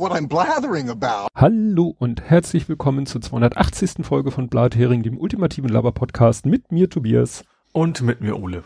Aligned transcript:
what 0.00 0.12
I'm 0.12 0.28
blathering 0.28 0.88
about. 0.88 1.28
Hallo 1.34 1.94
und 1.98 2.22
herzlich 2.22 2.70
willkommen 2.70 3.04
zur 3.04 3.20
280. 3.20 4.02
Folge 4.02 4.30
von 4.30 4.48
Blathering, 4.48 5.02
dem 5.02 5.18
ultimativen 5.18 5.68
Laber-Podcast 5.68 6.46
mit 6.46 6.72
mir 6.72 6.88
Tobias. 6.88 7.44
Und 7.72 8.00
mit 8.00 8.22
mir 8.22 8.40
Ole. 8.40 8.64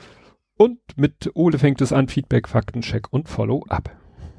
Und 0.57 0.79
mit 0.95 1.33
Ole 1.35 1.59
fängt 1.59 1.81
es 1.81 1.93
an, 1.93 2.07
Feedback, 2.07 2.49
Faktencheck 2.49 3.13
und 3.13 3.29
Follow-up. 3.29 3.91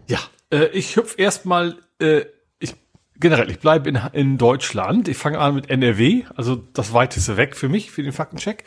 Ja, 0.08 0.20
äh, 0.52 0.68
ich 0.68 0.96
hüpf 0.96 1.20
erstmal, 1.20 1.76
äh, 2.00 2.22
ich 2.60 2.76
generell, 3.20 3.52
ich 3.52 3.60
bleibe 3.60 3.90
in, 3.90 4.00
in 4.14 4.38
Deutschland. 4.38 5.10
Ich 5.10 5.18
fange 5.18 5.40
an 5.40 5.54
mit 5.54 5.70
NRW, 5.70 6.24
also 6.34 6.56
das 6.56 6.94
weiteste 6.94 7.36
weg 7.36 7.58
für 7.58 7.68
mich, 7.68 7.92
für 7.92 8.04
den 8.04 8.14
Faktencheck. 8.14 8.64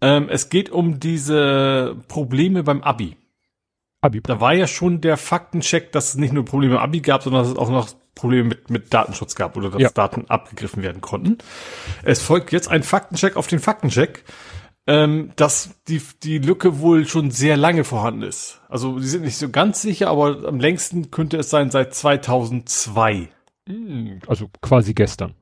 Ähm, 0.00 0.30
es 0.30 0.48
geht 0.48 0.70
um 0.70 1.00
diese 1.00 1.96
Probleme 2.08 2.62
beim 2.62 2.82
Abi. 2.82 3.18
Abi. 4.02 4.20
Da 4.20 4.40
war 4.40 4.52
ja 4.52 4.66
schon 4.66 5.00
der 5.00 5.16
Faktencheck, 5.16 5.92
dass 5.92 6.10
es 6.10 6.14
nicht 6.16 6.32
nur 6.32 6.44
Probleme 6.44 6.74
im 6.74 6.80
Abi 6.80 7.00
gab, 7.00 7.22
sondern 7.22 7.42
dass 7.42 7.52
es 7.52 7.56
auch 7.56 7.70
noch 7.70 7.88
Probleme 8.14 8.48
mit, 8.50 8.68
mit 8.68 8.92
Datenschutz 8.92 9.34
gab 9.34 9.56
oder 9.56 9.70
dass 9.70 9.80
ja. 9.80 9.90
Daten 9.90 10.26
abgegriffen 10.28 10.82
werden 10.82 11.00
konnten. 11.00 11.38
Es 12.02 12.20
folgt 12.20 12.52
jetzt 12.52 12.68
ein 12.68 12.82
Faktencheck 12.82 13.36
auf 13.36 13.46
den 13.46 13.60
Faktencheck, 13.60 14.24
ähm, 14.86 15.30
dass 15.36 15.70
die, 15.88 16.02
die 16.22 16.38
Lücke 16.38 16.80
wohl 16.80 17.06
schon 17.06 17.30
sehr 17.30 17.56
lange 17.56 17.84
vorhanden 17.84 18.22
ist. 18.22 18.60
Also 18.68 18.98
die 18.98 19.06
sind 19.06 19.22
nicht 19.22 19.38
so 19.38 19.48
ganz 19.48 19.80
sicher, 19.80 20.08
aber 20.08 20.46
am 20.46 20.60
längsten 20.60 21.10
könnte 21.10 21.38
es 21.38 21.48
sein 21.50 21.70
seit 21.70 21.94
2002. 21.94 23.28
Hm, 23.68 24.18
also 24.26 24.50
quasi 24.60 24.92
gestern 24.92 25.34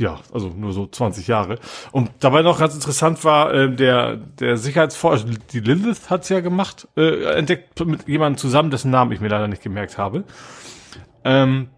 ja, 0.00 0.18
also 0.32 0.48
nur 0.48 0.72
so 0.72 0.86
20 0.86 1.26
Jahre. 1.26 1.58
Und 1.92 2.10
dabei 2.20 2.40
noch 2.42 2.58
ganz 2.58 2.74
interessant 2.74 3.22
war, 3.24 3.52
äh, 3.52 3.70
der, 3.74 4.16
der 4.16 4.56
Sicherheitsforscher, 4.56 5.26
die 5.52 5.60
Lilith 5.60 6.08
hat's 6.08 6.30
ja 6.30 6.40
gemacht, 6.40 6.88
äh, 6.96 7.34
entdeckt 7.34 7.78
mit 7.84 8.08
jemandem 8.08 8.38
zusammen, 8.38 8.70
dessen 8.70 8.90
Namen 8.90 9.12
ich 9.12 9.20
mir 9.20 9.28
leider 9.28 9.46
nicht 9.46 9.62
gemerkt 9.62 9.98
habe. 9.98 10.24
Ähm, 11.24 11.68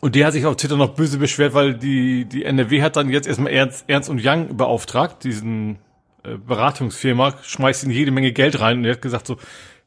und 0.00 0.14
der 0.16 0.26
hat 0.26 0.32
sich 0.32 0.44
auf 0.44 0.56
Twitter 0.56 0.76
noch 0.76 0.94
böse 0.94 1.18
beschwert, 1.18 1.54
weil 1.54 1.74
die, 1.74 2.24
die 2.26 2.44
NRW 2.44 2.82
hat 2.82 2.96
dann 2.96 3.08
jetzt 3.10 3.28
erstmal 3.28 3.52
Ernst, 3.52 3.84
Ernst 3.86 4.10
und 4.10 4.20
Young 4.22 4.56
beauftragt, 4.56 5.22
diesen 5.22 5.78
äh, 6.24 6.36
Beratungsfirma, 6.36 7.34
schmeißt 7.42 7.84
ihnen 7.84 7.92
jede 7.92 8.10
Menge 8.10 8.32
Geld 8.32 8.60
rein 8.60 8.78
und 8.78 8.84
er 8.84 8.94
hat 8.94 9.02
gesagt 9.02 9.28
so, 9.28 9.36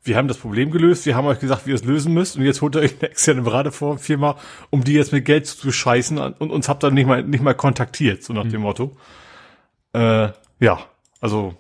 wir 0.03 0.17
haben 0.17 0.28
das 0.28 0.38
Problem 0.38 0.72
gelöst, 0.72 1.05
wir 1.05 1.16
haben 1.16 1.28
euch 1.28 1.39
gesagt, 1.39 1.66
wie 1.66 1.72
ihr 1.72 1.75
es 1.75 1.83
lösen 1.83 2.14
müsst 2.14 2.38
und 2.38 2.44
jetzt 2.44 2.61
holt 2.61 2.75
ihr 2.75 2.81
euch 2.81 2.95
eine 3.00 3.11
externe 3.11 3.42
Beraterfirma, 3.42 4.38
um 4.69 4.83
die 4.83 4.94
jetzt 4.94 5.11
mit 5.11 5.25
Geld 5.25 5.47
zu 5.47 5.72
scheißen 5.72 6.17
und 6.17 6.52
uns 6.52 6.69
habt 6.69 6.83
ihr 6.83 6.92
nicht 6.92 7.08
mal, 7.08 7.23
nicht 7.23 7.44
mal 7.44 7.53
kontaktiert, 7.53 8.23
so 8.23 8.33
nach 8.33 8.45
mhm. 8.45 8.52
dem 8.52 8.61
Motto. 8.61 8.97
Äh, 9.94 10.30
ja, 10.59 10.80
also 11.22 11.55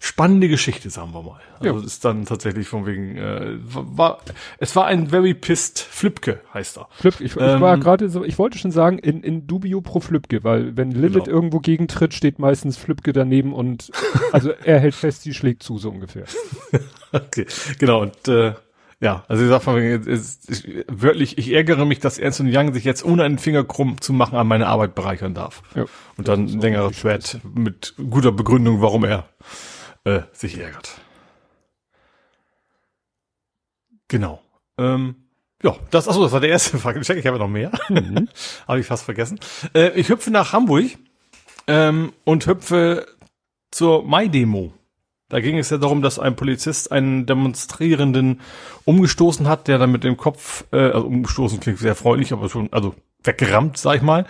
spannende 0.00 0.48
Geschichte, 0.48 0.90
sagen 0.90 1.12
wir 1.12 1.22
mal. 1.22 1.40
Also 1.58 1.80
ja. 1.80 1.84
ist 1.84 2.04
dann 2.04 2.24
tatsächlich 2.24 2.68
von 2.68 2.86
wegen, 2.86 3.16
äh, 3.16 3.56
war, 3.60 4.20
es 4.58 4.76
war 4.76 4.86
ein 4.86 5.08
very 5.08 5.34
pissed 5.34 5.80
Flipke, 5.80 6.40
heißt 6.54 6.78
er. 6.78 6.88
Flipke, 6.92 7.24
ich, 7.24 7.36
ähm, 7.36 7.56
ich 7.56 7.60
war 7.60 7.78
gerade 7.78 8.08
so, 8.08 8.24
ich 8.24 8.38
wollte 8.38 8.58
schon 8.58 8.70
sagen, 8.70 8.98
in, 8.98 9.22
in 9.22 9.46
dubio 9.46 9.80
pro 9.80 10.00
Flipke, 10.00 10.44
weil 10.44 10.76
wenn 10.76 10.92
Lilith 10.92 11.24
genau. 11.24 11.36
irgendwo 11.36 11.58
gegentritt, 11.58 12.14
steht 12.14 12.38
meistens 12.38 12.76
Flipke 12.76 13.12
daneben 13.12 13.52
und 13.52 13.90
also 14.32 14.50
er 14.50 14.78
hält 14.78 14.94
fest, 14.94 15.22
sie 15.22 15.34
schlägt 15.34 15.62
zu, 15.62 15.78
so 15.78 15.90
ungefähr. 15.90 16.24
okay, 17.12 17.46
genau, 17.78 18.02
und 18.02 18.28
äh, 18.28 18.54
ja, 19.00 19.24
also 19.28 19.44
ich 19.44 19.48
sag 19.48 19.62
von 19.62 19.76
wegen, 19.76 20.02
ist, 20.04 20.50
ich, 20.50 20.84
wörtlich, 20.88 21.38
ich 21.38 21.52
ärgere 21.52 21.84
mich, 21.84 22.00
dass 22.00 22.18
Ernst 22.18 22.40
und 22.40 22.54
Young 22.54 22.72
sich 22.72 22.84
jetzt 22.84 23.04
ohne 23.04 23.22
einen 23.22 23.38
Finger 23.38 23.62
krumm 23.62 24.00
zu 24.00 24.12
machen 24.12 24.36
an 24.36 24.48
meine 24.48 24.66
Arbeit 24.66 24.96
bereichern 24.96 25.34
darf. 25.34 25.62
Ja. 25.76 25.84
Und 26.16 26.26
dann 26.26 26.48
längerer 26.48 26.90
Thread 26.90 27.38
mit 27.54 27.94
guter 28.10 28.32
Begründung, 28.32 28.80
warum 28.80 29.04
er 29.04 29.28
äh, 30.04 30.20
sich 30.32 30.58
ärgert. 30.58 31.00
Genau. 34.08 34.42
Ähm, 34.78 35.16
ja, 35.62 35.76
das, 35.90 36.08
achso, 36.08 36.22
das 36.22 36.32
war 36.32 36.40
der 36.40 36.50
erste 36.50 36.78
Faktencheck. 36.78 37.18
Ich 37.18 37.26
habe 37.26 37.38
noch 37.38 37.48
mehr. 37.48 37.72
Mhm. 37.88 38.28
habe 38.68 38.80
ich 38.80 38.86
fast 38.86 39.04
vergessen. 39.04 39.38
Äh, 39.74 39.90
ich 39.98 40.08
hüpfe 40.08 40.30
nach 40.30 40.52
Hamburg 40.52 40.86
ähm, 41.66 42.12
und 42.24 42.46
hüpfe 42.46 43.06
zur 43.70 44.04
Mai-Demo. 44.04 44.72
Da 45.28 45.40
ging 45.40 45.58
es 45.58 45.68
ja 45.68 45.76
darum, 45.76 46.00
dass 46.00 46.18
ein 46.18 46.36
Polizist 46.36 46.90
einen 46.90 47.26
Demonstrierenden 47.26 48.40
umgestoßen 48.86 49.46
hat, 49.46 49.68
der 49.68 49.76
dann 49.76 49.92
mit 49.92 50.04
dem 50.04 50.16
Kopf, 50.16 50.64
äh, 50.72 50.78
also 50.78 51.06
umgestoßen 51.06 51.60
klingt 51.60 51.78
sehr 51.78 51.94
freundlich, 51.94 52.32
aber 52.32 52.48
schon, 52.48 52.72
also 52.72 52.94
weggerammt, 53.22 53.76
sag 53.76 53.96
ich 53.96 54.02
mal, 54.02 54.24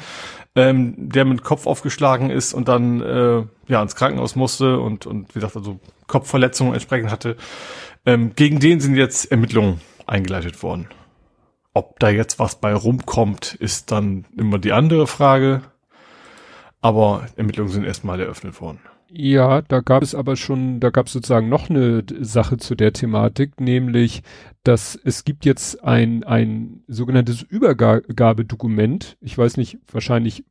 ähm, 0.59 0.95
der 0.97 1.25
mit 1.25 1.45
Kopf 1.45 1.67
aufgeschlagen 1.67 2.31
ist 2.31 2.53
und 2.53 2.67
dann 2.67 3.01
äh, 3.01 3.45
ja 3.69 3.81
ins 3.81 3.95
Krankenhaus 3.95 4.35
musste 4.35 4.81
und 4.81 5.07
und 5.07 5.29
wie 5.31 5.35
gesagt 5.35 5.57
also 5.57 5.79
Kopfverletzungen 6.09 6.75
entsprechend 6.75 7.13
hatte. 7.13 7.37
Ähm, 8.05 8.33
gegen 8.35 8.59
den 8.59 8.81
sind 8.81 8.97
jetzt 8.97 9.31
Ermittlungen 9.31 9.81
eingeleitet 10.07 10.61
worden. 10.65 10.89
Ob 11.75 12.01
da 12.01 12.09
jetzt 12.09 12.41
was 12.41 12.57
bei 12.57 12.75
rumkommt, 12.75 13.55
ist 13.55 13.93
dann 13.93 14.25
immer 14.37 14.59
die 14.59 14.73
andere 14.73 15.07
Frage. 15.07 15.63
Aber 16.81 17.27
Ermittlungen 17.37 17.71
sind 17.71 17.85
erstmal 17.85 18.21
eröffnet 18.21 18.61
worden. 18.61 18.81
Ja, 19.11 19.63
da 19.63 19.81
gab 19.81 20.03
es 20.03 20.15
aber 20.15 20.37
schon, 20.37 20.81
da 20.81 20.91
gab 20.91 21.07
es 21.07 21.15
sozusagen 21.15 21.49
noch 21.49 21.71
eine 21.71 22.05
Sache 22.21 22.59
zu 22.59 22.75
der 22.75 22.93
Thematik, 22.93 23.59
nämlich, 23.59 24.23
dass 24.65 25.01
es 25.03 25.25
gibt 25.25 25.47
jetzt 25.47 25.83
ein, 25.83 26.25
ein 26.25 26.83
sogenanntes 26.89 27.43
Übergabedokument. 27.43 29.17
Ich 29.21 29.37
weiß 29.37 29.57
nicht, 29.57 29.79
wahrscheinlich 29.91 30.45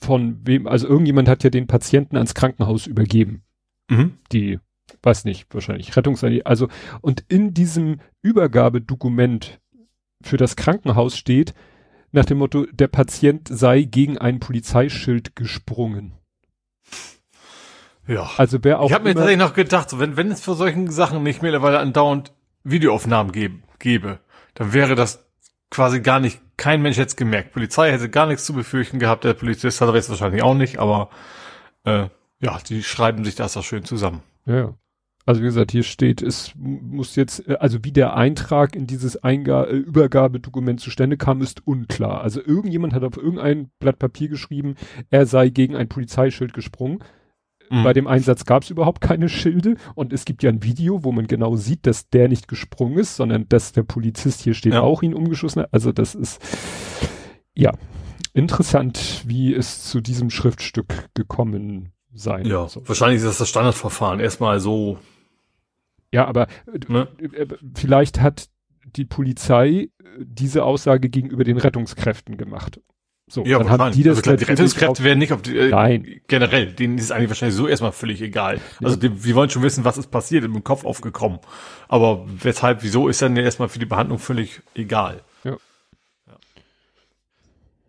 von 0.00 0.40
wem, 0.46 0.66
also 0.66 0.88
irgendjemand 0.88 1.28
hat 1.28 1.44
ja 1.44 1.50
den 1.50 1.66
Patienten 1.66 2.16
ans 2.16 2.34
Krankenhaus 2.34 2.86
übergeben. 2.86 3.42
Mhm. 3.90 4.14
Die, 4.32 4.58
weiß 5.02 5.26
nicht, 5.26 5.46
wahrscheinlich 5.52 5.94
Rettungseinheit. 5.94 6.46
Also, 6.46 6.68
und 7.02 7.24
in 7.28 7.52
diesem 7.52 8.00
Übergabedokument 8.22 9.60
für 10.22 10.38
das 10.38 10.56
Krankenhaus 10.56 11.16
steht, 11.16 11.54
nach 12.12 12.24
dem 12.24 12.38
Motto, 12.38 12.66
der 12.72 12.88
Patient 12.88 13.46
sei 13.48 13.82
gegen 13.82 14.16
ein 14.18 14.40
Polizeischild 14.40 15.36
gesprungen. 15.36 16.14
Ja. 18.10 18.28
Also 18.36 18.58
wer 18.62 18.80
auch. 18.80 18.88
Ich 18.88 18.92
habe 18.92 19.04
mir 19.04 19.14
tatsächlich 19.14 19.38
noch 19.38 19.54
gedacht, 19.54 19.98
wenn, 19.98 20.16
wenn 20.16 20.32
es 20.32 20.40
für 20.40 20.54
solchen 20.54 20.90
Sachen 20.90 21.22
nicht 21.22 21.42
mittlerweile 21.42 21.78
andauernd 21.78 22.32
Videoaufnahmen 22.64 23.30
geb, 23.30 23.62
gäbe, 23.78 24.18
dann 24.54 24.72
wäre 24.72 24.96
das 24.96 25.24
quasi 25.70 26.00
gar 26.00 26.18
nicht, 26.18 26.40
kein 26.56 26.82
Mensch 26.82 26.96
hätte 26.96 27.08
es 27.08 27.16
gemerkt. 27.16 27.52
Polizei 27.52 27.92
hätte 27.92 28.10
gar 28.10 28.26
nichts 28.26 28.44
zu 28.44 28.52
befürchten 28.52 28.98
gehabt, 28.98 29.22
der 29.22 29.34
Polizist 29.34 29.80
hat 29.80 29.88
er 29.88 29.94
jetzt 29.94 30.10
wahrscheinlich 30.10 30.42
auch 30.42 30.54
nicht, 30.54 30.78
aber 30.78 31.10
äh, 31.84 32.08
ja, 32.40 32.58
die 32.68 32.82
schreiben 32.82 33.24
sich 33.24 33.36
das 33.36 33.56
auch 33.56 33.62
schön 33.62 33.84
zusammen. 33.84 34.22
Ja. 34.44 34.74
Also 35.24 35.42
wie 35.42 35.46
gesagt, 35.46 35.70
hier 35.70 35.84
steht, 35.84 36.22
es 36.22 36.52
muss 36.56 37.14
jetzt, 37.14 37.48
äh, 37.48 37.58
also 37.60 37.78
wie 37.84 37.92
der 37.92 38.16
Eintrag 38.16 38.74
in 38.74 38.88
dieses 38.88 39.22
Einga 39.22 39.64
äh, 39.64 39.76
Übergabedokument 39.76 40.80
zustande 40.80 41.16
kam, 41.16 41.42
ist 41.42 41.64
unklar. 41.64 42.22
Also 42.22 42.40
irgendjemand 42.44 42.92
hat 42.92 43.04
auf 43.04 43.16
irgendein 43.16 43.70
Blatt 43.78 44.00
Papier 44.00 44.28
geschrieben, 44.28 44.74
er 45.10 45.26
sei 45.26 45.50
gegen 45.50 45.76
ein 45.76 45.88
Polizeischild 45.88 46.52
gesprungen. 46.52 47.04
Mhm. 47.70 47.84
Bei 47.84 47.92
dem 47.92 48.06
Einsatz 48.06 48.44
gab 48.44 48.64
es 48.64 48.70
überhaupt 48.70 49.00
keine 49.00 49.28
Schilde 49.28 49.76
und 49.94 50.12
es 50.12 50.24
gibt 50.24 50.42
ja 50.42 50.50
ein 50.50 50.62
Video, 50.62 51.04
wo 51.04 51.12
man 51.12 51.28
genau 51.28 51.54
sieht, 51.54 51.86
dass 51.86 52.10
der 52.10 52.28
nicht 52.28 52.48
gesprungen 52.48 52.98
ist, 52.98 53.16
sondern 53.16 53.48
dass 53.48 53.72
der 53.72 53.84
Polizist 53.84 54.42
hier 54.42 54.54
steht, 54.54 54.74
ja. 54.74 54.80
auch 54.80 55.02
ihn 55.02 55.14
umgeschossen 55.14 55.62
hat. 55.62 55.72
Also 55.72 55.92
das 55.92 56.16
ist 56.16 56.42
ja 57.54 57.72
interessant, 58.34 59.22
wie 59.26 59.54
es 59.54 59.84
zu 59.84 60.00
diesem 60.00 60.30
Schriftstück 60.30 61.10
gekommen 61.14 61.92
sein. 62.12 62.44
Ja, 62.44 62.66
soll. 62.68 62.88
wahrscheinlich 62.88 63.18
ist 63.18 63.26
das 63.26 63.38
das 63.38 63.48
Standardverfahren. 63.48 64.18
Erstmal 64.18 64.58
so. 64.58 64.98
Ja, 66.12 66.26
aber 66.26 66.48
ne? 66.88 67.06
Äh, 67.20 67.46
vielleicht 67.74 68.20
hat 68.20 68.48
die 68.96 69.04
Polizei 69.04 69.90
diese 70.18 70.64
Aussage 70.64 71.08
gegenüber 71.08 71.44
den 71.44 71.58
Rettungskräften 71.58 72.36
gemacht. 72.36 72.80
So, 73.30 73.44
ja, 73.44 73.58
dann 73.58 73.70
haben 73.70 73.92
die 73.92 74.02
das 74.02 74.18
also 74.18 74.34
die 74.34 74.42
Rettungskräfte 74.42 75.04
werden 75.04 75.20
nicht 75.20 75.32
auf 75.32 75.40
die, 75.40 75.56
äh, 75.56 75.70
Nein. 75.70 76.20
generell, 76.26 76.72
denen 76.72 76.98
ist 76.98 77.04
es 77.04 77.10
eigentlich 77.12 77.28
wahrscheinlich 77.28 77.54
so 77.54 77.68
erstmal 77.68 77.92
völlig 77.92 78.20
egal. 78.20 78.60
Also 78.82 78.96
die, 78.96 79.24
wir 79.24 79.36
wollen 79.36 79.48
schon 79.48 79.62
wissen, 79.62 79.84
was 79.84 79.98
ist 79.98 80.10
passiert, 80.10 80.42
im 80.42 80.64
Kopf 80.64 80.84
aufgekommen. 80.84 81.38
Aber 81.86 82.26
weshalb, 82.26 82.82
wieso 82.82 83.06
ist 83.06 83.22
dann 83.22 83.36
erstmal 83.36 83.68
für 83.68 83.78
die 83.78 83.86
Behandlung 83.86 84.18
völlig 84.18 84.62
egal. 84.74 85.22
Ja. 85.44 85.52
ja. 86.26 86.34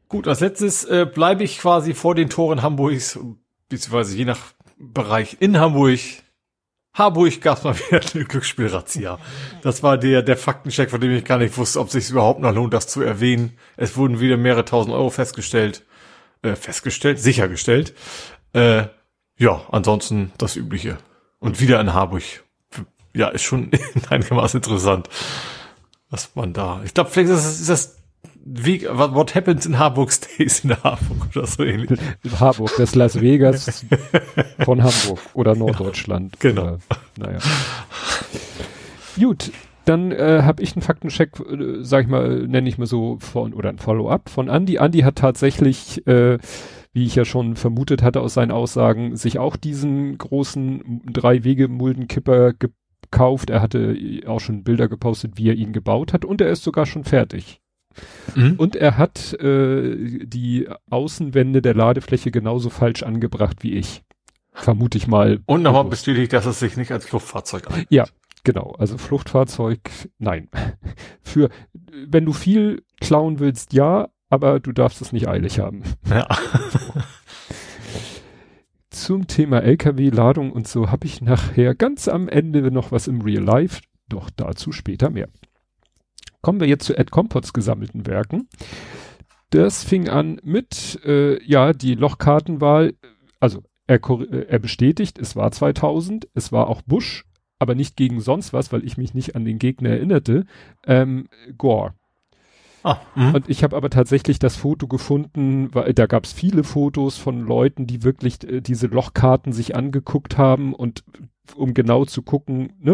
Gut, 0.09 0.27
als 0.27 0.41
letztes 0.41 0.83
äh, 0.83 1.07
bleibe 1.11 1.44
ich 1.44 1.57
quasi 1.57 1.95
vor 1.95 2.13
den 2.13 2.29
Toren 2.29 2.61
Hamburgs, 2.61 3.17
beziehungsweise 3.67 4.15
je 4.15 4.25
nach 4.25 4.53
Bereich 4.77 5.37
in 5.39 5.59
Hamburg 5.59 5.99
Harburg 6.93 7.39
gab 7.41 7.57
es 7.57 7.63
mal 7.63 7.75
wieder 7.77 8.01
eine 8.13 8.25
Glücksspielrazzia. 8.25 9.17
Das 9.61 9.81
war 9.81 9.97
der, 9.97 10.21
der 10.21 10.38
Faktencheck, 10.38 10.89
von 10.89 10.99
dem 10.99 11.11
ich 11.11 11.23
gar 11.23 11.38
nicht 11.38 11.57
wusste, 11.57 11.79
ob 11.79 11.88
es 11.88 11.93
sich 11.93 12.09
überhaupt 12.09 12.41
noch 12.41 12.53
lohnt, 12.53 12.73
das 12.73 12.88
zu 12.88 13.01
erwähnen. 13.01 13.57
Es 13.77 13.95
wurden 13.95 14.19
wieder 14.19 14.38
mehrere 14.38 14.65
tausend 14.65 14.93
Euro 14.93 15.09
festgestellt, 15.09 15.85
äh, 16.41 16.55
festgestellt, 16.55 17.19
sichergestellt. 17.19 17.93
Äh, 18.53 18.85
ja, 19.38 19.61
ansonsten 19.71 20.33
das 20.38 20.55
Übliche. 20.55 20.97
Und 21.39 21.59
wieder 21.61 21.79
in 21.79 21.93
Harburg. 21.93 22.23
Ja, 23.13 23.29
ist 23.29 23.44
schon 23.44 23.71
einigermaßen 24.09 24.59
interessant, 24.59 25.09
was 26.09 26.35
man 26.35 26.53
da. 26.53 26.81
Ich 26.83 26.94
glaube, 26.94 27.09
vielleicht 27.09 27.31
ist 27.31 27.45
das, 27.45 27.59
ist 27.61 27.69
das 27.69 28.00
wie, 28.44 28.83
what 28.83 29.35
happens 29.35 29.65
in 29.65 29.77
Harburg 29.77 30.12
stays 30.12 30.63
in 30.63 30.71
Harburg 30.83 31.29
oder 31.35 31.45
so 31.45 31.63
ähnlich. 31.63 32.00
Harburg, 32.39 32.71
das 32.77 32.95
Las 32.95 33.21
Vegas 33.21 33.85
von 34.65 34.83
Hamburg 34.83 35.19
oder 35.33 35.56
Norddeutschland. 35.56 36.39
Genau. 36.39 36.62
Oder, 36.63 36.79
naja. 37.18 37.39
Gut. 39.19 39.51
Dann 39.85 40.12
äh, 40.12 40.41
habe 40.44 40.62
ich 40.62 40.73
einen 40.75 40.83
Faktencheck, 40.83 41.39
äh, 41.39 41.83
sag 41.83 42.03
ich 42.03 42.07
mal, 42.07 42.47
nenne 42.47 42.69
ich 42.69 42.77
mal 42.77 42.85
so 42.85 43.18
von 43.19 43.53
oder 43.53 43.69
ein 43.69 43.79
Follow-up 43.79 44.29
von 44.29 44.47
Andy. 44.47 44.75
Andy 44.75 45.00
hat 45.00 45.15
tatsächlich, 45.15 46.06
äh, 46.06 46.38
wie 46.94 47.06
ich 47.06 47.15
ja 47.15 47.25
schon 47.25 47.56
vermutet 47.56 48.03
hatte 48.03 48.21
aus 48.21 48.35
seinen 48.35 48.51
Aussagen, 48.51 49.15
sich 49.15 49.39
auch 49.39 49.56
diesen 49.56 50.18
großen 50.19 51.01
Drei-Wege-Muldenkipper 51.12 52.53
gekauft. 52.53 53.50
Er 53.50 53.62
hatte 53.62 53.97
auch 54.27 54.39
schon 54.39 54.63
Bilder 54.63 54.88
gepostet, 54.88 55.33
wie 55.38 55.50
er 55.50 55.56
ihn 55.56 55.73
gebaut 55.73 56.13
hat 56.13 56.25
und 56.25 56.41
er 56.41 56.50
ist 56.50 56.63
sogar 56.63 56.85
schon 56.85 57.03
fertig. 57.03 57.60
Mhm. 58.35 58.55
Und 58.57 58.75
er 58.75 58.97
hat 58.97 59.33
äh, 59.33 60.25
die 60.25 60.67
Außenwände 60.89 61.61
der 61.61 61.73
Ladefläche 61.73 62.31
genauso 62.31 62.69
falsch 62.69 63.03
angebracht 63.03 63.57
wie 63.61 63.73
ich. 63.73 64.03
Vermute 64.53 64.97
ich 64.97 65.07
mal. 65.07 65.39
Und 65.45 65.61
nochmal 65.61 65.85
bestätigt, 65.85 66.33
dass 66.33 66.45
es 66.45 66.59
sich 66.59 66.75
nicht 66.75 66.91
als 66.91 67.11
Luftfahrzeug 67.11 67.71
an. 67.71 67.85
Ja, 67.89 68.05
genau. 68.43 68.75
Also 68.77 68.97
Fluchtfahrzeug, 68.97 69.79
nein. 70.19 70.49
Für, 71.21 71.49
wenn 72.07 72.25
du 72.25 72.33
viel 72.33 72.83
klauen 72.99 73.39
willst, 73.39 73.73
ja, 73.73 74.09
aber 74.29 74.59
du 74.59 74.71
darfst 74.71 75.01
es 75.01 75.13
nicht 75.13 75.27
eilig 75.27 75.59
haben. 75.59 75.83
Ja. 76.09 76.27
Zum 78.89 79.27
Thema 79.27 79.61
LKW-Ladung 79.63 80.51
und 80.51 80.67
so 80.67 80.91
habe 80.91 81.07
ich 81.07 81.21
nachher 81.21 81.75
ganz 81.75 82.07
am 82.09 82.27
Ende 82.27 82.71
noch 82.71 82.91
was 82.91 83.07
im 83.07 83.21
Real 83.21 83.44
Life, 83.44 83.81
doch 84.09 84.29
dazu 84.35 84.73
später 84.73 85.09
mehr. 85.09 85.29
Kommen 86.41 86.59
wir 86.59 86.67
jetzt 86.67 86.85
zu 86.85 86.97
Ed 86.97 87.11
Compots 87.11 87.53
gesammelten 87.53 88.07
Werken. 88.07 88.47
Das 89.51 89.83
fing 89.83 90.09
an 90.09 90.39
mit, 90.43 90.99
äh, 91.05 91.43
ja, 91.43 91.73
die 91.73 91.95
Lochkartenwahl, 91.95 92.93
also 93.39 93.63
er, 93.85 93.97
äh, 93.97 94.45
er 94.47 94.59
bestätigt, 94.59 95.19
es 95.19 95.35
war 95.35 95.51
2000, 95.51 96.27
es 96.33 96.51
war 96.51 96.67
auch 96.67 96.81
Bush, 96.81 97.25
aber 97.59 97.75
nicht 97.75 97.97
gegen 97.97 98.21
sonst 98.21 98.53
was, 98.53 98.71
weil 98.71 98.85
ich 98.85 98.97
mich 98.97 99.13
nicht 99.13 99.35
an 99.35 99.45
den 99.45 99.59
Gegner 99.59 99.89
erinnerte, 99.89 100.45
ähm, 100.85 101.27
Gore. 101.57 101.93
Ah, 102.83 102.97
mhm. 103.13 103.35
und 103.35 103.49
ich 103.49 103.63
habe 103.63 103.75
aber 103.75 103.91
tatsächlich 103.91 104.39
das 104.39 104.55
Foto 104.55 104.87
gefunden, 104.87 105.69
weil 105.73 105.94
da 105.94 106.07
gab 106.07 106.23
es 106.23 106.33
viele 106.33 106.63
Fotos 106.63 107.17
von 107.17 107.41
Leuten, 107.41 107.85
die 107.85 108.03
wirklich 108.03 108.44
äh, 108.44 108.61
diese 108.61 108.87
Lochkarten 108.87 109.53
sich 109.53 109.75
angeguckt 109.75 110.37
haben 110.37 110.73
und 110.73 111.03
um 111.55 111.73
genau 111.73 112.05
zu 112.05 112.21
gucken, 112.21 112.73
ne, 112.79 112.93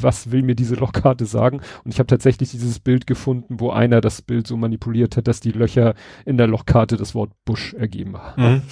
was 0.00 0.30
will 0.30 0.42
mir 0.42 0.54
diese 0.54 0.74
Lochkarte 0.74 1.26
sagen. 1.26 1.60
Und 1.84 1.92
ich 1.92 1.98
habe 1.98 2.06
tatsächlich 2.06 2.50
dieses 2.50 2.80
Bild 2.80 3.06
gefunden, 3.06 3.60
wo 3.60 3.70
einer 3.70 4.00
das 4.00 4.22
Bild 4.22 4.46
so 4.46 4.56
manipuliert 4.56 5.16
hat, 5.16 5.28
dass 5.28 5.40
die 5.40 5.52
Löcher 5.52 5.94
in 6.24 6.36
der 6.36 6.46
Lochkarte 6.46 6.96
das 6.96 7.14
Wort 7.14 7.32
Busch 7.44 7.74
ergeben 7.74 8.16
haben. 8.16 8.42
Mhm. 8.42 8.62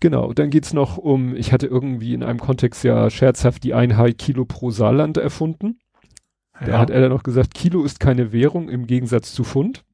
Genau, 0.00 0.32
dann 0.32 0.50
geht's 0.50 0.72
noch 0.72 0.98
um, 0.98 1.34
ich 1.34 1.52
hatte 1.52 1.66
irgendwie 1.66 2.14
in 2.14 2.22
einem 2.22 2.38
Kontext 2.38 2.84
ja 2.84 3.08
scherzhaft 3.10 3.64
die 3.64 3.74
Einheit 3.74 4.18
Kilo 4.18 4.44
pro 4.44 4.70
Saarland 4.70 5.16
erfunden. 5.16 5.78
Ja. 6.60 6.66
Da 6.66 6.78
hat 6.78 6.90
er 6.90 7.00
dann 7.00 7.10
noch 7.10 7.22
gesagt, 7.22 7.54
Kilo 7.54 7.84
ist 7.84 7.98
keine 7.98 8.32
Währung 8.32 8.68
im 8.68 8.86
Gegensatz 8.86 9.32
zu 9.32 9.44
Pfund. 9.44 9.84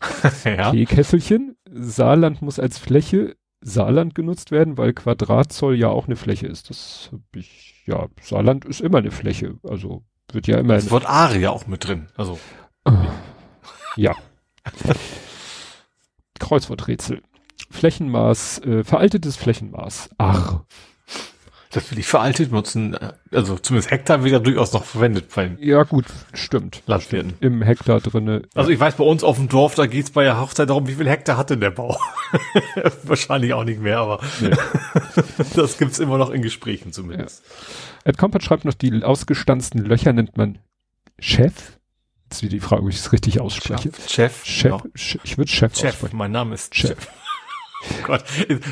ja. 0.44 0.70
Teekesselchen. 0.70 1.56
Saarland 1.70 2.42
muss 2.42 2.58
als 2.58 2.78
Fläche 2.78 3.36
Saarland 3.62 4.14
genutzt 4.14 4.50
werden, 4.50 4.76
weil 4.76 4.92
Quadratzoll 4.92 5.76
ja 5.76 5.88
auch 5.88 6.06
eine 6.06 6.16
Fläche 6.16 6.46
ist. 6.46 6.70
Das 6.70 7.10
hab 7.12 7.20
ich, 7.34 7.82
ja, 7.86 8.08
Saarland 8.20 8.64
ist 8.64 8.80
immer 8.80 8.98
eine 8.98 9.10
Fläche. 9.10 9.58
Also 9.62 10.04
wird 10.32 10.46
ja 10.46 10.58
immer. 10.58 10.74
Das 10.74 10.90
Wort 10.90 11.06
Aare 11.06 11.50
auch 11.50 11.66
mit 11.66 11.86
drin. 11.86 12.08
Also. 12.16 12.38
ja. 13.96 14.14
Kreuzworträtsel. 16.38 17.22
Flächenmaß, 17.70 18.58
äh, 18.60 18.84
veraltetes 18.84 19.36
Flächenmaß. 19.36 20.10
Ach. 20.18 20.60
Das 21.72 21.90
will 21.90 21.98
ich 21.98 22.06
veraltet 22.06 22.52
nutzen, 22.52 22.98
also 23.32 23.56
zumindest 23.56 23.90
Hektar 23.90 24.22
wird 24.22 24.32
ja 24.32 24.38
durchaus 24.38 24.74
noch 24.74 24.84
verwendet 24.84 25.34
bei 25.34 25.56
Ja 25.58 25.84
gut, 25.84 26.04
stimmt. 26.34 26.82
Landwirten. 26.86 27.32
Im 27.40 27.62
Hektar 27.62 28.00
drinne. 28.00 28.42
Also 28.54 28.70
ich 28.70 28.78
weiß, 28.78 28.96
bei 28.96 29.04
uns 29.04 29.24
auf 29.24 29.36
dem 29.36 29.48
Dorf, 29.48 29.74
da 29.74 29.86
geht's 29.86 30.10
bei 30.10 30.24
der 30.24 30.38
Hochzeit 30.38 30.68
darum, 30.68 30.86
wie 30.86 30.94
viel 30.94 31.08
Hektar 31.08 31.38
hat 31.38 31.48
denn 31.48 31.60
der 31.60 31.70
Bau? 31.70 31.98
Wahrscheinlich 33.04 33.54
auch 33.54 33.64
nicht 33.64 33.80
mehr, 33.80 34.00
aber 34.00 34.20
nee. 34.40 34.50
das 35.54 35.78
gibt's 35.78 35.98
immer 35.98 36.18
noch 36.18 36.28
in 36.28 36.42
Gesprächen 36.42 36.92
zumindest. 36.92 37.42
Ja. 37.42 38.10
Ed 38.10 38.18
Compat 38.18 38.44
schreibt 38.44 38.66
noch, 38.66 38.74
die 38.74 39.02
ausgestanzten 39.02 39.82
Löcher 39.82 40.12
nennt 40.12 40.36
man 40.36 40.58
Chef. 41.18 41.78
Jetzt 42.24 42.42
ist 42.42 42.52
die 42.52 42.60
Frage, 42.60 42.82
ob 42.82 42.90
ich 42.90 42.96
es 42.96 43.12
richtig 43.12 43.40
ausspreche. 43.40 43.92
Chef. 44.08 44.44
Chef. 44.44 44.84
Ja. 44.94 45.18
Ich 45.22 45.38
würde 45.38 45.50
Chef, 45.50 45.74
Chef 45.74 45.88
aussprechen. 45.88 46.16
Mein 46.18 46.32
Name 46.32 46.54
ist 46.54 46.74
Chef. 46.74 46.90
Chef. 46.90 47.08
Oh 47.90 48.06
Gott, 48.06 48.24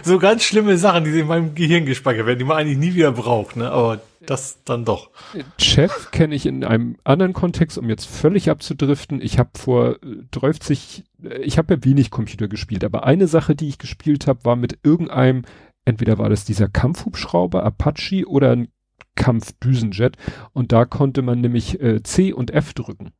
so 0.04 0.18
ganz 0.18 0.44
schlimme 0.44 0.78
Sachen, 0.78 1.04
die 1.04 1.18
in 1.18 1.26
meinem 1.26 1.54
Gehirn 1.54 1.84
gespeichert 1.84 2.26
werden, 2.26 2.38
die 2.38 2.44
man 2.44 2.58
eigentlich 2.58 2.78
nie 2.78 2.94
wieder 2.94 3.12
braucht, 3.12 3.56
ne? 3.56 3.70
Aber 3.70 4.00
das 4.24 4.62
dann 4.64 4.84
doch. 4.84 5.10
Chef 5.58 6.10
kenne 6.10 6.34
ich 6.34 6.46
in 6.46 6.62
einem 6.62 6.96
anderen 7.04 7.32
Kontext, 7.32 7.78
um 7.78 7.88
jetzt 7.88 8.06
völlig 8.06 8.50
abzudriften. 8.50 9.20
Ich 9.20 9.38
habe 9.38 9.50
vor 9.56 9.96
30, 10.30 11.04
äh, 11.22 11.38
ich 11.38 11.58
habe 11.58 11.74
ja 11.74 11.84
wenig 11.84 12.10
Computer 12.10 12.48
gespielt, 12.48 12.84
aber 12.84 13.04
eine 13.04 13.26
Sache, 13.26 13.56
die 13.56 13.68
ich 13.68 13.78
gespielt 13.78 14.26
habe, 14.26 14.44
war 14.44 14.56
mit 14.56 14.78
irgendeinem, 14.82 15.42
entweder 15.84 16.18
war 16.18 16.28
das 16.28 16.44
dieser 16.44 16.68
Kampfhubschrauber 16.68 17.64
Apache 17.64 18.26
oder 18.26 18.52
ein 18.52 18.68
Kampfdüsenjet 19.16 20.16
und 20.52 20.72
da 20.72 20.84
konnte 20.84 21.22
man 21.22 21.40
nämlich 21.40 21.80
äh, 21.80 22.02
C 22.02 22.32
und 22.32 22.52
F 22.52 22.74
drücken 22.74 23.12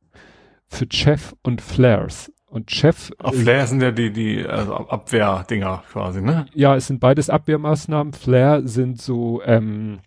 für 0.71 0.87
Chef 0.89 1.35
und 1.43 1.61
Flares. 1.61 2.31
Und 2.51 2.69
Chef. 2.69 3.13
Ach, 3.23 3.33
Flare 3.33 3.65
sind 3.65 3.81
ja 3.81 3.91
die, 3.91 4.11
die 4.11 4.45
also 4.45 4.75
Abwehrdinger 4.75 5.83
quasi, 5.89 6.21
ne? 6.21 6.47
Ja, 6.53 6.75
es 6.75 6.87
sind 6.87 6.99
beides 6.99 7.29
Abwehrmaßnahmen. 7.29 8.11
Flare 8.11 8.67
sind 8.67 9.01
so 9.01 9.41
ähm, 9.45 9.99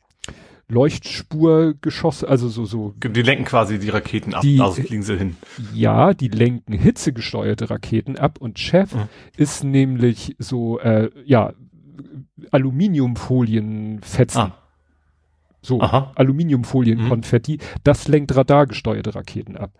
Leuchtspurgeschosse, 0.69 2.29
also 2.29 2.49
so, 2.49 2.67
so. 2.67 2.95
Die 2.99 3.23
lenken 3.23 3.47
quasi 3.47 3.79
die 3.79 3.89
Raketen 3.89 4.35
ab, 4.35 4.43
die, 4.43 4.61
also 4.61 4.83
fliegen 4.83 5.03
sie 5.03 5.17
hin. 5.17 5.37
Ja, 5.73 6.13
die 6.13 6.29
lenken 6.29 6.75
hitzegesteuerte 6.75 7.71
Raketen 7.71 8.19
ab 8.19 8.37
und 8.39 8.59
Chef 8.59 8.95
mhm. 8.95 9.09
ist 9.39 9.65
nämlich 9.65 10.37
so, 10.39 10.79
äh, 10.81 11.11
ja, 11.25 11.55
Aluminiumfolienfetzen. 12.51 14.41
Ah. 14.41 14.59
So, 15.63 15.81
Aluminiumfolienkonfetti, 15.81 17.55
mhm. 17.55 17.81
das 17.85 18.07
lenkt 18.07 18.37
radargesteuerte 18.37 19.15
Raketen 19.15 19.57
ab. 19.57 19.71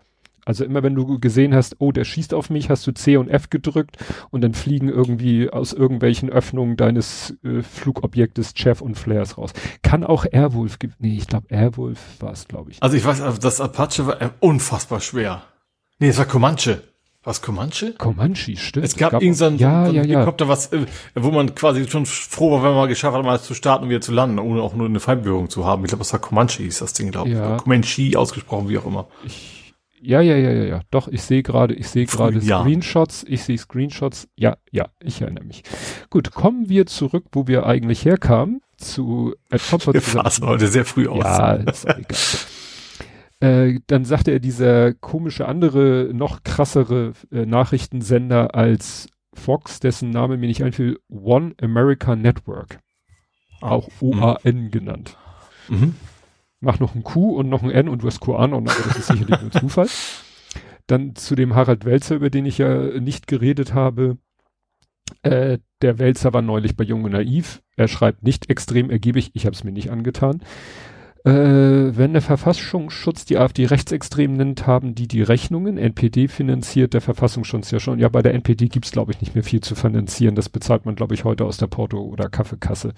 Also 0.45 0.63
immer 0.63 0.83
wenn 0.83 0.95
du 0.95 1.19
gesehen 1.19 1.55
hast, 1.55 1.77
oh, 1.79 1.91
der 1.91 2.05
schießt 2.05 2.33
auf 2.33 2.49
mich, 2.49 2.69
hast 2.69 2.85
du 2.85 2.93
C 2.93 3.17
und 3.17 3.29
F 3.29 3.49
gedrückt 3.49 3.97
und 4.29 4.41
dann 4.41 4.53
fliegen 4.53 4.89
irgendwie 4.89 5.49
aus 5.49 5.73
irgendwelchen 5.73 6.29
Öffnungen 6.29 6.77
deines 6.77 7.35
äh, 7.43 7.63
Flugobjektes 7.63 8.53
Chef 8.55 8.81
und 8.81 8.95
Flares 8.95 9.37
raus. 9.37 9.53
Kann 9.81 10.03
auch 10.03 10.25
Airwolf, 10.31 10.77
nee, 10.99 11.17
ich 11.17 11.27
glaube 11.27 11.47
Airwolf 11.49 11.99
war 12.19 12.31
es, 12.31 12.47
glaube 12.47 12.71
ich. 12.71 12.81
Also 12.81 12.95
ich 12.95 13.03
weiß, 13.03 13.21
also 13.21 13.39
das 13.39 13.59
Apache 13.59 14.05
war 14.05 14.21
äh, 14.21 14.29
unfassbar 14.39 15.01
schwer. 15.01 15.41
Nee, 15.99 16.09
es 16.09 16.17
war 16.17 16.25
Comanche. 16.25 16.83
Was 17.25 17.41
Comanche? 17.41 17.93
Comanche, 17.93 18.55
stimmt. 18.55 18.85
Es 18.85 18.95
gab, 18.95 19.13
gab 19.13 19.23
irgendein 19.23 19.57
ja, 19.57 19.87
ja, 19.87 19.93
ja. 19.93 20.01
Helikopter, 20.03 20.47
was, 20.47 20.71
äh, 20.71 20.85
wo 21.15 21.31
man 21.31 21.55
quasi 21.55 21.89
schon 21.89 22.05
froh 22.05 22.51
war, 22.51 22.57
wenn 22.59 22.69
man 22.69 22.77
mal 22.81 22.87
geschafft 22.87 23.17
hat, 23.17 23.25
mal 23.25 23.41
zu 23.41 23.55
starten 23.55 23.85
und 23.85 23.89
wieder 23.89 24.01
zu 24.01 24.11
landen, 24.11 24.37
ohne 24.37 24.61
auch 24.61 24.75
nur 24.75 24.87
eine 24.87 24.99
Fallberührung 24.99 25.49
zu 25.49 25.65
haben. 25.65 25.83
Ich 25.83 25.89
glaube, 25.89 26.01
das 26.01 26.13
war 26.13 26.19
Comanche 26.19 26.61
hieß 26.61 26.77
das 26.77 26.93
Ding, 26.93 27.09
glaube 27.09 27.29
ich. 27.29 27.35
Ja. 27.35 27.57
Comanche 27.57 28.11
ausgesprochen, 28.15 28.69
wie 28.69 28.77
auch 28.77 28.85
immer. 28.85 29.07
Ich 29.23 29.64
ja, 30.05 30.21
ja, 30.21 30.35
ja, 30.35 30.51
ja, 30.51 30.63
ja. 30.63 30.81
Doch, 30.91 31.07
ich 31.07 31.23
sehe 31.23 31.41
gerade, 31.41 31.73
ich 31.73 31.87
sehe 31.87 32.05
gerade. 32.05 32.39
Screenshots. 32.39 33.25
Ich 33.27 33.43
sehe 33.43 33.57
Screenshots. 33.57 34.27
Ja, 34.35 34.57
ja, 34.71 34.89
ich 34.99 35.21
erinnere 35.21 35.45
mich. 35.45 35.63
Gut, 36.09 36.31
kommen 36.31 36.69
wir 36.69 36.85
zurück, 36.85 37.25
wo 37.31 37.47
wir 37.47 37.65
eigentlich 37.65 38.05
herkamen, 38.05 38.61
zu 38.77 39.33
Ed 39.49 39.61
Wir 39.71 40.01
fassen 40.01 40.45
heute 40.45 40.67
sehr 40.67 40.85
früh 40.85 41.07
aus. 41.07 41.23
Ja, 41.23 41.53
ist 41.53 41.85
egal. 41.85 42.05
äh, 43.39 43.79
dann 43.87 44.05
sagte 44.05 44.31
er, 44.31 44.39
dieser 44.39 44.93
komische 44.93 45.47
andere, 45.47 46.11
noch 46.13 46.43
krassere 46.43 47.13
äh, 47.31 47.45
Nachrichtensender 47.45 48.53
als 48.53 49.07
Fox, 49.33 49.79
dessen 49.79 50.11
Name 50.11 50.37
mir 50.37 50.47
nicht 50.47 50.63
einfiel, 50.63 50.99
One 51.09 51.55
America 51.61 52.15
Network. 52.15 52.79
Ah. 53.61 53.71
Auch 53.71 53.89
OAN 54.01 54.37
mhm. 54.43 54.71
genannt. 54.71 55.17
Mhm 55.67 55.95
mach 56.65 56.79
noch 56.79 56.95
ein 56.95 57.03
Q 57.03 57.37
und 57.37 57.47
noch 57.47 57.63
ein 57.63 57.71
N 57.71 57.87
und 57.87 58.03
du 58.03 58.07
hast 58.07 58.19
QAnon, 58.19 58.67
aber 58.67 58.83
das 58.83 58.97
ist 58.97 59.07
sicherlich 59.07 59.41
nur 59.41 59.51
Zufall. 59.51 59.87
Dann 60.87 61.15
zu 61.15 61.35
dem 61.35 61.55
Harald 61.55 61.85
Welzer, 61.85 62.15
über 62.15 62.29
den 62.29 62.45
ich 62.45 62.57
ja 62.57 62.99
nicht 62.99 63.27
geredet 63.27 63.73
habe. 63.73 64.17
Äh, 65.21 65.59
der 65.81 65.99
Welzer 65.99 66.33
war 66.33 66.41
neulich 66.41 66.75
bei 66.75 66.83
Jung 66.83 67.09
Naiv. 67.09 67.61
Er 67.75 67.87
schreibt 67.87 68.23
nicht 68.23 68.49
extrem 68.49 68.89
ergiebig, 68.89 69.31
ich 69.33 69.45
habe 69.45 69.55
es 69.55 69.63
mir 69.63 69.71
nicht 69.71 69.91
angetan. 69.91 70.41
Äh, 71.25 71.97
wenn 71.97 72.13
der 72.13 72.21
Verfassungsschutz 72.21 73.25
die 73.25 73.37
AfD 73.37 73.65
rechtsextrem 73.65 74.33
nennt, 74.33 74.67
haben 74.67 74.93
die 74.93 75.07
die 75.07 75.23
Rechnungen. 75.23 75.79
NPD 75.79 76.27
finanziert 76.27 76.93
der 76.93 77.01
Verfassungsschutz 77.01 77.71
ja 77.71 77.79
schon. 77.79 77.97
Ja, 77.97 78.09
bei 78.09 78.21
der 78.21 78.35
NPD 78.35 78.67
gibt's 78.67 78.91
glaube 78.91 79.11
ich, 79.11 79.21
nicht 79.21 79.33
mehr 79.33 79.43
viel 79.43 79.61
zu 79.61 79.73
finanzieren. 79.73 80.35
Das 80.35 80.49
bezahlt 80.49 80.85
man, 80.85 80.95
glaube 80.95 81.15
ich, 81.15 81.23
heute 81.23 81.45
aus 81.45 81.57
der 81.57 81.67
Porto- 81.67 82.03
oder 82.03 82.29
Kaffeekasse. 82.29 82.93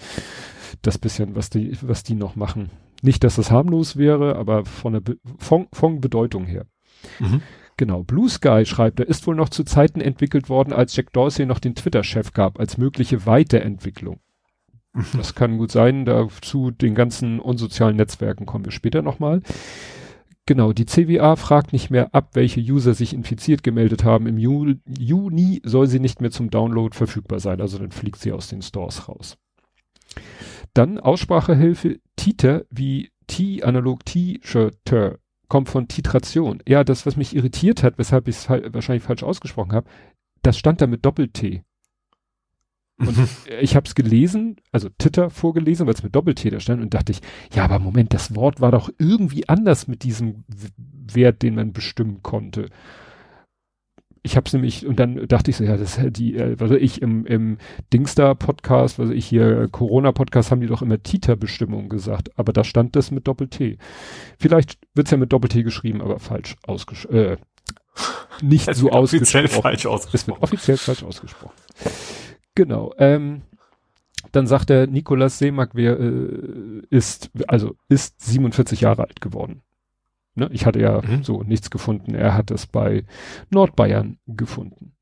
Das 0.82 0.98
bisschen, 0.98 1.38
was 1.38 1.50
die, 1.50 1.78
was 1.82 2.04
die 2.04 2.16
noch 2.16 2.36
machen. 2.36 2.70
Nicht, 3.02 3.24
dass 3.24 3.36
das 3.36 3.52
harmlos 3.52 3.98
wäre, 3.98 4.36
aber 4.36 4.66
von 4.66 4.94
der 4.94 5.02
Be 5.02 5.18
von, 5.38 5.68
von 5.72 6.02
Bedeutung 6.02 6.46
her. 6.46 6.66
Mhm. 7.20 7.42
Genau. 7.78 8.04
Blue 8.04 8.28
Sky 8.28 8.66
schreibt, 8.66 9.00
er 9.00 9.08
ist 9.08 9.28
wohl 9.28 9.36
noch 9.36 9.50
zu 9.50 9.64
Zeiten 9.64 10.02
entwickelt 10.02 10.50
worden, 10.50 10.74
als 10.74 10.96
Jack 10.96 11.14
Dorsey 11.14 11.46
noch 11.46 11.60
den 11.60 11.76
Twitter-Chef 11.76 12.34
gab, 12.34 12.60
als 12.60 12.78
mögliche 12.78 13.26
Weiterentwicklung. 13.28 14.20
Das 15.16 15.36
kann 15.36 15.58
gut 15.58 15.72
sein. 15.72 16.06
Dazu 16.06 16.72
den 16.72 16.96
ganzen 16.96 17.40
unsozialen 17.40 17.96
Netzwerken 17.96 18.48
kommen 18.48 18.66
wir 18.66 18.72
später 18.72 19.04
nochmal. 19.04 19.42
Genau, 20.48 20.72
die 20.72 20.86
CWA 20.86 21.36
fragt 21.36 21.74
nicht 21.74 21.92
mehr 21.92 22.16
ab, 22.16 22.30
welche 22.34 22.62
User 22.62 22.94
sich 22.94 23.14
infiziert 23.14 23.64
gemeldet 23.64 24.04
haben. 24.04 24.28
Im 24.28 24.38
Juni 24.38 25.62
soll 25.64 25.88
sie 25.88 26.00
nicht 26.00 26.22
mehr 26.22 26.32
zum 26.32 26.50
Download 26.50 26.96
verfügbar 26.96 27.40
sein. 27.40 27.62
Also 27.62 27.78
dann 27.78 27.92
fliegt 27.92 28.20
sie 28.20 28.32
aus 28.32 28.48
den 28.48 28.62
Stores 28.62 29.08
raus. 29.08 29.38
Dann 30.74 31.00
Aussprachehilfe 31.00 32.00
Titer 32.16 32.66
wie 32.70 33.12
T 33.28 33.64
analog 33.64 34.06
T-Shirter 34.06 35.20
kommt 35.48 35.70
von 35.70 35.88
Titration. 35.88 36.62
Ja, 36.68 36.84
das, 36.84 37.06
was 37.06 37.16
mich 37.16 37.36
irritiert 37.36 37.84
hat, 37.84 37.98
weshalb 37.98 38.28
ich 38.28 38.38
es 38.38 38.50
wahrscheinlich 38.50 39.04
falsch 39.04 39.24
ausgesprochen 39.24 39.74
habe, 39.74 39.90
das 40.42 40.58
stand 40.58 40.82
da 40.82 40.88
mit 40.88 41.06
Doppel-T. 41.06 41.64
Und 43.00 43.18
ich 43.62 43.76
habe 43.76 43.88
es 43.88 43.96
gelesen, 43.96 44.58
also 44.72 44.90
Titter 44.98 45.30
vorgelesen, 45.30 45.88
weil 45.88 45.94
es 45.94 46.04
mit 46.04 46.16
Doppel-T 46.16 46.50
da 46.50 46.60
stand 46.60 46.82
und 46.82 46.94
dachte 46.94 47.12
ich, 47.12 47.22
ja, 47.54 47.64
aber 47.64 47.80
Moment, 47.80 48.14
das 48.14 48.36
Wort 48.36 48.62
war 48.62 48.72
doch 48.72 48.90
irgendwie 48.98 49.48
anders 49.48 49.88
mit 49.88 50.04
diesem 50.04 50.44
Wert, 50.78 51.42
den 51.42 51.56
man 51.56 51.74
bestimmen 51.74 52.22
konnte. 52.24 52.70
Ich 54.24 54.36
habe 54.36 54.46
es 54.48 54.54
nämlich, 54.54 54.86
und 54.86 55.00
dann 55.00 55.28
dachte 55.28 55.52
ich 55.52 55.58
so, 55.58 55.64
ja, 55.64 55.78
das 55.78 56.00
die, 56.10 56.36
äh, 56.36 56.60
was 56.60 56.70
weiß 56.70 56.80
ich, 56.80 57.02
im, 57.02 57.26
im 57.26 57.58
Dingstar-Podcast, 57.94 59.00
was 59.00 59.10
weiß 59.10 59.16
ich 59.16 59.26
hier, 59.26 59.68
Corona-Podcast, 59.70 60.52
haben 60.52 60.62
die 60.62 60.68
doch 60.68 60.82
immer 60.82 61.02
Titer-Bestimmung 61.02 61.90
gesagt, 61.90 62.38
aber 62.38 62.54
da 62.54 62.64
stand 62.64 62.96
das 62.96 63.12
mit 63.12 63.28
Doppel-T. 63.28 63.78
Vielleicht 64.40 64.78
wird's 64.94 65.12
ja 65.12 65.18
mit 65.18 65.32
Doppel-T 65.32 65.64
geschrieben, 65.64 66.02
aber 66.02 66.20
falsch 66.20 66.56
ausgesprochen, 66.66 67.16
äh, 67.16 67.38
nicht 68.42 68.74
so 68.76 68.92
ausgesprochen. 68.92 69.46
Offiziell 69.46 69.48
falsch 69.48 69.86
ausgesprochen. 69.86 70.14
Es 70.14 70.28
wird 70.28 70.44
offiziell 70.44 70.78
falsch 70.78 71.04
ausgesprochen. 71.04 71.54
Genau. 72.56 72.94
Ähm, 72.98 73.42
dann 74.32 74.48
sagt 74.48 74.70
der 74.70 74.88
Nikolaus 74.88 75.40
Seemark, 75.40 75.72
wer 75.74 76.00
äh, 76.00 76.82
ist, 76.90 77.32
also 77.48 77.76
ist 77.90 78.22
47 78.22 78.82
Jahre 78.82 79.04
alt 79.04 79.22
geworden. 79.22 79.62
Ne? 80.38 80.50
Ich 80.52 80.66
hatte 80.66 80.80
ja 80.80 81.02
mhm. 81.02 81.24
so 81.24 81.44
nichts 81.44 81.70
gefunden. 81.70 82.14
Er 82.16 82.36
hat 82.36 82.52
es 82.52 82.68
bei 82.68 83.04
Nordbayern 83.50 84.20
gefunden. 84.28 84.94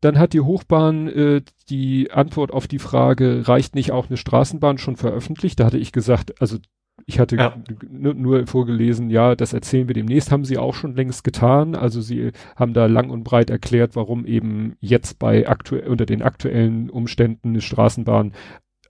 Dann 0.00 0.18
hat 0.18 0.32
die 0.32 0.40
Hochbahn 0.40 1.08
äh, 1.08 1.42
die 1.68 2.10
Antwort 2.10 2.52
auf 2.52 2.66
die 2.66 2.78
Frage, 2.78 3.48
reicht 3.48 3.74
nicht 3.74 3.92
auch 3.92 4.08
eine 4.08 4.16
Straßenbahn 4.16 4.78
schon 4.78 4.96
veröffentlicht? 4.96 5.60
Da 5.60 5.66
hatte 5.66 5.78
ich 5.78 5.92
gesagt, 5.92 6.40
also 6.40 6.58
ich 7.04 7.18
hatte 7.20 7.36
ja. 7.36 7.54
nur 7.90 8.46
vorgelesen, 8.46 9.10
ja, 9.10 9.36
das 9.36 9.52
erzählen 9.52 9.86
wir 9.86 9.94
demnächst, 9.94 10.32
haben 10.32 10.44
sie 10.44 10.58
auch 10.58 10.74
schon 10.74 10.96
längst 10.96 11.22
getan. 11.24 11.74
Also 11.74 12.00
sie 12.00 12.32
haben 12.56 12.72
da 12.72 12.86
lang 12.86 13.10
und 13.10 13.22
breit 13.22 13.50
erklärt, 13.50 13.94
warum 13.94 14.26
eben 14.26 14.76
jetzt 14.80 15.18
bei 15.18 15.48
aktuell, 15.48 15.88
unter 15.88 16.06
den 16.06 16.22
aktuellen 16.22 16.88
Umständen 16.88 17.50
eine 17.50 17.60
Straßenbahn 17.60 18.32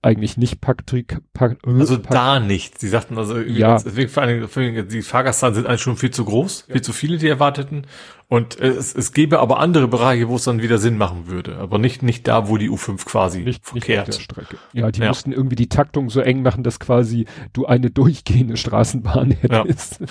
eigentlich 0.06 0.36
nicht 0.36 0.60
Patrick. 0.60 1.18
Pak, 1.34 1.58
äh, 1.66 1.70
also 1.70 1.98
Pak 1.98 2.10
da 2.10 2.40
nicht. 2.40 2.78
Sie 2.78 2.88
sagten 2.88 3.18
also, 3.18 3.38
ja. 3.38 3.78
deswegen 3.78 4.08
vor 4.08 4.22
allem, 4.22 4.48
vor 4.48 4.62
allem 4.62 4.88
die 4.88 5.02
Fahrgastzahlen 5.02 5.54
sind 5.54 5.66
eigentlich 5.66 5.82
schon 5.82 5.96
viel 5.96 6.12
zu 6.12 6.24
groß, 6.24 6.66
ja. 6.68 6.74
viel 6.74 6.82
zu 6.82 6.92
viele, 6.92 7.18
die 7.18 7.28
erwarteten. 7.28 7.86
Und 8.28 8.58
es, 8.58 8.94
es 8.94 9.12
gäbe 9.12 9.38
aber 9.38 9.58
andere 9.60 9.86
Bereiche, 9.86 10.28
wo 10.28 10.36
es 10.36 10.44
dann 10.44 10.62
wieder 10.62 10.78
Sinn 10.78 10.96
machen 10.98 11.26
würde. 11.26 11.56
Aber 11.58 11.78
nicht, 11.78 12.02
nicht 12.02 12.26
da, 12.26 12.48
wo 12.48 12.56
die 12.56 12.70
U5 12.70 13.04
quasi 13.04 13.40
nicht, 13.40 13.64
verkehrt. 13.64 14.08
Nicht 14.08 14.22
Strecke. 14.22 14.56
Ja, 14.72 14.90
die 14.90 15.00
ja. 15.00 15.08
mussten 15.08 15.32
irgendwie 15.32 15.56
die 15.56 15.68
Taktung 15.68 16.10
so 16.10 16.20
eng 16.20 16.42
machen, 16.42 16.62
dass 16.62 16.80
quasi 16.80 17.26
du 17.52 17.66
eine 17.66 17.90
durchgehende 17.90 18.56
Straßenbahn 18.56 19.30
hättest. 19.40 20.00
Ja. 20.00 20.06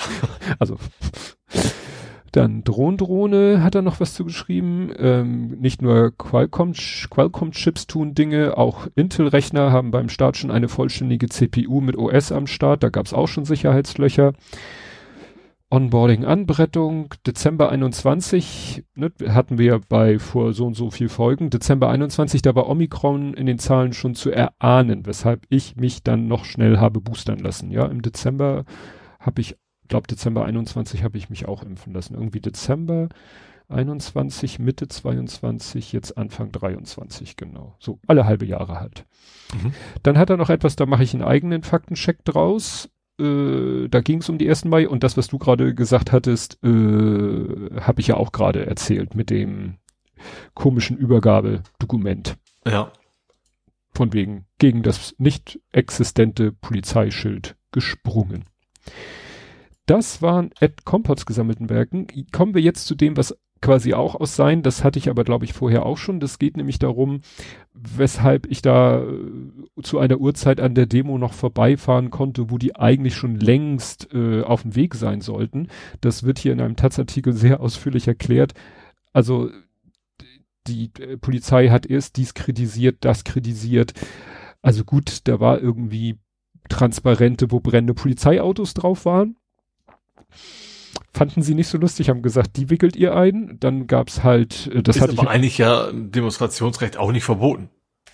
also. 0.60 0.78
Dann 2.36 2.66
Drohndrohne 2.66 3.64
hat 3.64 3.76
er 3.76 3.82
noch 3.82 4.02
was 4.02 4.14
zugeschrieben. 4.14 4.92
Ähm, 4.98 5.58
nicht 5.62 5.82
nur 5.82 6.12
Qualcomm-Chips 6.18 7.10
Qualcomm 7.10 7.52
tun 7.88 8.14
Dinge, 8.14 8.58
auch 8.58 8.88
Intel-Rechner 8.94 9.72
haben 9.72 9.90
beim 9.92 10.10
Start 10.10 10.36
schon 10.36 10.52
eine 10.52 10.68
vollständige 10.68 11.30
CPU 11.30 11.80
mit 11.80 11.98
OS 11.98 12.34
am 12.34 12.46
Start. 12.46 12.84
Da 12.84 12.90
gab 12.90 13.06
es 13.06 13.14
auch 13.14 13.28
schon 13.28 13.46
Sicherheitslöcher. 13.46 14.34
Onboarding 15.70 16.26
Anbrettung, 16.26 17.14
Dezember 17.26 17.70
21, 17.70 18.84
ne, 18.96 19.14
hatten 19.30 19.58
wir 19.58 19.80
bei 19.88 20.20
vor 20.20 20.52
so 20.52 20.66
und 20.66 20.74
so 20.74 20.92
viel 20.92 21.08
Folgen. 21.08 21.50
Dezember 21.50 21.90
21, 21.90 22.42
da 22.42 22.54
war 22.54 22.68
Omikron 22.68 23.34
in 23.34 23.46
den 23.46 23.60
Zahlen 23.60 23.94
schon 23.94 24.14
zu 24.14 24.30
erahnen, 24.30 25.06
weshalb 25.06 25.46
ich 25.48 25.78
mich 25.78 26.04
dann 26.04 26.28
noch 26.28 26.44
schnell 26.44 26.80
habe 26.80 27.00
boostern 27.00 27.40
lassen. 27.40 27.72
Ja, 27.72 27.86
im 27.86 28.02
Dezember 28.02 28.66
habe 29.22 29.40
ich 29.40 29.56
glaube 29.88 30.08
Dezember 30.08 30.46
21 30.46 31.04
habe 31.04 31.18
ich 31.18 31.30
mich 31.30 31.48
auch 31.48 31.64
impfen 31.64 31.94
lassen. 31.94 32.16
Irgendwie 32.16 32.42
Dezember 32.42 33.10
21, 33.70 34.60
Mitte 34.60 34.88
22, 34.88 35.92
jetzt 35.92 36.18
Anfang 36.18 36.52
23, 36.52 37.36
genau. 37.36 37.76
So 37.80 38.00
alle 38.08 38.26
halbe 38.26 38.46
Jahre 38.46 38.80
halt. 38.80 39.06
Mhm. 39.54 39.74
Dann 40.04 40.18
hat 40.18 40.30
er 40.30 40.38
noch 40.38 40.50
etwas, 40.50 40.76
da 40.76 40.86
mache 40.86 41.04
ich 41.04 41.14
einen 41.14 41.24
eigenen 41.24 41.64
Faktencheck 41.64 42.24
draus. 42.26 42.90
Äh, 43.20 43.88
da 43.90 44.02
ging 44.02 44.20
es 44.20 44.30
um 44.30 44.38
die 44.38 44.48
1. 44.48 44.66
Mai 44.66 44.88
und 44.88 45.04
das, 45.04 45.18
was 45.18 45.28
du 45.28 45.38
gerade 45.40 45.74
gesagt 45.74 46.12
hattest, 46.12 46.64
äh, 46.64 46.68
habe 46.68 48.02
ich 48.02 48.08
ja 48.08 48.18
auch 48.18 48.32
gerade 48.32 48.66
erzählt 48.66 49.16
mit 49.16 49.30
dem 49.30 49.78
komischen 50.54 50.98
Übergabedokument. 50.98 52.38
Ja. 52.68 52.92
Von 53.94 54.14
wegen 54.14 54.46
gegen 54.58 54.84
das 54.84 55.16
nicht 55.18 55.60
existente 55.72 56.52
Polizeischild 56.52 57.56
gesprungen. 57.72 58.46
Das 59.86 60.22
waren 60.22 60.52
Ed 60.60 60.86
Compots 60.86 61.26
gesammelten 61.26 61.70
Werken. 61.70 62.08
Kommen 62.32 62.56
wir 62.56 62.62
jetzt 62.62 62.88
zu 62.88 62.96
dem, 62.96 63.18
was 63.18 63.38
quasi 63.62 63.94
auch 63.94 64.16
aus 64.16 64.36
sein. 64.36 64.62
Das 64.62 64.84
hatte 64.84 65.00
ich 65.00 65.10
aber, 65.10 65.24
glaube 65.24 65.46
ich, 65.46 65.54
vorher 65.54 65.86
auch 65.86 65.98
schon. 65.98 66.20
Das 66.20 66.40
geht 66.40 66.58
nämlich 66.58 66.80
darum, 66.80 67.22
weshalb 67.74 68.46
ich 68.48 68.62
da 68.62 69.02
äh, 69.02 69.82
zu 69.82 70.00
einer 70.00 70.20
Uhrzeit 70.20 70.60
an 70.60 70.76
der 70.76 70.86
Demo 70.86 71.18
noch 71.18 71.34
vorbeifahren 71.34 72.12
konnte, 72.12 72.52
wo 72.52 72.58
die 72.58 72.76
eigentlich 72.76 73.16
schon 73.16 73.40
längst 73.40 74.14
äh, 74.14 74.42
auf 74.42 74.64
dem 74.64 74.76
Weg 74.76 74.96
sein 74.96 75.22
sollten. 75.22 75.68
Das 76.02 76.24
wird 76.24 76.40
hier 76.40 76.54
in 76.54 76.62
einem 76.62 76.76
Taz-Artikel 76.76 77.34
sehr 77.34 77.60
ausführlich 77.60 78.08
erklärt. 78.08 78.54
Also 79.14 79.50
die 80.68 80.92
äh, 81.00 81.18
Polizei 81.18 81.70
hat 81.70 81.86
erst 81.86 82.18
dies 82.18 82.34
kritisiert, 82.34 82.98
das 83.02 83.24
kritisiert. 83.24 83.94
Also 84.62 84.84
gut, 84.84 85.28
da 85.28 85.40
war 85.40 85.60
irgendwie 85.60 86.18
Transparente, 86.70 87.52
wo 87.52 87.60
brennende 87.60 87.94
Polizeiautos 87.94 88.74
drauf 88.74 89.06
waren 89.06 89.38
fanden 91.14 91.42
sie 91.42 91.56
nicht 91.56 91.68
so 91.68 91.78
lustig, 91.78 92.10
haben 92.10 92.22
gesagt, 92.22 92.58
die 92.58 92.70
wickelt 92.70 92.96
ihr 92.96 93.16
ein. 93.16 93.58
Dann 93.60 93.88
gab's 93.88 94.24
halt, 94.24 94.68
äh, 94.68 94.84
das 94.84 95.02
hat 95.02 95.10
aber 95.12 95.24
ich, 95.24 95.30
eigentlich 95.30 95.58
ja 95.58 95.90
Demonstrationsrecht 95.92 96.98
auch 96.98 97.12
nicht 97.12 97.24
verboten. 97.24 97.70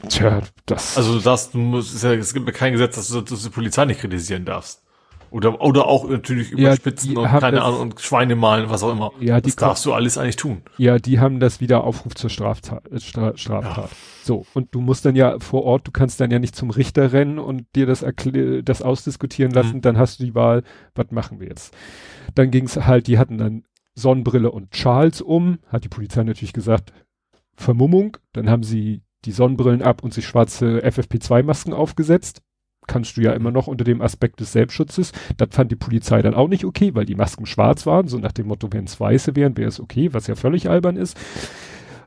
Tja, 0.10 0.42
das. 0.66 0.98
Also 0.98 1.16
du 1.16 1.20
darfst, 1.20 1.54
du 1.54 1.60
musst, 1.60 2.04
ja, 2.04 2.14
es 2.14 2.34
gibt 2.34 2.48
ja 2.48 2.54
kein 2.54 2.74
Gesetz, 2.74 2.96
dass 2.96 3.10
du, 3.10 3.22
dass 3.22 3.42
du 3.42 3.50
die 3.50 3.54
Polizei 3.54 3.86
nicht 3.86 4.02
kritisieren 4.02 4.46
darfst. 4.46 4.84
Oder, 5.32 5.62
oder 5.62 5.88
auch 5.88 6.10
natürlich 6.10 6.52
überspitzen 6.52 7.14
ja, 7.14 7.20
und 7.20 7.26
keine 7.28 7.64
Ahnung 7.64 7.80
und 7.80 8.02
Schweine 8.02 8.36
malen, 8.36 8.70
was 8.70 8.84
auch 8.84 8.92
immer. 8.92 9.14
Ja, 9.22 9.40
das 9.40 9.56
darfst 9.56 9.86
du 9.86 9.94
alles 9.94 10.18
eigentlich 10.18 10.36
tun. 10.36 10.62
Ja, 10.78 11.00
die 11.00 11.22
haben 11.22 11.40
das 11.40 11.62
wieder 11.62 11.86
Aufruf 11.86 12.16
zur 12.16 12.30
Straftat. 12.30 12.84
Stra 13.02 13.38
Straftat. 13.38 13.92
Ja. 13.92 13.98
So, 14.24 14.46
und 14.54 14.76
du 14.76 14.82
musst 14.82 15.06
dann 15.06 15.16
ja 15.16 15.40
vor 15.40 15.64
Ort, 15.64 15.88
du 15.88 15.92
kannst 15.92 16.20
dann 16.20 16.32
ja 16.32 16.40
nicht 16.40 16.54
zum 16.54 16.70
Richter 16.70 17.14
rennen 17.14 17.40
und 17.40 17.66
dir 17.78 17.86
das, 17.86 18.06
das 18.66 18.82
ausdiskutieren 18.82 19.54
lassen, 19.54 19.78
mhm. 19.78 19.82
dann 19.82 19.98
hast 19.98 20.20
du 20.20 20.26
die 20.26 20.36
Wahl, 20.36 20.64
was 20.96 21.12
machen 21.12 21.40
wir 21.40 21.48
jetzt? 21.48 21.74
Dann 22.36 22.52
ging's 22.52 22.76
halt, 22.76 23.08
die 23.08 23.18
hatten 23.18 23.38
dann 23.38 23.64
Sonnenbrille 23.96 24.52
und 24.52 24.72
Charles 24.72 25.22
um, 25.22 25.60
hat 25.68 25.86
die 25.86 25.90
Polizei 25.90 26.24
natürlich 26.24 26.54
gesagt, 26.54 26.92
Vermummung, 27.56 28.18
dann 28.34 28.50
haben 28.50 28.64
sie 28.64 29.02
die 29.24 29.32
Sonnenbrillen 29.32 29.82
ab 29.82 30.04
und 30.04 30.14
sich 30.14 30.26
schwarze 30.28 30.84
FFP2-Masken 30.84 31.74
aufgesetzt 31.74 32.42
kannst 32.88 33.18
du 33.18 33.22
ja 33.22 33.34
immer 33.34 33.52
noch 33.52 33.68
unter 33.68 33.84
dem 33.84 34.02
Aspekt 34.02 34.40
des 34.40 34.52
Selbstschutzes. 34.52 35.12
Das 35.38 35.50
fand 35.52 35.72
die 35.72 35.76
Polizei 35.76 36.22
dann 36.22 36.34
auch 36.34 36.48
nicht 36.48 36.66
okay, 36.66 36.94
weil 36.96 37.06
die 37.06 37.16
Masken 37.16 37.46
schwarz 37.46 37.86
waren, 37.86 38.08
so 38.08 38.18
nach 38.18 38.32
dem 38.32 38.48
Motto, 38.48 38.68
wenn 38.72 38.86
es 38.86 39.00
weiße 39.00 39.36
wären, 39.36 39.58
wäre 39.58 39.70
es 39.70 39.80
okay, 39.80 40.14
was 40.14 40.28
ja 40.28 40.36
völlig 40.36 40.70
albern 40.70 40.98
ist. 40.98 41.18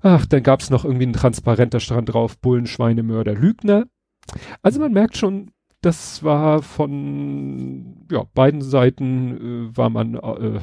Ach, 0.03 0.27
dann 0.27 0.43
gab 0.43 0.61
es 0.61 0.71
noch 0.71 0.85
irgendwie 0.85 1.07
ein 1.07 1.15
transparenter 1.15 1.81
Strand 1.81 2.13
drauf, 2.13 2.39
Bullen, 2.39 2.67
Schweine, 2.67 3.03
Mörder, 3.03 3.35
Lügner. 3.35 3.87
Also 4.63 4.81
man 4.81 4.93
merkt 4.93 5.17
schon, 5.17 5.51
das 5.81 6.23
war 6.23 6.63
von 6.63 8.07
ja, 8.11 8.25
beiden 8.35 8.63
Seiten 8.63 9.71
äh, 9.71 9.77
war 9.77 9.91
man 9.91 10.15
äh, 10.15 10.61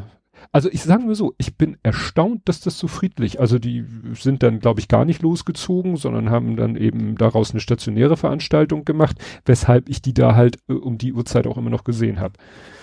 also 0.52 0.70
ich 0.70 0.84
sage 0.84 1.04
mir 1.04 1.16
so, 1.16 1.34
ich 1.38 1.58
bin 1.58 1.78
erstaunt, 1.84 2.42
dass 2.46 2.60
das 2.62 2.78
so 2.78 2.88
friedlich, 2.88 3.40
also 3.40 3.60
die 3.60 3.86
sind 4.14 4.44
dann, 4.44 4.60
glaube 4.60 4.80
ich, 4.80 4.88
gar 4.88 5.06
nicht 5.06 5.22
losgezogen, 5.22 5.96
sondern 5.96 6.30
haben 6.30 6.56
dann 6.56 6.76
eben 6.76 7.16
daraus 7.16 7.52
eine 7.52 7.60
stationäre 7.60 8.18
Veranstaltung 8.18 8.86
gemacht, 8.86 9.18
weshalb 9.46 9.90
ich 9.90 10.02
die 10.02 10.14
da 10.14 10.36
halt 10.36 10.58
äh, 10.68 10.74
um 10.74 10.98
die 10.98 11.14
Uhrzeit 11.14 11.48
auch 11.48 11.58
immer 11.58 11.70
noch 11.70 11.84
gesehen 11.84 12.20
habe. 12.20 12.34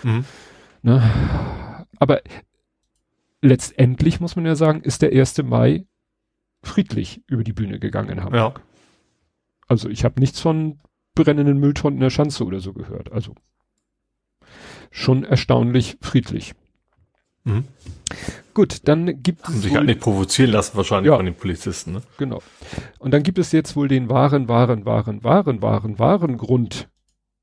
Mhm. 0.03 0.25
Ne? 0.83 1.03
Aber 1.99 2.21
letztendlich 3.43 4.21
muss 4.21 4.37
man 4.37 4.47
ja 4.47 4.55
sagen, 4.55 4.83
ist 4.83 5.03
der 5.03 5.13
1. 5.13 5.43
Mai 5.43 5.87
friedlich 6.63 7.23
über 7.27 7.45
die 7.45 7.53
Bühne 7.53 7.79
gegangen 7.79 8.11
in 8.11 8.25
Hamburg. 8.25 8.59
Ja. 8.59 8.65
Also 9.69 9.89
ich 9.89 10.05
habe 10.05 10.21
nichts 10.21 10.41
von 10.41 10.81
brennenden 11.15 11.59
Mülltonnen 11.59 11.99
in 11.99 12.03
der 12.03 12.11
Schanze 12.11 12.45
oder 12.45 12.61
so 12.61 12.73
gehört. 12.73 13.13
Also 13.13 13.35
schon 14.91 15.25
erstaunlich 15.25 15.99
friedlich. 16.01 16.55
Mhm. 17.49 17.65
Gut, 18.55 18.89
dann 18.89 19.23
gibt 19.23 19.45
Haben 19.45 19.55
es. 19.55 19.63
sich 19.63 19.75
halt 19.75 19.87
nicht 19.87 20.01
provozieren 20.01 20.51
lassen, 20.51 20.77
wahrscheinlich 20.77 21.11
ja, 21.11 21.17
von 21.17 21.27
den 21.27 21.35
Polizisten, 21.35 21.93
ne? 21.93 22.03
Genau. 22.17 22.43
Und 22.99 23.13
dann 23.13 23.23
gibt 23.23 23.39
es 23.39 23.53
jetzt 23.53 23.77
wohl 23.77 23.89
den 23.89 24.09
wahren, 24.09 24.49
wahren, 24.49 24.85
wahren, 24.85 25.23
wahren, 25.23 25.63
wahren, 25.63 25.99
wahren 25.99 26.39
Grund, 26.39 26.89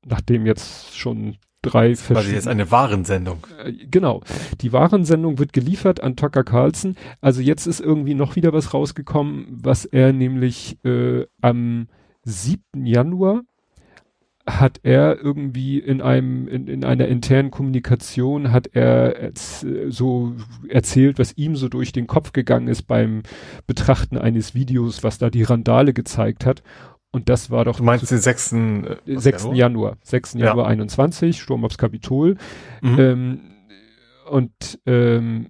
nachdem 0.04 0.44
jetzt 0.44 0.96
schon 0.96 1.36
drei 1.62 1.96
verschiedene. 1.96 2.18
Also 2.18 2.32
jetzt 2.32 2.48
eine 2.48 2.70
Warensendung. 2.70 3.46
Äh, 3.64 3.72
genau. 3.72 4.22
Die 4.60 4.72
Warensendung 4.72 5.38
wird 5.38 5.52
geliefert 5.52 6.02
an 6.02 6.16
Tucker 6.16 6.44
Carlson. 6.44 6.96
Also 7.20 7.40
jetzt 7.40 7.66
ist 7.66 7.80
irgendwie 7.80 8.14
noch 8.14 8.36
wieder 8.36 8.52
was 8.52 8.74
rausgekommen, 8.74 9.46
was 9.50 9.84
er 9.84 10.12
nämlich 10.12 10.78
äh, 10.84 11.26
am 11.40 11.88
7. 12.24 12.62
Januar 12.84 13.42
hat 14.48 14.80
er 14.84 15.20
irgendwie 15.20 15.78
in 15.78 16.00
einem, 16.00 16.46
in, 16.46 16.68
in 16.68 16.84
einer 16.84 17.08
internen 17.08 17.50
Kommunikation 17.50 18.52
hat 18.52 18.68
er 18.74 19.32
so 19.88 20.34
erzählt, 20.68 21.18
was 21.18 21.36
ihm 21.36 21.56
so 21.56 21.68
durch 21.68 21.90
den 21.90 22.06
Kopf 22.06 22.32
gegangen 22.32 22.68
ist 22.68 22.82
beim 22.82 23.22
Betrachten 23.66 24.16
eines 24.16 24.54
Videos, 24.54 25.02
was 25.02 25.18
da 25.18 25.30
die 25.30 25.42
Randale 25.42 25.92
gezeigt 25.92 26.46
hat. 26.46 26.62
Und 27.10 27.28
das 27.28 27.50
war 27.50 27.64
doch. 27.64 27.78
Du 27.78 27.82
meinst 27.82 28.10
den 28.10 28.18
6. 28.18 28.56
6. 29.06 29.42
Januar? 29.44 29.54
Januar 29.54 29.96
6. 30.02 30.34
Ja. 30.34 30.46
Januar 30.46 30.66
21, 30.68 31.40
Sturm 31.40 31.64
aufs 31.64 31.78
Kapitol. 31.78 32.36
Mhm. 32.82 32.98
Ähm, 32.98 33.40
und 34.30 34.80
ähm, 34.86 35.48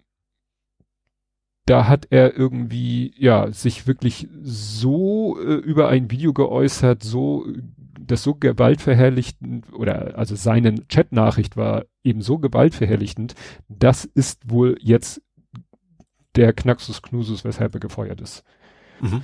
da 1.66 1.88
hat 1.88 2.06
er 2.10 2.36
irgendwie, 2.36 3.12
ja, 3.18 3.50
sich 3.50 3.88
wirklich 3.88 4.28
so 4.42 5.36
äh, 5.40 5.54
über 5.54 5.88
ein 5.88 6.10
Video 6.10 6.32
geäußert, 6.32 7.02
so 7.02 7.46
das 8.06 8.22
so 8.22 8.34
gewaltverherrlichtend 8.34 9.72
oder 9.72 10.16
also 10.18 10.36
seine 10.36 10.75
Chatnachricht 10.88 11.56
war 11.56 11.84
eben 12.04 12.22
so 12.22 12.38
gewaltverherrlichtend, 12.38 13.34
das 13.68 14.04
ist 14.04 14.50
wohl 14.50 14.76
jetzt 14.80 15.22
der 16.36 16.52
Knaxus 16.52 17.02
Knusus, 17.02 17.44
weshalb 17.44 17.75
er 17.75 17.80
gefeuert 17.80 18.20
ist. 18.20 18.44
Mhm. 19.00 19.22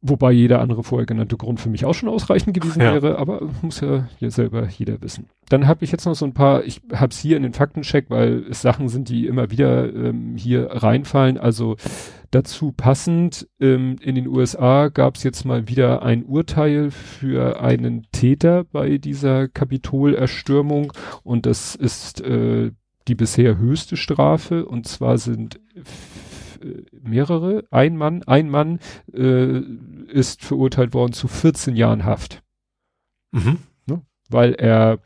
Wobei 0.00 0.30
jeder 0.30 0.60
andere 0.60 0.84
vorher 0.84 1.06
genannte 1.06 1.36
Grund 1.36 1.58
für 1.58 1.70
mich 1.70 1.84
auch 1.84 1.92
schon 1.92 2.08
ausreichend 2.08 2.54
gewesen 2.54 2.80
ja. 2.80 2.94
wäre, 2.94 3.18
aber 3.18 3.40
muss 3.62 3.80
ja 3.80 4.08
hier 4.18 4.30
selber 4.30 4.68
jeder 4.68 5.02
wissen. 5.02 5.26
Dann 5.48 5.66
habe 5.66 5.84
ich 5.84 5.90
jetzt 5.90 6.06
noch 6.06 6.14
so 6.14 6.24
ein 6.24 6.34
paar, 6.34 6.62
ich 6.62 6.82
habe 6.94 7.10
es 7.10 7.18
hier 7.18 7.36
in 7.36 7.42
den 7.42 7.52
Faktencheck, 7.52 8.06
weil 8.08 8.44
es 8.48 8.62
Sachen 8.62 8.88
sind, 8.88 9.08
die 9.08 9.26
immer 9.26 9.50
wieder 9.50 9.92
ähm, 9.92 10.36
hier 10.36 10.68
reinfallen. 10.70 11.36
Also 11.36 11.76
dazu 12.30 12.70
passend, 12.70 13.48
ähm, 13.58 13.96
in 14.00 14.14
den 14.14 14.28
USA 14.28 14.86
gab 14.86 15.16
es 15.16 15.24
jetzt 15.24 15.44
mal 15.44 15.66
wieder 15.66 16.02
ein 16.02 16.24
Urteil 16.24 16.92
für 16.92 17.60
einen 17.60 18.06
Täter 18.12 18.62
bei 18.70 18.98
dieser 18.98 19.48
Kapitolerstürmung 19.48 20.92
und 21.24 21.44
das 21.44 21.74
ist 21.74 22.20
äh, 22.20 22.70
die 23.08 23.14
bisher 23.16 23.58
höchste 23.58 23.96
Strafe 23.96 24.64
und 24.64 24.86
zwar 24.86 25.18
sind 25.18 25.58
mehrere, 27.02 27.64
ein 27.70 27.96
Mann, 27.96 28.22
ein 28.24 28.50
Mann 28.50 28.80
äh, 29.12 29.60
ist 30.08 30.44
verurteilt 30.44 30.94
worden 30.94 31.12
zu 31.12 31.28
14 31.28 31.76
Jahren 31.76 32.04
Haft. 32.04 32.42
Mhm. 33.32 33.58
Ne? 33.86 34.02
Weil 34.28 34.54
er 34.54 35.00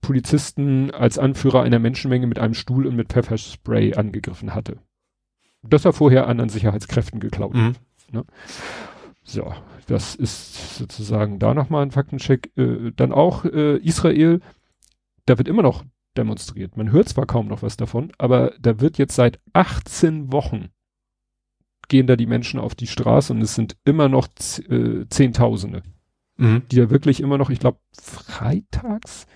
Polizisten 0.00 0.90
als 0.90 1.18
Anführer 1.18 1.62
einer 1.62 1.78
Menschenmenge 1.78 2.26
mit 2.26 2.38
einem 2.38 2.54
Stuhl 2.54 2.86
und 2.86 2.96
mit 2.96 3.08
Pfefferspray 3.08 3.94
angegriffen 3.94 4.54
hatte. 4.54 4.78
Das 5.62 5.84
er 5.84 5.94
vorher 5.94 6.28
anderen 6.28 6.50
Sicherheitskräften 6.50 7.20
geklaut 7.20 7.54
mhm. 7.54 7.74
Ne? 8.12 8.24
So, 9.24 9.54
das 9.86 10.14
ist 10.14 10.76
sozusagen 10.76 11.38
da 11.38 11.54
nochmal 11.54 11.82
ein 11.82 11.90
Faktencheck. 11.90 12.52
Äh, 12.56 12.92
dann 12.94 13.12
auch 13.12 13.44
äh, 13.44 13.78
Israel, 13.78 14.40
da 15.26 15.38
wird 15.38 15.48
immer 15.48 15.62
noch 15.62 15.84
demonstriert. 16.16 16.76
Man 16.76 16.92
hört 16.92 17.08
zwar 17.08 17.26
kaum 17.26 17.48
noch 17.48 17.62
was 17.62 17.76
davon, 17.76 18.12
aber 18.18 18.52
da 18.60 18.80
wird 18.80 18.98
jetzt 18.98 19.16
seit 19.16 19.40
18 19.52 20.32
Wochen 20.32 20.68
gehen 21.88 22.06
da 22.06 22.16
die 22.16 22.26
Menschen 22.26 22.60
auf 22.60 22.74
die 22.74 22.86
Straße 22.86 23.32
und 23.32 23.42
es 23.42 23.54
sind 23.54 23.76
immer 23.84 24.08
noch 24.08 24.28
äh, 24.68 25.06
Zehntausende, 25.08 25.82
mhm. 26.36 26.62
die 26.70 26.76
da 26.76 26.90
wirklich 26.90 27.20
immer 27.20 27.38
noch, 27.38 27.50
ich 27.50 27.58
glaube, 27.60 27.78
freitags, 27.92 29.26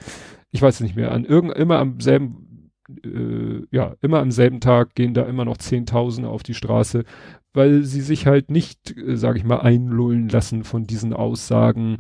ich 0.51 0.63
weiß 0.63 0.81
nicht 0.81 0.97
mehr, 0.97 1.13
an 1.13 1.25
irgend, 1.25 1.55
immer 1.55 1.79
am 1.79 2.01
selben, 2.01 2.71
äh, 3.05 3.63
ja, 3.71 3.97
immer 4.01 4.21
am 4.21 4.31
selben 4.31 4.61
Tag 4.61 4.95
gehen 4.95 5.15
da 5.15 5.25
immer 5.25 5.45
noch 5.45 5.59
Zehntausende 5.59 6.29
auf 6.29 6.43
die 6.43 6.55
Straße, 6.55 7.05
weil 7.53 7.85
sie 7.85 8.01
sich 8.01 8.27
halt 8.27 8.51
nicht, 8.51 8.97
äh, 8.97 9.17
sage 9.17 9.39
ich 9.39 9.45
mal, 9.45 9.61
einlullen 9.61 10.29
lassen 10.29 10.65
von 10.65 10.85
diesen 10.85 11.13
Aussagen. 11.13 11.97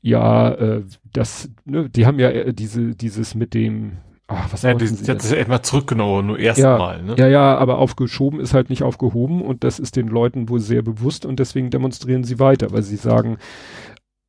Ja, 0.00 0.52
äh, 0.52 0.84
das, 1.12 1.50
ne, 1.64 1.90
die 1.90 2.06
haben 2.06 2.18
ja 2.18 2.30
äh, 2.30 2.54
diese, 2.54 2.94
dieses 2.94 3.34
mit 3.34 3.54
dem, 3.54 3.98
Ach, 4.30 4.52
was 4.52 4.60
ja, 4.60 4.74
die, 4.74 4.86
Sie 4.86 5.04
das 5.04 5.24
ist 5.24 5.32
etwa 5.32 5.62
zurückgenommen, 5.62 6.26
nur 6.26 6.38
erstmal. 6.38 6.98
Ja, 6.98 7.02
ne? 7.02 7.14
ja, 7.16 7.28
ja, 7.28 7.56
aber 7.56 7.78
aufgeschoben 7.78 8.40
ist 8.40 8.52
halt 8.52 8.68
nicht 8.68 8.82
aufgehoben 8.82 9.40
und 9.40 9.64
das 9.64 9.78
ist 9.78 9.96
den 9.96 10.06
Leuten 10.06 10.50
wohl 10.50 10.60
sehr 10.60 10.82
bewusst 10.82 11.24
und 11.24 11.40
deswegen 11.40 11.70
demonstrieren 11.70 12.24
sie 12.24 12.38
weiter, 12.38 12.70
weil 12.70 12.82
sie 12.82 12.96
sagen, 12.96 13.38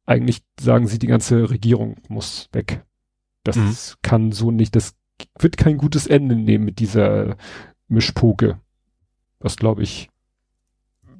eigentlich 0.05 0.41
sagen 0.57 0.87
sie, 0.87 0.99
die 0.99 1.07
ganze 1.07 1.49
Regierung 1.49 1.97
muss 2.07 2.47
weg. 2.53 2.85
Das 3.43 3.57
mhm. 3.57 3.75
kann 4.01 4.31
so 4.31 4.51
nicht, 4.51 4.73
das 4.77 4.95
wird 5.37 5.57
kein 5.57 5.77
gutes 5.77 6.07
Ende 6.07 6.35
nehmen 6.35 6.63
mit 6.63 6.79
dieser 6.79 7.35
Mischpoke. 7.89 8.57
Was 9.39 9.57
glaube 9.57 9.83
ich 9.83 10.09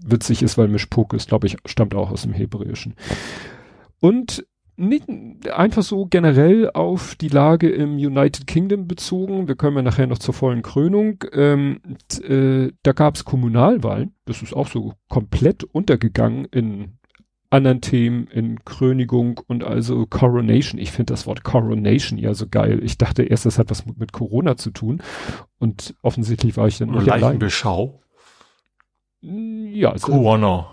witzig 0.02 0.42
ist, 0.42 0.58
weil 0.58 0.70
Mischpoke 0.70 1.18
ist, 1.18 1.28
glaube 1.28 1.48
ich, 1.48 1.58
stammt 1.66 1.94
auch 1.96 2.12
aus 2.12 2.22
dem 2.22 2.34
Hebräischen. 2.34 2.96
Und 4.00 4.46
nicht 4.80 5.06
einfach 5.52 5.84
so 5.84 6.06
generell 6.06 6.72
auf 6.74 7.16
die 7.16 7.28
Lage 7.28 7.70
im 7.70 7.96
United 7.98 8.48
Kingdom 8.48 8.88
bezogen. 8.88 9.48
Wir 9.48 9.56
kommen 9.56 9.78
ja 9.78 9.84
nachher 9.84 10.08
noch 10.08 10.20
zur 10.20 10.34
vollen 10.34 10.62
Krönung. 10.62 11.24
Ähm, 11.34 11.82
äh, 12.24 12.72
da 12.84 12.94
gab 12.94 13.16
es 13.16 13.26
Kommunalwahlen. 13.26 14.16
Das 14.26 14.42
ist 14.42 14.54
auch 14.54 14.68
so 14.68 14.94
komplett 15.10 15.64
untergegangen 15.66 16.46
in 16.46 16.98
anderen 17.50 17.82
Themen, 17.82 18.28
in 18.28 18.64
Krönigung 18.64 19.42
und 19.48 19.64
also 19.64 20.06
Coronation. 20.06 20.80
Ich 20.80 20.92
finde 20.92 21.14
das 21.14 21.28
Wort 21.28 21.44
Coronation 21.44 22.18
ja 22.18 22.34
so 22.34 22.48
geil. 22.48 22.80
Ich 22.84 22.98
dachte 22.98 23.24
erst, 23.24 23.46
das 23.46 23.60
hat 23.60 23.70
was 23.72 23.86
mit, 23.86 23.98
mit 23.98 24.14
Corona 24.14 24.56
zu 24.56 24.72
tun. 24.72 25.02
Und 25.58 25.96
offensichtlich 26.02 26.56
war 26.58 26.68
ich 26.68 26.78
dann 26.78 26.92
nicht 26.92 27.12
allein. 27.12 27.40
Beschau. 27.40 28.02
Ja. 29.22 29.92
Also, 29.92 30.08
Corona. 30.08 30.68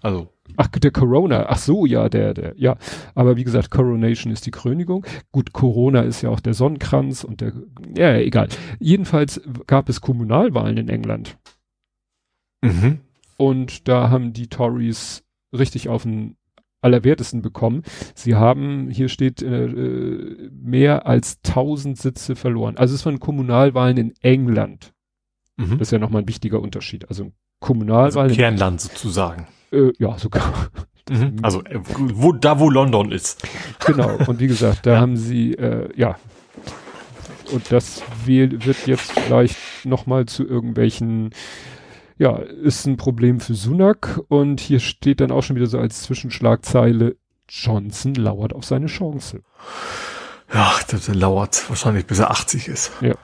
Also 0.00 0.28
Ach, 0.56 0.68
der 0.68 0.90
Corona. 0.90 1.46
Ach 1.48 1.58
so, 1.58 1.86
ja, 1.86 2.08
der, 2.08 2.34
der, 2.34 2.54
ja. 2.56 2.76
Aber 3.14 3.36
wie 3.36 3.44
gesagt, 3.44 3.70
Coronation 3.70 4.32
ist 4.32 4.46
die 4.46 4.50
Krönigung. 4.50 5.04
Gut, 5.30 5.52
Corona 5.52 6.00
ist 6.00 6.22
ja 6.22 6.30
auch 6.30 6.40
der 6.40 6.54
Sonnenkranz 6.54 7.24
und 7.24 7.40
der, 7.40 7.52
ja, 7.96 8.16
egal. 8.16 8.48
Jedenfalls 8.78 9.40
gab 9.66 9.88
es 9.88 10.00
Kommunalwahlen 10.00 10.76
in 10.76 10.88
England. 10.88 11.38
Mhm. 12.62 13.00
Und 13.36 13.88
da 13.88 14.10
haben 14.10 14.32
die 14.32 14.48
Tories 14.48 15.24
richtig 15.52 15.88
auf 15.88 16.04
den 16.04 16.36
Allerwertesten 16.80 17.42
bekommen. 17.42 17.82
Sie 18.14 18.34
haben, 18.34 18.90
hier 18.90 19.08
steht, 19.08 19.42
äh, 19.42 20.48
mehr 20.52 21.06
als 21.06 21.40
1000 21.42 21.96
Sitze 21.96 22.36
verloren. 22.36 22.76
Also 22.76 22.94
es 22.94 23.06
waren 23.06 23.20
Kommunalwahlen 23.20 23.96
in 23.96 24.14
England. 24.20 24.92
Mhm. 25.56 25.78
Das 25.78 25.88
ist 25.88 25.92
ja 25.92 25.98
nochmal 25.98 26.22
ein 26.22 26.28
wichtiger 26.28 26.60
Unterschied. 26.60 27.08
Also 27.08 27.32
Kommunalwahlen. 27.60 28.30
Also 28.30 28.34
Kernland 28.34 28.80
sozusagen. 28.80 29.46
Äh, 29.72 29.92
ja, 29.98 30.18
sogar. 30.18 30.42
Mhm. 31.10 31.38
Also 31.42 31.64
äh, 31.64 31.80
wo, 31.82 32.30
da, 32.32 32.60
wo 32.60 32.70
London 32.70 33.10
ist. 33.10 33.42
Genau, 33.84 34.18
und 34.28 34.38
wie 34.38 34.46
gesagt, 34.46 34.86
da 34.86 34.92
ja. 34.94 35.00
haben 35.00 35.16
sie, 35.16 35.52
äh, 35.54 35.88
ja, 35.96 36.16
und 37.52 37.72
das 37.72 38.02
wird 38.24 38.64
jetzt 38.86 39.12
vielleicht 39.12 39.56
nochmal 39.84 40.26
zu 40.26 40.46
irgendwelchen, 40.46 41.30
ja, 42.18 42.36
ist 42.36 42.86
ein 42.86 42.96
Problem 42.96 43.40
für 43.40 43.54
Sunak 43.54 44.20
und 44.28 44.60
hier 44.60 44.78
steht 44.78 45.20
dann 45.20 45.32
auch 45.32 45.42
schon 45.42 45.56
wieder 45.56 45.66
so 45.66 45.78
als 45.78 46.02
Zwischenschlagzeile, 46.02 47.16
Johnson 47.48 48.14
lauert 48.14 48.54
auf 48.54 48.64
seine 48.64 48.86
Chance. 48.86 49.42
Ja, 50.54 50.72
das 50.88 51.08
lauert 51.08 51.68
wahrscheinlich 51.68 52.06
bis 52.06 52.20
er 52.20 52.30
80 52.30 52.68
ist. 52.68 52.92
Ja. 53.00 53.14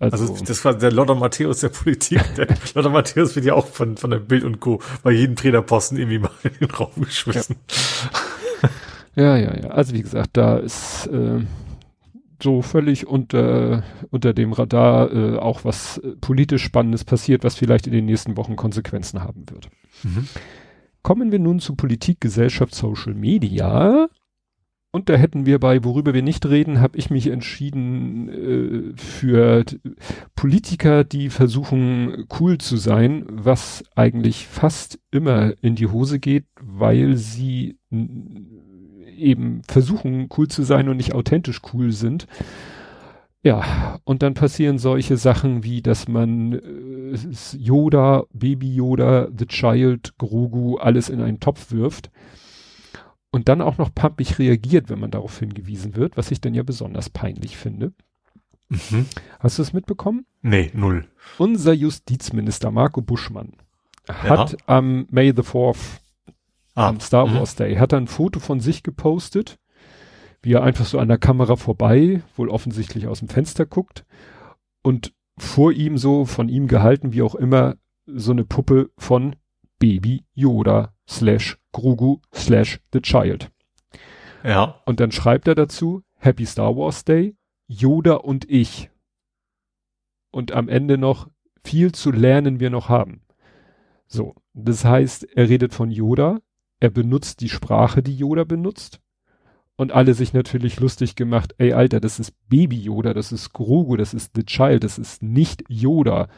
Also, 0.00 0.32
also 0.32 0.44
das 0.44 0.64
war 0.64 0.74
der 0.74 0.90
Lothar 0.90 1.14
Matthäus 1.14 1.60
der 1.60 1.68
Politik. 1.68 2.22
Der 2.36 2.48
Lothar 2.74 2.90
Matthäus 2.90 3.36
wird 3.36 3.44
ja 3.44 3.54
auch 3.54 3.66
von, 3.66 3.98
von 3.98 4.10
der 4.10 4.18
Bild 4.18 4.44
und 4.44 4.58
Co. 4.58 4.80
bei 5.02 5.12
jedem 5.12 5.36
Trainerposten 5.36 5.98
irgendwie 5.98 6.18
mal 6.18 6.30
in 6.42 6.52
den 6.58 6.70
Raum 6.70 6.90
geschmissen. 6.96 7.56
Ja, 9.14 9.36
ja, 9.36 9.54
ja. 9.54 9.68
Also 9.68 9.92
wie 9.92 10.02
gesagt, 10.02 10.30
da 10.34 10.56
ist 10.56 11.06
äh, 11.08 11.40
so 12.42 12.62
völlig 12.62 13.06
unter, 13.06 13.82
unter 14.10 14.32
dem 14.32 14.54
Radar 14.54 15.12
äh, 15.12 15.36
auch 15.36 15.64
was 15.64 15.98
äh, 15.98 16.16
politisch 16.20 16.62
Spannendes 16.62 17.04
passiert, 17.04 17.44
was 17.44 17.56
vielleicht 17.56 17.86
in 17.86 17.92
den 17.92 18.06
nächsten 18.06 18.38
Wochen 18.38 18.56
Konsequenzen 18.56 19.22
haben 19.22 19.50
wird. 19.50 19.68
Mhm. 20.02 20.28
Kommen 21.02 21.32
wir 21.32 21.38
nun 21.38 21.60
zu 21.60 21.74
Politik, 21.74 22.20
Gesellschaft, 22.20 22.74
Social 22.74 23.14
Media. 23.14 24.08
Und 24.92 25.08
da 25.08 25.14
hätten 25.14 25.46
wir 25.46 25.60
bei, 25.60 25.84
worüber 25.84 26.14
wir 26.14 26.22
nicht 26.22 26.46
reden, 26.46 26.80
habe 26.80 26.98
ich 26.98 27.10
mich 27.10 27.28
entschieden 27.28 28.28
äh, 28.28 28.96
für 28.96 29.64
Politiker, 30.34 31.04
die 31.04 31.30
versuchen 31.30 32.26
cool 32.40 32.58
zu 32.58 32.76
sein, 32.76 33.24
was 33.30 33.84
eigentlich 33.94 34.48
fast 34.48 34.98
immer 35.12 35.52
in 35.62 35.76
die 35.76 35.86
Hose 35.86 36.18
geht, 36.18 36.46
weil 36.60 37.16
sie 37.16 37.78
eben 39.16 39.62
versuchen 39.68 40.28
cool 40.36 40.48
zu 40.48 40.64
sein 40.64 40.88
und 40.88 40.96
nicht 40.96 41.14
authentisch 41.14 41.60
cool 41.72 41.92
sind. 41.92 42.26
Ja, 43.44 44.00
und 44.04 44.22
dann 44.22 44.34
passieren 44.34 44.78
solche 44.78 45.16
Sachen 45.16 45.62
wie, 45.62 45.82
dass 45.82 46.08
man 46.08 46.54
äh, 46.54 47.16
Yoda, 47.56 48.24
Baby 48.32 48.74
Yoda, 48.74 49.28
The 49.36 49.46
Child, 49.46 50.18
Grogu, 50.18 50.78
alles 50.78 51.08
in 51.08 51.20
einen 51.20 51.38
Topf 51.38 51.70
wirft 51.70 52.10
und 53.30 53.48
dann 53.48 53.60
auch 53.60 53.78
noch 53.78 53.94
pampig 53.94 54.38
reagiert, 54.38 54.88
wenn 54.88 55.00
man 55.00 55.10
darauf 55.10 55.38
hingewiesen 55.38 55.94
wird, 55.96 56.16
was 56.16 56.30
ich 56.30 56.40
dann 56.40 56.54
ja 56.54 56.62
besonders 56.62 57.10
peinlich 57.10 57.56
finde. 57.56 57.92
Mhm. 58.68 59.06
Hast 59.38 59.58
du 59.58 59.62
es 59.62 59.72
mitbekommen? 59.72 60.26
Nee, 60.42 60.70
null. 60.74 61.06
Unser 61.38 61.72
Justizminister 61.72 62.70
Marco 62.70 63.02
Buschmann 63.02 63.52
hat 64.08 64.52
ja. 64.52 64.58
am 64.66 65.06
May 65.10 65.32
the 65.34 65.42
4th, 65.42 66.00
ah. 66.74 66.88
am 66.88 67.00
Star 67.00 67.26
mhm. 67.26 67.34
Wars 67.34 67.54
mhm. 67.54 67.58
Day, 67.58 67.76
hat 67.76 67.94
ein 67.94 68.06
Foto 68.06 68.40
von 68.40 68.60
sich 68.60 68.82
gepostet 68.82 69.58
wie 70.42 70.54
er 70.54 70.62
einfach 70.62 70.86
so 70.86 70.98
an 70.98 71.08
der 71.08 71.18
Kamera 71.18 71.56
vorbei, 71.56 72.22
wohl 72.36 72.48
offensichtlich 72.48 73.06
aus 73.06 73.18
dem 73.18 73.28
Fenster 73.28 73.66
guckt 73.66 74.04
und 74.82 75.12
vor 75.38 75.72
ihm 75.72 75.98
so, 75.98 76.24
von 76.24 76.48
ihm 76.48 76.66
gehalten, 76.66 77.12
wie 77.12 77.22
auch 77.22 77.34
immer, 77.34 77.76
so 78.06 78.32
eine 78.32 78.44
Puppe 78.44 78.90
von 78.98 79.36
Baby 79.78 80.24
Yoda 80.34 80.92
slash 81.08 81.58
Grogu 81.72 82.20
slash 82.34 82.80
The 82.92 83.00
Child. 83.00 83.50
Ja. 84.44 84.80
Und 84.86 85.00
dann 85.00 85.12
schreibt 85.12 85.48
er 85.48 85.54
dazu, 85.54 86.02
Happy 86.16 86.46
Star 86.46 86.76
Wars 86.76 87.04
Day, 87.04 87.36
Yoda 87.66 88.14
und 88.14 88.50
ich. 88.50 88.90
Und 90.30 90.52
am 90.52 90.68
Ende 90.68 90.98
noch, 90.98 91.28
viel 91.64 91.92
zu 91.92 92.10
lernen 92.10 92.60
wir 92.60 92.70
noch 92.70 92.88
haben. 92.88 93.22
So, 94.06 94.34
das 94.54 94.84
heißt, 94.84 95.24
er 95.36 95.48
redet 95.48 95.74
von 95.74 95.90
Yoda, 95.90 96.40
er 96.80 96.90
benutzt 96.90 97.40
die 97.40 97.48
Sprache, 97.48 98.02
die 98.02 98.16
Yoda 98.16 98.44
benutzt, 98.44 99.00
und 99.80 99.92
alle 99.92 100.12
sich 100.12 100.34
natürlich 100.34 100.78
lustig 100.78 101.14
gemacht, 101.14 101.54
ey 101.56 101.72
Alter, 101.72 102.00
das 102.00 102.18
ist 102.18 102.34
Baby 102.50 102.78
Yoda, 102.78 103.14
das 103.14 103.32
ist 103.32 103.54
Grogu, 103.54 103.96
das 103.96 104.12
ist 104.12 104.32
The 104.34 104.44
Child, 104.44 104.84
das 104.84 104.98
ist 104.98 105.22
nicht 105.22 105.64
Yoda. 105.68 106.28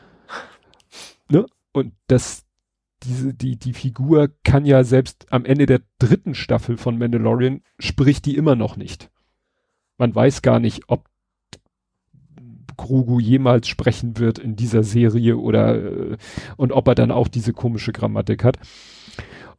Ne? 1.29 1.47
Und 1.73 1.92
das, 2.07 2.45
diese, 3.05 3.35
die, 3.35 3.57
die 3.57 3.73
Figur 3.73 4.31
kann 4.45 4.65
ja 4.65 4.85
selbst 4.85 5.27
am 5.31 5.45
Ende 5.45 5.67
der 5.67 5.83
dritten 5.99 6.35
Staffel 6.35 6.77
von 6.77 6.99
Mandalorian 6.99 7.62
spricht 7.79 8.27
die 8.27 8.37
immer 8.37 8.57
noch 8.57 8.77
nicht. 8.77 9.11
Man 9.99 10.15
weiß 10.15 10.43
gar 10.43 10.61
nicht, 10.61 10.85
ob 10.88 11.09
Grogu 12.77 13.21
jemals 13.21 13.69
sprechen 13.69 14.19
wird 14.19 14.38
in 14.38 14.57
dieser 14.57 14.83
Serie 14.83 15.37
oder 15.37 15.77
äh, 15.77 16.17
und 16.57 16.73
ob 16.73 16.88
er 16.88 16.95
dann 16.95 17.11
auch 17.11 17.29
diese 17.29 17.53
komische 17.53 17.93
Grammatik 17.93 18.45
hat. 18.45 18.59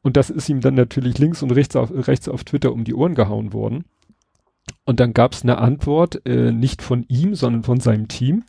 Und 0.01 0.17
das 0.17 0.29
ist 0.29 0.49
ihm 0.49 0.59
dann 0.59 0.73
natürlich 0.73 1.17
links 1.17 1.41
und 1.43 1.51
rechts 1.51 1.75
auf, 1.75 1.91
rechts 1.91 2.27
auf 2.27 2.43
Twitter 2.43 2.73
um 2.73 2.83
die 2.83 2.93
Ohren 2.93 3.15
gehauen 3.15 3.53
worden. 3.53 3.85
Und 4.85 4.99
dann 4.99 5.13
gab 5.13 5.33
es 5.33 5.43
eine 5.43 5.59
Antwort, 5.59 6.25
äh, 6.25 6.51
nicht 6.51 6.81
von 6.81 7.05
ihm, 7.07 7.35
sondern 7.35 7.63
von 7.63 7.79
seinem 7.79 8.07
Team. 8.07 8.43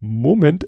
Moment. 0.00 0.66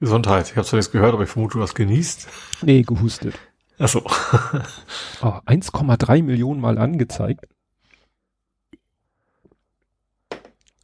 Gesundheit. 0.00 0.50
Ich 0.50 0.56
habe 0.56 0.66
zwar 0.66 0.78
nichts 0.78 0.92
gehört, 0.92 1.14
aber 1.14 1.22
ich 1.24 1.30
vermute, 1.30 1.58
du 1.58 1.62
hast 1.62 1.74
genießt. 1.74 2.28
Nee, 2.62 2.82
gehustet. 2.82 3.34
Ach 3.78 3.88
so. 3.88 4.00
oh, 5.22 5.40
1,3 5.46 6.22
Millionen 6.22 6.60
Mal 6.60 6.78
angezeigt. 6.78 7.46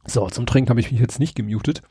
So, 0.05 0.27
zum 0.29 0.45
Trinken 0.45 0.69
habe 0.69 0.79
ich 0.79 0.91
mich 0.91 0.99
jetzt 0.99 1.19
nicht 1.19 1.35
gemutet. 1.35 1.81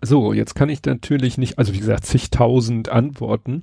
So, 0.00 0.32
jetzt 0.32 0.54
kann 0.54 0.68
ich 0.68 0.84
natürlich 0.84 1.38
nicht, 1.38 1.58
also 1.58 1.72
wie 1.72 1.78
gesagt, 1.78 2.06
zigtausend 2.06 2.88
Antworten. 2.88 3.62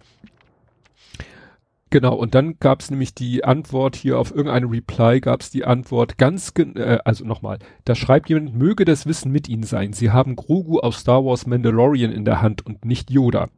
Genau, 1.91 2.13
und 2.13 2.35
dann 2.35 2.59
gab 2.59 2.81
es 2.81 2.91
nämlich 2.91 3.15
die 3.15 3.43
Antwort 3.43 3.95
hier 3.95 4.19
auf 4.19 4.29
irgendeine 4.29 4.69
Reply, 4.69 5.19
gab 5.19 5.41
es 5.41 5.49
die 5.49 5.65
Antwort 5.65 6.19
ganz, 6.19 6.53
äh, 6.55 6.99
also 7.03 7.25
nochmal, 7.25 7.57
da 7.85 7.95
schreibt 7.95 8.29
jemand, 8.29 8.55
möge 8.55 8.85
das 8.85 9.07
Wissen 9.07 9.31
mit 9.31 9.49
Ihnen 9.49 9.63
sein. 9.63 9.93
Sie 9.93 10.11
haben 10.11 10.35
Grogu 10.35 10.79
aus 10.79 10.99
Star 10.99 11.25
Wars 11.25 11.47
Mandalorian 11.47 12.11
in 12.11 12.25
der 12.25 12.43
Hand 12.43 12.63
und 12.63 12.85
nicht 12.85 13.09
Yoda. 13.09 13.49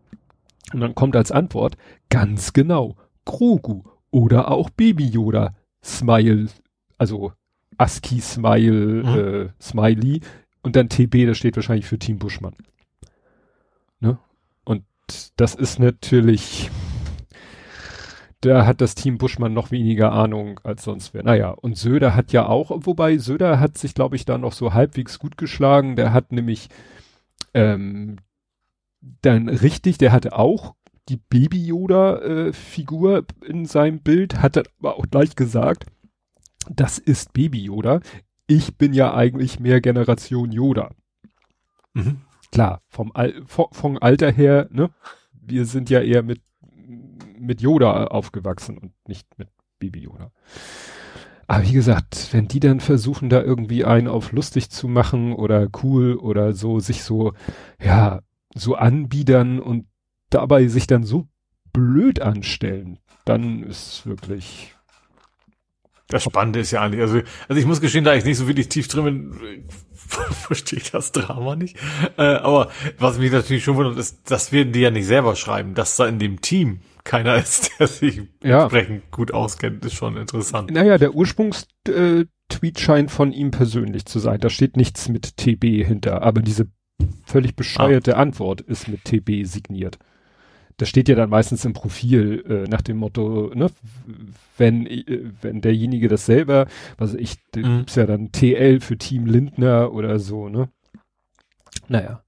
Und 0.74 0.80
dann 0.80 0.96
kommt 0.96 1.17
als 1.17 1.32
Antwort, 1.32 1.76
ganz 2.10 2.54
genau, 2.54 2.96
Grogu 3.26 3.84
oder 4.12 4.50
auch 4.50 4.70
Baby 4.70 5.08
Yoda, 5.08 5.54
Smile, 5.84 6.48
also 6.98 7.34
ASCII 7.78 8.22
Smile, 8.22 9.04
mhm. 9.04 9.08
äh, 9.08 9.50
Smiley 9.62 10.22
und 10.62 10.76
dann 10.78 10.88
TB, 10.88 11.26
das 11.26 11.38
steht 11.38 11.56
wahrscheinlich 11.56 11.86
für 11.86 12.00
Team 12.00 12.20
Buschmann. 12.20 12.56
Ne? 14.00 14.17
Und 14.63 14.84
das 15.36 15.56
ist 15.56 15.80
natürlich, 15.80 16.70
da 18.42 18.66
hat 18.66 18.82
das 18.82 18.96
Team 18.96 19.18
Buschmann 19.18 19.54
noch 19.54 19.72
weniger 19.72 20.12
Ahnung 20.12 20.60
als 20.64 20.84
sonst 20.84 21.14
wer. 21.14 21.24
Naja, 21.24 21.52
und 21.52 21.78
Söder 21.78 22.16
hat 22.16 22.32
ja 22.32 22.48
auch, 22.48 22.72
wobei 22.86 23.18
Söder 23.18 23.60
hat 23.60 23.78
sich, 23.78 23.94
glaube 23.94 24.16
ich, 24.16 24.26
da 24.26 24.38
noch 24.38 24.54
so 24.54 24.74
halbwegs 24.74 25.20
gut 25.20 25.38
geschlagen. 25.38 25.96
Der 25.96 26.14
hat 26.14 26.32
nämlich 26.32 26.70
ähm, 27.54 28.18
dann 29.22 29.50
richtig, 29.50 29.98
der 29.98 30.12
hatte 30.12 30.38
auch 30.38 30.76
die 31.10 31.18
Baby-Yoda-Figur 31.18 33.18
äh, 33.18 33.24
in 33.46 33.66
seinem 33.66 34.00
Bild, 34.00 34.42
hat 34.42 34.58
er 34.58 34.64
aber 34.80 34.98
auch 34.98 35.06
gleich 35.10 35.36
gesagt, 35.36 35.86
das 36.70 37.00
ist 37.00 37.34
Baby 37.34 37.64
Yoda. 37.64 38.02
Ich 38.48 38.78
bin 38.78 38.94
ja 38.94 39.14
eigentlich 39.14 39.60
mehr 39.60 39.82
Generation 39.82 40.52
Yoda. 40.52 40.92
Mhm 41.94 42.22
klar, 42.52 42.82
vom, 42.88 43.12
Al 43.14 43.42
vom 43.48 43.98
Alter 44.00 44.32
her, 44.32 44.68
ne? 44.72 44.92
Wir 45.34 45.66
sind 45.66 45.90
ja 45.90 46.02
eher 46.02 46.22
mit, 46.22 46.42
mit 47.42 47.62
Yoda 47.62 48.06
aufgewachsen 48.06 48.78
und 48.78 48.94
nicht 49.08 49.28
mit 49.38 49.50
Baby 49.80 50.02
Yoda. 50.02 50.32
Aber 51.48 51.64
wie 51.68 51.74
gesagt, 51.74 52.30
wenn 52.32 52.48
die 52.48 52.62
dann 52.62 52.80
versuchen, 52.80 53.30
da 53.30 53.42
irgendwie 53.42 53.84
einen 53.84 54.08
auf 54.08 54.32
lustig 54.32 54.70
zu 54.70 54.88
machen 54.88 55.34
oder 55.34 55.68
cool 55.84 56.16
oder 56.16 56.54
so, 56.54 56.80
sich 56.80 57.04
so, 57.04 57.34
ja, 57.84 58.22
so 58.56 58.76
anbiedern 58.76 59.60
und 59.60 59.86
dabei 60.30 60.68
sich 60.68 60.88
dann 60.88 61.04
so 61.04 61.28
blöd 61.74 62.22
anstellen, 62.22 63.00
dann 63.26 63.64
ist 63.64 64.06
wirklich. 64.06 64.76
Das 66.08 66.24
Spannende 66.24 66.60
ist 66.60 66.72
ja 66.72 66.82
eigentlich, 66.82 67.02
also, 67.02 67.22
also 67.48 67.60
ich 67.60 67.66
muss 67.66 67.80
gestehen, 67.80 68.04
da 68.04 68.14
ich 68.14 68.26
nicht 68.26 68.38
so 68.38 68.48
wirklich 68.48 68.68
tief 68.68 68.90
drin 68.90 69.04
bin, 69.06 69.66
verstehe 70.32 70.80
ich 70.80 70.92
das 70.92 71.14
Drama 71.14 71.56
nicht. 71.56 71.78
Äh, 72.18 72.36
aber 72.36 72.70
was 72.98 73.18
mich 73.18 73.32
natürlich 73.32 73.64
schon 73.64 73.78
wundert, 73.78 73.98
ist, 73.98 74.30
das 74.30 74.52
werden 74.52 74.74
die 74.74 74.82
ja 74.82 74.92
nicht 74.92 75.06
selber 75.06 75.36
schreiben, 75.36 75.74
dass 75.74 75.96
da 75.96 76.08
in 76.08 76.20
dem 76.20 76.42
Team 76.42 76.82
keiner 77.04 77.36
ist, 77.38 77.72
der 77.80 77.88
sich 77.88 78.22
ja. 78.44 78.64
entsprechend 78.64 79.12
gut 79.12 79.34
auskennt, 79.34 79.86
ist 79.86 79.94
schon 79.94 80.18
interessant. 80.18 80.72
Naja, 80.72 80.98
der 80.98 81.14
Ursprungstweet 81.16 82.28
äh, 82.64 82.80
scheint 82.80 83.12
von 83.12 83.32
ihm 83.32 83.52
persönlich 83.52 84.06
zu 84.06 84.20
sein. 84.20 84.40
Da 84.40 84.50
steht 84.50 84.78
nichts 84.78 85.10
mit 85.10 85.38
TB 85.38 85.86
hinter, 85.86 86.22
aber 86.22 86.42
diese 86.42 86.68
völlig 87.26 87.56
bescheuerte 87.56 88.18
ah. 88.18 88.22
Antwort 88.22 88.62
ist 88.62 88.88
mit 88.88 89.06
TB 89.06 89.46
signiert 89.46 89.98
das 90.82 90.90
steht 90.90 91.10
ja 91.10 91.16
dann 91.16 91.30
meistens 91.30 91.64
im 91.64 91.74
Profil 91.74 92.44
äh, 92.50 92.68
nach 92.68 92.82
dem 92.82 92.98
Motto, 92.98 93.52
ne, 93.54 93.70
wenn, 94.58 94.88
äh, 94.88 95.26
wenn 95.42 95.62
derjenige 95.62 96.08
das 96.08 96.26
selber, 96.26 96.66
also 96.98 97.20
ich, 97.20 97.38
mhm. 97.56 97.84
ist 97.86 97.98
ja 97.98 98.08
dann 98.08 98.32
TL 98.32 98.80
für 98.80 98.98
Team 98.98 99.28
Lindner 99.28 99.94
oder 99.94 100.18
so, 100.18 100.50
ne? 100.50 100.70
Naja. 101.88 102.24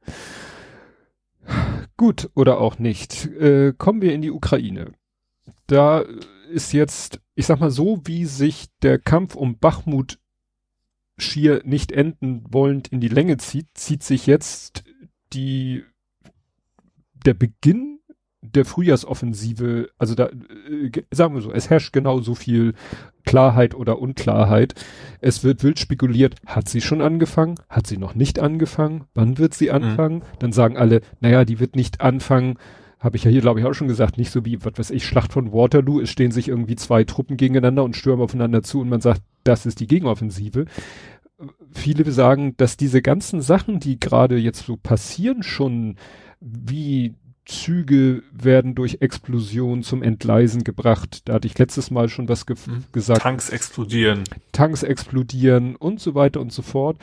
Gut 1.97 2.29
oder 2.33 2.59
auch 2.59 2.79
nicht. 2.79 3.25
Äh, 3.25 3.73
kommen 3.77 4.01
wir 4.01 4.13
in 4.13 4.21
die 4.21 4.31
Ukraine. 4.31 4.93
Da 5.67 6.03
ist 6.51 6.73
jetzt, 6.73 7.21
ich 7.35 7.45
sag 7.45 7.59
mal 7.59 7.71
so, 7.71 8.01
wie 8.05 8.25
sich 8.25 8.67
der 8.81 8.99
Kampf 8.99 9.35
um 9.35 9.57
Bachmut 9.57 10.19
schier 11.17 11.61
nicht 11.63 11.91
enden 11.91 12.43
wollend 12.49 12.87
in 12.87 12.99
die 12.99 13.07
Länge 13.07 13.37
zieht, 13.37 13.67
zieht 13.75 14.03
sich 14.03 14.25
jetzt 14.25 14.83
die, 15.33 15.83
der 17.25 17.33
Beginn 17.33 17.92
der 18.43 18.65
Frühjahrsoffensive, 18.65 19.89
also 19.97 20.15
da, 20.15 20.25
äh, 20.27 20.91
sagen 21.11 21.33
wir 21.33 21.41
so, 21.41 21.51
es 21.51 21.69
herrscht 21.69 21.93
genau 21.93 22.19
so 22.19 22.35
viel 22.35 22.73
Klarheit 23.25 23.73
oder 23.73 23.99
Unklarheit. 23.99 24.75
Es 25.21 25.43
wird 25.43 25.63
wild 25.63 25.79
spekuliert, 25.79 26.35
hat 26.45 26.67
sie 26.67 26.81
schon 26.81 27.01
angefangen, 27.01 27.55
hat 27.69 27.87
sie 27.87 27.97
noch 27.97 28.15
nicht 28.15 28.39
angefangen, 28.39 29.05
wann 29.13 29.37
wird 29.37 29.53
sie 29.53 29.69
mhm. 29.69 29.75
anfangen? 29.75 30.15
Mhm. 30.17 30.39
Dann 30.39 30.51
sagen 30.51 30.77
alle, 30.77 31.01
naja, 31.21 31.45
die 31.45 31.59
wird 31.59 31.75
nicht 31.75 32.01
anfangen, 32.01 32.55
habe 32.99 33.17
ich 33.17 33.23
ja 33.23 33.31
hier, 33.31 33.41
glaube 33.41 33.59
ich, 33.59 33.65
auch 33.65 33.73
schon 33.73 33.87
gesagt, 33.87 34.17
nicht 34.17 34.31
so 34.31 34.45
wie, 34.45 34.63
was 34.63 34.73
weiß 34.77 34.91
ich, 34.91 35.05
Schlacht 35.05 35.33
von 35.33 35.51
Waterloo, 35.51 35.99
es 35.99 36.09
stehen 36.09 36.31
sich 36.31 36.47
irgendwie 36.47 36.75
zwei 36.75 37.03
Truppen 37.03 37.37
gegeneinander 37.37 37.83
und 37.83 37.95
stürmen 37.95 38.23
aufeinander 38.23 38.63
zu 38.63 38.81
und 38.81 38.89
man 38.89 39.01
sagt, 39.01 39.21
das 39.43 39.65
ist 39.65 39.79
die 39.79 39.87
Gegenoffensive. 39.87 40.65
Viele 41.71 42.09
sagen, 42.11 42.55
dass 42.57 42.77
diese 42.77 43.01
ganzen 43.01 43.41
Sachen, 43.41 43.79
die 43.79 43.99
gerade 43.99 44.37
jetzt 44.37 44.65
so 44.65 44.77
passieren, 44.77 45.43
schon 45.43 45.97
wie 46.39 47.15
Züge 47.45 48.23
werden 48.31 48.75
durch 48.75 48.97
Explosion 49.01 49.83
zum 49.83 50.01
Entgleisen 50.01 50.63
gebracht. 50.63 51.27
Da 51.27 51.33
hatte 51.33 51.47
ich 51.47 51.57
letztes 51.57 51.91
Mal 51.91 52.09
schon 52.09 52.29
was 52.29 52.45
ge 52.45 52.55
mhm. 52.65 52.85
gesagt. 52.91 53.21
Tanks 53.21 53.49
explodieren. 53.49 54.23
Tanks 54.51 54.83
explodieren 54.83 55.75
und 55.75 55.99
so 55.99 56.15
weiter 56.15 56.39
und 56.39 56.53
so 56.53 56.61
fort. 56.61 56.97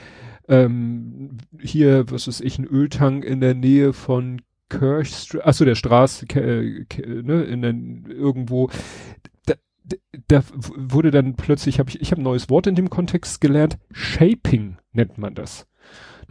Ähm, 0.48 1.38
hier, 1.60 2.10
was 2.10 2.26
ist 2.26 2.40
ich, 2.40 2.58
ein 2.58 2.66
Öltank 2.66 3.24
in 3.24 3.40
der 3.40 3.54
Nähe 3.54 3.92
von 3.92 4.40
Kirchstraße, 4.70 5.46
achso, 5.46 5.64
der 5.64 5.74
Straße, 5.74 6.26
äh, 6.34 6.86
ne, 7.22 7.42
in 7.42 7.62
der, 7.62 7.74
irgendwo. 8.16 8.70
Da, 9.46 9.54
da 10.28 10.42
wurde 10.76 11.10
dann 11.10 11.34
plötzlich, 11.34 11.78
habe 11.78 11.90
ich, 11.90 12.00
ich 12.00 12.12
habe 12.12 12.22
ein 12.22 12.24
neues 12.24 12.48
Wort 12.48 12.66
in 12.66 12.76
dem 12.76 12.88
Kontext 12.88 13.40
gelernt, 13.40 13.78
Shaping 13.92 14.78
nennt 14.92 15.18
man 15.18 15.34
das. 15.34 15.66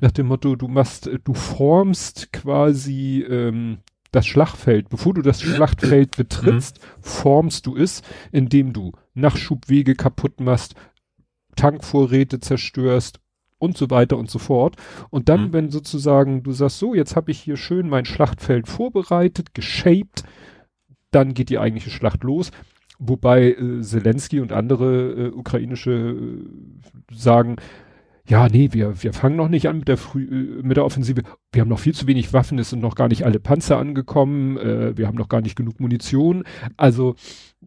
Nach 0.01 0.11
dem 0.11 0.27
Motto, 0.27 0.55
du 0.55 0.67
machst, 0.67 1.09
du 1.23 1.33
formst 1.33 2.31
quasi 2.31 3.25
ähm, 3.29 3.79
das 4.11 4.25
Schlachtfeld, 4.25 4.89
bevor 4.89 5.13
du 5.13 5.21
das 5.21 5.41
Schlachtfeld 5.41 6.17
betrittst, 6.17 6.79
formst 7.01 7.65
du 7.65 7.75
es, 7.75 8.01
indem 8.31 8.73
du 8.73 8.91
Nachschubwege 9.13 9.95
kaputt 9.95 10.39
machst, 10.39 10.75
Tankvorräte 11.55 12.39
zerstörst 12.39 13.19
und 13.59 13.77
so 13.77 13.89
weiter 13.89 14.17
und 14.17 14.29
so 14.31 14.39
fort. 14.39 14.77
Und 15.09 15.29
dann, 15.29 15.47
mhm. 15.47 15.53
wenn 15.53 15.69
sozusagen 15.69 16.43
du 16.43 16.51
sagst, 16.51 16.79
so, 16.79 16.95
jetzt 16.95 17.15
habe 17.15 17.31
ich 17.31 17.39
hier 17.39 17.57
schön 17.57 17.89
mein 17.89 18.05
Schlachtfeld 18.05 18.67
vorbereitet, 18.67 19.53
geshaped, 19.53 20.23
dann 21.11 21.33
geht 21.33 21.49
die 21.49 21.59
eigentliche 21.59 21.89
Schlacht 21.91 22.23
los. 22.23 22.51
Wobei 22.97 23.51
äh, 23.51 23.81
Zelensky 23.81 24.39
und 24.39 24.51
andere 24.51 25.11
äh, 25.11 25.29
ukrainische 25.29 25.91
äh, 25.91 27.15
sagen, 27.15 27.57
ja, 28.29 28.47
nee, 28.47 28.69
wir, 28.71 29.01
wir 29.01 29.11
fangen 29.11 29.35
noch 29.35 29.47
nicht 29.47 29.67
an 29.67 29.79
mit 29.79 29.87
der, 29.87 29.97
Früh, 29.97 30.23
äh, 30.23 30.61
mit 30.61 30.77
der 30.77 30.85
Offensive. 30.85 31.23
Wir 31.51 31.61
haben 31.61 31.69
noch 31.69 31.79
viel 31.79 31.95
zu 31.95 32.05
wenig 32.05 32.31
Waffen, 32.31 32.59
es 32.59 32.69
sind 32.69 32.81
noch 32.81 32.95
gar 32.95 33.07
nicht 33.07 33.25
alle 33.25 33.39
Panzer 33.39 33.77
angekommen, 33.77 34.57
äh, 34.57 34.95
wir 34.95 35.07
haben 35.07 35.17
noch 35.17 35.29
gar 35.29 35.41
nicht 35.41 35.55
genug 35.55 35.79
Munition. 35.79 36.43
Also 36.77 37.15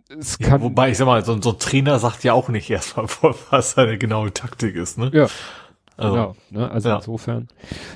es 0.08 0.38
kann. 0.38 0.60
Ja, 0.60 0.62
wobei, 0.62 0.90
ich 0.90 0.98
sag 0.98 1.06
mal, 1.06 1.24
so, 1.24 1.40
so 1.42 1.50
ein 1.50 1.58
Trainer 1.58 1.98
sagt 1.98 2.22
ja 2.22 2.32
auch 2.32 2.48
nicht 2.48 2.70
erstmal, 2.70 3.06
was 3.50 3.72
seine 3.72 3.98
genaue 3.98 4.32
Taktik 4.32 4.76
ist, 4.76 4.98
ne? 4.98 5.10
Ja. 5.12 5.26
Also, 6.02 6.14
genau, 6.14 6.34
ne? 6.50 6.70
also 6.70 6.88
ja. 6.88 6.96
insofern. 6.96 7.48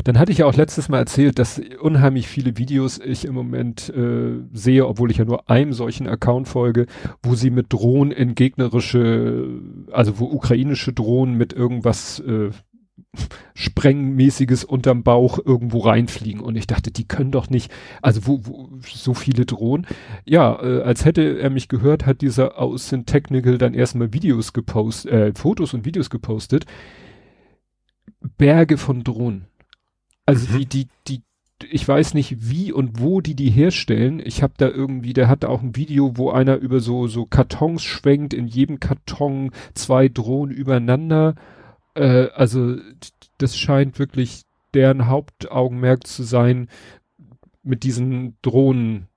Dann 0.05 0.19
hatte 0.19 0.33
ich 0.33 0.39
ja 0.39 0.47
auch 0.47 0.55
letztes 0.55 0.89
Mal 0.89 0.99
erzählt, 0.99 1.39
dass 1.39 1.61
unheimlich 1.81 2.29
viele 2.29 2.57
Videos 2.57 2.99
ich 2.99 3.25
im 3.25 3.35
Moment 3.35 3.89
äh, 3.91 4.41
sehe, 4.53 4.87
obwohl 4.87 5.11
ich 5.11 5.19
ja 5.19 5.25
nur 5.25 5.51
einem 5.51 5.73
solchen 5.73 6.07
Account 6.07 6.49
folge, 6.49 6.87
wo 7.23 7.35
sie 7.35 7.51
mit 7.51 7.73
Drohnen 7.73 8.13
in 8.13 8.35
gegnerische, 8.35 9.49
also 9.93 10.19
wo 10.19 10.27
ukrainische 10.27 10.93
Drohnen 10.93 11.37
mit 11.37 11.53
irgendwas 11.53 12.21
äh, 12.21 12.51
Sprengmäßiges 13.55 14.65
unterm 14.65 15.03
Bauch 15.03 15.39
irgendwo 15.43 15.81
reinfliegen. 15.81 16.41
Und 16.41 16.57
ich 16.57 16.67
dachte, 16.67 16.91
die 16.91 17.09
können 17.09 17.31
doch 17.31 17.49
nicht, 17.49 17.73
also 18.03 18.27
wo, 18.27 18.41
wo 18.45 18.69
so 18.87 19.15
viele 19.15 19.47
Drohnen. 19.47 19.87
Ja, 20.27 20.63
äh, 20.63 20.83
als 20.83 21.05
hätte 21.05 21.39
er 21.39 21.51
mich 21.51 21.69
gehört, 21.69 22.05
hat 22.05 22.21
dieser 22.21 22.59
Außen 22.59 23.07
Technical 23.07 23.59
dann 23.59 23.75
erstmal 23.75 24.13
Videos 24.13 24.53
gepostet, 24.53 25.13
äh, 25.13 25.33
Fotos 25.35 25.75
und 25.75 25.85
Videos 25.85 26.11
gepostet 26.11 26.67
Berge 28.27 28.79
von 28.79 29.05
Drohnen. 29.05 29.47
Also 30.25 30.53
mhm. 30.53 30.59
die, 30.59 30.67
die, 30.67 30.89
die, 31.09 31.23
ich 31.71 31.87
weiß 31.87 32.15
nicht 32.15 32.51
wie 32.51 32.73
und 32.73 33.01
wo 33.01 33.21
die 33.21 33.35
die 33.35 33.51
herstellen. 33.51 34.21
Ich 34.25 34.43
habe 34.43 34.55
da 34.57 34.69
irgendwie, 34.69 35.13
der 35.13 35.29
hat 35.29 35.45
auch 35.45 35.63
ein 35.63 35.77
Video, 35.77 36.17
wo 36.17 36.31
einer 36.31 36.57
über 36.57 36.81
so 36.81 37.07
so 37.07 37.27
Kartons 37.27 37.83
schwenkt, 37.83 38.35
in 38.35 38.47
jedem 38.47 38.81
Karton 38.81 39.53
zwei 39.75 40.09
Drohnen 40.09 40.55
übereinander. 40.55 41.35
Äh, 41.95 42.29
also 42.35 42.77
das 43.39 43.57
scheint 43.57 43.99
wirklich 43.99 44.43
deren 44.75 45.07
Hauptaugenmerk 45.07 46.07
zu 46.07 46.23
sein, 46.23 46.69
mit 47.63 47.83
diesen 47.83 48.37
Drohnen 48.43 49.09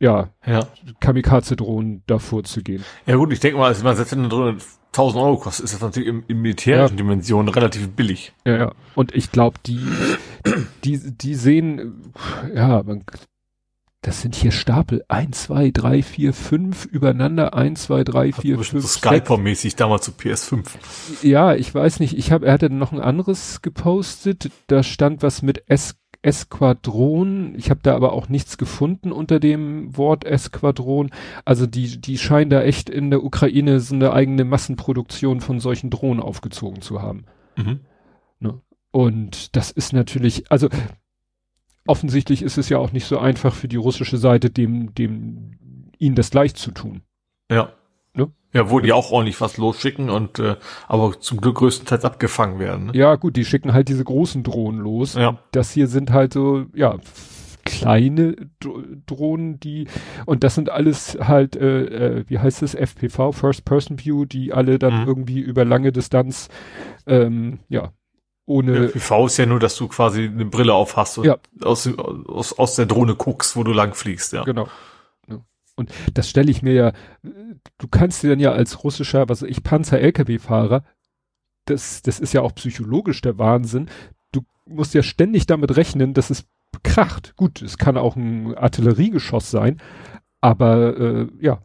ja, 0.00 0.30
ja. 0.44 0.66
Kamikaze-Drohnen 1.00 2.02
davor 2.06 2.44
zu 2.44 2.62
gehen. 2.62 2.84
Ja 3.06 3.16
gut, 3.16 3.32
ich 3.32 3.40
denke 3.40 3.58
mal, 3.58 3.68
also 3.68 3.84
man 3.84 3.96
setzt 3.96 4.12
eine 4.12 4.28
Drohne 4.28 4.58
1000 4.94 5.22
Euro 5.22 5.36
kostet, 5.36 5.64
ist 5.64 5.74
das 5.74 5.80
natürlich 5.80 6.08
im, 6.08 6.22
im 6.28 6.40
militärischen 6.40 6.96
ja. 6.96 7.02
Dimension 7.02 7.48
relativ 7.48 7.88
billig. 7.90 8.32
Ja, 8.46 8.56
ja. 8.56 8.72
Und 8.94 9.14
ich 9.14 9.32
glaube, 9.32 9.58
die, 9.66 9.80
die, 10.84 11.00
die 11.00 11.34
sehen, 11.34 12.12
ja, 12.54 12.82
man, 12.84 13.04
das 14.02 14.20
sind 14.20 14.34
hier 14.34 14.52
Stapel. 14.52 15.02
1, 15.08 15.44
2, 15.44 15.70
3, 15.70 16.02
4, 16.02 16.32
5 16.34 16.84
übereinander. 16.84 17.54
1, 17.54 17.84
2, 17.84 18.04
3, 18.04 18.32
4, 18.32 18.58
5. 18.58 18.82
So 18.82 18.88
Skyper-mäßig 19.00 19.76
damals 19.76 20.04
zu 20.04 20.12
PS5. 20.12 20.62
Ja, 21.22 21.54
ich 21.54 21.74
weiß 21.74 22.00
nicht. 22.00 22.16
Ich 22.16 22.30
habe, 22.30 22.46
er 22.46 22.52
hatte 22.52 22.70
noch 22.70 22.92
ein 22.92 23.00
anderes 23.00 23.62
gepostet. 23.62 24.50
Da 24.66 24.82
stand 24.82 25.22
was 25.22 25.40
mit 25.40 25.64
S 25.68 25.96
Esquadron. 26.24 27.54
Ich 27.56 27.68
habe 27.70 27.80
da 27.82 27.94
aber 27.94 28.12
auch 28.12 28.28
nichts 28.28 28.56
gefunden 28.56 29.12
unter 29.12 29.38
dem 29.38 29.96
Wort 29.96 30.24
Esquadron. 30.24 31.10
Also 31.44 31.66
die, 31.66 32.00
die 32.00 32.16
scheinen 32.16 32.50
da 32.50 32.62
echt 32.62 32.88
in 32.88 33.10
der 33.10 33.22
Ukraine 33.22 33.78
so 33.80 33.94
eine 33.94 34.12
eigene 34.12 34.44
Massenproduktion 34.44 35.40
von 35.40 35.60
solchen 35.60 35.90
Drohnen 35.90 36.22
aufgezogen 36.22 36.80
zu 36.80 37.02
haben. 37.02 37.26
Mhm. 37.56 37.80
Ne? 38.40 38.60
Und 38.90 39.54
das 39.54 39.70
ist 39.70 39.92
natürlich, 39.92 40.50
also 40.50 40.68
offensichtlich 41.86 42.42
ist 42.42 42.56
es 42.56 42.70
ja 42.70 42.78
auch 42.78 42.92
nicht 42.92 43.06
so 43.06 43.18
einfach 43.18 43.54
für 43.54 43.68
die 43.68 43.76
russische 43.76 44.16
Seite, 44.16 44.48
dem, 44.48 44.94
dem 44.94 45.58
ihnen 45.98 46.14
das 46.14 46.30
gleich 46.30 46.54
zu 46.54 46.70
tun. 46.70 47.02
Ja. 47.50 47.72
Ne? 48.14 48.30
Ja, 48.52 48.70
wo 48.70 48.80
die 48.80 48.92
auch 48.92 49.10
ordentlich 49.10 49.40
was 49.40 49.56
losschicken 49.56 50.10
und 50.10 50.38
äh, 50.38 50.56
aber 50.86 51.18
zum 51.20 51.40
Glück 51.40 51.56
größtenteils 51.56 52.04
abgefangen 52.04 52.58
werden. 52.60 52.86
Ne? 52.86 52.92
Ja, 52.94 53.16
gut, 53.16 53.36
die 53.36 53.44
schicken 53.44 53.72
halt 53.72 53.88
diese 53.88 54.04
großen 54.04 54.44
Drohnen 54.44 54.80
los. 54.80 55.14
Ja. 55.14 55.38
Das 55.50 55.72
hier 55.72 55.88
sind 55.88 56.12
halt 56.12 56.32
so, 56.32 56.66
ja, 56.74 56.98
kleine 57.64 58.36
Drohnen, 59.06 59.58
die 59.58 59.88
und 60.26 60.44
das 60.44 60.54
sind 60.54 60.70
alles 60.70 61.18
halt, 61.20 61.56
äh, 61.56 62.18
äh, 62.18 62.24
wie 62.28 62.38
heißt 62.38 62.62
es, 62.62 62.74
FPV, 62.74 63.32
First 63.32 63.64
Person 63.64 63.98
View, 63.98 64.24
die 64.24 64.52
alle 64.52 64.78
dann 64.78 65.02
mhm. 65.02 65.08
irgendwie 65.08 65.40
über 65.40 65.64
lange 65.64 65.90
Distanz, 65.90 66.48
ähm, 67.06 67.60
ja, 67.68 67.92
ohne. 68.46 68.88
FPV 68.88 69.26
ist 69.26 69.36
ja 69.38 69.46
nur, 69.46 69.58
dass 69.58 69.76
du 69.76 69.88
quasi 69.88 70.24
eine 70.24 70.44
Brille 70.44 70.74
auf 70.74 70.96
hast 70.96 71.18
und 71.18 71.24
ja. 71.24 71.38
aus, 71.62 71.88
aus, 71.96 72.52
aus 72.58 72.76
der 72.76 72.86
Drohne 72.86 73.14
guckst, 73.14 73.56
wo 73.56 73.64
du 73.64 73.72
lang 73.72 73.94
fliegst, 73.94 74.32
ja. 74.32 74.44
Genau. 74.44 74.68
Und 75.76 75.90
das 76.14 76.28
stelle 76.28 76.50
ich 76.50 76.62
mir 76.62 76.72
ja, 76.72 76.92
du 77.22 77.88
kannst 77.88 78.22
dir 78.22 78.30
dann 78.30 78.40
ja 78.40 78.52
als 78.52 78.84
russischer, 78.84 79.28
was 79.28 79.42
ich, 79.42 79.62
Panzer-LKW-Fahrer, 79.62 80.84
das, 81.64 82.02
das 82.02 82.20
ist 82.20 82.32
ja 82.32 82.42
auch 82.42 82.54
psychologisch 82.54 83.20
der 83.22 83.38
Wahnsinn. 83.38 83.88
Du 84.32 84.42
musst 84.66 84.94
ja 84.94 85.02
ständig 85.02 85.46
damit 85.46 85.76
rechnen, 85.76 86.14
dass 86.14 86.30
es 86.30 86.46
kracht. 86.82 87.36
Gut, 87.36 87.62
es 87.62 87.78
kann 87.78 87.96
auch 87.96 88.16
ein 88.16 88.54
Artilleriegeschoss 88.54 89.50
sein, 89.50 89.80
aber 90.40 90.96
äh, 90.98 91.26
ja, 91.40 91.62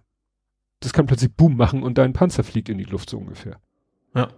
das 0.80 0.93
kann 0.93 1.06
plötzlich 1.06 1.36
Boom 1.36 1.58
machen 1.58 1.84
und 1.84 1.98
dein 1.98 2.13
Panzer 2.13 2.43
fliegt 2.43 2.69
in 2.69 2.78
die 2.78 2.86
Luft 2.86 3.10
so 3.10 3.17
ungefähr. 3.17 3.60
Ja. 4.15 4.30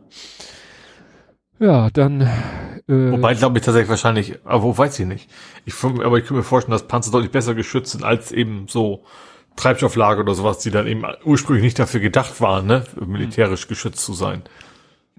Ja, 1.59 1.89
dann. 1.91 2.21
Äh, 2.21 3.11
Wobei 3.11 3.35
glaube 3.35 3.59
ich 3.59 3.63
tatsächlich 3.63 3.89
wahrscheinlich, 3.89 4.39
aber 4.43 4.63
wo 4.63 4.75
weiß 4.75 4.99
ich 4.99 5.05
nicht. 5.05 5.29
Ich, 5.65 5.75
aber 5.83 6.17
ich 6.17 6.25
kann 6.25 6.35
mir 6.35 6.43
vorstellen, 6.43 6.71
dass 6.71 6.87
Panzer 6.87 7.11
deutlich 7.11 7.31
besser 7.31 7.53
geschützt 7.53 7.91
sind 7.91 8.03
als 8.03 8.31
eben 8.31 8.67
so 8.67 9.05
Treibstofflager 9.61 10.21
oder 10.21 10.33
sowas, 10.33 10.59
die 10.59 10.71
dann 10.71 10.87
eben 10.87 11.03
ursprünglich 11.23 11.63
nicht 11.63 11.79
dafür 11.79 11.99
gedacht 11.99 12.41
waren, 12.41 12.65
ne, 12.65 12.83
militärisch 13.05 13.67
geschützt 13.67 14.03
zu 14.03 14.13
sein. 14.13 14.41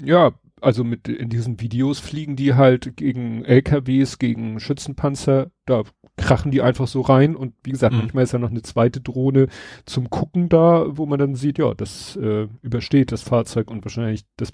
Ja, 0.02 0.32
also 0.60 0.84
mit 0.84 1.08
in 1.08 1.28
diesen 1.28 1.60
Videos 1.60 1.98
fliegen 1.98 2.36
die 2.36 2.54
halt 2.54 2.96
gegen 2.96 3.44
LKWs, 3.44 4.18
gegen 4.18 4.60
Schützenpanzer, 4.60 5.50
da 5.66 5.82
krachen 6.16 6.50
die 6.50 6.62
einfach 6.62 6.86
so 6.86 7.00
rein 7.00 7.34
und 7.36 7.54
wie 7.64 7.70
gesagt, 7.70 7.94
mhm. 7.94 8.00
manchmal 8.00 8.24
ist 8.24 8.32
ja 8.32 8.38
noch 8.38 8.50
eine 8.50 8.62
zweite 8.62 9.00
Drohne 9.00 9.48
zum 9.86 10.10
Gucken 10.10 10.48
da, 10.48 10.86
wo 10.88 11.06
man 11.06 11.18
dann 11.18 11.34
sieht, 11.34 11.58
ja, 11.58 11.74
das 11.74 12.16
äh, 12.16 12.48
übersteht 12.62 13.12
das 13.12 13.22
Fahrzeug 13.22 13.70
und 13.70 13.84
wahrscheinlich 13.84 14.24
das 14.36 14.52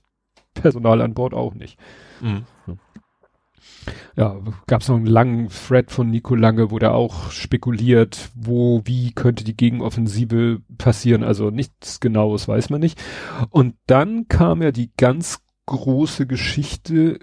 Personal 0.55 1.03
an 1.03 1.15
Bord 1.15 1.35
auch 1.35 1.55
nicht. 1.55 1.79
Mhm. 2.21 2.45
Ja 4.17 4.41
gab 4.67 4.83
es 4.83 4.89
noch 4.89 4.97
einen 4.97 5.07
langen 5.07 5.49
Thread 5.49 5.91
von 5.91 6.11
Nico 6.11 6.35
Lange, 6.35 6.71
wo 6.71 6.79
der 6.79 6.95
auch 6.95 7.31
spekuliert, 7.31 8.31
wo, 8.35 8.83
wie 8.85 9.13
könnte 9.13 9.45
die 9.45 9.57
Gegenoffensive 9.57 10.61
passieren. 10.77 11.23
Also 11.23 11.51
nichts 11.51 12.01
Genaues 12.01 12.49
weiß 12.49 12.71
man 12.71 12.81
nicht. 12.81 13.01
Und 13.51 13.77
dann 13.87 14.29
kam 14.29 14.63
ja 14.63 14.73
die 14.73 14.91
ganz 14.97 15.41
große 15.67 16.27
Geschichte 16.27 17.19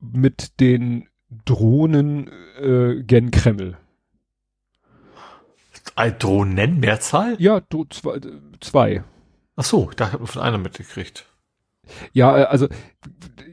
mit 0.00 0.60
den 0.60 1.08
Drohnen 1.44 2.30
äh, 2.60 3.02
gen 3.02 3.30
Kreml. 3.30 3.76
Drohnen 6.18 6.78
Mehrzahl? 6.78 7.34
Ja, 7.38 7.60
du, 7.60 7.84
zwei, 7.86 8.20
zwei. 8.60 9.02
Ach 9.56 9.64
so, 9.64 9.90
da 9.96 10.12
hat 10.12 10.20
man 10.20 10.28
von 10.28 10.42
einer 10.42 10.58
mitgekriegt. 10.58 11.26
Ja, 12.12 12.38
äh, 12.38 12.44
also 12.44 12.68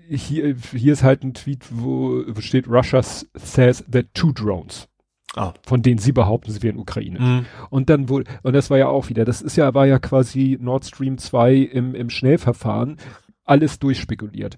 hier, 0.10 0.56
hier 0.56 0.94
ist 0.94 1.04
halt 1.04 1.24
ein 1.24 1.34
Tweet, 1.34 1.66
wo 1.70 2.24
steht, 2.40 2.68
Russia 2.68 3.02
says 3.02 3.84
that 3.92 4.08
two 4.14 4.32
drones. 4.32 4.88
Ah. 5.36 5.54
Von 5.64 5.82
denen 5.82 5.98
sie 5.98 6.14
behaupten, 6.14 6.52
sie 6.52 6.64
wären 6.64 6.78
Ukraine. 6.78 7.20
Mhm. 7.20 7.46
Und 7.70 7.90
dann 7.90 8.08
wohl, 8.08 8.24
und 8.44 8.54
das 8.54 8.70
war 8.70 8.78
ja 8.78 8.88
auch 8.88 9.10
wieder, 9.10 9.26
das 9.26 9.42
ist 9.42 9.58
ja, 9.58 9.74
war 9.74 9.86
ja 9.86 10.00
quasi 10.00 10.58
Nord 10.62 10.86
Stream 10.86 11.18
2 11.18 11.56
im, 11.56 11.94
im 11.94 12.10
Schnellverfahren, 12.10 12.98
alles 13.44 13.80
durchspekuliert. 13.80 14.58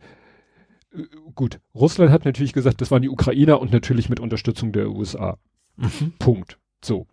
Äh, 0.93 1.03
gut, 1.33 1.59
Russland 1.73 2.11
hat 2.11 2.25
natürlich 2.25 2.53
gesagt, 2.53 2.81
das 2.81 2.91
waren 2.91 3.01
die 3.01 3.09
Ukrainer 3.09 3.59
und 3.59 3.71
natürlich 3.71 4.09
mit 4.09 4.19
Unterstützung 4.19 4.71
der 4.71 4.91
USA. 4.91 5.37
Mhm. 5.77 6.13
Punkt. 6.19 6.59
So. 6.83 7.07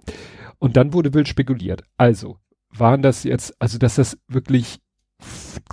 Und 0.58 0.76
dann 0.76 0.92
wurde 0.92 1.14
wild 1.14 1.28
spekuliert. 1.28 1.84
Also, 1.96 2.38
waren 2.68 3.00
das 3.00 3.24
jetzt, 3.24 3.54
also 3.60 3.78
dass 3.78 3.94
das 3.94 4.18
wirklich 4.28 4.78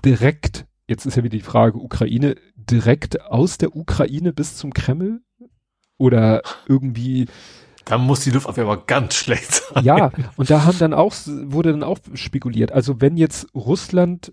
direkt 0.06 0.66
Jetzt 0.92 1.06
ist 1.06 1.16
ja 1.16 1.24
wieder 1.24 1.38
die 1.38 1.42
Frage, 1.42 1.78
Ukraine 1.78 2.36
direkt 2.70 3.22
aus 3.22 3.58
der 3.58 3.76
Ukraine 3.76 4.34
bis 4.34 4.56
zum 4.58 4.74
Kreml? 4.74 5.22
Oder 5.98 6.42
irgendwie 6.68 7.28
Da 7.86 7.98
muss 7.98 8.22
die 8.22 8.32
Luftabwehr 8.32 8.64
aber 8.64 8.86
ganz 8.86 9.16
schlecht 9.16 9.54
sein. 9.54 9.84
Ja, 9.84 10.12
und 10.36 10.50
da 10.50 10.64
haben 10.64 10.80
dann 10.80 10.94
auch, 10.94 11.14
wurde 11.26 11.72
dann 11.72 11.84
auch 11.84 12.00
spekuliert. 12.14 12.72
Also 12.72 13.02
wenn 13.02 13.18
jetzt 13.18 13.48
Russland, 13.54 14.32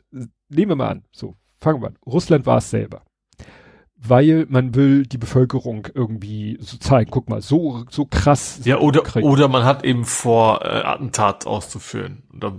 nehmen 0.49 0.71
wir 0.71 0.77
mal 0.77 0.89
an, 0.89 1.05
so, 1.13 1.35
fangen 1.59 1.83
wir 1.83 1.89
an. 1.89 1.99
Russland 2.07 2.47
war 2.47 2.59
es 2.59 2.71
selber 2.71 3.03
weil 4.01 4.47
man 4.49 4.75
will 4.75 5.07
die 5.07 5.19
Bevölkerung 5.19 5.89
irgendwie 5.93 6.57
so 6.61 6.77
zeigen, 6.77 7.11
guck 7.11 7.29
mal, 7.29 7.41
so 7.41 7.85
so 7.91 8.07
krass. 8.07 8.61
Ja, 8.65 8.79
oder 8.79 9.03
oder 9.23 9.49
man 9.49 9.65
hat 9.65 9.85
eben 9.85 10.05
vor, 10.05 10.65
äh, 10.65 10.69
Attentat 10.69 11.47
auszuführen. 11.47 12.23
Oder, 12.35 12.53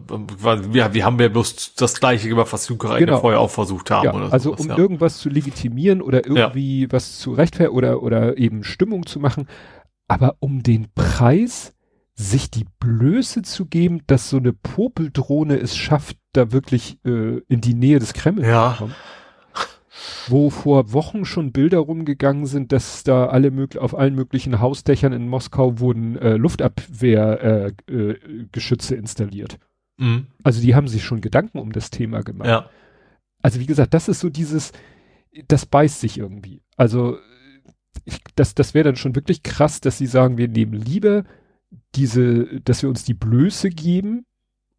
ja, 0.73 0.93
wir 0.93 1.05
haben 1.05 1.19
ja 1.19 1.29
bloß 1.29 1.75
das 1.75 1.99
gleiche 1.99 2.27
gemacht, 2.27 2.51
was 2.51 2.67
die 2.67 2.73
Ukraine 2.73 3.05
genau. 3.05 3.21
vorher 3.21 3.39
auch 3.39 3.49
versucht 3.49 3.89
haben. 3.89 4.05
Ja, 4.05 4.13
oder 4.13 4.33
also 4.33 4.51
sowas, 4.51 4.61
um 4.61 4.69
ja. 4.69 4.77
irgendwas 4.77 5.17
zu 5.17 5.29
legitimieren 5.29 6.01
oder 6.01 6.25
irgendwie 6.25 6.83
ja. 6.83 6.91
was 6.91 7.19
zu 7.19 7.31
rechtfertigen 7.31 7.75
oder 7.75 8.03
oder 8.03 8.37
eben 8.37 8.63
Stimmung 8.63 9.05
zu 9.05 9.19
machen, 9.19 9.47
aber 10.07 10.35
um 10.39 10.61
den 10.61 10.87
Preis 10.93 11.73
sich 12.15 12.51
die 12.51 12.65
Blöße 12.81 13.43
zu 13.43 13.65
geben, 13.65 14.01
dass 14.07 14.29
so 14.29 14.37
eine 14.37 14.51
Popeldrohne 14.51 15.55
es 15.55 15.77
schafft, 15.77 16.17
da 16.33 16.51
wirklich 16.51 16.97
äh, 17.05 17.37
in 17.47 17.61
die 17.61 17.73
Nähe 17.73 17.99
des 17.99 18.11
Kreml 18.11 18.43
ja. 18.43 18.71
zu 18.71 18.77
kommen 18.79 18.95
wo 20.29 20.49
vor 20.49 20.93
Wochen 20.93 21.25
schon 21.25 21.51
Bilder 21.51 21.79
rumgegangen 21.79 22.45
sind, 22.45 22.71
dass 22.71 23.03
da 23.03 23.27
alle 23.27 23.51
möglich 23.51 23.81
auf 23.81 23.97
allen 23.97 24.15
möglichen 24.15 24.59
Hausdächern 24.59 25.13
in 25.13 25.27
Moskau 25.27 25.79
wurden 25.79 26.17
äh, 26.17 26.35
Luftabwehrgeschütze 26.35 28.93
äh, 28.93 28.97
äh, 28.97 28.99
installiert. 28.99 29.57
Mhm. 29.97 30.27
Also 30.43 30.61
die 30.61 30.75
haben 30.75 30.87
sich 30.87 31.03
schon 31.03 31.21
Gedanken 31.21 31.59
um 31.59 31.71
das 31.71 31.91
Thema 31.91 32.23
gemacht. 32.23 32.49
Ja. 32.49 32.69
Also 33.41 33.59
wie 33.59 33.65
gesagt, 33.65 33.93
das 33.93 34.09
ist 34.09 34.19
so 34.19 34.29
dieses, 34.29 34.71
das 35.47 35.65
beißt 35.65 35.99
sich 35.99 36.17
irgendwie. 36.17 36.61
Also 36.75 37.17
ich, 38.05 38.19
das, 38.35 38.55
das 38.55 38.73
wäre 38.73 38.85
dann 38.85 38.95
schon 38.95 39.15
wirklich 39.15 39.43
krass, 39.43 39.81
dass 39.81 39.97
sie 39.97 40.07
sagen, 40.07 40.37
wir 40.37 40.47
nehmen 40.47 40.73
lieber 40.73 41.23
diese, 41.95 42.61
dass 42.61 42.81
wir 42.81 42.89
uns 42.89 43.03
die 43.03 43.13
Blöße 43.13 43.69
geben 43.69 44.25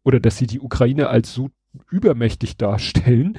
oder 0.03 0.19
dass 0.19 0.37
sie 0.37 0.47
die 0.47 0.59
Ukraine 0.59 1.09
als 1.09 1.33
so 1.33 1.49
übermächtig 1.89 2.57
darstellen, 2.57 3.37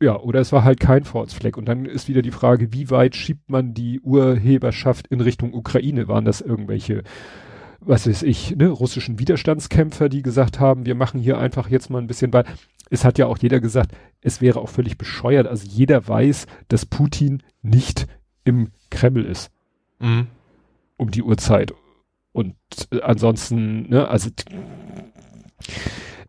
ja, 0.00 0.18
oder 0.18 0.40
es 0.40 0.52
war 0.52 0.64
halt 0.64 0.80
kein 0.80 1.04
Fortsfleck. 1.04 1.56
Und 1.56 1.66
dann 1.66 1.86
ist 1.86 2.08
wieder 2.08 2.22
die 2.22 2.30
Frage, 2.30 2.72
wie 2.72 2.90
weit 2.90 3.16
schiebt 3.16 3.48
man 3.48 3.74
die 3.74 4.00
Urheberschaft 4.00 5.06
in 5.06 5.20
Richtung 5.20 5.54
Ukraine? 5.54 6.08
Waren 6.08 6.24
das 6.24 6.40
irgendwelche, 6.40 7.02
was 7.80 8.06
weiß 8.06 8.22
ich, 8.22 8.56
ne, 8.56 8.68
russischen 8.68 9.18
Widerstandskämpfer, 9.18 10.08
die 10.08 10.22
gesagt 10.22 10.60
haben, 10.60 10.86
wir 10.86 10.94
machen 10.94 11.20
hier 11.20 11.38
einfach 11.38 11.68
jetzt 11.68 11.90
mal 11.90 12.00
ein 12.00 12.06
bisschen 12.06 12.32
weil 12.32 12.44
Es 12.90 13.04
hat 13.04 13.18
ja 13.18 13.26
auch 13.26 13.38
jeder 13.38 13.60
gesagt, 13.60 13.96
es 14.20 14.40
wäre 14.40 14.60
auch 14.60 14.68
völlig 14.68 14.98
bescheuert. 14.98 15.46
Also 15.46 15.66
jeder 15.66 16.06
weiß, 16.06 16.46
dass 16.68 16.86
Putin 16.86 17.42
nicht 17.62 18.06
im 18.44 18.70
Kreml 18.90 19.24
ist. 19.24 19.50
Mhm. 20.00 20.26
Um 20.96 21.10
die 21.10 21.22
Uhrzeit. 21.22 21.72
Und 22.32 22.56
äh, 22.90 23.00
ansonsten, 23.00 23.88
ne, 23.88 24.08
also 24.08 24.30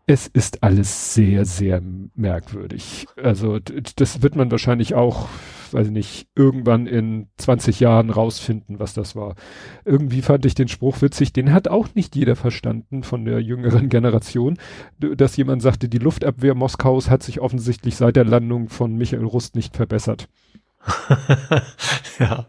es 0.06 0.28
ist 0.28 0.62
alles 0.62 1.14
sehr, 1.14 1.44
sehr 1.44 1.82
merkwürdig. 2.14 3.06
Also 3.20 3.58
das 3.58 4.22
wird 4.22 4.36
man 4.36 4.52
wahrscheinlich 4.52 4.94
auch, 4.94 5.28
weiß 5.72 5.88
ich 5.88 5.92
nicht, 5.92 6.28
irgendwann 6.36 6.86
in 6.86 7.26
20 7.38 7.80
Jahren 7.80 8.10
rausfinden, 8.10 8.78
was 8.78 8.94
das 8.94 9.16
war. 9.16 9.34
Irgendwie 9.84 10.22
fand 10.22 10.46
ich 10.46 10.54
den 10.54 10.68
Spruch 10.68 11.02
witzig, 11.02 11.32
den 11.32 11.52
hat 11.52 11.66
auch 11.66 11.88
nicht 11.94 12.14
jeder 12.14 12.36
verstanden 12.36 13.02
von 13.02 13.24
der 13.24 13.40
jüngeren 13.40 13.88
Generation, 13.88 14.58
dass 14.98 15.36
jemand 15.36 15.60
sagte, 15.60 15.88
die 15.88 15.98
Luftabwehr 15.98 16.54
Moskaus 16.54 17.10
hat 17.10 17.24
sich 17.24 17.40
offensichtlich 17.40 17.96
seit 17.96 18.14
der 18.14 18.24
Landung 18.24 18.68
von 18.68 18.94
Michael 18.94 19.24
Rust 19.24 19.56
nicht 19.56 19.74
verbessert. 19.74 20.28
ja. 22.20 22.46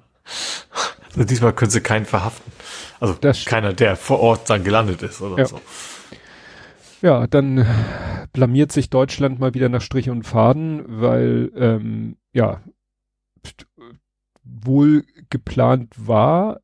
Also 1.07 1.23
diesmal 1.23 1.53
können 1.53 1.71
sie 1.71 1.81
keinen 1.81 2.05
verhaften. 2.05 2.51
Also 2.99 3.15
das 3.19 3.45
keiner, 3.45 3.73
der 3.73 3.95
vor 3.95 4.19
Ort 4.19 4.47
dann 4.47 4.63
gelandet 4.63 5.01
ist 5.01 5.21
oder 5.21 5.39
ja. 5.39 5.45
so. 5.47 5.59
Ja, 7.01 7.27
dann 7.27 7.65
blamiert 8.33 8.71
sich 8.71 8.89
Deutschland 8.89 9.39
mal 9.39 9.53
wieder 9.53 9.69
nach 9.69 9.81
Strich 9.81 10.09
und 10.09 10.23
Faden, 10.23 10.83
weil 10.87 11.51
ähm, 11.55 12.17
ja 12.33 12.61
wohl 14.43 15.03
geplant 15.29 15.93
war, 15.97 16.61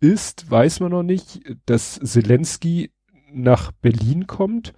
ist, 0.00 0.50
weiß 0.50 0.80
man 0.80 0.90
noch 0.90 1.02
nicht, 1.02 1.40
dass 1.66 2.00
Zelensky 2.00 2.90
nach 3.32 3.72
Berlin 3.72 4.26
kommt, 4.26 4.72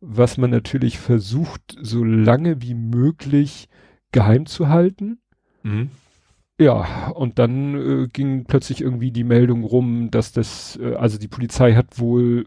was 0.00 0.36
man 0.36 0.50
natürlich 0.50 0.98
versucht, 0.98 1.76
so 1.80 2.04
lange 2.04 2.62
wie 2.62 2.74
möglich 2.74 3.68
geheim 4.12 4.46
zu 4.46 4.68
halten. 4.68 5.20
Mhm. 5.62 5.90
Ja, 6.60 7.08
und 7.10 7.38
dann 7.38 7.74
äh, 7.74 8.08
ging 8.08 8.44
plötzlich 8.44 8.80
irgendwie 8.80 9.12
die 9.12 9.24
Meldung 9.24 9.62
rum, 9.62 10.10
dass 10.10 10.32
das, 10.32 10.76
äh, 10.82 10.94
also 10.94 11.16
die 11.16 11.28
Polizei 11.28 11.74
hat 11.74 11.98
wohl, 12.00 12.46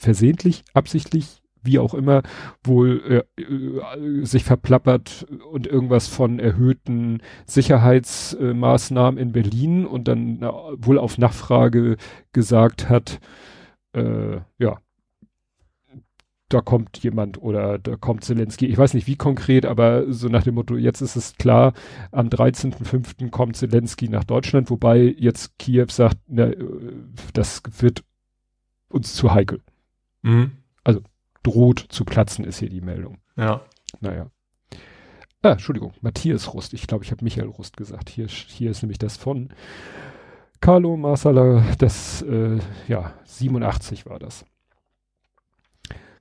versehentlich, 0.00 0.64
absichtlich, 0.72 1.42
wie 1.62 1.78
auch 1.78 1.92
immer, 1.92 2.22
wohl 2.64 3.24
äh, 3.36 3.42
äh, 3.42 4.24
sich 4.24 4.44
verplappert 4.44 5.26
und 5.52 5.66
irgendwas 5.66 6.08
von 6.08 6.38
erhöhten 6.38 7.20
Sicherheitsmaßnahmen 7.44 9.18
äh, 9.18 9.22
in 9.22 9.32
Berlin 9.32 9.84
und 9.84 10.08
dann 10.08 10.38
na, 10.40 10.52
wohl 10.76 10.98
auf 10.98 11.18
Nachfrage 11.18 11.98
gesagt 12.32 12.88
hat, 12.88 13.20
äh, 13.92 14.38
ja, 14.58 14.78
da 16.48 16.62
kommt 16.62 16.98
jemand 16.98 17.40
oder 17.42 17.78
da 17.78 17.96
kommt 17.96 18.24
Zelensky. 18.24 18.66
Ich 18.66 18.78
weiß 18.78 18.94
nicht 18.94 19.06
wie 19.06 19.16
konkret, 19.16 19.66
aber 19.66 20.10
so 20.12 20.28
nach 20.28 20.42
dem 20.42 20.54
Motto, 20.54 20.76
jetzt 20.76 21.02
ist 21.02 21.14
es 21.14 21.36
klar, 21.36 21.74
am 22.10 22.28
13.05. 22.28 23.28
kommt 23.28 23.56
Zelensky 23.56 24.08
nach 24.08 24.24
Deutschland, 24.24 24.70
wobei 24.70 25.14
jetzt 25.18 25.58
Kiew 25.58 25.86
sagt, 25.90 26.16
na, 26.26 26.46
äh, 26.46 26.56
das 27.34 27.62
wird 27.78 28.02
uns 28.88 29.14
zu 29.14 29.34
heikel. 29.34 29.60
Mhm. 30.22 30.52
Also 30.84 31.02
droht 31.42 31.86
zu 31.88 32.04
platzen, 32.04 32.44
ist 32.44 32.58
hier 32.58 32.70
die 32.70 32.80
Meldung. 32.80 33.18
Ja. 33.36 33.62
Naja. 34.00 34.30
Ah, 35.42 35.52
Entschuldigung, 35.52 35.94
Matthias 36.02 36.52
Rust. 36.52 36.74
Ich 36.74 36.86
glaube, 36.86 37.04
ich 37.04 37.10
habe 37.10 37.24
Michael 37.24 37.48
Rust 37.48 37.76
gesagt. 37.76 38.10
Hier, 38.10 38.26
hier 38.26 38.70
ist 38.70 38.82
nämlich 38.82 38.98
das 38.98 39.16
von 39.16 39.48
Carlo 40.60 40.96
Marsala, 40.98 41.64
das, 41.78 42.20
äh, 42.22 42.58
ja, 42.86 43.14
87 43.24 44.04
war 44.04 44.18
das. 44.18 44.44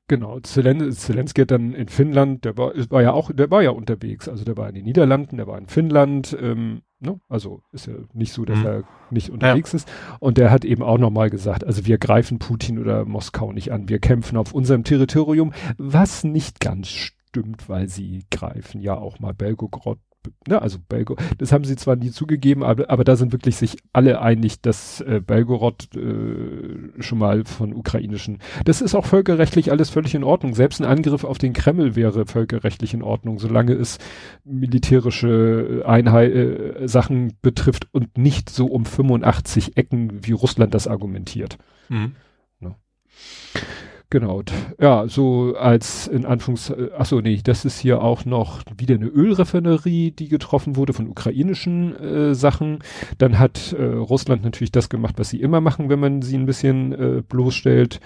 Genau, 0.10 0.40
Zelen 0.40 0.92
Zelensky 0.92 1.42
hat 1.42 1.52
dann 1.52 1.76
in 1.76 1.88
Finnland, 1.88 2.44
der 2.44 2.58
war, 2.58 2.74
war 2.90 3.04
ja 3.04 3.14
auch, 3.14 3.32
der 3.32 3.52
war 3.52 3.62
ja 3.62 3.70
unterwegs, 3.70 4.28
also 4.28 4.44
der 4.44 4.58
war 4.58 4.68
in 4.68 4.74
den 4.74 4.86
Niederlanden, 4.86 5.38
der 5.38 5.46
war 5.46 5.56
in 5.60 5.68
Finnland, 5.68 6.36
ähm, 6.42 6.82
ne? 7.00 7.20
also 7.30 7.62
ist 7.74 7.86
ja 7.86 7.94
nicht 8.14 8.34
so, 8.34 8.44
dass 8.44 8.58
mhm. 8.58 8.66
er 8.66 8.84
nicht 9.12 9.30
unterwegs 9.30 9.72
ja. 9.72 9.78
ist. 9.78 9.92
Und 10.20 10.40
der 10.40 10.50
hat 10.50 10.66
eben 10.66 10.82
auch 10.82 10.98
nochmal 10.98 11.30
gesagt, 11.30 11.64
also 11.64 11.86
wir 11.86 12.00
greifen 12.00 12.40
Putin 12.40 12.80
oder 12.80 13.06
Moskau 13.06 13.54
nicht 13.54 13.72
an, 13.72 13.88
wir 13.88 14.00
kämpfen 14.00 14.36
auf 14.36 14.52
unserem 14.52 14.84
Territorium, 14.84 15.54
was 15.78 16.24
nicht 16.24 16.60
ganz 16.60 16.88
stimmt, 16.88 17.70
weil 17.70 17.88
sie 17.88 18.26
greifen 18.32 18.82
ja 18.82 18.98
auch 18.98 19.20
mal 19.20 19.36
Belgorod 19.36 20.00
ne, 20.48 20.62
also 20.62 20.78
Belgo, 20.88 21.16
das 21.38 21.52
haben 21.52 21.64
sie 21.64 21.76
zwar 21.76 21.96
nie 21.96 22.12
zugegeben, 22.12 22.64
aber, 22.64 22.90
aber 22.90 23.04
da 23.04 23.16
sind 23.16 23.32
wirklich 23.32 23.56
sich 23.56 23.78
alle 23.94 24.22
einig, 24.22 24.62
dass 24.62 25.02
äh, 25.02 25.22
Belgorod 25.26 25.96
äh, 25.96 27.02
schon 27.02 27.18
mal 27.18 27.46
von 27.46 27.74
ukrainischen, 27.74 28.40
das 28.66 28.82
ist 28.82 28.96
auch 28.96 29.06
völkerrechtlich 29.06 29.72
alles 29.72 29.90
völlig 29.90 30.16
in 30.16 30.24
Ordnung. 30.24 30.54
Selbst 30.56 30.82
ein 30.82 30.86
Angriff 30.86 31.24
auf 31.24 31.38
den 31.38 31.54
Kreml 31.54 31.96
wäre 31.96 32.26
völkerrechtlich 32.26 32.94
in 32.94 33.04
Ordnung, 33.04 33.40
solange 33.40 33.74
es 33.74 33.98
militärische 34.44 35.84
Einheit, 35.86 36.34
äh, 36.34 36.88
Sachen 36.88 37.34
betrifft 37.42 37.88
und 37.92 38.18
nicht 38.18 38.50
so 38.50 38.68
um 38.68 38.86
85 38.86 39.78
Ecken, 39.78 40.26
wie 40.26 40.32
Russland 40.32 40.74
das 40.74 40.88
argumentiert. 40.88 41.58
Mhm. 41.90 42.16
Ne? 42.60 42.76
Genau. 44.12 44.42
Ja, 44.80 45.08
so 45.08 45.56
als 45.56 46.08
in 46.08 46.26
Anführungs, 46.26 46.74
ach 46.98 47.06
so, 47.06 47.22
nee, 47.22 47.40
das 47.44 47.64
ist 47.64 47.80
hier 47.80 48.02
auch 48.02 48.26
noch 48.26 48.64
wieder 48.76 48.96
eine 48.96 49.06
Ölrefinerie, 49.06 50.10
die 50.12 50.30
getroffen 50.30 50.76
wurde 50.76 50.94
von 50.94 51.08
ukrainischen 51.08 51.96
äh, 51.96 52.34
Sachen. 52.34 52.80
Dann 53.20 53.38
hat 53.38 53.74
äh, 53.74 53.84
Russland 53.84 54.44
natürlich 54.44 54.72
das 54.72 54.90
gemacht, 54.90 55.16
was 55.18 55.30
sie 55.30 55.40
immer 55.40 55.62
machen, 55.62 55.90
wenn 55.90 56.00
man 56.00 56.24
sie 56.24 56.38
ein 56.38 56.48
bisschen 56.48 56.92
äh, 56.94 57.22
bloßstellt. 57.22 58.00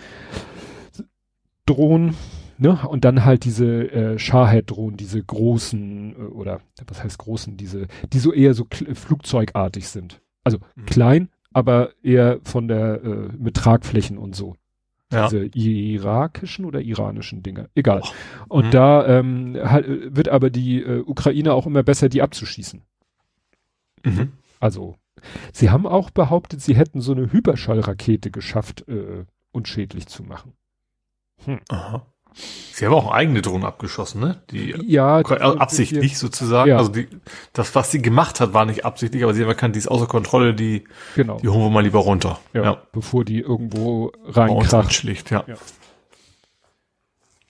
Drohnen, 1.65 2.15
ne? 2.57 2.79
Und 2.85 3.05
dann 3.05 3.23
halt 3.23 3.45
diese 3.45 3.89
äh, 3.89 4.19
Shahed-Drohnen, 4.19 4.97
diese 4.97 5.23
großen, 5.23 6.15
äh, 6.17 6.23
oder 6.34 6.59
was 6.86 7.01
heißt 7.01 7.17
großen, 7.17 7.55
diese, 7.55 7.88
die 8.11 8.19
so 8.19 8.34
eher 8.34 8.53
so 8.53 8.65
flugzeugartig 8.69 9.88
sind. 9.88 10.21
Also 10.43 10.57
mhm. 10.75 10.86
klein, 10.86 11.30
aber 11.53 11.91
eher 12.03 12.39
von 12.43 12.67
der, 12.67 13.01
äh, 13.03 13.30
mit 13.38 13.55
Tragflächen 13.55 14.17
und 14.17 14.36
so. 14.36 14.57
Ja. 15.14 15.28
Diese 15.28 15.45
irakischen 15.45 16.66
oder 16.66 16.82
iranischen 16.82 17.43
Dinge. 17.43 17.70
Egal. 17.76 18.01
Oh. 18.03 18.57
Und 18.57 18.66
mhm. 18.68 18.72
da 18.72 19.07
ähm, 19.07 19.57
halt, 19.64 20.16
wird 20.16 20.30
aber 20.30 20.49
die 20.49 20.82
äh, 20.82 21.03
Ukraine 21.05 21.53
auch 21.53 21.66
immer 21.66 21.84
besser, 21.84 22.09
die 22.09 22.22
abzuschießen. 22.22 22.82
Mhm. 24.03 24.34
Also, 24.59 24.95
sie 25.51 25.70
haben 25.70 25.86
auch 25.86 26.09
behauptet, 26.09 26.61
sie 26.61 26.76
hätten 26.76 27.01
so 27.01 27.11
eine 27.11 27.32
Hyperschallrakete 27.32 28.32
geschafft, 28.32 28.88
äh, 28.88 29.26
unschädlich 29.51 30.07
zu 30.07 30.24
machen. 30.24 30.53
Hm. 31.45 31.59
Aha. 31.70 32.05
Sie 32.36 32.86
haben 32.86 32.93
auch 32.93 33.11
eigene 33.11 33.41
Drohnen 33.41 33.65
abgeschossen, 33.65 34.21
ne? 34.21 34.41
Die 34.51 34.73
ja, 34.88 35.19
absichtlich 35.19 36.11
hier, 36.11 36.17
sozusagen. 36.17 36.69
Ja. 36.69 36.77
Also 36.77 36.91
die, 36.91 37.07
das, 37.53 37.75
was 37.75 37.91
sie 37.91 38.01
gemacht 38.01 38.39
hat, 38.39 38.53
war 38.53 38.65
nicht 38.65 38.86
absichtlich, 38.86 39.23
aber 39.23 39.34
sie 39.34 39.41
haben 39.41 39.49
erkannt, 39.49 39.75
die 39.75 39.79
ist 39.79 39.88
außer 39.88 40.07
Kontrolle, 40.07 40.53
die, 40.53 40.84
genau. 41.15 41.38
die 41.38 41.49
holen 41.49 41.61
wir 41.61 41.69
mal 41.69 41.84
lieber 41.84 41.99
runter. 41.99 42.39
Ja, 42.53 42.63
ja. 42.63 42.81
Bevor 42.91 43.25
die 43.25 43.39
irgendwo 43.39 44.11
reinkracht. 44.25 44.93
Schlicht, 44.93 45.31
ja. 45.31 45.43
ja. 45.47 45.55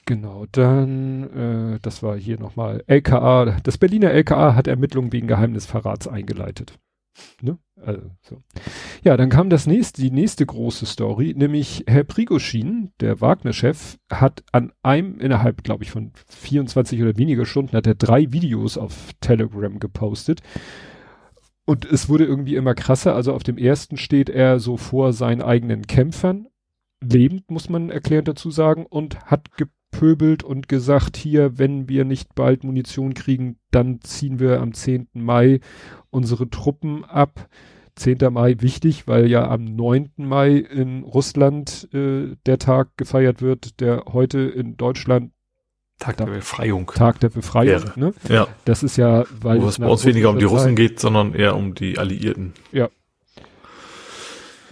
Genau, 0.06 0.46
dann, 0.52 1.76
äh, 1.76 1.80
das 1.82 2.04
war 2.04 2.18
hier 2.18 2.38
nochmal 2.38 2.84
LKA, 2.88 3.58
das 3.64 3.78
Berliner 3.78 4.12
LKA 4.12 4.56
hat 4.56 4.68
Ermittlungen 4.68 5.14
wegen 5.14 5.28
Geheimnisverrats 5.28 6.10
eingeleitet. 6.10 6.78
Ne? 7.42 7.58
Also, 7.86 8.02
so. 8.22 8.42
Ja, 9.04 9.18
dann 9.18 9.30
kam 9.30 9.50
das 9.50 9.68
nächste, 9.68 10.02
die 10.02 10.12
nächste 10.12 10.46
große 10.46 10.86
Story, 10.86 11.34
nämlich 11.36 11.84
Herr 11.88 12.04
Prigoschin, 12.04 12.92
der 13.00 13.22
Wagner-Chef, 13.22 13.98
hat 14.10 14.44
an 14.52 14.72
einem, 14.82 15.20
innerhalb, 15.20 15.64
glaube 15.64 15.84
ich, 15.84 15.92
von 15.92 16.12
24 16.30 17.02
oder 17.02 17.18
weniger 17.18 17.46
Stunden, 17.46 17.76
hat 17.76 17.88
er 17.88 17.96
drei 17.96 18.32
Videos 18.32 18.78
auf 18.78 19.12
Telegram 19.20 19.80
gepostet. 19.80 20.42
Und 21.66 21.86
es 21.86 22.10
wurde 22.10 22.26
irgendwie 22.26 22.56
immer 22.56 22.76
krasser. 22.76 23.16
Also 23.16 23.34
auf 23.34 23.44
dem 23.44 23.58
ersten 23.58 23.98
steht 23.98 24.30
er 24.30 24.60
so 24.60 24.78
vor 24.78 25.14
seinen 25.14 25.42
eigenen 25.42 25.88
Kämpfern, 25.88 26.48
lebend, 27.02 27.50
muss 27.50 27.70
man 27.70 27.90
erklärend 27.90 28.28
dazu 28.28 28.52
sagen, 28.52 28.86
und 28.86 29.26
hat 29.26 29.50
gepöbelt 29.58 30.44
und 30.44 30.68
gesagt, 30.68 31.18
hier, 31.18 31.58
wenn 31.58 31.88
wir 31.88 32.06
nicht 32.06 32.36
bald 32.36 32.64
Munition 32.64 33.14
kriegen, 33.14 33.58
dann 33.72 34.02
ziehen 34.02 34.40
wir 34.40 34.60
am 34.62 34.74
10. 34.74 35.08
Mai 35.14 35.60
unsere 36.10 36.50
Truppen 36.50 37.06
ab. 37.06 37.50
10. 37.96 38.18
Mai 38.32 38.56
wichtig, 38.60 39.08
weil 39.08 39.30
ja 39.30 39.48
am 39.48 39.64
9. 39.66 40.12
Mai 40.18 40.58
in 40.58 41.04
Russland 41.04 41.88
äh, 41.94 42.36
der 42.46 42.58
Tag 42.60 42.98
gefeiert 42.98 43.42
wird, 43.42 43.80
der 43.80 44.06
heute 44.12 44.40
in 44.40 44.78
Deutschland 44.78 45.32
Tag 46.00 46.18
der 46.18 46.26
Befreiung. 46.26 46.88
Tag 46.88 47.20
der 47.20 47.30
Befreiung, 47.30 47.84
ja. 47.84 47.94
ne? 47.96 48.14
Ja. 48.28 48.48
Das 48.66 48.84
ist 48.84 48.98
ja, 48.98 49.26
weil 49.40 49.62
Wo 49.62 49.68
es 49.68 49.80
bei 49.80 49.88
uns 49.88 50.04
weniger 50.06 50.32
um 50.32 50.40
die 50.40 50.46
Russen 50.46 50.76
geht, 50.76 51.00
sondern 51.00 51.34
eher 51.34 51.56
um 51.56 51.76
die 51.76 51.98
Alliierten. 51.98 52.54
Ja, 52.72 52.90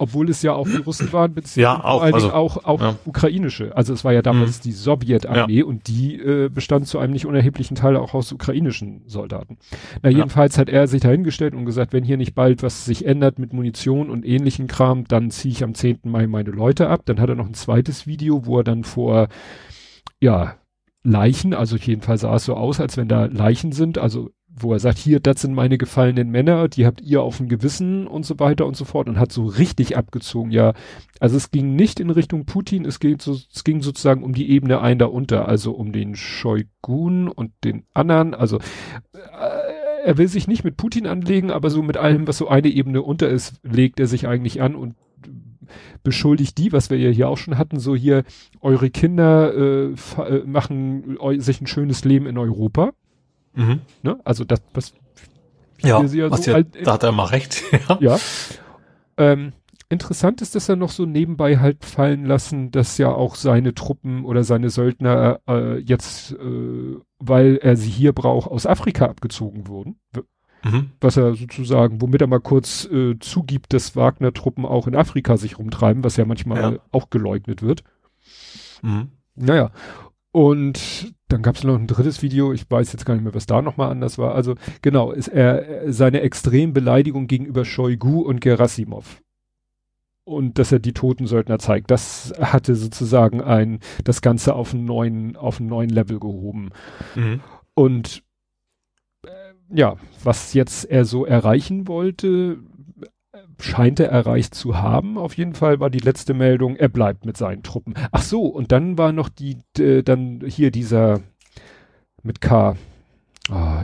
obwohl 0.02 0.30
es 0.32 0.42
ja 0.42 0.54
auch 0.54 0.68
die 0.68 0.78
Russen 0.78 1.14
waren, 1.14 1.36
beziehungsweise 1.36 1.62
ja, 1.62 1.84
auch, 1.84 2.02
also, 2.02 2.34
auch, 2.34 2.66
auch 2.66 2.82
ja. 2.82 2.96
ukrainische. 3.06 3.78
Also 3.78 3.94
es 3.94 4.04
war 4.04 4.14
ja 4.14 4.24
damals 4.24 4.58
mhm. 4.58 4.64
die 4.64 4.72
Sowjetarmee 4.72 5.60
ja. 5.60 5.66
und 5.66 5.88
die 5.88 6.16
äh, 6.16 6.50
bestand 6.50 6.88
zu 6.88 6.98
einem 6.98 7.14
nicht 7.14 7.28
unerheblichen 7.28 7.76
Teil 7.76 7.96
auch 7.96 8.16
aus 8.16 8.32
ukrainischen 8.32 9.04
Soldaten. 9.06 9.60
Na, 10.02 10.10
jedenfalls 10.10 10.58
hat 10.58 10.70
er 10.70 10.88
sich 10.88 11.02
dahingestellt 11.02 11.54
und 11.54 11.66
gesagt, 11.66 11.94
wenn 11.94 12.04
hier 12.04 12.18
nicht 12.18 12.34
bald 12.34 12.64
was 12.64 12.84
sich 12.86 13.06
ändert 13.06 13.38
mit 13.38 13.54
Munition 13.54 14.10
und 14.10 14.26
ähnlichen 14.26 14.68
Kram, 14.68 15.06
dann 15.08 15.30
ziehe 15.30 15.52
ich 15.52 15.64
am 15.64 15.76
10. 15.76 16.00
Mai 16.06 16.26
meine 16.26 16.50
Leute 16.50 16.90
ab. 16.90 17.02
Dann 17.06 17.20
hat 17.20 17.30
er 17.30 17.36
noch 17.36 17.48
ein 17.48 17.54
zweites 17.54 18.08
Video, 18.08 18.48
wo 18.48 18.58
er 18.58 18.64
dann 18.64 18.84
vor, 18.84 19.28
ja, 20.20 20.56
Leichen, 21.04 21.54
also 21.54 21.78
jedenfalls 21.78 22.22
sah 22.22 22.36
es 22.36 22.46
so 22.46 22.56
aus, 22.56 22.80
als 22.80 22.98
wenn 22.98 23.08
da 23.08 23.26
Leichen 23.26 23.72
sind, 23.72 23.98
also 23.98 24.30
wo 24.54 24.74
er 24.74 24.80
sagt, 24.80 24.98
hier, 24.98 25.20
das 25.20 25.42
sind 25.42 25.54
meine 25.54 25.78
gefallenen 25.78 26.30
Männer, 26.30 26.68
die 26.68 26.86
habt 26.86 27.02
ihr 27.02 27.22
auf 27.22 27.38
dem 27.38 27.48
Gewissen 27.48 28.08
und 28.08 28.26
so 28.26 28.40
weiter 28.40 28.66
und 28.66 28.76
so 28.76 28.86
fort 28.86 29.08
und 29.08 29.20
hat 29.20 29.32
so 29.32 29.46
richtig 29.46 29.98
abgezogen, 29.98 30.52
ja. 30.52 30.74
Also 31.20 31.38
es 31.38 31.52
ging 31.52 31.76
nicht 31.76 32.00
in 32.00 32.10
Richtung 32.10 32.46
Putin, 32.46 32.86
es 32.86 33.00
ging, 33.00 33.20
so, 33.20 33.34
es 33.34 33.64
ging 33.64 33.82
sozusagen 33.82 34.24
um 34.24 34.34
die 34.34 34.50
Ebene 34.50 34.82
ein 34.82 35.00
darunter, 35.00 35.48
also 35.48 35.72
um 35.72 35.92
den 35.92 36.16
Shoigun 36.16 37.28
und 37.28 37.52
den 37.64 37.84
anderen, 37.94 38.34
also 38.34 38.58
äh, 39.14 40.04
er 40.04 40.18
will 40.18 40.28
sich 40.28 40.48
nicht 40.48 40.64
mit 40.64 40.78
Putin 40.78 41.08
anlegen, 41.08 41.52
aber 41.52 41.70
so 41.70 41.82
mit 41.82 41.98
allem, 41.98 42.28
was 42.28 42.38
so 42.38 42.48
eine 42.48 42.70
Ebene 42.70 43.02
unter 43.02 43.30
ist, 43.30 43.56
legt 43.64 44.00
er 44.00 44.08
sich 44.08 44.28
eigentlich 44.28 44.62
an 44.62 44.76
und 44.76 44.96
beschuldigt 46.04 46.58
die, 46.58 46.74
was 46.74 46.90
wir 46.90 46.98
ja 46.98 47.10
hier 47.10 47.30
auch 47.30 47.38
schon 47.38 47.58
hatten, 47.58 47.80
so 47.80 47.96
hier, 47.96 48.24
eure 48.60 48.90
Kinder 48.90 49.54
äh, 49.54 49.92
äh 49.92 50.44
machen 50.46 51.18
sich 51.38 51.62
ein 51.62 51.68
schönes 51.68 52.04
Leben 52.04 52.26
in 52.26 52.38
Europa 52.38 52.92
Mhm. 53.54 53.82
Ne? 54.04 54.20
Also 54.24 54.44
das, 54.44 54.62
was 54.74 54.94
ja, 55.80 56.02
ja 56.02 56.32
was 56.32 56.44
so 56.44 56.52
ja, 56.52 56.64
da 56.64 56.94
hat 56.94 57.04
er 57.04 57.12
mal 57.12 57.26
recht. 57.26 57.64
ja. 57.90 57.98
ja. 58.00 58.20
Ähm, 59.18 59.54
interessant 59.90 60.42
ist, 60.42 60.56
dass 60.56 60.70
er 60.70 60.76
noch 60.76 60.90
so 60.90 61.06
nebenbei 61.06 61.58
halt 61.58 61.84
fallen 61.84 62.26
lassen, 62.26 62.72
dass 62.72 62.98
ja 62.98 63.12
auch 63.12 63.36
seine 63.36 63.74
Truppen 63.74 64.26
oder 64.26 64.44
seine 64.44 64.70
Söldner 64.70 65.40
äh, 65.48 65.78
jetzt, 65.80 66.34
äh, 66.34 66.98
weil 67.20 67.58
er 67.58 67.76
sie 67.76 67.90
hier 67.90 68.14
braucht, 68.14 68.50
aus 68.50 68.66
Afrika 68.66 69.06
abgezogen 69.06 69.68
wurden. 69.68 70.00
Mhm. 70.64 70.92
Was 71.02 71.18
er 71.18 71.34
sozusagen, 71.34 72.02
womit 72.02 72.22
er 72.22 72.28
mal 72.28 72.40
kurz 72.40 72.86
äh, 72.86 73.18
zugibt, 73.20 73.74
dass 73.74 73.96
Wagner-Truppen 73.96 74.66
auch 74.66 74.88
in 74.88 74.96
Afrika 74.96 75.38
sich 75.38 75.58
rumtreiben, 75.58 76.04
was 76.04 76.18
ja 76.18 76.26
manchmal 76.26 76.74
ja. 76.74 76.80
auch 76.92 77.10
geleugnet 77.10 77.62
wird. 77.62 77.84
Mhm. 78.82 79.10
Naja. 79.36 79.72
Und 80.32 81.14
dann 81.28 81.42
gab 81.42 81.56
es 81.56 81.64
noch 81.64 81.76
ein 81.76 81.88
drittes 81.88 82.22
Video, 82.22 82.54
ich 82.54 82.70
weiß 82.70 82.94
jetzt 82.94 83.06
gar 83.06 83.16
nicht 83.16 83.24
mehr, 83.24 83.34
was 83.34 83.46
da 83.46 83.62
nochmal 83.62 83.92
anders 83.92 84.18
war. 84.18 84.34
Also 84.34 84.56
genau, 84.82 85.12
ist 85.12 85.28
er 85.28 85.92
seine 85.92 86.22
extrem 86.22 86.74
Beleidigung 86.74 87.28
gegenüber 87.28 87.66
Shoigu 87.66 88.22
und 88.22 88.42
Gerasimov. 88.42 89.22
Und 90.24 90.60
dass 90.60 90.72
er 90.72 90.80
die 90.80 90.94
toten 90.94 91.28
Söldner 91.28 91.60
zeigt, 91.60 91.92
das 91.92 92.34
hatte 92.40 92.76
sozusagen 92.76 93.42
ein, 93.42 93.80
das 94.04 94.22
Ganze 94.22 94.54
auf 94.56 94.74
einen 94.74 94.86
neuen, 94.86 95.36
auf 95.36 95.60
einen 95.60 95.68
neuen 95.68 95.90
Level 95.90 96.20
gehoben. 96.20 96.70
Mhm. 97.16 97.42
Und 97.74 98.24
äh, 99.26 99.30
ja, 99.74 99.98
was 100.24 100.54
jetzt 100.54 100.86
er 100.86 101.06
so 101.06 101.26
erreichen 101.26 101.88
wollte, 101.88 102.60
scheint 103.60 104.00
er 104.00 104.10
erreicht 104.10 104.56
zu 104.56 104.78
haben. 104.78 105.18
Auf 105.18 105.36
jeden 105.36 105.54
Fall 105.54 105.80
war 105.80 105.90
die 105.90 106.00
letzte 106.00 106.34
Meldung, 106.34 106.76
er 106.76 106.90
bleibt 106.90 107.26
mit 107.26 107.38
seinen 107.38 107.64
Truppen. 107.64 107.94
Ach 108.12 108.22
so, 108.22 108.46
und 108.46 108.72
dann 108.72 108.98
war 108.98 109.12
noch 109.12 109.30
die, 109.30 109.58
äh, 109.78 110.04
dann 110.04 110.42
hier 110.46 110.72
dieser 110.72 111.22
mit 112.24 112.42
K, 112.42 112.76
oh, 113.52 113.82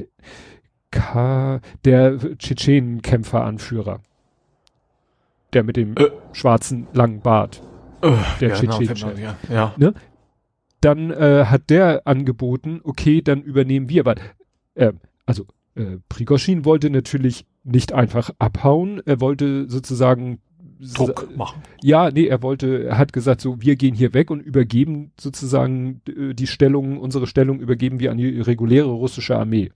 K, 0.91 1.60
der 1.86 2.18
Tschetschenenkämpfer-Anführer. 2.38 4.01
Der 5.53 5.64
mit 5.64 5.78
dem 5.78 5.95
äh. 5.95 6.10
schwarzen 6.34 6.88
langen 6.93 7.22
Bart. 7.22 7.62
Äh, 8.01 8.12
der 8.41 8.49
ja, 8.49 8.55
Tschetschenen. 8.55 8.95
Genau, 8.95 9.12
ja, 9.18 9.38
ja. 9.49 9.74
Ne? 9.78 9.93
Dann 10.82 11.10
äh, 11.12 11.45
hat 11.45 11.70
der 11.70 12.05
angeboten, 12.05 12.82
okay, 12.84 13.22
dann 13.22 13.41
übernehmen 13.41 13.89
wir, 13.89 14.05
weil, 14.05 14.18
äh, 14.76 14.93
also 15.26 15.45
äh, 15.76 15.97
Prigoschin 16.10 16.66
wollte 16.66 16.89
natürlich 16.89 17.45
nicht 17.68 17.93
einfach 17.93 18.32
abhauen. 18.39 19.01
Er 19.05 19.22
wollte 19.22 19.70
sozusagen 19.70 20.39
Druck 20.80 21.36
machen. 21.36 21.61
Ja, 21.82 22.11
nee, 22.11 22.28
er 22.28 22.41
wollte, 22.43 22.84
er 22.86 22.97
hat 22.97 23.13
gesagt, 23.13 23.41
so, 23.41 23.61
wir 23.61 23.76
gehen 23.76 23.95
hier 23.95 24.13
weg 24.13 24.30
und 24.30 24.41
übergeben 24.41 25.11
sozusagen 25.20 26.01
äh, 26.07 26.34
die 26.34 26.47
Stellung, 26.47 26.99
unsere 26.99 27.28
Stellung 27.28 27.59
übergeben 27.59 27.99
wir 27.99 28.11
an 28.11 28.18
die 28.18 28.39
reguläre 28.39 28.89
russische 28.89 29.36
Armee. 29.36 29.72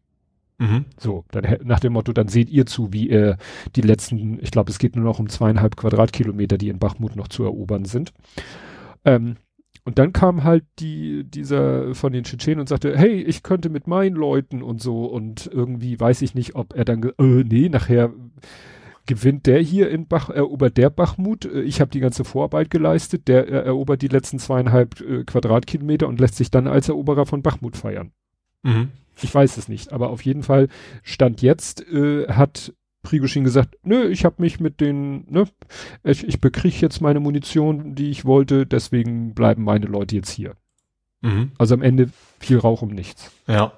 Mhm. 0.59 0.85
So, 0.97 1.25
dann 1.31 1.57
nach 1.63 1.79
dem 1.79 1.93
Motto, 1.93 2.13
dann 2.13 2.27
seht 2.27 2.49
ihr 2.49 2.67
zu, 2.67 2.93
wie 2.93 3.09
er 3.09 3.37
die 3.75 3.81
letzten, 3.81 4.37
ich 4.41 4.51
glaube, 4.51 4.69
es 4.69 4.77
geht 4.77 4.95
nur 4.95 5.05
noch 5.05 5.17
um 5.17 5.27
zweieinhalb 5.27 5.75
Quadratkilometer, 5.75 6.57
die 6.57 6.69
in 6.69 6.77
Bachmut 6.77 7.15
noch 7.15 7.29
zu 7.29 7.43
erobern 7.43 7.85
sind. 7.85 8.13
Ähm, 9.03 9.37
und 9.83 9.97
dann 9.97 10.13
kam 10.13 10.43
halt 10.43 10.63
die, 10.79 11.23
dieser 11.23 11.95
von 11.95 12.13
den 12.13 12.23
Tschetschenen 12.23 12.59
und 12.59 12.69
sagte, 12.69 12.95
hey, 12.95 13.21
ich 13.21 13.41
könnte 13.41 13.69
mit 13.69 13.87
meinen 13.87 14.15
Leuten 14.15 14.61
und 14.61 14.81
so 14.81 15.05
und 15.05 15.49
irgendwie 15.51 15.99
weiß 15.99 16.21
ich 16.21 16.35
nicht, 16.35 16.55
ob 16.55 16.75
er 16.75 16.85
dann, 16.85 17.03
äh, 17.03 17.43
nee, 17.43 17.69
nachher 17.69 18.13
gewinnt 19.07 19.47
der 19.47 19.59
hier 19.59 19.89
in 19.89 20.07
Bach, 20.07 20.29
erobert 20.29 20.77
der 20.77 20.89
Bachmut, 20.91 21.45
äh, 21.45 21.61
ich 21.61 21.81
habe 21.81 21.91
die 21.91 21.99
ganze 21.99 22.23
Vorarbeit 22.23 22.69
geleistet, 22.69 23.27
der 23.27 23.47
er 23.47 23.63
erobert 23.63 24.01
die 24.03 24.07
letzten 24.07 24.37
zweieinhalb 24.37 25.01
äh, 25.01 25.23
Quadratkilometer 25.23 26.07
und 26.07 26.19
lässt 26.19 26.35
sich 26.35 26.51
dann 26.51 26.67
als 26.67 26.89
Eroberer 26.89 27.25
von 27.25 27.41
Bachmut 27.41 27.75
feiern. 27.75 28.11
Mhm. 28.61 28.89
Ich 29.21 29.33
weiß 29.33 29.57
es 29.57 29.67
nicht, 29.67 29.91
aber 29.91 30.09
auf 30.09 30.23
jeden 30.23 30.43
Fall 30.43 30.67
stand 31.03 31.41
jetzt, 31.41 31.85
äh, 31.91 32.27
hat 32.27 32.73
Prigoschin 33.03 33.43
gesagt, 33.43 33.77
nö, 33.83 34.07
ich 34.09 34.25
habe 34.25 34.35
mich 34.39 34.59
mit 34.59 34.79
den, 34.79 35.25
ne, 35.29 35.45
ich, 36.03 36.27
ich 36.27 36.39
bekriege 36.39 36.77
jetzt 36.77 37.01
meine 37.01 37.19
Munition, 37.19 37.95
die 37.95 38.09
ich 38.09 38.25
wollte, 38.25 38.65
deswegen 38.65 39.33
bleiben 39.33 39.63
meine 39.63 39.87
Leute 39.87 40.15
jetzt 40.15 40.31
hier. 40.31 40.55
Mhm. 41.21 41.51
Also 41.57 41.73
am 41.73 41.81
Ende 41.81 42.09
viel 42.39 42.57
Rauch 42.57 42.81
um 42.81 42.89
nichts. 42.89 43.31
Ja. 43.47 43.73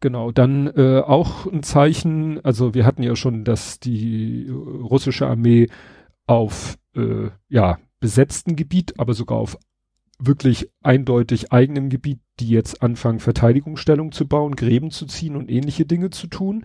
Genau, 0.00 0.32
dann 0.32 0.68
äh, 0.68 1.00
auch 1.00 1.46
ein 1.46 1.62
Zeichen, 1.62 2.42
also 2.44 2.74
wir 2.74 2.86
hatten 2.86 3.02
ja 3.02 3.16
schon, 3.16 3.44
dass 3.44 3.78
die 3.78 4.48
russische 4.50 5.26
Armee 5.26 5.68
auf 6.26 6.78
äh, 6.96 7.28
ja, 7.48 7.78
besetzten 8.00 8.56
Gebiet, 8.56 8.98
aber 8.98 9.12
sogar 9.12 9.38
auf 9.38 9.58
wirklich 10.18 10.70
eindeutig 10.82 11.52
eigenem 11.52 11.88
Gebiet, 11.88 12.20
die 12.40 12.48
jetzt 12.48 12.82
anfangen, 12.82 13.20
Verteidigungsstellung 13.20 14.12
zu 14.12 14.26
bauen, 14.26 14.54
Gräben 14.54 14.90
zu 14.90 15.06
ziehen 15.06 15.36
und 15.36 15.50
ähnliche 15.50 15.86
Dinge 15.86 16.10
zu 16.10 16.26
tun. 16.26 16.64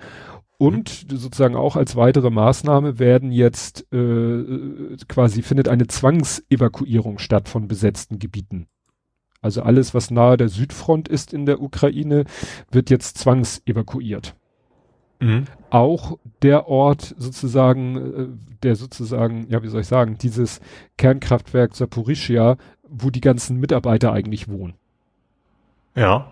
Und 0.58 1.08
sozusagen 1.10 1.56
auch 1.56 1.76
als 1.76 1.96
weitere 1.96 2.30
Maßnahme 2.30 2.98
werden 2.98 3.32
jetzt 3.32 3.92
äh, 3.94 4.96
quasi 5.08 5.42
findet 5.42 5.68
eine 5.68 5.88
Zwangsevakuierung 5.88 7.20
statt 7.20 7.50
von 7.50 7.68
besetzten 7.68 8.20
Gebieten. 8.20 8.68
Also 9.42 9.62
alles, 9.62 9.94
was 9.94 10.12
nahe 10.12 10.38
der 10.38 10.50
Südfront 10.50 11.08
ist 11.08 11.34
in 11.34 11.46
der 11.46 11.62
Ukraine, 11.62 12.24
wird 12.72 12.90
jetzt 12.90 13.18
zwangsevakuiert. 13.18 14.36
Mhm. 15.20 15.46
Auch 15.70 16.18
der 16.42 16.68
Ort 16.68 17.16
sozusagen, 17.18 17.96
äh, 17.98 18.28
der 18.64 18.76
sozusagen, 18.76 19.48
ja, 19.50 19.62
wie 19.62 19.68
soll 19.68 19.82
ich 19.82 19.88
sagen, 19.88 20.18
dieses 20.18 20.62
Kernkraftwerk 20.98 21.76
Saporischia 21.76 22.58
wo 22.90 23.10
die 23.10 23.22
ganzen 23.22 23.58
Mitarbeiter 23.60 24.12
eigentlich 24.12 24.48
wohnen. 24.48 24.76
Ja. 25.96 26.32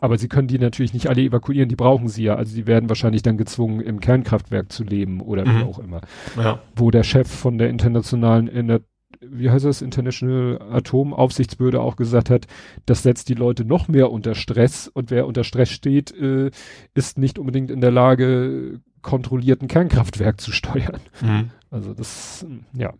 Aber 0.00 0.18
sie 0.18 0.28
können 0.28 0.48
die 0.48 0.58
natürlich 0.58 0.94
nicht 0.94 1.08
alle 1.08 1.22
evakuieren, 1.22 1.68
die 1.68 1.76
brauchen 1.76 2.08
sie 2.08 2.24
ja. 2.24 2.34
Also 2.34 2.54
die 2.54 2.66
werden 2.66 2.88
wahrscheinlich 2.88 3.22
dann 3.22 3.36
gezwungen, 3.36 3.80
im 3.80 4.00
Kernkraftwerk 4.00 4.72
zu 4.72 4.84
leben 4.84 5.20
oder 5.20 5.46
mhm. 5.46 5.58
wie 5.58 5.64
auch 5.64 5.78
immer. 5.78 6.00
Ja. 6.36 6.60
Wo 6.74 6.90
der 6.90 7.02
Chef 7.02 7.28
von 7.28 7.58
der 7.58 7.68
internationalen, 7.68 8.48
Ener 8.48 8.80
wie 9.20 9.50
heißt 9.50 9.64
das, 9.64 9.82
International 9.82 10.60
Atomaufsichtsbehörde 10.70 11.80
auch 11.80 11.96
gesagt 11.96 12.30
hat, 12.30 12.46
das 12.86 13.02
setzt 13.02 13.28
die 13.28 13.34
Leute 13.34 13.64
noch 13.64 13.88
mehr 13.88 14.10
unter 14.10 14.34
Stress 14.34 14.88
und 14.88 15.10
wer 15.10 15.26
unter 15.26 15.44
Stress 15.44 15.68
steht, 15.68 16.12
äh, 16.12 16.50
ist 16.94 17.18
nicht 17.18 17.38
unbedingt 17.38 17.70
in 17.70 17.80
der 17.80 17.90
Lage, 17.90 18.80
kontrollierten 19.02 19.68
Kernkraftwerk 19.68 20.40
zu 20.40 20.52
steuern. 20.52 21.00
Mhm. 21.20 21.50
Also 21.70 21.94
das, 21.94 22.46
ja. 22.72 22.94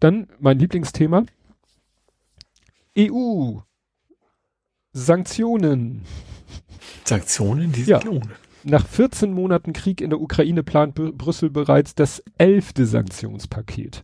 Dann 0.00 0.28
mein 0.38 0.58
Lieblingsthema. 0.58 1.24
EU. 2.98 3.58
Sanktionen. 4.96 6.02
Sanktionen? 7.04 7.70
Die 7.70 7.82
ja. 7.82 8.00
Nach 8.64 8.84
14 8.86 9.30
Monaten 9.30 9.74
Krieg 9.74 10.00
in 10.00 10.08
der 10.08 10.20
Ukraine 10.20 10.62
plant 10.62 10.94
Br 10.94 11.12
Brüssel 11.12 11.50
bereits 11.50 11.94
das 11.94 12.22
elfte 12.38 12.86
Sanktionspaket. 12.86 14.02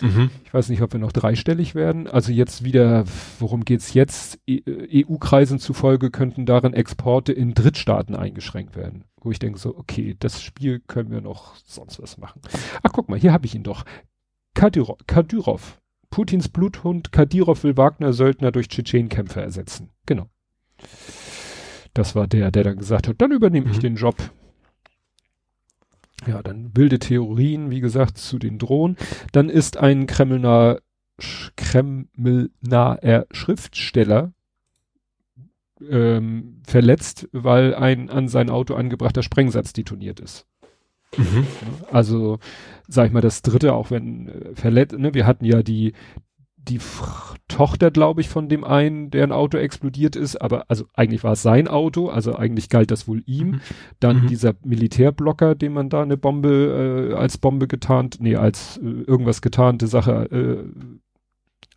Mhm. 0.00 0.30
Ich 0.44 0.52
weiß 0.52 0.68
nicht, 0.68 0.82
ob 0.82 0.92
wir 0.92 0.98
noch 0.98 1.12
dreistellig 1.12 1.76
werden. 1.76 2.08
Also 2.08 2.32
jetzt 2.32 2.64
wieder, 2.64 3.04
worum 3.38 3.64
geht's 3.64 3.94
jetzt? 3.94 4.40
EU-Kreisen 4.50 5.58
e 5.58 5.60
zufolge 5.60 6.10
könnten 6.10 6.44
darin 6.44 6.74
Exporte 6.74 7.32
in 7.32 7.54
Drittstaaten 7.54 8.16
eingeschränkt 8.16 8.74
werden. 8.74 9.04
Wo 9.20 9.30
ich 9.30 9.38
denke 9.38 9.60
so, 9.60 9.78
okay, 9.78 10.16
das 10.18 10.42
Spiel 10.42 10.80
können 10.80 11.12
wir 11.12 11.20
noch 11.20 11.54
sonst 11.64 12.02
was 12.02 12.18
machen. 12.18 12.42
Ach, 12.82 12.90
guck 12.92 13.08
mal, 13.08 13.18
hier 13.18 13.32
habe 13.32 13.46
ich 13.46 13.54
ihn 13.54 13.62
doch. 13.62 13.84
Kadyrov, 14.54 14.98
Kadyrov. 15.06 15.80
Putins 16.12 16.48
Bluthund 16.50 17.10
Kadyrov 17.10 17.64
will 17.64 17.76
Wagner-Söldner 17.76 18.52
durch 18.52 18.68
Tschetschenkämpfer 18.68 19.42
ersetzen. 19.42 19.90
Genau. 20.06 20.28
Das 21.94 22.14
war 22.14 22.28
der, 22.28 22.52
der 22.52 22.64
dann 22.64 22.76
gesagt 22.76 23.08
hat, 23.08 23.20
dann 23.20 23.32
übernehme 23.32 23.66
mhm. 23.66 23.72
ich 23.72 23.78
den 23.78 23.96
Job. 23.96 24.16
Ja, 26.26 26.42
dann 26.42 26.76
wilde 26.76 26.98
Theorien, 26.98 27.70
wie 27.70 27.80
gesagt, 27.80 28.18
zu 28.18 28.38
den 28.38 28.58
Drohnen. 28.58 28.96
Dann 29.32 29.48
ist 29.48 29.78
ein 29.78 30.06
Kremlner, 30.06 30.80
Kremlnaher 31.56 33.26
Schriftsteller 33.32 34.34
ähm, 35.80 36.60
verletzt, 36.64 37.28
weil 37.32 37.74
ein 37.74 38.10
an 38.10 38.28
sein 38.28 38.50
Auto 38.50 38.74
angebrachter 38.74 39.22
Sprengsatz 39.22 39.72
detoniert 39.72 40.20
ist. 40.20 40.46
Mhm. 41.16 41.46
Also, 41.90 42.38
sag 42.88 43.06
ich 43.06 43.12
mal, 43.12 43.20
das 43.20 43.42
dritte, 43.42 43.74
auch 43.74 43.90
wenn 43.90 44.28
äh, 44.28 44.54
verletzt, 44.54 44.98
ne, 44.98 45.14
wir 45.14 45.26
hatten 45.26 45.44
ja 45.44 45.62
die, 45.62 45.92
die 46.56 46.76
F 46.76 47.34
Tochter, 47.48 47.90
glaube 47.90 48.22
ich, 48.22 48.30
von 48.30 48.48
dem 48.48 48.64
einen, 48.64 49.10
deren 49.10 49.30
Auto 49.30 49.58
explodiert 49.58 50.16
ist, 50.16 50.36
aber 50.40 50.64
also 50.68 50.86
eigentlich 50.94 51.22
war 51.22 51.32
es 51.32 51.42
sein 51.42 51.68
Auto, 51.68 52.08
also 52.08 52.34
eigentlich 52.34 52.70
galt 52.70 52.90
das 52.90 53.06
wohl 53.06 53.22
ihm. 53.26 53.48
Mhm. 53.48 53.60
Dann 54.00 54.22
mhm. 54.22 54.26
dieser 54.28 54.54
Militärblocker, 54.64 55.54
dem 55.54 55.74
man 55.74 55.90
da 55.90 56.02
eine 56.02 56.16
Bombe 56.16 57.10
äh, 57.12 57.14
als 57.14 57.36
Bombe 57.36 57.68
getarnt, 57.68 58.18
nee, 58.20 58.36
als 58.36 58.78
äh, 58.78 58.86
irgendwas 58.86 59.42
getarnte 59.42 59.86
Sache 59.86 60.28
äh, 60.30 60.64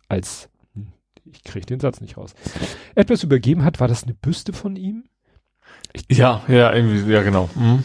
als 0.08 0.48
hm, 0.74 0.86
ich 1.30 1.44
kriege 1.44 1.66
den 1.66 1.80
Satz 1.80 2.00
nicht 2.00 2.16
raus. 2.16 2.34
Etwas 2.94 3.22
übergeben 3.22 3.64
hat, 3.64 3.80
war 3.80 3.88
das 3.88 4.04
eine 4.04 4.14
Büste 4.14 4.54
von 4.54 4.76
ihm? 4.76 5.04
Ich, 5.92 6.16
ja, 6.16 6.42
ja, 6.48 6.72
irgendwie, 6.72 7.12
ja, 7.12 7.22
genau. 7.22 7.50
Mhm. 7.54 7.84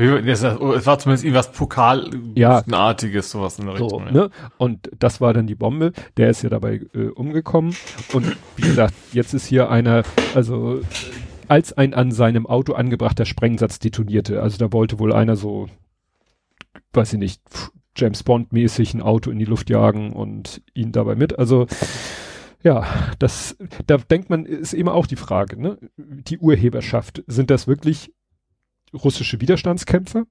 Es 0.00 0.86
war 0.86 0.98
zumindest 0.98 1.24
irgendwas 1.24 1.52
Pokalartiges, 1.52 2.34
ja. 2.34 3.22
sowas 3.22 3.58
in 3.58 3.66
der 3.66 3.74
Richtung. 3.74 3.90
So, 3.90 4.00
ja. 4.00 4.10
ne? 4.12 4.30
Und 4.56 4.90
das 4.98 5.20
war 5.20 5.34
dann 5.34 5.46
die 5.46 5.54
Bombe. 5.54 5.92
Der 6.16 6.30
ist 6.30 6.42
ja 6.42 6.48
dabei 6.48 6.80
äh, 6.94 7.08
umgekommen. 7.08 7.74
Und 8.12 8.36
wie 8.56 8.62
gesagt, 8.62 8.94
jetzt 9.12 9.34
ist 9.34 9.46
hier 9.46 9.70
einer, 9.70 10.02
also 10.34 10.78
äh, 10.78 10.82
als 11.48 11.72
ein 11.72 11.94
an 11.94 12.12
seinem 12.12 12.46
Auto 12.46 12.72
angebrachter 12.72 13.26
Sprengsatz 13.26 13.78
detonierte. 13.78 14.40
Also 14.42 14.58
da 14.58 14.72
wollte 14.72 14.98
wohl 14.98 15.12
einer 15.12 15.36
so, 15.36 15.68
weiß 16.92 17.12
ich 17.14 17.18
nicht, 17.18 17.42
James 17.96 18.22
Bond 18.22 18.52
mäßig 18.52 18.94
ein 18.94 19.02
Auto 19.02 19.30
in 19.30 19.38
die 19.38 19.44
Luft 19.44 19.68
jagen 19.68 20.12
und 20.12 20.62
ihn 20.74 20.92
dabei 20.92 21.16
mit. 21.16 21.38
Also 21.38 21.66
ja, 22.62 22.86
das, 23.18 23.56
da 23.86 23.96
denkt 23.96 24.30
man, 24.30 24.44
ist 24.44 24.74
eben 24.74 24.88
auch 24.88 25.06
die 25.06 25.16
Frage, 25.16 25.60
ne? 25.60 25.78
Die 25.96 26.38
Urheberschaft, 26.38 27.24
sind 27.26 27.50
das 27.50 27.66
wirklich 27.66 28.12
russische 28.92 29.40
Widerstandskämpfer 29.40 30.24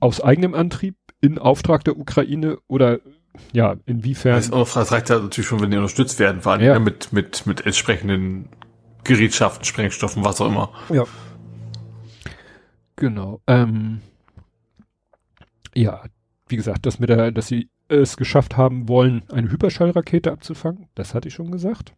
aus 0.00 0.20
eigenem 0.20 0.54
Antrieb 0.54 0.96
in 1.20 1.38
Auftrag 1.38 1.84
der 1.84 1.98
Ukraine 1.98 2.58
oder 2.66 3.00
ja, 3.52 3.76
inwiefern. 3.86 4.36
Das, 4.36 4.74
das 4.74 4.92
reicht 4.92 5.10
ja 5.10 5.18
natürlich 5.18 5.48
schon, 5.48 5.60
wenn 5.60 5.70
die 5.70 5.76
unterstützt 5.76 6.18
werden, 6.18 6.42
vor 6.42 6.52
allem 6.52 6.62
ja. 6.62 6.78
mit, 6.78 7.12
mit, 7.12 7.46
mit 7.46 7.66
entsprechenden 7.66 8.48
Gerätschaften, 9.02 9.64
Sprengstoffen, 9.64 10.24
was 10.24 10.40
auch 10.40 10.46
immer. 10.46 10.72
Ja. 10.88 11.04
Genau. 12.96 13.40
Ähm, 13.46 14.00
ja, 15.74 16.04
wie 16.48 16.56
gesagt, 16.56 16.86
dass 16.86 17.00
mit 17.00 17.08
der, 17.08 17.32
dass 17.32 17.48
sie 17.48 17.68
es 17.88 18.16
geschafft 18.16 18.56
haben 18.56 18.88
wollen, 18.88 19.22
eine 19.30 19.50
Hyperschallrakete 19.50 20.30
abzufangen, 20.30 20.88
das 20.94 21.14
hatte 21.14 21.28
ich 21.28 21.34
schon 21.34 21.50
gesagt. 21.50 21.94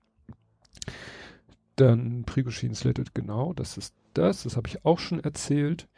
Dann 1.77 2.25
Prigoshin 2.25 2.75
Slatted, 2.75 3.15
genau, 3.15 3.53
das 3.53 3.77
ist 3.77 3.95
das, 4.15 4.45
das 4.45 4.57
habe 4.57 4.69
ich 4.69 4.85
auch 4.85 4.99
schon 4.99 5.21
erzählt. 5.21 5.89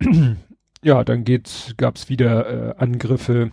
ja, 0.82 1.04
dann 1.04 1.24
gab 1.76 1.96
es 1.96 2.08
wieder 2.08 2.74
äh, 2.74 2.74
Angriffe 2.76 3.52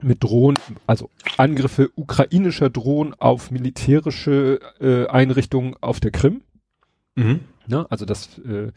mit 0.00 0.22
Drohnen, 0.22 0.58
also 0.86 1.10
Angriffe 1.36 1.90
ukrainischer 1.94 2.70
Drohnen 2.70 3.14
auf 3.14 3.50
militärische 3.50 4.60
äh, 4.80 5.06
Einrichtungen 5.06 5.76
auf 5.80 6.00
der 6.00 6.10
Krim. 6.10 6.42
Mhm. 7.14 7.40
Ne, 7.66 7.86
also 7.90 8.04
das 8.04 8.38
äh, 8.38 8.72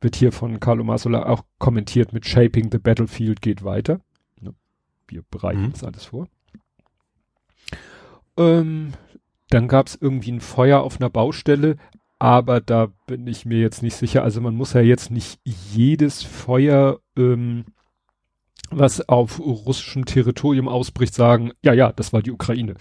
wird 0.00 0.16
hier 0.16 0.32
von 0.32 0.60
Carlo 0.60 0.84
Masola 0.84 1.26
auch 1.26 1.44
kommentiert 1.58 2.12
mit 2.12 2.26
Shaping 2.26 2.70
the 2.70 2.78
Battlefield 2.78 3.42
geht 3.42 3.64
weiter. 3.64 4.00
Ne, 4.40 4.54
wir 5.08 5.22
bereiten 5.30 5.62
mhm. 5.62 5.72
das 5.72 5.84
alles 5.84 6.04
vor. 6.04 6.28
Ähm, 8.36 8.92
dann 9.52 9.68
gab 9.68 9.86
es 9.86 9.98
irgendwie 10.00 10.32
ein 10.32 10.40
Feuer 10.40 10.80
auf 10.80 11.00
einer 11.00 11.10
Baustelle, 11.10 11.76
aber 12.18 12.60
da 12.60 12.88
bin 13.06 13.26
ich 13.26 13.44
mir 13.44 13.58
jetzt 13.58 13.82
nicht 13.82 13.96
sicher. 13.96 14.22
Also 14.22 14.40
man 14.40 14.54
muss 14.54 14.72
ja 14.72 14.80
jetzt 14.80 15.10
nicht 15.10 15.40
jedes 15.44 16.22
Feuer, 16.22 17.00
ähm, 17.16 17.64
was 18.70 19.08
auf 19.08 19.40
russischem 19.40 20.06
Territorium 20.06 20.68
ausbricht, 20.68 21.14
sagen, 21.14 21.52
ja, 21.62 21.74
ja, 21.74 21.92
das 21.92 22.12
war 22.12 22.22
die 22.22 22.30
Ukraine. 22.30 22.76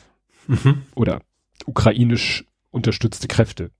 Mhm. 0.47 0.84
Oder 0.95 1.22
ukrainisch 1.65 2.45
unterstützte 2.69 3.28
Kräfte. 3.28 3.72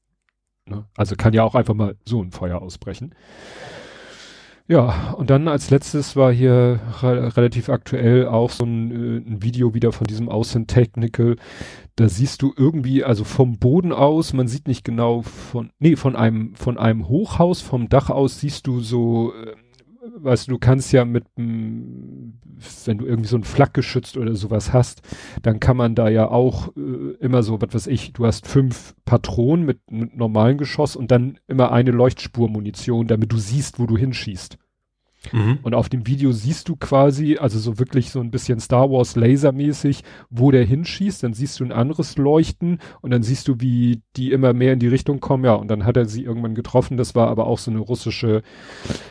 Ne? 0.66 0.86
Also 0.98 1.16
kann 1.16 1.34
ja 1.34 1.44
auch 1.44 1.56
einfach 1.56 1.74
mal 1.74 1.96
so 2.06 2.22
ein 2.22 2.32
Feuer 2.32 2.62
ausbrechen. 2.62 3.16
Ja, 4.68 5.12
und 5.18 5.30
dann 5.30 5.48
als 5.48 5.70
letztes 5.70 6.16
war 6.16 6.32
hier 6.32 6.80
re 7.02 7.36
relativ 7.36 7.70
aktuell 7.70 8.28
auch 8.28 8.50
so 8.52 8.64
ein, 8.64 8.92
äh, 8.92 9.18
ein 9.18 9.44
Video 9.44 9.74
wieder 9.74 9.92
von 9.92 10.08
diesem 10.08 10.30
Außen 10.30 10.68
Technical. 10.68 11.36
Da 11.96 12.08
siehst 12.08 12.42
du 12.42 12.54
irgendwie, 12.56 13.04
also 13.04 13.24
vom 13.24 13.58
Boden 13.60 13.92
aus, 13.92 14.34
man 14.34 14.48
sieht 14.48 14.68
nicht 14.68 14.86
genau 14.86 15.24
von, 15.24 15.72
nee, 15.80 15.96
von 15.96 16.16
einem, 16.16 16.56
von 16.56 16.78
einem 16.78 17.08
Hochhaus, 17.10 17.62
vom 17.62 17.90
Dach 17.90 18.10
aus 18.10 18.40
siehst 18.40 18.66
du 18.68 18.80
so, 18.80 19.34
äh, 19.34 19.56
weißt 20.02 20.48
du, 20.48 20.52
du 20.54 20.60
kannst 20.60 20.92
ja 20.92 21.06
mit, 21.06 21.26
wenn 21.36 22.40
du 22.98 23.06
irgendwie 23.06 23.30
so 23.30 23.38
ein 23.38 23.44
Flakgeschützt 23.44 24.18
oder 24.18 24.36
sowas 24.36 24.74
hast, 24.74 25.02
dann 25.42 25.60
kann 25.60 25.78
man 25.78 25.96
da 25.96 26.10
ja 26.10 26.30
auch 26.30 26.76
äh, 26.76 27.16
immer 27.20 27.44
so, 27.44 27.62
was 27.62 27.74
weiß 27.74 27.88
ich, 27.88 28.14
du 28.14 28.26
hast 28.26 28.48
fünf 28.48 28.96
Patronen 29.06 29.66
mit, 29.66 29.92
mit 29.92 30.16
normalen 30.16 30.58
Geschoss 30.58 30.96
und 30.96 31.12
dann 31.12 31.40
immer 31.48 31.72
eine 31.72 31.92
Leuchtspurmunition, 31.92 33.08
damit 33.08 33.32
du 33.32 33.38
siehst, 33.38 33.80
wo 33.80 33.86
du 33.86 33.98
hinschießt. 33.98 34.58
Mhm. 35.32 35.60
Und 35.62 35.76
auf 35.76 35.90
dem 35.90 36.08
Video 36.08 36.32
siehst 36.32 36.68
du 36.70 36.76
quasi, 36.76 37.38
also 37.38 37.60
so 37.60 37.80
wirklich 37.80 38.10
so 38.10 38.20
ein 38.20 38.32
bisschen 38.32 38.60
Star 38.60 38.90
Wars 38.90 39.16
lasermäßig, 39.16 40.04
wo 40.30 40.52
der 40.52 40.66
hinschießt, 40.66 41.24
dann 41.24 41.34
siehst 41.34 41.60
du 41.60 41.66
ein 41.66 41.72
anderes 41.72 42.18
Leuchten 42.18 42.80
und 43.02 43.12
dann 43.12 43.24
siehst 43.24 43.48
du, 43.48 43.60
wie 43.60 44.02
die 44.16 44.32
immer 44.32 44.54
mehr 44.54 44.74
in 44.74 44.80
die 44.80 44.88
Richtung 44.88 45.20
kommen, 45.20 45.46
ja, 45.46 45.54
und 45.54 45.68
dann 45.68 45.86
hat 45.86 45.98
er 45.98 46.06
sie 46.06 46.24
irgendwann 46.24 46.56
getroffen, 46.56 46.98
das 46.98 47.16
war 47.16 47.28
aber 47.28 47.48
auch 47.48 47.60
so 47.60 47.72
eine 47.72 47.80
russische 47.80 48.42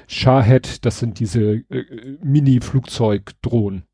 Shahed, 0.09 0.85
das 0.85 0.99
sind 0.99 1.21
diese 1.21 1.63
äh, 1.71 1.85
Mini-Flugzeugdrohnen. 2.23 3.85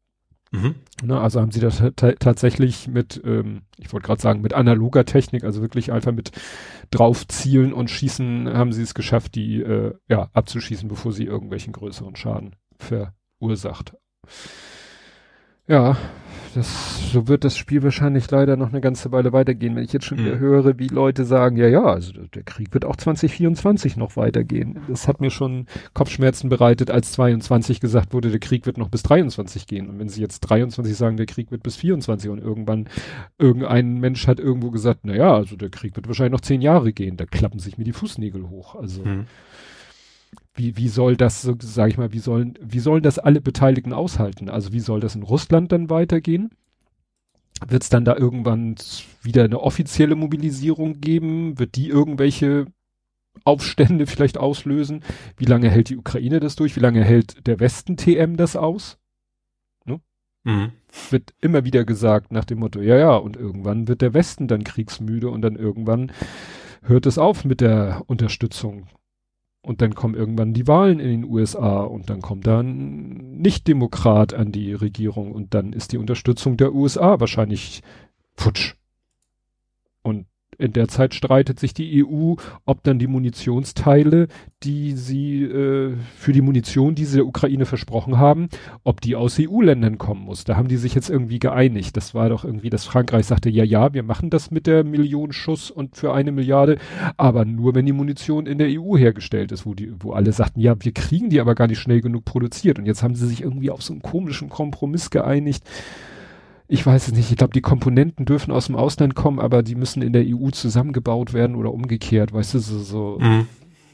Mhm. 0.53 0.77
Ne, 1.03 1.21
also 1.21 1.41
haben 1.41 1.51
sie 1.51 1.61
das 1.61 1.83
tatsächlich 1.97 2.89
mit, 2.89 3.21
ähm, 3.25 3.63
ich 3.79 3.93
wollte 3.93 4.07
gerade 4.07 4.23
sagen, 4.23 4.41
mit 4.41 4.55
analoger 4.55 5.05
Technik, 5.05 5.45
also 5.45 5.61
wirklich 5.61 5.93
einfach 5.93 6.13
mit 6.13 6.31
drauf 6.91 7.27
zielen 7.27 7.73
und 7.73 7.91
schießen, 7.91 8.53
haben 8.55 8.73
sie 8.73 8.83
es 8.83 8.95
geschafft, 8.95 9.35
die 9.35 9.61
äh, 9.61 9.95
ja 10.09 10.31
abzuschießen, 10.33 10.89
bevor 10.89 11.13
sie 11.13 11.25
irgendwelchen 11.25 11.73
größeren 11.73 12.17
Schaden 12.17 12.57
verursacht. 12.79 13.95
Ja, 15.67 15.97
das, 16.57 17.13
so 17.13 17.29
wird 17.29 17.45
das 17.45 17.57
Spiel 17.57 17.83
wahrscheinlich 17.83 18.31
leider 18.31 18.57
noch 18.57 18.71
eine 18.71 18.81
ganze 18.81 19.13
Weile 19.13 19.33
weitergehen. 19.33 19.77
Wenn 19.77 19.85
ich 19.85 19.93
jetzt 19.93 20.07
schon 20.07 20.19
wieder 20.19 20.37
mhm. 20.37 20.41
höre, 20.41 20.79
wie 20.79 20.89
Leute 20.89 21.25
sagen, 21.25 21.57
ja, 21.57 21.69
ja, 21.69 21.85
also 21.85 22.13
der 22.13 22.43
Krieg 22.43 22.73
wird 22.73 22.85
auch 22.85 22.97
2024 22.97 23.97
noch 23.97 24.17
weitergehen. 24.17 24.79
Das 24.89 25.07
hat 25.07 25.21
mir 25.21 25.31
schon 25.31 25.67
Kopfschmerzen 25.95 26.49
bereitet, 26.49 26.91
als 26.91 27.13
22 27.13 27.81
gesagt 27.81 28.15
wurde, 28.15 28.31
der 28.31 28.41
Krieg 28.41 28.67
wird 28.67 28.79
noch 28.79 28.89
bis 28.89 29.03
23 29.03 29.67
gehen. 29.67 29.89
Und 29.89 29.99
wenn 29.99 30.09
sie 30.09 30.21
jetzt 30.21 30.41
23 30.41 30.97
sagen, 30.97 31.17
der 31.17 31.27
Krieg 31.27 31.51
wird 31.51 31.63
bis 31.63 31.77
24 31.77 32.31
und 32.31 32.39
irgendwann 32.39 32.89
irgendein 33.39 33.99
Mensch 34.01 34.27
hat 34.27 34.41
irgendwo 34.41 34.71
gesagt, 34.71 35.01
na 35.05 35.15
ja, 35.15 35.35
also 35.35 35.57
der 35.57 35.71
Krieg 35.71 35.95
wird 35.97 36.09
wahrscheinlich 36.09 36.33
noch 36.33 36.41
zehn 36.41 36.63
Jahre 36.63 36.93
gehen, 36.93 37.17
da 37.17 37.27
klappen 37.27 37.59
sich 37.59 37.79
mir 37.79 37.85
die 37.85 37.93
Fußnägel 37.93 38.49
hoch. 38.49 38.75
Also, 38.75 39.03
mhm 39.03 39.27
wie, 40.55 40.77
wie 40.77 40.89
soll 40.89 41.17
das, 41.17 41.43
so, 41.43 41.55
sag 41.61 41.91
ich 41.91 41.99
mal, 41.99 42.13
wie 42.13 42.19
sollen, 42.19 42.59
wie 42.61 42.79
sollen 42.79 43.03
das 43.03 43.19
alle 43.19 43.41
Beteiligten 43.41 43.93
aushalten? 43.93 44.49
Also 44.49 44.73
wie 44.73 44.81
soll 44.81 45.01
das 45.01 45.15
in 45.15 45.23
Russland 45.23 45.71
dann 45.73 45.91
weitergehen? 45.91 46.51
Wird 47.67 47.83
es 47.83 47.89
dann 47.89 48.05
da 48.05 48.17
irgendwann 48.17 48.77
wieder 49.23 49.45
eine 49.45 49.61
offizielle 49.61 50.15
Mobilisierung 50.15 51.01
geben? 51.01 51.59
Wird 51.59 51.77
die 51.77 51.89
irgendwelche 51.89 52.67
Aufstände 53.45 54.07
vielleicht 54.07 54.39
auslösen? 54.39 55.03
Wie 55.37 55.45
lange 55.45 55.71
hält 55.71 55.91
die 55.91 55.97
Ukraine 55.97 56.41
das 56.41 56.57
durch? 56.57 56.77
Wie 56.77 56.81
lange 56.81 57.05
hält 57.05 57.47
der 57.47 57.61
Westen 57.61 57.97
TM 57.97 58.37
das 58.37 58.57
aus? 58.57 58.99
Ne? 59.85 60.01
Mhm. 60.45 60.73
Wird 61.11 61.35
immer 61.41 61.65
wieder 61.65 61.85
gesagt 61.85 62.33
nach 62.33 62.45
dem 62.45 62.59
Motto, 62.59 62.81
ja, 62.81 62.97
ja, 62.97 63.17
und 63.17 63.37
irgendwann 63.37 63.89
wird 63.89 64.01
der 64.01 64.15
Westen 64.15 64.49
dann 64.49 64.65
kriegsmüde 64.65 65.29
und 65.29 65.43
dann 65.43 65.57
irgendwann 65.57 66.13
hört 66.83 67.07
es 67.07 67.19
auf 67.19 67.45
mit 67.45 67.61
der 67.61 68.03
Unterstützung 68.07 68.87
und 69.67 69.83
dann 69.83 69.97
kommen 69.97 70.15
irgendwann 70.15 70.55
die 70.55 70.69
Wahlen 70.69 71.01
in 71.01 71.09
den 71.09 71.25
USA 71.25 71.81
und 71.81 72.09
dann 72.09 72.23
kommt 72.23 72.47
dann 72.47 73.39
Nicht-Demokrat 73.39 74.33
an 74.33 74.53
die 74.53 74.73
Regierung 74.73 75.33
und 75.33 75.55
dann 75.55 75.73
ist 75.73 75.91
die 75.91 75.99
Unterstützung 75.99 76.57
der 76.57 76.73
USA 76.73 77.19
wahrscheinlich 77.19 77.83
futsch. 78.37 78.77
Und 80.03 80.27
in 80.59 80.73
der 80.73 80.89
Zeit 80.89 81.15
streitet 81.15 81.61
sich 81.61 81.75
die 81.75 82.05
EU, 82.05 82.35
ob 82.65 82.83
dann 82.83 82.99
die 82.99 83.07
Munitionsteile, 83.07 84.29
die 84.63 84.93
sie 84.93 85.43
äh, 85.43 85.95
für 86.17 86.33
die 86.33 86.41
Munition, 86.41 86.95
die 86.95 87.05
sie 87.05 87.17
der 87.17 87.27
Ukraine 87.27 87.67
versprochen 87.67 88.19
haben, 88.19 88.49
ob 88.85 89.01
die 89.01 89.17
aus 89.17 89.39
EU-Ländern 89.39 89.99
kommen 89.99 90.23
muss. 90.23 90.45
Da 90.45 90.57
haben 90.57 90.69
die 90.69 90.77
sich 90.77 90.95
jetzt 90.95 91.11
irgendwie 91.11 91.39
geeinigt. 91.39 91.97
Das 91.97 92.15
war 92.15 92.29
doch 92.29 92.45
irgendwie, 92.45 92.71
dass 92.71 92.85
Frankreich 92.85 93.27
sagte, 93.27 93.51
ja, 93.51 93.65
ja, 93.65 93.93
wir 93.95 94.03
machen 94.03 94.31
das 94.31 94.51
mit 94.51 94.67
der 94.67 94.85
Million 94.85 95.33
Schuss 95.33 95.71
und 95.71 95.97
für 95.97 96.13
eine 96.15 96.33
Milliarde, 96.33 96.79
aber 97.17 97.45
nur 97.45 97.75
wenn 97.75 97.87
die 97.87 97.93
Munition 97.93 98.47
in 98.47 98.59
der 98.59 98.69
EU 98.71 98.97
hergestellt 98.97 99.53
ist, 99.53 99.67
wo 99.67 99.75
die, 99.75 99.93
wo 99.99 100.13
alle 100.13 100.33
sagten, 100.33 100.61
ja, 100.61 100.75
wir 100.79 100.93
kriegen 100.93 101.31
die 101.31 101.41
aber 101.41 101.55
gar 101.55 101.67
nicht 101.67 101.81
schnell 101.81 102.01
genug 102.01 102.25
produziert. 102.25 102.79
Und 102.79 102.87
jetzt 102.87 103.03
haben 103.03 103.15
sie 103.15 103.29
sich 103.29 103.43
irgendwie 103.43 103.71
auf 103.71 103.83
so 103.83 103.93
einen 103.93 104.03
komischen 104.03 104.49
Kompromiss 104.49 105.11
geeinigt 105.11 105.65
ich 106.69 106.85
weiß 106.85 107.09
es 107.09 107.15
nicht, 107.15 107.31
ich 107.31 107.37
glaube, 107.37 107.53
die 107.53 107.61
Komponenten 107.61 108.25
dürfen 108.25 108.53
aus 108.53 108.67
dem 108.67 108.77
Ausland 108.77 109.15
kommen, 109.15 109.39
aber 109.39 109.63
die 109.63 109.75
müssen 109.75 110.03
in 110.03 110.13
der 110.13 110.25
EU 110.27 110.51
zusammengebaut 110.51 111.33
werden 111.33 111.57
oder 111.57 111.73
umgekehrt, 111.73 112.33
weißt 112.33 112.55
du, 112.55 112.59
so, 112.59 112.79
so. 112.79 113.19
Mhm. 113.21 113.49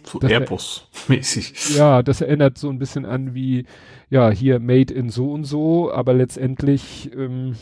So 0.05 0.19
Airbus-mäßig. 0.19 1.77
Ja, 1.77 2.03
das 2.03 2.21
erinnert 2.21 2.59
so 2.59 2.69
ein 2.71 2.79
bisschen 2.79 3.07
an 3.07 3.35
wie, 3.35 3.67
ja, 4.11 4.31
hier 4.31 4.59
made 4.59 4.93
in 4.93 5.11
so 5.11 5.33
und 5.33 5.45
so, 5.45 5.93
aber 5.93 6.13
letztendlich 6.13 7.11
ähm, 7.17 7.55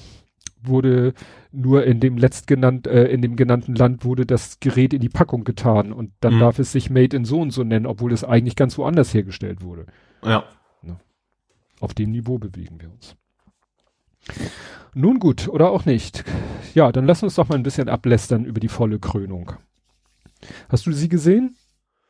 wurde 0.63 1.13
nur 1.53 1.85
in 1.85 2.01
dem 2.01 2.17
letztgenannt, 2.17 2.87
äh, 2.87 3.07
in 3.09 3.21
dem 3.21 3.37
genannten 3.37 3.75
Land 3.75 4.05
wurde 4.05 4.25
das 4.25 4.61
Gerät 4.61 4.95
in 4.95 5.01
die 5.01 5.09
Packung 5.09 5.45
getan 5.45 5.93
und 5.93 6.13
dann 6.21 6.37
mhm. 6.37 6.41
darf 6.41 6.59
es 6.59 6.73
sich 6.73 6.89
made 6.89 7.17
in 7.17 7.25
so 7.25 7.41
und 7.41 7.51
so 7.51 7.65
nennen, 7.65 7.87
obwohl 7.87 8.13
es 8.13 8.25
eigentlich 8.25 8.57
ganz 8.57 8.79
woanders 8.79 9.13
hergestellt 9.13 9.63
wurde. 9.63 9.87
Ja. 10.25 10.45
Ne? 10.83 10.99
Auf 11.81 11.95
dem 11.95 12.11
Niveau 12.11 12.39
bewegen 12.39 12.81
wir 12.81 12.91
uns. 12.91 13.17
Nun 14.95 15.19
gut, 15.19 15.49
oder 15.49 15.71
auch 15.71 15.85
nicht. 15.85 16.25
Ja, 16.75 16.93
dann 16.93 17.07
lass 17.07 17.23
uns 17.23 17.37
doch 17.37 17.49
mal 17.49 17.57
ein 17.57 17.63
bisschen 17.63 17.89
ablästern 17.89 18.45
über 18.45 18.61
die 18.61 18.69
volle 18.69 18.99
Krönung. 18.99 19.53
Hast 20.69 20.87
du 20.87 20.93
sie 20.93 21.09
gesehen? 21.09 21.57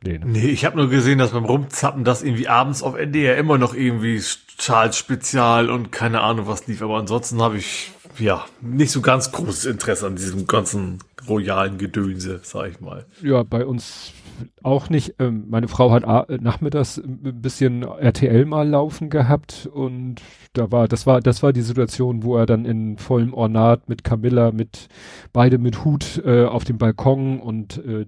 Nee, 0.03 0.17
ne? 0.17 0.25
nee 0.25 0.47
ich 0.47 0.65
habe 0.65 0.77
nur 0.77 0.89
gesehen, 0.89 1.19
dass 1.19 1.31
beim 1.31 1.45
Rumzappen 1.45 2.03
das 2.03 2.23
irgendwie 2.23 2.47
abends 2.47 2.81
auf 2.81 2.95
NDR 2.95 3.37
immer 3.37 3.57
noch 3.57 3.73
irgendwie 3.73 4.19
Charles 4.57 4.97
Spezial 4.97 5.69
und 5.69 5.91
keine 5.91 6.21
Ahnung 6.21 6.47
was 6.47 6.67
lief. 6.67 6.81
Aber 6.81 6.97
ansonsten 6.97 7.41
habe 7.41 7.57
ich 7.57 7.91
ja 8.17 8.45
nicht 8.61 8.91
so 8.91 9.01
ganz 9.01 9.31
großes 9.31 9.65
Interesse 9.65 10.07
an 10.07 10.15
diesem 10.15 10.47
ganzen 10.47 10.99
royalen 11.27 11.77
Gedönse, 11.77 12.39
sag 12.43 12.69
ich 12.71 12.81
mal. 12.81 13.05
Ja, 13.21 13.43
bei 13.43 13.65
uns 13.65 14.13
auch 14.63 14.89
nicht. 14.89 15.15
Ähm, 15.19 15.45
meine 15.49 15.67
Frau 15.67 15.91
hat 15.91 16.03
nachmittags 16.41 16.97
ein 16.97 17.41
bisschen 17.41 17.83
RTL 17.83 18.45
mal 18.45 18.67
laufen 18.67 19.09
gehabt 19.09 19.69
und 19.71 20.21
da 20.53 20.71
war, 20.71 20.87
das 20.87 21.05
war, 21.05 21.21
das 21.21 21.43
war 21.43 21.53
die 21.53 21.61
Situation, 21.61 22.23
wo 22.23 22.37
er 22.37 22.45
dann 22.45 22.65
in 22.65 22.97
vollem 22.97 23.33
Ornat 23.33 23.87
mit 23.87 24.03
Camilla, 24.03 24.51
mit 24.51 24.87
beide 25.33 25.57
mit 25.57 25.85
Hut 25.85 26.21
äh, 26.25 26.45
auf 26.45 26.63
dem 26.63 26.77
Balkon 26.77 27.39
und 27.39 27.77
äh, 27.85 28.05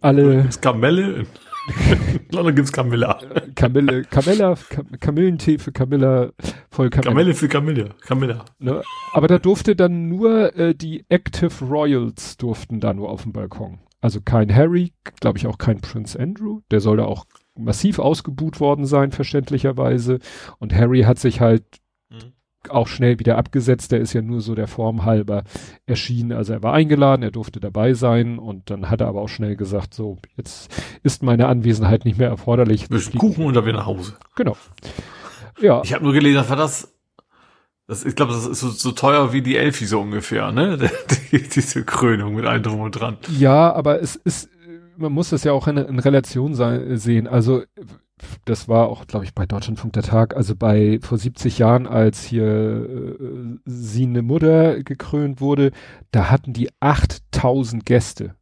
alle. 0.00 0.48
Kamelle? 0.60 1.26
London 2.32 2.54
gibt's 2.54 2.72
Camilla. 2.72 3.18
Camille, 3.54 4.04
Camilla, 4.04 4.54
Cam 4.68 4.86
Kamillentee 5.00 5.58
für 5.58 5.72
Camilla, 5.72 6.30
voll 6.70 6.90
Camilla. 6.90 7.10
Kamelle 7.10 7.34
für 7.34 7.48
Camilla, 7.48 7.88
Camilla. 8.00 8.44
Ne? 8.58 8.82
Aber 9.12 9.28
da 9.28 9.38
durfte 9.38 9.76
dann 9.76 10.08
nur 10.08 10.54
äh, 10.56 10.74
die 10.74 11.04
Active 11.08 11.64
Royals 11.64 12.36
durften 12.36 12.80
da 12.80 12.94
nur 12.94 13.10
auf 13.10 13.22
dem 13.22 13.32
Balkon. 13.32 13.80
Also 14.00 14.20
kein 14.20 14.54
Harry, 14.54 14.92
glaube 15.20 15.38
ich 15.38 15.46
auch 15.46 15.58
kein 15.58 15.80
Prince 15.80 16.18
Andrew. 16.18 16.60
Der 16.70 16.80
soll 16.80 16.98
da 16.98 17.04
auch 17.04 17.24
massiv 17.56 17.98
ausgebuht 17.98 18.60
worden 18.60 18.86
sein, 18.86 19.12
verständlicherweise. 19.12 20.18
Und 20.58 20.74
Harry 20.74 21.02
hat 21.02 21.18
sich 21.18 21.40
halt. 21.40 21.64
Auch 22.70 22.88
schnell 22.88 23.18
wieder 23.18 23.38
abgesetzt. 23.38 23.92
Der 23.92 24.00
ist 24.00 24.12
ja 24.12 24.22
nur 24.22 24.40
so 24.40 24.54
der 24.54 24.68
Form 24.68 25.04
halber 25.04 25.44
erschienen. 25.86 26.32
Also 26.32 26.52
er 26.52 26.62
war 26.62 26.72
eingeladen, 26.72 27.22
er 27.22 27.30
durfte 27.30 27.60
dabei 27.60 27.94
sein 27.94 28.38
und 28.38 28.70
dann 28.70 28.90
hat 28.90 29.00
er 29.00 29.08
aber 29.08 29.22
auch 29.22 29.28
schnell 29.28 29.56
gesagt, 29.56 29.94
so, 29.94 30.18
jetzt 30.36 30.70
ist 31.02 31.22
meine 31.22 31.48
Anwesenheit 31.48 32.04
nicht 32.04 32.18
mehr 32.18 32.28
erforderlich. 32.28 32.88
Bisschen 32.88 33.18
Kuchen 33.18 33.44
und 33.44 33.54
dann 33.54 33.64
wieder 33.64 33.78
nach 33.78 33.86
Hause. 33.86 34.14
Genau. 34.34 34.56
Ja. 35.60 35.82
Ich 35.84 35.94
habe 35.94 36.04
nur 36.04 36.12
gelesen, 36.12 36.48
war 36.48 36.56
das 36.56 36.92
das, 37.88 38.04
ich 38.04 38.16
glaube, 38.16 38.32
das 38.32 38.46
ist 38.46 38.58
so, 38.58 38.68
so 38.70 38.90
teuer 38.90 39.32
wie 39.32 39.42
die 39.42 39.56
Elfi 39.56 39.86
so 39.86 40.00
ungefähr, 40.00 40.50
ne? 40.50 40.76
Die, 41.30 41.42
diese 41.42 41.84
Krönung 41.84 42.34
mit 42.34 42.44
allem 42.44 42.62
drum 42.62 42.80
und 42.80 42.92
dran. 42.92 43.16
Ja, 43.38 43.72
aber 43.72 44.00
es 44.00 44.16
ist, 44.16 44.48
man 44.96 45.12
muss 45.12 45.30
das 45.30 45.44
ja 45.44 45.52
auch 45.52 45.68
in, 45.68 45.76
in 45.76 45.98
Relation 45.98 46.54
sein, 46.54 46.96
sehen. 46.96 47.28
Also 47.28 47.62
das 48.44 48.68
war 48.68 48.88
auch, 48.88 49.06
glaube 49.06 49.24
ich, 49.24 49.34
bei 49.34 49.46
Deutschlandfunk 49.46 49.92
der 49.92 50.02
Tag, 50.02 50.34
also 50.36 50.56
bei 50.56 50.98
vor 51.02 51.18
70 51.18 51.58
Jahren, 51.58 51.86
als 51.86 52.24
hier 52.24 52.46
äh, 52.46 53.58
sie 53.66 54.04
eine 54.04 54.22
Mutter 54.22 54.82
gekrönt 54.82 55.40
wurde, 55.40 55.72
da 56.12 56.30
hatten 56.30 56.52
die 56.52 56.70
8000 56.80 57.84
Gäste. 57.84 58.34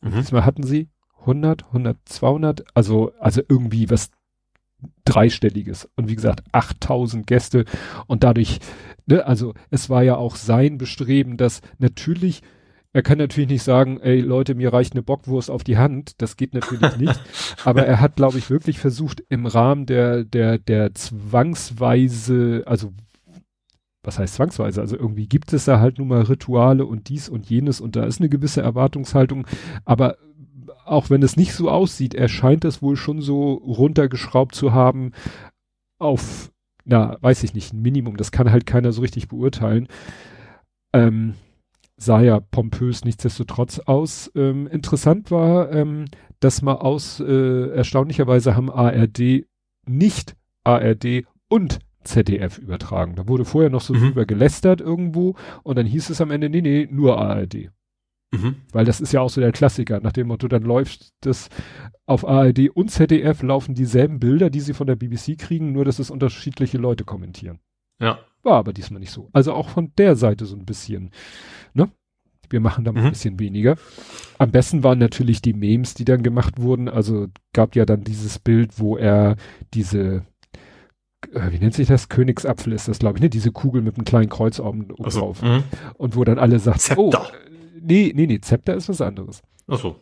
Mhm. 0.00 0.12
Diesmal 0.12 0.44
hatten 0.44 0.62
sie 0.62 0.88
100, 1.20 1.64
100, 1.66 1.96
200, 2.04 2.64
also, 2.74 3.12
also 3.18 3.40
irgendwie 3.48 3.90
was 3.90 4.10
dreistelliges. 5.04 5.88
Und 5.96 6.08
wie 6.08 6.14
gesagt, 6.14 6.42
8000 6.52 7.26
Gäste. 7.26 7.64
Und 8.06 8.24
dadurch, 8.24 8.58
ne, 9.06 9.26
also 9.26 9.54
es 9.70 9.90
war 9.90 10.02
ja 10.02 10.16
auch 10.16 10.36
sein 10.36 10.78
Bestreben, 10.78 11.36
dass 11.36 11.62
natürlich, 11.78 12.42
er 12.94 13.02
kann 13.02 13.18
natürlich 13.18 13.50
nicht 13.50 13.64
sagen, 13.64 14.00
ey 14.00 14.20
Leute, 14.20 14.54
mir 14.54 14.72
reicht 14.72 14.94
eine 14.94 15.02
Bockwurst 15.02 15.50
auf 15.50 15.64
die 15.64 15.76
Hand. 15.76 16.22
Das 16.22 16.36
geht 16.36 16.54
natürlich 16.54 16.96
nicht. 16.96 17.20
Aber 17.64 17.84
er 17.84 18.00
hat, 18.00 18.14
glaube 18.14 18.38
ich, 18.38 18.50
wirklich 18.50 18.78
versucht, 18.78 19.22
im 19.28 19.46
Rahmen 19.46 19.84
der, 19.84 20.22
der, 20.22 20.58
der 20.58 20.94
zwangsweise, 20.94 22.62
also 22.66 22.92
was 24.04 24.20
heißt 24.20 24.34
zwangsweise? 24.34 24.80
Also 24.80 24.96
irgendwie 24.96 25.26
gibt 25.26 25.52
es 25.52 25.64
da 25.64 25.80
halt 25.80 25.98
nun 25.98 26.06
mal 26.06 26.22
Rituale 26.22 26.86
und 26.86 27.08
dies 27.08 27.28
und 27.28 27.50
jenes 27.50 27.80
und 27.80 27.96
da 27.96 28.04
ist 28.04 28.20
eine 28.20 28.28
gewisse 28.28 28.62
Erwartungshaltung. 28.62 29.44
Aber 29.84 30.16
auch 30.84 31.10
wenn 31.10 31.22
es 31.24 31.36
nicht 31.36 31.54
so 31.54 31.70
aussieht, 31.70 32.14
erscheint 32.14 32.64
es 32.64 32.80
wohl 32.80 32.96
schon 32.96 33.20
so 33.20 33.54
runtergeschraubt 33.54 34.54
zu 34.54 34.72
haben 34.72 35.10
auf, 35.98 36.52
na, 36.84 37.16
weiß 37.22 37.42
ich 37.42 37.54
nicht, 37.54 37.72
ein 37.72 37.82
Minimum. 37.82 38.16
Das 38.18 38.30
kann 38.30 38.52
halt 38.52 38.66
keiner 38.66 38.92
so 38.92 39.00
richtig 39.00 39.26
beurteilen. 39.26 39.88
Ähm, 40.92 41.34
sah 41.96 42.20
ja 42.20 42.40
pompös 42.40 43.04
nichtsdestotrotz 43.04 43.78
aus. 43.80 44.30
Ähm, 44.34 44.66
interessant 44.66 45.30
war, 45.30 45.72
ähm, 45.72 46.06
dass 46.40 46.62
mal 46.62 46.74
aus, 46.74 47.20
äh, 47.20 47.68
erstaunlicherweise 47.70 48.56
haben 48.56 48.70
ARD 48.70 49.46
nicht 49.86 50.36
ARD 50.64 51.24
und 51.48 51.78
ZDF 52.02 52.58
übertragen. 52.58 53.14
Da 53.16 53.28
wurde 53.28 53.44
vorher 53.44 53.70
noch 53.70 53.80
so 53.80 53.94
mhm. 53.94 54.00
drüber 54.00 54.26
gelästert 54.26 54.80
irgendwo 54.80 55.36
und 55.62 55.76
dann 55.78 55.86
hieß 55.86 56.10
es 56.10 56.20
am 56.20 56.30
Ende, 56.30 56.50
nee, 56.50 56.60
nee, 56.60 56.88
nur 56.90 57.18
ARD. 57.18 57.70
Mhm. 58.32 58.56
Weil 58.72 58.84
das 58.84 59.00
ist 59.00 59.12
ja 59.12 59.20
auch 59.20 59.30
so 59.30 59.40
der 59.40 59.52
Klassiker, 59.52 60.00
nach 60.00 60.12
dem 60.12 60.28
Motto, 60.28 60.48
dann 60.48 60.62
läuft 60.62 61.12
das 61.20 61.48
auf 62.06 62.26
ARD 62.26 62.70
und 62.70 62.90
ZDF 62.90 63.42
laufen 63.42 63.74
dieselben 63.74 64.18
Bilder, 64.18 64.50
die 64.50 64.60
sie 64.60 64.74
von 64.74 64.86
der 64.86 64.96
BBC 64.96 65.38
kriegen, 65.38 65.72
nur 65.72 65.84
dass 65.84 65.98
es 65.98 66.10
unterschiedliche 66.10 66.78
Leute 66.78 67.04
kommentieren. 67.04 67.60
Ja. 68.00 68.18
War 68.44 68.58
aber 68.58 68.72
diesmal 68.72 69.00
nicht 69.00 69.10
so. 69.10 69.28
Also 69.32 69.52
auch 69.52 69.68
von 69.70 69.92
der 69.98 70.16
Seite 70.16 70.46
so 70.46 70.56
ein 70.56 70.64
bisschen, 70.64 71.10
ne? 71.72 71.90
Wir 72.50 72.60
machen 72.60 72.84
da 72.84 72.92
mal 72.92 73.00
mhm. 73.00 73.06
ein 73.06 73.12
bisschen 73.12 73.40
weniger. 73.40 73.76
Am 74.38 74.50
besten 74.50 74.84
waren 74.84 74.98
natürlich 74.98 75.40
die 75.42 75.54
Memes, 75.54 75.94
die 75.94 76.04
dann 76.04 76.22
gemacht 76.22 76.60
wurden. 76.60 76.88
Also 76.88 77.26
gab 77.52 77.74
ja 77.74 77.86
dann 77.86 78.04
dieses 78.04 78.38
Bild, 78.38 78.78
wo 78.78 78.96
er 78.96 79.36
diese 79.72 80.24
äh, 81.32 81.52
wie 81.52 81.58
nennt 81.58 81.74
sich 81.74 81.88
das? 81.88 82.08
Königsapfel 82.08 82.72
ist 82.72 82.88
das, 82.88 82.98
glaube 82.98 83.18
ich, 83.18 83.22
ne? 83.22 83.30
Diese 83.30 83.50
Kugel 83.50 83.82
mit 83.82 83.96
einem 83.96 84.04
kleinen 84.04 84.28
Kreuz 84.28 84.60
oben, 84.60 84.88
drauf. 84.88 85.42
Mh. 85.42 85.62
Und 85.96 86.16
wo 86.16 86.24
dann 86.24 86.38
alle 86.38 86.58
sagen, 86.58 86.78
Zepter. 86.78 87.02
oh, 87.02 87.10
äh, 87.10 87.50
nee, 87.80 88.12
nee, 88.14 88.26
nee, 88.26 88.40
Zepter 88.40 88.74
ist 88.74 88.88
was 88.88 89.00
anderes. 89.00 89.42
Ach 89.66 89.78
so. 89.78 89.96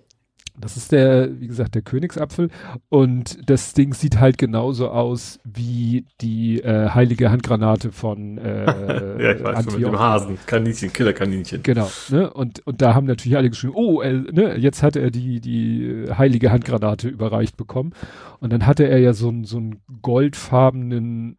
Das 0.58 0.76
ist 0.76 0.92
der, 0.92 1.40
wie 1.40 1.46
gesagt, 1.46 1.74
der 1.74 1.82
Königsapfel. 1.82 2.50
Und 2.88 3.48
das 3.48 3.72
Ding 3.72 3.94
sieht 3.94 4.20
halt 4.20 4.36
genauso 4.36 4.90
aus 4.90 5.40
wie 5.44 6.04
die 6.20 6.60
äh, 6.60 6.90
heilige 6.90 7.30
Handgranate 7.30 7.90
von 7.90 8.38
äh, 8.38 8.64
Ja, 9.22 9.32
ich 9.32 9.42
weiß, 9.42 9.56
Antioch. 9.56 9.78
mit 9.78 9.88
dem 9.88 9.98
Hasen, 9.98 10.38
Kaninchen, 10.46 10.92
Killerkaninchen. 10.92 11.62
Genau, 11.62 11.90
ne? 12.10 12.30
Und, 12.32 12.66
und 12.66 12.82
da 12.82 12.94
haben 12.94 13.06
natürlich 13.06 13.36
alle 13.36 13.50
geschrieben, 13.50 13.74
oh, 13.74 14.02
äh, 14.02 14.12
ne, 14.12 14.56
jetzt 14.58 14.82
hatte 14.82 15.00
er 15.00 15.10
die, 15.10 15.40
die 15.40 16.06
heilige 16.16 16.50
Handgranate 16.50 17.08
überreicht 17.08 17.56
bekommen. 17.56 17.92
Und 18.40 18.52
dann 18.52 18.66
hatte 18.66 18.86
er 18.86 18.98
ja 18.98 19.14
so 19.14 19.28
einen 19.28 19.44
so 19.44 19.56
einen 19.56 19.80
goldfarbenen 20.02 21.38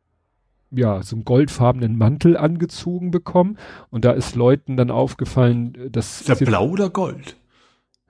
ja, 0.76 1.04
so 1.04 1.16
einen 1.16 1.24
goldfarbenen 1.24 1.98
Mantel 1.98 2.36
angezogen 2.36 3.12
bekommen. 3.12 3.58
Und 3.92 4.06
da 4.06 4.12
ist 4.12 4.36
Leuten 4.36 4.76
dann 4.76 4.90
aufgefallen, 4.90 5.78
dass. 5.92 6.22
Ist 6.22 6.30
der 6.42 6.46
blau 6.46 6.68
oder 6.70 6.90
gold? 6.90 7.38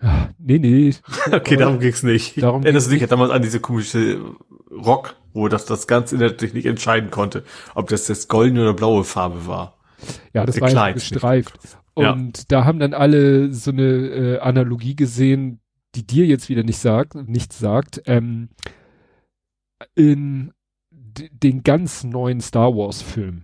Ja, 0.04 0.30
nee, 0.38 0.60
nee. 0.60 0.94
okay, 1.32 1.56
darum 1.56 1.80
ging's 1.80 2.04
nicht. 2.04 2.42
Darum 2.42 2.64
Erinnerst 2.64 2.88
du 2.88 2.92
dich 2.98 3.08
damals 3.08 3.32
an 3.32 3.42
diese 3.42 3.62
komische 3.62 4.20
Rock, 4.70 5.16
wo 5.34 5.48
das 5.48 5.66
das 5.66 5.88
ganz 5.88 6.12
inhaltlich 6.12 6.54
nicht 6.54 6.66
entscheiden 6.66 7.10
konnte, 7.10 7.44
ob 7.74 7.88
das 7.88 8.10
jetzt 8.10 8.28
goldene 8.28 8.64
oder 8.64 8.74
blaue 8.74 9.06
Farbe 9.06 9.48
war. 9.48 9.78
Ja, 10.34 10.46
das 10.46 10.56
Der 10.56 10.74
war 10.74 10.94
gestreift. 10.94 11.54
Und 11.94 12.38
ja. 12.38 12.44
da 12.50 12.66
haben 12.66 12.80
dann 12.80 12.94
alle 12.94 13.54
so 13.54 13.72
eine 13.72 13.84
äh, 13.84 14.40
Analogie 14.40 14.96
gesehen, 14.96 15.62
die 15.96 16.06
dir 16.06 16.26
jetzt 16.26 16.50
wieder 16.50 16.64
nicht 16.64 16.80
sagt, 16.80 17.16
nichts 17.16 17.60
sagt. 17.60 18.02
Ähm, 18.06 18.50
in 19.96 20.52
den 21.12 21.64
ganz 21.64 22.04
neuen 22.04 22.42
Star 22.42 22.76
Wars 22.76 23.02
Film 23.02 23.44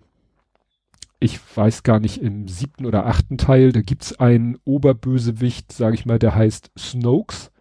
ich 1.19 1.39
weiß 1.55 1.83
gar 1.83 1.99
nicht, 1.99 2.21
im 2.21 2.47
siebten 2.47 2.85
oder 2.85 3.05
achten 3.05 3.37
Teil, 3.37 3.71
da 3.71 3.81
gibt's 3.81 4.19
einen 4.19 4.57
Oberbösewicht, 4.63 5.71
sage 5.71 5.95
ich 5.95 6.05
mal, 6.05 6.19
der 6.19 6.35
heißt 6.35 6.71
Snokes. 6.77 7.51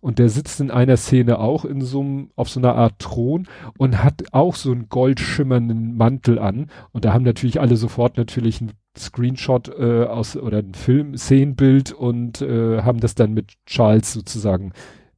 Und 0.00 0.18
der 0.18 0.28
sitzt 0.28 0.60
in 0.60 0.70
einer 0.70 0.96
Szene 0.96 1.38
auch 1.38 1.64
in 1.64 1.82
so 1.82 2.00
einem, 2.00 2.30
auf 2.36 2.48
so 2.48 2.58
einer 2.58 2.74
Art 2.74 2.98
Thron 2.98 3.46
und 3.76 4.02
hat 4.02 4.32
auch 4.32 4.54
so 4.54 4.72
einen 4.72 4.88
goldschimmernden 4.88 5.96
Mantel 5.96 6.38
an. 6.38 6.70
Und 6.90 7.04
da 7.04 7.12
haben 7.12 7.22
natürlich 7.22 7.60
alle 7.60 7.76
sofort 7.76 8.16
natürlich 8.16 8.60
einen 8.60 8.72
Screenshot 8.96 9.68
äh, 9.68 10.04
aus 10.04 10.36
oder 10.36 10.58
ein 10.58 10.74
Film, 10.74 11.16
Szenenbild 11.16 11.92
und 11.92 12.40
äh, 12.42 12.82
haben 12.82 13.00
das 13.00 13.14
dann 13.14 13.34
mit 13.34 13.54
Charles 13.66 14.12
sozusagen 14.12 14.72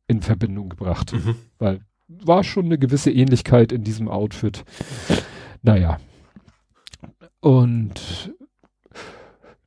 in 0.06 0.20
Verbindung 0.20 0.68
gebracht. 0.68 1.12
Mhm. 1.12 1.36
Weil 1.58 1.80
war 2.08 2.42
schon 2.42 2.66
eine 2.66 2.78
gewisse 2.78 3.12
Ähnlichkeit 3.12 3.72
in 3.72 3.84
diesem 3.84 4.08
Outfit. 4.08 4.64
Naja, 5.62 5.98
und 7.40 8.32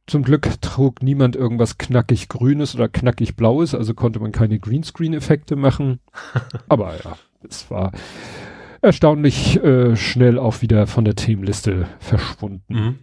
zum 0.06 0.24
Glück 0.24 0.62
trug 0.62 1.02
niemand 1.02 1.36
irgendwas 1.36 1.78
knackig 1.78 2.28
Grünes 2.28 2.76
oder 2.76 2.90
knackig 2.90 3.36
Blaues, 3.36 3.74
also 3.74 3.94
konnte 3.94 4.20
man 4.20 4.32
keine 4.32 4.60
Greenscreen-Effekte 4.60 5.56
machen. 5.56 6.00
Aber 6.70 6.96
ja, 7.04 7.18
es 7.48 7.72
war 7.72 7.92
erstaunlich 8.82 9.64
äh, 9.64 9.96
schnell 9.96 10.38
auch 10.38 10.62
wieder 10.62 10.88
von 10.88 11.06
der 11.06 11.16
Themenliste 11.16 11.88
verschwunden. 12.00 12.64
Mhm. 12.68 13.00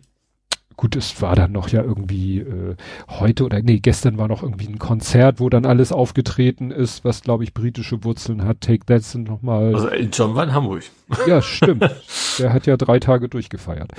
Gut, 0.77 0.97
es 0.97 1.21
war 1.21 1.35
dann 1.37 1.53
noch 1.53 1.68
ja 1.68 1.83
irgendwie 1.83 2.39
äh, 2.39 2.77
heute 3.09 3.45
oder 3.45 3.61
nee, 3.61 3.81
gestern 3.81 4.16
war 4.16 4.29
noch 4.29 4.43
irgendwie 4.43 4.66
ein 4.66 4.79
Konzert, 4.79 5.39
wo 5.41 5.51
dann 5.51 5.66
alles 5.66 5.93
aufgetreten 5.93 6.71
ist, 6.71 7.05
was 7.05 7.23
glaube 7.23 7.45
ich 7.45 7.53
britische 7.53 8.03
Wurzeln 8.05 8.45
hat. 8.45 8.62
Take 8.62 8.87
That 8.87 9.03
sind 9.03 9.29
nochmal. 9.29 9.75
Also 9.75 9.91
John 9.91 10.35
war 10.35 10.45
in 10.45 10.55
Hamburg. 10.55 10.85
Ja, 11.27 11.43
stimmt. 11.43 11.85
Der 12.39 12.53
hat 12.53 12.66
ja 12.66 12.79
drei 12.79 12.99
Tage 12.99 13.29
durchgefeiert. 13.29 13.91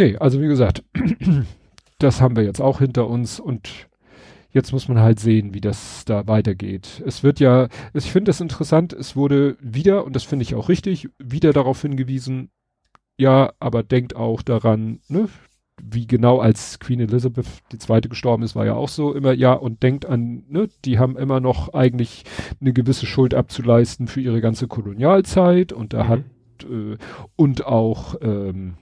Nee, 0.00 0.16
also 0.16 0.40
wie 0.40 0.46
gesagt, 0.48 0.82
das 1.98 2.22
haben 2.22 2.34
wir 2.34 2.42
jetzt 2.42 2.62
auch 2.62 2.78
hinter 2.78 3.06
uns 3.06 3.38
und 3.38 3.86
jetzt 4.50 4.72
muss 4.72 4.88
man 4.88 4.98
halt 4.98 5.20
sehen, 5.20 5.52
wie 5.52 5.60
das 5.60 6.06
da 6.06 6.26
weitergeht. 6.26 7.02
Es 7.06 7.22
wird 7.22 7.38
ja, 7.38 7.68
ich 7.92 8.10
finde 8.10 8.30
es 8.30 8.40
interessant, 8.40 8.94
es 8.94 9.14
wurde 9.14 9.58
wieder, 9.60 10.06
und 10.06 10.16
das 10.16 10.24
finde 10.24 10.44
ich 10.44 10.54
auch 10.54 10.70
richtig, 10.70 11.10
wieder 11.18 11.52
darauf 11.52 11.82
hingewiesen, 11.82 12.48
ja, 13.18 13.52
aber 13.60 13.82
denkt 13.82 14.16
auch 14.16 14.40
daran, 14.40 15.00
ne, 15.08 15.28
wie 15.82 16.06
genau 16.06 16.38
als 16.38 16.78
Queen 16.78 17.00
Elizabeth 17.00 17.44
zweite 17.78 18.08
gestorben 18.08 18.42
ist, 18.42 18.56
war 18.56 18.64
ja 18.64 18.76
auch 18.76 18.88
so 18.88 19.12
immer, 19.12 19.34
ja, 19.34 19.52
und 19.52 19.82
denkt 19.82 20.06
an, 20.06 20.44
ne, 20.48 20.70
die 20.86 20.98
haben 20.98 21.18
immer 21.18 21.40
noch 21.40 21.74
eigentlich 21.74 22.24
eine 22.58 22.72
gewisse 22.72 23.04
Schuld 23.04 23.34
abzuleisten 23.34 24.06
für 24.06 24.22
ihre 24.22 24.40
ganze 24.40 24.66
Kolonialzeit 24.66 25.74
und 25.74 25.92
da 25.92 26.04
mhm. 26.04 26.08
hat, 26.08 26.20
äh, 26.62 26.96
und 27.36 27.66
auch, 27.66 28.14
ähm, 28.22 28.78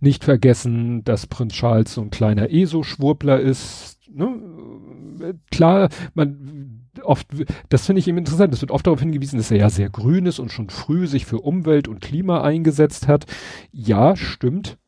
nicht 0.00 0.24
vergessen, 0.24 1.04
dass 1.04 1.26
Prinz 1.26 1.54
Charles 1.54 1.94
so 1.94 2.02
ein 2.02 2.10
kleiner 2.10 2.50
ESO-Schwurbler 2.50 3.40
ist. 3.40 3.98
Ne? 4.10 5.34
Klar, 5.50 5.88
man 6.14 6.78
oft, 7.02 7.28
das 7.68 7.86
finde 7.86 8.00
ich 8.00 8.08
eben 8.08 8.18
interessant, 8.18 8.52
es 8.54 8.60
wird 8.60 8.70
oft 8.70 8.86
darauf 8.86 9.00
hingewiesen, 9.00 9.38
dass 9.38 9.50
er 9.50 9.58
ja 9.58 9.70
sehr 9.70 9.90
grün 9.90 10.26
ist 10.26 10.38
und 10.38 10.50
schon 10.50 10.70
früh 10.70 11.06
sich 11.06 11.26
für 11.26 11.38
Umwelt 11.38 11.88
und 11.88 12.00
Klima 12.00 12.42
eingesetzt 12.42 13.08
hat. 13.08 13.26
Ja, 13.72 14.16
stimmt. 14.16 14.78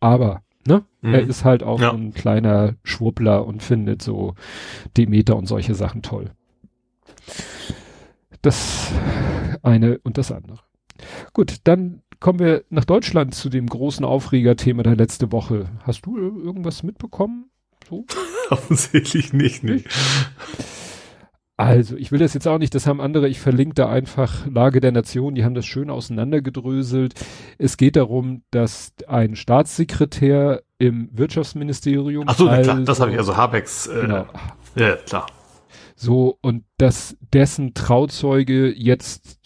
Aber, 0.00 0.42
ne? 0.66 0.84
Mhm. 1.02 1.14
Er 1.14 1.20
ist 1.20 1.44
halt 1.44 1.62
auch 1.62 1.80
ja. 1.80 1.92
ein 1.92 2.14
kleiner 2.14 2.74
Schwurbler 2.82 3.46
und 3.46 3.62
findet 3.62 4.02
so 4.02 4.34
Demeter 4.96 5.36
und 5.36 5.46
solche 5.46 5.74
Sachen 5.74 6.02
toll. 6.02 6.30
Das 8.42 8.90
eine 9.62 9.98
und 9.98 10.16
das 10.16 10.32
andere. 10.32 10.58
Gut, 11.32 11.56
dann 11.64 12.02
kommen 12.20 12.38
wir 12.38 12.64
nach 12.68 12.84
Deutschland 12.84 13.34
zu 13.34 13.48
dem 13.48 13.66
großen 13.66 14.04
Aufregerthema 14.04 14.82
der 14.82 14.96
letzte 14.96 15.32
Woche. 15.32 15.66
Hast 15.82 16.06
du 16.06 16.16
irgendwas 16.16 16.82
mitbekommen? 16.82 17.50
So? 17.88 18.04
Offensichtlich 18.50 19.32
nicht, 19.32 19.64
nicht. 19.64 19.86
Also, 21.56 21.96
ich 21.96 22.10
will 22.10 22.18
das 22.18 22.32
jetzt 22.32 22.48
auch 22.48 22.58
nicht, 22.58 22.74
das 22.74 22.86
haben 22.86 23.02
andere, 23.02 23.28
ich 23.28 23.38
verlinke 23.38 23.74
da 23.74 23.88
einfach 23.90 24.46
Lage 24.46 24.80
der 24.80 24.92
Nation, 24.92 25.34
die 25.34 25.44
haben 25.44 25.54
das 25.54 25.66
schön 25.66 25.90
auseinandergedröselt. 25.90 27.14
Es 27.58 27.76
geht 27.76 27.96
darum, 27.96 28.44
dass 28.50 28.94
ein 29.06 29.36
Staatssekretär 29.36 30.62
im 30.78 31.10
Wirtschaftsministerium. 31.12 32.24
Ach 32.28 32.36
so, 32.36 32.48
also, 32.48 32.70
klar, 32.70 32.84
das 32.84 33.00
habe 33.00 33.12
ich, 33.12 33.18
also 33.18 33.36
Habecks, 33.36 33.88
äh, 33.88 34.00
genau. 34.00 34.26
ja, 34.74 34.96
klar. 34.96 35.26
So, 35.96 36.38
und 36.40 36.64
dass 36.78 37.18
dessen 37.30 37.74
Trauzeuge 37.74 38.72
jetzt 38.74 39.39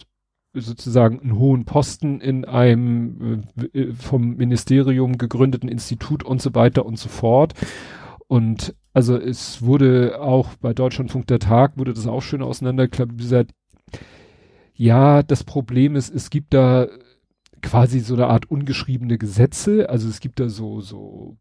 sozusagen 0.55 1.19
einen 1.19 1.37
hohen 1.37 1.65
Posten 1.65 2.21
in 2.21 2.45
einem 2.45 3.43
äh, 3.73 3.79
äh, 3.79 3.93
vom 3.93 4.35
Ministerium 4.35 5.17
gegründeten 5.17 5.69
Institut 5.69 6.23
und 6.23 6.41
so 6.41 6.55
weiter 6.55 6.85
und 6.85 6.97
so 6.97 7.09
fort. 7.09 7.53
Und 8.27 8.75
also 8.93 9.17
es 9.17 9.61
wurde 9.61 10.21
auch 10.21 10.55
bei 10.55 10.73
Deutschlandfunk 10.73 11.27
der 11.27 11.39
Tag 11.39 11.77
wurde 11.77 11.93
das 11.93 12.07
auch 12.07 12.21
schön 12.21 12.41
auseinanderklabüsert. 12.41 13.51
Ja, 14.73 15.23
das 15.23 15.43
Problem 15.43 15.95
ist, 15.95 16.13
es 16.13 16.29
gibt 16.29 16.53
da 16.53 16.87
quasi 17.61 17.99
so 17.99 18.13
eine 18.13 18.27
Art 18.27 18.49
ungeschriebene 18.49 19.17
Gesetze. 19.17 19.89
Also 19.89 20.07
es 20.07 20.19
gibt 20.19 20.39
da 20.39 20.49
so, 20.49 20.81
so 20.81 21.37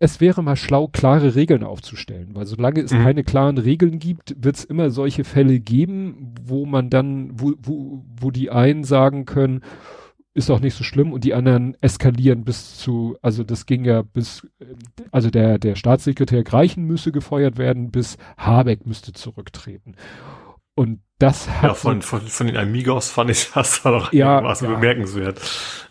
es 0.00 0.20
wäre 0.20 0.42
mal 0.42 0.56
schlau, 0.56 0.88
klare 0.88 1.34
Regeln 1.34 1.64
aufzustellen, 1.64 2.30
weil 2.34 2.46
solange 2.46 2.80
es 2.80 2.92
mhm. 2.92 3.02
keine 3.02 3.24
klaren 3.24 3.58
Regeln 3.58 3.98
gibt, 3.98 4.36
wird 4.38 4.56
es 4.56 4.64
immer 4.64 4.90
solche 4.90 5.24
Fälle 5.24 5.58
geben, 5.58 6.34
wo 6.42 6.66
man 6.66 6.88
dann, 6.88 7.30
wo, 7.34 7.54
wo, 7.60 8.04
wo 8.20 8.30
die 8.30 8.50
einen 8.50 8.84
sagen 8.84 9.24
können, 9.24 9.62
ist 10.34 10.50
auch 10.50 10.60
nicht 10.60 10.74
so 10.74 10.84
schlimm 10.84 11.12
und 11.12 11.24
die 11.24 11.34
anderen 11.34 11.76
eskalieren 11.80 12.44
bis 12.44 12.78
zu, 12.78 13.16
also 13.22 13.42
das 13.42 13.66
ging 13.66 13.84
ja 13.84 14.02
bis, 14.02 14.46
also 15.10 15.30
der, 15.30 15.58
der 15.58 15.74
Staatssekretär 15.74 16.44
Greichen 16.44 16.84
müsse 16.84 17.10
gefeuert 17.10 17.58
werden, 17.58 17.90
bis 17.90 18.18
Habeck 18.36 18.86
müsste 18.86 19.12
zurücktreten. 19.12 19.96
Und 20.76 21.00
das 21.18 21.48
hat. 21.48 21.64
Ja, 21.64 21.74
von, 21.74 22.02
von, 22.02 22.20
von 22.20 22.46
den 22.46 22.56
Amigos 22.56 23.10
fand 23.10 23.30
ich 23.30 23.50
das 23.52 23.84
war 23.84 23.92
doch 23.98 24.12
ja, 24.12 24.44
was 24.44 24.60
ja, 24.60 24.68
bemerkenswert. 24.68 25.40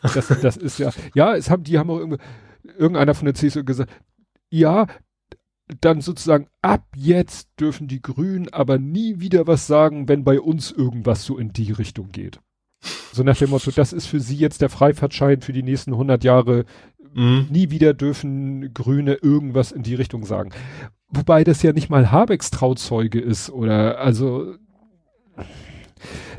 Das, 0.02 0.28
das 0.42 0.56
ist 0.56 0.80
ja, 0.80 0.92
ja, 1.14 1.36
es 1.36 1.50
haben, 1.50 1.66
die 1.66 1.78
haben 1.78 1.90
auch 1.90 1.98
irgendwie, 1.98 2.20
irgendeiner 2.78 3.14
von 3.14 3.26
der 3.26 3.36
CSU 3.36 3.64
gesagt, 3.64 3.92
ja, 4.50 4.88
dann 5.82 6.02
sozusagen 6.02 6.48
ab 6.62 6.86
jetzt 6.96 7.50
dürfen 7.60 7.88
die 7.88 8.02
Grünen 8.02 8.48
aber 8.54 8.78
nie 8.80 9.20
wieder 9.20 9.48
was 9.48 9.68
sagen, 9.68 10.08
wenn 10.08 10.24
bei 10.24 10.40
uns 10.40 10.72
irgendwas 10.72 11.26
so 11.26 11.38
in 11.38 11.52
die 11.52 11.72
Richtung 11.72 12.12
geht. 12.12 12.40
So 13.12 13.24
nach 13.24 13.38
dem 13.38 13.50
Motto, 13.50 13.72
das 13.72 13.92
ist 13.92 14.06
für 14.06 14.20
sie 14.20 14.38
jetzt 14.38 14.62
der 14.62 14.70
Freifahrtschein 14.70 15.42
für 15.42 15.54
die 15.54 15.64
nächsten 15.64 15.92
100 15.94 16.24
Jahre. 16.24 16.66
Mhm. 17.14 17.48
Nie 17.50 17.70
wieder 17.70 17.94
dürfen 17.94 18.74
Grüne 18.74 19.16
irgendwas 19.16 19.72
in 19.72 19.84
die 19.84 19.96
Richtung 19.96 20.24
sagen. 20.24 20.52
Wobei 21.10 21.44
das 21.44 21.64
ja 21.64 21.74
nicht 21.74 21.90
mal 21.90 22.12
Habecks 22.12 22.52
Trauzeuge 22.52 23.20
ist 23.20 23.50
oder 23.50 24.00
also 24.00 24.56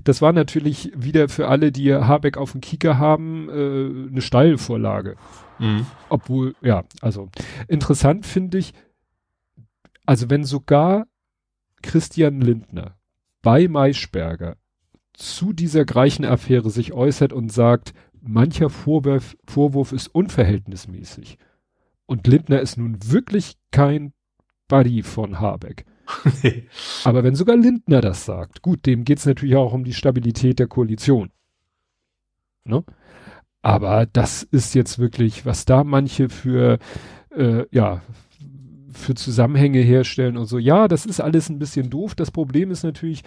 das 0.04 0.22
war 0.22 0.32
natürlich 0.32 0.92
wieder 0.96 1.28
für 1.28 1.48
alle, 1.48 1.72
die 1.72 1.92
Habeck 1.92 2.36
auf 2.36 2.52
dem 2.52 2.60
Kieker 2.60 2.98
haben, 2.98 3.48
äh, 3.48 4.10
eine 4.10 4.22
Steilvorlage. 4.22 5.16
Mhm. 5.58 5.86
Obwohl, 6.08 6.54
ja, 6.60 6.84
also 7.00 7.28
interessant 7.66 8.26
finde 8.26 8.58
ich, 8.58 8.72
also 10.06 10.30
wenn 10.30 10.44
sogar 10.44 11.06
Christian 11.82 12.40
Lindner 12.40 12.96
bei 13.42 13.68
Maischberger 13.68 14.56
zu 15.12 15.52
dieser 15.52 15.84
Greichen-Affäre 15.84 16.70
sich 16.70 16.92
äußert 16.92 17.32
und 17.32 17.52
sagt, 17.52 17.92
mancher 18.20 18.70
Vorwurf, 18.70 19.36
Vorwurf 19.46 19.92
ist 19.92 20.08
unverhältnismäßig. 20.08 21.38
Und 22.06 22.26
Lindner 22.26 22.60
ist 22.60 22.78
nun 22.78 22.98
wirklich 23.04 23.58
kein 23.70 24.12
Buddy 24.68 25.02
von 25.02 25.40
Habeck. 25.40 25.84
nee. 26.42 26.68
Aber 27.04 27.24
wenn 27.24 27.34
sogar 27.34 27.56
Lindner 27.56 28.00
das 28.00 28.24
sagt, 28.24 28.62
gut, 28.62 28.86
dem 28.86 29.04
geht's 29.04 29.26
natürlich 29.26 29.56
auch 29.56 29.72
um 29.72 29.84
die 29.84 29.92
Stabilität 29.92 30.58
der 30.58 30.68
Koalition. 30.68 31.30
Ne? 32.64 32.84
Aber 33.62 34.06
das 34.06 34.42
ist 34.44 34.74
jetzt 34.74 34.98
wirklich, 34.98 35.44
was 35.44 35.64
da 35.64 35.84
manche 35.84 36.28
für, 36.28 36.78
äh, 37.34 37.64
ja, 37.70 38.02
für 38.92 39.14
Zusammenhänge 39.14 39.80
herstellen 39.80 40.36
und 40.36 40.46
so. 40.46 40.58
Ja, 40.58 40.88
das 40.88 41.06
ist 41.06 41.20
alles 41.20 41.48
ein 41.48 41.58
bisschen 41.58 41.90
doof. 41.90 42.14
Das 42.14 42.30
Problem 42.30 42.70
ist 42.70 42.82
natürlich, 42.82 43.22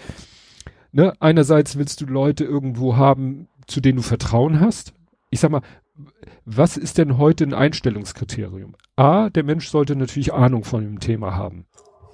ne, 0.91 1.13
einerseits 1.19 1.77
willst 1.77 2.01
du 2.01 2.05
Leute 2.05 2.43
irgendwo 2.43 2.97
haben, 2.97 3.47
zu 3.67 3.81
denen 3.81 3.97
du 3.97 4.03
Vertrauen 4.03 4.59
hast. 4.59 4.93
Ich 5.29 5.39
sag 5.39 5.51
mal, 5.51 5.61
was 6.45 6.77
ist 6.77 6.97
denn 6.97 7.17
heute 7.17 7.43
ein 7.43 7.53
Einstellungskriterium? 7.53 8.75
A, 8.95 9.29
der 9.29 9.43
Mensch 9.43 9.69
sollte 9.69 9.95
natürlich 9.95 10.33
Ahnung 10.33 10.63
von 10.63 10.83
dem 10.83 10.99
Thema 10.99 11.35
haben. 11.35 11.65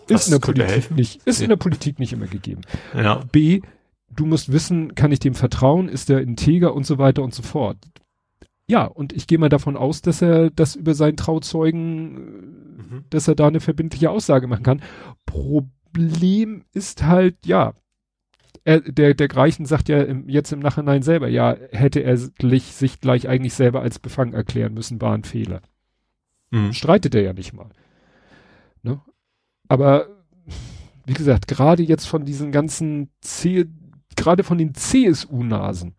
Ist 0.08 0.28
in 0.28 0.34
der 0.34 0.40
Politik 0.40 0.92
nicht, 0.92 1.22
ist 1.26 1.40
ja. 1.40 1.44
in 1.44 1.50
der 1.50 1.58
Politik 1.58 2.00
nicht 2.00 2.14
immer 2.14 2.28
gegeben. 2.28 2.62
Ja. 2.96 3.24
B, 3.32 3.62
du 4.10 4.26
musst 4.26 4.52
wissen, 4.52 4.96
kann 4.96 5.12
ich 5.12 5.20
dem 5.20 5.36
vertrauen, 5.36 5.90
ist 5.90 6.10
der 6.10 6.22
integer 6.22 6.74
und 6.74 6.86
so 6.86 6.98
weiter 6.98 7.24
und 7.24 7.34
so 7.34 7.44
fort. 7.44 7.78
Ja, 8.70 8.84
und 8.86 9.14
ich 9.14 9.28
gehe 9.28 9.38
mal 9.38 9.50
davon 9.50 9.78
aus, 9.78 10.02
dass 10.02 10.22
er 10.22 10.50
das 10.50 10.76
über 10.76 10.94
seinen 10.94 11.16
Trauzeugen, 11.16 12.14
mhm. 12.78 13.06
dass 13.10 13.28
er 13.28 13.36
da 13.36 13.48
eine 13.48 13.62
verbindliche 13.62 14.10
Aussage 14.10 14.48
machen 14.48 14.64
kann. 14.64 14.82
Problem 15.26 16.66
ist 16.74 17.04
halt, 17.04 17.46
ja, 17.46 17.74
er, 18.66 18.82
der, 18.82 19.14
der 19.14 19.30
Greichen 19.30 19.66
sagt 19.66 19.88
ja 19.88 20.02
im, 20.02 20.28
jetzt 20.28 20.52
im 20.52 20.60
Nachhinein 20.60 21.02
selber, 21.02 21.30
ja, 21.30 21.56
hätte 21.72 22.02
er 22.02 22.18
sich 22.18 23.00
gleich 23.00 23.30
eigentlich 23.30 23.54
selber 23.54 23.82
als 23.82 24.00
befangen 24.00 24.34
erklären 24.34 24.74
müssen, 24.74 25.00
war 25.00 25.14
ein 25.14 25.24
Fehler. 25.24 25.62
Mhm. 26.52 26.74
Streitet 26.74 27.16
er 27.16 27.22
ja 27.22 27.32
nicht 27.32 27.54
mal. 27.54 27.70
Ne? 28.84 29.02
Aber 29.70 30.08
wie 31.06 31.14
gesagt, 31.14 31.48
gerade 31.48 31.84
jetzt 31.84 32.06
von 32.06 32.26
diesen 32.26 32.52
ganzen 32.52 33.10
C, 33.22 33.66
gerade 34.18 34.44
von 34.44 34.58
den 34.58 34.74
CSU-Nasen, 34.74 35.96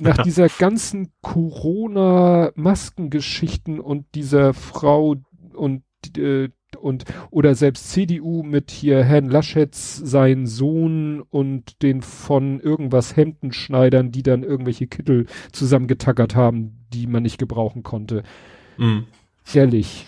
nach 0.00 0.18
dieser 0.18 0.48
ganzen 0.48 1.12
Corona-Maskengeschichten 1.22 3.80
und 3.80 4.06
dieser 4.14 4.54
Frau 4.54 5.16
und 5.54 5.82
äh, 6.16 6.50
und 6.76 7.04
oder 7.30 7.54
selbst 7.54 7.90
CDU 7.90 8.42
mit 8.42 8.70
hier 8.70 9.02
Herrn 9.02 9.30
Laschets 9.30 9.96
sein 9.96 10.46
Sohn 10.46 11.22
und 11.22 11.82
den 11.82 12.02
von 12.02 12.60
irgendwas 12.60 13.16
Hemdenschneidern, 13.16 14.12
die 14.12 14.22
dann 14.22 14.42
irgendwelche 14.42 14.86
Kittel 14.86 15.26
zusammengetackert 15.52 16.34
haben, 16.34 16.86
die 16.92 17.06
man 17.06 17.22
nicht 17.22 17.38
gebrauchen 17.38 17.82
konnte. 17.82 18.22
Mhm. 18.76 19.06
Ehrlich. 19.52 20.06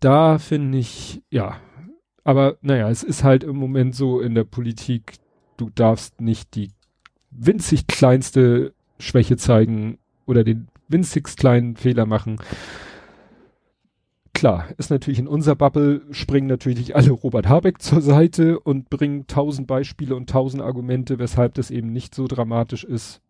Da 0.00 0.38
finde 0.38 0.78
ich, 0.78 1.22
ja. 1.30 1.60
Aber 2.24 2.58
naja, 2.62 2.90
es 2.90 3.02
ist 3.02 3.24
halt 3.24 3.44
im 3.44 3.56
Moment 3.56 3.94
so 3.94 4.20
in 4.20 4.34
der 4.34 4.44
Politik, 4.44 5.14
du 5.56 5.70
darfst 5.70 6.20
nicht 6.20 6.54
die 6.54 6.70
winzig 7.30 7.86
kleinste 7.86 8.72
Schwäche 8.98 9.36
zeigen 9.36 9.98
oder 10.26 10.44
den 10.44 10.68
winzigst 10.88 11.38
kleinen 11.38 11.76
Fehler 11.76 12.06
machen. 12.06 12.36
Klar, 14.34 14.68
ist 14.76 14.90
natürlich 14.90 15.18
in 15.18 15.26
unserer 15.26 15.56
Bubble 15.56 16.02
springen 16.12 16.46
natürlich 16.46 16.94
alle 16.94 17.10
Robert 17.10 17.48
Habeck 17.48 17.82
zur 17.82 18.00
Seite 18.00 18.60
und 18.60 18.88
bringen 18.88 19.26
tausend 19.26 19.66
Beispiele 19.66 20.14
und 20.14 20.30
tausend 20.30 20.62
Argumente, 20.62 21.18
weshalb 21.18 21.54
das 21.54 21.70
eben 21.70 21.92
nicht 21.92 22.14
so 22.14 22.28
dramatisch 22.28 22.84
ist. 22.84 23.20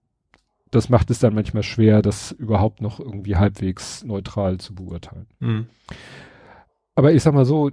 Das 0.71 0.91
macht 0.91 1.11
es 1.11 1.19
dann 1.19 1.35
manchmal 1.35 1.63
schwer, 1.63 2.03
das 2.03 2.33
überhaupt 2.33 2.83
noch 2.83 3.01
irgendwie 3.01 3.37
halbwegs 3.37 4.05
neutral 4.05 4.59
zu 4.59 4.75
beurteilen. 4.75 5.27
Mhm. 5.41 5.67
Aber 6.95 7.13
ich 7.15 7.23
sag 7.23 7.33
mal 7.33 7.47
so, 7.47 7.71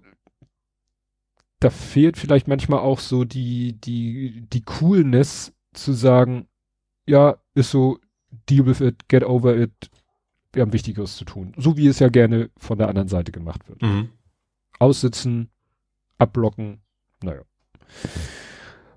da 1.60 1.70
fehlt 1.70 2.16
vielleicht 2.16 2.48
manchmal 2.48 2.80
auch 2.80 3.00
so 3.00 3.26
die, 3.26 3.74
die, 3.74 4.46
die 4.48 4.62
Coolness 4.62 5.52
zu 5.76 5.94
sagen, 5.94 6.48
ja, 7.06 7.38
ist 7.54 7.72
so, 7.72 8.00
deal 8.50 8.66
with 8.66 8.82
it, 8.82 9.08
get 9.08 9.24
over 9.24 9.56
it, 9.56 9.90
wir 10.54 10.62
haben 10.62 10.74
Wichtigeres 10.74 11.18
zu 11.18 11.26
tun. 11.26 11.54
So 11.58 11.78
wie 11.78 11.88
es 11.88 12.00
ja 12.00 12.10
gerne 12.10 12.50
von 12.58 12.78
der 12.78 12.90
anderen 12.90 13.08
Seite 13.08 13.32
gemacht 13.32 13.68
wird. 13.68 13.82
Mhm. 13.82 14.10
Aussitzen, 14.80 15.50
abblocken, 16.18 16.82
naja. 17.22 17.42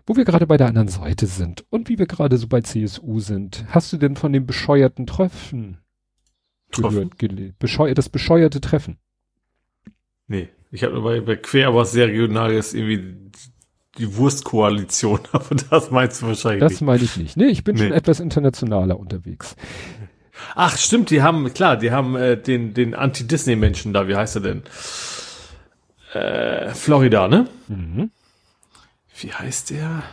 Wo 0.07 0.17
wir 0.17 0.25
gerade 0.25 0.47
bei 0.47 0.57
der 0.57 0.69
anderen 0.69 0.89
Seite 0.89 1.27
sind 1.27 1.67
und 1.71 1.89
wie 1.89 1.99
wir 1.99 2.07
gerade 2.07 2.39
so 2.39 2.49
bei 2.49 2.63
CSU 2.63 3.21
sind, 3.21 3.67
hast 3.69 3.93
du 3.93 3.99
denn 3.99 4.17
von 4.17 4.33
dem 4.33 4.47
bescheuerten 4.47 5.07
Treffen 5.07 5.79
gehört? 6.71 7.19
Bescheu 7.59 7.93
das 7.93 8.09
bescheuerte 8.09 8.61
Treffen? 8.61 8.99
Nee, 10.27 10.49
ich 10.71 10.85
habe 10.85 10.95
nur 10.95 11.03
bei, 11.03 11.21
bei 11.21 11.37
Quer 11.37 11.75
was 11.75 11.93
sehr 11.93 12.09
regionales 12.09 12.73
irgendwie 12.73 13.31
die 13.99 14.17
Wurstkoalition, 14.17 15.21
aber 15.33 15.55
das 15.71 15.91
meinst 15.91 16.23
du 16.23 16.29
wahrscheinlich 16.29 16.61
das 16.61 16.71
nicht. 16.73 16.81
Das 16.81 16.87
meine 16.87 17.03
ich 17.03 17.17
nicht. 17.17 17.37
Nee, 17.37 17.47
ich 17.47 17.65
bin 17.65 17.77
nee. 17.77 17.83
schon 17.83 17.93
etwas 17.93 18.21
internationaler 18.21 18.99
unterwegs. 18.99 19.57
Ach, 20.55 20.77
stimmt, 20.77 21.11
die 21.11 21.23
haben, 21.23 21.53
klar, 21.53 21.77
die 21.77 21.91
haben 21.91 22.17
äh, 22.17 22.37
den, 22.37 22.75
den 22.75 22.95
Anti-Disney-Menschen 22.95 23.93
da, 23.93 24.09
wie 24.09 24.17
heißt 24.17 24.37
er 24.37 24.43
denn? 24.43 24.63
Äh, 26.13 26.73
Florida, 26.75 27.29
ne? 27.29 27.49
Mhm. 27.67 28.11
Wie 29.21 29.33
heißt 29.33 29.71
der? 29.71 30.05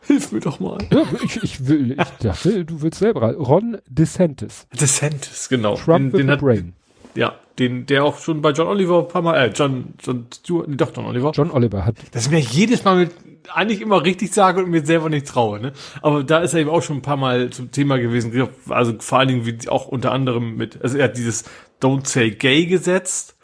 Hilf 0.00 0.32
mir 0.32 0.40
doch 0.40 0.60
mal. 0.60 0.78
Ja, 0.90 1.02
ich, 1.22 1.42
ich 1.42 1.66
will, 1.66 1.92
ich 1.92 2.08
dachte, 2.20 2.64
du 2.64 2.80
willst 2.80 3.00
selber. 3.00 3.34
Ron 3.34 3.78
DeSantis. 3.88 4.66
DeSantis, 4.72 5.48
genau. 5.48 5.74
Trump 5.74 6.12
den, 6.12 6.26
den 6.26 6.30
hat, 6.30 6.40
brain. 6.40 6.74
Ja, 7.16 7.34
den, 7.58 7.86
der 7.86 8.04
auch 8.04 8.18
schon 8.18 8.42
bei 8.42 8.50
John 8.50 8.68
Oliver 8.68 9.00
ein 9.00 9.08
paar 9.08 9.22
Mal, 9.22 9.36
äh, 9.36 9.50
John, 9.54 9.94
John 10.02 10.26
Stewart, 10.32 10.68
nee, 10.68 10.76
doch, 10.76 10.92
John 10.94 11.06
Oliver. 11.06 11.32
John 11.34 11.50
Oliver 11.50 11.84
hat. 11.84 11.96
Das 12.12 12.30
mir 12.30 12.38
jedes 12.38 12.84
Mal 12.84 12.96
mit, 12.96 13.12
eigentlich 13.52 13.80
immer 13.80 14.04
richtig 14.04 14.32
sage 14.32 14.62
und 14.62 14.70
mir 14.70 14.84
selber 14.84 15.08
nicht 15.08 15.26
traue, 15.26 15.60
ne? 15.60 15.72
Aber 16.02 16.22
da 16.22 16.38
ist 16.38 16.54
er 16.54 16.60
eben 16.60 16.70
auch 16.70 16.82
schon 16.82 16.98
ein 16.98 17.02
paar 17.02 17.16
Mal 17.16 17.50
zum 17.50 17.70
Thema 17.70 17.98
gewesen, 17.98 18.48
also 18.68 18.94
vor 18.98 19.18
allen 19.18 19.28
Dingen 19.28 19.46
wie 19.46 19.68
auch 19.68 19.86
unter 19.86 20.12
anderem 20.12 20.56
mit, 20.56 20.82
also 20.82 20.98
er 20.98 21.04
hat 21.04 21.16
dieses 21.16 21.44
Don't 21.80 22.06
Say 22.06 22.30
Gay 22.30 22.66
gesetzt, 22.66 23.36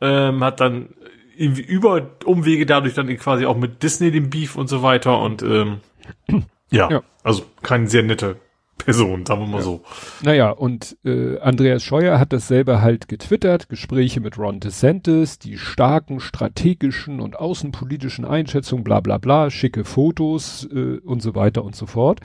ähm, 0.00 0.44
hat 0.44 0.60
dann 0.60 0.90
irgendwie 1.36 1.62
über 1.62 2.10
Umwege 2.24 2.66
dadurch 2.66 2.94
dann 2.94 3.08
quasi 3.16 3.46
auch 3.46 3.56
mit 3.56 3.82
Disney 3.82 4.10
den 4.10 4.30
Beef 4.30 4.56
und 4.56 4.68
so 4.68 4.82
weiter 4.82 5.20
und 5.20 5.42
ähm, 5.42 5.80
ja, 6.70 6.90
ja, 6.90 7.02
also 7.22 7.44
kein 7.62 7.86
sehr 7.86 8.02
netter 8.02 8.36
Person, 8.78 9.24
sagen 9.24 9.40
wir 9.42 9.46
mal 9.46 9.58
ja. 9.58 9.62
so. 9.62 9.80
Naja, 10.22 10.50
und 10.50 10.96
äh, 11.04 11.38
Andreas 11.38 11.82
Scheuer 11.82 12.18
hat 12.18 12.32
dasselbe 12.32 12.80
halt 12.82 13.08
getwittert, 13.08 13.68
Gespräche 13.68 14.20
mit 14.20 14.38
Ron 14.38 14.60
DeSantis, 14.60 15.38
die 15.38 15.58
starken 15.58 16.20
strategischen 16.20 17.20
und 17.20 17.38
außenpolitischen 17.38 18.24
Einschätzungen, 18.24 18.84
bla 18.84 19.00
bla 19.00 19.18
bla, 19.18 19.50
schicke 19.50 19.84
Fotos 19.84 20.68
äh, 20.72 20.98
und 20.98 21.22
so 21.22 21.34
weiter 21.34 21.64
und 21.64 21.76
so 21.76 21.86
fort. 21.86 22.20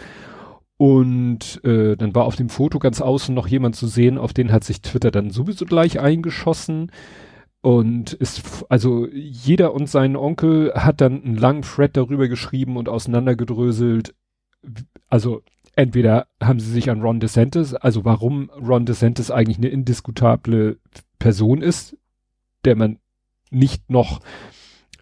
Und 0.77 1.61
äh, 1.65 1.97
dann 1.97 2.15
war 2.15 2.23
auf 2.23 2.37
dem 2.37 2.47
Foto 2.47 2.79
ganz 2.79 3.01
außen 3.01 3.35
noch 3.35 3.47
jemand 3.47 3.75
zu 3.75 3.85
sehen, 3.87 4.17
auf 4.17 4.31
den 4.33 4.51
hat 4.51 4.63
sich 4.63 4.81
Twitter 4.81 5.11
dann 5.11 5.29
sowieso 5.29 5.65
gleich 5.65 5.99
eingeschossen. 5.99 6.91
Und 7.61 8.13
ist, 8.13 8.65
also 8.69 9.05
jeder 9.11 9.73
und 9.73 9.89
sein 9.89 10.15
Onkel 10.15 10.71
hat 10.73 11.01
dann 11.01 11.21
einen 11.21 11.35
langen 11.35 11.63
Thread 11.63 11.97
darüber 11.97 12.29
geschrieben 12.29 12.77
und 12.77 12.87
auseinandergedröselt. 12.87 14.15
Also 15.09 15.41
entweder 15.79 16.27
haben 16.41 16.59
sie 16.59 16.71
sich 16.71 16.89
an 16.89 17.01
Ron 17.01 17.19
DeSantis, 17.19 17.73
also 17.73 18.03
warum 18.03 18.49
Ron 18.49 18.85
DeSantis 18.85 19.31
eigentlich 19.31 19.57
eine 19.57 19.69
indiskutable 19.69 20.77
Person 21.19 21.61
ist, 21.61 21.97
der 22.65 22.75
man 22.75 22.99
nicht 23.49 23.89
noch, 23.89 24.19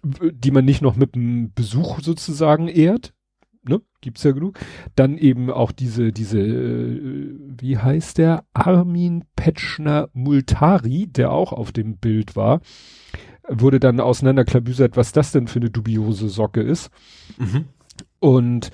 die 0.04 0.52
man 0.52 0.64
nicht 0.64 0.80
noch 0.80 0.94
mit 0.94 1.14
einem 1.14 1.52
Besuch 1.52 2.00
sozusagen 2.00 2.68
ehrt, 2.68 3.12
ne, 3.64 3.82
gibt's 4.00 4.22
ja 4.22 4.30
genug. 4.30 4.58
Dann 4.94 5.18
eben 5.18 5.50
auch 5.50 5.72
diese, 5.72 6.12
diese, 6.12 6.38
äh, 6.38 7.36
wie 7.60 7.76
heißt 7.78 8.18
der? 8.18 8.44
Armin 8.52 9.24
Petschner 9.34 10.08
Multari, 10.12 11.08
der 11.08 11.32
auch 11.32 11.52
auf 11.52 11.72
dem 11.72 11.96
Bild 11.96 12.36
war, 12.36 12.60
wurde 13.48 13.80
dann 13.80 13.98
auseinanderklabüsert, 13.98 14.96
was 14.96 15.10
das 15.10 15.32
denn 15.32 15.48
für 15.48 15.58
eine 15.58 15.70
dubiose 15.70 16.28
Socke 16.28 16.60
ist. 16.60 16.90
Mhm. 17.36 17.64
Und 18.20 18.70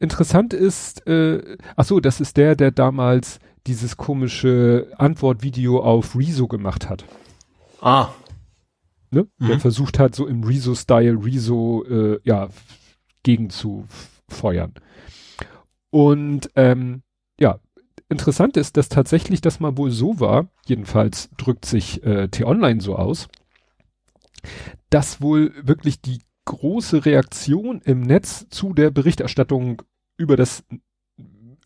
interessant 0.00 0.52
ist, 0.52 1.06
äh, 1.06 1.56
ach 1.76 1.84
so, 1.84 2.00
das 2.00 2.20
ist 2.20 2.36
der, 2.36 2.56
der 2.56 2.70
damals 2.70 3.38
dieses 3.66 3.96
komische 3.96 4.92
Antwortvideo 4.96 5.80
auf 5.80 6.16
Rezo 6.16 6.46
gemacht 6.46 6.88
hat. 6.88 7.04
Ah. 7.80 8.10
Ne? 9.10 9.26
Mhm. 9.38 9.46
Der 9.48 9.60
versucht 9.60 9.98
hat, 9.98 10.14
so 10.14 10.26
im 10.26 10.44
Rezo-Style 10.44 11.24
Rezo, 11.24 11.84
äh, 11.84 12.20
ja, 12.24 12.48
gegen 13.22 13.50
zu 13.50 13.86
feuern. 14.28 14.74
Und 15.90 16.50
ähm, 16.54 17.02
ja, 17.40 17.58
interessant 18.08 18.56
ist, 18.56 18.76
dass 18.76 18.88
tatsächlich 18.88 19.40
das 19.40 19.60
mal 19.60 19.76
wohl 19.76 19.90
so 19.90 20.20
war, 20.20 20.48
jedenfalls 20.66 21.30
drückt 21.36 21.64
sich 21.64 22.04
äh, 22.04 22.28
T-Online 22.28 22.80
so 22.80 22.96
aus, 22.96 23.28
dass 24.90 25.20
wohl 25.20 25.52
wirklich 25.60 26.00
die 26.00 26.20
große 26.46 27.04
Reaktion 27.04 27.82
im 27.84 28.00
Netz 28.00 28.46
zu 28.48 28.72
der 28.72 28.90
Berichterstattung 28.90 29.82
über 30.16 30.36
das 30.36 30.64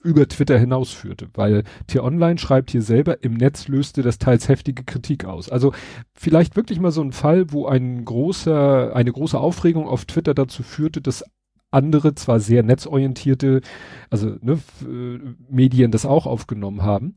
über 0.03 0.27
Twitter 0.27 0.59
hinausführte, 0.59 1.29
weil 1.35 1.65
T-Online 1.87 2.39
schreibt 2.39 2.71
hier 2.71 2.81
selber, 2.81 3.23
im 3.23 3.35
Netz 3.35 3.69
löste 3.69 4.03
das 4.03 4.19
teils 4.19 4.49
heftige 4.49 4.83
Kritik 4.85 5.27
aus. 5.27 5.51
Also 5.51 5.73
vielleicht 6.15 6.57
wirklich 6.57 6.81
mal 6.81 6.91
so 6.91 7.03
ein 7.03 7.13
Fall, 7.13 7.53
wo 7.53 7.67
ein 7.67 8.05
großer, 8.05 8.97
eine 8.97 9.13
große 9.13 9.39
Aufregung 9.39 9.87
auf 9.87 10.07
Twitter 10.07 10.33
dazu 10.33 10.63
führte, 10.63 11.03
dass 11.03 11.23
andere, 11.71 12.15
zwar 12.15 12.41
sehr 12.41 12.63
netzorientierte, 12.63 13.61
also 14.09 14.37
ne, 14.41 14.59
Medien 15.49 15.91
das 15.91 16.07
auch 16.07 16.27
aufgenommen 16.27 16.83
haben. 16.83 17.15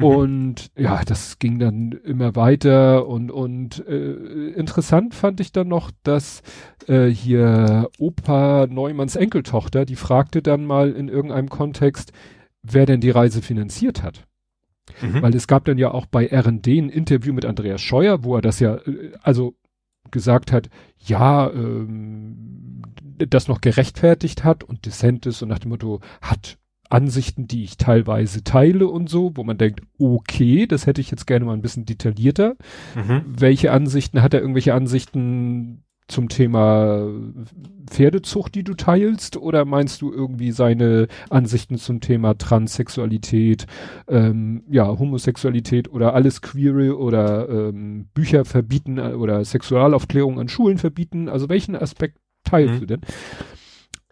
Mhm. 0.00 0.04
Und 0.04 0.70
ja, 0.76 1.02
das 1.04 1.38
ging 1.38 1.58
dann 1.58 1.92
immer 1.92 2.34
weiter 2.36 3.06
und 3.06 3.30
und 3.30 3.86
äh, 3.86 4.50
interessant 4.50 5.14
fand 5.14 5.40
ich 5.40 5.52
dann 5.52 5.68
noch, 5.68 5.90
dass 6.02 6.42
äh, 6.86 7.06
hier 7.06 7.88
Opa 7.98 8.66
Neumanns 8.68 9.16
Enkeltochter, 9.16 9.84
die 9.84 9.96
fragte 9.96 10.42
dann 10.42 10.64
mal 10.64 10.92
in 10.92 11.08
irgendeinem 11.08 11.48
Kontext, 11.48 12.12
wer 12.62 12.86
denn 12.86 13.00
die 13.00 13.10
Reise 13.10 13.42
finanziert 13.42 14.02
hat. 14.02 14.24
Mhm. 15.02 15.22
Weil 15.22 15.34
es 15.34 15.46
gab 15.46 15.64
dann 15.66 15.78
ja 15.78 15.90
auch 15.92 16.06
bei 16.06 16.26
R&D 16.26 16.78
ein 16.78 16.88
Interview 16.88 17.32
mit 17.32 17.44
Andreas 17.44 17.80
Scheuer, 17.80 18.24
wo 18.24 18.36
er 18.36 18.42
das 18.42 18.58
ja, 18.60 18.76
äh, 18.76 19.12
also 19.22 19.54
gesagt 20.10 20.50
hat, 20.50 20.68
ja, 20.98 21.50
ähm, 21.50 22.82
das 23.16 23.48
noch 23.48 23.60
gerechtfertigt 23.60 24.44
hat 24.44 24.64
und 24.64 24.86
DeSantis 24.86 25.42
und 25.42 25.48
nach 25.48 25.58
dem 25.58 25.70
Motto 25.70 26.00
hat 26.22 26.58
Ansichten, 26.90 27.46
die 27.46 27.64
ich 27.64 27.76
teilweise 27.76 28.44
teile 28.44 28.88
und 28.88 29.08
so, 29.08 29.32
wo 29.34 29.44
man 29.44 29.58
denkt, 29.58 29.80
okay, 29.98 30.66
das 30.66 30.86
hätte 30.86 31.00
ich 31.00 31.10
jetzt 31.10 31.26
gerne 31.26 31.44
mal 31.44 31.54
ein 31.54 31.62
bisschen 31.62 31.86
detaillierter. 31.86 32.56
Mhm. 32.94 33.22
Welche 33.26 33.72
Ansichten, 33.72 34.22
hat 34.22 34.34
er 34.34 34.40
irgendwelche 34.40 34.74
Ansichten 34.74 35.84
zum 36.10 36.28
Thema 36.28 37.06
Pferdezucht, 37.86 38.54
die 38.54 38.64
du 38.64 38.74
teilst, 38.74 39.36
oder 39.36 39.64
meinst 39.64 40.02
du 40.02 40.12
irgendwie 40.12 40.50
seine 40.50 41.06
Ansichten 41.30 41.78
zum 41.78 42.00
Thema 42.00 42.36
Transsexualität, 42.36 43.66
ähm, 44.08 44.64
ja, 44.68 44.86
Homosexualität 44.86 45.90
oder 45.92 46.14
alles 46.14 46.42
Queere 46.42 46.98
oder 46.98 47.48
ähm, 47.48 48.08
Bücher 48.12 48.44
verbieten 48.44 48.98
oder 48.98 49.44
Sexualaufklärung 49.44 50.40
an 50.40 50.48
Schulen 50.48 50.78
verbieten? 50.78 51.28
Also 51.28 51.48
welchen 51.48 51.76
Aspekt 51.76 52.18
teilst 52.44 52.74
mhm. 52.74 52.80
du 52.80 52.86
denn? 52.86 53.00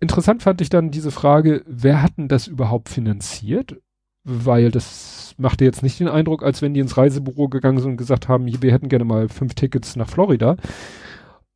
Interessant 0.01 0.43
fand 0.43 0.61
ich 0.61 0.69
dann 0.69 0.91
diese 0.91 1.11
Frage, 1.11 1.63
wer 1.67 2.03
hat 2.03 2.19
denn 2.19 2.29
das 2.29 2.47
überhaupt 2.47 2.89
finanziert? 2.89 3.81
Weil 4.25 4.71
das 4.71 5.35
machte 5.39 5.65
jetzt 5.65 5.83
nicht 5.83 5.99
den 5.99 6.09
Eindruck, 6.09 6.43
als 6.43 6.63
wenn 6.63 6.75
die 6.75 6.81
ins 6.81 6.97
Reisebüro 6.97 7.49
gegangen 7.49 7.79
sind 7.81 7.93
und 7.93 7.97
gesagt 7.97 8.29
haben, 8.29 8.47
wir 8.47 8.73
hätten 8.73 8.89
gerne 8.89 9.05
mal 9.05 9.29
fünf 9.29 9.55
Tickets 9.55 9.97
nach 9.97 10.09
Florida. 10.09 10.57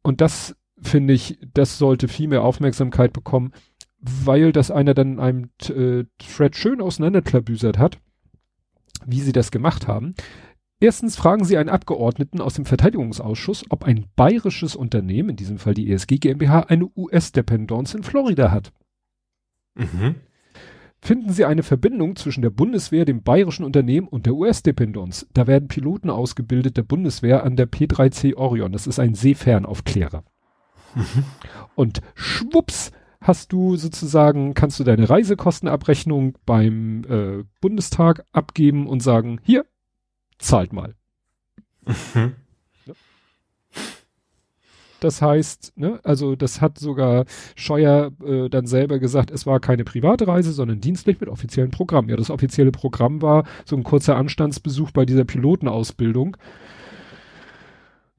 Und 0.03 0.20
das 0.20 0.57
finde 0.80 1.14
ich, 1.14 1.38
das 1.55 1.78
sollte 1.78 2.09
viel 2.09 2.28
mehr 2.28 2.43
Aufmerksamkeit 2.43 3.12
bekommen, 3.12 3.53
weil 3.99 4.53
das 4.53 4.70
einer 4.70 4.95
dann 4.95 5.12
in 5.12 5.20
einem 5.20 5.51
äh, 5.68 6.05
Thread 6.18 6.57
schön 6.57 6.80
auseinanderklabüsert 6.80 7.78
hat, 7.78 7.99
wie 9.07 9.20
sie 9.20 9.32
das 9.32 9.51
gemacht 9.51 9.86
haben. 9.86 10.14
Erstens 10.83 11.14
fragen 11.14 11.45
sie 11.45 11.57
einen 11.59 11.68
Abgeordneten 11.68 12.41
aus 12.41 12.55
dem 12.55 12.64
Verteidigungsausschuss, 12.64 13.66
ob 13.68 13.85
ein 13.85 14.07
bayerisches 14.16 14.74
Unternehmen, 14.74 15.30
in 15.30 15.37
diesem 15.37 15.59
Fall 15.59 15.74
die 15.74 15.89
ESG 15.93 16.16
GmbH, 16.16 16.62
eine 16.62 16.91
US-Dependance 16.97 17.97
in 17.97 18.03
Florida 18.03 18.51
hat. 18.51 18.72
Mhm. 19.76 20.16
Finden 21.01 21.33
Sie 21.33 21.45
eine 21.45 21.62
Verbindung 21.62 22.16
zwischen 22.16 22.43
der 22.43 22.51
Bundeswehr, 22.51 23.05
dem 23.05 23.22
bayerischen 23.22 23.64
Unternehmen 23.64 24.09
und 24.09 24.26
der 24.26 24.35
US-Dependance? 24.35 25.28
Da 25.33 25.47
werden 25.47 25.68
Piloten 25.68 26.11
ausgebildet 26.11 26.76
der 26.76 26.83
Bundeswehr 26.83 27.45
an 27.45 27.55
der 27.55 27.70
P3C 27.70 28.35
Orion. 28.35 28.72
Das 28.72 28.89
ist 28.89 28.99
ein 28.99 29.14
Seefernaufklärer. 29.14 30.24
Mhm. 30.97 31.24
Und 31.76 32.01
schwupps 32.16 32.91
hast 33.20 33.53
du 33.53 33.76
sozusagen, 33.76 34.55
kannst 34.55 34.80
du 34.80 34.85
deine 34.85 35.09
Reisekostenabrechnung 35.09 36.39
beim 36.45 37.05
äh, 37.05 37.45
Bundestag 37.61 38.24
abgeben 38.33 38.89
und 38.89 39.01
sagen, 39.01 39.39
hier, 39.45 39.64
zahlt 40.43 40.72
mal. 40.72 40.95
Mhm. 41.86 42.34
Das 45.01 45.20
heißt, 45.20 45.72
ne, 45.76 45.99
also 46.05 46.36
das 46.36 46.61
hat 46.61 46.78
sogar 46.78 47.24
Scheuer 47.57 48.12
äh, 48.24 48.49
dann 48.49 48.66
selber 48.66 49.01
gesagt, 49.01 49.32
es 49.32 49.47
war 49.47 49.59
keine 49.59 49.82
private 49.82 50.28
Reise, 50.28 50.53
sondern 50.53 50.80
dienstlich 50.80 51.18
mit 51.18 51.28
offiziellen 51.28 51.72
Programm. 51.72 52.09
Ja, 52.09 52.14
das 52.14 52.30
offizielle 52.30 52.70
Programm 52.70 53.20
war 53.20 53.45
so 53.64 53.74
ein 53.74 53.82
kurzer 53.82 54.16
Anstandsbesuch 54.16 54.93
bei 54.93 55.05
dieser 55.05 55.24
Pilotenausbildung. 55.24 56.36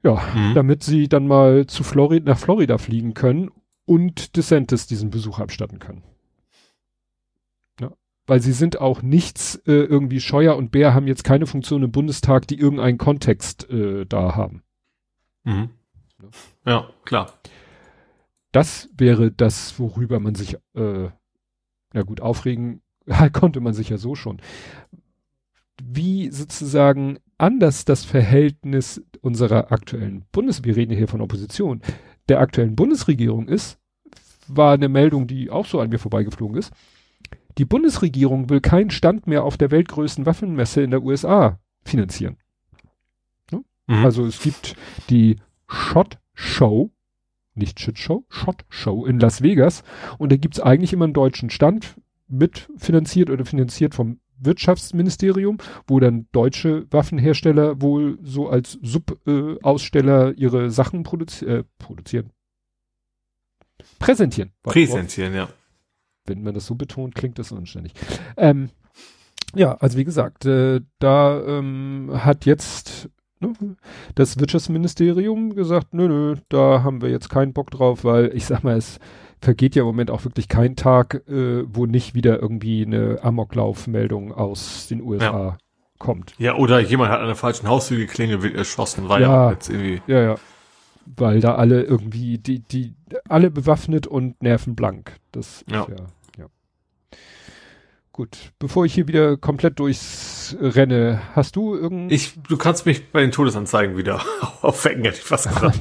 Ja, 0.02 0.22
mhm. 0.34 0.52
damit 0.54 0.82
sie 0.82 1.08
dann 1.08 1.26
mal 1.26 1.66
zu 1.66 1.84
Florida, 1.84 2.32
nach 2.32 2.38
Florida 2.38 2.76
fliegen 2.76 3.14
können 3.14 3.50
und 3.86 4.36
DeSantis 4.36 4.86
diesen 4.86 5.08
Besuch 5.08 5.38
abstatten 5.38 5.78
können 5.78 6.02
weil 8.26 8.40
sie 8.40 8.52
sind 8.52 8.80
auch 8.80 9.02
nichts, 9.02 9.56
äh, 9.66 9.72
irgendwie 9.72 10.20
Scheuer 10.20 10.56
und 10.56 10.70
Bär 10.70 10.94
haben 10.94 11.06
jetzt 11.06 11.24
keine 11.24 11.46
Funktion 11.46 11.82
im 11.82 11.92
Bundestag, 11.92 12.46
die 12.46 12.58
irgendeinen 12.58 12.98
Kontext 12.98 13.68
äh, 13.70 14.06
da 14.06 14.34
haben. 14.34 14.62
Mhm. 15.44 15.70
Ja, 16.64 16.88
klar. 17.04 17.32
Das 18.52 18.88
wäre 18.96 19.30
das, 19.30 19.78
worüber 19.78 20.20
man 20.20 20.34
sich, 20.34 20.56
äh, 20.74 21.04
ja 21.92 22.02
gut, 22.02 22.20
aufregen 22.20 22.80
konnte 23.32 23.60
man 23.60 23.74
sich 23.74 23.90
ja 23.90 23.98
so 23.98 24.14
schon. 24.14 24.40
Wie 25.82 26.30
sozusagen 26.30 27.18
anders 27.36 27.84
das 27.84 28.04
Verhältnis 28.04 29.02
unserer 29.20 29.72
aktuellen 29.72 30.24
Bundes, 30.32 30.64
wir 30.64 30.76
reden 30.76 30.96
hier 30.96 31.08
von 31.08 31.20
Opposition, 31.20 31.82
der 32.28 32.40
aktuellen 32.40 32.76
Bundesregierung 32.76 33.48
ist, 33.48 33.78
war 34.46 34.74
eine 34.74 34.88
Meldung, 34.88 35.26
die 35.26 35.50
auch 35.50 35.66
so 35.66 35.80
an 35.80 35.90
mir 35.90 35.98
vorbeigeflogen 35.98 36.56
ist 36.56 36.72
die 37.58 37.64
Bundesregierung 37.64 38.50
will 38.50 38.60
keinen 38.60 38.90
Stand 38.90 39.26
mehr 39.26 39.44
auf 39.44 39.56
der 39.56 39.70
weltgrößten 39.70 40.26
Waffenmesse 40.26 40.82
in 40.82 40.90
der 40.90 41.02
USA 41.02 41.58
finanzieren. 41.84 42.36
Ne? 43.50 43.64
Mhm. 43.86 44.04
Also 44.04 44.26
es 44.26 44.40
gibt 44.40 44.76
die 45.10 45.36
Shot 45.66 46.18
Show, 46.32 46.90
nicht 47.54 47.78
Shit 47.78 47.98
Show, 47.98 48.24
Shot 48.28 48.64
Show 48.68 49.06
in 49.06 49.20
Las 49.20 49.42
Vegas 49.42 49.84
und 50.18 50.32
da 50.32 50.36
gibt's 50.36 50.60
eigentlich 50.60 50.92
immer 50.92 51.04
einen 51.04 51.14
deutschen 51.14 51.50
Stand 51.50 51.96
mitfinanziert 52.26 53.30
oder 53.30 53.44
finanziert 53.44 53.94
vom 53.94 54.18
Wirtschaftsministerium, 54.36 55.58
wo 55.86 56.00
dann 56.00 56.26
deutsche 56.32 56.86
Waffenhersteller 56.90 57.80
wohl 57.80 58.18
so 58.22 58.48
als 58.48 58.78
Subaussteller 58.82 60.30
äh, 60.30 60.32
ihre 60.32 60.70
Sachen 60.70 61.04
produzi 61.04 61.44
äh, 61.44 61.64
produzieren. 61.78 62.30
Präsentieren. 64.00 64.50
Präsentieren, 64.64 65.34
ja 65.34 65.48
wenn 66.26 66.42
man 66.42 66.54
das 66.54 66.66
so 66.66 66.74
betont, 66.74 67.14
klingt 67.14 67.38
das 67.38 67.52
unständig. 67.52 67.92
Ähm, 68.36 68.70
ja, 69.54 69.74
also 69.76 69.98
wie 69.98 70.04
gesagt, 70.04 70.44
äh, 70.46 70.80
da 70.98 71.40
ähm, 71.46 72.10
hat 72.12 72.44
jetzt 72.44 73.08
ne, 73.40 73.52
das 74.14 74.38
Wirtschaftsministerium 74.38 75.54
gesagt, 75.54 75.94
nö, 75.94 76.08
nö, 76.08 76.36
da 76.48 76.82
haben 76.82 77.02
wir 77.02 77.10
jetzt 77.10 77.28
keinen 77.28 77.52
Bock 77.52 77.70
drauf, 77.70 78.04
weil 78.04 78.34
ich 78.34 78.46
sag 78.46 78.64
mal, 78.64 78.76
es 78.76 78.98
vergeht 79.40 79.74
ja 79.76 79.82
im 79.82 79.86
Moment 79.86 80.10
auch 80.10 80.24
wirklich 80.24 80.48
kein 80.48 80.76
Tag, 80.76 81.22
äh, 81.28 81.64
wo 81.66 81.86
nicht 81.86 82.14
wieder 82.14 82.40
irgendwie 82.40 82.84
eine 82.84 83.18
Amoklaufmeldung 83.22 84.32
aus 84.32 84.88
den 84.88 85.02
USA 85.02 85.24
ja. 85.24 85.58
kommt. 85.98 86.34
Ja, 86.38 86.56
oder 86.56 86.80
jemand 86.80 87.10
hat 87.10 87.20
an 87.20 87.26
der 87.26 87.36
falschen 87.36 87.68
Haustür 87.68 87.98
geklingelt, 87.98 88.42
wird 88.42 88.54
erschossen, 88.54 89.08
war 89.08 89.20
ja, 89.20 89.28
ja 89.28 89.50
jetzt 89.52 89.68
irgendwie. 89.68 90.02
Ja, 90.06 90.20
ja 90.20 90.36
weil 91.06 91.40
da 91.40 91.54
alle 91.54 91.82
irgendwie, 91.82 92.38
die, 92.38 92.60
die, 92.60 92.94
alle 93.28 93.50
bewaffnet 93.50 94.06
und 94.06 94.42
nervenblank. 94.42 95.16
Das 95.32 95.64
ja. 95.70 95.82
ist 95.82 95.88
ja. 95.90 96.06
Gut, 98.16 98.52
bevor 98.60 98.84
ich 98.84 98.94
hier 98.94 99.08
wieder 99.08 99.36
komplett 99.36 99.80
durchs 99.80 100.56
renne, 100.60 101.20
hast 101.32 101.56
du 101.56 101.74
irgend... 101.74 102.12
Ich, 102.12 102.40
du 102.48 102.56
kannst 102.56 102.86
mich 102.86 103.10
bei 103.10 103.20
den 103.20 103.32
Todesanzeigen 103.32 103.96
wieder 103.96 104.22
aufwecken, 104.62 105.02
hätte 105.02 105.16
ich 105.16 105.24
fast 105.24 105.48
gesagt, 105.48 105.80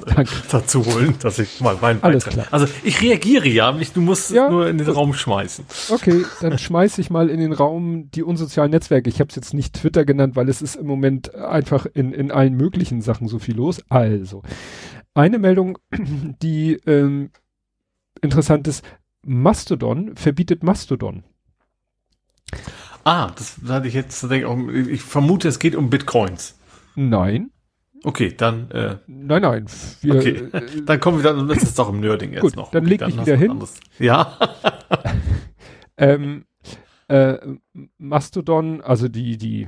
dazu 0.49 0.83
holen, 0.83 1.13
dass 1.21 1.37
ich 1.37 1.61
mal 1.61 1.77
meinen 1.79 2.01
Alles 2.01 2.25
klar. 2.25 2.47
Also 2.49 2.65
ich 2.83 2.99
reagiere 3.03 3.47
ja, 3.47 3.71
mich, 3.71 3.93
du 3.93 4.01
musst 4.01 4.31
ja, 4.31 4.49
nur 4.49 4.67
in 4.67 4.79
den 4.79 4.89
Raum 4.89 5.13
schmeißen. 5.13 5.63
Okay, 5.89 6.25
dann 6.41 6.57
schmeiß 6.57 6.97
ich 6.97 7.11
mal 7.11 7.29
in 7.29 7.39
den 7.39 7.53
Raum 7.53 8.09
die 8.09 8.23
unsozialen 8.23 8.71
Netzwerke. 8.71 9.11
Ich 9.11 9.19
habe 9.19 9.29
es 9.29 9.35
jetzt 9.35 9.53
nicht 9.53 9.75
Twitter 9.75 10.03
genannt, 10.03 10.35
weil 10.35 10.49
es 10.49 10.63
ist 10.63 10.75
im 10.75 10.87
Moment 10.87 11.35
einfach 11.35 11.85
in, 11.85 12.13
in 12.13 12.31
allen 12.31 12.55
möglichen 12.55 13.01
Sachen 13.01 13.27
so 13.27 13.37
viel 13.37 13.57
los. 13.57 13.83
Also, 13.89 14.41
eine 15.13 15.37
Meldung, 15.37 15.77
die 16.41 16.79
ähm, 16.87 17.29
interessant 18.21 18.67
ist, 18.67 18.83
Mastodon 19.23 20.15
verbietet 20.15 20.63
Mastodon. 20.63 21.23
Ah, 23.03 23.31
das 23.35 23.57
hatte 23.67 23.87
ich 23.87 23.93
jetzt, 23.93 24.23
ich 24.23 25.01
vermute, 25.01 25.47
es 25.47 25.59
geht 25.59 25.75
um 25.75 25.89
Bitcoins. 25.89 26.57
Nein. 26.95 27.51
Okay, 28.03 28.33
dann. 28.35 28.69
Äh, 28.71 28.97
nein, 29.07 29.41
nein. 29.41 29.65
Wir, 30.01 30.15
okay, 30.15 30.49
äh, 30.51 30.81
dann 30.85 30.99
kommen 30.99 31.23
wir 31.23 31.23
dann, 31.23 31.47
das 31.47 31.63
ist 31.63 31.79
doch 31.79 31.89
im 31.89 32.01
Nerding 32.01 32.33
jetzt 32.33 32.41
gut, 32.41 32.55
noch. 32.55 32.71
Dann 32.71 32.85
leg 32.85 33.01
ich 33.01 33.19
wieder 33.19 33.37
hin. 33.37 33.51
Anderes. 33.51 33.79
Ja. 33.97 34.37
ähm, 35.97 36.45
äh, 37.07 37.37
Mastodon, 37.97 38.81
also 38.81 39.07
die, 39.07 39.37
die 39.37 39.67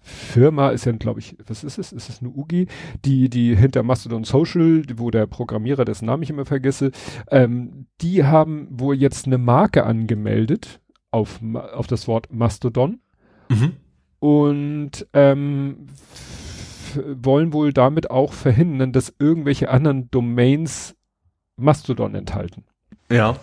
Firma 0.00 0.70
ist 0.70 0.84
ja, 0.84 0.92
glaube 0.92 1.20
ich, 1.20 1.36
was 1.46 1.64
ist 1.64 1.78
es? 1.78 1.92
Ist 1.92 2.08
es 2.08 2.20
eine 2.20 2.30
UG, 2.30 2.66
die, 3.04 3.28
die 3.28 3.56
hinter 3.56 3.82
Mastodon 3.82 4.24
Social, 4.24 4.82
wo 4.96 5.10
der 5.10 5.26
Programmierer, 5.26 5.84
dessen 5.84 6.06
Namen 6.06 6.22
ich 6.22 6.30
immer 6.30 6.44
vergesse, 6.44 6.90
ähm, 7.30 7.86
die 8.00 8.24
haben 8.24 8.68
wohl 8.70 8.96
jetzt 8.96 9.26
eine 9.26 9.38
Marke 9.38 9.84
angemeldet 9.84 10.80
auf, 11.12 11.40
auf 11.54 11.86
das 11.86 12.08
Wort 12.08 12.32
Mastodon. 12.32 13.00
Mhm. 13.48 13.76
Und 14.18 15.06
ähm, 15.12 15.86
wollen 16.94 17.52
wohl 17.52 17.72
damit 17.72 18.10
auch 18.10 18.32
verhindern, 18.32 18.92
dass 18.92 19.14
irgendwelche 19.18 19.70
anderen 19.70 20.10
Domains 20.10 20.96
Mastodon 21.56 22.14
enthalten. 22.14 22.64
Ja. 23.10 23.36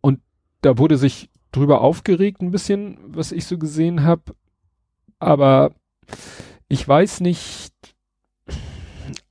Und 0.00 0.20
da 0.60 0.78
wurde 0.78 0.96
sich 0.96 1.30
drüber 1.52 1.80
aufgeregt 1.80 2.40
ein 2.40 2.50
bisschen, 2.50 2.98
was 3.06 3.32
ich 3.32 3.46
so 3.46 3.58
gesehen 3.58 4.02
habe. 4.02 4.34
Aber 5.18 5.72
ich 6.68 6.86
weiß 6.86 7.20
nicht, 7.20 7.72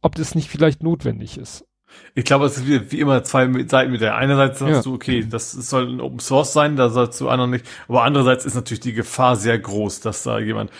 ob 0.01 0.16
das 0.16 0.36
nicht 0.36 0.49
vielleicht 0.49 0.84
notwendig 0.84 1.38
ist. 1.38 1.66
Ich 2.15 2.25
glaube, 2.25 2.45
es 2.45 2.57
ist 2.57 2.67
wie, 2.67 2.91
wie 2.91 2.99
immer 2.99 3.23
zwei 3.23 3.49
Seiten 3.67 3.91
mit 3.91 4.01
der. 4.01 4.15
Einerseits 4.15 4.59
sagst 4.59 4.73
ja. 4.73 4.81
du, 4.81 4.93
okay, 4.93 5.25
das 5.29 5.51
soll 5.51 5.87
ein 5.87 6.01
Open 6.01 6.19
Source 6.19 6.53
sein, 6.53 6.75
da 6.75 6.89
sollst 6.89 7.19
du 7.21 7.29
anderen 7.29 7.51
nicht. 7.51 7.65
Aber 7.87 8.03
andererseits 8.03 8.45
ist 8.45 8.55
natürlich 8.55 8.81
die 8.81 8.93
Gefahr 8.93 9.35
sehr 9.35 9.57
groß, 9.57 10.01
dass 10.01 10.23
da 10.23 10.39
jemand 10.39 10.71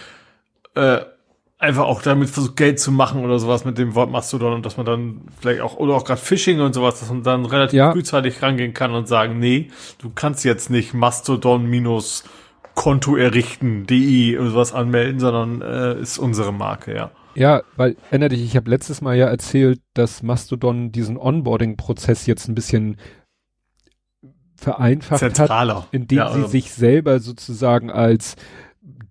äh, 0.76 1.02
einfach 1.62 1.84
auch 1.84 2.02
damit 2.02 2.30
versucht, 2.30 2.58
Geld 2.58 2.80
zu 2.80 2.92
machen 2.92 3.24
oder 3.24 3.38
sowas 3.38 3.66
mit 3.66 3.78
dem 3.78 3.94
Wort 3.94 4.10
Mastodon 4.10 4.54
und 4.54 4.66
dass 4.66 4.78
man 4.78 4.86
dann 4.86 5.22
vielleicht 5.40 5.62
auch, 5.62 5.78
oder 5.78 5.94
auch 5.94 6.04
gerade 6.04 6.20
Phishing 6.20 6.60
und 6.60 6.74
sowas, 6.74 7.00
dass 7.00 7.10
man 7.10 7.24
dann 7.24 7.46
relativ 7.46 7.78
ja. 7.78 7.92
frühzeitig 7.92 8.42
rangehen 8.42 8.74
kann 8.74 8.94
und 8.94 9.08
sagen, 9.08 9.40
nee, 9.40 9.70
du 10.00 10.10
kannst 10.10 10.44
jetzt 10.44 10.72
nicht 10.72 10.94
Mastodon 10.94 11.66
minus 11.68 12.24
Konto 12.74 13.16
errichten, 13.16 13.86
DI 13.86 14.40
oder 14.40 14.50
sowas 14.50 14.74
anmelden, 14.74 15.20
sondern 15.20 15.62
äh, 15.62 16.02
ist 16.02 16.18
unsere 16.18 16.52
Marke, 16.52 16.96
ja. 16.96 17.12
Ja, 17.36 17.64
weil, 17.78 17.96
erinnere 18.10 18.30
dich, 18.30 18.44
ich 18.44 18.56
habe 18.56 18.70
letztes 18.70 19.02
Mal 19.02 19.16
ja 19.16 19.28
erzählt, 19.28 19.82
dass 19.94 20.24
Mastodon 20.24 20.92
diesen 20.92 21.18
Onboarding-Prozess 21.18 22.26
jetzt 22.26 22.48
ein 22.48 22.56
bisschen 22.56 22.98
vereinfacht 24.56 25.20
Zentraler. 25.20 25.84
hat, 25.84 25.88
indem 25.92 26.20
ja, 26.20 26.28
also 26.28 26.46
sie 26.46 26.52
sich 26.52 26.72
selber 26.72 27.20
sozusagen 27.20 27.90
als 27.90 28.36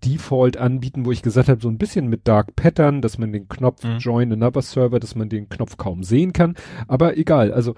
Default 0.05 0.57
anbieten, 0.57 1.05
wo 1.05 1.13
ich 1.13 1.23
gesagt 1.23 1.49
habe, 1.49 1.61
so 1.61 1.69
ein 1.69 1.79
bisschen 1.79 2.09
mit 2.09 2.27
Dark 2.27 2.57
Pattern, 2.57 3.03
dass 3.03 3.19
man 3.19 3.33
den 3.33 3.49
Knopf 3.49 3.85
mhm. 3.85 3.99
Join 3.99 4.33
Another 4.33 4.63
Server, 4.63 5.01
dass 5.01 5.15
man 5.15 5.29
den 5.29 5.49
Knopf 5.49 5.77
kaum 5.77 6.03
sehen 6.03 6.33
kann. 6.33 6.57
Aber 6.89 7.17
egal, 7.17 7.53
also 7.53 7.75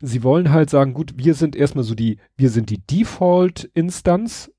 sie 0.00 0.22
wollen 0.22 0.50
halt 0.50 0.70
sagen, 0.70 0.94
gut, 0.94 1.14
wir 1.16 1.34
sind 1.34 1.56
erstmal 1.56 1.84
so 1.84 1.94
die, 1.94 2.18
wir 2.36 2.50
sind 2.50 2.70
die 2.70 2.84
Default-Instanz. 2.86 4.50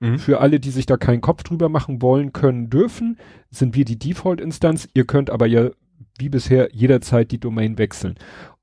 Mhm. 0.00 0.18
Für 0.18 0.40
alle, 0.40 0.60
die 0.60 0.70
sich 0.70 0.86
da 0.86 0.96
keinen 0.96 1.20
Kopf 1.20 1.42
drüber 1.42 1.68
machen 1.68 2.02
wollen, 2.02 2.32
können, 2.32 2.70
dürfen, 2.70 3.18
sind 3.50 3.74
wir 3.74 3.84
die 3.84 3.98
Default-Instanz. 3.98 4.88
Ihr 4.94 5.06
könnt 5.06 5.30
aber 5.30 5.46
ja 5.46 5.70
wie 6.18 6.28
bisher 6.28 6.68
jederzeit 6.72 7.30
die 7.30 7.40
Domain 7.40 7.78
wechseln. 7.78 8.16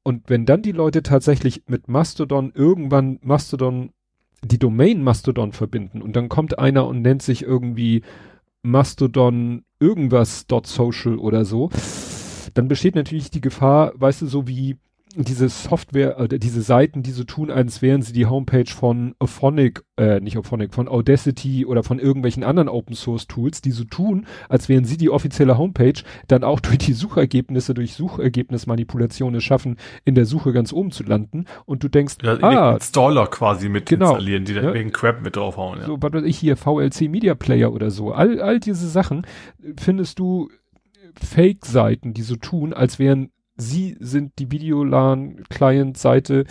Und 0.04 0.30
wenn 0.30 0.46
dann 0.46 0.62
die 0.62 0.72
Leute 0.72 1.02
tatsächlich 1.02 1.64
mit 1.68 1.88
Mastodon 1.88 2.52
irgendwann 2.54 3.20
Mastodon 3.22 3.92
die 4.44 4.60
Domain 4.60 5.02
Mastodon 5.02 5.54
verbinden 5.54 6.02
und 6.02 6.16
dann 6.16 6.28
kommt 6.28 6.60
einer 6.60 6.86
und 6.86 7.02
nennt 7.02 7.22
sich 7.22 7.44
irgendwie 7.44 8.02
Mastodon 8.62 9.64
irgendwas 9.80 10.46
.social 10.66 11.18
oder 11.18 11.46
so, 11.46 11.70
dann 12.54 12.68
besteht 12.68 12.96
natürlich 12.96 13.32
die 13.32 13.42
Gefahr, 13.42 13.94
weißt 13.96 14.24
du, 14.24 14.26
so 14.28 14.48
wie 14.48 14.78
diese 15.16 15.50
Software, 15.50 16.20
äh, 16.20 16.40
diese 16.40 16.62
Seiten, 16.62 17.04
die 17.04 17.12
so 17.12 17.24
tun, 17.24 17.52
als 17.52 17.82
wären 17.82 18.02
sie 18.02 18.14
die 18.14 18.26
Homepage 18.26 18.70
von 18.70 19.16
Ophonic, 19.20 19.84
äh, 19.98 20.20
nicht 20.20 20.38
Ophonic, 20.38 20.74
von 20.74 20.88
Audacity 20.88 21.66
oder 21.66 21.84
von 21.84 22.00
irgendwelchen 22.00 22.44
anderen 22.44 22.70
Open 22.70 22.96
Source 22.96 23.28
Tools, 23.28 23.62
die 23.62 23.72
so 23.72 23.84
tun, 23.84 24.26
als 24.50 24.70
wären 24.70 24.86
sie 24.86 24.98
die 24.98 25.10
offizielle 25.10 25.58
Homepage, 25.58 26.02
dann 26.28 26.44
auch 26.44 26.60
durch 26.60 26.80
die 26.80 26.94
Suchergebnisse, 26.94 27.74
durch 27.74 27.94
Suchergebnismanipulationen 27.94 29.42
schaffen, 29.42 29.78
in 30.06 30.16
der 30.16 30.26
Suche 30.26 30.52
ganz 30.52 30.74
oben 30.74 30.92
zu 30.92 31.04
landen 31.04 31.46
und 31.66 31.84
du 31.84 31.90
denkst, 31.90 32.16
ja, 32.24 32.38
ah, 32.42 32.74
Installer 32.74 33.28
quasi 33.28 33.70
mit 33.70 33.86
genau, 33.86 34.10
installieren, 34.12 34.46
die 34.46 34.54
dann 34.54 34.66
ja, 34.66 34.74
wegen 34.74 34.92
Crap 34.92 35.22
mit 35.22 35.36
draufhauen. 35.36 35.80
Ja. 35.80 35.86
So, 35.86 36.02
was 36.02 36.14
weiß 36.14 36.24
ich 36.24 36.38
hier, 36.38 36.58
VLC 36.58 37.02
Media 37.10 37.36
Player 37.36 37.72
oder 37.72 37.92
so, 37.92 38.14
all, 38.14 38.42
all 38.42 38.60
diese 38.60 38.88
Sachen 38.88 39.28
findest 39.78 40.20
du 40.20 40.50
Fake-Seiten, 41.22 42.14
die 42.14 42.24
so 42.24 42.36
tun, 42.36 42.74
als 42.74 42.98
wären 42.98 43.30
sie 43.70 43.98
sind 44.00 44.40
die 44.40 44.52
Videolan-Client-Seite. 44.52 46.46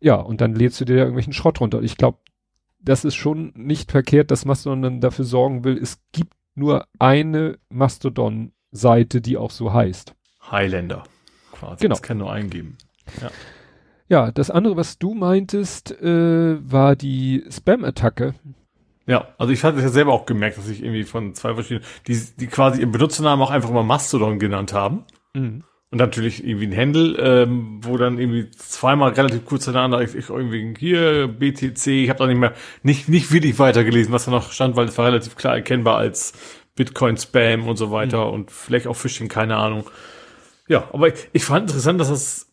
Ja, 0.00 0.16
und 0.16 0.40
dann 0.40 0.54
lädst 0.54 0.80
du 0.80 0.84
dir 0.84 0.96
da 0.96 1.02
irgendwelchen 1.02 1.32
Schrott 1.32 1.60
runter. 1.60 1.82
Ich 1.82 1.96
glaube, 1.96 2.18
das 2.80 3.04
ist 3.04 3.14
schon 3.14 3.52
nicht 3.54 3.90
verkehrt, 3.90 4.30
dass 4.30 4.44
Mastodon 4.44 4.82
dann 4.82 5.00
dafür 5.00 5.24
sorgen 5.24 5.64
will, 5.64 5.78
es 5.78 6.00
gibt 6.12 6.34
nur 6.54 6.86
eine 6.98 7.58
Mastodon-Seite, 7.70 9.20
die 9.20 9.36
auch 9.36 9.50
so 9.50 9.72
heißt. 9.72 10.14
Highlander. 10.50 11.04
Quasi. 11.52 11.82
Genau. 11.82 11.94
Das 11.94 12.02
kann 12.02 12.18
nur 12.18 12.32
eingeben. 12.32 12.76
Ja. 13.20 13.30
Ja, 14.08 14.30
das 14.30 14.50
andere, 14.50 14.76
was 14.76 14.98
du 14.98 15.14
meintest, 15.14 15.90
äh, 16.02 16.70
war 16.70 16.96
die 16.96 17.44
Spam-Attacke. 17.48 18.34
Ja, 19.06 19.28
also 19.38 19.52
ich 19.52 19.64
hatte 19.64 19.78
es 19.78 19.84
ja 19.84 19.88
selber 19.88 20.12
auch 20.12 20.26
gemerkt, 20.26 20.58
dass 20.58 20.68
ich 20.68 20.82
irgendwie 20.82 21.04
von 21.04 21.34
zwei 21.34 21.54
verschiedenen, 21.54 21.86
die, 22.06 22.20
die 22.38 22.46
quasi 22.46 22.82
im 22.82 22.92
Benutzernamen 22.92 23.42
auch 23.42 23.50
einfach 23.50 23.70
mal 23.70 23.82
Mastodon 23.82 24.38
genannt 24.38 24.74
haben. 24.74 25.04
Mhm. 25.34 25.64
Und 25.92 25.98
natürlich 25.98 26.42
irgendwie 26.42 26.68
ein 26.68 26.76
Handle, 26.76 27.18
ähm, 27.18 27.80
wo 27.82 27.98
dann 27.98 28.18
irgendwie 28.18 28.50
zweimal 28.50 29.12
relativ 29.12 29.44
kurz 29.44 29.66
hintereinander 29.66 30.00
ich, 30.00 30.14
ich 30.14 30.30
irgendwie 30.30 30.74
hier 30.78 31.28
BTC, 31.28 31.86
ich 31.86 32.08
habe 32.08 32.18
da 32.18 32.26
nicht 32.26 32.38
mehr 32.38 32.54
nicht 32.82 33.10
nicht 33.10 33.30
wirklich 33.30 33.58
weitergelesen, 33.58 34.10
was 34.10 34.24
da 34.24 34.30
noch 34.30 34.52
stand, 34.52 34.74
weil 34.74 34.88
es 34.88 34.96
war 34.96 35.04
relativ 35.04 35.36
klar 35.36 35.54
erkennbar 35.54 35.98
als 35.98 36.32
Bitcoin 36.76 37.18
Spam 37.18 37.68
und 37.68 37.76
so 37.76 37.90
weiter 37.90 38.28
mhm. 38.28 38.32
und 38.32 38.50
vielleicht 38.50 38.86
auch 38.86 38.96
Phishing, 38.96 39.28
keine 39.28 39.58
Ahnung. 39.58 39.84
Ja, 40.66 40.88
aber 40.94 41.08
ich, 41.08 41.28
ich 41.34 41.44
fand 41.44 41.68
interessant, 41.68 42.00
dass 42.00 42.08
das 42.08 42.46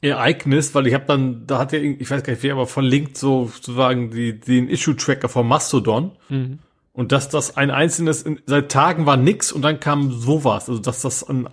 Ereignis, 0.00 0.74
weil 0.74 0.86
ich 0.86 0.94
habe 0.94 1.04
dann, 1.04 1.46
da 1.46 1.58
hat 1.58 1.72
ja, 1.72 1.78
ich 1.78 2.10
weiß 2.10 2.22
gar 2.22 2.32
nicht 2.32 2.42
wer, 2.42 2.54
aber 2.54 2.66
verlinkt 2.66 3.18
so 3.18 3.50
sozusagen 3.52 4.10
die, 4.12 4.40
den 4.40 4.68
Issue-Tracker 4.68 5.28
von 5.28 5.46
Mastodon. 5.46 6.12
Mhm. 6.30 6.60
Und 6.94 7.12
dass 7.12 7.28
das 7.28 7.58
ein 7.58 7.70
einzelnes, 7.70 8.24
seit 8.46 8.72
Tagen 8.72 9.04
war 9.04 9.18
nix 9.18 9.52
und 9.52 9.60
dann 9.60 9.78
kam 9.78 10.10
sowas. 10.10 10.70
Also 10.70 10.80
dass 10.80 11.02
das 11.02 11.22
ein 11.22 11.48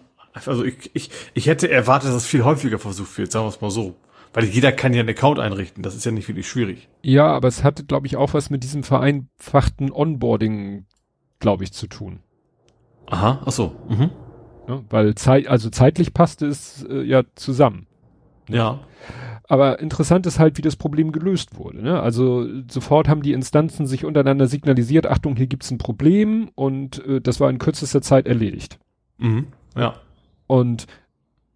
also 0.46 0.64
ich, 0.64 0.92
ich, 0.94 1.10
ich 1.34 1.48
hätte 1.48 1.70
erwartet, 1.70 2.10
dass 2.10 2.18
es 2.18 2.26
viel 2.26 2.44
häufiger 2.44 2.80
versucht 2.80 3.18
wird, 3.18 3.32
sagen 3.32 3.46
wir 3.46 3.50
es 3.50 3.62
mal 3.62 3.72
so. 3.72 3.96
Weil 4.34 4.46
jeder 4.46 4.72
kann 4.72 4.94
ja 4.94 5.00
einen 5.00 5.10
Account 5.10 5.40
einrichten, 5.40 5.84
das 5.84 5.96
ist 5.96 6.06
ja 6.06 6.12
nicht 6.12 6.28
wirklich 6.28 6.48
schwierig. 6.48 6.90
Ja, 7.02 7.28
aber 7.28 7.48
es 7.48 7.64
hatte, 7.64 7.86
glaube 7.86 8.08
ich, 8.08 8.18
auch 8.18 8.34
was 8.34 8.50
mit 8.50 8.64
diesem 8.64 8.84
vereinfachten 8.84 9.92
Onboarding, 9.92 10.86
glaube 11.40 11.64
ich, 11.64 11.74
zu 11.74 11.88
tun. 11.88 12.20
Aha, 13.08 13.42
ach 13.46 13.52
so. 13.52 13.76
Mhm. 13.90 14.12
Ja, 14.68 14.84
weil 14.90 15.16
Zeit, 15.16 15.48
also 15.48 15.70
zeitlich 15.70 16.14
passte 16.14 16.46
es 16.46 16.86
äh, 16.90 17.02
ja 17.02 17.24
zusammen. 17.36 17.88
Ja. 18.50 18.82
Aber 19.48 19.80
interessant 19.80 20.26
ist 20.26 20.40
halt, 20.40 20.58
wie 20.58 20.62
das 20.62 20.76
Problem 20.76 21.14
gelöst 21.14 21.58
wurde. 21.58 21.82
Ne? 21.82 22.02
Also 22.02 22.46
sofort 22.70 23.08
haben 23.08 23.22
die 23.22 23.32
Instanzen 23.32 23.88
sich 23.88 24.04
untereinander 24.04 24.48
signalisiert, 24.48 25.08
Achtung, 25.08 25.38
hier 25.38 25.48
gibt's 25.48 25.72
ein 25.72 25.78
Problem 25.78 26.50
und 26.56 27.04
äh, 27.06 27.22
das 27.22 27.40
war 27.40 27.50
in 27.50 27.58
kürzester 27.58 28.02
Zeit 28.02 28.28
erledigt. 28.28 28.78
Mhm. 29.18 29.48
Ja. 29.76 29.96
Und 30.48 30.88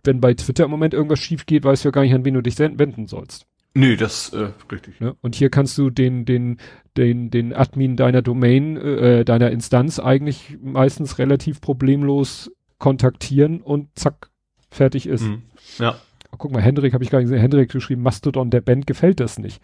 wenn 0.04 0.22
bei 0.22 0.34
Twitter 0.34 0.66
im 0.66 0.72
Moment 0.72 0.94
irgendwas 0.94 1.20
schief 1.20 1.46
geht, 1.46 1.64
weißt 1.64 1.84
du 1.84 1.90
ja 1.90 1.92
gar 1.92 2.02
nicht, 2.02 2.14
an 2.14 2.26
wen 2.26 2.34
du 2.34 2.42
dich 2.42 2.60
wenden 2.60 3.08
sollst. 3.08 3.46
Nö, 3.74 3.96
das 3.96 4.34
äh, 4.34 4.50
richtig. 4.70 4.96
Ja, 5.00 5.14
und 5.22 5.36
hier 5.36 5.50
kannst 5.50 5.78
du 5.78 5.90
den 5.90 6.26
den 6.26 6.58
den 6.98 7.30
den 7.32 7.54
Admin 7.54 7.96
deiner 7.96 8.22
Domain 8.22 8.76
äh, 8.76 9.24
deiner 9.24 9.50
Instanz 9.52 9.98
eigentlich 9.98 10.58
meistens 10.62 11.20
relativ 11.20 11.62
problemlos 11.62 12.52
kontaktieren 12.80 13.62
und 13.62 13.88
zack 13.96 14.30
fertig 14.70 15.08
ist. 15.08 15.24
Mhm. 15.24 15.44
Ja. 15.78 15.96
Oh, 16.34 16.36
guck 16.38 16.52
mal, 16.52 16.62
Hendrik 16.62 16.94
habe 16.94 17.04
ich 17.04 17.10
gar 17.10 17.20
nicht 17.20 17.28
gesehen. 17.28 17.42
Hendrik 17.42 17.72
geschrieben, 17.72 18.02
Mastodon 18.02 18.50
der 18.50 18.62
Band 18.62 18.88
gefällt 18.88 19.20
das 19.20 19.38
nicht. 19.38 19.62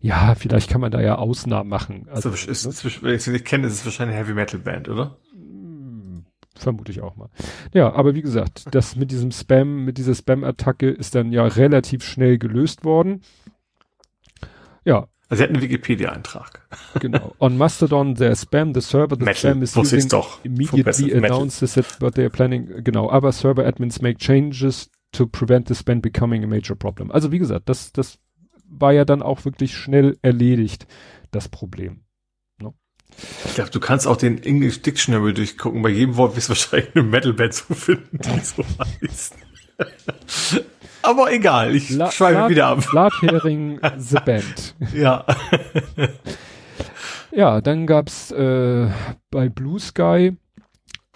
Ja, 0.00 0.34
vielleicht 0.34 0.70
kann 0.70 0.80
man 0.80 0.90
da 0.90 1.00
ja 1.00 1.16
Ausnahmen 1.16 1.68
machen. 1.68 2.08
Also, 2.10 2.30
ist, 2.30 2.48
ist, 2.48 2.84
ne? 2.84 2.90
wenn 3.02 3.14
ich 3.14 3.22
sie 3.22 3.30
nicht 3.30 3.44
kenne, 3.44 3.66
ist 3.66 3.74
es 3.74 3.84
wahrscheinlich 3.84 4.16
eine 4.16 4.24
Heavy 4.24 4.34
Metal 4.34 4.58
Band, 4.58 4.88
oder? 4.88 5.16
Vermute 6.60 6.92
ich 6.92 7.00
auch 7.00 7.16
mal. 7.16 7.28
Ja, 7.72 7.92
aber 7.92 8.14
wie 8.14 8.22
gesagt, 8.22 8.64
das 8.74 8.96
mit 8.96 9.10
diesem 9.10 9.30
Spam, 9.30 9.84
mit 9.84 9.98
dieser 9.98 10.14
Spam-Attacke 10.14 10.88
ist 10.88 11.14
dann 11.14 11.32
ja 11.32 11.44
relativ 11.44 12.04
schnell 12.04 12.38
gelöst 12.38 12.84
worden. 12.84 13.22
Ja. 14.84 15.08
Also 15.28 15.40
sie 15.40 15.44
hatten 15.44 15.54
einen 15.54 15.62
Wikipedia-Eintrag. 15.62 16.66
Genau. 17.00 17.34
On 17.38 17.56
Mastodon, 17.56 18.16
their 18.16 18.34
spam, 18.34 18.74
the 18.74 18.80
server, 18.80 19.16
the 19.16 19.24
Metal, 19.24 19.52
spam 19.52 19.62
is 19.62 19.76
using 19.76 20.08
doch. 20.08 20.44
immediately 20.44 21.14
announces 21.14 21.74
that 21.74 22.00
what 22.00 22.14
they 22.14 22.24
are 22.24 22.30
planning. 22.30 22.82
Genau. 22.82 23.08
Other 23.08 23.30
server 23.30 23.64
admins 23.64 24.02
make 24.02 24.18
changes 24.18 24.90
to 25.12 25.26
prevent 25.26 25.68
the 25.68 25.74
spam 25.74 26.00
becoming 26.00 26.42
a 26.42 26.48
major 26.48 26.74
problem. 26.74 27.10
Also 27.12 27.30
wie 27.30 27.38
gesagt, 27.38 27.68
das, 27.68 27.92
das 27.92 28.18
war 28.68 28.92
ja 28.92 29.04
dann 29.04 29.22
auch 29.22 29.44
wirklich 29.44 29.76
schnell 29.76 30.18
erledigt, 30.22 30.86
das 31.30 31.48
Problem. 31.48 32.02
Ich 33.44 33.54
glaube, 33.54 33.70
du 33.70 33.80
kannst 33.80 34.06
auch 34.06 34.16
den 34.16 34.42
English 34.42 34.82
Dictionary 34.82 35.34
durchgucken. 35.34 35.82
Bei 35.82 35.88
jedem 35.88 36.16
Wort 36.16 36.36
wirst 36.36 36.48
du 36.48 36.50
wahrscheinlich 36.50 36.94
eine 36.94 37.04
Metalband 37.04 37.54
zu 37.54 37.74
finden, 37.74 38.18
die 38.18 38.40
so 38.40 38.64
heißt. 38.78 39.34
Aber 41.02 41.32
egal, 41.32 41.74
ich 41.74 41.90
La 41.90 42.10
schweife 42.10 42.50
wieder 42.50 42.66
ab. 42.66 42.84
Blathering 42.90 43.80
The 43.98 44.18
Band. 44.24 44.74
Ja. 44.94 45.24
Ja, 47.32 47.60
dann 47.60 47.86
gab's 47.86 48.30
äh, 48.32 48.88
bei 49.30 49.48
Blue 49.48 49.78
Sky, 49.78 50.36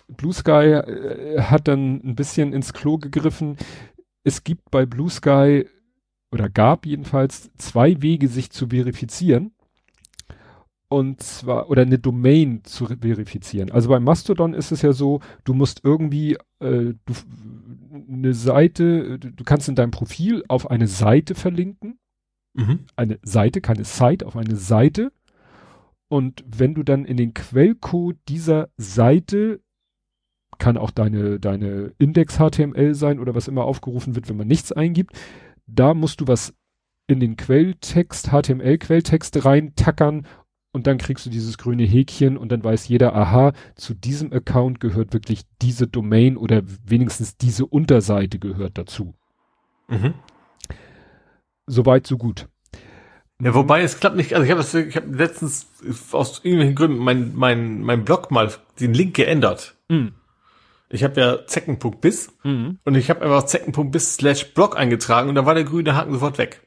Blue 0.09 0.33
Sky 0.33 0.51
äh, 0.51 1.41
hat 1.43 1.69
dann 1.69 2.01
ein 2.05 2.15
bisschen 2.15 2.53
ins 2.53 2.73
Klo 2.73 2.99
gegriffen. 2.99 3.57
Es 4.23 4.45
gibt 4.45 4.71
bei 4.71 4.87
Blue 4.87 5.11
Sky 5.11 5.67
oder 6.31 6.49
gab 6.49 6.87
jedenfalls 6.87 7.51
zwei 7.59 8.01
Wege, 8.03 8.29
sich 8.29 8.51
zu 8.51 8.69
verifizieren. 8.69 9.53
Und 10.95 11.23
zwar, 11.23 11.71
oder 11.71 11.83
eine 11.83 11.99
Domain 11.99 12.63
zu 12.65 12.87
verifizieren. 12.87 13.71
Also 13.73 13.89
bei 13.89 13.99
Mastodon 13.99 14.55
ist 14.55 14.71
es 14.71 14.83
ja 14.83 14.93
so, 14.93 15.21
du 15.45 15.55
musst 15.55 15.81
irgendwie 15.83 16.35
äh, 16.61 16.95
du, 17.05 17.15
eine 18.09 18.35
Seite, 18.35 19.19
du 19.19 19.45
kannst 19.45 19.69
in 19.69 19.75
deinem 19.75 19.91
Profil 19.91 20.45
auf 20.49 20.71
eine 20.71 20.87
Seite 20.87 21.35
verlinken. 21.35 21.99
Mhm. 22.55 22.81
Eine 22.95 23.19
Seite, 23.23 23.61
keine 23.61 23.85
Site, 23.85 24.25
auf 24.25 24.37
eine 24.37 24.57
Seite 24.57 25.11
und 26.15 26.45
wenn 26.47 26.75
du 26.75 26.85
dann 26.85 27.05
in 27.05 27.17
den 27.17 27.35
Quellcode 27.35 28.17
dieser 28.29 28.69
Seite 28.77 29.61
kann 30.59 30.77
auch 30.77 30.93
deine, 30.93 31.41
deine 31.41 31.93
Index-HTML 31.99 32.95
sein 32.95 33.19
oder 33.19 33.35
was 33.35 33.49
immer 33.49 33.65
aufgerufen 33.65 34.15
wird, 34.15 34.29
wenn 34.29 34.37
man 34.37 34.47
nichts 34.47 34.71
eingibt. 34.71 35.13
Da 35.67 35.93
musst 35.93 36.21
du 36.21 36.29
was 36.29 36.55
in 37.09 37.19
den 37.19 37.37
Quelltext, 37.37 38.29
HTML-Quelltext 38.29 39.45
reintackern 39.45 40.27
und 40.75 40.89
dann 40.89 40.99
kriegst 40.99 41.25
du 41.25 41.31
dieses 41.31 41.57
grüne 41.57 41.85
Häkchen 41.85 42.37
und 42.37 42.51
dann 42.51 42.65
weiß 42.65 42.89
jeder, 42.89 43.15
aha, 43.15 43.53
zu 43.77 43.95
diesem 43.95 44.33
Account 44.33 44.81
gehört 44.81 45.13
wirklich 45.13 45.43
diese 45.63 45.87
Domain 45.87 46.37
oder 46.37 46.63
wenigstens 46.85 47.37
diese 47.37 47.65
Unterseite 47.65 48.41
gehört 48.41 48.77
dazu. 48.77 49.15
Mhm. 49.87 50.15
Soweit, 51.67 52.09
so 52.09 52.19
gut. 52.19 52.49
Ja, 53.41 53.55
wobei 53.55 53.83
es 53.83 54.01
klappt 54.01 54.17
nicht. 54.17 54.35
Also 54.35 54.45
ich 54.45 54.51
habe 54.51 54.89
ich 54.89 54.97
hab 54.97 55.15
letztens 55.15 55.69
aus 56.11 56.41
irgendwelchen 56.45 56.75
Gründen 56.75 56.99
mein 56.99 57.33
mein 57.35 57.81
mein 57.81 58.05
Blog 58.05 58.33
mal 58.33 58.53
den 58.81 58.95
Link 58.95 59.15
geändert. 59.15 59.77
Mhm. 59.89 60.13
Ich 60.91 61.05
habe 61.05 61.21
ja 61.21 61.47
zecken.bis 61.47 62.33
mhm. 62.43 62.79
und 62.85 62.95
ich 62.97 63.11
habe 63.11 63.23
einfach 63.23 63.45
zecken.bis 63.45 64.15
slash 64.15 64.55
blog 64.55 64.77
eingetragen 64.77 65.29
und 65.29 65.37
da 65.37 65.47
war 65.47 65.55
der 65.55 65.65
grüne 65.65 65.95
Haken 65.95 66.13
sofort 66.13 66.39
weg. 66.39 66.67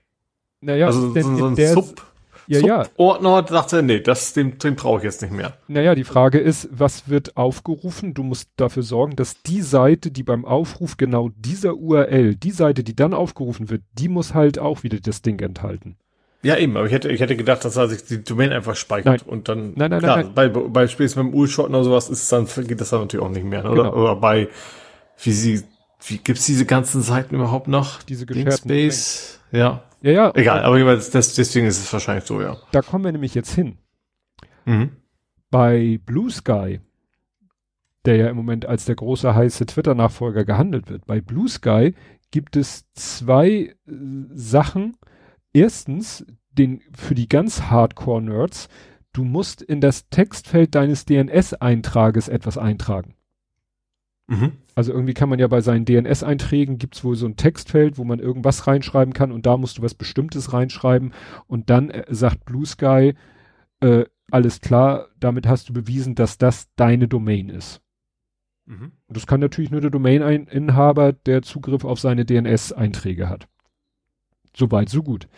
Naja, 0.61 0.87
also 0.87 1.13
so, 1.13 1.35
so 1.35 1.45
ein 1.45 1.55
Sub, 1.55 2.01
ja, 2.47 2.59
ja. 2.59 2.85
Ordner 2.95 3.41
dachte, 3.43 3.83
nee, 3.83 3.99
das, 3.99 4.33
den, 4.33 4.57
den 4.57 4.75
brauche 4.75 4.99
ich 4.99 5.03
jetzt 5.03 5.21
nicht 5.21 5.33
mehr. 5.33 5.57
Naja, 5.67 5.95
die 5.95 6.03
Frage 6.03 6.39
ist, 6.39 6.69
was 6.71 7.09
wird 7.09 7.37
aufgerufen? 7.37 8.13
Du 8.13 8.23
musst 8.23 8.49
dafür 8.55 8.83
sorgen, 8.83 9.15
dass 9.15 9.41
die 9.43 9.61
Seite, 9.61 10.11
die 10.11 10.23
beim 10.23 10.45
Aufruf 10.45 10.97
genau 10.97 11.29
dieser 11.35 11.75
URL, 11.75 12.35
die 12.35 12.51
Seite, 12.51 12.83
die 12.83 12.95
dann 12.95 13.13
aufgerufen 13.13 13.69
wird, 13.69 13.83
die 13.93 14.07
muss 14.07 14.33
halt 14.33 14.59
auch 14.59 14.83
wieder 14.83 14.99
das 14.99 15.21
Ding 15.21 15.39
enthalten. 15.41 15.97
Ja, 16.43 16.55
eben, 16.55 16.77
aber 16.77 16.85
ich 16.85 16.93
hätte, 16.93 17.09
ich 17.09 17.19
hätte 17.19 17.35
gedacht, 17.35 17.65
dass 17.65 17.75
er 17.75 17.87
sich 17.87 18.05
die 18.05 18.23
Domain 18.23 18.53
einfach 18.53 18.75
speichert 18.75 19.23
nein. 19.25 19.29
und 19.29 19.49
dann, 19.49 19.73
nein, 19.75 19.89
nein, 19.89 19.99
klar, 19.99 20.17
nein, 20.17 20.31
bei, 20.33 20.47
bei 20.47 20.87
spätestens 20.87 21.23
beim 21.23 21.33
Urshot 21.33 21.69
oder 21.69 21.83
sowas 21.83 22.09
ist 22.09 22.31
dann, 22.31 22.45
geht 22.45 22.79
das 22.79 22.91
dann 22.91 23.01
natürlich 23.01 23.25
auch 23.25 23.31
nicht 23.31 23.43
mehr, 23.45 23.65
oder? 23.65 23.83
Genau. 23.83 23.95
Oder 23.95 24.15
bei, 24.15 24.47
wie 25.21 25.31
sie, 25.31 25.63
wie 26.05 26.19
gibt's 26.19 26.45
diese 26.45 26.65
ganzen 26.65 27.01
Seiten 27.01 27.35
überhaupt 27.35 27.67
noch? 27.67 28.03
Diese 28.03 28.25
gescherten 28.25 28.69
Space, 28.69 29.39
ja. 29.51 29.83
Ja, 30.01 30.11
ja. 30.11 30.31
Egal, 30.35 30.63
aber 30.63 30.95
das, 30.95 31.09
deswegen 31.11 31.67
ist 31.67 31.79
es 31.79 31.91
wahrscheinlich 31.91 32.25
so, 32.25 32.41
ja. 32.41 32.57
Da 32.71 32.81
kommen 32.81 33.05
wir 33.05 33.11
nämlich 33.11 33.35
jetzt 33.35 33.53
hin. 33.53 33.77
Mhm. 34.65 34.91
Bei 35.49 35.99
Blue 36.05 36.29
Sky, 36.29 36.81
der 38.05 38.15
ja 38.15 38.29
im 38.29 38.35
Moment 38.35 38.65
als 38.65 38.85
der 38.85 38.95
große 38.95 39.33
heiße 39.33 39.65
Twitter-Nachfolger 39.65 40.45
gehandelt 40.45 40.89
wird, 40.89 41.05
bei 41.05 41.21
Blue 41.21 41.47
Sky 41.47 41.93
gibt 42.31 42.55
es 42.55 42.85
zwei 42.93 43.47
äh, 43.47 43.75
Sachen, 44.33 44.97
Erstens, 45.57 46.23
den, 46.51 46.81
für 46.95 47.15
die 47.15 47.27
ganz 47.27 47.63
Hardcore-Nerds, 47.63 48.69
du 49.11 49.23
musst 49.23 49.63
in 49.63 49.81
das 49.81 50.07
Textfeld 50.09 50.75
deines 50.75 51.05
DNS-Eintrages 51.05 52.27
etwas 52.27 52.59
eintragen. 52.59 53.15
Mhm. 54.27 54.51
Also 54.75 54.91
irgendwie 54.91 55.13
kann 55.13 55.29
man 55.29 55.39
ja 55.39 55.47
bei 55.47 55.61
seinen 55.61 55.85
DNS-Einträgen 55.85 56.77
gibt's 56.77 57.03
wohl 57.03 57.15
so 57.15 57.25
ein 57.25 57.37
Textfeld, 57.37 57.97
wo 57.97 58.03
man 58.03 58.19
irgendwas 58.19 58.67
reinschreiben 58.67 59.13
kann 59.13 59.31
und 59.31 59.45
da 59.45 59.57
musst 59.57 59.77
du 59.77 59.81
was 59.81 59.93
Bestimmtes 59.93 60.53
reinschreiben 60.53 61.13
und 61.47 61.69
dann 61.69 61.89
äh, 61.89 62.05
sagt 62.09 62.45
Blue 62.45 62.65
Sky, 62.65 63.13
äh, 63.79 64.05
alles 64.29 64.59
klar, 64.59 65.07
damit 65.19 65.47
hast 65.47 65.69
du 65.69 65.73
bewiesen, 65.73 66.13
dass 66.15 66.37
das 66.37 66.67
deine 66.75 67.07
Domain 67.07 67.49
ist. 67.49 67.81
Mhm. 68.65 68.91
Und 69.07 69.17
das 69.17 69.25
kann 69.25 69.39
natürlich 69.39 69.71
nur 69.71 69.79
der 69.79 69.91
Domain-Inhaber, 69.91 71.13
der 71.13 71.41
Zugriff 71.41 71.85
auf 71.85 71.99
seine 71.99 72.25
DNS-Einträge 72.25 73.29
hat. 73.29 73.47
Soweit, 74.55 74.89
so 74.89 75.01
gut. 75.03 75.29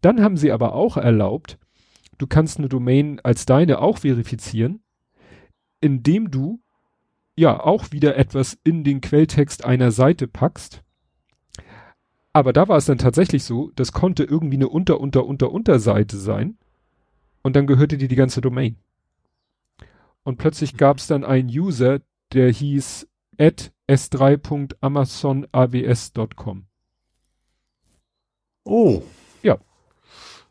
Dann 0.00 0.22
haben 0.22 0.36
sie 0.36 0.50
aber 0.50 0.74
auch 0.74 0.96
erlaubt, 0.96 1.58
du 2.18 2.26
kannst 2.26 2.58
eine 2.58 2.68
Domain 2.68 3.20
als 3.22 3.46
deine 3.46 3.78
auch 3.78 3.98
verifizieren, 3.98 4.80
indem 5.80 6.32
du 6.32 6.63
ja 7.36 7.60
auch 7.60 7.92
wieder 7.92 8.16
etwas 8.16 8.58
in 8.64 8.82
den 8.84 9.00
Quelltext 9.00 9.64
einer 9.64 9.90
Seite 9.90 10.28
packst. 10.28 10.82
Aber 12.32 12.52
da 12.52 12.68
war 12.68 12.76
es 12.76 12.84
dann 12.86 12.98
tatsächlich 12.98 13.44
so, 13.44 13.70
das 13.76 13.92
konnte 13.92 14.24
irgendwie 14.24 14.56
eine 14.56 14.68
Unter, 14.68 15.00
Unter, 15.00 15.24
Unter, 15.24 15.52
Unterseite 15.52 16.16
sein. 16.16 16.58
Und 17.42 17.56
dann 17.56 17.66
gehörte 17.66 17.98
dir 17.98 18.08
die 18.08 18.16
ganze 18.16 18.40
Domain. 18.40 18.76
Und 20.24 20.38
plötzlich 20.38 20.76
gab 20.76 20.98
es 20.98 21.06
dann 21.06 21.24
einen 21.24 21.48
User, 21.48 22.00
der 22.32 22.50
hieß 22.50 23.06
at 23.38 23.72
s3.amazonaws.com. 23.88 26.66
Oh. 28.64 29.02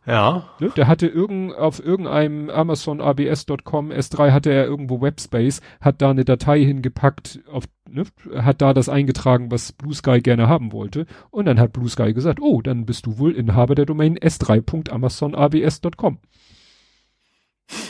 Ja. 0.06 0.50
Ne, 0.60 0.70
der 0.76 0.88
hatte 0.88 1.08
irgend, 1.08 1.56
auf 1.56 1.84
irgendeinem 1.84 2.50
Amazon 2.50 3.00
ABS.com 3.00 3.92
S3 3.92 4.32
hatte 4.32 4.52
er 4.52 4.66
irgendwo 4.66 5.02
Webspace, 5.02 5.62
hat 5.80 6.02
da 6.02 6.10
eine 6.10 6.26
Datei 6.26 6.64
hingepackt, 6.64 7.40
auf, 7.50 7.64
ne, 7.90 8.04
hat 8.36 8.62
da 8.62 8.74
das 8.74 8.90
eingetragen, 8.90 9.50
was 9.50 9.72
Blue 9.72 9.94
Sky 9.94 10.20
gerne 10.20 10.50
haben 10.50 10.74
wollte. 10.74 11.06
Und 11.30 11.46
dann 11.46 11.60
hat 11.60 11.72
Blue 11.72 11.88
Sky 11.88 12.14
gesagt, 12.14 12.40
oh, 12.42 12.62
dann 12.62 12.86
bist 12.86 13.06
du 13.06 13.18
wohl 13.18 13.34
Inhaber 13.34 13.76
der 13.76 13.86
Domain 13.86 14.18
s3.amazonabs.com. 14.18 16.18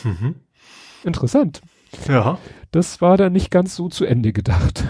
Mhm. 0.04 0.36
Interessant. 1.02 1.62
Ja. 2.08 2.38
Das 2.70 3.00
war 3.00 3.16
dann 3.16 3.32
nicht 3.32 3.50
ganz 3.50 3.74
so 3.74 3.88
zu 3.88 4.04
Ende 4.04 4.32
gedacht. 4.32 4.84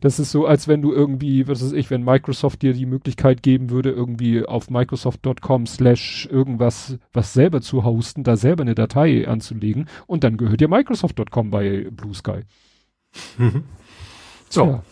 Das 0.00 0.20
ist 0.20 0.30
so, 0.30 0.46
als 0.46 0.68
wenn 0.68 0.82
du 0.82 0.92
irgendwie, 0.92 1.48
was 1.48 1.62
weiß 1.62 1.72
ich, 1.72 1.90
wenn 1.90 2.04
Microsoft 2.04 2.62
dir 2.62 2.74
die 2.74 2.86
Möglichkeit 2.86 3.42
geben 3.42 3.70
würde, 3.70 3.90
irgendwie 3.90 4.44
auf 4.44 4.70
Microsoft.com 4.70 5.66
slash 5.66 6.28
irgendwas, 6.30 6.98
was 7.12 7.32
selber 7.32 7.60
zu 7.60 7.82
hosten, 7.82 8.22
da 8.22 8.36
selber 8.36 8.62
eine 8.62 8.76
Datei 8.76 9.26
anzulegen 9.26 9.88
und 10.06 10.22
dann 10.22 10.36
gehört 10.36 10.60
dir 10.60 10.68
Microsoft.com 10.68 11.50
bei 11.50 11.88
Blue 11.90 12.14
Sky. 12.14 12.42
Mhm. 13.38 13.64
So. 14.48 14.66
Ja. 14.66 14.82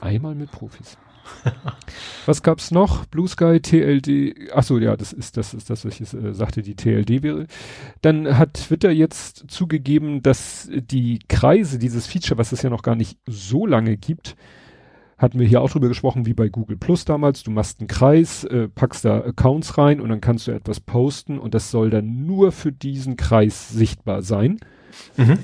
Einmal 0.00 0.34
mit 0.34 0.50
Profis. 0.50 0.98
was 2.26 2.42
gab's 2.42 2.70
noch? 2.70 3.06
Blue 3.06 3.28
Sky, 3.28 3.60
TLD. 3.60 4.50
Ach 4.54 4.62
so, 4.62 4.78
ja, 4.78 4.96
das 4.96 5.12
ist 5.12 5.36
das 5.36 5.54
ist 5.54 5.70
das, 5.70 5.84
was 5.84 6.00
ich 6.00 6.12
äh, 6.14 6.34
sagte, 6.34 6.62
die 6.62 6.76
TLD 6.76 7.22
wäre. 7.22 7.46
Dann 8.02 8.38
hat 8.38 8.54
Twitter 8.54 8.90
jetzt 8.90 9.44
zugegeben, 9.48 10.22
dass 10.22 10.68
die 10.70 11.20
Kreise, 11.28 11.78
dieses 11.78 12.06
Feature, 12.06 12.38
was 12.38 12.52
es 12.52 12.62
ja 12.62 12.70
noch 12.70 12.82
gar 12.82 12.96
nicht 12.96 13.18
so 13.26 13.66
lange 13.66 13.96
gibt, 13.96 14.36
hatten 15.20 15.38
wir 15.38 15.46
hier 15.46 15.60
auch 15.60 15.70
drüber 15.70 15.88
gesprochen, 15.88 16.24
wie 16.24 16.32
bei 16.32 16.48
Google 16.48 16.78
Plus 16.78 17.04
damals. 17.04 17.42
Du 17.42 17.50
machst 17.50 17.80
einen 17.80 17.88
Kreis, 17.88 18.44
äh, 18.44 18.68
packst 18.68 19.04
da 19.04 19.18
Accounts 19.20 19.76
rein 19.76 20.00
und 20.00 20.08
dann 20.08 20.22
kannst 20.22 20.46
du 20.46 20.52
etwas 20.52 20.80
posten 20.80 21.38
und 21.38 21.52
das 21.52 21.70
soll 21.70 21.90
dann 21.90 22.24
nur 22.26 22.52
für 22.52 22.72
diesen 22.72 23.16
Kreis 23.16 23.68
sichtbar 23.68 24.22
sein. 24.22 24.58
Mhm. 25.18 25.38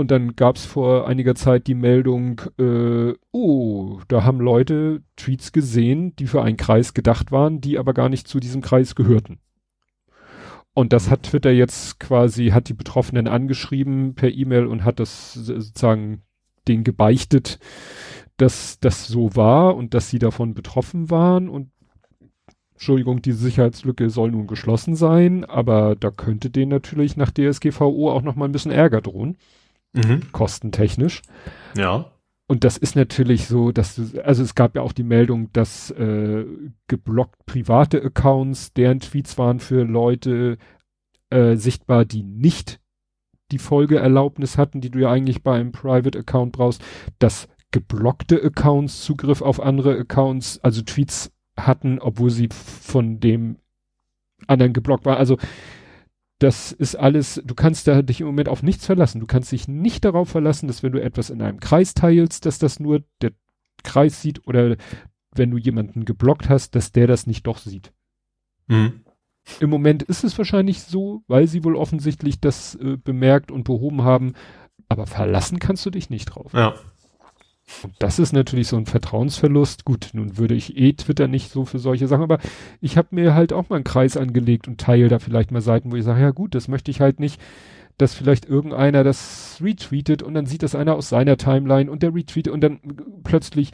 Und 0.00 0.10
dann 0.10 0.34
gab 0.34 0.56
es 0.56 0.64
vor 0.64 1.06
einiger 1.06 1.34
Zeit 1.34 1.66
die 1.66 1.74
Meldung, 1.74 2.40
äh, 2.58 3.12
oh, 3.32 4.00
da 4.08 4.24
haben 4.24 4.40
Leute 4.40 5.02
Tweets 5.16 5.52
gesehen, 5.52 6.16
die 6.16 6.26
für 6.26 6.40
einen 6.42 6.56
Kreis 6.56 6.94
gedacht 6.94 7.32
waren, 7.32 7.60
die 7.60 7.76
aber 7.76 7.92
gar 7.92 8.08
nicht 8.08 8.26
zu 8.26 8.40
diesem 8.40 8.62
Kreis 8.62 8.94
gehörten. 8.94 9.40
Und 10.72 10.94
das 10.94 11.10
hat 11.10 11.24
Twitter 11.24 11.50
jetzt 11.50 12.00
quasi, 12.00 12.46
hat 12.46 12.70
die 12.70 12.74
Betroffenen 12.74 13.28
angeschrieben 13.28 14.14
per 14.14 14.30
E-Mail 14.30 14.64
und 14.64 14.84
hat 14.84 15.00
das 15.00 15.34
sozusagen 15.34 16.22
den 16.66 16.82
gebeichtet, 16.82 17.58
dass 18.38 18.80
das 18.80 19.06
so 19.06 19.36
war 19.36 19.76
und 19.76 19.92
dass 19.92 20.08
sie 20.08 20.18
davon 20.18 20.54
betroffen 20.54 21.10
waren. 21.10 21.50
Und 21.50 21.72
Entschuldigung, 22.72 23.20
die 23.20 23.32
Sicherheitslücke 23.32 24.08
soll 24.08 24.30
nun 24.30 24.46
geschlossen 24.46 24.96
sein, 24.96 25.44
aber 25.44 25.94
da 25.94 26.10
könnte 26.10 26.48
denen 26.48 26.70
natürlich 26.70 27.18
nach 27.18 27.30
DSGVO 27.30 28.10
auch 28.10 28.22
noch 28.22 28.34
mal 28.34 28.46
ein 28.46 28.52
bisschen 28.52 28.72
Ärger 28.72 29.02
drohen 29.02 29.36
mhm. 29.92 30.32
kostentechnisch. 30.32 31.22
Ja. 31.76 32.10
Und 32.46 32.64
das 32.64 32.76
ist 32.76 32.96
natürlich 32.96 33.46
so, 33.46 33.70
dass 33.70 33.94
du, 33.94 34.24
also 34.24 34.42
es 34.42 34.56
gab 34.56 34.74
ja 34.74 34.82
auch 34.82 34.92
die 34.92 35.04
Meldung, 35.04 35.52
dass 35.52 35.92
äh, 35.92 36.44
geblockt 36.88 37.46
private 37.46 38.02
Accounts, 38.02 38.72
deren 38.72 38.98
Tweets 38.98 39.38
waren 39.38 39.60
für 39.60 39.84
Leute 39.84 40.58
äh, 41.30 41.54
sichtbar, 41.54 42.04
die 42.04 42.24
nicht 42.24 42.80
die 43.52 43.58
Folgeerlaubnis 43.58 44.58
hatten, 44.58 44.80
die 44.80 44.90
du 44.90 44.98
ja 44.98 45.10
eigentlich 45.10 45.42
bei 45.42 45.58
einem 45.58 45.72
Private 45.72 46.18
Account 46.18 46.52
brauchst, 46.52 46.82
dass 47.18 47.48
geblockte 47.70 48.42
Accounts 48.42 49.04
Zugriff 49.04 49.42
auf 49.42 49.60
andere 49.60 49.96
Accounts, 49.98 50.58
also 50.62 50.82
Tweets 50.82 51.32
hatten, 51.56 52.00
obwohl 52.00 52.30
sie 52.30 52.48
von 52.50 53.20
dem 53.20 53.58
anderen 54.46 54.72
geblockt 54.72 55.04
waren. 55.04 55.18
Also 55.18 55.38
das 56.40 56.72
ist 56.72 56.96
alles, 56.96 57.40
du 57.44 57.54
kannst 57.54 57.86
da 57.86 58.00
dich 58.00 58.20
im 58.22 58.26
Moment 58.26 58.48
auf 58.48 58.62
nichts 58.62 58.86
verlassen. 58.86 59.20
Du 59.20 59.26
kannst 59.26 59.52
dich 59.52 59.68
nicht 59.68 60.06
darauf 60.06 60.30
verlassen, 60.30 60.68
dass 60.68 60.82
wenn 60.82 60.92
du 60.92 61.00
etwas 61.00 61.28
in 61.28 61.42
einem 61.42 61.60
Kreis 61.60 61.92
teilst, 61.92 62.46
dass 62.46 62.58
das 62.58 62.80
nur 62.80 63.04
der 63.20 63.32
Kreis 63.84 64.22
sieht 64.22 64.46
oder 64.46 64.76
wenn 65.34 65.50
du 65.50 65.58
jemanden 65.58 66.06
geblockt 66.06 66.48
hast, 66.48 66.74
dass 66.74 66.92
der 66.92 67.06
das 67.06 67.26
nicht 67.26 67.46
doch 67.46 67.58
sieht. 67.58 67.92
Mhm. 68.68 69.04
Im 69.60 69.68
Moment 69.68 70.02
ist 70.02 70.24
es 70.24 70.36
wahrscheinlich 70.38 70.80
so, 70.82 71.22
weil 71.26 71.46
sie 71.46 71.62
wohl 71.62 71.76
offensichtlich 71.76 72.40
das 72.40 72.74
äh, 72.76 72.96
bemerkt 72.96 73.50
und 73.50 73.64
behoben 73.64 74.02
haben, 74.02 74.32
aber 74.88 75.06
verlassen 75.06 75.58
kannst 75.58 75.84
du 75.84 75.90
dich 75.90 76.08
nicht 76.08 76.26
drauf. 76.26 76.54
Ja. 76.54 76.74
Und 77.82 77.94
das 77.98 78.18
ist 78.18 78.32
natürlich 78.32 78.68
so 78.68 78.76
ein 78.76 78.86
Vertrauensverlust. 78.86 79.84
Gut, 79.84 80.10
nun 80.12 80.38
würde 80.38 80.54
ich 80.54 80.76
eh 80.76 80.92
Twitter 80.92 81.28
nicht 81.28 81.50
so 81.50 81.64
für 81.64 81.78
solche 81.78 82.06
Sachen, 82.06 82.24
aber 82.24 82.38
ich 82.80 82.96
habe 82.96 83.08
mir 83.12 83.34
halt 83.34 83.52
auch 83.52 83.68
mal 83.68 83.76
einen 83.76 83.84
Kreis 83.84 84.16
angelegt 84.16 84.68
und 84.68 84.80
teile 84.80 85.08
da 85.08 85.18
vielleicht 85.18 85.50
mal 85.50 85.60
Seiten, 85.60 85.90
wo 85.90 85.96
ich 85.96 86.04
sage, 86.04 86.20
ja 86.20 86.30
gut, 86.30 86.54
das 86.54 86.68
möchte 86.68 86.90
ich 86.90 87.00
halt 87.00 87.20
nicht, 87.20 87.40
dass 87.98 88.14
vielleicht 88.14 88.46
irgendeiner 88.46 89.04
das 89.04 89.58
retweetet 89.62 90.22
und 90.22 90.34
dann 90.34 90.46
sieht 90.46 90.62
das 90.62 90.74
einer 90.74 90.94
aus 90.94 91.08
seiner 91.08 91.36
Timeline 91.36 91.90
und 91.90 92.02
der 92.02 92.14
retweetet 92.14 92.52
und 92.52 92.60
dann 92.62 92.80
plötzlich, 93.24 93.72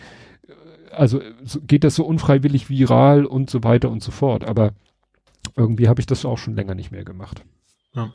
äh, 0.48 0.92
also 0.92 1.20
geht 1.66 1.84
das 1.84 1.94
so 1.94 2.04
unfreiwillig 2.04 2.68
viral 2.68 3.24
und 3.24 3.50
so 3.50 3.62
weiter 3.62 3.90
und 3.90 4.02
so 4.02 4.10
fort. 4.10 4.44
Aber 4.44 4.72
irgendwie 5.56 5.88
habe 5.88 6.00
ich 6.00 6.06
das 6.06 6.24
auch 6.24 6.38
schon 6.38 6.56
länger 6.56 6.74
nicht 6.74 6.90
mehr 6.90 7.04
gemacht. 7.04 7.44
Ja. 7.94 8.12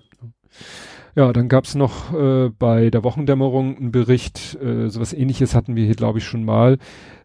Ja, 1.14 1.34
dann 1.34 1.50
gab's 1.50 1.76
noch 1.76 2.14
äh, 2.14 2.52
bei 2.58 2.90
der 2.90 3.04
Wochendämmerung 3.04 3.76
einen 3.76 3.92
Bericht, 3.92 4.58
äh, 4.62 4.88
sowas 4.90 5.12
ähnliches 5.12 5.56
hatten 5.56 5.76
wir 5.76 5.84
hier, 5.86 5.96
glaube 5.96 6.20
ich, 6.20 6.26
schon 6.26 6.46
mal. 6.46 6.78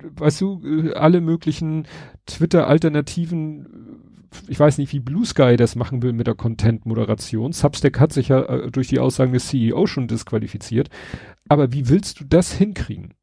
weißt 0.00 0.40
du, 0.40 0.92
alle 0.94 1.20
möglichen 1.20 1.86
Twitter-Alternativen, 2.24 3.68
ich 4.48 4.58
weiß 4.58 4.78
nicht, 4.78 4.92
wie 4.92 5.00
Blue 5.00 5.24
Sky 5.24 5.56
das 5.56 5.76
machen 5.76 6.02
will 6.02 6.14
mit 6.14 6.26
der 6.26 6.34
Content-Moderation. 6.34 7.52
Substack 7.52 8.00
hat 8.00 8.12
sich 8.12 8.28
ja 8.28 8.42
äh, 8.44 8.70
durch 8.70 8.88
die 8.88 8.98
Aussagen 8.98 9.32
des 9.32 9.48
CEO 9.48 9.86
schon 9.86 10.08
disqualifiziert. 10.08 10.88
Aber 11.48 11.72
wie 11.72 11.88
willst 11.88 12.20
du 12.20 12.24
das 12.24 12.52
hinkriegen? 12.52 13.14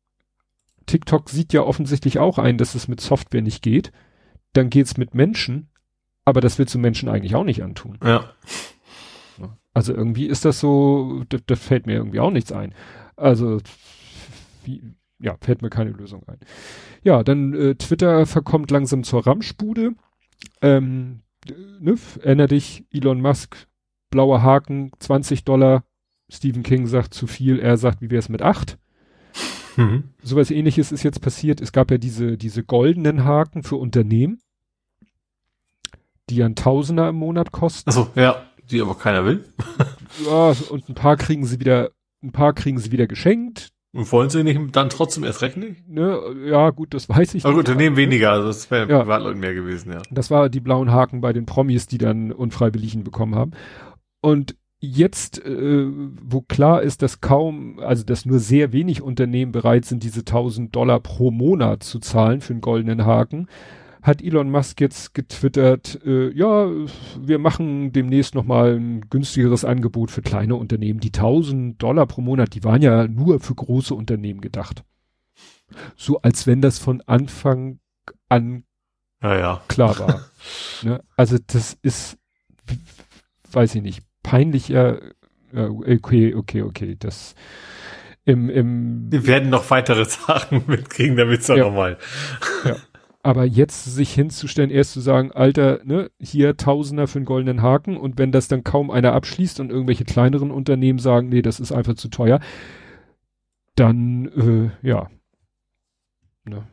TikTok 0.85 1.29
sieht 1.29 1.53
ja 1.53 1.63
offensichtlich 1.63 2.19
auch 2.19 2.37
ein, 2.37 2.57
dass 2.57 2.75
es 2.75 2.87
mit 2.87 3.01
Software 3.01 3.41
nicht 3.41 3.61
geht. 3.61 3.91
Dann 4.53 4.69
geht's 4.69 4.97
mit 4.97 5.13
Menschen, 5.13 5.69
aber 6.25 6.41
das 6.41 6.59
willst 6.59 6.73
du 6.75 6.79
Menschen 6.79 7.09
eigentlich 7.09 7.35
auch 7.35 7.43
nicht 7.43 7.63
antun. 7.63 7.97
Ja. 8.03 8.33
Also 9.73 9.93
irgendwie 9.93 10.27
ist 10.27 10.45
das 10.45 10.59
so, 10.59 11.23
da, 11.29 11.37
da 11.45 11.55
fällt 11.55 11.87
mir 11.87 11.93
irgendwie 11.93 12.19
auch 12.19 12.31
nichts 12.31 12.51
ein. 12.51 12.75
Also, 13.15 13.59
wie, 14.63 14.83
ja, 15.19 15.35
fällt 15.41 15.61
mir 15.61 15.69
keine 15.69 15.91
Lösung 15.91 16.23
ein. 16.27 16.39
Ja, 17.03 17.23
dann 17.23 17.53
äh, 17.53 17.75
Twitter 17.75 18.25
verkommt 18.25 18.69
langsam 18.69 19.03
zur 19.03 19.25
Ramschbude. 19.25 19.95
Ähm, 20.61 21.21
ne, 21.79 21.95
erinner 22.21 22.47
dich, 22.47 22.85
Elon 22.91 23.21
Musk, 23.21 23.67
blauer 24.11 24.43
Haken, 24.43 24.91
20 24.99 25.43
Dollar. 25.43 25.83
Stephen 26.29 26.63
King 26.63 26.87
sagt 26.87 27.13
zu 27.13 27.27
viel, 27.27 27.59
er 27.59 27.77
sagt, 27.77 28.01
wie 28.01 28.09
wäre 28.09 28.19
es 28.19 28.29
mit 28.29 28.41
8? 28.41 28.77
Mhm. 29.75 30.03
Sowas 30.21 30.51
ähnliches 30.51 30.91
ist 30.91 31.03
jetzt 31.03 31.21
passiert. 31.21 31.61
Es 31.61 31.71
gab 31.71 31.89
ja 31.89 31.97
diese, 31.97 32.37
diese 32.37 32.63
goldenen 32.63 33.23
Haken 33.23 33.63
für 33.63 33.75
Unternehmen, 33.75 34.39
die 36.29 36.37
ja 36.37 36.45
ein 36.45 36.55
Tausender 36.55 37.09
im 37.09 37.15
Monat 37.15 37.51
kosten. 37.51 37.89
Achso, 37.89 38.09
ja, 38.15 38.43
die 38.69 38.81
aber 38.81 38.95
keiner 38.95 39.25
will. 39.25 39.43
ja, 40.25 40.53
und 40.69 40.89
ein 40.89 40.95
paar 40.95 41.17
kriegen 41.17 41.45
sie 41.45 41.59
wieder, 41.59 41.91
ein 42.23 42.31
paar 42.31 42.53
kriegen 42.53 42.79
sie 42.79 42.91
wieder 42.91 43.07
geschenkt. 43.07 43.69
Und 43.95 44.11
wollen 44.11 44.29
sie 44.29 44.43
nicht 44.43 44.59
dann 44.75 44.89
trotzdem 44.89 45.23
erst 45.23 45.43
recht 45.43 45.55
nicht? 45.55 45.87
Ne, 45.87 46.19
ja, 46.47 46.71
gut, 46.71 46.95
das 46.95 47.09
weiß 47.09 47.35
ich 47.35 47.45
Aber 47.45 47.53
gut, 47.53 47.69
Unternehmen 47.69 47.95
weniger, 47.95 48.31
also 48.31 48.47
das 48.47 48.71
wäre 48.71 48.89
ja. 48.89 48.99
Privatleuten 49.01 49.39
mehr 49.39 49.53
gewesen, 49.53 49.91
ja. 49.91 50.01
Das 50.09 50.31
war 50.31 50.49
die 50.49 50.61
blauen 50.61 50.91
Haken 50.91 51.21
bei 51.21 51.31
den 51.31 51.45
Promis, 51.45 51.85
die 51.85 51.99
dann 51.99 52.31
unfreiwilligen 52.31 53.03
bekommen 53.03 53.35
haben. 53.35 53.51
Und 54.21 54.55
jetzt, 54.79 55.45
äh, 55.45 55.85
wo 55.87 56.41
klar 56.41 56.81
ist, 56.81 57.03
dass 57.03 57.21
kaum, 57.21 57.79
also 57.79 58.03
dass 58.03 58.25
nur 58.25 58.39
sehr 58.39 58.73
wenig 58.73 59.01
Unternehmen 59.01 59.51
bereit 59.51 59.85
sind, 59.85 60.01
diese 60.01 60.21
1000 60.21 60.75
Dollar 60.75 60.99
pro 60.99 61.29
Monat 61.29 61.83
zu 61.83 61.99
zahlen 61.99 62.41
für 62.41 62.53
einen 62.53 62.61
goldenen 62.61 63.05
Haken, 63.05 63.47
hat 64.03 64.21
Elon 64.21 64.51
Musk 64.51 64.81
jetzt 64.81 65.13
getwittert, 65.13 65.99
äh, 66.05 66.29
ja, 66.33 66.69
wir 67.17 67.39
machen 67.39 67.93
demnächst 67.93 68.35
nochmal 68.35 68.75
ein 68.75 69.09
günstigeres 69.09 69.63
Angebot 69.63 70.11
für 70.11 70.21
kleine 70.21 70.55
Unternehmen. 70.55 70.99
Die 70.99 71.13
1000 71.13 71.81
Dollar 71.81 72.05
pro 72.05 72.19
Monat, 72.19 72.53
die 72.53 72.65
waren 72.65 72.81
ja 72.81 73.07
nur 73.07 73.39
für 73.39 73.55
große 73.55 73.95
Unternehmen 73.95 74.41
gedacht. 74.41 74.83
So 75.95 76.21
als 76.21 76.45
wenn 76.45 76.61
das 76.61 76.79
von 76.79 77.01
Anfang 77.05 77.79
an 78.27 78.65
ja, 79.21 79.39
ja. 79.39 79.61
klar 79.69 79.97
war. 79.97 80.25
ne? 80.83 81.01
Also 81.15 81.37
das 81.47 81.77
ist, 81.81 82.17
weiß 83.53 83.75
ich 83.75 83.81
nicht, 83.81 84.01
peinlicher, 84.21 85.01
äh, 85.53 85.67
okay, 85.67 86.35
okay, 86.35 86.61
okay, 86.61 86.97
das 86.99 87.35
im, 88.25 88.49
im 88.49 89.11
Wir 89.11 89.25
werden 89.27 89.49
noch 89.49 89.69
weitere 89.69 90.03
Sachen 90.09 90.63
mitkriegen, 90.67 91.15
damit 91.15 91.39
es 91.39 91.47
ja. 91.47 91.55
nochmal. 91.55 91.97
Ja. 92.65 92.75
Aber 93.23 93.45
jetzt 93.45 93.85
sich 93.85 94.13
hinzustellen, 94.13 94.69
erst 94.69 94.91
zu 94.91 94.99
sagen, 94.99 95.31
Alter, 95.31 95.79
ne, 95.85 96.11
hier 96.19 96.57
Tausender 96.57 97.07
für 97.07 97.19
einen 97.19 97.25
goldenen 97.25 97.61
Haken 97.61 97.97
und 97.97 98.17
wenn 98.17 98.31
das 98.31 98.49
dann 98.49 98.63
kaum 98.63 98.91
einer 98.91 99.13
abschließt 99.13 99.59
und 99.61 99.71
irgendwelche 99.71 100.03
kleineren 100.03 100.51
Unternehmen 100.51 100.99
sagen, 100.99 101.29
nee, 101.29 101.41
das 101.41 101.59
ist 101.59 101.71
einfach 101.71 101.95
zu 101.95 102.09
teuer, 102.09 102.39
dann, 103.75 104.27
äh, 104.83 104.87
ja. 104.87 105.09
Ne, 106.45 106.67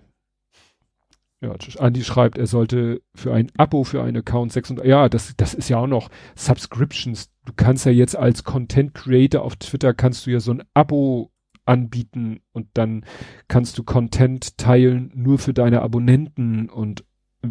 ja, 1.42 1.54
Andi 1.78 2.04
schreibt, 2.04 2.36
er 2.36 2.46
sollte 2.46 3.00
für 3.14 3.32
ein 3.32 3.50
Abo 3.56 3.84
für 3.84 4.02
einen 4.02 4.18
Account 4.18 4.52
600, 4.52 4.84
ja, 4.84 5.08
das, 5.08 5.34
das 5.38 5.54
ist 5.54 5.70
ja 5.70 5.78
auch 5.78 5.86
noch 5.86 6.10
Subscriptions. 6.34 7.30
Du 7.46 7.52
kannst 7.56 7.86
ja 7.86 7.92
jetzt 7.92 8.14
als 8.14 8.44
Content 8.44 8.92
Creator 8.92 9.42
auf 9.42 9.56
Twitter 9.56 9.94
kannst 9.94 10.26
du 10.26 10.30
ja 10.30 10.40
so 10.40 10.52
ein 10.52 10.62
Abo 10.74 11.30
anbieten 11.70 12.40
und 12.52 12.66
dann 12.74 13.04
kannst 13.46 13.78
du 13.78 13.84
Content 13.84 14.58
teilen 14.58 15.12
nur 15.14 15.38
für 15.38 15.54
deine 15.54 15.82
Abonnenten 15.82 16.68
und 16.68 17.04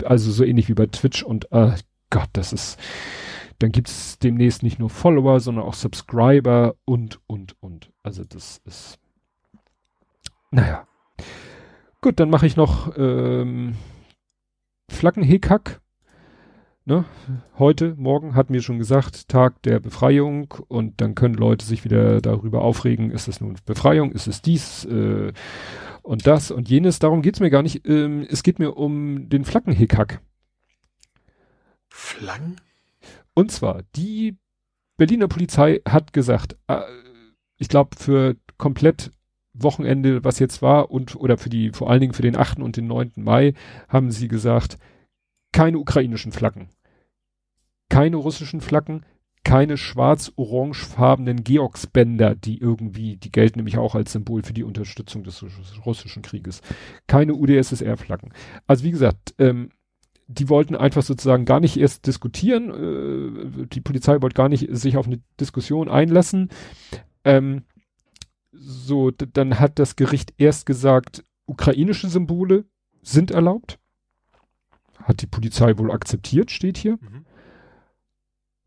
also 0.03 0.31
so 0.31 0.43
ähnlich 0.43 0.67
wie 0.67 0.73
bei 0.73 0.85
Twitch 0.87 1.23
und 1.23 1.51
äh, 1.51 1.71
Gott, 2.09 2.29
das 2.33 2.51
ist, 2.53 2.77
dann 3.59 3.71
gibt's 3.71 4.19
demnächst 4.19 4.61
nicht 4.61 4.77
nur 4.77 4.89
Follower, 4.89 5.39
sondern 5.39 5.63
auch 5.63 5.73
Subscriber 5.73 6.75
und, 6.85 7.19
und, 7.27 7.55
und. 7.61 7.91
Also 8.03 8.23
das 8.25 8.61
ist, 8.65 8.99
naja. 10.51 10.85
Gut, 12.01 12.19
dann 12.19 12.29
mache 12.29 12.45
ich 12.45 12.55
noch 12.55 12.97
ähm, 12.97 13.75
Flaggenhickhack. 14.89 15.81
Ne, 16.89 17.05
heute, 17.57 17.95
morgen 17.97 18.35
hatten 18.35 18.53
wir 18.53 18.61
schon 18.61 18.79
gesagt, 18.79 19.29
Tag 19.29 19.61
der 19.61 19.79
Befreiung 19.79 20.53
und 20.67 20.99
dann 20.99 21.15
können 21.15 21.35
Leute 21.35 21.65
sich 21.65 21.85
wieder 21.85 22.19
darüber 22.19 22.63
aufregen, 22.63 23.11
ist 23.11 23.27
es 23.27 23.39
nun 23.39 23.55
Befreiung, 23.65 24.11
ist 24.11 24.27
es 24.27 24.41
dies 24.41 24.85
äh, 24.85 25.31
und 26.01 26.27
das 26.27 26.51
und 26.51 26.67
jenes. 26.67 26.99
Darum 26.99 27.21
geht's 27.21 27.39
mir 27.39 27.51
gar 27.51 27.61
nicht. 27.61 27.87
Ähm, 27.87 28.25
es 28.29 28.43
geht 28.43 28.59
mir 28.59 28.75
um 28.75 29.29
den 29.29 29.45
Flaggenhickhack. 29.45 30.19
Flaggen? 31.89 32.55
Und 33.35 33.51
zwar, 33.51 33.83
die 33.95 34.37
Berliner 34.97 35.27
Polizei 35.27 35.81
hat 35.87 36.11
gesagt, 36.11 36.57
äh, 36.67 36.81
ich 37.57 37.69
glaube 37.69 37.95
für 37.97 38.35
komplett 38.57 39.11
Wochenende, 39.53 40.23
was 40.23 40.39
jetzt 40.39 40.61
war, 40.61 40.91
und 40.91 41.15
oder 41.15 41.37
für 41.37 41.49
die, 41.49 41.71
vor 41.71 41.89
allen 41.89 42.01
Dingen 42.01 42.13
für 42.13 42.21
den 42.21 42.35
8. 42.37 42.59
und 42.59 42.77
den 42.77 42.87
9. 42.87 43.13
Mai, 43.17 43.53
haben 43.87 44.11
sie 44.11 44.27
gesagt, 44.27 44.77
keine 45.51 45.77
ukrainischen 45.77 46.31
Flaggen. 46.31 46.69
Keine 47.89 48.17
russischen 48.17 48.61
Flaggen, 48.61 49.03
keine 49.43 49.77
schwarz-orangefarbenen 49.77 51.43
Georgsbänder, 51.43 52.35
die 52.35 52.59
irgendwie, 52.59 53.17
die 53.17 53.31
gelten 53.31 53.59
nämlich 53.59 53.77
auch 53.77 53.95
als 53.95 54.11
Symbol 54.11 54.43
für 54.43 54.53
die 54.53 54.63
Unterstützung 54.63 55.23
des 55.23 55.43
russischen 55.85 56.21
Krieges. 56.21 56.61
Keine 57.07 57.33
UdSSR-Flaggen. 57.33 58.33
Also 58.67 58.83
wie 58.83 58.91
gesagt, 58.91 59.33
ähm, 59.39 59.71
die 60.27 60.47
wollten 60.49 60.75
einfach 60.75 61.01
sozusagen 61.01 61.45
gar 61.45 61.59
nicht 61.59 61.77
erst 61.77 62.05
diskutieren. 62.05 62.69
Äh, 62.69 63.65
die 63.67 63.81
Polizei 63.81 64.21
wollte 64.21 64.35
gar 64.35 64.49
nicht 64.49 64.67
sich 64.69 64.95
auf 64.97 65.07
eine 65.07 65.19
Diskussion 65.39 65.89
einlassen. 65.89 66.49
Ähm, 67.23 67.63
so, 68.51 69.09
dann 69.11 69.59
hat 69.59 69.79
das 69.79 69.95
Gericht 69.95 70.33
erst 70.37 70.65
gesagt, 70.65 71.23
ukrainische 71.45 72.09
Symbole 72.09 72.65
sind 73.01 73.31
erlaubt. 73.31 73.79
Hat 75.03 75.21
die 75.21 75.27
Polizei 75.27 75.77
wohl 75.77 75.91
akzeptiert, 75.91 76.51
steht 76.51 76.77
hier. 76.77 76.99
Mhm. 77.01 77.18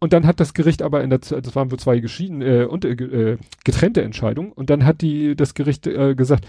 Und 0.02 0.12
dann 0.12 0.26
hat 0.26 0.40
das 0.40 0.52
Gericht 0.52 0.82
aber 0.82 1.04
in 1.04 1.10
der, 1.10 1.20
das 1.20 1.54
waren 1.54 1.70
wohl 1.70 1.78
zwei 1.78 2.00
geschieden, 2.00 2.42
äh, 2.42 2.64
und, 2.64 2.84
äh, 2.84 3.36
getrennte 3.62 4.02
Entscheidungen. 4.02 4.50
Und 4.50 4.68
dann 4.68 4.84
hat 4.84 5.00
die, 5.00 5.36
das 5.36 5.54
Gericht 5.54 5.86
äh, 5.86 6.16
gesagt, 6.16 6.44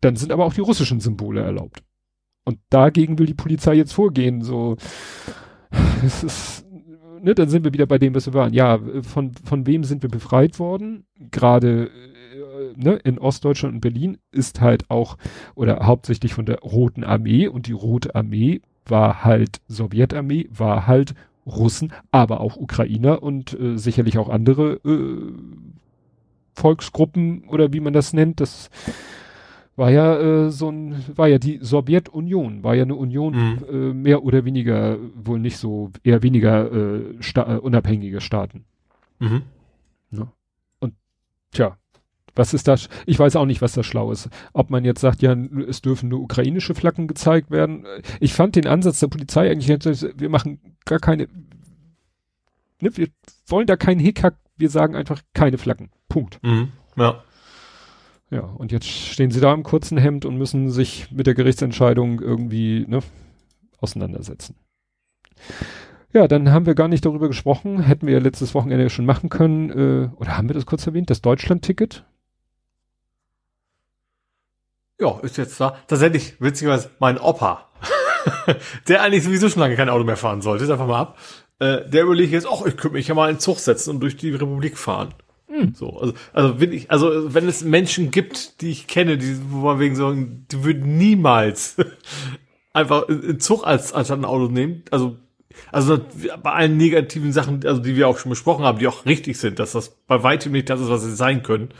dann 0.00 0.14
sind 0.14 0.30
aber 0.30 0.44
auch 0.44 0.54
die 0.54 0.60
russischen 0.60 1.00
Symbole 1.00 1.40
erlaubt. 1.40 1.82
Und 2.44 2.60
dagegen 2.70 3.18
will 3.18 3.26
die 3.26 3.34
Polizei 3.34 3.74
jetzt 3.74 3.92
vorgehen, 3.92 4.42
so, 4.42 4.76
es 6.06 6.22
ist, 6.22 6.64
ne, 7.20 7.34
dann 7.34 7.48
sind 7.48 7.64
wir 7.64 7.72
wieder 7.72 7.86
bei 7.86 7.98
dem, 7.98 8.14
was 8.14 8.26
wir 8.26 8.34
waren. 8.34 8.52
Ja, 8.52 8.78
von, 9.02 9.32
von 9.32 9.66
wem 9.66 9.82
sind 9.82 10.04
wir 10.04 10.08
befreit 10.08 10.60
worden? 10.60 11.06
Gerade 11.32 11.90
ne, 12.76 13.00
in 13.02 13.18
Ostdeutschland 13.18 13.74
und 13.74 13.80
Berlin 13.80 14.18
ist 14.30 14.60
halt 14.60 14.88
auch 14.90 15.16
oder 15.56 15.86
hauptsächlich 15.86 16.34
von 16.34 16.46
der 16.46 16.60
Roten 16.60 17.02
Armee 17.02 17.48
und 17.48 17.66
die 17.66 17.72
Rote 17.72 18.14
Armee 18.14 18.60
war 18.86 19.24
halt 19.24 19.60
Sowjetarmee, 19.66 20.48
war 20.50 20.86
halt 20.86 21.14
Russen, 21.56 21.92
aber 22.10 22.40
auch 22.40 22.56
Ukrainer 22.56 23.22
und 23.22 23.58
äh, 23.58 23.76
sicherlich 23.76 24.18
auch 24.18 24.28
andere 24.28 24.74
äh, 24.84 25.32
Volksgruppen 26.54 27.44
oder 27.48 27.72
wie 27.72 27.80
man 27.80 27.92
das 27.92 28.12
nennt. 28.12 28.40
Das 28.40 28.70
war 29.76 29.90
ja 29.90 30.18
äh, 30.18 30.50
so 30.50 30.70
ein, 30.70 30.94
war 31.16 31.28
ja 31.28 31.38
die 31.38 31.58
Sowjetunion, 31.62 32.62
war 32.62 32.74
ja 32.74 32.82
eine 32.82 32.94
Union 32.94 33.34
mhm. 33.34 33.64
äh, 33.70 33.94
mehr 33.94 34.22
oder 34.22 34.44
weniger 34.44 34.98
wohl 35.14 35.38
nicht 35.38 35.56
so, 35.56 35.90
eher 36.02 36.22
weniger 36.22 36.70
äh, 36.70 37.00
sta 37.20 37.56
äh, 37.56 37.58
unabhängige 37.58 38.20
Staaten. 38.20 38.64
Mhm. 39.18 39.42
Ja. 40.10 40.32
Und 40.80 40.94
tja, 41.52 41.78
was 42.34 42.54
ist 42.54 42.68
das? 42.68 42.88
Ich 43.06 43.18
weiß 43.18 43.36
auch 43.36 43.46
nicht, 43.46 43.62
was 43.62 43.72
das 43.72 43.86
schlau 43.86 44.12
ist. 44.12 44.28
Ob 44.52 44.70
man 44.70 44.84
jetzt 44.84 45.00
sagt, 45.00 45.22
ja, 45.22 45.34
es 45.68 45.82
dürfen 45.82 46.08
nur 46.08 46.20
ukrainische 46.20 46.74
Flaggen 46.74 47.06
gezeigt 47.06 47.50
werden. 47.50 47.86
Ich 48.20 48.34
fand 48.34 48.56
den 48.56 48.66
Ansatz 48.66 49.00
der 49.00 49.08
Polizei 49.08 49.50
eigentlich, 49.50 49.68
wir 49.68 50.28
machen 50.28 50.60
gar 50.84 50.98
keine, 50.98 51.28
ne, 52.80 52.96
wir 52.96 53.08
wollen 53.46 53.66
da 53.66 53.76
keinen 53.76 54.00
Hickhack, 54.00 54.36
wir 54.56 54.70
sagen 54.70 54.94
einfach 54.94 55.20
keine 55.34 55.58
Flaggen. 55.58 55.90
Punkt. 56.08 56.42
Mhm. 56.42 56.68
Ja. 56.96 57.22
Ja, 58.30 58.42
und 58.42 58.70
jetzt 58.70 58.86
stehen 58.86 59.32
sie 59.32 59.40
da 59.40 59.52
im 59.52 59.64
kurzen 59.64 59.98
Hemd 59.98 60.24
und 60.24 60.38
müssen 60.38 60.70
sich 60.70 61.10
mit 61.10 61.26
der 61.26 61.34
Gerichtsentscheidung 61.34 62.20
irgendwie, 62.20 62.84
ne, 62.86 63.00
auseinandersetzen. 63.80 64.54
Ja, 66.12 66.26
dann 66.26 66.50
haben 66.50 66.66
wir 66.66 66.74
gar 66.74 66.88
nicht 66.88 67.04
darüber 67.04 67.28
gesprochen. 67.28 67.80
Hätten 67.80 68.06
wir 68.06 68.14
ja 68.14 68.20
letztes 68.20 68.54
Wochenende 68.54 68.90
schon 68.90 69.06
machen 69.06 69.30
können. 69.30 69.70
Äh, 69.70 70.08
oder 70.16 70.36
haben 70.36 70.48
wir 70.48 70.54
das 70.54 70.66
kurz 70.66 70.86
erwähnt? 70.86 71.08
Das 71.08 71.22
Deutschland-Ticket? 71.22 72.04
Ja, 75.00 75.18
ist 75.22 75.38
jetzt 75.38 75.58
da. 75.60 75.76
Tatsächlich, 75.86 76.34
witzigerweise, 76.40 76.90
mein 76.98 77.18
Opa, 77.18 77.70
der 78.88 79.02
eigentlich 79.02 79.24
sowieso 79.24 79.48
schon 79.48 79.60
lange 79.60 79.76
kein 79.76 79.88
Auto 79.88 80.04
mehr 80.04 80.18
fahren 80.18 80.42
sollte, 80.42 80.64
ist 80.64 80.70
einfach 80.70 80.86
mal 80.86 81.00
ab, 81.00 81.18
äh, 81.58 81.88
der 81.88 82.02
überlegt 82.02 82.32
jetzt, 82.32 82.46
ach, 82.50 82.66
ich 82.66 82.76
könnte 82.76 82.96
mich 82.96 83.08
ja 83.08 83.14
mal 83.14 83.30
in 83.30 83.36
den 83.36 83.40
Zug 83.40 83.58
setzen 83.58 83.90
und 83.90 84.00
durch 84.00 84.16
die 84.16 84.30
Republik 84.30 84.76
fahren. 84.76 85.14
Hm. 85.48 85.74
So, 85.74 85.98
also, 85.98 86.12
also 86.34 86.60
wenn 86.60 86.72
ich, 86.72 86.90
also 86.90 87.34
wenn 87.34 87.48
es 87.48 87.64
Menschen 87.64 88.10
gibt, 88.10 88.60
die 88.60 88.70
ich 88.70 88.86
kenne, 88.86 89.16
die, 89.16 89.36
wo 89.48 89.58
man 89.58 89.80
wegen 89.80 89.96
so, 89.96 90.12
die 90.12 90.64
würden 90.64 90.98
niemals 90.98 91.76
einfach 92.74 93.08
einen 93.08 93.40
Zug 93.40 93.66
als 93.66 93.94
anstatt 93.94 94.18
ein 94.18 94.24
Auto 94.26 94.48
nehmen, 94.48 94.84
also 94.90 95.16
also 95.72 95.98
bei 96.42 96.52
allen 96.52 96.76
negativen 96.76 97.32
Sachen, 97.32 97.66
also 97.66 97.82
die 97.82 97.96
wir 97.96 98.06
auch 98.06 98.18
schon 98.18 98.30
besprochen 98.30 98.64
haben, 98.64 98.78
die 98.78 98.86
auch 98.86 99.04
richtig 99.04 99.38
sind, 99.38 99.58
dass 99.58 99.72
das 99.72 99.90
bei 100.06 100.22
weitem 100.22 100.52
nicht 100.52 100.70
das 100.70 100.80
ist, 100.80 100.88
was 100.88 101.02
sie 101.02 101.14
sein 101.14 101.42
können 101.42 101.70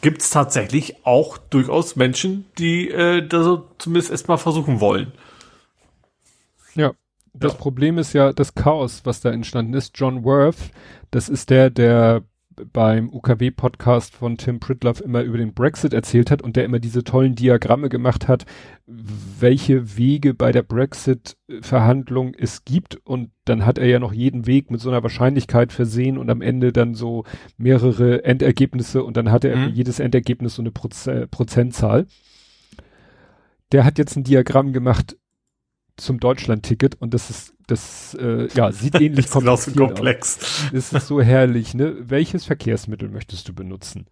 gibt 0.00 0.22
es 0.22 0.30
tatsächlich 0.30 1.04
auch 1.04 1.38
durchaus 1.38 1.96
Menschen, 1.96 2.46
die 2.58 2.90
äh, 2.90 3.26
das 3.26 3.44
so 3.44 3.68
zumindest 3.78 4.10
erstmal 4.10 4.38
versuchen 4.38 4.80
wollen. 4.80 5.12
Ja, 6.74 6.92
das 7.32 7.52
ja. 7.52 7.58
Problem 7.58 7.98
ist 7.98 8.12
ja 8.12 8.32
das 8.32 8.54
Chaos, 8.54 9.02
was 9.04 9.20
da 9.20 9.30
entstanden 9.30 9.74
ist. 9.74 9.92
John 9.98 10.24
Worth, 10.24 10.70
das 11.10 11.28
ist 11.28 11.50
der, 11.50 11.70
der 11.70 12.22
beim 12.72 13.08
UKW-Podcast 13.10 14.14
von 14.14 14.36
Tim 14.36 14.60
Pritloff 14.60 15.00
immer 15.00 15.22
über 15.22 15.38
den 15.38 15.54
Brexit 15.54 15.92
erzählt 15.92 16.30
hat 16.30 16.42
und 16.42 16.56
der 16.56 16.64
immer 16.64 16.78
diese 16.78 17.04
tollen 17.04 17.34
Diagramme 17.34 17.88
gemacht 17.88 18.28
hat, 18.28 18.46
welche 18.86 19.96
Wege 19.96 20.34
bei 20.34 20.52
der 20.52 20.62
Brexit-Verhandlung 20.62 22.34
es 22.34 22.64
gibt. 22.64 22.96
Und 23.04 23.30
dann 23.44 23.66
hat 23.66 23.78
er 23.78 23.86
ja 23.86 23.98
noch 23.98 24.12
jeden 24.12 24.46
Weg 24.46 24.70
mit 24.70 24.80
so 24.80 24.90
einer 24.90 25.02
Wahrscheinlichkeit 25.02 25.72
versehen 25.72 26.18
und 26.18 26.30
am 26.30 26.42
Ende 26.42 26.72
dann 26.72 26.94
so 26.94 27.24
mehrere 27.56 28.24
Endergebnisse 28.24 29.04
und 29.04 29.16
dann 29.16 29.30
hatte 29.30 29.48
er 29.48 29.56
mhm. 29.56 29.74
jedes 29.74 30.00
Endergebnis 30.00 30.54
so 30.54 30.62
eine 30.62 30.70
Proz 30.70 31.08
Prozentzahl. 31.30 32.06
Der 33.72 33.84
hat 33.84 33.98
jetzt 33.98 34.16
ein 34.16 34.24
Diagramm 34.24 34.72
gemacht 34.72 35.16
zum 36.00 36.20
Deutschland-Ticket 36.20 37.00
und 37.00 37.14
das 37.14 37.30
ist 37.30 37.54
das 37.66 38.14
äh, 38.14 38.48
ja, 38.54 38.72
sieht 38.72 38.94
ähnlich 39.00 39.26
das 39.26 39.32
kompliziert 39.32 39.76
komplex. 39.76 40.38
aus. 40.38 40.72
Es 40.72 40.92
ist 40.92 41.06
so 41.06 41.20
herrlich, 41.20 41.74
ne? 41.74 41.96
Welches 42.00 42.44
Verkehrsmittel 42.44 43.08
möchtest 43.08 43.48
du 43.48 43.54
benutzen? 43.54 44.06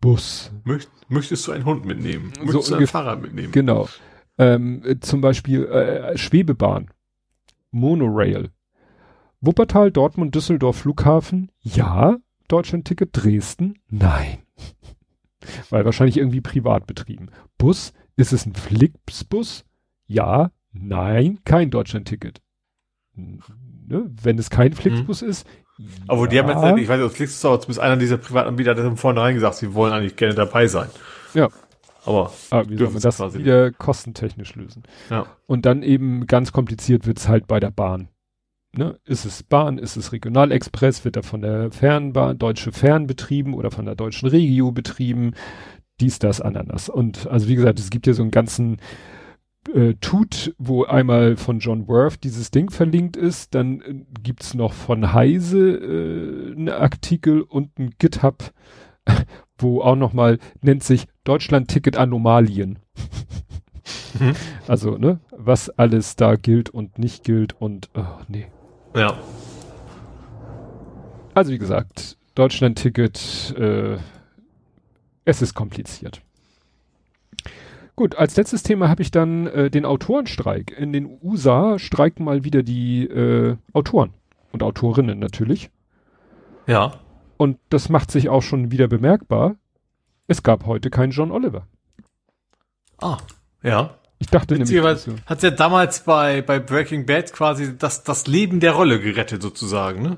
Bus. 0.00 0.52
Möcht, 0.64 0.90
möchtest 1.08 1.46
du 1.46 1.52
einen 1.52 1.64
Hund 1.64 1.86
mitnehmen? 1.86 2.32
Möchtest 2.42 2.66
so 2.66 2.74
du 2.74 2.80
ein 2.82 2.86
Fahrrad 2.86 3.22
mitnehmen? 3.22 3.52
Genau. 3.52 3.88
Ähm, 4.36 4.82
äh, 4.84 5.00
zum 5.00 5.22
Beispiel 5.22 5.64
äh, 5.64 6.18
Schwebebahn. 6.18 6.90
Monorail. 7.70 8.50
Wuppertal, 9.40 9.90
Dortmund, 9.90 10.34
Düsseldorf, 10.34 10.76
Flughafen. 10.76 11.50
Ja. 11.62 12.18
Deutschland-Ticket. 12.48 13.10
Dresden. 13.12 13.78
Nein. 13.88 14.38
Weil 15.70 15.86
wahrscheinlich 15.86 16.18
irgendwie 16.18 16.42
privat 16.42 16.86
betrieben. 16.86 17.30
Bus. 17.56 17.94
Ist 18.16 18.32
es 18.32 18.44
ein 18.44 18.54
Flixbus? 18.54 19.64
Ja. 20.06 20.50
Nein, 20.72 21.38
kein 21.44 21.70
Deutschland-Ticket. 21.70 22.40
Ne? 23.14 24.10
Wenn 24.22 24.38
es 24.38 24.50
kein 24.50 24.72
Flixbus 24.72 25.22
mhm. 25.22 25.28
ist. 25.28 25.46
Aber 26.08 26.22
ja. 26.22 26.26
die 26.26 26.38
haben 26.38 26.48
jetzt, 26.48 26.82
ich 26.82 26.88
weiß 26.88 27.00
nicht, 27.00 27.16
Flixbus 27.16 27.38
ist 27.38 27.44
aber 27.44 27.60
zumindest 27.60 27.80
einer 27.80 27.96
dieser 27.96 28.16
Privatanbieter 28.16 28.72
hat 28.72 28.78
von 28.78 28.96
vornherein 28.96 29.34
gesagt, 29.34 29.56
sie 29.56 29.74
wollen 29.74 29.92
eigentlich 29.92 30.16
gerne 30.16 30.34
dabei 30.34 30.66
sein. 30.66 30.88
Ja. 31.34 31.48
Aber, 32.04 32.32
Aber 32.50 32.68
wie 32.68 32.76
soll 32.76 32.90
man 32.90 33.00
das 33.00 33.34
wieder 33.34 33.72
kostentechnisch 33.72 34.54
lösen? 34.56 34.82
Ja. 35.10 35.26
Und 35.46 35.64
dann 35.64 35.82
eben 35.82 36.26
ganz 36.26 36.52
kompliziert 36.52 37.06
wird's 37.06 37.28
halt 37.28 37.46
bei 37.46 37.60
der 37.60 37.70
Bahn. 37.70 38.08
Ne? 38.72 38.98
Ist 39.04 39.24
es 39.24 39.42
Bahn, 39.42 39.78
ist 39.78 39.96
es 39.96 40.12
Regionalexpress, 40.12 41.04
wird 41.04 41.16
er 41.16 41.22
von 41.22 41.40
der 41.40 41.70
Fernbahn, 41.70 42.38
Deutsche 42.38 42.72
Fern 42.72 43.06
betrieben 43.06 43.54
oder 43.54 43.70
von 43.70 43.84
der 43.84 43.94
Deutschen 43.94 44.28
Regio 44.28 44.72
betrieben? 44.72 45.34
Dies, 46.00 46.18
das, 46.18 46.40
Ananas. 46.40 46.88
Und 46.88 47.28
also 47.28 47.48
wie 47.48 47.54
gesagt, 47.54 47.78
es 47.78 47.90
gibt 47.90 48.06
ja 48.06 48.12
so 48.12 48.22
einen 48.22 48.32
ganzen 48.32 48.78
äh, 49.72 49.94
tut, 50.00 50.54
wo 50.58 50.84
einmal 50.84 51.36
von 51.36 51.58
John 51.58 51.88
Worth 51.88 52.24
dieses 52.24 52.50
Ding 52.50 52.70
verlinkt 52.70 53.16
ist, 53.16 53.54
dann 53.54 53.80
äh, 53.80 53.94
gibt's 54.22 54.54
noch 54.54 54.72
von 54.72 55.12
Heise 55.12 55.70
äh, 55.70 56.52
einen 56.52 56.68
Artikel 56.68 57.42
und 57.42 57.78
ein 57.78 57.90
GitHub, 57.98 58.52
wo 59.58 59.80
auch 59.80 59.96
nochmal 59.96 60.38
nennt 60.60 60.82
sich 60.84 61.06
Deutschland-Ticket 61.24 61.96
Anomalien. 61.96 62.78
mhm. 64.18 64.34
Also, 64.68 64.98
ne, 64.98 65.20
was 65.30 65.70
alles 65.70 66.16
da 66.16 66.36
gilt 66.36 66.70
und 66.70 66.98
nicht 66.98 67.24
gilt 67.24 67.60
und, 67.60 67.90
oh, 67.94 68.04
nee. 68.28 68.46
Ja. 68.94 69.18
Also, 71.34 71.52
wie 71.52 71.58
gesagt, 71.58 72.16
Deutschland-Ticket, 72.34 73.54
äh, 73.58 73.96
es 75.24 75.42
ist 75.42 75.54
kompliziert. 75.54 76.22
Gut, 77.96 78.16
als 78.16 78.36
letztes 78.36 78.64
Thema 78.64 78.88
habe 78.88 79.02
ich 79.02 79.10
dann 79.10 79.46
äh, 79.46 79.70
den 79.70 79.84
Autorenstreik. 79.84 80.76
In 80.76 80.92
den 80.92 81.18
USA 81.22 81.78
streiken 81.78 82.24
mal 82.24 82.42
wieder 82.42 82.62
die 82.62 83.04
äh, 83.04 83.56
Autoren 83.72 84.12
und 84.50 84.62
Autorinnen 84.62 85.18
natürlich. 85.18 85.70
Ja. 86.66 87.00
Und 87.36 87.58
das 87.68 87.88
macht 87.88 88.10
sich 88.10 88.28
auch 88.28 88.42
schon 88.42 88.70
wieder 88.72 88.88
bemerkbar. 88.88 89.56
Es 90.26 90.42
gab 90.42 90.66
heute 90.66 90.90
keinen 90.90 91.12
John 91.12 91.30
Oliver. 91.30 91.66
Ah, 93.00 93.18
ja. 93.62 93.94
Ich 94.18 94.28
dachte 94.28 94.54
nämlich. 94.54 95.00
Hat 95.26 95.42
ja 95.42 95.50
damals 95.50 96.00
bei, 96.00 96.42
bei 96.42 96.58
Breaking 96.58 97.06
Bad 97.06 97.32
quasi 97.32 97.76
das, 97.76 98.04
das 98.04 98.26
Leben 98.26 98.58
der 98.60 98.72
Rolle 98.72 99.00
gerettet, 99.00 99.42
sozusagen, 99.42 100.02
ne? 100.02 100.16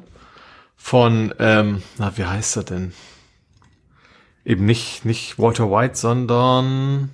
Von, 0.76 1.34
ähm, 1.38 1.82
na, 1.98 2.16
wie 2.16 2.24
heißt 2.24 2.56
er 2.58 2.64
denn? 2.64 2.92
Eben 4.44 4.66
nicht, 4.66 5.04
nicht 5.04 5.38
Walter 5.38 5.70
White, 5.70 5.96
sondern, 5.96 7.10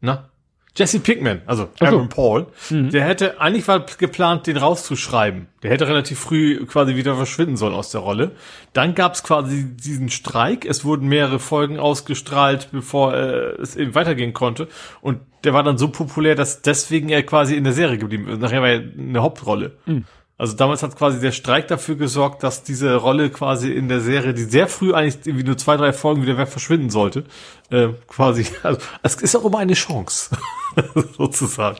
na? 0.00 0.28
Jesse 0.76 1.00
Pinkman, 1.00 1.40
also 1.46 1.70
Aaron 1.80 2.02
so. 2.02 2.08
Paul, 2.08 2.46
mhm. 2.68 2.90
der 2.90 3.04
hätte 3.04 3.40
eigentlich 3.40 3.66
war 3.66 3.86
geplant, 3.98 4.46
den 4.46 4.58
rauszuschreiben. 4.58 5.46
Der 5.62 5.70
hätte 5.70 5.88
relativ 5.88 6.18
früh 6.18 6.66
quasi 6.66 6.96
wieder 6.96 7.16
verschwinden 7.16 7.56
sollen 7.56 7.72
aus 7.74 7.90
der 7.90 8.02
Rolle. 8.02 8.32
Dann 8.74 8.94
gab 8.94 9.14
es 9.14 9.22
quasi 9.22 9.64
diesen 9.74 10.10
Streik. 10.10 10.66
Es 10.66 10.84
wurden 10.84 11.08
mehrere 11.08 11.38
Folgen 11.38 11.78
ausgestrahlt, 11.78 12.68
bevor 12.72 13.14
äh, 13.14 13.54
es 13.58 13.74
eben 13.74 13.94
weitergehen 13.94 14.34
konnte. 14.34 14.68
Und 15.00 15.20
der 15.44 15.54
war 15.54 15.62
dann 15.62 15.78
so 15.78 15.88
populär, 15.88 16.34
dass 16.34 16.60
deswegen 16.60 17.08
er 17.08 17.22
quasi 17.22 17.56
in 17.56 17.64
der 17.64 17.72
Serie 17.72 17.96
geblieben 17.96 18.28
ist. 18.28 18.40
Nachher 18.40 18.60
war 18.60 18.68
er 18.68 18.82
eine 18.98 19.22
Hauptrolle. 19.22 19.78
Mhm. 19.86 20.04
Also 20.38 20.54
damals 20.54 20.82
hat 20.82 20.96
quasi 20.96 21.18
der 21.18 21.32
Streik 21.32 21.66
dafür 21.68 21.96
gesorgt, 21.96 22.42
dass 22.42 22.62
diese 22.62 22.94
Rolle 22.96 23.30
quasi 23.30 23.72
in 23.72 23.88
der 23.88 24.00
Serie, 24.00 24.34
die 24.34 24.42
sehr 24.42 24.68
früh 24.68 24.92
eigentlich 24.92 25.26
irgendwie 25.26 25.46
nur 25.46 25.56
zwei, 25.56 25.78
drei 25.78 25.94
Folgen 25.94 26.22
wieder 26.22 26.46
verschwinden 26.46 26.90
sollte, 26.90 27.24
äh, 27.70 27.88
quasi, 28.06 28.46
also 28.62 28.78
es 29.02 29.14
ist 29.16 29.34
auch 29.34 29.46
immer 29.46 29.58
eine 29.58 29.72
Chance, 29.72 30.36
sozusagen. 31.16 31.78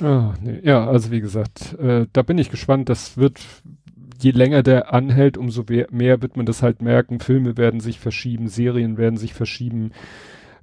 Oh, 0.00 0.32
nee. 0.40 0.60
Ja, 0.62 0.86
also 0.86 1.10
wie 1.10 1.20
gesagt, 1.20 1.74
äh, 1.78 2.06
da 2.12 2.22
bin 2.22 2.38
ich 2.38 2.50
gespannt. 2.50 2.88
Das 2.88 3.16
wird, 3.16 3.40
je 4.20 4.30
länger 4.30 4.62
der 4.62 4.92
anhält, 4.92 5.36
umso 5.36 5.64
mehr 5.90 6.22
wird 6.22 6.36
man 6.36 6.46
das 6.46 6.62
halt 6.62 6.80
merken. 6.80 7.18
Filme 7.20 7.56
werden 7.56 7.80
sich 7.80 7.98
verschieben, 7.98 8.48
Serien 8.48 8.98
werden 8.98 9.16
sich 9.16 9.34
verschieben. 9.34 9.90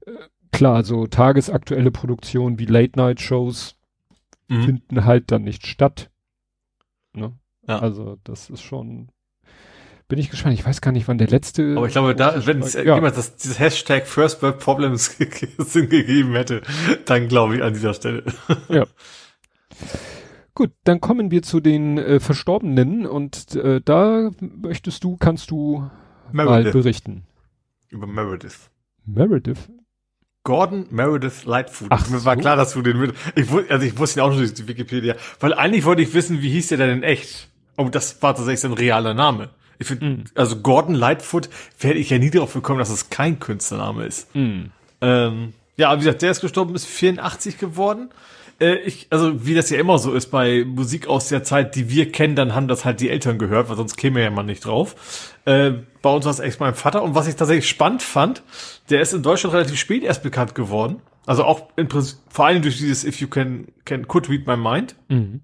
Äh, 0.06 0.12
klar, 0.52 0.84
so 0.84 1.08
tagesaktuelle 1.08 1.91
Produktionen 1.91 2.58
wie 2.58 2.66
Late-Night-Shows 2.66 3.76
mhm. 4.48 4.64
finden 4.64 5.06
halt 5.06 5.32
dann 5.32 5.44
nicht 5.44 5.68
statt. 5.68 6.10
Ne? 7.13 7.33
Ja. 7.67 7.79
Also 7.79 8.17
das 8.23 8.49
ist 8.49 8.61
schon. 8.61 9.09
Bin 10.07 10.19
ich 10.19 10.29
gespannt. 10.29 10.55
Ich 10.55 10.65
weiß 10.65 10.81
gar 10.81 10.91
nicht, 10.91 11.07
wann 11.07 11.17
der 11.17 11.27
letzte. 11.27 11.75
Aber 11.77 11.85
ich 11.85 11.93
glaube, 11.93 12.15
da, 12.15 12.45
wenn 12.45 12.59
es 12.59 12.73
ja. 12.73 12.95
jemand 12.95 13.17
das, 13.17 13.38
dieses 13.38 13.59
Hashtag 13.59 14.07
First 14.07 14.41
World 14.41 14.59
Problems 14.59 15.17
Sinn 15.57 15.89
gegeben 15.89 16.33
hätte, 16.33 16.61
dann 17.05 17.27
glaube 17.27 17.55
ich 17.55 17.63
an 17.63 17.73
dieser 17.73 17.93
Stelle. 17.93 18.23
Ja. 18.69 18.85
Gut, 20.53 20.71
dann 20.83 20.99
kommen 20.99 21.31
wir 21.31 21.41
zu 21.43 21.61
den 21.61 21.97
äh, 21.97 22.19
Verstorbenen 22.19 23.05
und 23.05 23.55
äh, 23.55 23.79
da 23.83 24.31
möchtest 24.39 25.03
du, 25.03 25.15
kannst 25.15 25.49
du 25.49 25.89
Meredith. 26.33 26.65
mal 26.65 26.71
berichten. 26.71 27.23
Über 27.88 28.05
Meredith. 28.05 28.69
Meredith? 29.05 29.69
Gordon 30.43 30.88
Meredith 30.89 31.45
Lightfoot. 31.45 31.88
Ach, 31.91 32.09
mir 32.09 32.19
so? 32.19 32.26
war 32.26 32.35
klar, 32.35 32.55
dass 32.55 32.73
du 32.73 32.81
den 32.81 32.97
mit. 32.97 33.13
Ich 33.35 33.49
wusste, 33.49 33.72
also 33.72 33.85
ich 33.85 33.97
wusste 33.97 34.19
ihn 34.19 34.23
auch 34.23 34.30
schon 34.30 34.39
durch 34.39 34.53
die 34.53 34.68
Wikipedia, 34.68 35.15
weil 35.39 35.53
eigentlich 35.53 35.85
wollte 35.85 36.01
ich 36.01 36.13
wissen, 36.13 36.41
wie 36.41 36.49
hieß 36.49 36.69
der 36.69 36.77
denn 36.80 36.89
in 36.97 37.03
echt? 37.03 37.47
Oh, 37.77 37.88
das 37.89 38.22
war 38.22 38.35
tatsächlich 38.35 38.61
sein 38.61 38.73
realer 38.73 39.13
Name. 39.13 39.49
Ich 39.77 39.88
finde, 39.88 40.05
mm. 40.05 40.23
also 40.35 40.57
Gordon 40.57 40.95
Lightfoot 40.95 41.49
werde 41.80 41.99
ich 41.99 42.09
ja 42.09 42.18
nie 42.18 42.30
darauf 42.30 42.53
gekommen, 42.53 42.80
dass 42.80 42.89
es 42.89 43.09
kein 43.09 43.39
Künstlername 43.39 44.05
ist. 44.05 44.34
Mm. 44.35 44.65
Ähm, 45.01 45.53
ja, 45.77 45.93
wie 45.95 45.99
gesagt, 45.99 46.22
der 46.22 46.31
ist 46.31 46.41
gestorben, 46.41 46.76
ist 46.76 46.85
84 46.85 47.57
geworden. 47.57 48.09
Äh, 48.61 48.75
ich, 48.81 49.07
also 49.09 49.45
wie 49.45 49.55
das 49.55 49.69
ja 49.69 49.79
immer 49.79 49.97
so 49.97 50.13
ist 50.13 50.27
bei 50.27 50.63
Musik 50.63 51.07
aus 51.07 51.27
der 51.27 51.43
Zeit, 51.43 51.75
die 51.75 51.89
wir 51.89 52.11
kennen, 52.11 52.35
dann 52.35 52.53
haben 52.55 52.67
das 52.67 52.85
halt 52.85 53.01
die 53.01 53.09
Eltern 53.09 53.39
gehört, 53.39 53.69
weil 53.69 53.75
sonst 53.75 53.97
käme 53.97 54.21
ja 54.21 54.29
mal 54.29 54.43
nicht 54.43 54.65
drauf. 54.65 55.33
Äh, 55.45 55.71
bei 56.01 56.09
uns 56.11 56.25
war 56.25 56.31
es 56.31 56.39
echt 56.39 56.59
mein 56.59 56.75
Vater. 56.75 57.01
Und 57.01 57.15
was 57.15 57.27
ich 57.27 57.35
tatsächlich 57.35 57.67
spannend 57.67 58.03
fand, 58.03 58.43
der 58.89 59.01
ist 59.01 59.13
in 59.13 59.23
Deutschland 59.23 59.55
relativ 59.55 59.79
spät 59.79 60.03
erst 60.03 60.23
bekannt 60.23 60.55
geworden. 60.55 61.01
Also 61.25 61.43
auch 61.43 61.69
im 61.75 61.88
Prinzip, 61.88 62.19
vor 62.29 62.45
allem 62.45 62.61
durch 62.61 62.77
dieses 62.77 63.03
If 63.03 63.19
You 63.19 63.27
Can, 63.27 63.67
can 63.85 64.07
Could 64.07 64.29
Read 64.29 64.47
My 64.47 64.57
Mind. 64.57 64.95
Mhm. 65.09 65.41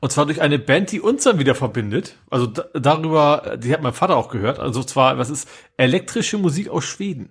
Und 0.00 0.10
zwar 0.10 0.26
durch 0.26 0.40
eine 0.40 0.58
Band, 0.58 0.90
die 0.90 1.00
uns 1.00 1.22
dann 1.22 1.38
wieder 1.38 1.54
verbindet. 1.54 2.16
Also 2.28 2.46
da, 2.46 2.64
darüber, 2.74 3.56
die 3.62 3.72
hat 3.72 3.82
mein 3.82 3.92
Vater 3.92 4.16
auch 4.16 4.28
gehört. 4.28 4.58
Also 4.58 4.82
zwar, 4.82 5.16
was 5.18 5.30
ist 5.30 5.48
elektrische 5.76 6.38
Musik 6.38 6.68
aus 6.68 6.84
Schweden. 6.84 7.30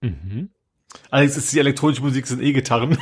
Mhm. 0.00 0.50
Allerdings 1.10 1.36
ist 1.36 1.52
die 1.52 1.58
elektronische 1.58 2.02
Musik 2.02 2.26
sind 2.26 2.42
E-Gitarren. 2.42 2.98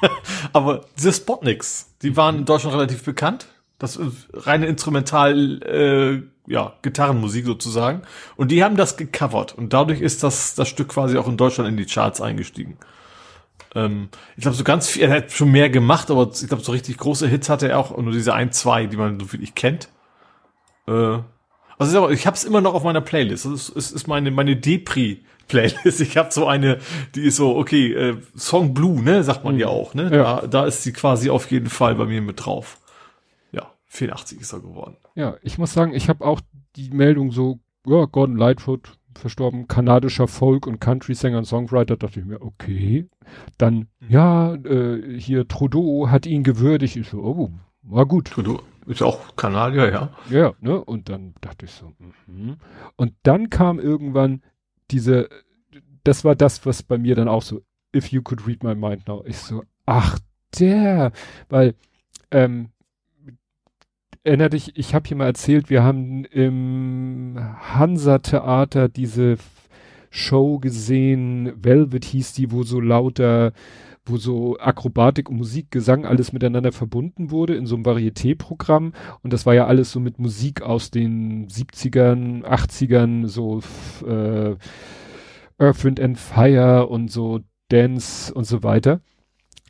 Aber 0.52 0.86
diese 0.96 1.12
Spotniks, 1.12 1.94
die 2.02 2.16
waren 2.16 2.38
in 2.38 2.44
Deutschland 2.44 2.76
relativ 2.76 3.02
bekannt. 3.04 3.48
Das 3.78 3.98
reine 4.32 4.66
Instrumental, 4.66 5.62
äh, 5.62 6.22
ja, 6.50 6.74
Gitarrenmusik 6.82 7.44
sozusagen. 7.44 8.02
Und 8.36 8.50
die 8.50 8.64
haben 8.64 8.76
das 8.76 8.96
gecovert. 8.96 9.54
Und 9.56 9.72
dadurch 9.72 10.00
ist 10.00 10.22
das, 10.22 10.54
das 10.54 10.68
Stück 10.68 10.88
quasi 10.88 11.18
auch 11.18 11.28
in 11.28 11.36
Deutschland 11.36 11.68
in 11.68 11.76
die 11.76 11.84
Charts 11.84 12.20
eingestiegen. 12.20 12.78
Ähm, 13.74 14.08
ich 14.36 14.42
glaube, 14.42 14.56
so 14.56 14.64
ganz 14.64 14.88
viel, 14.88 15.02
er 15.02 15.10
hat 15.10 15.32
schon 15.32 15.50
mehr 15.50 15.68
gemacht, 15.68 16.10
aber 16.10 16.30
ich 16.32 16.48
glaube, 16.48 16.62
so 16.62 16.72
richtig 16.72 16.96
große 16.96 17.28
Hits 17.28 17.50
hatte 17.50 17.68
er 17.68 17.78
auch. 17.78 17.96
Nur 17.96 18.12
diese 18.12 18.32
ein, 18.32 18.52
zwei, 18.52 18.86
die 18.86 18.96
man 18.96 19.20
so 19.20 19.32
wirklich 19.32 19.54
kennt. 19.54 19.88
Äh, 20.88 21.18
also 21.78 22.08
ich 22.08 22.26
habe 22.26 22.36
es 22.36 22.44
immer 22.44 22.62
noch 22.62 22.74
auf 22.74 22.84
meiner 22.84 23.02
Playlist. 23.02 23.44
Das 23.44 23.52
ist, 23.52 23.68
ist, 23.70 23.90
ist 23.92 24.06
meine, 24.08 24.30
meine 24.30 24.56
Depri 24.56 25.24
Playlist. 25.48 26.00
Ich 26.00 26.16
habe 26.16 26.32
so 26.32 26.46
eine, 26.46 26.78
die 27.14 27.22
ist 27.22 27.36
so, 27.36 27.56
okay, 27.56 27.92
äh, 27.92 28.16
Song 28.36 28.74
Blue, 28.74 29.02
ne, 29.02 29.22
sagt 29.22 29.44
man 29.44 29.54
mhm. 29.54 29.60
ja 29.60 29.68
auch, 29.68 29.94
ne? 29.94 30.10
Ja. 30.14 30.40
Da, 30.40 30.46
da 30.46 30.66
ist 30.66 30.82
sie 30.82 30.92
quasi 30.92 31.30
auf 31.30 31.50
jeden 31.50 31.68
Fall 31.68 31.94
bei 31.94 32.04
mir 32.06 32.22
mit 32.22 32.44
drauf. 32.44 32.78
Ja, 33.52 33.70
84 33.86 34.40
ist 34.40 34.52
er 34.52 34.60
geworden. 34.60 34.96
Ja, 35.14 35.36
ich 35.42 35.58
muss 35.58 35.72
sagen, 35.72 35.94
ich 35.94 36.08
habe 36.08 36.24
auch 36.24 36.40
die 36.76 36.90
Meldung 36.90 37.32
so, 37.32 37.60
ja, 37.86 38.04
Gordon 38.04 38.36
Lightfoot, 38.36 38.98
verstorben, 39.14 39.66
kanadischer 39.66 40.28
Folk- 40.28 40.66
und 40.66 40.80
Country-Sänger 40.80 41.38
und 41.38 41.44
Songwriter, 41.44 41.96
dachte 41.96 42.20
ich 42.20 42.26
mir, 42.26 42.42
okay. 42.42 43.08
Dann, 43.58 43.88
mhm. 44.00 44.06
ja, 44.08 44.54
äh, 44.54 45.18
hier 45.18 45.48
Trudeau 45.48 46.08
hat 46.10 46.26
ihn 46.26 46.42
gewürdigt. 46.42 46.96
Ich 46.96 47.08
so, 47.08 47.18
oh, 47.18 47.50
war 47.82 48.06
gut. 48.06 48.26
Trudeau 48.26 48.60
ist 48.86 49.02
auch 49.02 49.36
Kanadier, 49.36 49.90
ja. 49.90 50.10
Ja, 50.30 50.52
ne, 50.60 50.82
und 50.82 51.08
dann 51.08 51.34
dachte 51.40 51.66
ich 51.66 51.72
so, 51.72 51.92
mhm. 52.26 52.56
Und 52.96 53.14
dann 53.24 53.50
kam 53.50 53.78
irgendwann, 53.78 54.42
diese, 54.90 55.28
das 56.04 56.24
war 56.24 56.34
das, 56.34 56.64
was 56.66 56.82
bei 56.82 56.98
mir 56.98 57.14
dann 57.14 57.28
auch 57.28 57.42
so, 57.42 57.62
if 57.94 58.08
you 58.08 58.22
could 58.22 58.46
read 58.46 58.62
my 58.62 58.74
mind 58.74 59.06
now, 59.08 59.24
ich 59.26 59.38
so, 59.38 59.62
ach 59.86 60.18
der, 60.58 61.12
weil, 61.48 61.74
ähm, 62.30 62.70
erinnere 64.24 64.50
dich, 64.50 64.76
ich 64.76 64.94
habe 64.94 65.06
hier 65.06 65.16
mal 65.16 65.26
erzählt, 65.26 65.70
wir 65.70 65.82
haben 65.82 66.24
im 66.24 67.36
Hansa-Theater 67.38 68.88
diese 68.88 69.36
Show 70.10 70.58
gesehen, 70.58 71.52
Velvet 71.62 72.04
hieß 72.04 72.32
die, 72.32 72.50
wo 72.50 72.62
so 72.62 72.80
lauter, 72.80 73.52
wo 74.06 74.16
so 74.16 74.58
Akrobatik 74.58 75.28
und 75.28 75.36
Musik, 75.36 75.70
Gesang 75.70 76.06
alles 76.06 76.32
miteinander 76.32 76.72
verbunden 76.72 77.30
wurde 77.30 77.54
in 77.54 77.66
so 77.66 77.74
einem 77.74 77.84
Varieté-Programm 77.84 78.92
und 79.22 79.32
das 79.32 79.46
war 79.46 79.54
ja 79.54 79.66
alles 79.66 79.92
so 79.92 80.00
mit 80.00 80.18
Musik 80.18 80.62
aus 80.62 80.90
den 80.90 81.48
70ern, 81.48 82.44
80ern, 82.44 83.26
so 83.26 83.60
äh, 84.06 84.56
Earth, 85.58 85.84
Wind 85.84 86.00
and 86.00 86.18
Fire 86.18 86.86
und 86.86 87.10
so 87.10 87.40
Dance 87.68 88.32
und 88.32 88.44
so 88.44 88.62
weiter. 88.62 89.00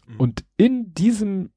Mhm. 0.06 0.20
Und 0.20 0.44
in 0.56 0.94
diesem 0.94 1.50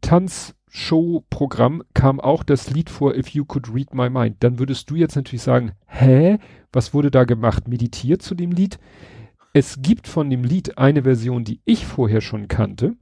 Tanzshow-Programm 0.00 1.82
kam 1.94 2.20
auch 2.20 2.42
das 2.42 2.70
Lied 2.70 2.90
vor 2.90 3.14
If 3.14 3.28
You 3.28 3.44
Could 3.44 3.72
Read 3.72 3.94
My 3.94 4.08
Mind. 4.08 4.36
Dann 4.40 4.58
würdest 4.58 4.90
du 4.90 4.96
jetzt 4.96 5.16
natürlich 5.16 5.42
sagen, 5.42 5.72
hä, 5.86 6.38
was 6.72 6.94
wurde 6.94 7.10
da 7.10 7.24
gemacht? 7.24 7.68
Meditiert 7.68 8.22
zu 8.22 8.34
dem 8.34 8.52
Lied? 8.52 8.78
Es 9.52 9.82
gibt 9.82 10.06
von 10.06 10.30
dem 10.30 10.44
Lied 10.44 10.78
eine 10.78 11.02
Version, 11.02 11.44
die 11.44 11.60
ich 11.64 11.86
vorher 11.86 12.20
schon 12.20 12.48
kannte. 12.48 12.96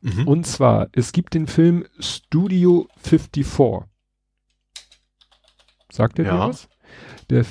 Mhm. 0.00 0.28
Und 0.28 0.46
zwar, 0.46 0.88
es 0.92 1.12
gibt 1.12 1.34
den 1.34 1.46
Film 1.46 1.86
Studio 1.98 2.88
54. 3.02 3.88
Sagt 5.90 6.18
er 6.18 6.24
ja. 6.26 6.32
dir 6.32 6.48
was? 6.48 6.68
Der, 7.30 7.44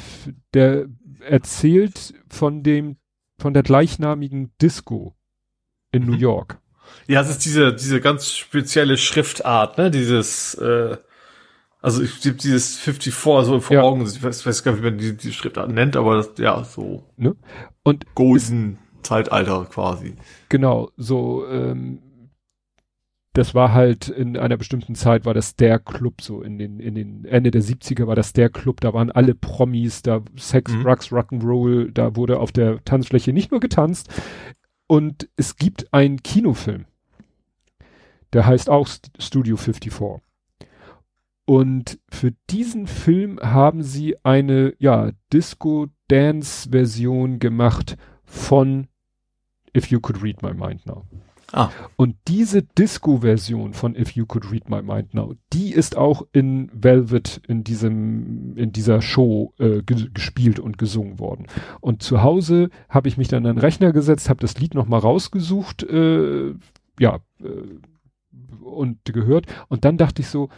der 0.54 0.88
erzählt 1.22 2.14
von 2.30 2.64
dem, 2.64 2.98
von 3.38 3.54
der 3.54 3.64
gleichnamigen 3.64 4.52
Disco 4.62 5.16
in 5.92 6.04
mhm. 6.04 6.12
New 6.12 6.18
York. 6.18 6.60
Ja, 7.08 7.22
es 7.22 7.30
ist 7.30 7.46
diese, 7.46 7.74
diese 7.74 8.00
ganz 8.00 8.36
spezielle 8.36 8.98
Schriftart, 8.98 9.78
ne? 9.78 9.92
Dieses, 9.92 10.54
äh, 10.56 10.98
also 11.82 12.02
ich 12.02 12.26
habe 12.26 12.36
dieses 12.36 12.78
54 12.78 13.14
so 13.14 13.60
vor 13.60 13.76
ja. 13.76 13.82
Augen, 13.82 14.06
ich 14.06 14.22
weiß, 14.22 14.46
weiß 14.46 14.64
gar 14.64 14.72
nicht, 14.72 14.82
wie 14.82 14.90
man 14.90 14.98
die, 14.98 15.16
die 15.16 15.34
Schriftart 15.34 15.72
nennt, 15.72 15.96
aber 15.96 16.18
das, 16.18 16.32
ja, 16.38 16.64
so. 16.64 17.04
Ne? 17.18 17.36
Und 17.84 18.16
Golden 18.16 18.80
Zeitalter 19.04 19.66
quasi. 19.66 20.16
Genau, 20.50 20.90
so, 20.98 21.48
ähm, 21.48 22.00
das 23.34 23.54
war 23.54 23.72
halt 23.72 24.10
in 24.10 24.36
einer 24.36 24.58
bestimmten 24.58 24.96
Zeit 24.96 25.26
war 25.26 25.36
das 25.36 25.56
der 25.56 25.78
Club 25.78 26.22
so 26.22 26.42
in 26.42 26.58
den 26.58 26.80
in 26.80 26.96
den 26.96 27.24
Ende 27.26 27.52
der 27.52 27.62
70er 27.62 28.08
war 28.08 28.16
das 28.16 28.34
der 28.34 28.50
Club, 28.50 28.82
da 28.82 28.96
waren 28.96 29.12
alle 29.12 29.36
Promis, 29.36 30.02
da 30.02 30.24
Sex, 30.36 30.72
mhm. 30.72 30.84
Drugs, 30.84 31.12
Rock'n'Roll, 31.12 31.92
da 31.92 32.16
wurde 32.16 32.40
auf 32.40 32.52
der 32.52 32.84
Tanzfläche 32.84 33.34
nicht 33.34 33.52
nur 33.52 33.60
getanzt 33.60 34.10
und 34.88 35.30
es 35.36 35.56
gibt 35.56 35.94
einen 35.94 36.24
Kinofilm. 36.24 36.86
Der 38.34 38.46
heißt 38.46 38.70
auch 38.70 38.88
Studio 39.20 39.56
54. 39.56 40.22
Und 41.50 41.98
für 42.10 42.34
diesen 42.50 42.88
Film 42.88 43.40
haben 43.42 43.82
sie 43.82 44.18
eine 44.24 44.74
ja 44.80 45.12
Disco 45.32 45.88
Dance 46.10 46.70
Version 46.70 47.40
gemacht 47.40 47.96
von 48.26 48.88
If 49.76 49.88
You 49.88 50.02
Could 50.02 50.22
Read 50.22 50.44
My 50.44 50.54
Mind 50.54 50.86
Now. 50.86 51.06
Ah. 51.54 51.70
Und 51.96 52.18
diese 52.28 52.62
Disco-Version 52.62 53.74
von 53.74 53.96
If 53.96 54.12
You 54.12 54.26
Could 54.26 54.52
Read 54.52 54.70
My 54.70 54.82
Mind 54.82 55.14
Now, 55.14 55.36
die 55.54 55.72
ist 55.72 55.96
auch 55.96 56.28
in 56.34 56.70
Velvet 56.74 57.42
in 57.48 57.64
diesem, 57.64 58.58
in 58.58 58.74
dieser 58.74 59.02
Show 59.02 59.54
äh, 59.58 59.82
gespielt 59.84 60.60
und 60.60 60.78
gesungen 60.78 61.20
worden. 61.20 61.48
Und 61.80 62.04
zu 62.04 62.22
Hause 62.22 62.70
habe 62.90 63.08
ich 63.08 63.18
mich 63.18 63.30
dann 63.30 63.46
an 63.46 63.56
den 63.56 63.62
Rechner 63.62 63.94
gesetzt, 63.94 64.30
habe 64.30 64.42
das 64.42 64.60
Lied 64.60 64.74
nochmal 64.74 65.00
rausgesucht, 65.00 65.84
äh, 65.84 66.54
ja, 67.00 67.20
äh, 67.42 67.46
und 68.62 69.06
gehört. 69.06 69.46
Und 69.70 69.86
dann 69.86 69.96
dachte 69.96 70.22
ich 70.22 70.28
so, 70.28 70.50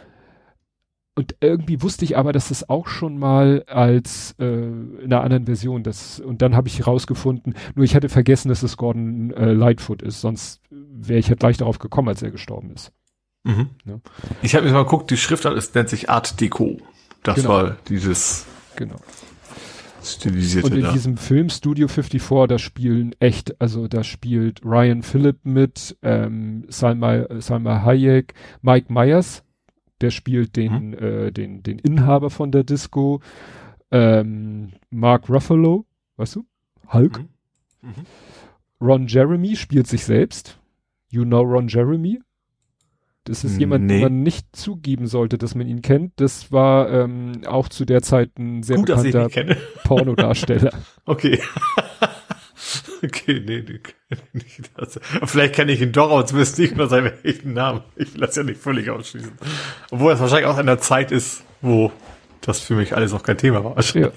und 1.16 1.36
irgendwie 1.40 1.82
wusste 1.82 2.04
ich 2.04 2.16
aber, 2.16 2.32
dass 2.32 2.48
das 2.48 2.68
auch 2.68 2.86
schon 2.86 3.18
mal 3.18 3.64
als 3.66 4.34
äh, 4.38 4.44
in 4.44 5.04
einer 5.04 5.22
anderen 5.22 5.46
Version 5.46 5.82
das 5.82 6.20
und 6.20 6.40
dann 6.40 6.54
habe 6.54 6.68
ich 6.68 6.86
rausgefunden, 6.86 7.54
nur 7.74 7.84
ich 7.84 7.94
hatte 7.94 8.08
vergessen, 8.08 8.48
dass 8.48 8.62
es 8.62 8.76
Gordon 8.76 9.32
äh, 9.32 9.52
Lightfoot 9.52 10.02
ist, 10.02 10.20
sonst 10.20 10.60
wäre 10.70 11.18
ich 11.18 11.28
halt 11.28 11.40
gleich 11.40 11.56
darauf 11.56 11.78
gekommen, 11.78 12.08
als 12.08 12.22
er 12.22 12.30
gestorben 12.30 12.70
ist. 12.70 12.92
Mhm. 13.44 13.70
Ja. 13.84 14.00
Ich 14.42 14.54
habe 14.54 14.66
mir 14.66 14.72
mal 14.72 14.84
geguckt, 14.84 15.10
die 15.10 15.16
Schriftart 15.16 15.56
ist, 15.56 15.74
nennt 15.74 15.88
sich 15.88 16.10
Art 16.10 16.40
Deco. 16.40 16.78
Das 17.22 17.36
genau. 17.36 17.48
war 17.48 17.76
dieses 17.88 18.46
genau. 18.76 18.96
stilisierte. 20.02 20.68
Und 20.68 20.76
in 20.76 20.82
da. 20.82 20.92
diesem 20.92 21.16
Film 21.16 21.48
Studio 21.48 21.88
54, 21.88 22.46
da 22.48 22.58
spielen 22.58 23.14
echt, 23.18 23.60
also 23.60 23.88
da 23.88 24.04
spielt 24.04 24.64
Ryan 24.64 25.02
Phillip 25.02 25.44
mit, 25.44 25.96
ähm, 26.02 26.64
Salma, 26.68 27.26
Salma 27.40 27.82
Hayek, 27.82 28.34
Mike 28.62 28.92
Myers, 28.92 29.42
der 30.00 30.10
spielt 30.10 30.56
den, 30.56 30.88
mhm. 30.90 30.94
äh, 30.94 31.30
den, 31.30 31.62
den 31.62 31.78
Inhaber 31.78 32.30
von 32.30 32.52
der 32.52 32.64
Disco, 32.64 33.20
ähm, 33.90 34.72
Mark 34.90 35.28
Ruffalo, 35.28 35.86
weißt 36.16 36.36
du? 36.36 36.46
Hulk. 36.92 37.18
Mhm. 37.82 37.88
Mhm. 37.88 38.06
Ron 38.80 39.06
Jeremy 39.06 39.56
spielt 39.56 39.86
sich 39.86 40.04
selbst. 40.04 40.58
You 41.10 41.24
know 41.24 41.42
Ron 41.42 41.68
Jeremy? 41.68 42.20
Das 43.24 43.44
ist 43.44 43.60
jemand, 43.60 43.84
nee. 43.84 43.94
den 43.94 44.02
man 44.02 44.22
nicht 44.22 44.56
zugeben 44.56 45.06
sollte, 45.06 45.36
dass 45.36 45.54
man 45.54 45.66
ihn 45.66 45.82
kennt. 45.82 46.14
Das 46.16 46.50
war 46.52 46.90
ähm, 46.90 47.42
auch 47.46 47.68
zu 47.68 47.84
der 47.84 48.02
Zeit 48.02 48.38
ein 48.38 48.62
sehr 48.62 48.76
Gut, 48.76 48.86
bekannter 48.86 49.28
Pornodarsteller. 49.84 50.72
okay. 51.04 51.38
Okay, 53.02 53.42
nee, 53.46 53.64
nee, 53.66 53.80
nicht 54.32 54.70
das. 54.76 55.00
Vielleicht 55.24 55.54
kenne 55.54 55.72
ich 55.72 55.80
ihn 55.80 55.92
doch, 55.92 56.10
aber 56.10 56.26
zumindest 56.26 56.58
nicht 56.58 56.76
nur 56.76 56.88
seinen 56.88 57.12
echten 57.24 57.52
Namen. 57.52 57.82
Ich 57.96 58.14
will 58.14 58.20
das 58.20 58.36
ja 58.36 58.42
nicht 58.42 58.60
völlig 58.60 58.90
ausschließen. 58.90 59.32
Obwohl 59.90 60.12
es 60.12 60.20
wahrscheinlich 60.20 60.46
auch 60.46 60.58
in 60.58 60.66
der 60.66 60.78
Zeit 60.78 61.12
ist, 61.12 61.42
wo 61.60 61.92
das 62.40 62.60
für 62.60 62.74
mich 62.74 62.96
alles 62.96 63.12
noch 63.12 63.22
kein 63.22 63.38
Thema 63.38 63.64
war. 63.64 63.76
Ja. 63.94 64.10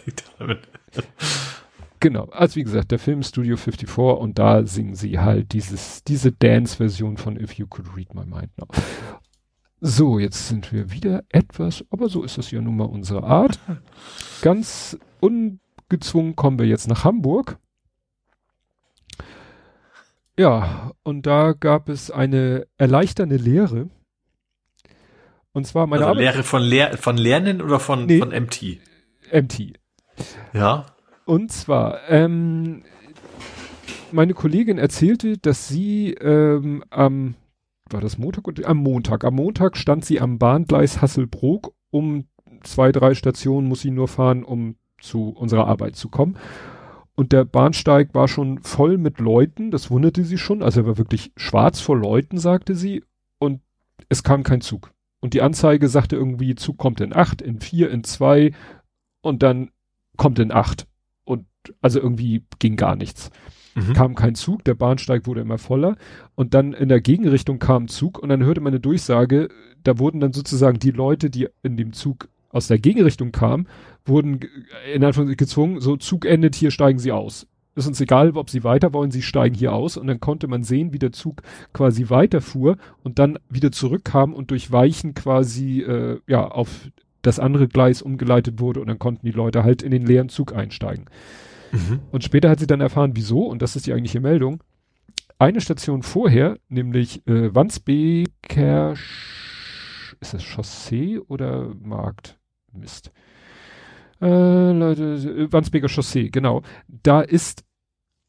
Genau, 2.00 2.26
also 2.32 2.56
wie 2.58 2.64
gesagt, 2.64 2.92
der 2.92 3.00
Film 3.00 3.24
Studio 3.24 3.56
54 3.56 3.98
und 3.98 4.38
da 4.38 4.66
singen 4.66 4.96
sie 4.96 5.20
halt 5.20 5.54
dieses, 5.54 6.04
diese 6.04 6.34
Dance-Version 6.34 7.16
von 7.16 7.40
If 7.40 7.54
You 7.54 7.66
Could 7.68 7.96
Read 7.96 8.14
My 8.14 8.26
Mind 8.26 8.52
Now. 8.58 8.68
So, 9.80 10.20
jetzt 10.20 10.48
sind 10.48 10.72
wir 10.72 10.92
wieder 10.92 11.24
etwas, 11.30 11.84
aber 11.90 12.10
so 12.10 12.24
ist 12.24 12.38
das 12.38 12.52
ja 12.52 12.62
nun 12.62 12.78
mal 12.78 12.86
unsere 12.86 13.24
Art. 13.24 13.60
Ganz 14.42 14.98
ungezwungen 15.22 16.36
kommen 16.36 16.60
wir 16.60 16.66
jetzt 16.66 16.88
nach 16.88 17.04
Hamburg. 17.04 17.58
Ja, 20.38 20.92
und 21.04 21.26
da 21.28 21.54
gab 21.54 21.90
es 21.90 22.10
eine 22.10 22.66
erleichternde 22.78 23.38
Lehre. 23.38 23.90
Und 25.52 25.68
zwar 25.68 25.86
meine 25.86 26.08
also 26.08 26.20
Lehre 26.20 26.44
von, 26.44 26.64
Lehr 26.64 26.98
von 26.98 27.18
Lernen 27.18 27.62
oder 27.62 27.80
von, 27.80 28.08
nee, 28.08 28.18
von 28.18 28.30
MT? 28.30 28.80
MT. 29.32 29.74
Ja. 30.54 30.88
Und 31.26 31.52
zwar, 31.52 32.10
ähm, 32.10 32.84
meine 34.12 34.34
Kollegin 34.34 34.80
erzählte, 34.80 35.38
dass 35.38 35.68
sie 35.68 36.14
ähm, 36.16 36.84
am, 36.90 37.36
war 37.90 38.02
das 38.02 38.18
Montag 38.18 38.44
am 38.66 38.78
Montag, 38.78 39.24
am 39.24 39.36
Montag 39.36 39.78
stand 39.78 40.04
sie 40.04 40.20
am 40.20 40.40
Bahngleis 40.40 41.02
Hasselbrook, 41.02 41.74
um 41.92 42.26
zwei, 42.64 42.92
drei 42.92 43.14
Stationen 43.14 43.68
muss 43.68 43.82
sie 43.82 43.92
nur 43.92 44.08
fahren, 44.08 44.44
um 44.44 44.76
zu 45.00 45.30
unserer 45.30 45.68
Arbeit 45.68 45.96
zu 45.96 46.10
kommen. 46.10 46.38
Und 47.16 47.32
der 47.32 47.46
Bahnsteig 47.46 48.14
war 48.14 48.28
schon 48.28 48.64
voll 48.64 48.98
mit 48.98 49.20
Leuten, 49.20 49.70
das 49.70 49.92
wunderte 49.92 50.24
sie 50.24 50.38
schon, 50.38 50.64
also 50.64 50.82
er 50.82 50.88
war 50.88 50.98
wirklich 50.98 51.32
schwarz 51.38 51.80
vor 51.80 51.98
Leuten, 51.98 52.38
sagte 52.38 52.76
sie, 52.76 53.04
und 53.38 53.62
es 54.10 54.24
kam 54.24 54.44
kein 54.44 54.62
Zug. 54.62 54.92
Und 55.20 55.34
die 55.34 55.42
Anzeige 55.42 55.88
sagte 55.88 56.16
irgendwie, 56.16 56.56
Zug 56.56 56.78
kommt 56.78 57.00
in 57.00 57.16
acht, 57.16 57.42
in 57.42 57.62
vier, 57.62 57.90
in 57.92 58.04
zwei. 58.04 58.52
Und 59.22 59.42
dann 59.42 59.72
kommt 60.18 60.38
in 60.40 60.52
acht. 60.52 60.86
Also 61.82 62.02
irgendwie 62.02 62.44
ging 62.60 62.76
gar 62.76 62.98
nichts. 62.98 63.32
Mhm. 63.74 63.94
Kam 63.94 64.16
kein 64.16 64.36
Zug, 64.36 64.66
der 64.66 64.74
Bahnsteig 64.74 65.26
wurde 65.26 65.40
immer 65.40 65.58
voller. 65.58 65.96
Und 66.36 66.54
dann 66.54 66.74
in 66.74 66.90
der 66.90 67.00
Gegenrichtung 67.00 67.58
kam 67.58 67.86
ein 67.86 67.88
Zug. 67.88 68.20
Und 68.20 68.28
dann 68.28 68.44
hörte 68.44 68.60
man 68.60 68.74
eine 68.74 68.82
Durchsage, 68.82 69.48
da 69.82 69.98
wurden 69.98 70.20
dann 70.20 70.34
sozusagen 70.34 70.80
die 70.80 70.92
Leute, 70.92 71.30
die 71.30 71.48
in 71.62 71.78
dem 71.78 71.94
Zug 71.94 72.28
aus 72.54 72.68
der 72.68 72.80
Gegenrichtung 72.80 73.34
kamen, 73.34 73.68
wurden 74.06 74.40
in 74.94 75.04
Anführungszeichen 75.04 75.38
gezwungen, 75.38 75.82
so 75.82 75.98
Zug 75.98 76.26
endet, 76.26 76.56
hier 76.56 76.72
steigen 76.72 77.00
sie 77.00 77.12
aus. 77.12 77.48
Ist 77.76 77.88
uns 77.88 78.00
egal, 78.00 78.32
ob 78.38 78.52
sie 78.52 78.64
weiter 78.64 78.94
wollen, 78.94 79.10
sie 79.10 79.24
steigen 79.24 79.56
hier 79.56 79.74
aus 79.74 79.98
und 79.98 80.06
dann 80.06 80.20
konnte 80.20 80.48
man 80.48 80.64
sehen, 80.64 80.94
wie 80.94 81.00
der 81.00 81.12
Zug 81.12 81.42
quasi 81.74 82.10
weiterfuhr 82.10 82.78
und 83.02 83.18
dann 83.18 83.40
wieder 83.50 83.72
zurückkam 83.72 84.34
und 84.34 84.52
durch 84.52 84.72
Weichen 84.72 85.16
quasi 85.16 85.82
äh, 85.82 86.20
ja 86.28 86.48
auf 86.48 86.90
das 87.24 87.40
andere 87.40 87.68
Gleis 87.68 88.02
umgeleitet 88.04 88.60
wurde 88.60 88.80
und 88.80 88.88
dann 88.88 89.00
konnten 89.00 89.26
die 89.26 89.32
Leute 89.32 89.64
halt 89.64 89.82
in 89.82 89.92
den 89.92 90.06
leeren 90.06 90.30
Zug 90.30 90.54
einsteigen. 90.54 91.06
Mhm. 91.72 92.02
Und 92.12 92.24
später 92.24 92.50
hat 92.50 92.60
sie 92.60 92.68
dann 92.68 92.82
erfahren, 92.82 93.14
wieso, 93.16 93.48
und 93.48 93.64
das 93.64 93.76
ist 93.76 93.88
die 93.88 93.94
eigentliche 93.94 94.20
Meldung. 94.20 94.62
Eine 95.40 95.60
Station 95.60 96.04
vorher, 96.04 96.60
nämlich 96.70 97.26
äh, 97.26 97.54
Wandsbeker, 97.56 98.94
ist 100.22 100.34
das 100.34 100.44
Chaussee 100.44 101.18
oder 101.18 101.74
Markt? 101.82 102.38
Mist. 102.74 103.12
Äh, 104.22 104.72
Leute, 104.72 105.04
äh, 105.04 105.52
Wandsbeker 105.52 105.90
Chaussee, 105.90 106.30
genau. 106.30 106.62
Da 106.88 107.22
ist 107.22 107.64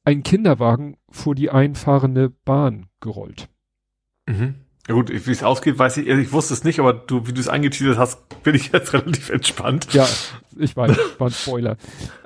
ein 0.05 0.23
Kinderwagen 0.23 0.97
vor 1.11 1.35
die 1.35 1.51
einfahrende 1.51 2.31
Bahn 2.31 2.87
gerollt. 3.01 3.49
Mhm. 4.27 4.57
Ja 4.87 4.95
gut, 4.95 5.11
wie 5.11 5.31
es 5.31 5.43
ausgeht, 5.43 5.79
weiß 5.79 5.97
ich, 5.97 6.09
ich 6.09 6.33
wusste 6.33 6.53
es 6.53 6.63
nicht, 6.63 6.79
aber 6.79 6.93
du, 6.93 7.27
wie 7.27 7.33
du 7.33 7.41
es 7.41 7.49
angeteasert 7.49 7.97
hast, 7.97 8.43
bin 8.43 8.55
ich 8.55 8.71
jetzt 8.73 8.93
relativ 8.93 9.31
entspannt. 9.31 9.95
Ja, 9.95 10.07
ich 10.59 10.77
weiß, 10.77 10.99
war 11.19 11.29
ein 11.29 11.33
Spoiler. 11.33 11.77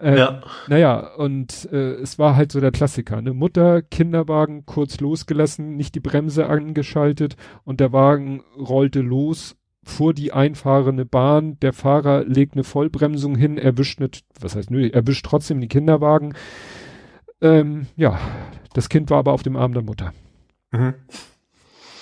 Ähm, 0.02 0.16
ja. 0.16 0.42
Naja, 0.66 1.14
und 1.14 1.68
äh, 1.70 1.92
es 1.94 2.18
war 2.18 2.34
halt 2.34 2.50
so 2.50 2.60
der 2.60 2.72
Klassiker, 2.72 3.22
ne? 3.22 3.32
Mutter, 3.32 3.82
Kinderwagen 3.82 4.66
kurz 4.66 4.98
losgelassen, 4.98 5.76
nicht 5.76 5.94
die 5.94 6.00
Bremse 6.00 6.46
angeschaltet 6.46 7.36
und 7.62 7.78
der 7.78 7.92
Wagen 7.92 8.42
rollte 8.58 9.02
los 9.02 9.54
vor 9.88 10.14
die 10.14 10.32
einfahrende 10.32 11.04
Bahn. 11.04 11.58
Der 11.60 11.72
Fahrer 11.72 12.24
legt 12.24 12.54
eine 12.54 12.64
Vollbremsung 12.64 13.34
hin, 13.34 13.58
erwischt 13.58 14.00
nicht, 14.00 14.24
was 14.40 14.54
heißt 14.54 14.70
nö, 14.70 14.88
erwischt 14.88 15.24
trotzdem 15.26 15.60
die 15.60 15.68
Kinderwagen. 15.68 16.34
Ähm, 17.40 17.86
ja, 17.96 18.18
das 18.74 18.88
Kind 18.88 19.10
war 19.10 19.18
aber 19.18 19.32
auf 19.32 19.42
dem 19.42 19.56
Arm 19.56 19.72
der 19.72 19.82
Mutter. 19.82 20.12
Mhm. 20.72 20.94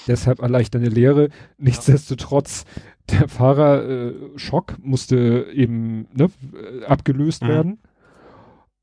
Deshalb 0.06 0.40
erleichternde 0.40 0.88
Lehre. 0.88 1.30
Nichtsdestotrotz, 1.58 2.64
der 3.10 3.28
Fahrer 3.28 3.88
äh, 3.88 4.14
Schock 4.36 4.76
musste 4.80 5.48
eben 5.52 6.08
ne, 6.12 6.30
abgelöst 6.86 7.42
mhm. 7.42 7.48
werden. 7.48 7.78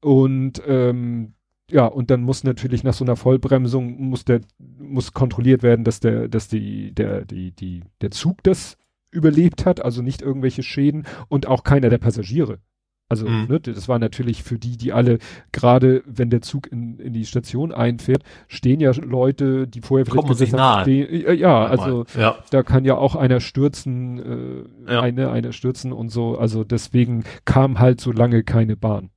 Und 0.02 0.62
ähm, 0.68 1.34
ja, 1.70 1.86
und 1.86 2.12
dann 2.12 2.24
muss 2.24 2.44
natürlich 2.44 2.84
nach 2.84 2.94
so 2.94 3.06
einer 3.06 3.16
Vollbremsung 3.16 4.00
muss 4.10 4.26
der 4.26 4.42
muss 4.60 5.14
kontrolliert 5.14 5.64
werden, 5.64 5.86
dass 5.86 6.00
der 6.00 6.28
dass 6.28 6.50
die 6.50 6.94
der 6.94 7.26
die 7.26 7.52
die 7.52 7.84
der 8.02 8.12
Zug 8.12 8.44
das 8.44 8.78
überlebt 9.14 9.66
hat, 9.66 9.84
also 9.84 10.02
nicht 10.02 10.22
irgendwelche 10.22 10.64
Schäden 10.64 11.06
und 11.30 11.48
auch 11.48 11.64
keiner 11.64 11.90
der 11.90 12.00
Passagiere. 12.00 12.60
Also, 13.10 13.28
mhm. 13.28 13.46
ne, 13.48 13.60
das 13.60 13.88
war 13.88 14.00
natürlich 14.00 14.42
für 14.42 14.58
die, 14.58 14.76
die 14.76 14.92
alle, 14.92 15.20
gerade 15.52 16.02
wenn 16.08 16.32
der 16.32 16.42
Zug 16.42 16.72
in, 16.72 16.98
in 16.98 17.14
die 17.14 17.26
Station 17.26 17.72
einfährt, 17.72 18.24
stehen 18.48 18.80
ja 18.80 18.92
Leute, 18.92 19.68
die 19.68 19.82
vorher 19.82 20.06
vielleicht 20.06 20.26
Kommen 20.26 20.30
gesagt 20.30 20.54
haben, 20.54 20.82
stehen, 20.82 21.26
äh, 21.28 21.34
ja, 21.34 21.64
also 21.64 22.06
ja. 22.18 22.38
da 22.50 22.64
kann 22.64 22.86
ja 22.86 22.96
auch 22.96 23.16
einer 23.16 23.40
stürzen, 23.40 24.66
äh, 24.88 24.92
ja. 24.92 25.02
eine, 25.02 25.30
eine 25.30 25.54
stürzen 25.54 25.92
und 25.92 26.10
so. 26.10 26.38
Also 26.40 26.64
deswegen 26.64 27.24
kam 27.46 27.78
halt 27.78 28.02
so 28.02 28.12
lange 28.12 28.44
keine 28.44 28.78
Bahn. 28.78 29.12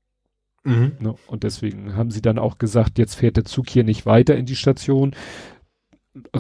Mhm. 0.65 0.93
Ne, 0.99 1.15
und 1.29 1.45
deswegen 1.45 1.97
haben 1.97 2.11
sie 2.11 2.21
dann 2.21 2.39
auch 2.39 2.59
gesagt, 2.59 2.99
jetzt 2.99 3.15
fährt 3.15 3.37
der 3.37 3.45
Zug 3.45 3.71
hier 3.71 3.85
nicht 3.85 4.05
weiter 4.05 4.37
in 4.37 4.47
die 4.47 4.57
Station. 4.57 5.15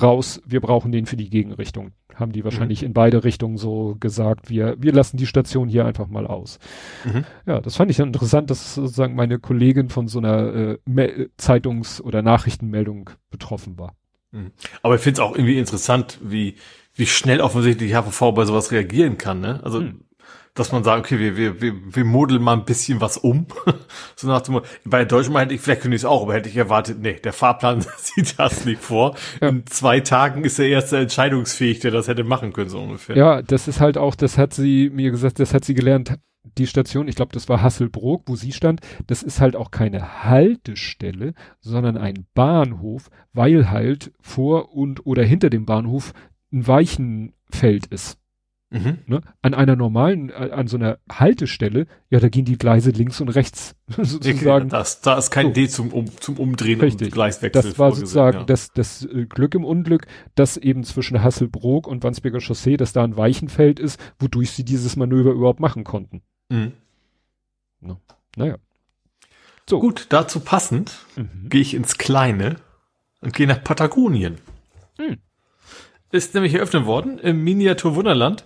Raus, 0.00 0.40
wir 0.46 0.60
brauchen 0.60 0.92
den 0.92 1.06
für 1.06 1.16
die 1.16 1.30
Gegenrichtung. 1.30 1.92
Haben 2.14 2.32
die 2.32 2.44
wahrscheinlich 2.44 2.82
mhm. 2.82 2.88
in 2.88 2.92
beide 2.94 3.24
Richtungen 3.24 3.58
so 3.58 3.96
gesagt, 4.00 4.48
wir, 4.48 4.76
wir 4.78 4.92
lassen 4.92 5.16
die 5.16 5.26
Station 5.26 5.68
hier 5.68 5.84
einfach 5.84 6.08
mal 6.08 6.26
aus. 6.26 6.58
Mhm. 7.04 7.24
Ja, 7.46 7.60
das 7.60 7.76
fand 7.76 7.90
ich 7.90 7.98
dann 7.98 8.08
interessant, 8.08 8.50
dass 8.50 8.74
sozusagen 8.74 9.14
meine 9.14 9.38
Kollegin 9.38 9.90
von 9.90 10.08
so 10.08 10.18
einer 10.18 10.78
äh, 10.86 11.28
Zeitungs- 11.36 12.00
oder 12.00 12.22
Nachrichtenmeldung 12.22 13.10
betroffen 13.30 13.78
war. 13.78 13.94
Mhm. 14.32 14.52
Aber 14.82 14.94
ich 14.94 15.02
finde 15.02 15.20
es 15.20 15.26
auch 15.26 15.34
irgendwie 15.34 15.58
interessant, 15.58 16.18
wie, 16.22 16.56
wie 16.94 17.06
schnell 17.06 17.40
offensichtlich 17.40 17.94
HVV 17.94 18.32
bei 18.34 18.44
sowas 18.44 18.72
reagieren 18.72 19.18
kann, 19.18 19.40
ne? 19.40 19.60
Also, 19.62 19.80
mhm 19.80 20.00
dass 20.56 20.72
man 20.72 20.82
sagt, 20.82 21.06
okay, 21.06 21.18
wir, 21.18 21.36
wir, 21.36 21.60
wir, 21.60 21.74
wir 21.94 22.04
modeln 22.04 22.42
mal 22.42 22.54
ein 22.54 22.64
bisschen 22.64 23.00
was 23.00 23.16
um. 23.16 23.46
so 24.16 24.26
nach 24.26 24.42
dem 24.42 24.60
bei 24.84 25.04
Deutschland 25.04 25.38
hätte 25.38 25.54
ich, 25.54 25.60
vielleicht 25.60 25.82
könnte 25.82 25.94
ich 25.94 26.02
es 26.02 26.06
auch, 26.06 26.22
aber 26.22 26.34
hätte 26.34 26.48
ich 26.48 26.56
erwartet, 26.56 26.98
nee, 27.00 27.14
der 27.14 27.32
Fahrplan 27.32 27.84
sieht 27.98 28.38
das 28.38 28.64
nicht 28.64 28.82
vor. 28.82 29.14
Ja. 29.40 29.48
In 29.48 29.66
zwei 29.66 30.00
Tagen 30.00 30.44
ist 30.44 30.58
der 30.58 30.68
erste 30.68 30.98
entscheidungsfähig, 30.98 31.80
der 31.80 31.90
das 31.90 32.08
hätte 32.08 32.24
machen 32.24 32.52
können, 32.52 32.70
so 32.70 32.80
ungefähr. 32.80 33.16
Ja, 33.16 33.42
das 33.42 33.68
ist 33.68 33.80
halt 33.80 33.98
auch, 33.98 34.14
das 34.14 34.38
hat 34.38 34.54
sie 34.54 34.90
mir 34.90 35.10
gesagt, 35.10 35.38
das 35.38 35.54
hat 35.54 35.64
sie 35.64 35.74
gelernt, 35.74 36.18
die 36.58 36.66
Station, 36.66 37.08
ich 37.08 37.16
glaube, 37.16 37.32
das 37.32 37.48
war 37.48 37.62
Hasselbrook, 37.62 38.22
wo 38.26 38.36
sie 38.36 38.52
stand, 38.52 38.80
das 39.06 39.22
ist 39.22 39.40
halt 39.40 39.56
auch 39.56 39.70
keine 39.70 40.24
Haltestelle, 40.24 41.34
sondern 41.60 41.96
ein 41.96 42.26
Bahnhof, 42.34 43.10
weil 43.32 43.70
halt 43.70 44.12
vor 44.20 44.74
und 44.74 45.06
oder 45.06 45.24
hinter 45.24 45.50
dem 45.50 45.66
Bahnhof 45.66 46.12
ein 46.52 46.66
Weichenfeld 46.66 47.86
ist. 47.86 48.18
Mhm. 48.70 48.98
Ne? 49.06 49.20
An 49.43 49.55
einer 49.55 49.76
normalen, 49.76 50.30
äh, 50.30 50.51
an 50.52 50.66
so 50.66 50.76
einer 50.76 50.98
Haltestelle, 51.10 51.86
ja, 52.10 52.18
da 52.18 52.28
gehen 52.28 52.44
die 52.44 52.59
Gleise 52.59 52.90
links 52.90 53.20
und 53.20 53.28
rechts 53.28 53.76
sozusagen. 53.97 54.68
Das, 54.68 55.01
da 55.01 55.16
ist 55.16 55.30
kein 55.30 55.47
so. 55.47 55.52
D 55.52 55.68
zum, 55.68 55.93
um, 55.93 56.06
zum 56.20 56.36
Umdrehen 56.36 56.80
Richtig. 56.80 57.09
und 57.09 57.12
Gleiswechsel. 57.12 57.62
Das 57.62 57.78
war 57.78 57.93
sozusagen 57.93 58.38
ja. 58.38 58.44
das, 58.44 58.72
das 58.72 59.05
äh, 59.05 59.26
Glück 59.26 59.55
im 59.55 59.64
Unglück, 59.64 60.06
dass 60.34 60.56
eben 60.56 60.82
zwischen 60.82 61.22
Hasselbrook 61.22 61.86
und 61.86 62.02
Wandsbeker 62.02 62.40
Chaussee, 62.40 62.76
dass 62.76 62.93
da 62.93 63.05
ein 63.05 63.16
Weichenfeld 63.16 63.78
ist, 63.78 64.01
wodurch 64.18 64.51
sie 64.51 64.64
dieses 64.64 64.97
Manöver 64.97 65.30
überhaupt 65.30 65.60
machen 65.60 65.84
konnten. 65.84 66.22
Mhm. 66.48 66.72
Ne? 67.80 67.97
Naja. 68.36 68.56
So. 69.70 69.78
Gut, 69.78 70.06
dazu 70.09 70.40
passend 70.40 71.06
mhm. 71.14 71.48
gehe 71.48 71.60
ich 71.60 71.74
ins 71.74 71.98
Kleine 71.98 72.56
und 73.20 73.32
gehe 73.32 73.47
nach 73.47 73.62
Patagonien. 73.62 74.38
Mhm 74.98 75.18
ist 76.16 76.34
nämlich 76.34 76.55
eröffnet 76.55 76.86
worden 76.86 77.18
im 77.18 77.44
Miniatur 77.44 77.94
Wunderland. 77.94 78.44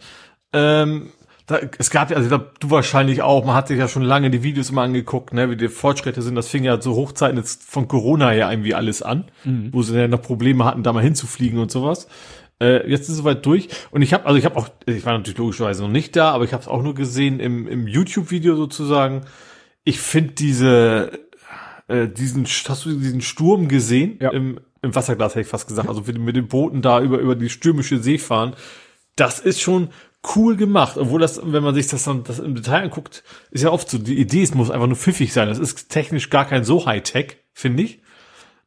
Ähm, 0.52 1.10
da, 1.46 1.58
es 1.78 1.90
gab 1.90 2.10
ja, 2.10 2.16
also 2.16 2.28
glaub, 2.28 2.60
du 2.60 2.70
wahrscheinlich 2.70 3.22
auch, 3.22 3.44
man 3.44 3.54
hat 3.54 3.68
sich 3.68 3.78
ja 3.78 3.88
schon 3.88 4.02
lange 4.02 4.30
die 4.30 4.42
Videos 4.42 4.70
immer 4.70 4.82
angeguckt, 4.82 5.32
ne, 5.32 5.50
wie 5.50 5.56
die 5.56 5.68
Fortschritte 5.68 6.22
sind. 6.22 6.36
Das 6.36 6.48
fing 6.48 6.64
ja 6.64 6.80
zu 6.80 6.94
Hochzeiten 6.94 7.36
jetzt 7.36 7.64
von 7.64 7.88
Corona 7.88 8.32
ja 8.32 8.50
irgendwie 8.50 8.74
alles 8.74 9.02
an, 9.02 9.24
mhm. 9.44 9.70
wo 9.72 9.82
sie 9.82 9.98
ja 9.98 10.08
noch 10.08 10.22
Probleme 10.22 10.64
hatten, 10.64 10.82
da 10.82 10.92
mal 10.92 11.02
hinzufliegen 11.02 11.58
und 11.58 11.70
sowas. 11.70 12.06
Äh, 12.62 12.88
jetzt 12.88 13.02
ist 13.02 13.10
es 13.10 13.16
soweit 13.16 13.44
durch 13.46 13.68
und 13.90 14.02
ich 14.02 14.12
habe, 14.12 14.26
also 14.26 14.38
ich 14.38 14.44
habe 14.44 14.56
auch, 14.56 14.68
ich 14.86 15.04
war 15.04 15.14
natürlich 15.14 15.38
logischerweise 15.38 15.82
noch 15.82 15.90
nicht 15.90 16.14
da, 16.14 16.30
aber 16.30 16.44
ich 16.44 16.52
habe 16.52 16.62
es 16.62 16.68
auch 16.68 16.82
nur 16.82 16.94
gesehen 16.94 17.40
im, 17.40 17.66
im 17.66 17.86
YouTube-Video 17.88 18.54
sozusagen. 18.54 19.22
Ich 19.82 19.98
finde 19.98 20.34
diese, 20.34 21.10
äh, 21.88 22.06
diesen, 22.06 22.44
hast 22.44 22.84
du 22.84 22.92
diesen 22.92 23.22
Sturm 23.22 23.66
gesehen 23.66 24.18
ja. 24.20 24.30
im, 24.30 24.60
im 24.82 24.94
Wasserglas 24.94 25.32
hätte 25.32 25.42
ich 25.42 25.48
fast 25.48 25.68
gesagt, 25.68 25.88
also 25.88 26.02
mit 26.02 26.36
den 26.36 26.48
Booten 26.48 26.82
da 26.82 27.00
über, 27.00 27.18
über 27.18 27.34
die 27.34 27.50
stürmische 27.50 27.98
See 27.98 28.18
fahren, 28.18 28.54
das 29.16 29.40
ist 29.40 29.60
schon 29.60 29.90
cool 30.36 30.56
gemacht, 30.56 30.96
obwohl 30.96 31.20
das, 31.20 31.40
wenn 31.42 31.62
man 31.62 31.74
sich 31.74 31.86
das 31.88 32.04
dann 32.04 32.24
das 32.24 32.38
im 32.38 32.54
Detail 32.54 32.82
anguckt, 32.84 33.22
ist 33.50 33.62
ja 33.62 33.70
oft 33.70 33.88
so, 33.88 33.98
die 33.98 34.18
Idee, 34.18 34.42
es 34.42 34.54
muss 34.54 34.70
einfach 34.70 34.86
nur 34.86 34.96
pfiffig 34.96 35.32
sein. 35.32 35.48
Das 35.48 35.58
ist 35.58 35.88
technisch 35.88 36.30
gar 36.30 36.44
kein 36.44 36.64
so 36.64 36.86
Hightech, 36.86 37.38
finde 37.52 37.82
ich. 37.84 38.02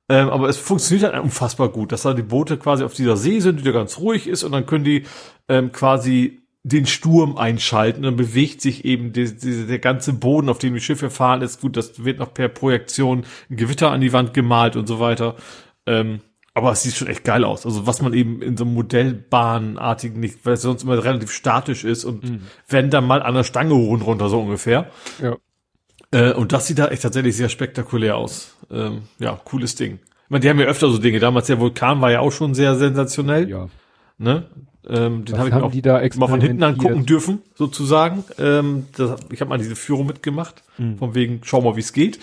Ähm, 0.10 0.30
aber 0.30 0.50
es 0.50 0.58
funktioniert 0.58 1.14
halt 1.14 1.24
unfassbar 1.24 1.70
gut, 1.70 1.92
dass 1.92 2.02
da 2.02 2.14
die 2.14 2.24
Boote 2.24 2.58
quasi 2.58 2.84
auf 2.84 2.94
dieser 2.94 3.18
See 3.18 3.40
sind, 3.40 3.60
die 3.60 3.64
da 3.64 3.72
ganz 3.72 4.00
ruhig 4.00 4.28
ist 4.28 4.44
und 4.44 4.52
dann 4.52 4.66
können 4.66 4.84
die 4.84 5.06
ähm, 5.48 5.72
quasi 5.72 6.44
den 6.64 6.86
Sturm 6.86 7.38
einschalten, 7.38 8.04
dann 8.04 8.16
bewegt 8.16 8.62
sich 8.62 8.86
eben 8.86 9.12
die, 9.12 9.34
die, 9.36 9.68
der 9.68 9.80
ganze 9.80 10.14
Boden, 10.14 10.50
auf 10.50 10.60
dem 10.60 10.74
die 10.74 10.80
Schiffe 10.80 11.10
fahren, 11.10 11.42
ist 11.42 11.60
gut, 11.60 11.76
das 11.76 12.06
wird 12.06 12.20
noch 12.20 12.34
per 12.34 12.48
Projektion 12.48 13.26
ein 13.50 13.58
Gewitter 13.58 13.92
an 13.92 14.02
die 14.02 14.14
Wand 14.14 14.34
gemalt 14.34 14.78
und 14.78 14.88
so 14.88 15.00
weiter. 15.00 15.36
Ähm, 15.86 16.22
aber 16.54 16.72
es 16.72 16.84
sieht 16.84 16.96
schon 16.96 17.08
echt 17.08 17.24
geil 17.24 17.44
aus. 17.44 17.66
Also 17.66 17.88
was 17.88 18.02
man 18.02 18.14
eben 18.14 18.42
in 18.42 18.58
so 18.58 18.64
einem 18.64 18.76
Modellbahnartigen 18.76 20.20
nicht, 20.20 20.46
weil 20.46 20.54
es 20.54 20.62
sonst 20.62 20.84
immer 20.84 21.04
relativ 21.04 21.32
statisch 21.32 21.84
ist 21.84 22.06
und 22.06 22.24
mhm. 22.24 22.42
wenn 22.68 22.90
dann 22.90 23.08
mal 23.08 23.24
an 23.24 23.34
der 23.34 23.44
Stange 23.44 23.76
hoch 23.76 23.92
und 23.92 24.02
runter 24.02 24.30
so 24.30 24.40
ungefähr. 24.40 24.90
Ja. 25.22 25.36
Äh, 26.12 26.34
und 26.34 26.52
das 26.52 26.68
sieht 26.68 26.78
da 26.78 26.90
echt 26.90 27.02
tatsächlich 27.02 27.36
sehr 27.36 27.50
spektakulär 27.50 28.18
aus. 28.18 28.56
Ähm, 28.70 29.04
ja, 29.18 29.40
cooles 29.44 29.76
Ding. 29.76 30.00
Ich 30.26 30.30
meine, 30.30 30.42
die 30.42 30.50
haben 30.50 30.60
ja 30.60 30.68
öfter 30.68 30.90
so 30.90 31.00
Dinge. 31.00 31.20
Damals 31.20 31.48
der 31.48 31.60
Vulkan 31.60 32.02
war 32.02 32.12
ja 32.12 32.20
auch 32.20 32.32
schon 32.32 32.54
sehr 32.54 32.76
sensationell. 32.76 33.50
Ja. 33.50 33.68
Ne? 34.20 34.46
Ähm, 34.88 35.26
den 35.26 35.38
habe 35.38 35.50
ich 35.50 35.56
mir 35.56 35.64
auch 35.64 35.72
die 35.72 35.82
da 35.82 36.02
mal 36.18 36.28
von 36.28 36.42
hinten 36.42 36.62
angucken 36.62 37.06
dürfen, 37.06 37.42
sozusagen. 37.56 38.24
Ähm, 38.38 38.88
das, 38.96 39.16
ich 39.32 39.42
habe 39.42 39.50
mal 39.50 39.58
diese 39.58 39.76
Führung 39.76 40.06
mitgemacht, 40.06 40.64
mhm. 40.78 40.98
von 40.98 41.16
wegen, 41.16 41.42
schau 41.44 41.62
mal, 41.62 41.76
wie 41.76 41.82
es 41.82 41.94
geht. 41.94 42.20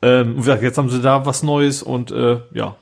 Ähm, 0.00 0.40
jetzt 0.42 0.78
haben 0.78 0.90
sie 0.90 1.02
da 1.02 1.26
was 1.26 1.42
Neues 1.42 1.82
und 1.82 2.12
äh, 2.12 2.40
ja, 2.52 2.76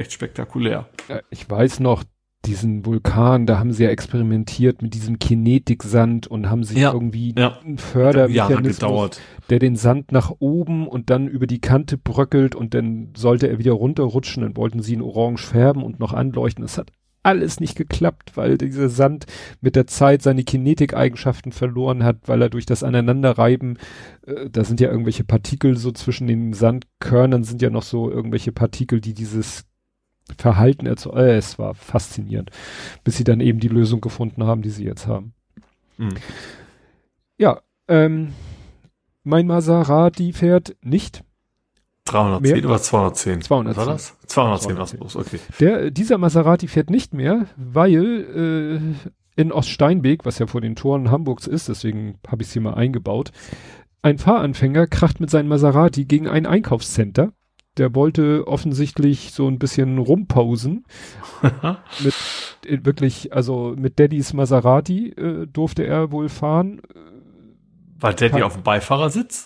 echt 0.00 0.12
spektakulär. 0.12 0.88
Ich 1.30 1.48
weiß 1.48 1.80
noch, 1.80 2.04
diesen 2.46 2.86
Vulkan, 2.86 3.44
da 3.44 3.58
haben 3.58 3.72
sie 3.72 3.84
ja 3.84 3.90
experimentiert 3.90 4.80
mit 4.80 4.94
diesem 4.94 5.18
Kinetiksand 5.18 6.26
und 6.26 6.48
haben 6.48 6.64
sich 6.64 6.78
ja, 6.78 6.92
irgendwie 6.92 7.34
ja. 7.36 7.58
einen 7.58 7.76
Fördermechanismus, 7.76 9.20
der 9.50 9.58
den 9.58 9.76
Sand 9.76 10.10
nach 10.10 10.32
oben 10.38 10.88
und 10.88 11.10
dann 11.10 11.28
über 11.28 11.46
die 11.46 11.60
Kante 11.60 11.98
bröckelt 11.98 12.54
und 12.54 12.72
dann 12.72 13.12
sollte 13.14 13.48
er 13.48 13.58
wieder 13.58 13.72
runterrutschen, 13.72 14.42
dann 14.42 14.56
wollten 14.56 14.80
sie 14.80 14.94
ihn 14.94 15.02
orange 15.02 15.46
färben 15.46 15.82
und 15.82 16.00
noch 16.00 16.14
anleuchten. 16.14 16.62
Das 16.62 16.78
hat 16.78 16.92
alles 17.22 17.60
nicht 17.60 17.76
geklappt, 17.76 18.36
weil 18.36 18.56
dieser 18.56 18.88
Sand 18.88 19.26
mit 19.60 19.76
der 19.76 19.86
Zeit 19.86 20.22
seine 20.22 20.42
Kinetikeigenschaften 20.42 21.52
verloren 21.52 22.02
hat, 22.02 22.16
weil 22.26 22.40
er 22.40 22.48
durch 22.48 22.64
das 22.64 22.82
Aneinanderreiben, 22.82 23.78
äh, 24.26 24.48
da 24.48 24.64
sind 24.64 24.80
ja 24.80 24.90
irgendwelche 24.90 25.24
Partikel 25.24 25.76
so 25.76 25.92
zwischen 25.92 26.26
den 26.26 26.54
Sandkörnern 26.54 27.44
sind 27.44 27.60
ja 27.60 27.68
noch 27.68 27.82
so 27.82 28.10
irgendwelche 28.10 28.52
Partikel, 28.52 29.02
die 29.02 29.12
dieses 29.12 29.66
Verhalten 30.38 30.86
erzeugt. 30.86 31.16
Äh, 31.16 31.36
es 31.36 31.58
war 31.58 31.74
faszinierend, 31.74 32.50
bis 33.04 33.16
sie 33.16 33.24
dann 33.24 33.40
eben 33.40 33.60
die 33.60 33.68
Lösung 33.68 34.00
gefunden 34.00 34.44
haben, 34.44 34.62
die 34.62 34.70
sie 34.70 34.84
jetzt 34.84 35.06
haben. 35.06 35.34
Mhm. 35.98 36.14
Ja, 37.38 37.60
ähm, 37.88 38.32
mein 39.22 39.46
Maserati 39.46 40.32
fährt 40.32 40.76
nicht. 40.82 41.24
310 42.04 42.56
mehr? 42.56 42.64
oder 42.64 42.80
210? 42.80 43.42
210. 43.42 43.76
War 43.76 43.92
das? 43.92 44.16
210 44.26 44.78
war 44.78 44.86
bloß, 44.86 45.16
okay. 45.16 45.38
Der, 45.60 45.90
dieser 45.90 46.18
Maserati 46.18 46.66
fährt 46.66 46.90
nicht 46.90 47.14
mehr, 47.14 47.46
weil 47.56 48.90
äh, 49.36 49.40
in 49.40 49.52
Oststeinbeek, 49.52 50.24
was 50.24 50.38
ja 50.38 50.46
vor 50.46 50.60
den 50.60 50.76
Toren 50.76 51.10
Hamburgs 51.10 51.46
ist, 51.46 51.68
deswegen 51.68 52.18
habe 52.26 52.42
ich 52.42 52.48
es 52.48 52.52
hier 52.52 52.62
mal 52.62 52.74
eingebaut, 52.74 53.30
ein 54.02 54.18
Fahranfänger 54.18 54.86
kracht 54.86 55.20
mit 55.20 55.30
seinem 55.30 55.48
Maserati 55.48 56.04
gegen 56.04 56.26
ein 56.26 56.46
Einkaufscenter 56.46 57.32
der 57.80 57.94
wollte 57.94 58.46
offensichtlich 58.46 59.32
so 59.32 59.48
ein 59.48 59.58
bisschen 59.58 59.96
rumpausen. 59.96 60.84
mit 62.04 62.14
äh, 62.66 62.84
wirklich, 62.84 63.32
also 63.32 63.74
mit 63.76 63.98
Daddys 63.98 64.34
Maserati 64.34 65.08
äh, 65.08 65.46
durfte 65.46 65.86
er 65.86 66.12
wohl 66.12 66.28
fahren. 66.28 66.82
War 67.98 68.12
Daddy 68.12 68.32
Kann, 68.32 68.42
auf 68.42 68.52
dem 68.52 68.62
Beifahrersitz? 68.62 69.44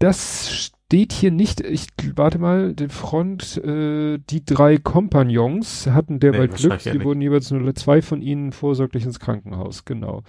Das 0.00 0.52
steht 0.52 1.12
hier 1.12 1.30
nicht. 1.30 1.60
Ich 1.60 1.86
warte 2.16 2.40
mal, 2.40 2.74
die 2.74 2.88
Front, 2.88 3.56
äh, 3.58 4.18
die 4.18 4.44
drei 4.44 4.76
Kompagnons 4.76 5.86
hatten 5.86 6.18
derweil 6.18 6.48
nee, 6.48 6.56
Glück. 6.56 6.78
Die 6.80 7.04
wurden 7.04 7.20
jeweils 7.20 7.52
nur 7.52 7.72
zwei 7.76 8.02
von 8.02 8.20
ihnen 8.20 8.50
vorsorglich 8.50 9.04
ins 9.04 9.20
Krankenhaus, 9.20 9.84
genau. 9.84 10.24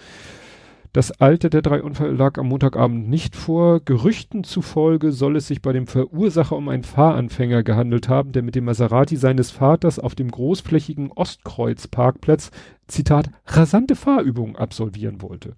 Das 0.96 1.12
Alter 1.12 1.50
der 1.50 1.62
drei 1.62 1.84
Unfälle 1.84 2.14
lag 2.14 2.38
am 2.38 2.48
Montagabend 2.48 3.10
nicht 3.10 3.36
vor. 3.36 3.82
Gerüchten 3.82 4.46
zufolge 4.46 5.12
soll 5.12 5.36
es 5.36 5.46
sich 5.46 5.62
bei 5.62 5.74
dem 5.74 5.88
Verursacher 5.88 6.56
um 6.56 6.70
einen 6.70 6.86
Fahranfänger 6.86 7.64
gehandelt 7.64 8.08
haben, 8.08 8.32
der 8.32 8.44
mit 8.44 8.56
dem 8.56 8.64
Maserati 8.64 9.18
seines 9.18 9.52
Vaters 9.52 10.00
auf 10.00 10.16
dem 10.16 10.32
großflächigen 10.32 11.12
Ostkreuz-Parkplatz, 11.12 12.50
Zitat, 12.88 13.30
rasante 13.46 13.98
Fahrübungen 13.98 14.56
absolvieren 14.56 15.22
wollte. 15.22 15.58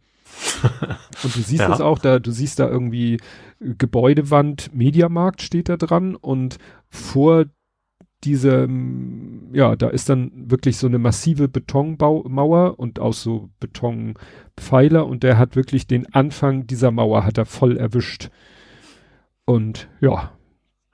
und 1.24 1.36
du 1.36 1.40
siehst 1.40 1.62
ja. 1.62 1.72
es 1.72 1.82
auch 1.82 2.00
da, 2.00 2.18
du 2.18 2.32
siehst 2.32 2.58
da 2.58 2.68
irgendwie 2.68 3.20
Gebäudewand, 3.60 4.74
Mediamarkt 4.74 5.44
steht 5.44 5.70
da 5.70 5.78
dran 5.78 6.16
und 6.16 6.58
vor 6.90 7.46
diese, 8.23 8.68
ja, 9.53 9.76
da 9.76 9.89
ist 9.89 10.10
dann 10.10 10.31
wirklich 10.49 10.77
so 10.77 10.88
eine 10.88 10.98
massive 10.98 11.48
Betonmauer 11.48 12.80
und 12.80 12.99
auch 12.99 13.14
so 13.14 13.49
Betonpfeiler 13.60 15.06
und 15.06 15.23
der 15.23 15.38
hat 15.38 15.56
wirklich 15.56 15.88
den 15.88 16.14
Anfang 16.14 16.65
dieser 16.65 16.91
Mauer 16.91 17.26
hat 17.26 17.38
er 17.38 17.45
voll 17.45 17.77
erwischt. 17.77 18.30
Und 19.45 19.88
ja, 20.02 20.31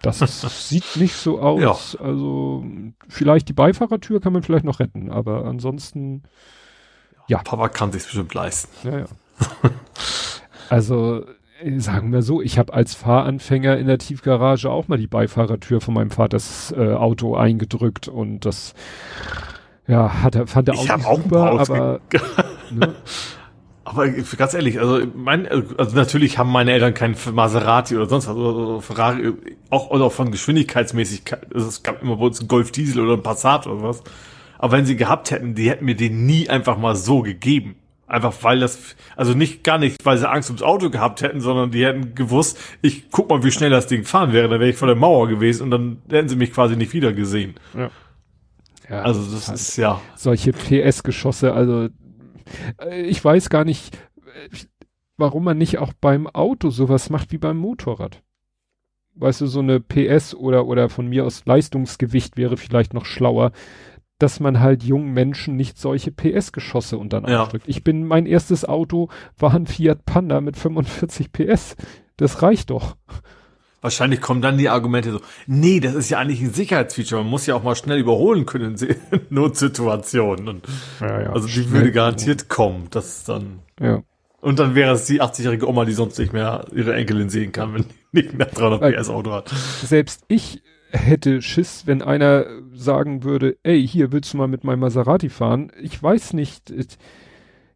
das 0.01 0.19
sieht 0.69 0.97
nicht 0.97 1.15
so 1.15 1.39
aus. 1.39 1.93
Ja. 1.93 2.05
Also 2.05 2.65
vielleicht 3.07 3.47
die 3.47 3.53
Beifahrertür 3.53 4.19
kann 4.19 4.33
man 4.33 4.43
vielleicht 4.43 4.65
noch 4.65 4.79
retten, 4.79 5.09
aber 5.09 5.45
ansonsten 5.45 6.23
ja. 7.27 7.39
Papa 7.39 7.69
kann 7.69 7.91
sich 7.91 8.03
bestimmt 8.03 8.33
leisten. 8.33 8.87
Ja, 8.87 8.99
ja. 8.99 9.05
also 10.69 11.25
sagen 11.77 12.11
wir 12.11 12.22
so, 12.22 12.41
ich 12.41 12.57
habe 12.57 12.73
als 12.73 12.94
Fahranfänger 12.94 13.77
in 13.77 13.88
der 13.88 13.98
Tiefgarage 13.98 14.69
auch 14.69 14.88
mal 14.88 14.98
die 14.98 15.07
Beifahrertür 15.07 15.81
von 15.81 15.94
meinem 15.94 16.11
Vaters 16.11 16.73
äh, 16.77 16.94
Auto 16.94 17.35
eingedrückt 17.35 18.07
und 18.07 18.41
das 18.45 18.73
ja, 19.88 20.23
hat 20.23 20.35
er, 20.35 20.48
fand 20.48 20.69
er 20.69 20.76
auch, 20.76 20.84
ich 20.84 20.91
auch 20.91 21.22
super, 21.22 21.60
aber 21.60 21.99
ne? 22.72 22.95
Aber 23.85 24.07
ganz 24.07 24.53
ehrlich, 24.53 24.80
also 24.80 25.02
mein, 25.14 25.45
also 25.45 25.95
natürlich 25.95 26.38
haben 26.38 26.52
meine 26.52 26.72
Eltern 26.72 26.94
keinen 26.94 27.18
Maserati 27.34 27.95
oder 27.95 28.07
sonst 28.07 28.27
was 28.27 28.35
oder 28.35 28.81
Ferrari, 28.81 29.34
auch 29.69 29.90
oder 29.90 30.10
von 30.10 30.31
Geschwindigkeitsmäßigkeit. 30.31 31.53
Also 31.53 31.68
es 31.68 31.84
gab 31.84 32.02
immer 32.02 32.15
bei 32.15 32.26
uns 32.26 32.40
einen 32.40 32.48
Golf 32.48 32.72
Diesel 32.72 33.02
oder 33.02 33.14
einen 33.14 33.23
Passat 33.23 33.68
oder 33.68 33.84
was. 33.84 34.02
Aber 34.57 34.77
wenn 34.77 34.85
sie 34.85 34.95
gehabt 34.95 35.31
hätten, 35.31 35.53
die 35.53 35.69
hätten 35.69 35.84
mir 35.84 35.98
den 35.98 36.26
nie 36.26 36.49
einfach 36.49 36.77
mal 36.77 36.95
so 36.95 37.22
gegeben. 37.22 37.76
Einfach 38.14 38.44
weil 38.44 38.60
das, 38.60 38.95
also 39.15 39.34
nicht 39.34 39.64
gar 39.64 39.80
nicht, 39.80 40.06
weil 40.06 40.19
sie 40.19 40.30
Angst 40.30 40.52
ums 40.52 40.61
Auto 40.61 40.91
gehabt 40.91 41.23
hätten, 41.23 41.41
sondern 41.41 41.72
die 41.72 41.84
hätten 41.84 42.14
gewusst, 42.14 42.60
ich 42.84 43.10
guck 43.10 43.27
mal, 43.27 43.44
wie 43.44 43.49
schnell 43.49 43.72
das 43.72 43.88
Ding 43.88 44.03
fahren 44.03 44.34
wäre, 44.34 44.48
dann 44.48 44.60
wäre 44.60 44.69
ich 44.69 44.76
vor 44.76 44.88
der 44.88 44.95
Mauer 44.95 45.27
gewesen 45.27 45.64
und 45.64 45.72
dann 45.72 46.02
hätten 46.11 46.30
sie 46.30 46.35
mich 46.35 46.53
quasi 46.53 46.76
nicht 46.76 46.94
wieder 46.94 47.11
gesehen. 47.11 47.56
Ja. 47.73 47.90
ja 48.88 49.02
also 49.02 49.19
das 49.19 49.48
halt 49.48 49.57
ist 49.57 49.77
ja. 49.77 49.99
Solche 50.15 50.53
PS-Geschosse, 50.53 51.53
also 51.53 51.90
äh, 52.80 53.02
ich 53.02 53.26
weiß 53.26 53.49
gar 53.49 53.65
nicht, 53.65 53.95
äh, 53.95 54.57
warum 55.18 55.44
man 55.44 55.57
nicht 55.57 55.80
auch 55.80 55.94
beim 55.99 56.27
Auto 56.27 56.69
sowas 56.69 57.10
macht 57.10 57.31
wie 57.31 57.40
beim 57.40 57.57
Motorrad. 57.57 58.22
Weißt 59.15 59.41
du, 59.41 59.48
so 59.48 59.60
eine 59.60 59.80
PS 59.80 60.35
oder, 60.35 60.68
oder 60.68 60.88
von 60.90 61.07
mir 61.07 61.26
aus 61.26 61.48
Leistungsgewicht 61.48 62.38
wäre 62.38 62.57
vielleicht 62.57 62.94
noch 62.94 63.06
schlauer, 63.06 63.53
dass 64.19 64.40
man 64.40 64.60
halt 64.60 64.84
jungen 64.84 65.14
Menschen 65.14 65.56
nicht 65.56 65.77
solche 65.77 66.11
PS-Geschosse 66.11 66.98
unter 66.98 67.22
den 67.22 67.30
ja. 67.30 67.45
drückt. 67.45 67.68
Ich 67.68 67.84
bin, 67.84 68.06
mein 68.06 68.26
erstes 68.26 68.65
Auto 68.65 69.10
war 69.38 69.53
ein 69.53 69.68
Fiat 69.68 70.06
Panda 70.06 70.41
mit 70.41 70.57
45 70.57 71.31
PS. 71.31 71.76
Das 72.18 72.41
reicht 72.41 72.69
doch. 72.69 72.95
Wahrscheinlich 73.81 74.22
kommen 74.22 74.41
dann 74.41 74.57
die 74.57 74.69
Argumente 74.69 75.11
so, 75.11 75.19
nee, 75.45 75.81
das 75.81 75.94
ist 75.94 76.10
ja 76.10 76.18
eigentlich 76.18 76.40
ein 76.40 76.53
Sicherheitsfeature. 76.53 77.22
Man 77.22 77.30
muss 77.30 77.45
ja 77.48 77.56
auch 77.56 77.64
mal 77.64 77.76
schnell 77.76 77.99
überholen 77.99 78.45
können 78.45 78.77
in 78.77 78.95
Notsituationen. 79.30 80.48
Und 80.48 80.65
ja, 81.02 81.23
ja. 81.23 81.34
Also 81.34 81.49
die 81.49 81.69
würde 81.69 81.91
garantiert 81.91 82.48
kommen, 82.48 82.88
dass 82.91 83.26
dann. 83.26 83.60
Ja. 83.81 84.02
Und 84.40 84.60
dann 84.60 84.76
wäre 84.76 84.94
es 84.94 85.06
die 85.06 85.22
80-jährige 85.22 85.68
Oma, 85.68 85.84
die 85.84 85.91
sonst 85.91 86.18
nicht 86.18 86.31
mehr 86.31 86.65
ihre 86.73 86.94
Enkelin 86.95 87.30
sehen 87.30 87.52
kann, 87.52 87.73
wenn 87.73 87.84
die 87.84 88.22
nicht 88.22 88.34
mehr 88.38 88.48
300 88.48 88.95
PS 88.95 89.10
Auto 89.10 89.31
hat. 89.31 89.49
Selbst 89.49 90.23
ich 90.30 90.61
hätte 90.94 91.41
Schiss, 91.41 91.88
wenn 91.88 92.02
einer 92.02 92.45
sagen 92.74 93.24
würde, 93.24 93.57
ey, 93.64 93.86
hier 93.86 94.11
willst 94.11 94.34
du 94.34 94.38
mal 94.38 94.48
mit 94.48 94.64
meinem 94.64 94.80
Maserati 94.80 95.30
fahren? 95.30 95.72
Ich 95.82 96.02
weiß 96.02 96.34
nicht. 96.34 96.74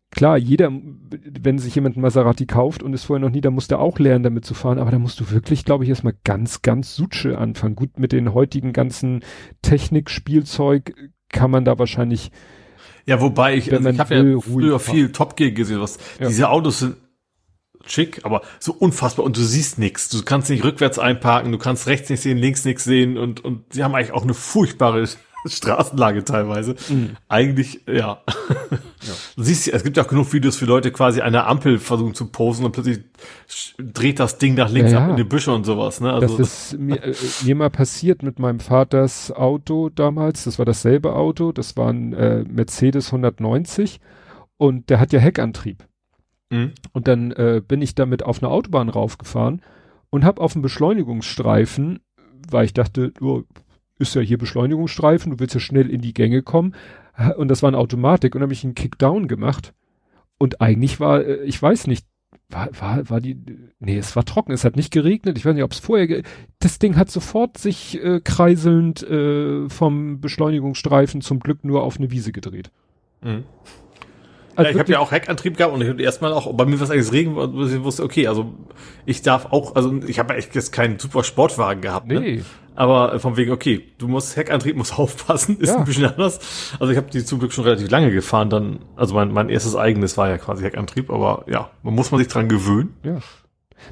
Klar, 0.09 0.37
jeder, 0.37 0.71
wenn 0.71 1.59
sich 1.59 1.75
jemand 1.75 1.97
ein 1.97 2.01
Maserati 2.01 2.45
kauft 2.45 2.81
und 2.81 2.93
ist 2.93 3.03
vorher 3.03 3.25
noch 3.25 3.33
nie, 3.33 3.41
dann 3.41 3.53
muss 3.53 3.67
der 3.67 3.79
auch 3.79 3.99
lernen, 3.99 4.23
damit 4.23 4.45
zu 4.45 4.53
fahren. 4.53 4.79
Aber 4.79 4.91
da 4.91 4.99
musst 4.99 5.19
du 5.19 5.31
wirklich, 5.31 5.65
glaube 5.65 5.83
ich, 5.83 5.89
erstmal 5.89 6.15
ganz, 6.23 6.61
ganz 6.61 6.95
Sutsche 6.95 7.37
anfangen. 7.37 7.75
Gut, 7.75 7.99
mit 7.99 8.13
den 8.13 8.33
heutigen 8.33 8.71
ganzen 8.71 9.21
Technik-Spielzeug 9.63 10.93
kann 11.29 11.51
man 11.51 11.65
da 11.65 11.77
wahrscheinlich 11.77 12.31
ja, 13.05 13.21
wobei 13.21 13.55
ich, 13.55 13.71
also 13.73 13.87
ich 13.87 13.99
habe 13.99 14.15
ja 14.15 14.39
früher 14.41 14.79
viel 14.79 15.13
Top 15.13 15.37
Gear 15.37 15.51
gesehen, 15.51 15.79
was 15.79 15.97
ja. 16.19 16.27
diese 16.27 16.49
Autos 16.49 16.79
sind 16.79 16.97
schick, 17.91 18.21
aber 18.23 18.41
so 18.59 18.73
unfassbar 18.73 19.25
und 19.25 19.37
du 19.37 19.41
siehst 19.41 19.77
nichts. 19.79 20.09
Du 20.09 20.23
kannst 20.23 20.49
nicht 20.49 20.63
rückwärts 20.63 20.99
einparken, 20.99 21.51
du 21.51 21.57
kannst 21.57 21.87
rechts 21.87 22.09
nicht 22.09 22.21
sehen, 22.21 22.37
links 22.37 22.65
nichts 22.65 22.83
sehen 22.83 23.17
und 23.17 23.43
und 23.43 23.73
sie 23.73 23.83
haben 23.83 23.95
eigentlich 23.95 24.13
auch 24.13 24.23
eine 24.23 24.33
furchtbare 24.33 25.07
Straßenlage 25.45 26.23
teilweise. 26.23 26.75
Mhm. 26.89 27.17
Eigentlich, 27.27 27.81
ja. 27.87 28.21
ja. 28.27 29.13
Du 29.35 29.43
siehst, 29.43 29.67
es 29.67 29.83
gibt 29.83 29.97
ja 29.97 30.03
auch 30.03 30.07
genug 30.07 30.31
Videos 30.33 30.57
für 30.57 30.65
Leute, 30.65 30.91
quasi 30.91 31.21
eine 31.21 31.45
Ampel 31.45 31.79
versuchen 31.79 32.13
zu 32.13 32.27
posen 32.27 32.65
und 32.65 32.71
plötzlich 32.71 32.99
dreht 33.77 34.19
das 34.19 34.37
Ding 34.37 34.55
nach 34.55 34.69
links 34.69 34.91
ja, 34.91 35.03
ab 35.03 35.11
in 35.11 35.15
die 35.15 35.23
Büsche 35.23 35.51
und 35.53 35.65
sowas. 35.65 36.01
Ne? 36.01 36.11
Also, 36.11 36.37
das 36.37 36.71
ist 36.71 36.79
mir, 36.79 37.03
äh, 37.03 37.13
mir 37.43 37.55
mal 37.55 37.69
passiert 37.69 38.23
mit 38.23 38.39
meinem 38.39 38.59
Vaters 38.59 39.31
Auto 39.31 39.89
damals. 39.89 40.43
Das 40.45 40.59
war 40.59 40.65
dasselbe 40.65 41.13
Auto. 41.13 41.51
Das 41.51 41.77
war 41.77 41.89
ein 41.89 42.13
äh, 42.13 42.43
Mercedes 42.43 43.07
190 43.07 43.99
und 44.57 44.89
der 44.89 44.99
hat 44.99 45.13
ja 45.13 45.19
Heckantrieb. 45.19 45.85
Mhm. 46.49 46.73
Und 46.93 47.07
dann 47.07 47.31
äh, 47.31 47.61
bin 47.65 47.81
ich 47.81 47.95
damit 47.95 48.23
auf 48.23 48.41
eine 48.41 48.51
Autobahn 48.51 48.89
raufgefahren 48.89 49.61
und 50.09 50.23
habe 50.23 50.41
auf 50.41 50.53
dem 50.53 50.61
Beschleunigungsstreifen, 50.61 51.99
weil 52.49 52.65
ich 52.65 52.73
dachte, 52.73 53.13
oh, 53.21 53.43
ist 53.99 54.15
ja 54.15 54.21
hier 54.21 54.37
Beschleunigungsstreifen, 54.37 55.31
du 55.31 55.39
willst 55.39 55.55
ja 55.55 55.59
schnell 55.59 55.89
in 55.89 56.01
die 56.01 56.13
Gänge 56.13 56.43
kommen. 56.43 56.75
Und 57.37 57.47
das 57.47 57.63
war 57.63 57.67
eine 57.67 57.79
Automatik 57.79 58.35
und 58.35 58.41
habe 58.41 58.53
ich 58.53 58.63
einen 58.63 58.75
Kickdown 58.75 59.27
gemacht. 59.27 59.73
Und 60.37 60.61
eigentlich 60.61 60.99
war, 60.99 61.25
äh, 61.25 61.43
ich 61.43 61.61
weiß 61.61 61.87
nicht, 61.87 62.05
war, 62.49 62.69
war, 62.79 63.09
war 63.09 63.21
die, 63.21 63.37
nee, 63.79 63.97
es 63.97 64.15
war 64.15 64.23
trocken, 64.23 64.51
es 64.51 64.63
hat 64.63 64.75
nicht 64.75 64.91
geregnet, 64.91 65.37
ich 65.37 65.45
weiß 65.45 65.53
nicht, 65.53 65.63
ob 65.63 65.71
es 65.71 65.79
vorher, 65.79 66.21
das 66.59 66.79
Ding 66.79 66.95
hat 66.95 67.09
sofort 67.09 67.57
sich 67.57 68.01
äh, 68.01 68.21
kreiselnd 68.21 69.03
äh, 69.03 69.67
vom 69.67 70.21
Beschleunigungsstreifen 70.21 71.21
zum 71.21 71.39
Glück 71.39 71.63
nur 71.63 71.83
auf 71.83 71.97
eine 71.97 72.11
Wiese 72.11 72.31
gedreht. 72.31 72.71
Mhm. 73.21 73.43
Also 74.57 74.69
ja, 74.69 74.73
ich 74.73 74.79
habe 74.79 74.91
ja 74.91 74.99
auch 74.99 75.11
Heckantrieb 75.11 75.55
gehabt 75.55 75.71
und 75.71 75.81
ich 75.83 75.87
habe 75.87 76.01
erstmal 76.01 76.33
auch 76.33 76.51
bei 76.51 76.65
mir 76.65 76.79
was 76.79 76.89
eigentlich 76.89 77.11
Regen, 77.11 77.35
wo 77.35 77.63
ich 77.63 77.83
wusste, 77.83 78.03
okay, 78.03 78.27
also 78.27 78.55
ich 79.05 79.21
darf 79.21 79.45
auch, 79.51 79.75
also 79.75 79.93
ich 80.07 80.17
habe 80.17 80.33
echt 80.35 80.55
jetzt 80.55 80.71
keinen 80.71 80.97
super 80.97 81.23
Sportwagen 81.23 81.79
gehabt, 81.79 82.07
ne? 82.07 82.19
Nee. 82.19 82.43
Aber 82.73 83.19
von 83.19 83.37
wegen, 83.37 83.51
okay, 83.51 83.83
du 83.99 84.07
musst 84.07 84.35
Heckantrieb, 84.35 84.75
musst 84.75 84.93
aufpassen, 84.99 85.59
ist 85.59 85.69
ja. 85.69 85.77
ein 85.77 85.85
bisschen 85.85 86.05
anders. 86.05 86.39
Also 86.79 86.91
ich 86.91 86.97
habe 86.97 87.07
die 87.11 87.23
zum 87.23 87.37
Glück 87.37 87.53
schon 87.53 87.65
relativ 87.65 87.91
lange 87.91 88.11
gefahren, 88.11 88.49
dann, 88.49 88.79
also 88.95 89.13
mein, 89.13 89.31
mein 89.31 89.49
erstes 89.49 89.75
eigenes 89.75 90.17
war 90.17 90.27
ja 90.27 90.39
quasi 90.39 90.63
Heckantrieb, 90.63 91.11
aber 91.11 91.45
ja, 91.47 91.69
man 91.83 91.93
muss 91.93 92.09
man 92.09 92.17
sich 92.17 92.27
dran 92.27 92.49
gewöhnen. 92.49 92.95
Ja. 93.03 93.19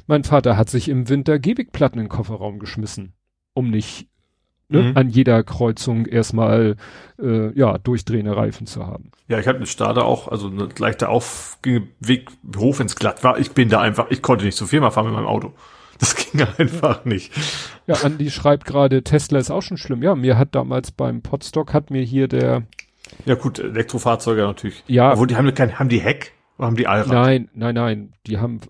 Mein 0.08 0.24
Vater 0.24 0.56
hat 0.56 0.68
sich 0.68 0.88
im 0.88 1.08
Winter 1.08 1.38
Gehwegplatten 1.38 2.00
in 2.00 2.06
den 2.06 2.10
Kofferraum 2.10 2.58
geschmissen, 2.58 3.12
um 3.54 3.70
nicht 3.70 4.08
ne, 4.68 4.82
mhm. 4.82 4.96
an 4.96 5.08
jeder 5.08 5.42
Kreuzung 5.42 6.06
erstmal 6.06 6.76
äh, 7.20 7.56
ja 7.58 7.78
durchdrehende 7.78 8.36
Reifen 8.36 8.66
zu 8.66 8.86
haben. 8.86 9.10
Ja, 9.28 9.38
ich 9.38 9.46
hatte 9.46 9.58
mit 9.58 9.68
Stade 9.68 10.04
auch, 10.04 10.28
also 10.28 10.48
eine 10.48 10.68
leichte 10.78 11.08
Aufweg 11.08 12.30
hoch, 12.56 12.78
wenn 12.78 12.86
es 12.86 12.96
glatt 12.96 13.24
war. 13.24 13.38
Ich 13.38 13.52
bin 13.52 13.68
da 13.68 13.80
einfach, 13.80 14.06
ich 14.10 14.22
konnte 14.22 14.44
nicht 14.44 14.56
zur 14.56 14.68
Firma 14.68 14.90
fahren 14.90 15.06
mit 15.06 15.14
meinem 15.14 15.26
Auto. 15.26 15.52
Das 15.98 16.14
ging 16.32 16.46
einfach 16.58 17.04
nicht. 17.04 17.32
Ja, 17.86 17.96
Andi 18.02 18.30
schreibt 18.30 18.66
gerade, 18.66 19.02
Tesla 19.02 19.38
ist 19.38 19.50
auch 19.50 19.62
schon 19.62 19.78
schlimm. 19.78 20.02
Ja, 20.02 20.14
mir 20.14 20.38
hat 20.38 20.54
damals 20.54 20.92
beim 20.92 21.22
Podstock 21.22 21.72
hat 21.72 21.90
mir 21.90 22.02
hier 22.02 22.28
der 22.28 22.64
Ja 23.24 23.34
gut, 23.34 23.58
Elektrofahrzeuge 23.58 24.42
natürlich. 24.42 24.84
Ja. 24.86 25.12
Obwohl 25.12 25.26
die 25.26 25.36
haben 25.36 25.52
kein, 25.54 25.78
haben 25.78 25.88
die 25.88 26.00
Heck? 26.00 26.32
Oder 26.58 26.66
haben 26.68 26.76
die 26.76 26.86
Allrad? 26.86 27.12
Nein, 27.12 27.48
nein, 27.54 27.74
nein. 27.74 28.12
Die 28.26 28.38
haben 28.38 28.60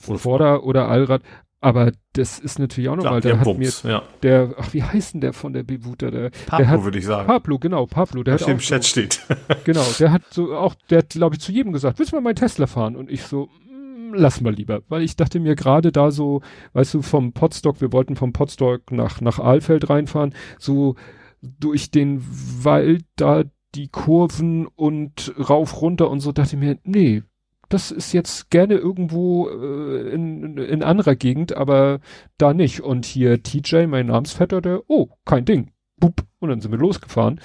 Vorder- 0.00 0.64
oder 0.64 0.88
Allrad. 0.88 1.22
Aber 1.60 1.92
das 2.12 2.38
ist 2.38 2.58
natürlich 2.58 2.90
auch 2.90 2.96
nochmal, 2.96 3.20
der 3.20 3.38
hat 3.38 3.44
Bums, 3.44 3.82
mir, 3.82 3.90
ja. 3.90 4.02
der, 4.22 4.54
ach, 4.58 4.72
wie 4.74 4.82
heißt 4.82 5.14
denn 5.14 5.20
der 5.22 5.32
von 5.32 5.52
der 5.52 5.62
Bewuter? 5.62 6.10
Der, 6.10 6.30
Pablo, 6.46 6.84
würde 6.84 6.98
ich 6.98 7.06
sagen. 7.06 7.26
Pablo, 7.26 7.58
genau, 7.58 7.86
Pablo. 7.86 8.22
Der, 8.22 8.36
der 8.36 8.46
hat 8.46 8.52
im 8.52 8.58
Chat 8.58 8.84
so, 8.84 8.88
steht. 8.88 9.26
genau, 9.64 9.84
der 9.98 10.12
hat 10.12 10.22
so 10.30 10.54
auch, 10.54 10.74
der 10.90 10.98
hat, 10.98 11.10
glaube 11.10 11.36
ich, 11.36 11.40
zu 11.40 11.52
jedem 11.52 11.72
gesagt, 11.72 11.98
willst 11.98 12.12
du 12.12 12.16
mal 12.16 12.22
meinen 12.22 12.36
Tesla 12.36 12.66
fahren? 12.66 12.94
Und 12.94 13.10
ich 13.10 13.22
so, 13.22 13.46
mm, 13.46 14.12
lass 14.14 14.42
mal 14.42 14.52
lieber. 14.52 14.82
Weil 14.88 15.02
ich 15.02 15.16
dachte 15.16 15.40
mir 15.40 15.56
gerade 15.56 15.92
da 15.92 16.10
so, 16.10 16.42
weißt 16.74 16.94
du, 16.94 17.02
vom 17.02 17.32
Potstock, 17.32 17.80
wir 17.80 17.92
wollten 17.92 18.16
vom 18.16 18.32
Potstock 18.32 18.92
nach, 18.92 19.22
nach 19.22 19.38
Aalfeld 19.38 19.88
reinfahren, 19.88 20.34
so 20.58 20.94
durch 21.40 21.90
den 21.90 22.22
Wald 22.62 23.04
da 23.16 23.44
die 23.74 23.88
Kurven 23.88 24.66
und 24.66 25.34
rauf 25.38 25.80
runter 25.80 26.10
und 26.10 26.20
so, 26.20 26.32
dachte 26.32 26.56
ich 26.56 26.60
mir, 26.60 26.78
nee, 26.84 27.22
das 27.68 27.90
ist 27.90 28.12
jetzt 28.12 28.50
gerne 28.50 28.74
irgendwo 28.74 29.48
äh, 29.48 30.10
in, 30.10 30.56
in 30.58 30.82
anderer 30.82 31.16
Gegend, 31.16 31.56
aber 31.56 32.00
da 32.38 32.54
nicht. 32.54 32.80
Und 32.80 33.04
hier 33.04 33.42
TJ, 33.42 33.86
mein 33.86 34.06
Namensvetter, 34.06 34.60
der, 34.60 34.82
oh, 34.88 35.08
kein 35.24 35.44
Ding. 35.44 35.72
Bup. 35.98 36.22
Und 36.38 36.50
dann 36.50 36.60
sind 36.60 36.70
wir 36.70 36.78
losgefahren. 36.78 37.40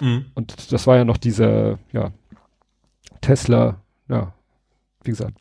Mhm. 0.00 0.26
Und 0.34 0.72
das 0.72 0.86
war 0.86 0.96
ja 0.96 1.04
noch 1.04 1.18
dieser, 1.18 1.78
ja, 1.92 2.12
Tesla, 3.20 3.82
ja, 4.08 4.34
wie 5.04 5.10
gesagt. 5.10 5.38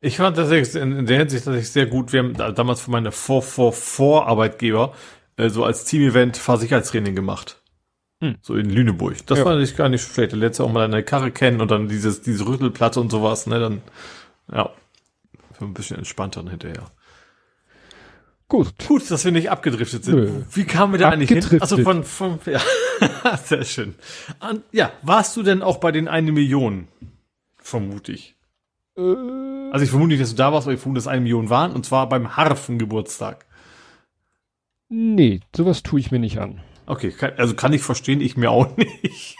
Ich 0.00 0.16
fand 0.16 0.38
das 0.38 0.50
in 0.74 1.04
der 1.04 1.18
Hinsicht 1.18 1.44
tatsächlich 1.44 1.70
sehr 1.70 1.86
gut. 1.86 2.12
Wir 2.12 2.20
haben 2.20 2.34
damals 2.54 2.80
für 2.80 2.90
meine 2.90 3.12
Vor-Vor-Vor-Arbeitgeber 3.12 4.94
äh, 5.36 5.50
so 5.50 5.64
als 5.64 5.84
Team-Event 5.84 6.38
Fahrsicherheitstraining 6.38 7.14
gemacht. 7.14 7.59
Hm. 8.20 8.36
So 8.42 8.54
in 8.54 8.68
Lüneburg. 8.68 9.26
Das 9.26 9.38
ja. 9.38 9.44
fand 9.44 9.62
ich 9.62 9.76
gar 9.76 9.88
nicht 9.88 10.02
schlecht. 10.02 10.32
Du 10.32 10.36
lernst 10.36 10.60
auch 10.60 10.70
mal 10.70 10.88
deine 10.88 11.02
Karre 11.02 11.30
kennen 11.30 11.60
und 11.60 11.70
dann 11.70 11.88
dieses, 11.88 12.20
diese 12.20 12.46
Rüttelplatte 12.46 13.00
und 13.00 13.10
sowas, 13.10 13.46
ne, 13.46 13.58
dann, 13.58 13.82
ja, 14.52 14.70
für 15.52 15.64
ein 15.64 15.74
bisschen 15.74 15.96
entspannter 15.96 16.48
hinterher. 16.48 16.90
Gut. 18.48 18.74
Gut, 18.86 19.08
dass 19.10 19.24
wir 19.24 19.32
nicht 19.32 19.50
abgedriftet 19.50 20.04
sind. 20.04 20.16
Nö. 20.16 20.42
Wie 20.52 20.64
kamen 20.64 20.92
wir 20.92 20.98
da 20.98 21.10
eigentlich 21.10 21.30
hin? 21.30 21.62
Also 21.62 21.78
von, 21.78 22.02
von, 22.02 22.40
ja, 22.46 22.60
sehr 23.44 23.64
schön. 23.64 23.94
Und, 24.40 24.64
ja, 24.72 24.92
warst 25.02 25.36
du 25.36 25.42
denn 25.42 25.62
auch 25.62 25.78
bei 25.78 25.92
den 25.92 26.08
eine 26.08 26.32
Million? 26.32 26.88
Vermute 27.58 28.12
ich. 28.12 28.34
Äh. 28.96 29.02
Also 29.70 29.84
ich 29.84 29.90
vermute 29.90 30.08
nicht, 30.08 30.20
dass 30.20 30.30
du 30.30 30.36
da 30.36 30.52
warst, 30.52 30.66
aber 30.66 30.74
ich 30.74 30.80
vermute, 30.80 30.98
dass 30.98 31.06
eine 31.06 31.20
Million 31.20 31.48
waren, 31.48 31.72
und 31.72 31.86
zwar 31.86 32.08
beim 32.08 32.36
Harfengeburtstag. 32.36 33.46
Nee, 34.88 35.40
sowas 35.56 35.84
tue 35.84 36.00
ich 36.00 36.10
mir 36.10 36.18
nicht 36.18 36.40
an. 36.40 36.60
Okay, 36.90 37.12
kann, 37.12 37.32
also 37.36 37.54
kann 37.54 37.72
ich 37.72 37.82
verstehen, 37.82 38.20
ich 38.20 38.36
mir 38.36 38.50
auch 38.50 38.76
nicht. 38.76 39.36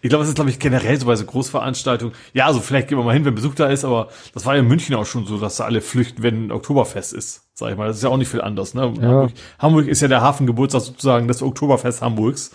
ich 0.00 0.08
glaube, 0.08 0.22
es 0.22 0.30
ist, 0.30 0.36
glaube 0.36 0.48
ich, 0.48 0.58
generell 0.58 0.98
so 0.98 1.04
bei 1.04 1.16
so 1.16 1.26
Großveranstaltungen. 1.26 2.14
Ja, 2.32 2.46
also 2.46 2.60
vielleicht 2.60 2.88
gehen 2.88 2.96
wir 2.96 3.04
mal 3.04 3.12
hin, 3.12 3.26
wenn 3.26 3.34
Besuch 3.34 3.54
da 3.54 3.66
ist, 3.66 3.84
aber 3.84 4.08
das 4.32 4.46
war 4.46 4.54
ja 4.54 4.60
in 4.60 4.68
München 4.68 4.94
auch 4.94 5.04
schon 5.04 5.26
so, 5.26 5.38
dass 5.38 5.56
da 5.56 5.64
alle 5.64 5.82
flüchten, 5.82 6.22
wenn 6.22 6.50
Oktoberfest 6.50 7.12
ist, 7.12 7.42
sag 7.52 7.72
ich 7.72 7.76
mal. 7.76 7.88
Das 7.88 7.98
ist 7.98 8.04
ja 8.04 8.08
auch 8.08 8.16
nicht 8.16 8.30
viel 8.30 8.40
anders, 8.40 8.72
ne? 8.72 8.94
Ja. 9.00 9.06
Hamburg, 9.06 9.32
Hamburg 9.58 9.86
ist 9.86 10.00
ja 10.00 10.08
der 10.08 10.22
Hafengeburtstag 10.22 10.80
sozusagen 10.80 11.28
des 11.28 11.42
Oktoberfest 11.42 12.00
Hamburgs. 12.00 12.52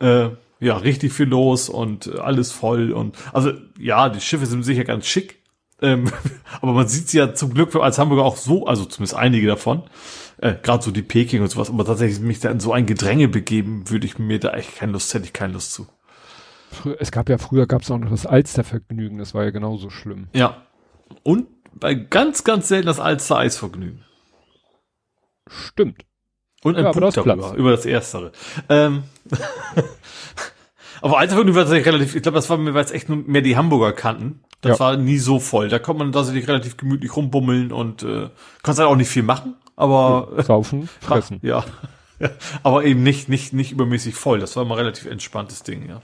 Äh, 0.00 0.30
ja, 0.58 0.76
richtig 0.76 1.12
viel 1.12 1.28
los 1.28 1.68
und 1.68 2.18
alles 2.18 2.50
voll 2.50 2.92
und 2.92 3.16
also 3.32 3.52
ja, 3.78 4.08
die 4.08 4.20
Schiffe 4.20 4.46
sind 4.46 4.64
sicher 4.64 4.82
ganz 4.82 5.06
schick. 5.06 5.38
Ähm, 5.80 6.10
aber 6.60 6.72
man 6.72 6.88
sieht 6.88 7.08
sie 7.08 7.18
ja 7.18 7.32
zum 7.32 7.54
Glück 7.54 7.74
als 7.76 7.98
Hamburger 7.98 8.24
auch 8.24 8.36
so, 8.36 8.66
also 8.66 8.84
zumindest 8.84 9.14
einige 9.14 9.46
davon 9.46 9.84
äh, 10.42 10.56
gerade 10.60 10.82
so 10.82 10.90
die 10.90 11.02
Peking 11.02 11.40
und 11.40 11.48
sowas, 11.48 11.70
aber 11.70 11.84
tatsächlich 11.84 12.20
mich 12.20 12.40
da 12.40 12.50
in 12.50 12.58
so 12.58 12.72
ein 12.72 12.84
Gedränge 12.84 13.28
begeben, 13.28 13.88
würde 13.88 14.06
ich 14.06 14.18
mir 14.18 14.40
da 14.40 14.50
echt 14.50 14.74
keine 14.74 14.92
Lust, 14.92 15.14
hätte 15.14 15.24
ich 15.24 15.32
keine 15.32 15.52
Lust 15.52 15.72
zu. 15.72 15.86
Es 16.98 17.12
gab 17.12 17.28
ja 17.28 17.38
früher, 17.38 17.66
gab 17.66 17.82
es 17.82 17.90
auch 17.90 17.98
noch 17.98 18.10
das 18.10 18.26
Alstervergnügen, 18.26 19.18
das 19.18 19.34
war 19.34 19.44
ja 19.44 19.50
genauso 19.50 19.88
schlimm. 19.88 20.28
Ja. 20.32 20.66
Und 21.22 21.46
bei 21.74 21.94
ganz, 21.94 22.42
ganz 22.42 22.66
selten 22.66 22.86
das 22.86 22.98
Alster-Eisvergnügen. 22.98 24.04
Stimmt. 25.48 26.04
Und 26.64 26.76
ein 26.76 26.84
ja, 26.84 26.92
Punkt 26.92 27.16
darüber, 27.16 27.36
Platz. 27.36 27.56
über 27.56 27.70
das 27.70 27.86
Erstere. 27.86 28.32
Ähm, 28.68 29.04
aber 31.02 31.18
Alstervergnügen 31.18 31.54
war 31.54 31.64
tatsächlich 31.64 31.86
relativ, 31.86 32.16
ich 32.16 32.22
glaube, 32.22 32.36
das 32.36 32.50
war 32.50 32.56
mir, 32.58 32.74
weil 32.74 32.84
es 32.84 32.90
echt 32.90 33.08
nur 33.08 33.18
mehr 33.18 33.42
die 33.42 33.56
Hamburger 33.56 33.92
kannten. 33.92 34.42
Das 34.60 34.78
ja. 34.78 34.84
war 34.84 34.96
nie 34.96 35.18
so 35.18 35.38
voll. 35.38 35.68
Da 35.68 35.78
kommt 35.78 36.00
man 36.00 36.10
tatsächlich 36.10 36.48
relativ 36.48 36.76
gemütlich 36.76 37.14
rumbummeln 37.14 37.70
und 37.70 38.02
äh, 38.02 38.30
kannst 38.64 38.80
halt 38.80 38.88
auch 38.88 38.96
nicht 38.96 39.08
viel 39.08 39.22
machen 39.22 39.54
aber 39.76 40.42
saufen, 40.42 40.88
fressen. 41.00 41.40
Ja. 41.42 41.64
ja. 42.18 42.30
Aber 42.62 42.84
eben 42.84 43.02
nicht, 43.02 43.28
nicht, 43.28 43.52
nicht 43.52 43.72
übermäßig 43.72 44.14
voll. 44.14 44.38
Das 44.38 44.54
war 44.54 44.62
immer 44.62 44.76
relativ 44.76 45.06
entspanntes 45.06 45.64
Ding, 45.64 45.88
ja. 45.88 46.00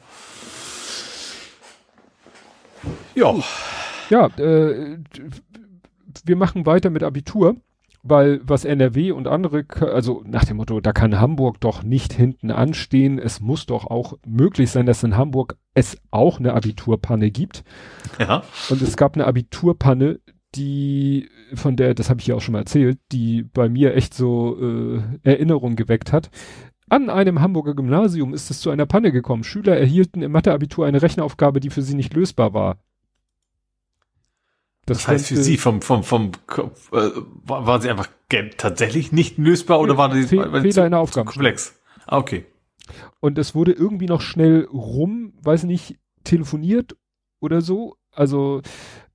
Ja. 3.15 3.35
Ja, 4.11 4.27
äh, 4.37 4.99
wir 6.25 6.37
machen 6.37 6.67
weiter 6.67 6.91
mit 6.91 7.03
Abitur, 7.03 7.57
weil 8.03 8.41
was 8.43 8.65
NRW 8.65 9.13
und 9.13 9.29
andere, 9.29 9.65
also 9.81 10.23
nach 10.27 10.45
dem 10.45 10.57
Motto, 10.57 10.81
da 10.81 10.93
kann 10.93 11.21
Hamburg 11.21 11.61
doch 11.61 11.83
nicht 11.83 12.13
hinten 12.13 12.51
anstehen. 12.51 13.19
Es 13.19 13.41
muss 13.41 13.67
doch 13.67 13.87
auch 13.87 14.15
möglich 14.27 14.71
sein, 14.71 14.87
dass 14.87 15.03
in 15.03 15.17
Hamburg 15.17 15.57
es 15.75 15.99
auch 16.11 16.39
eine 16.39 16.55
Abiturpanne 16.55 17.31
gibt. 17.31 17.65
Ja. 18.19 18.43
Und 18.71 18.83
es 18.83 18.97
gab 18.97 19.15
eine 19.15 19.27
Abiturpanne, 19.27 20.21
die, 20.55 21.29
von 21.55 21.77
der, 21.77 21.95
das 21.95 22.11
habe 22.11 22.21
ich 22.21 22.27
ja 22.27 22.35
auch 22.35 22.41
schon 22.41 22.53
mal 22.53 22.61
erzählt, 22.61 22.99
die 23.13 23.43
bei 23.43 23.69
mir 23.69 23.95
echt 23.95 24.15
so 24.15 24.57
äh, 24.61 25.03
Erinnerungen 25.23 25.77
geweckt 25.77 26.13
hat. 26.13 26.31
An 26.89 27.11
einem 27.11 27.41
Hamburger 27.41 27.75
Gymnasium 27.75 28.33
ist 28.33 28.51
es 28.51 28.61
zu 28.61 28.71
einer 28.71 28.87
Panne 28.87 29.13
gekommen. 29.13 29.45
Schüler 29.45 29.77
erhielten 29.77 30.23
im 30.23 30.33
Matheabitur 30.33 30.87
eine 30.87 31.03
Rechenaufgabe, 31.03 31.61
die 31.61 31.71
für 31.71 31.83
sie 31.83 31.95
nicht 31.95 32.15
lösbar 32.15 32.55
war. 32.55 32.79
Das, 34.87 34.99
das 34.99 35.09
heißt 35.09 35.27
für 35.29 35.37
Sie 35.37 35.59
vom 35.59 35.83
vom 35.83 36.03
vom 36.03 36.33
äh, 36.93 37.11
war, 37.45 37.67
war 37.67 37.81
sie 37.83 37.91
einfach 37.91 38.09
tatsächlich 38.57 39.13
nicht 39.13 39.37
lösbar 39.37 39.81
oder 39.81 39.99
war 39.99 40.09
die 40.09 40.23
Fe 40.23 40.51
Fehler 40.51 40.71
zu, 40.71 40.81
in 40.83 40.93
der 40.93 41.01
Aufgabe 41.01 41.31
komplex? 41.31 41.79
Ah, 42.07 42.17
okay. 42.17 42.47
Und 43.21 43.37
es 43.37 43.55
wurde 43.55 43.73
irgendwie 43.73 44.07
noch 44.07 44.23
schnell 44.23 44.67
rum, 44.73 45.35
weiß 45.43 45.65
nicht, 45.65 45.99
telefoniert 46.25 46.97
oder 47.39 47.61
so. 47.61 47.97
Also 48.13 48.63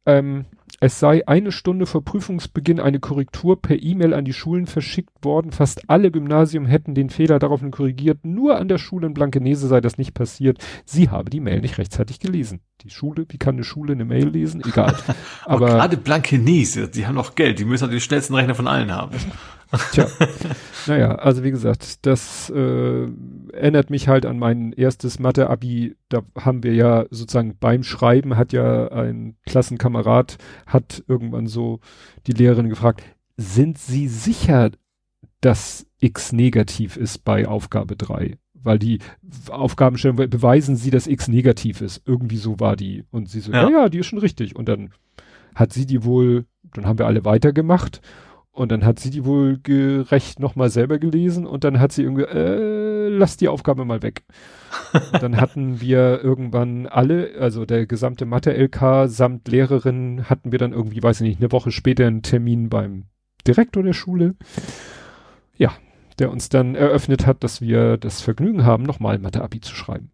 ähm, 0.06 0.46
es 0.86 1.00
sei 1.00 1.26
eine 1.30 1.54
Stunde 1.54 1.86
vor 1.86 2.04
Prüfungsbeginn 2.04 2.82
eine 2.82 3.00
Korrektur 3.00 3.62
per 3.62 3.82
E-Mail 3.82 4.14
an 4.14 4.26
die 4.26 4.34
Schulen 4.34 4.68
verschickt 4.68 5.24
worden. 5.24 5.54
Fast 5.54 5.90
alle 5.90 6.12
Gymnasien 6.12 6.66
hätten 6.66 6.94
den 6.94 7.10
Fehler 7.10 7.40
daraufhin 7.40 7.72
korrigiert. 7.72 8.26
Nur 8.26 8.58
an 8.58 8.68
der 8.68 8.78
Schule 8.80 9.08
in 9.08 9.14
Blankenese 9.14 9.70
sei 9.70 9.80
das 9.80 9.98
nicht 9.98 10.14
passiert. 10.14 10.58
Sie 10.84 11.08
habe 11.08 11.30
die 11.30 11.40
Mail 11.40 11.62
nicht 11.62 11.78
rechtzeitig 11.78 12.20
gelesen. 12.20 12.60
Die 12.82 12.90
Schule, 12.90 13.26
wie 13.30 13.38
kann 13.38 13.56
eine 13.56 13.64
Schule 13.64 13.94
eine 13.94 14.04
Mail 14.04 14.28
lesen? 14.28 14.62
Egal. 14.68 14.94
Aber, 15.46 15.68
gerade 15.68 15.96
Blankenese, 15.96 16.90
die 16.90 17.08
haben 17.08 17.16
noch 17.16 17.36
Geld. 17.36 17.60
Die 17.60 17.64
müssen 17.64 17.84
halt 17.84 17.94
den 17.94 18.02
schnellsten 18.02 18.36
Rechner 18.36 18.54
von 18.54 18.68
allen 18.68 18.94
haben. 18.94 19.16
Tja, 19.92 20.08
naja, 20.88 21.16
also 21.16 21.44
wie 21.44 21.52
gesagt, 21.52 22.06
das 22.06 22.50
äh, 22.50 23.08
erinnert 23.54 23.90
mich 23.90 24.08
halt 24.08 24.26
an 24.26 24.38
mein 24.38 24.72
erstes 24.74 25.20
Mathe-Abi. 25.20 25.96
Da 26.10 26.22
haben 26.38 26.64
wir 26.64 26.74
ja 26.74 27.06
sozusagen 27.10 27.58
beim 27.60 27.84
Schreiben 27.84 28.38
hat 28.38 28.54
ja 28.54 28.90
ein 28.92 29.36
Klassenkamerad 29.46 30.38
hat 30.68 31.04
irgendwann 31.08 31.48
so 31.48 31.80
die 32.28 32.34
Lehrerin 32.34 32.70
gefragt, 32.70 33.04
sind 33.38 33.78
Sie 33.78 34.08
sicher, 34.08 34.72
dass 35.42 35.86
X 36.00 36.32
negativ 36.32 36.98
ist 36.98 37.24
bei 37.24 37.48
Aufgabe 37.48 37.96
3? 37.96 38.38
Weil 38.54 38.80
die 38.80 39.00
Aufgabenstellung 39.50 40.18
beweisen 40.30 40.76
Sie, 40.76 40.90
dass 40.90 41.08
X 41.08 41.28
negativ 41.28 41.82
ist. 41.82 42.02
Irgendwie 42.06 42.38
so 42.38 42.60
war 42.60 42.76
die. 42.76 43.04
Und 43.12 43.30
sie 43.30 43.42
so, 43.42 43.52
ja, 43.52 43.64
ja, 43.64 43.70
ja 43.70 43.90
die 43.90 44.00
ist 44.00 44.06
schon 44.06 44.20
richtig. 44.20 44.56
Und 44.56 44.70
dann 44.70 44.92
hat 45.56 45.74
sie 45.74 45.86
die 45.86 46.04
wohl, 46.04 46.46
dann 46.74 46.86
haben 46.86 46.98
wir 46.98 47.06
alle 47.06 47.26
weitergemacht. 47.26 48.02
Und 48.54 48.72
dann 48.72 48.86
hat 48.86 49.00
sie 49.00 49.10
die 49.10 49.26
wohl 49.26 49.58
gerecht 49.58 50.40
nochmal 50.40 50.70
selber 50.70 51.00
gelesen 51.00 51.48
und 51.48 51.64
dann 51.64 51.80
hat 51.80 51.92
sie 51.92 52.04
irgendwie, 52.04 52.26
äh, 52.26 53.10
lass 53.10 53.36
die 53.36 53.48
Aufgabe 53.48 53.84
mal 53.84 54.04
weg. 54.04 54.26
dann 55.20 55.38
hatten 55.38 55.82
wir 55.82 56.24
irgendwann 56.24 56.86
alle, 56.86 57.32
also 57.40 57.66
der 57.66 57.88
gesamte 57.88 58.28
Mathe-LK 58.28 59.08
samt 59.08 59.48
Lehrerin 59.48 60.30
hatten 60.30 60.52
wir 60.52 60.60
dann 60.60 60.72
irgendwie, 60.72 61.02
weiß 61.02 61.22
ich 61.22 61.28
nicht, 61.28 61.42
eine 61.42 61.52
Woche 61.52 61.72
später 61.72 62.06
einen 62.06 62.22
Termin 62.22 62.70
beim 62.70 63.06
Direktor 63.48 63.82
der 63.82 63.94
Schule. 63.94 64.36
Ja, 65.58 65.72
der 66.20 66.30
uns 66.30 66.50
dann 66.50 66.76
eröffnet 66.76 67.26
hat, 67.26 67.44
dass 67.44 67.60
wir 67.60 67.98
das 67.98 68.22
Vergnügen 68.22 68.66
haben, 68.66 68.84
nochmal 68.84 69.18
Mathe-Abi 69.18 69.62
zu 69.62 69.74
schreiben. 69.74 70.12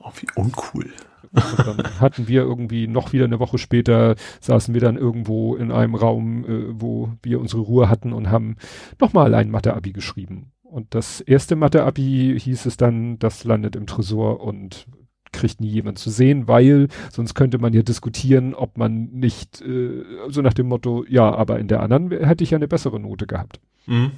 Oh, 0.00 0.10
wie 0.16 0.26
uncool. 0.34 0.90
Und 1.32 1.66
dann 1.66 2.00
hatten 2.00 2.28
wir 2.28 2.42
irgendwie 2.42 2.86
noch 2.86 3.12
wieder 3.12 3.24
eine 3.24 3.38
Woche 3.38 3.58
später, 3.58 4.16
saßen 4.40 4.74
wir 4.74 4.80
dann 4.80 4.96
irgendwo 4.96 5.54
in 5.54 5.70
einem 5.70 5.94
Raum, 5.94 6.44
äh, 6.44 6.80
wo 6.80 7.10
wir 7.22 7.40
unsere 7.40 7.62
Ruhe 7.62 7.88
hatten 7.88 8.12
und 8.12 8.30
haben 8.30 8.56
nochmal 9.00 9.34
ein 9.34 9.50
Mathe-Abi 9.50 9.92
geschrieben. 9.92 10.52
Und 10.62 10.94
das 10.94 11.20
erste 11.20 11.56
Mathe-Abi 11.56 12.38
hieß 12.38 12.66
es 12.66 12.76
dann, 12.76 13.18
das 13.18 13.44
landet 13.44 13.76
im 13.76 13.86
Tresor 13.86 14.40
und 14.40 14.86
kriegt 15.32 15.60
nie 15.60 15.68
jemand 15.68 15.98
zu 15.98 16.10
sehen, 16.10 16.48
weil 16.48 16.88
sonst 17.10 17.34
könnte 17.34 17.58
man 17.58 17.72
ja 17.72 17.82
diskutieren, 17.82 18.54
ob 18.54 18.76
man 18.76 19.10
nicht 19.12 19.60
äh, 19.60 20.02
so 20.28 20.42
nach 20.42 20.54
dem 20.54 20.66
Motto, 20.68 21.04
ja, 21.08 21.32
aber 21.32 21.58
in 21.58 21.68
der 21.68 21.82
anderen 21.82 22.10
hätte 22.10 22.44
ich 22.44 22.50
ja 22.50 22.58
eine 22.58 22.68
bessere 22.68 22.98
Note 22.98 23.26
gehabt. 23.26 23.60
Mhm. 23.86 24.12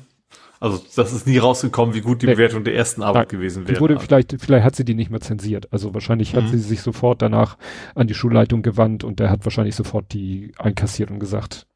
Also 0.60 0.80
das 0.94 1.12
ist 1.12 1.26
nie 1.26 1.38
rausgekommen, 1.38 1.92
wie 1.92 2.02
gut 2.02 2.22
die 2.22 2.26
nee. 2.26 2.34
Bewertung 2.34 2.62
der 2.62 2.76
ersten 2.76 3.02
Arbeit 3.02 3.32
Nein. 3.32 3.38
gewesen 3.40 3.66
wäre. 3.66 3.80
Wurde 3.80 3.98
vielleicht, 3.98 4.36
vielleicht 4.38 4.64
hat 4.64 4.76
sie 4.76 4.84
die 4.84 4.94
nicht 4.94 5.10
mehr 5.10 5.20
zensiert. 5.20 5.72
Also 5.72 5.92
wahrscheinlich 5.92 6.36
hat 6.36 6.44
mhm. 6.44 6.50
sie 6.50 6.58
sich 6.58 6.82
sofort 6.82 7.20
danach 7.20 7.58
an 7.96 8.06
die 8.06 8.14
Schulleitung 8.14 8.62
gewandt 8.62 9.02
und 9.02 9.18
der 9.18 9.28
hat 9.28 9.44
wahrscheinlich 9.44 9.74
sofort 9.74 10.12
die 10.12 10.52
einkassiert 10.58 11.10
und 11.10 11.18
gesagt, 11.18 11.66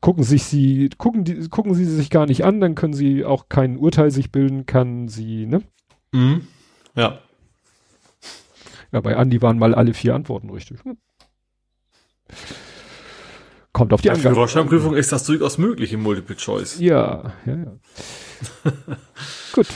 gucken 0.00 0.22
sich 0.22 0.44
sie, 0.44 0.88
gucken 0.98 1.24
die, 1.24 1.48
gucken 1.48 1.74
sie 1.74 1.84
sich 1.84 2.10
gar 2.10 2.26
nicht 2.26 2.44
an, 2.44 2.60
dann 2.60 2.76
können 2.76 2.94
sie 2.94 3.24
auch 3.24 3.48
kein 3.48 3.76
Urteil 3.76 4.12
sich 4.12 4.30
bilden, 4.30 4.66
kann 4.66 5.08
sie, 5.08 5.46
ne? 5.46 5.62
Mhm. 6.12 6.46
Ja. 6.94 7.18
Ja, 8.92 9.00
bei 9.00 9.16
Andi 9.16 9.40
waren 9.42 9.58
mal 9.58 9.74
alle 9.74 9.94
vier 9.94 10.14
Antworten 10.14 10.50
richtig. 10.50 10.78
Hm. 10.84 10.96
Kommt 13.72 13.92
auf 13.92 14.00
die 14.00 14.10
Angabe. 14.10 14.34
Führerscheinprüfung 14.34 14.96
ist 14.96 15.12
das 15.12 15.24
durchaus 15.24 15.58
möglich 15.58 15.92
im 15.92 16.02
Multiple 16.02 16.36
Choice. 16.36 16.80
Ja, 16.80 17.32
ja, 17.46 17.54
ja. 17.54 17.72
Gut. 19.52 19.66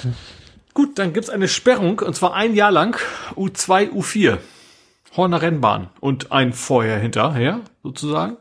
Gut, 0.75 0.99
dann 0.99 1.13
gibt's 1.13 1.31
eine 1.31 1.47
Sperrung 1.47 2.01
und 2.01 2.17
zwar 2.17 2.35
ein 2.35 2.55
Jahr 2.55 2.73
lang 2.73 2.99
U2, 3.37 3.93
U4. 3.93 4.39
Horner 5.17 5.43
Rennbahn 5.43 5.91
und 6.01 6.33
ein 6.33 6.53
vorher 6.53 6.99
hinterher 6.99 7.61
sozusagen. 7.85 8.37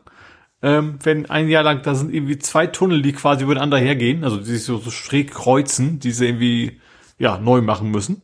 Ähm, 0.60 0.98
wenn 1.04 1.30
ein 1.30 1.48
Jahr 1.48 1.62
lang, 1.62 1.82
da 1.82 1.94
sind 1.94 2.12
irgendwie 2.12 2.38
zwei 2.38 2.66
Tunnel, 2.66 3.02
die 3.02 3.12
quasi 3.12 3.44
übereinander 3.44 3.78
hergehen, 3.78 4.24
also 4.24 4.38
die 4.38 4.46
sich 4.46 4.64
so, 4.64 4.78
so 4.78 4.90
schräg 4.90 5.30
kreuzen, 5.30 6.00
die 6.00 6.10
sie 6.10 6.26
irgendwie 6.26 6.80
ja 7.16 7.38
neu 7.38 7.60
machen 7.60 7.92
müssen. 7.92 8.22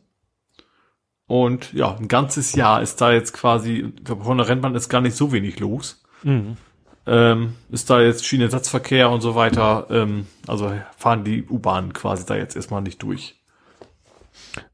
Und 1.27 1.71
ja, 1.71 1.95
ein 1.95 2.09
ganzes 2.09 2.53
Jahr 2.53 2.81
ist 2.81 2.99
da 2.99 3.13
jetzt 3.13 3.31
quasi, 3.31 3.93
ich 3.95 4.03
glaube, 4.03 4.25
Horner 4.25 4.49
Rennbahn 4.49 4.75
ist 4.75 4.89
gar 4.89 4.99
nicht 4.99 5.15
so 5.15 5.31
wenig 5.31 5.61
los. 5.61 6.03
Mhm 6.23 6.57
ähm, 7.07 7.55
ist 7.69 7.89
da 7.89 8.01
jetzt 8.01 8.25
Schienenersatzverkehr 8.25 9.09
und 9.09 9.21
so 9.21 9.35
weiter. 9.35 9.87
Ähm, 9.89 10.27
also 10.47 10.71
fahren 10.97 11.23
die 11.23 11.43
U-Bahnen 11.43 11.93
quasi 11.93 12.25
da 12.25 12.35
jetzt 12.35 12.55
erstmal 12.55 12.81
nicht 12.81 13.01
durch. 13.01 13.35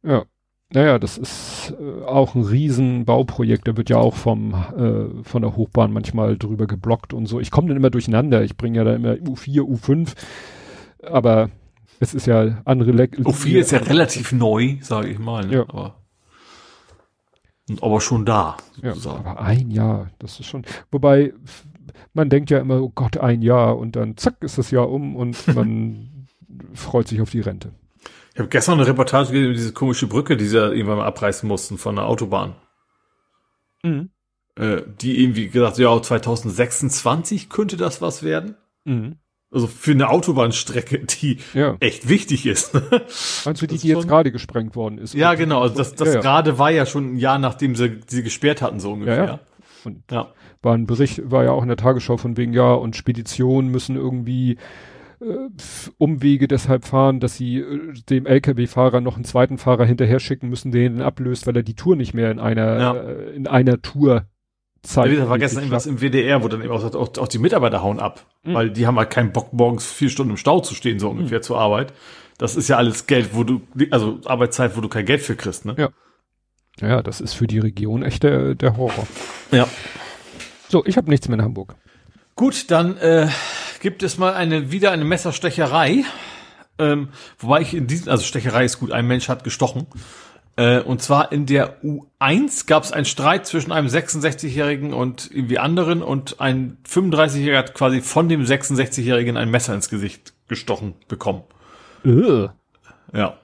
Ja. 0.04 0.26
Naja, 0.70 1.00
das 1.00 1.18
ist 1.18 1.74
äh, 1.80 2.04
auch 2.04 2.36
ein 2.36 2.44
Riesenbauprojekt. 2.44 3.68
Da 3.70 3.78
wird 3.78 3.90
ja 3.90 3.98
auch 3.98 4.16
vom 4.16 4.54
äh, 4.54 5.24
von 5.24 5.42
der 5.42 5.56
Hochbahn 5.56 5.94
manchmal 5.94 6.38
drüber 6.38 6.68
geblockt 6.68 7.14
und 7.14 7.26
so. 7.26 7.40
Ich 7.40 7.52
komme 7.52 7.70
dann 7.70 7.78
immer 7.78 7.90
durcheinander. 7.90 8.44
Ich 8.44 8.58
bringe 8.58 8.78
ja 8.78 8.84
da 8.84 8.94
immer 8.94 9.14
U4, 9.14 9.62
U5, 9.62 10.14
aber 11.02 11.50
es 12.02 12.14
ist 12.14 12.28
ja 12.28 12.62
andere. 12.66 12.92
Le 12.92 13.06
U4 13.06 13.60
ist 13.60 13.72
ja 13.72 13.80
relativ 13.80 14.34
neu, 14.34 14.76
sage 14.82 15.08
ich 15.08 15.20
mal. 15.20 15.46
Ne? 15.46 15.54
Ja. 15.54 15.62
Aber, 15.70 15.96
aber 17.80 18.02
schon 18.02 18.26
da. 18.26 18.58
Sozusagen. 18.76 19.24
Ja, 19.24 19.32
aber 19.32 19.42
ein 19.42 19.72
Jahr, 19.72 20.10
das 20.20 20.38
ist 20.42 20.48
schon. 20.48 20.66
Wobei 20.92 21.34
man 22.14 22.30
denkt 22.30 22.50
ja 22.50 22.60
immer, 22.60 22.82
oh 22.82 22.92
Gott, 22.94 23.18
ein 23.18 23.42
Jahr 23.42 23.78
und 23.78 23.96
dann 23.96 24.18
zack 24.18 24.36
ist 24.42 24.58
das 24.58 24.72
Jahr 24.72 24.90
um 24.90 25.16
und 25.16 25.48
man 25.56 26.28
freut 26.74 27.08
sich 27.08 27.22
auf 27.22 27.30
die 27.30 27.42
Rente. 27.42 27.72
Ich 28.34 28.40
habe 28.40 28.50
gestern 28.50 28.76
eine 28.76 28.88
Reportage 28.88 29.32
gesehen 29.32 29.46
über 29.46 29.54
diese 29.54 29.74
komische 29.74 30.08
Brücke, 30.08 30.38
die 30.38 30.46
sie 30.46 30.58
irgendwann 30.58 30.98
mal 30.98 31.08
abreißen 31.08 31.48
mussten 31.48 31.78
von 31.78 31.96
der 31.96 32.06
Autobahn. 32.06 32.56
Mhm. 33.84 34.10
Äh, 34.56 34.82
die 35.02 35.24
irgendwie 35.24 35.50
gesagt, 35.50 35.78
ja, 35.78 36.02
2026 36.02 37.50
könnte 37.50 37.78
das 37.78 38.02
was 38.02 38.24
werden. 38.24 38.56
Mhm. 38.86 39.18
Also 39.50 39.68
für 39.68 39.92
eine 39.92 40.10
Autobahnstrecke, 40.10 41.00
die 41.00 41.40
ja. 41.54 41.78
echt 41.80 42.10
wichtig 42.10 42.46
ist. 42.46 42.74
Meinst 43.46 43.62
du 43.62 43.68
die, 43.68 43.78
die 43.78 43.88
jetzt 43.88 44.08
gerade 44.08 44.32
gesprengt 44.32 44.76
worden 44.76 44.98
ist? 44.98 45.14
Ja, 45.14 45.36
genau. 45.36 45.62
Also 45.62 45.76
das, 45.76 45.96
das 45.96 46.10
ja, 46.10 46.14
ja. 46.16 46.22
gerade 46.22 46.60
war 46.60 46.70
ja 46.70 46.86
schon 46.86 47.14
ein 47.14 47.18
Jahr, 47.18 47.40
nachdem 47.40 47.76
sie 47.76 48.02
sie 48.08 48.24
gesperrt 48.24 48.62
hatten, 48.62 48.80
so 48.80 48.92
ungefähr. 48.92 49.40
Ja, 49.88 49.94
Und 49.94 50.12
ja. 50.12 50.34
war 50.62 50.74
ein 50.74 50.86
Bericht, 50.86 51.30
war 51.30 51.44
ja 51.44 51.52
auch 51.52 51.62
in 51.62 51.68
der 51.68 51.78
Tagesschau 51.78 52.18
von 52.18 52.38
wegen, 52.38 52.54
ja, 52.54 52.74
und 52.74 52.96
Speditionen 52.96 53.72
müssen 53.72 53.96
irgendwie 53.96 54.58
äh, 55.20 55.26
Umwege 55.98 56.48
deshalb 56.48 56.86
fahren, 56.86 57.20
dass 57.20 57.36
sie 57.36 57.60
äh, 57.60 57.94
dem 58.10 58.26
LKW-Fahrer 58.26 59.02
noch 59.02 59.16
einen 59.16 59.26
zweiten 59.26 59.58
Fahrer 59.58 59.86
hinterher 59.86 60.20
schicken 60.20 60.50
müssen, 60.50 60.72
den 60.72 61.02
ablöst, 61.02 61.48
weil 61.48 61.56
er 61.56 61.64
die 61.64 61.76
Tour 61.76 61.96
nicht 61.96 62.14
mehr 62.14 62.32
in 62.32 62.40
einer, 62.40 62.96
äh, 62.96 63.36
in 63.36 63.48
einer 63.48 63.82
Tour 63.82 64.26
Zeit. 64.84 65.12
Ja, 65.12 65.30
war 65.30 65.40
gestern 65.40 65.62
irgendwas 65.62 65.88
im 65.88 66.02
WDR, 66.02 66.44
wo 66.44 66.48
dann 66.48 66.62
eben 66.62 66.72
auch 66.72 66.82
sagt, 66.82 66.96
auch, 66.96 67.18
auch 67.18 67.28
die 67.28 67.40
Mitarbeiter 67.40 67.82
hauen 67.82 68.00
ab, 68.00 68.26
mhm. 68.44 68.54
weil 68.54 68.70
die 68.70 68.86
haben 68.86 68.98
halt 68.98 69.10
keinen 69.10 69.32
Bock, 69.32 69.54
morgens 69.54 69.92
vier 69.92 70.10
Stunden 70.10 70.32
im 70.32 70.38
Stau 70.38 70.60
zu 70.60 70.76
stehen, 70.76 71.00
so 71.00 71.10
ungefähr 71.10 71.40
mhm. 71.40 71.44
zur 71.44 71.60
Arbeit. 71.60 71.94
Das 72.38 72.56
ist 72.56 72.68
ja 72.68 72.78
alles 72.78 73.08
Geld, 73.08 73.30
wo 73.34 73.44
du, 73.44 73.62
also 73.90 74.20
Arbeitszeit, 74.26 74.78
wo 74.78 74.82
du 74.82 74.88
kein 74.90 75.06
Geld 75.06 75.22
für 75.22 75.36
kriegst, 75.36 75.66
ne? 75.66 75.76
Ja. 75.78 75.90
Ja, 76.82 77.02
das 77.02 77.22
ist 77.22 77.34
für 77.34 77.48
die 77.48 77.60
Region 77.60 78.04
echt 78.04 78.24
der, 78.24 78.56
der 78.56 78.78
Horror. 78.78 79.08
Ja. 79.52 79.68
So, 80.70 80.86
ich 80.86 80.98
habe 80.98 81.10
nichts 81.10 81.28
mehr 81.28 81.38
in 81.40 81.44
Hamburg. 81.44 81.76
Gut, 82.36 82.70
dann 82.70 82.98
äh, 82.98 83.30
gibt 83.82 84.04
es 84.04 84.18
mal 84.18 84.34
eine 84.34 84.72
wieder 84.72 84.92
eine 84.92 85.06
Messerstecherei. 85.06 86.04
Ähm, 86.80 87.10
wobei 87.40 87.62
ich 87.62 87.74
in 87.74 87.88
diesem, 87.88 88.10
also 88.10 88.24
Stecherei 88.24 88.66
ist 88.66 88.80
gut, 88.80 88.92
ein 88.92 89.08
Mensch 89.08 89.30
hat 89.30 89.44
gestochen. 89.44 89.88
Äh, 90.56 90.82
und 90.82 91.02
zwar 91.02 91.32
in 91.32 91.46
der 91.46 91.82
U1 91.84 92.68
gab 92.68 92.84
es 92.84 92.92
einen 92.92 93.06
Streit 93.06 93.48
zwischen 93.48 93.72
einem 93.72 93.88
66-Jährigen 93.88 94.94
und 94.94 95.30
irgendwie 95.32 95.60
anderen 95.60 96.02
und 96.02 96.40
ein 96.40 96.78
35-Jähriger 96.88 97.58
hat 97.58 97.74
quasi 97.74 98.02
von 98.02 98.30
dem 98.30 98.44
66-Jährigen 98.44 99.38
ein 99.38 99.50
Messer 99.50 99.74
ins 99.74 99.90
Gesicht 99.90 100.34
gestochen 100.48 100.96
bekommen. 101.08 101.44
Ugh. 102.06 102.52
Ja. 103.14 103.38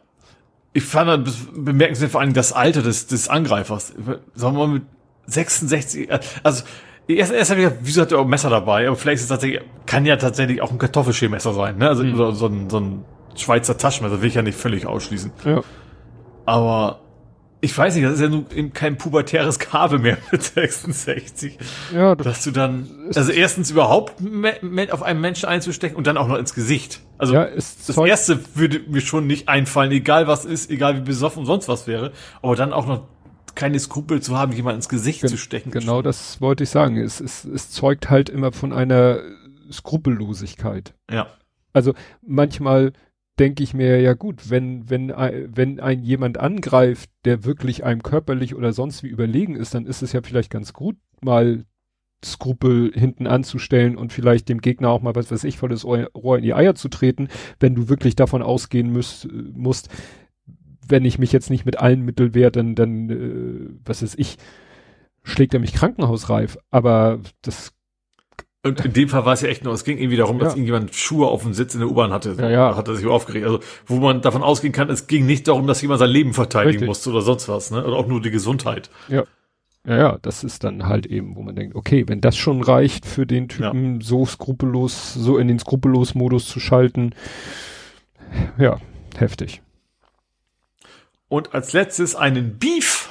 Ich 0.73 0.83
fand 0.83 1.27
das 1.27 1.35
bemerkenswert 1.55 2.11
vor 2.11 2.21
allem 2.21 2.33
das 2.33 2.51
Alter 2.51 2.81
des, 2.81 3.07
des 3.07 3.29
Angreifers. 3.29 3.93
Sagen 4.33 4.57
wir 4.57 4.67
mal 4.67 4.73
mit 4.73 4.83
66, 5.27 6.09
äh, 6.09 6.19
also 6.41 6.63
erst, 7.07 7.31
erst 7.31 7.51
habe 7.51 7.61
ich 7.61 7.67
gedacht, 7.67 7.81
wieso 7.83 8.01
hat 8.01 8.11
er 8.11 8.19
auch 8.19 8.23
ein 8.23 8.29
Messer 8.29 8.49
dabei? 8.49 8.87
Aber 8.87 8.95
vielleicht 8.95 9.17
ist 9.17 9.23
es 9.23 9.29
tatsächlich, 9.29 9.61
kann 9.85 10.05
ja 10.05 10.17
tatsächlich 10.17 10.61
auch 10.61 10.71
ein 10.71 10.79
Kartoffelschälmesser 10.79 11.53
sein, 11.53 11.77
ne? 11.77 11.87
Also 11.87 12.03
mhm. 12.03 12.17
so, 12.17 12.31
so, 12.31 12.47
ein, 12.47 12.69
so 12.69 12.79
ein 12.79 13.05
Schweizer 13.35 13.77
Taschenmesser 13.77 14.21
will 14.21 14.27
ich 14.27 14.35
ja 14.35 14.41
nicht 14.41 14.57
völlig 14.57 14.85
ausschließen. 14.85 15.31
Ja. 15.45 15.61
Aber 16.45 16.99
ich 17.61 17.77
weiß 17.77 17.95
nicht, 17.95 18.05
das 18.05 18.15
ist 18.15 18.21
ja 18.21 18.27
nun 18.27 18.45
eben 18.53 18.73
kein 18.73 18.97
pubertäres 18.97 19.57
Kabel 19.57 19.97
mehr 19.99 20.17
mit 20.31 20.43
66. 20.43 21.57
Ja, 21.93 22.13
das 22.15 22.25
dass 22.25 22.43
du 22.43 22.51
dann, 22.51 22.89
also 23.15 23.31
erstens 23.31 23.71
überhaupt 23.71 24.15
auf 24.91 25.03
einen 25.03 25.21
Menschen 25.21 25.47
einzustecken 25.47 25.95
und 25.95 26.05
dann 26.05 26.17
auch 26.17 26.27
noch 26.27 26.37
ins 26.37 26.53
Gesicht. 26.53 26.99
Also 27.23 27.35
ja, 27.35 27.47
das 27.55 27.97
erste 27.97 28.39
würde 28.55 28.81
mir 28.87 28.99
schon 28.99 29.27
nicht 29.27 29.47
einfallen, 29.47 29.91
egal 29.93 30.27
was 30.27 30.43
ist, 30.43 30.69
egal 30.69 30.97
wie 30.97 31.01
besoffen 31.01 31.45
sonst 31.45 31.69
was 31.69 31.87
wäre, 31.87 32.11
aber 32.41 32.57
dann 32.57 32.73
auch 32.73 32.85
noch 32.85 33.07
keine 33.55 33.79
Skrupel 33.79 34.21
zu 34.21 34.37
haben, 34.37 34.51
jemand 34.51 34.75
ins 34.75 34.89
Gesicht 34.89 35.21
Gen 35.21 35.29
zu 35.29 35.37
stecken. 35.37 35.71
Genau 35.71 36.01
das 36.01 36.41
wollte 36.41 36.65
ich 36.65 36.69
sagen. 36.69 36.97
Es, 36.97 37.21
es, 37.21 37.45
es 37.45 37.71
zeugt 37.71 38.09
halt 38.09 38.27
immer 38.27 38.51
von 38.51 38.73
einer 38.73 39.21
Skrupellosigkeit. 39.71 40.95
Ja. 41.09 41.27
Also 41.71 41.93
manchmal 42.21 42.91
denke 43.39 43.63
ich 43.63 43.73
mir, 43.73 44.01
ja 44.01 44.15
gut, 44.15 44.49
wenn, 44.49 44.89
wenn, 44.89 45.09
wenn 45.09 45.79
ein 45.79 46.03
jemand 46.03 46.37
angreift, 46.37 47.09
der 47.23 47.45
wirklich 47.45 47.85
einem 47.85 48.03
körperlich 48.03 48.53
oder 48.53 48.73
sonst 48.73 49.01
wie 49.01 49.07
überlegen 49.07 49.55
ist, 49.55 49.73
dann 49.73 49.85
ist 49.85 50.01
es 50.01 50.11
ja 50.11 50.21
vielleicht 50.21 50.51
ganz 50.51 50.73
gut, 50.73 50.97
mal 51.21 51.63
Skrupel 52.25 52.91
hinten 52.93 53.27
anzustellen 53.27 53.95
und 53.97 54.13
vielleicht 54.13 54.49
dem 54.49 54.61
Gegner 54.61 54.89
auch 54.89 55.01
mal, 55.01 55.15
was 55.15 55.31
weiß 55.31 55.43
ich, 55.43 55.57
volles 55.57 55.85
Rohr 55.85 56.37
in 56.37 56.43
die 56.43 56.53
Eier 56.53 56.75
zu 56.75 56.89
treten, 56.89 57.29
wenn 57.59 57.75
du 57.75 57.89
wirklich 57.89 58.15
davon 58.15 58.41
ausgehen 58.41 58.91
müsst, 58.91 59.27
musst, 59.31 59.89
wenn 60.87 61.05
ich 61.05 61.19
mich 61.19 61.31
jetzt 61.31 61.49
nicht 61.49 61.65
mit 61.65 61.79
allen 61.79 62.01
Mitteln 62.01 62.33
wehre, 62.33 62.51
dann, 62.51 62.75
dann, 62.75 63.09
äh, 63.09 63.69
was 63.85 64.03
weiß 64.03 64.15
ich, 64.17 64.37
schlägt 65.23 65.53
er 65.53 65.59
mich 65.59 65.73
krankenhausreif. 65.73 66.57
Aber 66.71 67.19
das 67.41 67.73
und 68.65 68.83
in 68.85 68.93
dem 68.93 69.09
Fall 69.09 69.25
war 69.25 69.33
es 69.33 69.41
ja 69.41 69.49
echt 69.49 69.65
nur, 69.65 69.73
es 69.73 69.83
ging 69.83 69.97
irgendwie 69.97 70.15
darum, 70.15 70.39
dass 70.39 70.53
ja. 70.53 70.55
irgendjemand 70.55 70.95
Schuhe 70.95 71.27
auf 71.27 71.43
dem 71.43 71.53
Sitz 71.53 71.73
in 71.73 71.81
der 71.81 71.89
U-Bahn 71.89 72.13
hatte. 72.13 72.37
Ja, 72.39 72.49
ja. 72.49 72.77
Hat 72.77 72.87
er 72.87 72.95
sich 72.95 73.05
aufgeregt. 73.05 73.45
Also, 73.45 73.59
wo 73.85 73.97
man 73.97 74.21
davon 74.21 74.41
ausgehen 74.41 74.71
kann, 74.71 74.89
es 74.89 75.07
ging 75.07 75.25
nicht 75.25 75.49
darum, 75.49 75.67
dass 75.67 75.81
jemand 75.81 75.99
sein 75.99 76.09
Leben 76.09 76.33
verteidigen 76.33 76.69
Richtig. 76.69 76.87
musste 76.87 77.09
oder 77.09 77.21
sonst 77.21 77.49
was, 77.49 77.71
ne? 77.71 77.85
Oder 77.85 77.97
auch 77.97 78.07
nur 78.07 78.21
die 78.21 78.31
Gesundheit. 78.31 78.89
Ja. 79.09 79.25
Ja, 79.85 79.97
ja, 79.97 80.17
das 80.21 80.43
ist 80.43 80.63
dann 80.63 80.87
halt 80.87 81.05
eben, 81.05 81.35
wo 81.35 81.41
man 81.41 81.55
denkt, 81.55 81.75
okay, 81.75 82.05
wenn 82.07 82.21
das 82.21 82.37
schon 82.37 82.61
reicht 82.61 83.05
für 83.05 83.25
den 83.25 83.49
Typen, 83.49 83.95
ja. 83.95 84.01
so 84.01 84.25
skrupellos, 84.25 85.13
so 85.13 85.37
in 85.37 85.49
den 85.49 85.59
skrupellos 85.59 86.15
Modus 86.15 86.47
zu 86.47 86.61
schalten, 86.61 87.13
ja, 88.57 88.79
heftig. 89.17 89.61
Und 91.27 91.53
als 91.53 91.73
letztes 91.73 92.15
einen 92.15 92.59
Beef. 92.59 93.09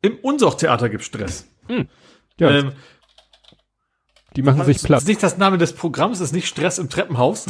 Im 0.00 0.16
Unsorgtheater 0.22 0.88
gibt 0.88 1.04
Stress. 1.04 1.48
Hm. 1.66 1.88
Ja. 2.38 2.50
Ähm, 2.50 2.72
die 4.36 4.42
machen 4.42 4.64
sich 4.64 4.82
platt. 4.82 4.98
Das 4.98 5.04
ist 5.04 5.08
nicht 5.08 5.22
das 5.22 5.38
Name 5.38 5.58
des 5.58 5.72
Programms, 5.72 6.20
ist 6.20 6.32
nicht 6.32 6.48
Stress 6.48 6.78
im 6.78 6.90
Treppenhaus. 6.90 7.46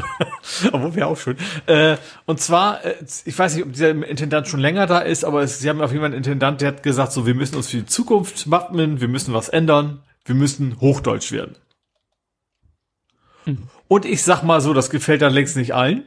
Obwohl 0.72 0.94
wäre 0.94 1.06
auch 1.06 1.16
schön. 1.16 1.36
Äh, 1.66 1.96
und 2.26 2.40
zwar, 2.40 2.84
äh, 2.84 2.96
ich 3.24 3.38
weiß 3.38 3.54
nicht, 3.54 3.64
ob 3.64 3.72
dieser 3.72 3.90
Intendant 3.90 4.46
schon 4.46 4.60
länger 4.60 4.86
da 4.86 4.98
ist, 4.98 5.24
aber 5.24 5.42
es, 5.42 5.60
sie 5.60 5.68
haben 5.68 5.80
auf 5.80 5.90
jeden 5.90 6.02
Fall 6.02 6.10
einen 6.10 6.18
Intendant, 6.18 6.60
der 6.60 6.68
hat 6.68 6.82
gesagt, 6.82 7.12
so, 7.12 7.26
wir 7.26 7.34
müssen 7.34 7.56
uns 7.56 7.68
für 7.68 7.78
die 7.78 7.86
Zukunft 7.86 8.50
wappnen, 8.50 9.00
wir 9.00 9.08
müssen 9.08 9.32
was 9.32 9.48
ändern, 9.48 10.02
wir 10.24 10.34
müssen 10.34 10.80
Hochdeutsch 10.80 11.32
werden. 11.32 11.56
Mhm. 13.46 13.68
Und 13.88 14.04
ich 14.04 14.22
sag 14.22 14.42
mal 14.42 14.60
so, 14.60 14.74
das 14.74 14.90
gefällt 14.90 15.22
dann 15.22 15.32
längst 15.32 15.56
nicht 15.56 15.74
allen. 15.74 16.04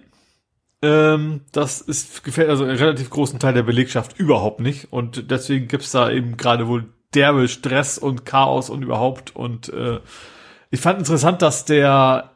Ähm, 0.82 1.41
das 1.52 1.82
ist, 1.82 2.23
gefällt 2.23 2.49
also 2.49 2.64
einen 2.64 2.77
relativ 2.77 3.10
großen 3.10 3.40
Teil 3.40 3.53
der 3.53 3.64
Belegschaft 3.64 4.19
überhaupt 4.19 4.60
nicht. 4.60 4.94
Und 4.94 5.32
deswegen 5.32 5.68
gibt's 5.68 5.91
da 5.91 6.11
eben 6.11 6.38
gerade 6.38 6.68
wohl 6.68 6.86
derbe 7.16 7.48
Stress 7.48 7.98
und 7.98 8.26
Chaos 8.26 8.70
und 8.70 8.84
überhaupt. 8.84 9.36
Und 9.36 9.70
äh, 9.70 10.00
ich 10.72 10.80
fand 10.80 11.00
interessant, 11.00 11.42
dass 11.42 11.66
der 11.66 12.32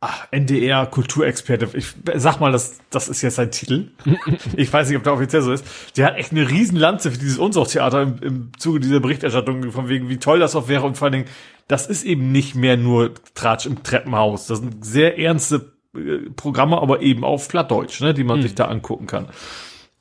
ach, 0.00 0.26
NDR 0.30 0.86
Kulturexperte, 0.86 1.70
ich 1.76 1.94
sag 2.16 2.40
mal, 2.40 2.52
das, 2.52 2.78
das 2.90 3.08
ist 3.08 3.22
jetzt 3.22 3.36
sein 3.36 3.50
Titel. 3.50 3.90
ich 4.56 4.72
weiß 4.72 4.88
nicht, 4.88 4.96
ob 4.96 5.04
der 5.04 5.14
offiziell 5.14 5.42
so 5.42 5.52
ist. 5.52 5.64
Der 5.96 6.06
hat 6.06 6.16
echt 6.16 6.32
eine 6.32 6.48
Riesenlanze 6.48 7.10
für 7.10 7.18
dieses 7.18 7.38
Unsorgtheater 7.38 8.02
im, 8.02 8.18
im 8.22 8.52
Zuge 8.58 8.80
dieser 8.80 9.00
Berichterstattung, 9.00 9.70
von 9.72 9.88
wegen, 9.88 10.08
wie 10.08 10.18
toll 10.18 10.38
das 10.38 10.56
auch 10.56 10.68
wäre 10.68 10.84
und 10.84 10.96
vor 10.96 11.06
allen 11.06 11.12
Dingen, 11.12 11.28
das 11.66 11.86
ist 11.86 12.04
eben 12.04 12.32
nicht 12.32 12.54
mehr 12.54 12.76
nur 12.76 13.12
Tratsch 13.34 13.66
im 13.66 13.82
Treppenhaus. 13.82 14.46
Das 14.46 14.58
sind 14.60 14.84
sehr 14.84 15.18
ernste 15.18 15.72
äh, 15.94 16.30
Programme, 16.34 16.80
aber 16.80 17.02
eben 17.02 17.24
auf 17.24 17.48
Plattdeutsch, 17.48 18.00
ne, 18.00 18.14
die 18.14 18.24
man 18.24 18.36
hm. 18.36 18.42
sich 18.42 18.54
da 18.54 18.66
angucken 18.66 19.06
kann. 19.06 19.28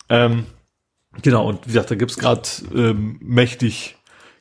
Ähm, 0.09 0.45
genau, 1.21 1.47
und 1.47 1.65
wie 1.65 1.73
gesagt, 1.73 1.91
da 1.91 1.95
gibt's 1.95 2.17
gerade 2.17 2.47
ähm, 2.73 3.17
mächtig 3.21 3.96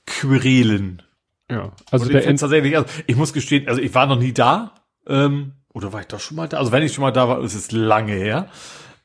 Querelen. 0.07 1.03
Ja, 1.51 1.73
also 1.91 2.09
der 2.09 2.29
ich 2.29 2.41
tatsächlich, 2.41 2.77
also 2.77 2.89
ich 3.07 3.17
muss 3.17 3.33
gestehen, 3.33 3.69
also 3.69 3.81
ich 3.81 3.95
war 3.95 4.07
noch 4.07 4.19
nie 4.19 4.33
da, 4.33 4.75
ähm, 5.07 5.53
oder 5.73 5.93
war 5.93 6.01
ich 6.01 6.07
doch 6.07 6.21
schon 6.21 6.37
mal 6.37 6.49
da? 6.49 6.59
Also 6.59 6.73
wenn 6.73 6.83
ich 6.83 6.93
schon 6.93 7.03
mal 7.03 7.13
da 7.13 7.29
war, 7.29 7.43
ist 7.43 7.55
es 7.55 7.71
lange 7.71 8.13
her. 8.13 8.49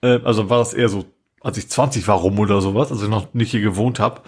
Äh, 0.02 0.20
also 0.24 0.50
war 0.50 0.60
das 0.60 0.74
eher 0.74 0.90
so, 0.90 1.06
als 1.42 1.58
ich 1.58 1.70
20 1.70 2.08
war 2.08 2.18
rum 2.18 2.40
oder 2.40 2.62
sowas, 2.62 2.92
also 2.92 3.04
ich 3.04 3.12
noch 3.12 3.34
nicht 3.34 3.52
hier 3.52 3.62
gewohnt 3.62 4.00
habe. 4.00 4.22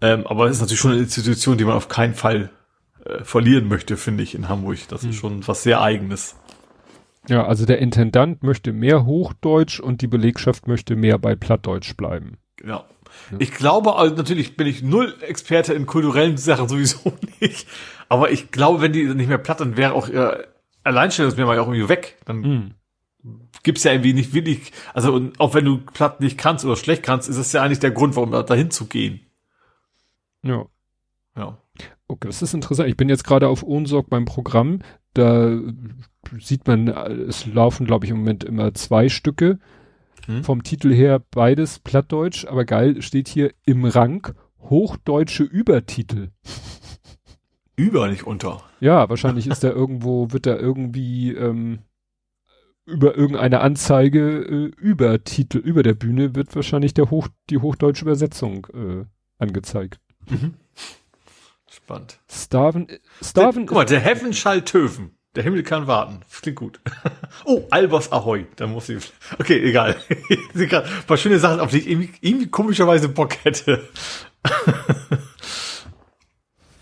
Ähm, 0.00 0.26
aber 0.26 0.46
es 0.46 0.56
ist 0.56 0.60
natürlich 0.60 0.80
schon 0.80 0.92
eine 0.92 1.00
Institution, 1.00 1.56
die 1.56 1.64
man 1.64 1.74
auf 1.74 1.88
keinen 1.88 2.14
Fall 2.14 2.50
äh, 3.04 3.24
verlieren 3.24 3.68
möchte, 3.68 3.96
finde 3.96 4.22
ich, 4.22 4.34
in 4.34 4.48
Hamburg. 4.48 4.78
Das 4.88 5.02
hm. 5.02 5.10
ist 5.10 5.16
schon 5.16 5.46
was 5.48 5.62
sehr 5.62 5.80
Eigenes. 5.80 6.36
Ja, 7.28 7.46
also 7.46 7.66
der 7.66 7.78
Intendant 7.78 8.42
möchte 8.42 8.72
mehr 8.72 9.04
Hochdeutsch 9.04 9.80
und 9.80 10.02
die 10.02 10.06
Belegschaft 10.06 10.68
möchte 10.68 10.96
mehr 10.96 11.18
bei 11.18 11.34
Plattdeutsch 11.34 11.96
bleiben. 11.96 12.36
Genau. 12.56 12.84
Ich 13.38 13.52
glaube, 13.52 13.96
also 13.96 14.14
natürlich 14.14 14.56
bin 14.56 14.66
ich 14.66 14.82
null 14.82 15.14
Experte 15.20 15.74
in 15.74 15.86
kulturellen 15.86 16.36
Sachen 16.36 16.68
sowieso 16.68 17.12
nicht. 17.40 17.66
Aber 18.08 18.30
ich 18.30 18.50
glaube, 18.50 18.80
wenn 18.80 18.92
die 18.92 19.04
nicht 19.14 19.28
mehr 19.28 19.38
platt, 19.38 19.60
dann 19.60 19.76
wäre 19.76 19.94
auch 19.94 20.08
ihr 20.08 20.46
Alleinstellungsmerkmal 20.84 21.58
auch 21.58 21.68
irgendwie 21.68 21.88
weg. 21.88 22.16
Dann 22.24 22.40
mhm. 22.40 22.74
gibt's 23.62 23.84
ja 23.84 23.92
irgendwie 23.92 24.14
nicht 24.14 24.32
wirklich, 24.32 24.72
also 24.94 25.12
und 25.12 25.40
auch 25.40 25.54
wenn 25.54 25.64
du 25.64 25.78
platt 25.78 26.20
nicht 26.20 26.38
kannst 26.38 26.64
oder 26.64 26.76
schlecht 26.76 27.02
kannst, 27.02 27.28
ist 27.28 27.38
das 27.38 27.52
ja 27.52 27.62
eigentlich 27.62 27.80
der 27.80 27.90
Grund, 27.90 28.14
warum 28.16 28.30
da 28.30 28.42
dahin 28.42 28.70
zu 28.70 28.86
gehen. 28.86 29.20
Ja. 30.42 30.66
Ja. 31.36 31.58
Okay, 32.08 32.28
das 32.28 32.42
ist 32.42 32.54
interessant. 32.54 32.88
Ich 32.88 32.96
bin 32.96 33.08
jetzt 33.08 33.24
gerade 33.24 33.48
auf 33.48 33.64
Ohnsorg 33.64 34.08
beim 34.08 34.24
Programm. 34.24 34.80
Da 35.14 35.58
sieht 36.38 36.66
man, 36.66 36.88
es 36.88 37.46
laufen, 37.46 37.86
glaube 37.86 38.04
ich, 38.04 38.10
im 38.10 38.18
Moment 38.18 38.44
immer 38.44 38.74
zwei 38.74 39.08
Stücke. 39.08 39.58
Hm? 40.26 40.44
Vom 40.44 40.62
Titel 40.62 40.92
her 40.92 41.22
beides 41.30 41.78
Plattdeutsch, 41.78 42.44
aber 42.46 42.64
geil 42.64 43.00
steht 43.02 43.28
hier 43.28 43.52
im 43.64 43.84
Rang 43.84 44.34
hochdeutsche 44.58 45.44
Übertitel. 45.44 46.30
Über, 47.76 48.08
nicht 48.08 48.26
unter. 48.26 48.62
Ja, 48.80 49.08
wahrscheinlich 49.08 49.46
ist 49.46 49.62
da 49.62 49.68
irgendwo, 49.70 50.32
wird 50.32 50.46
da 50.46 50.56
irgendwie 50.56 51.32
ähm, 51.32 51.80
über 52.86 53.16
irgendeine 53.16 53.60
Anzeige 53.60 54.42
äh, 54.42 54.72
über 54.80 55.22
Titel, 55.24 55.58
über 55.58 55.82
der 55.82 55.94
Bühne 55.94 56.34
wird 56.34 56.54
wahrscheinlich 56.54 56.94
der 56.94 57.10
Hoch, 57.10 57.28
die 57.50 57.58
hochdeutsche 57.58 58.04
Übersetzung 58.04 58.66
äh, 58.72 59.04
angezeigt. 59.38 60.00
Mhm. 60.30 60.54
Spannend. 61.68 62.20
Starven, 62.30 62.86
Starven. 63.20 63.66
guck 63.66 63.76
mal, 63.76 63.84
der 63.84 64.00
Heaven 64.00 64.32
töven. 64.64 65.15
Der 65.36 65.44
Himmel 65.44 65.62
kann 65.62 65.86
warten. 65.86 66.20
Klingt 66.40 66.56
gut. 66.56 66.80
oh, 67.44 67.66
Albers 67.70 68.10
Ahoi. 68.10 68.46
Da 68.56 68.66
muss 68.66 68.88
ich. 68.88 69.12
Okay, 69.38 69.62
egal. 69.62 69.94
ein 70.54 70.82
paar 71.06 71.18
schöne 71.18 71.38
Sachen, 71.38 71.60
auf 71.60 71.70
die 71.70 71.78
ich 71.80 71.90
irgendwie, 71.90 72.10
irgendwie 72.22 72.48
komischerweise 72.48 73.10
Bock 73.10 73.44
hätte. 73.44 73.86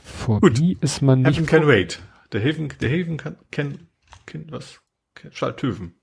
Vor 0.05 0.40
gut. 0.40 0.60
ist 0.81 1.02
man 1.02 1.22
nicht. 1.22 1.36
Heaven 1.36 1.47
can 1.47 1.66
wait. 1.66 2.01
Der 2.32 2.43
Haven, 2.43 2.72
der 2.81 2.90
Haven 2.90 3.16
kann, 3.16 3.36
kann, 3.51 3.89
kann 4.24 4.47
was? 4.51 4.81
Schaltöven. 5.32 5.94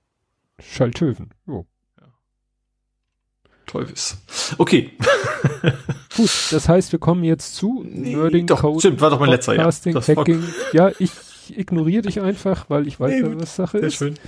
Schaltöven. 0.60 1.30
Ja. 1.46 1.64
Teufels. 3.66 4.18
Okay. 4.58 4.92
Gut, 6.16 6.30
das 6.50 6.68
heißt, 6.68 6.92
wir 6.92 6.98
kommen 6.98 7.24
jetzt 7.24 7.54
zu 7.54 7.82
nee, 7.88 8.14
Nerding 8.14 8.46
doch, 8.46 8.60
Code. 8.60 8.80
Stimmt, 8.80 9.00
war 9.00 9.08
doch 9.08 9.20
mein 9.20 9.30
letzter, 9.30 9.54
ja. 9.54 9.70
Hacking. 9.70 10.44
Ja, 10.72 10.90
ich 10.98 11.10
ignoriere 11.50 12.02
dich 12.02 12.20
einfach, 12.20 12.70
weil 12.70 12.86
ich 12.86 12.98
weiß, 12.98 13.22
nee, 13.22 13.40
was 13.40 13.56
Sache 13.56 13.78
sehr 13.78 13.88
ist. 13.88 13.94
Schön. 13.94 14.14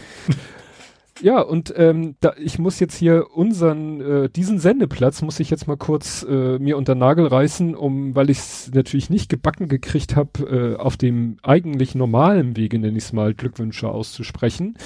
Ja, 1.20 1.40
und 1.40 1.72
ähm, 1.76 2.16
da, 2.20 2.34
ich 2.38 2.58
muss 2.58 2.80
jetzt 2.80 2.96
hier 2.96 3.28
unseren, 3.34 4.00
äh, 4.00 4.28
diesen 4.28 4.58
Sendeplatz 4.58 5.22
muss 5.22 5.38
ich 5.38 5.48
jetzt 5.48 5.68
mal 5.68 5.76
kurz 5.76 6.26
äh, 6.28 6.58
mir 6.58 6.76
unter 6.76 6.96
Nagel 6.96 7.26
reißen, 7.26 7.76
um, 7.76 8.16
weil 8.16 8.30
ich 8.30 8.38
es 8.38 8.70
natürlich 8.74 9.10
nicht 9.10 9.28
gebacken 9.28 9.68
gekriegt 9.68 10.16
habe, 10.16 10.74
äh, 10.76 10.76
auf 10.76 10.96
dem 10.96 11.36
eigentlich 11.42 11.94
normalen 11.94 12.56
Wege, 12.56 12.78
nenne 12.78 12.98
ich 12.98 13.04
es 13.04 13.12
mal, 13.12 13.32
Glückwünsche 13.32 13.88
auszusprechen. 13.88 14.76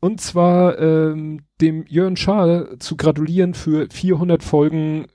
Und 0.00 0.20
zwar 0.20 0.78
ähm, 0.78 1.42
dem 1.60 1.84
Jörn 1.86 2.16
Schaar 2.16 2.78
zu 2.80 2.96
gratulieren 2.96 3.54
für 3.54 3.88
400 3.90 4.42
Folgen 4.42 5.06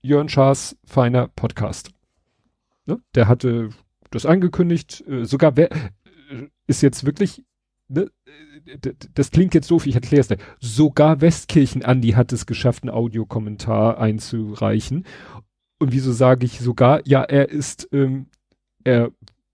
Jörn 0.00 0.28
Schaas 0.28 0.76
feiner 0.84 1.28
Podcast. 1.28 1.90
Ne? 2.86 3.00
Der 3.14 3.28
hatte 3.28 3.70
das 4.10 4.24
angekündigt, 4.24 5.04
äh, 5.06 5.24
sogar 5.24 5.56
wer, 5.56 5.68
ist 6.66 6.82
jetzt 6.82 7.04
wirklich 7.04 7.44
ne, 7.88 8.10
das 9.14 9.30
klingt 9.30 9.54
jetzt 9.54 9.70
doof, 9.70 9.86
ich 9.86 9.94
erkläre 9.94 10.20
es 10.20 10.28
dir. 10.28 10.38
Sogar 10.60 11.20
Westkirchen 11.20 11.84
Andi 11.84 12.10
hat 12.10 12.32
es 12.32 12.46
geschafft, 12.46 12.82
einen 12.82 12.94
Audiokommentar 12.94 13.98
einzureichen. 13.98 15.06
Und 15.78 15.92
wieso 15.92 16.12
sage 16.12 16.46
ich 16.46 16.58
sogar? 16.60 17.00
Ja, 17.06 17.22
er 17.22 17.48
ist, 17.48 17.88
ähm, 17.92 18.26
er 18.84 19.10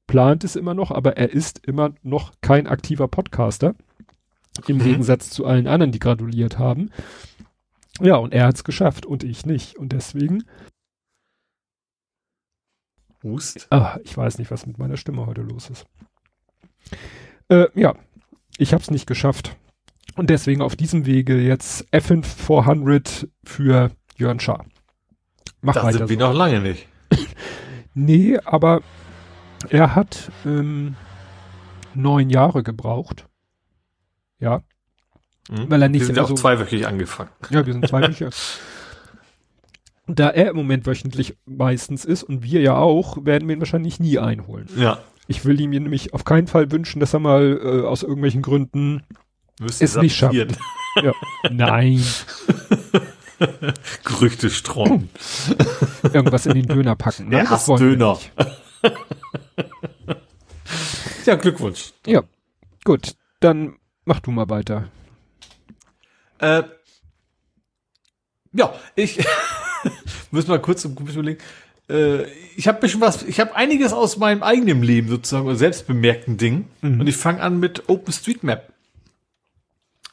plant 0.06 0.44
es 0.44 0.56
immer 0.56 0.74
noch, 0.74 0.90
aber 0.90 1.16
er 1.16 1.30
ist 1.30 1.66
immer 1.66 1.94
noch 2.02 2.32
kein 2.40 2.66
aktiver 2.66 3.09
Podcaster. 3.09 3.74
Im 4.66 4.76
mhm. 4.76 4.84
Gegensatz 4.84 5.30
zu 5.30 5.47
allen 5.47 5.66
anderen, 5.66 5.93
die 5.93 5.98
gratuliert 5.98 6.59
haben. 6.59 6.90
Ja, 8.01 8.16
und 8.16 8.32
er 8.32 8.47
hat 8.47 8.56
es 8.56 8.64
geschafft 8.64 9.06
und 9.06 9.24
ich 9.24 9.47
nicht. 9.47 9.76
Und 9.76 9.93
deswegen. 9.93 10.44
Hust? 13.22 13.66
Ah, 13.70 13.98
ich 14.05 14.16
weiß 14.16 14.39
nicht, 14.39 14.51
was 14.51 14.66
mit 14.66 14.78
meiner 14.78 14.97
Stimme 14.97 15.26
heute 15.26 15.43
los 15.43 15.70
ist. 15.70 15.86
Äh, 17.49 17.67
ja, 17.75 17.95
ich 18.59 18.73
habe 18.73 18.83
es 18.83 18.91
nicht 18.91 19.07
geschafft. 19.07 19.57
Und 20.15 20.31
deswegen 20.31 20.61
auf 20.61 20.77
diesem 20.77 21.07
Wege 21.07 21.41
jetzt 21.41 21.87
F5 21.93 22.25
400 22.25 23.29
für 23.45 23.91
Jörn 24.17 24.41
Schaar. 24.41 24.67
Mach 25.63 25.75
da 25.75 25.85
weiter 25.85 25.99
sind 25.99 26.11
wir 26.11 26.19
so. 26.19 26.27
noch 26.27 26.35
lange 26.35 26.61
nicht. 26.61 26.87
nee, 27.95 28.39
aber 28.45 28.83
er 29.71 29.95
hat 29.95 30.31
ähm, 30.45 30.97
neun 31.95 32.31
Jahre 32.31 32.63
gebraucht. 32.63 33.27
Ja. 34.39 34.63
Mhm. 35.51 35.71
Weil 35.71 35.83
er 35.83 35.89
nicht 35.89 36.01
wir 36.01 36.07
sind 36.07 36.17
ja 36.17 36.25
auch 36.25 36.29
so, 36.29 36.35
zweiwöchig 36.35 36.87
angefangen. 36.87 37.31
Ja, 37.51 37.65
wir 37.65 37.73
sind 37.73 37.89
zweiwöchig. 37.89 38.29
da 40.07 40.29
er 40.29 40.51
im 40.51 40.57
Moment 40.57 40.87
wöchentlich 40.87 41.37
meistens 41.47 42.05
ist 42.05 42.23
und 42.23 42.43
wir 42.43 42.61
ja 42.61 42.75
auch, 42.77 43.25
werden 43.25 43.49
wir 43.49 43.57
ihn 43.57 43.61
wahrscheinlich 43.61 44.01
nie 44.01 44.19
einholen. 44.19 44.69
Ja. 44.77 44.99
Ich 45.33 45.47
will 45.47 45.59
ihm 45.63 45.71
nämlich 45.71 46.13
auf 46.13 46.25
keinen 46.25 46.47
Fall 46.47 46.71
wünschen, 46.71 47.01
dass 47.01 47.15
er 47.15 47.19
mal 47.19 47.59
äh, 47.63 47.87
aus 47.87 48.03
irgendwelchen 48.03 48.43
Gründen 48.43 49.03
Müsste 49.59 49.87
es 49.87 49.97
nicht 49.97 50.15
schafft. 50.15 50.35
ja. 50.35 51.15
Nein. 51.51 52.05
Gerüchte 54.05 54.51
streuen. 54.51 55.09
Irgendwas 56.03 56.45
in 56.45 56.53
den 56.53 56.67
Döner 56.67 56.97
packen. 56.97 57.31
Nein, 57.31 57.47
das 57.49 57.65
Döner. 57.65 58.19
ja, 61.25 61.37
Glückwunsch. 61.37 61.95
Ja, 62.05 62.25
gut. 62.85 63.17
Dann 63.41 63.79
mach 64.05 64.21
du 64.21 64.33
mal 64.33 64.51
weiter. 64.51 64.91
Äh, 66.41 66.65
ja, 68.53 68.75
ich 68.97 69.19
muss 70.31 70.47
mal 70.47 70.61
kurz 70.61 70.85
überlegen 70.85 71.41
äh, 71.89 72.25
ich 72.57 72.69
habe 72.69 72.81
bisschen 72.81 73.01
was, 73.01 73.23
ich 73.23 73.41
habe 73.41 73.55
einiges 73.55 73.93
aus 73.93 74.17
meinem 74.17 74.43
eigenen 74.43 74.83
Leben 74.83 75.09
sozusagen, 75.09 75.47
oder 75.47 75.57
selbstbemerkten 75.57 76.37
Ding. 76.37 76.67
Mhm. 76.81 77.01
Und 77.01 77.07
ich 77.07 77.17
fange 77.17 77.41
an 77.41 77.59
mit 77.61 77.89
OpenStreetMap. 77.89 78.73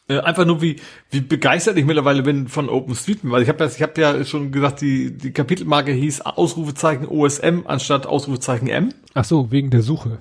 Äh, 0.08 0.20
einfach 0.22 0.46
nur 0.46 0.62
wie 0.62 0.78
wie 1.12 1.22
begeistert 1.22 1.78
ich 1.78 1.86
mittlerweile 1.86 2.24
bin 2.24 2.48
von 2.48 2.68
OpenStreetMap. 2.68 3.34
Also 3.34 3.44
ich 3.44 3.50
habe 3.50 3.66
ich 3.66 3.82
habe 3.82 4.02
ja 4.02 4.26
schon 4.26 4.52
gesagt, 4.52 4.82
die 4.82 5.16
die 5.16 5.32
Kapitelmarke 5.32 5.92
hieß 5.92 6.22
Ausrufezeichen 6.22 7.08
OSM 7.08 7.62
anstatt 7.66 8.08
Ausrufezeichen 8.08 8.68
M. 8.68 8.94
Ach 9.14 9.26
so, 9.26 9.52
wegen 9.52 9.70
der 9.70 9.84
Suche. 9.84 10.20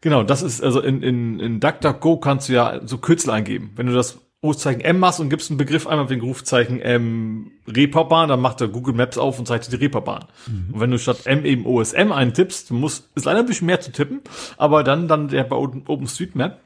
Genau, 0.00 0.22
das 0.24 0.42
ist 0.42 0.62
also 0.62 0.80
in 0.80 1.02
in 1.02 1.40
in 1.40 1.60
DuckDuckGo 1.60 2.18
kannst 2.18 2.48
du 2.48 2.54
ja 2.54 2.80
so 2.84 2.98
Kürzel 2.98 3.30
eingeben. 3.30 3.70
Wenn 3.76 3.86
du 3.86 3.92
das 3.92 4.18
Rufzeichen 4.42 4.80
M 4.80 5.00
machst 5.00 5.18
und 5.18 5.30
gibst 5.30 5.50
einen 5.50 5.58
Begriff 5.58 5.86
einmal 5.86 6.10
wegen 6.10 6.20
Rufzeichen 6.20 6.80
M 6.80 7.50
Reeperbahn, 7.66 8.28
dann 8.28 8.40
macht 8.40 8.60
er 8.60 8.68
Google 8.68 8.94
Maps 8.94 9.18
auf 9.18 9.38
und 9.38 9.46
zeigt 9.46 9.66
dir 9.66 9.76
die 9.76 9.84
Reeperbahn. 9.84 10.26
Mhm. 10.46 10.74
Und 10.74 10.80
wenn 10.80 10.90
du 10.90 10.98
statt 10.98 11.26
M 11.26 11.44
eben 11.44 11.66
OSM 11.66 12.12
eintippst, 12.12 12.70
muss, 12.70 13.10
ist 13.16 13.24
leider 13.24 13.40
ein 13.40 13.46
bisschen 13.46 13.66
mehr 13.66 13.80
zu 13.80 13.90
tippen, 13.90 14.20
aber 14.56 14.84
dann, 14.84 15.08
dann 15.08 15.28
der 15.28 15.42
bei 15.42 15.56
OpenStreetMap. 15.56 16.60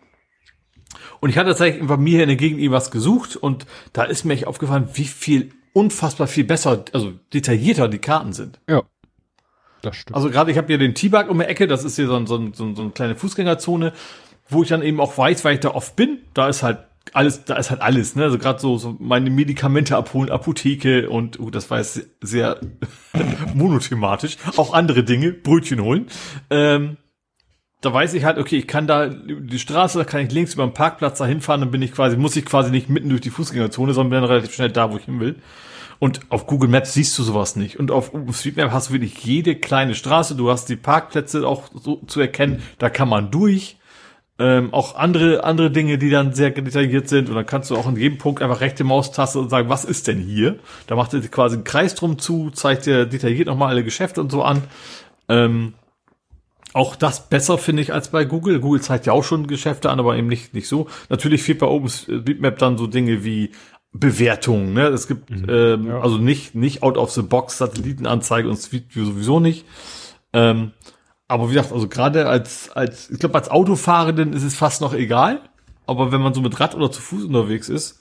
Und 1.20 1.30
ich 1.30 1.38
hatte 1.38 1.50
tatsächlich 1.50 1.86
bei 1.86 1.96
mir 1.96 2.10
hier 2.10 2.22
in 2.24 2.28
der 2.28 2.36
Gegend 2.36 2.70
was 2.70 2.90
gesucht 2.90 3.36
und 3.36 3.66
da 3.94 4.04
ist 4.04 4.24
mir 4.24 4.34
echt 4.34 4.46
aufgefallen, 4.46 4.88
wie 4.94 5.04
viel 5.04 5.52
unfassbar 5.72 6.26
viel 6.26 6.44
besser, 6.44 6.84
also 6.92 7.12
detaillierter 7.32 7.88
die 7.88 7.98
Karten 7.98 8.34
sind. 8.34 8.60
Ja. 8.68 8.82
Das 9.80 9.96
stimmt. 9.96 10.14
Also 10.14 10.28
gerade 10.30 10.50
ich 10.50 10.58
habe 10.58 10.66
hier 10.66 10.78
den 10.78 10.94
T-Bug 10.94 11.30
um 11.30 11.38
die 11.38 11.46
Ecke, 11.46 11.66
das 11.66 11.84
ist 11.84 11.96
hier 11.96 12.06
so, 12.06 12.26
so, 12.26 12.52
so, 12.52 12.74
so 12.74 12.82
eine 12.82 12.90
kleine 12.90 13.16
Fußgängerzone, 13.16 13.94
wo 14.48 14.62
ich 14.62 14.68
dann 14.68 14.82
eben 14.82 15.00
auch 15.00 15.16
weiß, 15.16 15.44
weil 15.44 15.54
ich 15.54 15.60
da 15.60 15.70
oft 15.70 15.96
bin. 15.96 16.18
Da 16.34 16.48
ist 16.48 16.62
halt 16.62 16.78
alles, 17.12 17.44
da 17.44 17.56
ist 17.56 17.70
halt 17.70 17.80
alles, 17.80 18.16
ne? 18.16 18.24
Also 18.24 18.38
gerade 18.38 18.60
so, 18.60 18.78
so 18.78 18.96
meine 18.98 19.30
Medikamente 19.30 19.96
abholen, 19.96 20.30
Apotheke 20.30 21.08
und 21.10 21.38
uh, 21.40 21.50
das 21.50 21.70
war 21.70 21.78
jetzt 21.78 22.06
sehr 22.20 22.60
monothematisch. 23.54 24.36
Auch 24.56 24.72
andere 24.72 25.04
Dinge, 25.04 25.32
Brötchen 25.32 25.82
holen. 25.82 26.06
Ähm, 26.50 26.96
da 27.80 27.92
weiß 27.92 28.14
ich 28.14 28.24
halt, 28.24 28.38
okay, 28.38 28.58
ich 28.58 28.68
kann 28.68 28.86
da 28.86 29.08
die 29.08 29.58
Straße, 29.58 29.98
da 29.98 30.04
kann 30.04 30.24
ich 30.24 30.32
links 30.32 30.54
über 30.54 30.64
den 30.64 30.72
Parkplatz 30.72 31.18
da 31.18 31.26
hinfahren, 31.26 31.60
dann 31.62 31.72
bin 31.72 31.82
ich 31.82 31.92
quasi, 31.92 32.16
muss 32.16 32.36
ich 32.36 32.44
quasi 32.44 32.70
nicht 32.70 32.88
mitten 32.88 33.08
durch 33.08 33.20
die 33.20 33.30
Fußgängerzone, 33.30 33.92
sondern 33.92 34.10
bin 34.10 34.20
dann 34.20 34.30
relativ 34.30 34.54
schnell 34.54 34.70
da, 34.70 34.92
wo 34.92 34.96
ich 34.96 35.04
hin 35.04 35.18
will. 35.18 35.36
Und 35.98 36.20
auf 36.30 36.46
Google 36.46 36.68
Maps 36.68 36.94
siehst 36.94 37.16
du 37.18 37.22
sowas 37.22 37.56
nicht. 37.56 37.78
Und 37.78 37.90
auf 37.90 38.14
OpenStreetMap 38.14 38.72
hast 38.72 38.88
du 38.88 38.92
wirklich 38.92 39.24
jede 39.24 39.56
kleine 39.56 39.94
Straße, 39.94 40.36
du 40.36 40.50
hast 40.50 40.68
die 40.68 40.76
Parkplätze 40.76 41.46
auch 41.46 41.70
so 41.74 41.96
zu 42.06 42.20
erkennen, 42.20 42.62
da 42.78 42.88
kann 42.88 43.08
man 43.08 43.30
durch 43.30 43.76
ähm, 44.38 44.72
auch 44.72 44.96
andere, 44.96 45.44
andere 45.44 45.70
Dinge, 45.70 45.98
die 45.98 46.10
dann 46.10 46.32
sehr 46.32 46.50
detailliert 46.50 47.08
sind. 47.08 47.28
Und 47.28 47.34
dann 47.34 47.46
kannst 47.46 47.70
du 47.70 47.76
auch 47.76 47.88
in 47.88 47.96
jedem 47.96 48.18
Punkt 48.18 48.42
einfach 48.42 48.60
rechte 48.60 48.84
Maustaste 48.84 49.38
und 49.38 49.50
sagen, 49.50 49.68
was 49.68 49.84
ist 49.84 50.08
denn 50.08 50.18
hier? 50.18 50.58
Da 50.86 50.96
macht 50.96 51.14
er 51.14 51.20
quasi 51.22 51.56
einen 51.56 51.64
Kreis 51.64 51.94
drum 51.94 52.18
zu, 52.18 52.50
zeigt 52.50 52.86
dir 52.86 53.06
detailliert 53.06 53.48
nochmal 53.48 53.68
alle 53.68 53.84
Geschäfte 53.84 54.20
und 54.20 54.32
so 54.32 54.42
an. 54.42 54.62
Ähm, 55.28 55.74
auch 56.72 56.96
das 56.96 57.28
besser 57.28 57.58
finde 57.58 57.82
ich 57.82 57.92
als 57.92 58.10
bei 58.10 58.24
Google. 58.24 58.60
Google 58.60 58.80
zeigt 58.80 59.06
ja 59.06 59.12
auch 59.12 59.24
schon 59.24 59.46
Geschäfte 59.46 59.90
an, 59.90 60.00
aber 60.00 60.16
eben 60.16 60.28
nicht, 60.28 60.54
nicht 60.54 60.68
so. 60.68 60.88
Natürlich 61.10 61.42
fehlt 61.42 61.58
bei 61.58 61.66
OpenStreetMap 61.66 62.58
dann 62.58 62.78
so 62.78 62.86
Dinge 62.86 63.24
wie 63.24 63.50
Bewertungen. 63.92 64.72
Ne? 64.72 64.86
Es 64.88 65.06
gibt 65.06 65.28
mhm, 65.28 65.46
ähm, 65.48 65.86
ja. 65.88 66.00
also 66.00 66.16
nicht 66.16 66.54
nicht 66.54 66.82
out 66.82 66.96
of 66.96 67.10
the 67.10 67.20
box 67.20 67.58
Satellitenanzeige 67.58 68.48
und 68.48 68.56
Street 68.56 68.94
View 68.94 69.04
sowieso 69.04 69.38
nicht. 69.38 69.66
Ähm, 70.32 70.72
aber 71.32 71.48
wie 71.48 71.54
gesagt, 71.54 71.72
also 71.72 71.88
gerade 71.88 72.28
als, 72.28 72.70
als, 72.72 73.08
ich 73.08 73.18
glaube, 73.18 73.36
als 73.36 73.50
Autofahrenden 73.50 74.34
ist 74.34 74.42
es 74.42 74.54
fast 74.54 74.82
noch 74.82 74.92
egal. 74.92 75.40
Aber 75.86 76.12
wenn 76.12 76.20
man 76.20 76.34
so 76.34 76.42
mit 76.42 76.60
Rad 76.60 76.74
oder 76.74 76.92
zu 76.92 77.00
Fuß 77.00 77.24
unterwegs 77.24 77.70
ist, 77.70 78.00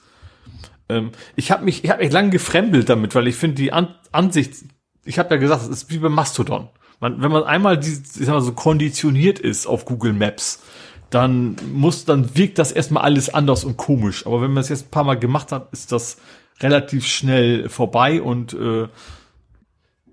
ähm, 0.90 1.12
ich 1.34 1.50
habe 1.50 1.64
mich, 1.64 1.82
ich 1.82 1.90
habe 1.90 2.04
mich 2.04 2.12
lange 2.12 2.28
gefremdelt 2.28 2.90
damit, 2.90 3.14
weil 3.14 3.26
ich 3.26 3.36
finde 3.36 3.56
die 3.56 3.72
An 3.72 3.94
Ansicht, 4.12 4.66
ich 5.06 5.18
habe 5.18 5.34
ja 5.34 5.40
gesagt, 5.40 5.62
es 5.62 5.68
ist 5.68 5.90
wie 5.90 5.96
beim 5.96 6.12
Mastodon. 6.12 6.68
Man, 7.00 7.22
wenn 7.22 7.32
man 7.32 7.44
einmal 7.44 7.78
die, 7.78 7.90
ich 7.92 8.26
sag 8.26 8.34
mal, 8.34 8.42
so 8.42 8.52
konditioniert 8.52 9.38
ist 9.38 9.66
auf 9.66 9.86
Google 9.86 10.12
Maps, 10.12 10.62
dann 11.08 11.56
muss, 11.72 12.04
dann 12.04 12.36
wirkt 12.36 12.58
das 12.58 12.70
erstmal 12.70 13.02
alles 13.02 13.32
anders 13.32 13.64
und 13.64 13.78
komisch. 13.78 14.26
Aber 14.26 14.42
wenn 14.42 14.52
man 14.52 14.60
es 14.60 14.68
jetzt 14.68 14.88
ein 14.88 14.90
paar 14.90 15.04
Mal 15.04 15.18
gemacht 15.18 15.52
hat, 15.52 15.72
ist 15.72 15.90
das 15.90 16.18
relativ 16.60 17.06
schnell 17.06 17.70
vorbei 17.70 18.20
und 18.20 18.52
äh, 18.52 18.88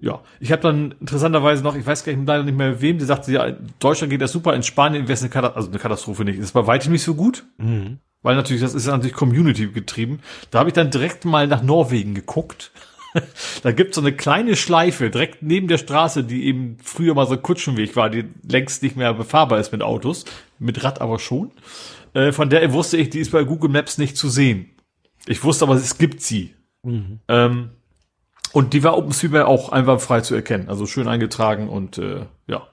ja, 0.02 0.22
ich 0.40 0.52
habe 0.52 0.62
dann 0.62 0.96
interessanterweise 1.00 1.64
noch, 1.64 1.76
ich 1.76 1.86
weiß 1.86 2.04
gar 2.04 2.14
nicht, 2.14 2.28
leider 2.28 2.44
nicht 2.44 2.58
mehr 2.58 2.82
wem, 2.82 2.98
der 2.98 3.08
sagte, 3.08 3.32
ja, 3.32 3.52
Deutschland 3.80 4.12
geht 4.12 4.22
das 4.22 4.32
super, 4.32 4.56
in 4.56 4.64
Spanien 4.64 5.04
wäre 5.04 5.14
es 5.14 5.22
eine, 5.22 5.30
Katastrophe, 5.30 5.58
also 5.58 5.70
eine 5.70 5.80
Katastrophe 5.80 6.26
nicht. 6.26 6.40
Ist 6.40 6.54
bei 6.54 6.66
weitem 6.68 6.92
nicht 6.92 7.04
so 7.04 7.16
gut. 7.16 7.46
Mhm. 7.58 8.00
Weil 8.22 8.36
natürlich, 8.36 8.62
das 8.62 8.74
ist 8.74 8.88
ja 8.88 8.92
natürlich 8.92 9.16
Community 9.16 9.68
getrieben. 9.68 10.20
Da 10.52 10.60
habe 10.60 10.70
ich 10.70 10.74
dann 10.74 10.92
direkt 10.92 11.24
mal 11.26 11.48
nach 11.48 11.64
Norwegen 11.64 12.14
geguckt. 12.16 12.72
da 13.64 13.72
gibt's 13.72 13.96
so 13.96 14.02
eine 14.02 14.14
kleine 14.14 14.56
Schleife 14.56 15.10
direkt 15.10 15.42
neben 15.42 15.68
der 15.68 15.78
Straße, 15.78 16.24
die 16.24 16.46
eben 16.46 16.78
früher 16.84 17.14
mal 17.14 17.28
so 17.28 17.38
Kutschenweg 17.38 17.96
war, 17.96 18.10
die 18.10 18.26
längst 18.48 18.84
nicht 18.84 18.96
mehr 18.96 19.14
befahrbar 19.14 19.60
ist 19.60 19.72
mit 19.72 19.82
Autos, 19.82 20.26
mit 20.60 20.84
Rad 20.84 21.02
aber 21.02 21.20
schon. 21.20 21.52
Äh, 22.14 22.32
von 22.32 22.50
der 22.50 22.72
wusste 22.74 22.98
ich, 22.98 23.10
die 23.10 23.20
ist 23.20 23.32
bei 23.32 23.44
Google 23.44 23.70
Maps 23.70 23.98
nicht 23.98 24.18
zu 24.18 24.30
sehen. 24.30 24.70
Ich 25.26 25.44
wusste 25.44 25.66
aber, 25.66 25.76
es 25.76 25.98
gibt 25.98 26.22
sie. 26.22 26.54
Mhm. 26.84 27.20
Ähm, 27.28 27.70
und 28.52 28.74
die 28.74 28.84
war 28.84 28.98
OpenStreetMap 28.98 29.46
auch 29.46 29.72
einfach 29.72 30.00
frei 30.00 30.22
zu 30.22 30.36
erkennen. 30.36 30.70
Also 30.70 30.86
schön 30.86 31.08
eingetragen 31.08 31.70
und 31.70 31.98
äh, 31.98 32.26
ja. 32.48 32.68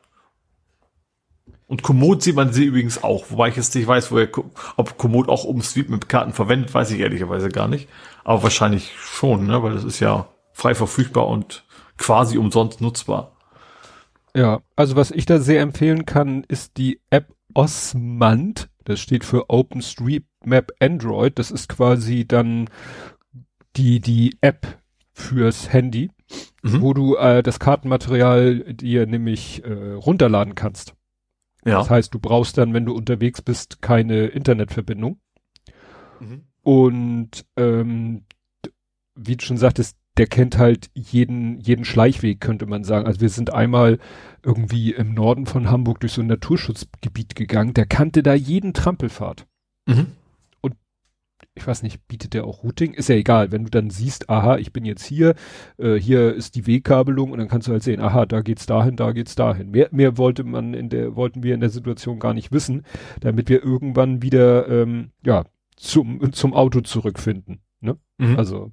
Und 1.68 1.82
Komoot 1.82 2.22
sieht 2.22 2.36
man 2.36 2.52
sie 2.52 2.64
übrigens 2.64 3.02
auch, 3.02 3.30
wobei 3.30 3.48
ich 3.48 3.56
jetzt 3.56 3.74
nicht 3.74 3.88
weiß, 3.88 4.12
woher, 4.12 4.28
ob 4.76 4.98
Komoot 4.98 5.28
auch 5.28 5.44
OpenStreetMap-Karten 5.44 6.32
verwendet, 6.32 6.72
weiß 6.72 6.92
ich 6.92 7.00
ehrlicherweise 7.00 7.48
gar 7.48 7.66
nicht. 7.66 7.88
Aber 8.24 8.44
wahrscheinlich 8.44 8.92
schon, 8.98 9.46
ne? 9.46 9.62
weil 9.62 9.74
das 9.74 9.84
ist 9.84 9.98
ja 9.98 10.28
frei 10.52 10.74
verfügbar 10.74 11.26
und 11.26 11.64
quasi 11.98 12.38
umsonst 12.38 12.80
nutzbar. 12.80 13.32
Ja, 14.34 14.60
also 14.76 14.96
was 14.96 15.10
ich 15.10 15.26
da 15.26 15.40
sehr 15.40 15.60
empfehlen 15.60 16.06
kann, 16.06 16.44
ist 16.44 16.76
die 16.76 17.00
App 17.10 17.34
Osmand. 17.54 18.68
Das 18.84 19.00
steht 19.00 19.24
für 19.24 19.50
OpenStreetMap 19.50 20.72
Android. 20.78 21.38
Das 21.38 21.50
ist 21.50 21.68
quasi 21.68 22.26
dann 22.26 22.68
die, 23.76 24.00
die 24.00 24.36
App 24.40 24.78
fürs 25.16 25.72
Handy, 25.72 26.10
mhm. 26.62 26.82
wo 26.82 26.92
du 26.92 27.16
äh, 27.16 27.42
das 27.42 27.58
Kartenmaterial 27.58 28.74
dir 28.74 29.06
nämlich 29.06 29.64
äh, 29.64 29.92
runterladen 29.94 30.54
kannst. 30.54 30.94
Ja. 31.64 31.78
Das 31.78 31.90
heißt, 31.90 32.12
du 32.12 32.18
brauchst 32.18 32.58
dann, 32.58 32.74
wenn 32.74 32.84
du 32.84 32.94
unterwegs 32.94 33.40
bist, 33.40 33.80
keine 33.80 34.26
Internetverbindung. 34.26 35.18
Mhm. 36.20 36.42
Und 36.62 37.46
ähm, 37.56 38.24
wie 39.14 39.36
du 39.36 39.44
schon 39.44 39.56
sagtest, 39.56 39.96
der 40.18 40.26
kennt 40.26 40.58
halt 40.58 40.90
jeden, 40.94 41.60
jeden 41.60 41.84
Schleichweg, 41.84 42.40
könnte 42.40 42.66
man 42.66 42.84
sagen. 42.84 43.06
Also 43.06 43.22
wir 43.22 43.30
sind 43.30 43.52
einmal 43.52 43.98
irgendwie 44.42 44.92
im 44.92 45.14
Norden 45.14 45.46
von 45.46 45.70
Hamburg 45.70 46.00
durch 46.00 46.12
so 46.12 46.20
ein 46.20 46.26
Naturschutzgebiet 46.26 47.34
gegangen, 47.34 47.74
der 47.74 47.86
kannte 47.86 48.22
da 48.22 48.34
jeden 48.34 48.74
Trampelpfad. 48.74 49.46
Mhm 49.86 50.08
ich 51.56 51.66
weiß 51.66 51.82
nicht, 51.82 52.06
bietet 52.06 52.34
der 52.34 52.44
auch 52.44 52.62
Routing? 52.62 52.92
Ist 52.92 53.08
ja 53.08 53.16
egal, 53.16 53.50
wenn 53.50 53.64
du 53.64 53.70
dann 53.70 53.90
siehst, 53.90 54.28
aha, 54.28 54.58
ich 54.58 54.72
bin 54.72 54.84
jetzt 54.84 55.04
hier, 55.04 55.34
äh, 55.78 55.94
hier 55.94 56.34
ist 56.34 56.54
die 56.54 56.66
Wegkabelung 56.66 57.32
und 57.32 57.38
dann 57.38 57.48
kannst 57.48 57.66
du 57.66 57.72
halt 57.72 57.82
sehen, 57.82 58.00
aha, 58.00 58.26
da 58.26 58.42
geht's 58.42 58.66
dahin, 58.66 58.96
da 58.96 59.12
geht's 59.12 59.34
dahin. 59.34 59.70
Mehr, 59.70 59.88
mehr 59.90 60.18
wollte 60.18 60.44
man 60.44 60.74
in 60.74 60.90
der, 60.90 61.16
wollten 61.16 61.42
wir 61.42 61.54
in 61.54 61.60
der 61.60 61.70
Situation 61.70 62.18
gar 62.18 62.34
nicht 62.34 62.52
wissen, 62.52 62.82
damit 63.20 63.48
wir 63.48 63.64
irgendwann 63.64 64.22
wieder, 64.22 64.68
ähm, 64.68 65.10
ja, 65.24 65.44
zum, 65.76 66.32
zum 66.32 66.54
Auto 66.54 66.80
zurückfinden. 66.82 67.60
Ne? 67.80 67.98
Mhm. 68.18 68.36
Also, 68.36 68.72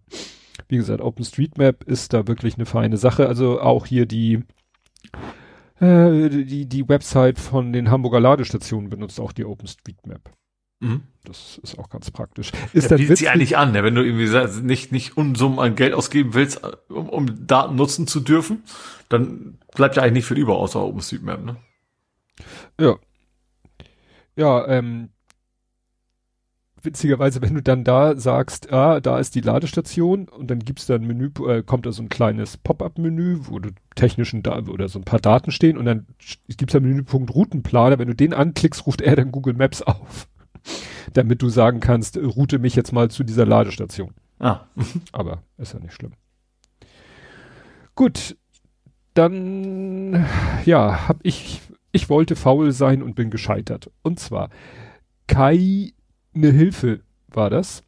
wie 0.68 0.78
gesagt, 0.78 1.02
OpenStreetMap 1.02 1.84
ist 1.84 2.14
da 2.14 2.28
wirklich 2.28 2.56
eine 2.56 2.66
feine 2.66 2.98
Sache. 2.98 3.28
Also 3.28 3.62
auch 3.62 3.86
hier 3.86 4.06
die, 4.06 4.44
äh, 5.80 6.30
die, 6.30 6.66
die 6.66 6.90
Website 6.90 7.40
von 7.40 7.74
den 7.74 7.90
Hamburger 7.92 8.20
Ladestationen 8.20 8.90
benutzt 8.90 9.20
auch 9.20 9.32
die 9.32 9.46
OpenStreetMap. 9.46 10.32
Mhm. 10.84 11.02
Das 11.24 11.60
ist 11.64 11.80
auch 11.80 11.90
ganz 11.90 12.12
praktisch. 12.12 12.52
Ist 12.74 12.92
ja, 12.92 12.98
bietet 12.98 13.18
sie 13.18 13.30
eigentlich 13.30 13.58
an, 13.58 13.72
ne? 13.72 13.84
wenn 13.84 13.96
du 13.96 14.04
irgendwie 14.04 14.62
nicht, 14.64 14.92
nicht 14.92 15.16
Unsummen 15.16 15.60
an 15.60 15.76
Geld 15.76 15.94
ausgeben 15.94 16.34
willst, 16.34 16.62
um, 16.90 17.08
um 17.08 17.48
Daten 17.48 17.76
nutzen 17.76 18.06
zu 18.08 18.20
dürfen, 18.20 18.64
dann 19.08 19.58
bleibt 19.74 19.96
ja 19.96 20.04
eigentlich 20.04 20.14
nicht 20.14 20.26
viel 20.26 20.38
über, 20.38 20.58
außer 20.58 20.84
OpenStreetMap, 20.84 21.46
ne? 21.46 21.56
Ja. 22.80 22.98
Ja, 24.36 24.68
ähm, 24.68 25.10
witzigerweise, 26.82 27.42
wenn 27.42 27.54
du 27.54 27.62
dann 27.62 27.86
da 27.86 28.18
sagst, 28.18 28.74
ah, 28.74 29.00
da 29.00 29.18
ist 29.20 29.36
die 29.36 29.42
Ladestation 29.42 30.28
und 30.28 30.52
dann 30.52 30.60
gibt's 30.60 30.88
da 30.88 30.96
ein 30.96 31.08
Menü, 31.08 31.30
äh, 31.48 31.64
kommt 31.64 31.86
da 31.86 31.94
so 31.94 32.02
ein 32.04 32.10
kleines 32.10 32.58
Pop-up-Menü, 32.58 33.42
wo 33.44 33.60
du 33.60 33.70
technischen 33.96 34.44
da 34.44 34.58
oder 34.58 34.90
so 34.90 35.00
ein 35.00 35.06
paar 35.06 35.20
Daten 35.20 35.52
stehen 35.52 35.78
und 35.78 35.86
dann 35.86 36.08
gibt's 36.50 36.74
da 36.74 36.82
Menüpunkt 36.82 37.34
Routenplaner. 37.34 38.00
Wenn 38.00 38.10
du 38.10 38.16
den 38.16 38.34
anklickst, 38.34 38.86
ruft 38.86 39.02
er 39.02 39.16
dann 39.16 39.32
Google 39.32 39.54
Maps 39.54 39.82
auf 39.82 40.28
damit 41.14 41.42
du 41.42 41.50
sagen 41.50 41.80
kannst, 41.80 42.18
route 42.18 42.60
mich 42.60 42.76
jetzt 42.76 42.92
mal 42.92 43.10
zu 43.10 43.24
dieser 43.24 43.46
Ladestation. 43.46 44.14
Ah. 44.40 44.62
Aber 45.12 45.44
ist 45.58 45.74
ja 45.74 45.80
nicht 45.80 45.94
schlimm. 45.94 46.14
Gut, 47.96 48.36
dann 49.14 50.26
ja, 50.66 51.08
hab 51.08 51.20
ich 51.24 51.62
ich 51.92 52.10
wollte 52.10 52.36
faul 52.36 52.72
sein 52.72 53.04
und 53.04 53.16
bin 53.16 53.30
gescheitert. 53.30 53.92
Und 54.02 54.20
zwar 54.20 54.50
KI 55.28 55.94
eine 56.34 56.50
Hilfe 56.50 57.02
war 57.28 57.52
das. 57.52 57.84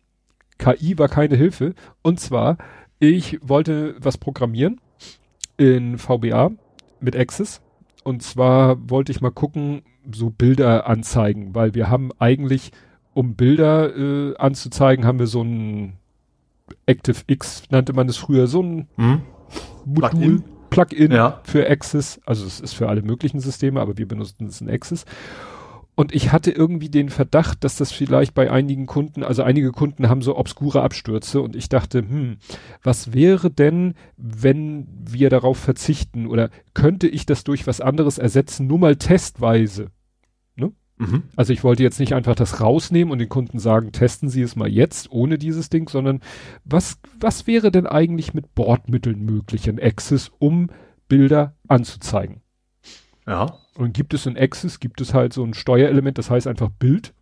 KI 0.59 0.97
war 0.99 1.09
keine 1.09 1.35
Hilfe. 1.35 1.73
Und 2.03 2.19
zwar 2.19 2.57
ich 2.99 3.39
wollte 3.41 3.95
was 3.99 4.17
programmieren 4.17 4.79
in 5.57 5.97
VBA 5.97 6.51
mit 6.99 7.15
Access. 7.15 7.61
Und 8.05 8.21
zwar 8.21 8.77
wollte 8.87 9.11
ich 9.11 9.19
mal 9.19 9.31
gucken, 9.31 9.81
so 10.13 10.29
Bilder 10.29 10.85
anzeigen, 10.85 11.55
weil 11.55 11.73
wir 11.73 11.89
haben 11.89 12.11
eigentlich 12.19 12.71
um 13.15 13.33
Bilder 13.33 13.97
äh, 13.97 14.37
anzuzeigen, 14.37 15.05
haben 15.05 15.17
wir 15.17 15.25
so 15.25 15.41
ein 15.41 15.93
ActiveX, 16.87 17.63
nannte 17.71 17.93
man 17.93 18.07
es 18.07 18.17
früher, 18.17 18.45
so 18.45 18.61
ein 18.61 18.87
hm? 18.97 19.21
Modul, 19.85 20.43
Plugin 20.69 21.13
ja. 21.13 21.41
für 21.45 21.67
Access. 21.67 22.21
Also 22.27 22.45
es 22.45 22.59
ist 22.59 22.73
für 22.73 22.89
alle 22.89 23.01
möglichen 23.01 23.39
Systeme, 23.39 23.81
aber 23.81 23.97
wir 23.97 24.07
benutzen 24.07 24.45
es 24.45 24.61
in 24.61 24.69
Access. 24.69 25.05
Und 25.95 26.13
ich 26.13 26.33
hatte 26.33 26.51
irgendwie 26.51 26.89
den 26.89 27.09
Verdacht, 27.09 27.63
dass 27.63 27.77
das 27.77 27.91
vielleicht 27.91 28.33
bei 28.33 28.51
einigen 28.51 28.85
Kunden, 28.85 29.23
also 29.23 29.43
einige 29.43 29.71
Kunden 29.71 30.09
haben 30.09 30.21
so 30.21 30.37
obskure 30.37 30.81
Abstürze 30.81 31.41
und 31.41 31.55
ich 31.55 31.69
dachte, 31.69 31.99
hm, 31.99 32.37
was 32.83 33.13
wäre 33.13 33.49
denn, 33.49 33.93
wenn 34.17 34.87
wir 34.89 35.29
darauf 35.29 35.57
verzichten 35.57 36.27
oder 36.27 36.49
könnte 36.73 37.07
ich 37.07 37.25
das 37.25 37.45
durch 37.45 37.65
was 37.65 37.79
anderes 37.79 38.17
ersetzen, 38.17 38.67
nur 38.67 38.79
mal 38.79 38.97
testweise? 38.97 39.91
Mhm. 40.97 41.23
Also 41.35 41.51
ich 41.51 41.63
wollte 41.63 41.83
jetzt 41.83 41.99
nicht 41.99 42.13
einfach 42.13 42.35
das 42.35 42.61
rausnehmen 42.61 43.11
und 43.11 43.19
den 43.19 43.29
Kunden 43.29 43.59
sagen, 43.59 43.91
testen 43.91 44.29
Sie 44.29 44.41
es 44.41 44.55
mal 44.55 44.69
jetzt 44.69 45.11
ohne 45.11 45.37
dieses 45.37 45.69
Ding, 45.69 45.89
sondern 45.89 46.21
was, 46.63 46.99
was 47.19 47.47
wäre 47.47 47.71
denn 47.71 47.85
eigentlich 47.85 48.33
mit 48.33 48.55
Bordmitteln 48.55 49.23
möglich 49.25 49.67
in 49.67 49.81
Access, 49.81 50.31
um 50.39 50.69
Bilder 51.07 51.55
anzuzeigen? 51.67 52.41
Ja. 53.27 53.57
Und 53.77 53.93
gibt 53.93 54.13
es 54.13 54.25
in 54.25 54.37
Access, 54.37 54.79
gibt 54.79 55.01
es 55.01 55.13
halt 55.13 55.33
so 55.33 55.43
ein 55.43 55.53
Steuerelement, 55.53 56.17
das 56.17 56.29
heißt 56.29 56.47
einfach 56.47 56.69
Bild. 56.69 57.13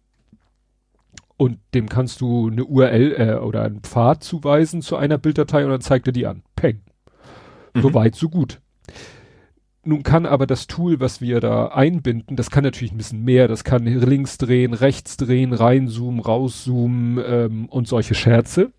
Und 1.35 1.59
dem 1.73 1.89
kannst 1.89 2.21
du 2.21 2.49
eine 2.49 2.63
URL 2.63 3.15
äh, 3.17 3.35
oder 3.35 3.63
einen 3.63 3.81
Pfad 3.81 4.23
zuweisen 4.23 4.81
zu 4.81 4.95
einer 4.95 5.17
Bilddatei 5.17 5.65
und 5.65 5.71
dann 5.71 5.81
zeigt 5.81 6.07
er 6.07 6.13
die 6.13 6.27
an. 6.27 6.43
Peng. 6.55 6.81
Mhm. 7.73 7.81
So 7.81 7.93
weit, 7.93 8.15
so 8.15 8.30
gut. 8.30 8.61
Nun 9.84 10.03
kann 10.03 10.25
aber 10.25 10.47
das 10.47 10.67
Tool, 10.67 10.99
was 11.01 11.19
wir 11.19 11.41
da 11.41 11.67
einbinden, 11.67 12.38
das 12.38 12.49
kann 12.49 12.63
natürlich 12.63 12.93
ein 12.93 12.97
bisschen 12.97 13.23
mehr. 13.23 13.47
Das 13.47 13.63
kann 13.63 13.85
links 13.85 14.38
drehen, 14.38 14.73
rechts 14.73 15.17
drehen, 15.17 15.51
reinzoomen, 15.51 16.21
rauszoomen 16.21 17.21
ähm, 17.25 17.65
und 17.65 17.88
solche 17.88 18.15
Scherze. 18.15 18.71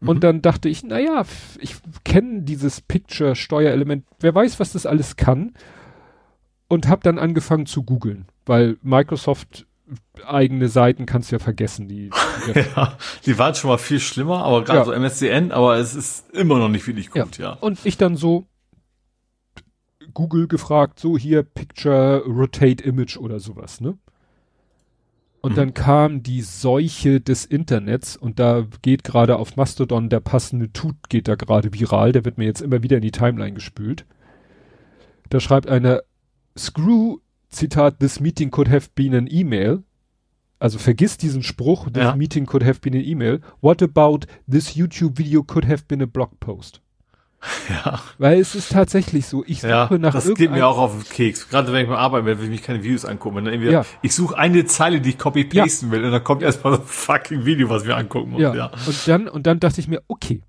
Mhm. 0.00 0.08
Und 0.08 0.24
dann 0.24 0.42
dachte 0.42 0.68
ich, 0.68 0.82
naja, 0.82 1.24
ich 1.60 1.76
kenne 2.04 2.42
dieses 2.42 2.80
Picture-Steuerelement. 2.80 4.04
Wer 4.18 4.34
weiß, 4.34 4.58
was 4.58 4.72
das 4.72 4.86
alles 4.86 5.16
kann. 5.16 5.52
Und 6.68 6.88
habe 6.88 7.02
dann 7.02 7.18
angefangen 7.18 7.66
zu 7.66 7.84
googeln, 7.84 8.26
weil 8.44 8.76
Microsoft 8.82 9.66
eigene 10.24 10.68
Seiten 10.68 11.06
kannst 11.06 11.30
du 11.30 11.36
ja 11.36 11.38
vergessen. 11.38 11.88
Die, 11.88 12.10
die 12.46 12.60
ja, 12.76 12.96
die 13.24 13.38
waren 13.38 13.54
schon 13.54 13.70
mal 13.70 13.78
viel 13.78 14.00
schlimmer, 14.00 14.44
aber 14.44 14.64
gerade 14.64 14.78
ja. 14.78 14.84
so 14.84 14.92
MSCN, 14.92 15.52
aber 15.52 15.76
es 15.76 15.94
ist 15.94 16.30
immer 16.32 16.58
noch 16.58 16.68
nicht 16.68 16.86
wirklich 16.86 17.10
gut, 17.10 17.38
ja. 17.38 17.50
ja. 17.50 17.52
Und 17.60 17.78
ich 17.84 17.96
dann 17.96 18.16
so, 18.16 18.46
Google 20.12 20.48
gefragt, 20.48 20.98
so 20.98 21.16
hier 21.16 21.42
Picture 21.42 22.24
Rotate 22.26 22.82
Image 22.82 23.16
oder 23.16 23.38
sowas, 23.38 23.80
ne? 23.80 23.98
Und 25.42 25.52
mhm. 25.52 25.56
dann 25.56 25.74
kam 25.74 26.22
die 26.22 26.40
Seuche 26.40 27.20
des 27.20 27.44
Internets 27.44 28.16
und 28.16 28.40
da 28.40 28.66
geht 28.82 29.04
gerade 29.04 29.36
auf 29.36 29.56
Mastodon 29.56 30.08
der 30.08 30.18
passende 30.20 30.72
Tut 30.72 30.96
geht 31.08 31.28
da 31.28 31.36
gerade 31.36 31.72
viral, 31.72 32.10
der 32.10 32.24
wird 32.24 32.38
mir 32.38 32.46
jetzt 32.46 32.62
immer 32.62 32.82
wieder 32.82 32.96
in 32.96 33.02
die 33.02 33.12
Timeline 33.12 33.52
gespült. 33.52 34.06
Da 35.28 35.38
schreibt 35.38 35.68
einer 35.68 36.02
Screw 36.56 37.20
Zitat 37.50 37.98
this 37.98 38.20
meeting 38.20 38.50
could 38.50 38.68
have 38.68 38.88
been 38.94 39.14
an 39.14 39.28
email. 39.30 39.82
Also 40.58 40.78
vergiss 40.78 41.18
diesen 41.18 41.42
Spruch, 41.42 41.90
this 41.92 42.02
ja. 42.02 42.16
meeting 42.16 42.46
could 42.46 42.64
have 42.64 42.80
been 42.80 42.94
an 42.94 43.04
email. 43.04 43.40
What 43.60 43.82
about 43.82 44.20
this 44.50 44.74
YouTube 44.74 45.18
video 45.18 45.42
could 45.42 45.66
have 45.66 45.84
been 45.86 46.02
a 46.02 46.06
blog 46.06 46.40
post? 46.40 46.80
Ja. 47.68 48.00
Weil 48.18 48.40
es 48.40 48.54
ist 48.54 48.72
tatsächlich 48.72 49.26
so, 49.26 49.44
ich 49.46 49.60
suche 49.60 49.70
ja, 49.70 49.98
nach 49.98 50.12
Das 50.12 50.32
geht 50.34 50.50
mir 50.50 50.66
auch 50.66 50.78
auf 50.78 50.92
den 50.92 51.04
Keks. 51.04 51.48
Gerade 51.48 51.72
wenn 51.72 51.82
ich 51.82 51.88
mal 51.88 51.98
arbeiten 51.98 52.26
will, 52.26 52.38
will 52.38 52.44
ich 52.44 52.50
mich 52.50 52.62
keine 52.62 52.82
Videos 52.82 53.04
angucken. 53.04 53.44
Wenn 53.44 53.62
ja. 53.62 53.84
Ich 54.02 54.14
suche 54.14 54.36
eine 54.38 54.64
Zeile, 54.64 55.00
die 55.00 55.10
ich 55.10 55.18
copy-pasten 55.18 55.88
ja. 55.88 55.92
will 55.92 56.04
und 56.04 56.12
dann 56.12 56.24
kommt 56.24 56.42
erstmal 56.42 56.74
so 56.74 56.80
ein 56.80 56.86
fucking 56.86 57.44
Video, 57.44 57.68
was 57.68 57.84
wir 57.84 57.96
angucken 57.96 58.30
muss. 58.30 58.40
Ja. 58.40 58.54
ja. 58.54 58.66
Und 58.86 59.08
dann, 59.08 59.28
und 59.28 59.46
dann 59.46 59.60
dachte 59.60 59.80
ich 59.80 59.88
mir, 59.88 60.02
okay, 60.08 60.42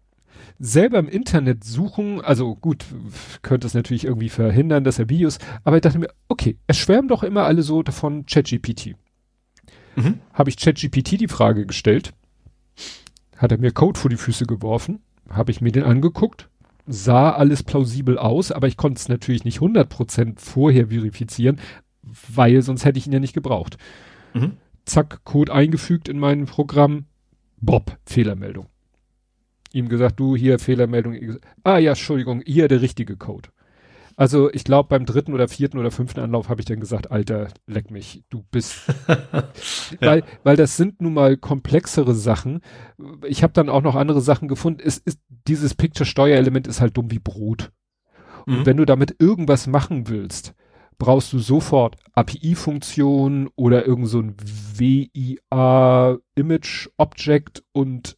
selber 0.59 0.99
im 0.99 1.07
Internet 1.07 1.63
suchen, 1.63 2.21
also 2.21 2.55
gut, 2.55 2.85
könnte 3.41 3.67
es 3.67 3.73
natürlich 3.73 4.05
irgendwie 4.05 4.29
verhindern, 4.29 4.83
dass 4.83 4.99
er 4.99 5.09
Videos, 5.09 5.39
aber 5.63 5.77
ich 5.77 5.81
dachte 5.81 5.99
mir, 5.99 6.09
okay, 6.27 6.57
es 6.67 6.77
schwärmen 6.77 7.07
doch 7.07 7.23
immer 7.23 7.43
alle 7.43 7.61
so 7.61 7.83
davon 7.83 8.25
ChatGPT. 8.25 8.95
Mhm. 9.95 10.19
Habe 10.33 10.49
ich 10.49 10.57
ChatGPT 10.57 11.19
die 11.19 11.27
Frage 11.27 11.65
gestellt, 11.65 12.13
hat 13.35 13.51
er 13.51 13.59
mir 13.59 13.71
Code 13.71 13.99
vor 13.99 14.09
die 14.09 14.17
Füße 14.17 14.45
geworfen, 14.45 14.99
habe 15.29 15.51
ich 15.51 15.61
mir 15.61 15.71
den 15.71 15.83
angeguckt, 15.83 16.49
sah 16.87 17.31
alles 17.31 17.63
plausibel 17.63 18.17
aus, 18.17 18.51
aber 18.51 18.67
ich 18.67 18.77
konnte 18.77 18.99
es 18.99 19.09
natürlich 19.09 19.43
nicht 19.43 19.59
100% 19.59 20.39
vorher 20.39 20.87
verifizieren, 20.87 21.59
weil 22.01 22.61
sonst 22.61 22.85
hätte 22.85 22.97
ich 22.97 23.07
ihn 23.07 23.13
ja 23.13 23.19
nicht 23.19 23.33
gebraucht. 23.33 23.77
Mhm. 24.33 24.53
Zack, 24.85 25.25
Code 25.25 25.53
eingefügt 25.53 26.07
in 26.07 26.17
mein 26.17 26.45
Programm, 26.45 27.05
Bob, 27.59 27.97
Fehlermeldung. 28.05 28.67
Ihm 29.77 29.89
gesagt, 29.89 30.19
du 30.19 30.35
hier 30.35 30.57
Fehlermeldung. 30.57 31.37
Ah 31.63 31.77
ja, 31.77 31.91
Entschuldigung, 31.91 32.41
hier 32.43 32.67
der 32.67 32.81
richtige 32.81 33.15
Code. 33.15 33.49
Also 34.15 34.51
ich 34.51 34.63
glaube 34.63 34.89
beim 34.89 35.05
dritten 35.05 35.35
oder 35.35 35.47
vierten 35.47 35.77
oder 35.77 35.91
fünften 35.91 36.21
Anlauf 36.21 36.49
habe 36.49 36.59
ich 36.59 36.65
dann 36.65 36.79
gesagt, 36.79 37.11
Alter, 37.11 37.49
leck 37.67 37.91
mich, 37.91 38.23
du 38.31 38.43
bist, 38.49 38.81
ja. 39.07 39.43
weil 40.01 40.23
weil 40.43 40.55
das 40.55 40.75
sind 40.75 40.99
nun 40.99 41.13
mal 41.13 41.37
komplexere 41.37 42.15
Sachen. 42.15 42.61
Ich 43.27 43.43
habe 43.43 43.53
dann 43.53 43.69
auch 43.69 43.83
noch 43.83 43.93
andere 43.93 44.21
Sachen 44.21 44.47
gefunden. 44.47 44.81
Es 44.83 44.97
ist 44.97 45.19
dieses 45.47 45.75
Picture-Steuerelement 45.75 46.65
ist 46.65 46.81
halt 46.81 46.97
dumm 46.97 47.11
wie 47.11 47.19
Brot. 47.19 47.71
Und 48.47 48.61
mhm. 48.61 48.65
wenn 48.65 48.77
du 48.77 48.85
damit 48.85 49.17
irgendwas 49.19 49.67
machen 49.67 50.07
willst, 50.09 50.55
brauchst 50.97 51.31
du 51.33 51.39
sofort 51.39 51.97
API-Funktionen 52.13 53.49
oder 53.55 53.85
irgend 53.85 54.07
so 54.07 54.19
ein 54.19 54.35
WIA-Image-Object 54.77 57.63
und 57.71 58.15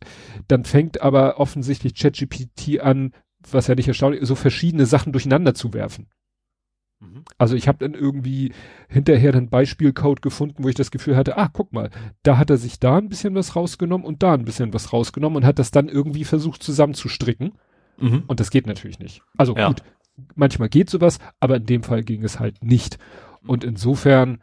dann 0.48 0.64
fängt 0.64 1.02
aber 1.02 1.40
offensichtlich 1.40 1.96
ChatGPT 1.96 2.80
an, 2.80 3.14
was 3.52 3.68
ja 3.68 3.76
nicht 3.76 3.88
erstaunlich 3.88 4.22
ist, 4.22 4.30
so 4.30 4.36
verschiedene 4.36 4.86
Sachen 4.86 5.12
durcheinander 5.12 5.54
zu 5.54 5.74
werfen. 5.74 6.08
Mhm. 7.00 7.24
Also 7.38 7.56
ich 7.56 7.68
habe 7.68 7.80
dann 7.80 7.94
irgendwie 7.94 8.54
hinterher 8.88 9.34
einen 9.34 9.50
Beispielcode 9.50 10.22
gefunden, 10.22 10.64
wo 10.64 10.70
ich 10.70 10.76
das 10.76 10.92
Gefühl 10.92 11.16
hatte, 11.16 11.38
ah, 11.38 11.50
guck 11.52 11.74
mal, 11.74 11.90
da 12.24 12.38
hat 12.38 12.50
er 12.50 12.58
sich 12.58 12.80
da 12.80 12.98
ein 12.98 13.10
bisschen 13.10 13.36
was 13.36 13.56
rausgenommen 13.56 14.06
und 14.06 14.24
da 14.24 14.34
ein 14.34 14.46
bisschen 14.46 14.74
was 14.74 14.94
rausgenommen 14.94 15.38
und 15.38 15.46
hat 15.46 15.60
das 15.60 15.72
dann 15.72 15.88
irgendwie 15.88 16.26
versucht 16.26 16.64
zusammenzustricken. 16.64 17.54
Mhm. 17.98 18.24
Und 18.28 18.40
das 18.40 18.52
geht 18.52 18.68
natürlich 18.68 19.00
nicht. 19.00 19.22
Also 19.38 19.56
ja. 19.56 19.68
gut, 19.68 19.84
manchmal 20.36 20.70
geht 20.70 20.90
sowas, 20.90 21.20
aber 21.40 21.58
in 21.58 21.66
dem 21.66 21.84
Fall 21.84 22.04
ging 22.04 22.24
es 22.24 22.40
halt 22.40 22.64
nicht. 22.64 22.98
Und 23.46 23.64
insofern, 23.64 24.42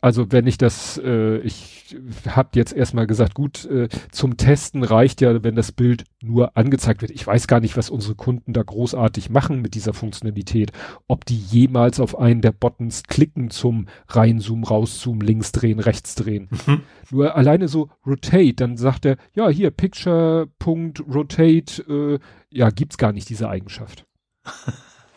also 0.00 0.30
wenn 0.30 0.46
ich 0.46 0.58
das, 0.58 1.00
äh, 1.02 1.38
ich 1.38 1.96
habe 2.28 2.50
jetzt 2.54 2.72
erstmal 2.72 3.06
gesagt, 3.06 3.34
gut, 3.34 3.64
äh, 3.66 3.88
zum 4.10 4.36
Testen 4.36 4.82
reicht 4.82 5.20
ja, 5.20 5.42
wenn 5.44 5.54
das 5.54 5.72
Bild 5.72 6.04
nur 6.22 6.56
angezeigt 6.56 7.02
wird. 7.02 7.12
Ich 7.12 7.26
weiß 7.26 7.46
gar 7.46 7.60
nicht, 7.60 7.76
was 7.76 7.90
unsere 7.90 8.14
Kunden 8.14 8.52
da 8.52 8.62
großartig 8.62 9.30
machen 9.30 9.62
mit 9.62 9.74
dieser 9.74 9.92
Funktionalität. 9.92 10.72
Ob 11.08 11.24
die 11.24 11.38
jemals 11.38 12.00
auf 12.00 12.18
einen 12.18 12.40
der 12.40 12.52
Buttons 12.52 13.04
klicken 13.04 13.50
zum 13.50 13.86
Reinzoomen, 14.08 14.64
Rauszoomen, 14.64 15.20
links 15.20 15.52
drehen, 15.52 15.78
rechts 15.78 16.14
drehen. 16.14 16.48
Mhm. 16.66 16.82
Nur 17.10 17.36
alleine 17.36 17.68
so 17.68 17.90
Rotate, 18.06 18.54
dann 18.54 18.76
sagt 18.76 19.04
er, 19.04 19.16
ja, 19.34 19.48
hier 19.48 19.70
Picture.rotate, 19.70 21.82
äh, 21.82 22.18
ja, 22.50 22.70
gibt's 22.70 22.98
gar 22.98 23.12
nicht 23.12 23.28
diese 23.28 23.48
Eigenschaft. 23.48 24.05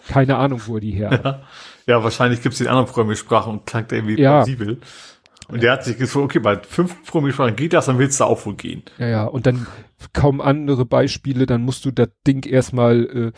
Keine 0.07 0.37
Ahnung, 0.37 0.61
wo 0.65 0.79
die 0.79 0.91
her. 0.91 1.21
Ja, 1.23 1.41
ja 1.85 2.03
wahrscheinlich 2.03 2.41
gibt 2.41 2.53
es 2.53 2.59
die 2.59 2.67
anderen 2.67 2.87
Programmiersprachen 2.87 3.53
und 3.53 3.65
klangt 3.65 3.91
irgendwie 3.91 4.19
ja. 4.19 4.37
plausibel. 4.37 4.79
Und 5.47 5.63
der 5.63 5.73
hat 5.73 5.83
sich 5.83 5.97
gefragt, 5.97 6.25
okay, 6.25 6.39
bei 6.39 6.57
fünf 6.57 7.03
Programmiersprachen 7.05 7.55
geht 7.55 7.73
das, 7.73 7.87
dann 7.87 7.97
willst 7.97 8.19
du 8.19 8.25
auch 8.25 8.45
wohl 8.45 8.55
gehen. 8.55 8.83
Ja, 8.97 9.07
ja, 9.07 9.23
und 9.25 9.47
dann 9.47 9.65
kaum 10.13 10.41
andere 10.41 10.85
Beispiele, 10.85 11.45
dann 11.45 11.63
musst 11.63 11.85
du 11.85 11.91
das 11.91 12.09
Ding 12.27 12.45
erstmal 12.45 13.05
äh, 13.05 13.31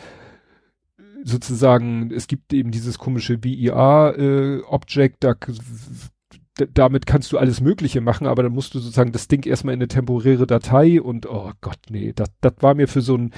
sozusagen, 1.24 2.10
es 2.12 2.26
gibt 2.26 2.52
eben 2.52 2.70
dieses 2.70 2.98
komische 2.98 3.42
VIA-Object, 3.42 5.24
äh, 5.24 5.34
da 5.34 6.66
damit 6.74 7.06
kannst 7.06 7.32
du 7.32 7.38
alles 7.38 7.62
Mögliche 7.62 8.02
machen, 8.02 8.26
aber 8.26 8.42
dann 8.42 8.52
musst 8.52 8.74
du 8.74 8.78
sozusagen 8.78 9.12
das 9.12 9.26
Ding 9.26 9.46
erstmal 9.46 9.72
in 9.72 9.80
eine 9.80 9.88
temporäre 9.88 10.46
Datei 10.46 11.00
und 11.00 11.26
oh 11.26 11.50
Gott, 11.62 11.78
nee, 11.88 12.12
das, 12.14 12.28
das 12.42 12.52
war 12.60 12.74
mir 12.74 12.88
für 12.88 13.00
so 13.00 13.14
einen 13.14 13.32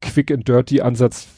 Quick 0.00 0.32
and 0.32 0.48
Dirty 0.48 0.80
Ansatz 0.80 1.28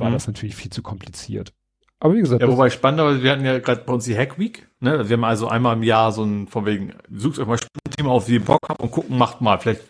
war 0.00 0.08
mhm. 0.08 0.14
das 0.14 0.26
natürlich 0.26 0.56
viel 0.56 0.70
zu 0.70 0.82
kompliziert. 0.82 1.52
Aber 2.00 2.14
wie 2.14 2.20
gesagt. 2.20 2.40
Ja, 2.40 2.48
wobei 2.48 2.70
spannend, 2.70 3.00
aber 3.00 3.22
wir 3.22 3.32
hatten 3.32 3.44
ja 3.44 3.58
gerade 3.58 3.82
bei 3.84 3.92
uns 3.92 4.04
die 4.04 4.16
Hack 4.16 4.38
Week, 4.38 4.68
ne? 4.78 5.08
Wir 5.08 5.16
haben 5.16 5.24
also 5.24 5.48
einmal 5.48 5.76
im 5.76 5.82
Jahr 5.82 6.12
so 6.12 6.22
ein, 6.22 6.46
von 6.46 6.64
wegen, 6.64 6.94
sucht 7.10 7.40
euch 7.40 7.46
mal 7.46 7.54
ein 7.56 7.90
Thema 7.90 8.10
auf, 8.10 8.28
wie 8.28 8.34
ihr 8.34 8.44
Bock 8.44 8.60
habt 8.68 8.80
und 8.80 8.92
gucken, 8.92 9.18
macht 9.18 9.40
mal. 9.40 9.58
Vielleicht, 9.58 9.82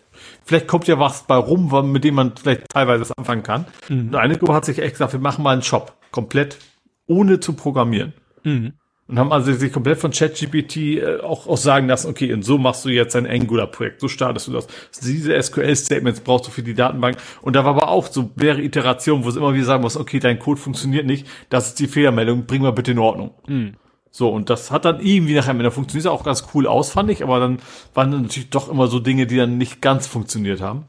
vielleicht 0.43 0.67
kommt 0.67 0.87
ja 0.87 0.97
was 0.97 1.23
bei 1.23 1.35
rum, 1.35 1.91
mit 1.91 2.03
dem 2.03 2.15
man 2.15 2.35
vielleicht 2.35 2.67
teilweise 2.69 3.01
was 3.01 3.11
anfangen 3.11 3.43
kann. 3.43 3.65
Mhm. 3.89 4.07
Und 4.07 4.15
eine 4.15 4.37
Gruppe 4.37 4.53
hat 4.55 4.65
sich 4.65 4.79
echt 4.79 4.93
gesagt, 4.93 5.13
wir 5.13 5.19
machen 5.19 5.43
mal 5.43 5.51
einen 5.51 5.61
Shop. 5.61 5.93
Komplett 6.09 6.57
ohne 7.05 7.39
zu 7.39 7.53
programmieren. 7.53 8.13
Mhm 8.43 8.73
und 9.09 9.17
haben 9.17 9.31
also 9.31 9.51
sich 9.51 9.73
komplett 9.73 9.97
von 9.97 10.11
ChatGPT 10.11 10.77
äh, 10.77 11.19
auch, 11.21 11.47
auch 11.47 11.57
sagen 11.57 11.87
lassen, 11.87 12.09
okay, 12.09 12.31
und 12.31 12.43
so 12.43 12.59
machst 12.59 12.85
du 12.85 12.89
jetzt 12.89 13.15
ein 13.15 13.25
Angular-Projekt, 13.25 14.01
so 14.01 14.07
startest 14.07 14.47
du 14.47 14.51
das. 14.51 14.67
Diese 15.01 15.41
SQL-Statements 15.41 16.19
brauchst 16.19 16.45
du 16.45 16.51
für 16.51 16.61
die 16.61 16.75
Datenbank. 16.75 17.17
Und 17.41 17.55
da 17.55 17.65
war 17.65 17.71
aber 17.71 17.89
auch 17.89 18.05
so 18.05 18.29
mehrere 18.35 18.61
Iterationen, 18.61 19.25
wo 19.25 19.29
es 19.29 19.35
immer 19.35 19.55
wieder 19.55 19.65
sagen 19.65 19.81
muss, 19.81 19.97
okay, 19.97 20.19
dein 20.19 20.37
Code 20.37 20.61
funktioniert 20.61 21.07
nicht, 21.07 21.25
das 21.49 21.69
ist 21.69 21.79
die 21.79 21.87
Fehlermeldung, 21.87 22.45
bring 22.45 22.61
mal 22.61 22.71
bitte 22.71 22.91
in 22.91 22.99
Ordnung. 22.99 23.31
Mhm. 23.47 23.73
So, 24.11 24.29
und 24.29 24.51
das 24.51 24.69
hat 24.69 24.85
dann 24.85 24.99
irgendwie 24.99 25.33
nachher 25.33 25.55
mit 25.55 25.63
der 25.63 25.71
funktioniert 25.71 26.07
auch 26.07 26.23
ganz 26.23 26.47
cool 26.53 26.67
aus, 26.67 26.91
fand 26.91 27.09
ich, 27.09 27.23
aber 27.23 27.39
dann 27.39 27.57
waren 27.95 28.11
dann 28.11 28.23
natürlich 28.23 28.51
doch 28.51 28.69
immer 28.69 28.85
so 28.87 28.99
Dinge, 28.99 29.25
die 29.25 29.37
dann 29.37 29.57
nicht 29.57 29.81
ganz 29.81 30.05
funktioniert 30.05 30.61
haben. 30.61 30.85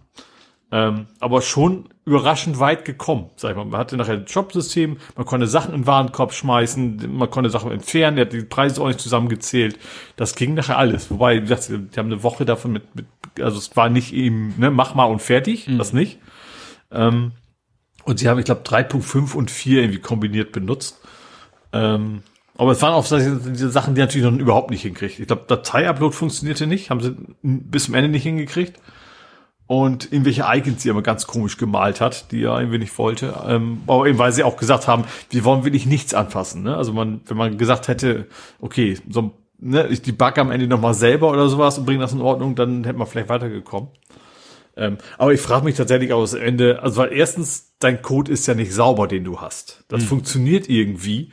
Ähm, 0.73 1.07
aber 1.19 1.43
schon 1.43 1.89
überraschend 2.05 2.61
weit 2.61 2.85
gekommen, 2.85 3.31
sag 3.37 3.51
ich 3.51 3.57
mal. 3.57 3.65
Man 3.65 3.81
hatte 3.81 3.97
nachher 3.97 4.15
ein 4.15 4.25
Jobsystem, 4.27 4.99
man 5.17 5.27
konnte 5.27 5.49
Sachen 5.49 5.75
in 5.75 5.81
den 5.81 5.87
Warenkorb 5.87 6.33
schmeißen, 6.33 7.13
man 7.13 7.29
konnte 7.29 7.51
Sachen 7.51 7.73
entfernen, 7.73 8.17
der 8.17 8.27
hat 8.27 8.33
die 8.33 8.43
Preise 8.43 8.81
auch 8.81 8.87
nicht 8.87 9.01
zusammengezählt. 9.01 9.79
Das 10.15 10.37
ging 10.37 10.55
nachher 10.55 10.79
alles. 10.79 11.11
Wobei, 11.11 11.37
wie 11.37 11.41
gesagt, 11.41 11.71
die 11.71 11.99
haben 11.99 12.07
eine 12.07 12.23
Woche 12.23 12.45
davon 12.45 12.73
mit, 12.73 12.95
mit 12.95 13.07
also 13.41 13.59
es 13.59 13.77
war 13.77 13.89
nicht 13.89 14.13
eben, 14.13 14.55
ne, 14.59 14.71
mach 14.71 14.95
mal 14.95 15.07
und 15.07 15.21
fertig, 15.21 15.67
mhm. 15.67 15.79
das 15.79 15.93
nicht. 15.93 16.21
Ähm, 16.93 17.33
und 18.05 18.21
sie 18.21 18.29
haben, 18.29 18.39
ich 18.39 18.45
glaube, 18.45 18.63
3.5 18.63 19.35
und 19.35 19.51
4 19.51 19.83
irgendwie 19.83 20.01
kombiniert 20.01 20.53
benutzt. 20.53 21.01
Ähm, 21.73 22.23
aber 22.57 22.73
es 22.73 22.83
waren 22.83 22.93
auch 22.93 23.05
diese 23.05 23.71
Sachen, 23.71 23.95
die 23.95 24.03
natürlich 24.03 24.29
noch 24.31 24.39
überhaupt 24.39 24.71
nicht 24.71 24.83
hinkriegt. 24.83 25.19
Ich 25.19 25.27
glaube, 25.27 25.45
Datei-Upload 25.49 26.15
funktionierte 26.15 26.67
nicht, 26.67 26.91
haben 26.91 27.01
sie 27.01 27.17
bis 27.43 27.85
zum 27.87 27.95
Ende 27.95 28.09
nicht 28.09 28.23
hingekriegt 28.23 28.79
und 29.71 30.13
irgendwelche 30.13 30.47
Icons, 30.49 30.83
die 30.83 30.89
er 30.89 30.91
immer 30.91 31.03
ganz 31.03 31.29
komisch 31.29 31.57
gemalt 31.57 32.01
hat, 32.01 32.33
die 32.33 32.43
er 32.43 32.59
irgendwie 32.59 32.79
nicht 32.79 32.99
wollte. 32.99 33.33
Ähm, 33.47 33.83
aber 33.87 34.09
eben, 34.09 34.19
weil 34.19 34.33
sie 34.33 34.43
auch 34.43 34.57
gesagt 34.57 34.89
haben, 34.89 35.05
wir 35.31 35.45
wollen 35.45 35.63
wirklich 35.63 35.87
nichts 35.87 36.13
anfassen. 36.13 36.65
Ne? 36.65 36.77
Also 36.77 36.93
man, 36.93 37.21
wenn 37.27 37.37
man 37.37 37.57
gesagt 37.57 37.87
hätte, 37.87 38.27
okay, 38.61 38.99
so 39.09 39.31
ne, 39.61 39.87
ich 39.87 40.03
die 40.03 40.11
Bug 40.11 40.37
am 40.39 40.51
Ende 40.51 40.67
nochmal 40.67 40.95
selber 40.95 41.31
oder 41.31 41.49
sowas 41.49 41.79
und 41.79 41.87
bringe 41.87 42.01
das 42.01 42.13
in 42.13 42.21
Ordnung, 42.21 42.57
dann 42.57 42.83
hätte 42.83 42.99
man 42.99 43.07
vielleicht 43.07 43.29
weitergekommen. 43.29 43.91
Ähm, 44.77 44.99
aber 45.19 45.35
ich 45.35 45.41
frage 45.41 45.65
mich 45.65 45.77
tatsächlich 45.77 46.13
aus 46.13 46.35
Ende, 46.35 46.83
also 46.83 47.03
weil 47.03 47.13
erstens, 47.13 47.77
dein 47.79 48.03
Code 48.03 48.33
ist 48.33 48.49
ja 48.49 48.55
nicht 48.55 48.75
sauber, 48.75 49.07
den 49.07 49.23
du 49.23 49.41
hast. 49.41 49.85
Das 49.87 50.01
hm. 50.01 50.09
funktioniert 50.09 50.69
irgendwie. 50.69 51.31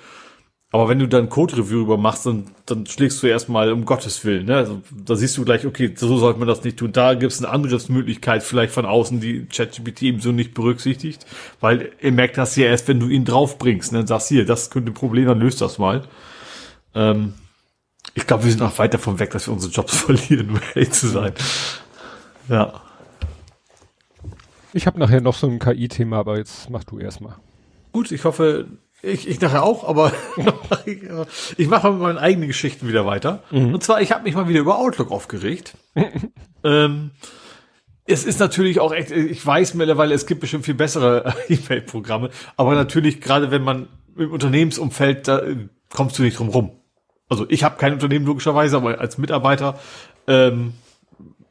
Aber 0.77 0.89
wenn 0.89 0.99
du 0.99 1.07
dann 1.07 1.27
Code-Review 1.27 1.81
über 1.81 1.97
machst, 1.97 2.27
dann, 2.27 2.51
dann 2.67 2.85
schlägst 2.85 3.23
du 3.23 3.25
erstmal 3.25 3.71
um 3.71 3.83
Gottes 3.83 4.23
Willen. 4.23 4.45
Ne? 4.45 4.57
Also, 4.57 4.83
da 4.91 5.15
siehst 5.15 5.35
du 5.35 5.43
gleich, 5.43 5.65
okay, 5.65 5.91
so 5.95 6.19
sollte 6.19 6.37
man 6.37 6.47
das 6.47 6.63
nicht 6.63 6.77
tun. 6.77 6.91
Da 6.91 7.15
gibt 7.15 7.31
es 7.31 7.43
eine 7.43 7.51
andere 7.51 7.81
Möglichkeit, 7.91 8.43
vielleicht 8.43 8.73
von 8.73 8.85
außen, 8.85 9.19
die 9.19 9.47
ChatGPT 9.47 10.03
eben 10.03 10.19
so 10.19 10.31
nicht 10.31 10.53
berücksichtigt. 10.53 11.25
Weil 11.61 11.93
er 11.99 12.11
merkt 12.11 12.37
das 12.37 12.55
ja 12.55 12.67
erst, 12.67 12.87
wenn 12.87 12.99
du 12.99 13.07
ihn 13.07 13.25
draufbringst. 13.25 13.91
Ne? 13.91 13.97
Dann 13.97 14.07
sagst 14.07 14.27
hier, 14.27 14.45
das 14.45 14.69
könnte 14.69 14.91
ein 14.91 14.93
Problem, 14.93 15.25
dann 15.25 15.39
löst 15.39 15.61
das 15.61 15.79
mal. 15.79 16.03
Ähm, 16.93 17.33
ich 18.13 18.27
glaube, 18.27 18.43
wir 18.43 18.51
sind 18.51 18.59
noch 18.59 18.77
weit 18.77 18.93
davon 18.93 19.17
weg, 19.17 19.31
dass 19.31 19.47
wir 19.47 19.55
unsere 19.55 19.73
Jobs 19.73 19.97
verlieren, 20.01 20.51
um 20.51 20.59
ehrlich 20.75 20.91
zu 20.91 21.07
sein. 21.07 21.33
Ja. 22.49 22.83
Ich 24.73 24.85
habe 24.85 24.99
nachher 24.99 25.21
noch 25.21 25.33
so 25.33 25.47
ein 25.47 25.57
KI-Thema, 25.57 26.17
aber 26.17 26.37
jetzt 26.37 26.69
mach 26.69 26.83
du 26.83 26.99
erstmal. 26.99 27.33
Gut, 27.93 28.11
ich 28.11 28.25
hoffe, 28.25 28.67
ich, 29.01 29.27
ich 29.27 29.39
nachher 29.41 29.63
auch, 29.63 29.87
aber 29.87 30.11
ich 31.57 31.67
mache 31.67 31.91
mit 31.91 32.01
meinen 32.01 32.17
eigenen 32.17 32.47
Geschichten 32.47 32.87
wieder 32.87 33.05
weiter. 33.05 33.43
Mhm. 33.51 33.73
Und 33.73 33.83
zwar, 33.83 34.01
ich 34.01 34.11
habe 34.11 34.23
mich 34.23 34.35
mal 34.35 34.47
wieder 34.47 34.59
über 34.59 34.79
Outlook 34.79 35.11
aufgeregt. 35.11 35.73
ähm, 36.63 37.11
es 38.05 38.23
ist 38.23 38.39
natürlich 38.39 38.79
auch 38.79 38.93
echt, 38.93 39.11
ich 39.11 39.45
weiß 39.45 39.73
mittlerweile, 39.73 40.15
es 40.15 40.25
gibt 40.25 40.41
bestimmt 40.41 40.65
viel 40.65 40.73
bessere 40.73 41.33
E-Mail-Programme, 41.49 42.29
aber 42.55 42.75
natürlich, 42.75 43.21
gerade 43.21 43.51
wenn 43.51 43.63
man 43.63 43.87
im 44.17 44.31
Unternehmensumfeld, 44.31 45.27
da 45.27 45.41
kommst 45.93 46.17
du 46.17 46.23
nicht 46.23 46.39
drum 46.39 46.49
rum. 46.49 46.71
Also 47.29 47.45
ich 47.49 47.63
habe 47.63 47.77
kein 47.77 47.93
Unternehmen 47.93 48.25
logischerweise, 48.25 48.77
aber 48.77 48.99
als 48.99 49.17
Mitarbeiter 49.17 49.77
ähm, 50.27 50.73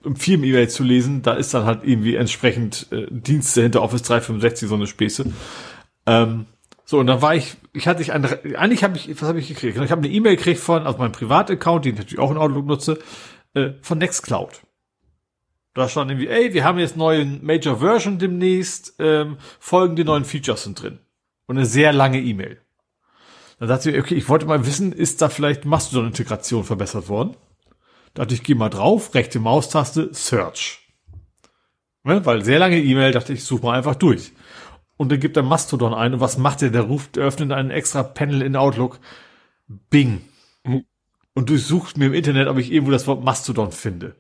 um 0.06 0.16
Firmen-E-Mail 0.16 0.68
zu 0.68 0.85
lesen, 0.85 1.23
da 1.23 1.35
ist 1.35 1.52
dann 1.52 1.64
halt 1.64 1.81
irgendwie 1.82 2.14
entsprechend 2.14 2.86
äh, 2.93 3.06
Dienste 3.10 3.62
hinter 3.62 3.82
Office 3.82 4.02
365 4.02 4.68
so 4.68 4.77
eine 4.77 4.86
Späße. 4.86 5.32
Ähm, 6.06 6.47
so, 6.89 7.01
und 7.01 7.09
dann 7.09 7.21
war 7.21 7.35
ich, 7.35 7.57
ich 7.73 7.89
hatte 7.89 8.01
ich 8.01 8.13
eine, 8.13 8.29
eigentlich 8.57 8.85
habe 8.85 8.97
ich, 8.97 9.21
was 9.21 9.29
habe 9.29 9.41
ich 9.41 9.49
gekriegt? 9.49 9.77
Ich 9.77 9.91
habe 9.91 10.03
eine 10.03 10.09
E-Mail 10.09 10.37
gekriegt 10.37 10.61
von, 10.61 10.87
aus 10.87 10.97
meinem 10.99 11.11
Privataccount, 11.11 11.85
den 11.85 11.95
ich 11.95 11.99
natürlich 11.99 12.21
auch 12.21 12.31
in 12.31 12.37
Outlook 12.37 12.65
nutze, 12.65 13.01
äh, 13.55 13.71
von 13.83 13.99
Nextcloud. 13.99 14.63
Da 15.75 15.89
stand 15.89 16.13
irgendwie, 16.13 16.29
ey, 16.29 16.55
wir 16.55 16.63
haben 16.63 16.79
jetzt 16.79 16.97
neuen 16.97 17.45
Major 17.45 17.81
Version 17.81 18.21
demnächst, 18.21 18.95
ähm, 19.01 19.37
folgende 19.59 20.05
neuen 20.05 20.25
Features 20.25 20.63
sind 20.63 20.81
drin. 20.81 21.01
Und 21.47 21.57
eine 21.57 21.67
sehr 21.67 21.93
lange 21.93 22.21
E-Mail. 22.21 22.61
Dann 23.59 23.69
dachte 23.69 23.91
ich, 23.91 23.99
okay, 23.99 24.15
ich 24.15 24.29
wollte 24.29 24.47
mal 24.47 24.65
wissen, 24.65 24.93
ist 24.93 25.21
da 25.21 25.29
vielleicht 25.29 25.65
Mastodon-Integration 25.65 26.63
verbessert 26.63 27.09
worden? 27.09 27.37
Dachte 28.15 28.33
ich, 28.33 28.45
geh 28.45 28.55
mal 28.55 28.71
drauf, 28.71 29.13
rechte 29.13 29.41
Maustaste, 29.41 30.15
Search. 30.15 30.87
Ne? 32.05 32.25
Weil 32.25 32.45
sehr 32.45 32.61
lange 32.61 32.81
E-Mail, 32.81 33.11
dachte 33.11 33.33
ich, 33.33 33.43
such 33.43 33.63
mal 33.63 33.77
einfach 33.77 33.97
durch. 33.97 34.33
Und 34.97 35.12
dann 35.12 35.20
gibt 35.20 35.36
er 35.36 35.43
Mastodon 35.43 35.93
ein 35.94 36.14
und 36.14 36.20
was 36.20 36.39
macht 36.39 36.62
er? 36.62 36.70
Der 36.70 36.82
ruft, 36.82 37.18
öffnet 37.18 37.52
einen 37.52 37.70
extra 37.70 38.02
Panel 38.02 38.43
in 38.43 38.56
Outlook. 38.56 38.98
Bing. 39.90 40.23
Und 40.62 41.51
durchsucht 41.51 41.98
mir 41.98 42.06
im 42.06 42.14
Internet, 42.14 42.48
ob 42.48 42.56
ich 42.56 42.73
irgendwo 42.73 42.93
das 42.93 43.06
Wort 43.06 43.23
Mastodon 43.23 43.73
finde. 43.73 44.16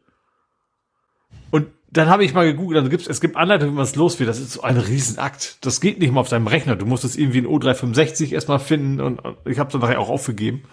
Und 1.50 1.68
dann 1.90 2.08
habe 2.08 2.24
ich 2.24 2.34
mal 2.34 2.44
gegoogelt, 2.44 2.78
also 2.78 2.90
gibt's, 2.90 3.06
es 3.06 3.20
gibt 3.20 3.36
Anleitungen, 3.36 3.72
wie 3.72 3.76
man 3.76 3.84
es 3.84 3.96
los 3.96 4.18
wird. 4.18 4.28
Das 4.28 4.38
ist 4.38 4.52
so 4.52 4.62
ein 4.62 4.76
Riesenakt. 4.76 5.64
Das 5.64 5.80
geht 5.80 5.98
nicht 5.98 6.12
mal 6.12 6.20
auf 6.20 6.28
deinem 6.28 6.46
Rechner. 6.46 6.76
Du 6.76 6.84
musst 6.84 7.04
es 7.04 7.16
irgendwie 7.16 7.38
in 7.38 7.46
O365 7.46 8.32
erstmal 8.32 8.58
finden 8.58 9.00
und 9.00 9.22
ich 9.46 9.58
habe 9.58 9.68
es 9.68 9.72
dann 9.72 9.80
nachher 9.80 10.00
auch 10.00 10.10
aufgegeben. 10.10 10.64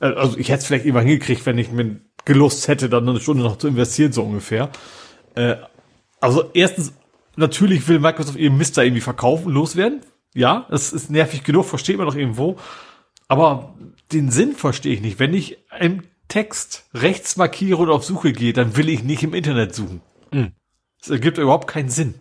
Äh, 0.00 0.06
also 0.08 0.36
ich 0.36 0.50
hätte 0.50 0.60
es 0.60 0.66
vielleicht 0.66 0.84
immer 0.84 1.00
hingekriegt, 1.00 1.46
wenn 1.46 1.58
ich 1.58 1.70
mir 1.70 2.00
gelust 2.24 2.68
hätte, 2.68 2.90
dann 2.90 3.08
eine 3.08 3.20
Stunde 3.20 3.42
noch 3.42 3.56
zu 3.56 3.68
investieren, 3.68 4.12
so 4.12 4.22
ungefähr. 4.22 4.70
Äh, 5.34 5.56
also 6.20 6.50
erstens, 6.52 6.92
natürlich 7.38 7.86
will 7.88 8.00
Microsoft 8.00 8.38
ihren 8.38 8.58
Mist 8.58 8.76
da 8.76 8.82
irgendwie 8.82 9.00
verkaufen, 9.00 9.52
loswerden. 9.52 10.02
Ja, 10.34 10.66
das 10.70 10.92
ist 10.92 11.10
nervig 11.10 11.44
genug, 11.44 11.64
versteht 11.64 11.96
man 11.96 12.06
doch 12.06 12.14
irgendwo. 12.14 12.58
Aber 13.28 13.74
den 14.12 14.30
Sinn 14.30 14.54
verstehe 14.54 14.92
ich 14.92 15.00
nicht. 15.00 15.18
Wenn 15.18 15.34
ich 15.34 15.58
im 15.78 16.02
Text 16.28 16.86
rechts 16.94 17.36
markiere 17.36 17.78
und 17.78 17.90
auf 17.90 18.04
Suche 18.04 18.32
gehe, 18.32 18.52
dann 18.52 18.76
will 18.76 18.88
ich 18.88 19.02
nicht 19.02 19.22
im 19.22 19.34
Internet 19.34 19.74
suchen. 19.74 20.02
Mhm. 20.32 20.52
Das 21.00 21.10
ergibt 21.10 21.38
überhaupt 21.38 21.68
keinen 21.68 21.88
Sinn. 21.88 22.14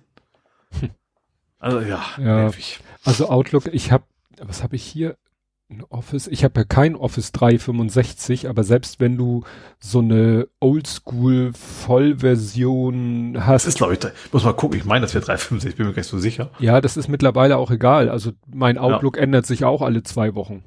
Also 1.60 1.80
ja, 1.80 2.06
ja 2.18 2.42
nervig. 2.44 2.80
Also 3.04 3.30
Outlook, 3.30 3.66
ich 3.74 3.92
habe, 3.92 4.04
was 4.40 4.62
habe 4.62 4.76
ich 4.76 4.84
hier? 4.84 5.18
Ein 5.70 5.84
Office, 5.90 6.28
ich 6.28 6.46
habe 6.46 6.62
ja 6.62 6.64
kein 6.64 6.96
Office 6.96 7.34
365, 7.34 8.48
aber 8.48 8.64
selbst 8.64 9.02
wenn 9.02 9.18
du 9.18 9.44
so 9.80 10.00
eine 10.00 10.48
Oldschool 10.62 11.52
Vollversion 11.52 13.36
hast. 13.46 13.66
Das 13.66 13.74
ist, 13.74 13.78
glaube 13.78 13.96
ich, 13.96 14.00
muss 14.32 14.46
mal 14.46 14.54
gucken, 14.54 14.78
ich 14.80 14.86
meine, 14.86 15.02
das 15.02 15.14
wäre 15.14 15.26
365, 15.26 15.76
bin 15.76 15.88
mir 15.88 15.92
gar 15.92 16.00
nicht 16.00 16.08
so 16.08 16.20
sicher. 16.20 16.52
Ja, 16.60 16.80
das 16.80 16.96
ist 16.96 17.10
mittlerweile 17.10 17.58
auch 17.58 17.70
egal. 17.70 18.08
Also 18.08 18.32
mein 18.48 18.78
Outlook 18.78 19.18
ja. 19.18 19.24
ändert 19.24 19.46
sich 19.46 19.66
auch 19.66 19.82
alle 19.82 20.04
zwei 20.04 20.36
Wochen. 20.36 20.64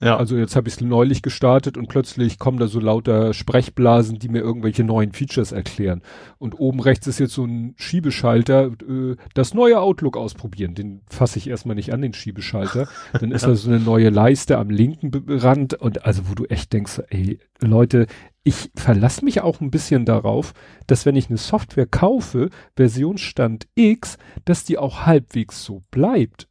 Ja. 0.00 0.16
Also 0.16 0.36
jetzt 0.36 0.56
habe 0.56 0.68
ich 0.68 0.74
es 0.74 0.80
neulich 0.80 1.22
gestartet 1.22 1.78
und 1.78 1.88
plötzlich 1.88 2.38
kommen 2.38 2.58
da 2.58 2.66
so 2.66 2.80
lauter 2.80 3.32
Sprechblasen, 3.32 4.18
die 4.18 4.28
mir 4.28 4.40
irgendwelche 4.40 4.82
neuen 4.82 5.12
Features 5.12 5.52
erklären. 5.52 6.02
Und 6.38 6.58
oben 6.58 6.80
rechts 6.80 7.06
ist 7.06 7.20
jetzt 7.20 7.34
so 7.34 7.44
ein 7.44 7.74
Schiebeschalter, 7.76 8.72
äh, 8.86 9.16
das 9.34 9.54
neue 9.54 9.80
Outlook 9.80 10.16
ausprobieren. 10.16 10.74
Den 10.74 11.02
fasse 11.08 11.38
ich 11.38 11.48
erstmal 11.48 11.76
nicht 11.76 11.92
an, 11.92 12.02
den 12.02 12.12
Schiebeschalter. 12.12 12.88
Dann 13.18 13.30
ist 13.30 13.46
da 13.46 13.54
so 13.54 13.70
eine 13.70 13.80
neue 13.80 14.10
Leiste 14.10 14.58
am 14.58 14.68
linken 14.68 15.10
Rand 15.28 15.74
und 15.74 16.04
also 16.04 16.28
wo 16.28 16.34
du 16.34 16.44
echt 16.46 16.72
denkst, 16.72 17.00
ey, 17.08 17.38
Leute, 17.60 18.06
ich 18.42 18.70
verlasse 18.74 19.24
mich 19.24 19.40
auch 19.40 19.60
ein 19.60 19.70
bisschen 19.70 20.04
darauf, 20.04 20.52
dass 20.86 21.06
wenn 21.06 21.16
ich 21.16 21.28
eine 21.30 21.38
Software 21.38 21.86
kaufe, 21.86 22.50
Versionsstand 22.76 23.68
X, 23.74 24.18
dass 24.44 24.64
die 24.64 24.76
auch 24.76 25.06
halbwegs 25.06 25.64
so 25.64 25.82
bleibt. 25.90 26.48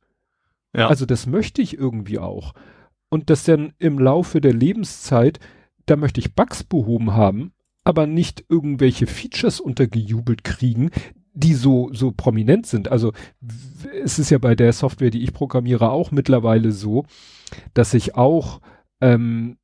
Ja. 0.76 0.88
Also 0.88 1.06
das 1.06 1.28
möchte 1.28 1.62
ich 1.62 1.78
irgendwie 1.78 2.18
auch 2.18 2.54
und 3.14 3.30
das 3.30 3.44
dann 3.44 3.74
im 3.78 4.00
Laufe 4.00 4.42
der 4.42 4.54
Lebenszeit, 4.54 5.40
da 5.86 5.96
möchte 5.98 6.20
ich 6.20 6.34
Bugs 6.34 6.64
behoben 6.64 7.14
haben, 7.14 7.54
aber 7.84 8.08
nicht 8.08 8.44
irgendwelche 8.50 9.06
Features 9.06 9.60
untergejubelt 9.60 10.44
kriegen, 10.44 10.90
die 11.36 11.54
so, 11.54 11.94
so 11.94 12.12
prominent 12.12 12.66
sind. 12.66 12.88
Also 12.88 13.14
es 14.04 14.18
ist 14.18 14.32
ja 14.32 14.40
bei 14.40 14.56
der 14.56 14.74
Software, 14.74 15.12
die 15.12 15.22
ich 15.22 15.32
programmiere, 15.32 15.92
auch 15.92 16.10
mittlerweile 16.10 16.72
so, 16.72 17.06
dass 17.76 17.94
ich 17.94 18.16
auch, 18.16 18.62
ähm, 19.00 19.58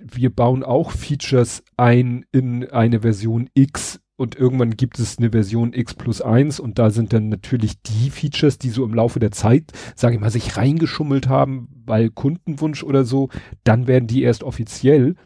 wir 0.00 0.34
bauen 0.34 0.64
auch 0.64 0.90
Features 0.90 1.62
ein 1.76 2.26
in 2.32 2.68
eine 2.68 3.02
Version 3.02 3.48
X 3.54 4.00
und 4.22 4.36
irgendwann 4.36 4.76
gibt 4.76 5.00
es 5.00 5.18
eine 5.18 5.32
Version 5.32 5.72
X 5.72 5.94
plus 5.94 6.22
eins 6.22 6.60
und 6.60 6.78
da 6.78 6.90
sind 6.90 7.12
dann 7.12 7.28
natürlich 7.28 7.82
die 7.82 8.08
Features, 8.08 8.56
die 8.56 8.70
so 8.70 8.84
im 8.84 8.94
Laufe 8.94 9.18
der 9.18 9.32
Zeit, 9.32 9.72
sage 9.96 10.14
ich 10.14 10.20
mal, 10.20 10.30
sich 10.30 10.56
reingeschummelt 10.56 11.28
haben, 11.28 11.66
weil 11.84 12.08
Kundenwunsch 12.08 12.84
oder 12.84 13.04
so, 13.04 13.30
dann 13.64 13.88
werden 13.88 14.06
die 14.06 14.22
erst 14.22 14.44
offiziell. 14.44 15.16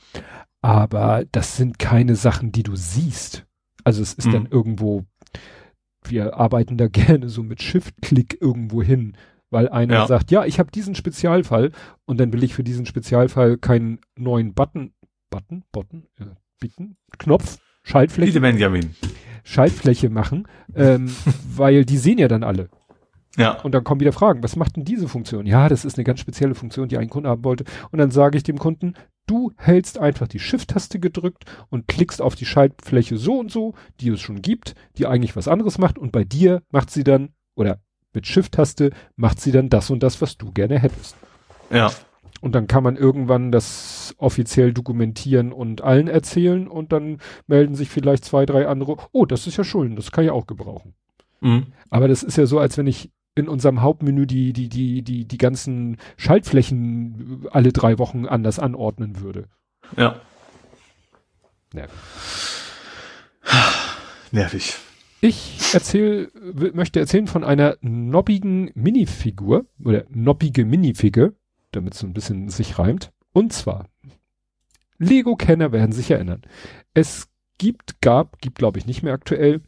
Aber 0.62 1.24
das 1.30 1.58
sind 1.58 1.78
keine 1.78 2.16
Sachen, 2.16 2.52
die 2.52 2.62
du 2.62 2.74
siehst. 2.74 3.44
Also 3.84 4.00
es 4.00 4.14
ist 4.14 4.28
mhm. 4.28 4.32
dann 4.32 4.46
irgendwo, 4.46 5.04
wir 6.02 6.34
arbeiten 6.38 6.78
da 6.78 6.88
gerne 6.90 7.28
so 7.28 7.42
mit 7.42 7.60
Shift-Klick 7.60 8.40
irgendwo 8.40 8.82
hin, 8.82 9.14
weil 9.50 9.68
einer 9.68 9.92
ja. 9.92 10.06
sagt, 10.06 10.30
ja, 10.30 10.46
ich 10.46 10.58
habe 10.58 10.70
diesen 10.70 10.94
Spezialfall 10.94 11.70
und 12.06 12.18
dann 12.18 12.32
will 12.32 12.42
ich 12.42 12.54
für 12.54 12.64
diesen 12.64 12.86
Spezialfall 12.86 13.58
keinen 13.58 14.00
neuen 14.16 14.54
Button, 14.54 14.94
Button, 15.28 15.64
Button, 15.70 16.06
ja, 16.18 16.34
Bitten, 16.58 16.96
Knopf 17.18 17.58
Schaltfläche. 17.86 18.40
Benjamin. 18.40 18.96
Schaltfläche 19.44 20.10
machen, 20.10 20.48
ähm, 20.74 21.14
weil 21.56 21.84
die 21.84 21.98
sehen 21.98 22.18
ja 22.18 22.26
dann 22.26 22.42
alle. 22.42 22.68
Ja. 23.36 23.60
Und 23.60 23.72
dann 23.72 23.84
kommen 23.84 24.00
wieder 24.00 24.12
Fragen, 24.12 24.42
was 24.42 24.56
macht 24.56 24.76
denn 24.76 24.84
diese 24.84 25.06
Funktion? 25.08 25.46
Ja, 25.46 25.68
das 25.68 25.84
ist 25.84 25.96
eine 25.96 26.04
ganz 26.04 26.18
spezielle 26.18 26.56
Funktion, 26.56 26.88
die 26.88 26.98
ein 26.98 27.08
Kunde 27.08 27.28
haben 27.28 27.44
wollte. 27.44 27.64
Und 27.92 28.00
dann 28.00 28.10
sage 28.10 28.38
ich 28.38 28.42
dem 28.42 28.58
Kunden, 28.58 28.94
du 29.26 29.52
hältst 29.56 29.98
einfach 29.98 30.26
die 30.26 30.40
Shift-Taste 30.40 30.98
gedrückt 30.98 31.44
und 31.68 31.86
klickst 31.86 32.20
auf 32.20 32.34
die 32.34 32.46
Schaltfläche 32.46 33.18
so 33.18 33.38
und 33.38 33.52
so, 33.52 33.74
die 34.00 34.08
es 34.08 34.20
schon 34.20 34.42
gibt, 34.42 34.74
die 34.98 35.06
eigentlich 35.06 35.36
was 35.36 35.46
anderes 35.46 35.78
macht. 35.78 35.96
Und 35.96 36.10
bei 36.10 36.24
dir 36.24 36.62
macht 36.72 36.90
sie 36.90 37.04
dann, 37.04 37.34
oder 37.54 37.78
mit 38.12 38.26
Shift-Taste 38.26 38.90
macht 39.14 39.40
sie 39.40 39.52
dann 39.52 39.68
das 39.68 39.90
und 39.90 40.02
das, 40.02 40.20
was 40.20 40.36
du 40.38 40.50
gerne 40.50 40.80
hättest. 40.80 41.14
Ja. 41.70 41.92
Und 42.46 42.52
dann 42.52 42.68
kann 42.68 42.84
man 42.84 42.94
irgendwann 42.94 43.50
das 43.50 44.14
offiziell 44.18 44.72
dokumentieren 44.72 45.52
und 45.52 45.82
allen 45.82 46.06
erzählen 46.06 46.68
und 46.68 46.92
dann 46.92 47.18
melden 47.48 47.74
sich 47.74 47.88
vielleicht 47.88 48.24
zwei, 48.24 48.46
drei 48.46 48.68
andere, 48.68 48.98
oh, 49.10 49.26
das 49.26 49.48
ist 49.48 49.56
ja 49.56 49.64
Schulden, 49.64 49.96
das 49.96 50.12
kann 50.12 50.22
ich 50.22 50.30
auch 50.30 50.46
gebrauchen. 50.46 50.94
Mhm. 51.40 51.66
Aber 51.90 52.06
das 52.06 52.22
ist 52.22 52.38
ja 52.38 52.46
so, 52.46 52.60
als 52.60 52.78
wenn 52.78 52.86
ich 52.86 53.10
in 53.34 53.48
unserem 53.48 53.82
Hauptmenü 53.82 54.26
die, 54.28 54.52
die, 54.52 54.68
die, 54.68 55.02
die, 55.02 55.24
die 55.24 55.38
ganzen 55.38 55.96
Schaltflächen 56.16 57.48
alle 57.50 57.72
drei 57.72 57.98
Wochen 57.98 58.26
anders 58.26 58.60
anordnen 58.60 59.20
würde. 59.20 59.48
Ja. 59.96 60.20
Nervig. 61.74 61.98
Nervig. 64.30 64.76
Ich 65.20 65.74
erzähl, 65.74 66.30
möchte 66.74 67.00
erzählen 67.00 67.26
von 67.26 67.42
einer 67.42 67.76
nobbigen 67.80 68.70
Minifigur 68.76 69.66
oder 69.84 70.04
nobbige 70.10 70.64
Minifigur 70.64 71.32
damit 71.76 71.94
es 71.94 72.00
so 72.00 72.06
ein 72.06 72.14
bisschen 72.14 72.48
sich 72.48 72.78
reimt. 72.78 73.12
Und 73.32 73.52
zwar, 73.52 73.88
Lego-Kenner 74.98 75.72
werden 75.72 75.92
sich 75.92 76.10
erinnern. 76.10 76.42
Es 76.94 77.28
gibt, 77.58 78.00
gab, 78.00 78.40
gibt 78.40 78.58
glaube 78.58 78.78
ich 78.78 78.86
nicht 78.86 79.02
mehr 79.02 79.12
aktuell, 79.12 79.62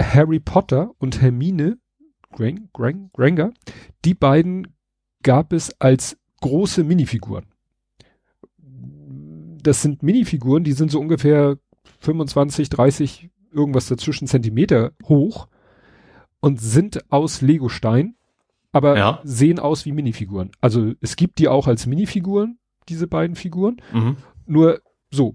Harry 0.00 0.40
Potter 0.40 0.90
und 0.98 1.22
Hermine 1.22 1.78
Grang, 2.32 2.68
Grang, 2.72 3.10
Granger. 3.12 3.52
Die 4.04 4.14
beiden 4.14 4.74
gab 5.22 5.52
es 5.52 5.78
als 5.80 6.16
große 6.40 6.82
Minifiguren. 6.82 7.46
Das 9.62 9.82
sind 9.82 10.02
Minifiguren, 10.02 10.64
die 10.64 10.72
sind 10.72 10.90
so 10.90 10.98
ungefähr 10.98 11.58
25, 12.00 12.68
30, 12.68 13.30
irgendwas 13.52 13.86
dazwischen 13.86 14.26
Zentimeter 14.26 14.92
hoch 15.04 15.46
und 16.40 16.60
sind 16.60 17.12
aus 17.12 17.42
Legostein 17.42 18.16
aber 18.72 18.96
ja. 18.96 19.20
sehen 19.22 19.58
aus 19.58 19.84
wie 19.84 19.92
Minifiguren. 19.92 20.50
Also 20.60 20.92
es 21.00 21.16
gibt 21.16 21.38
die 21.38 21.48
auch 21.48 21.66
als 21.66 21.86
Minifiguren, 21.86 22.58
diese 22.88 23.06
beiden 23.06 23.36
Figuren. 23.36 23.76
Mhm. 23.92 24.16
Nur 24.46 24.80
so. 25.10 25.34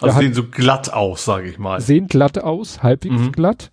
Also 0.00 0.18
sehen 0.18 0.34
so 0.34 0.44
glatt 0.44 0.92
aus, 0.92 1.24
sage 1.24 1.48
ich 1.48 1.58
mal. 1.58 1.80
Sehen 1.80 2.06
glatt 2.06 2.38
aus, 2.38 2.82
halbwegs 2.82 3.14
mhm. 3.14 3.32
glatt, 3.32 3.70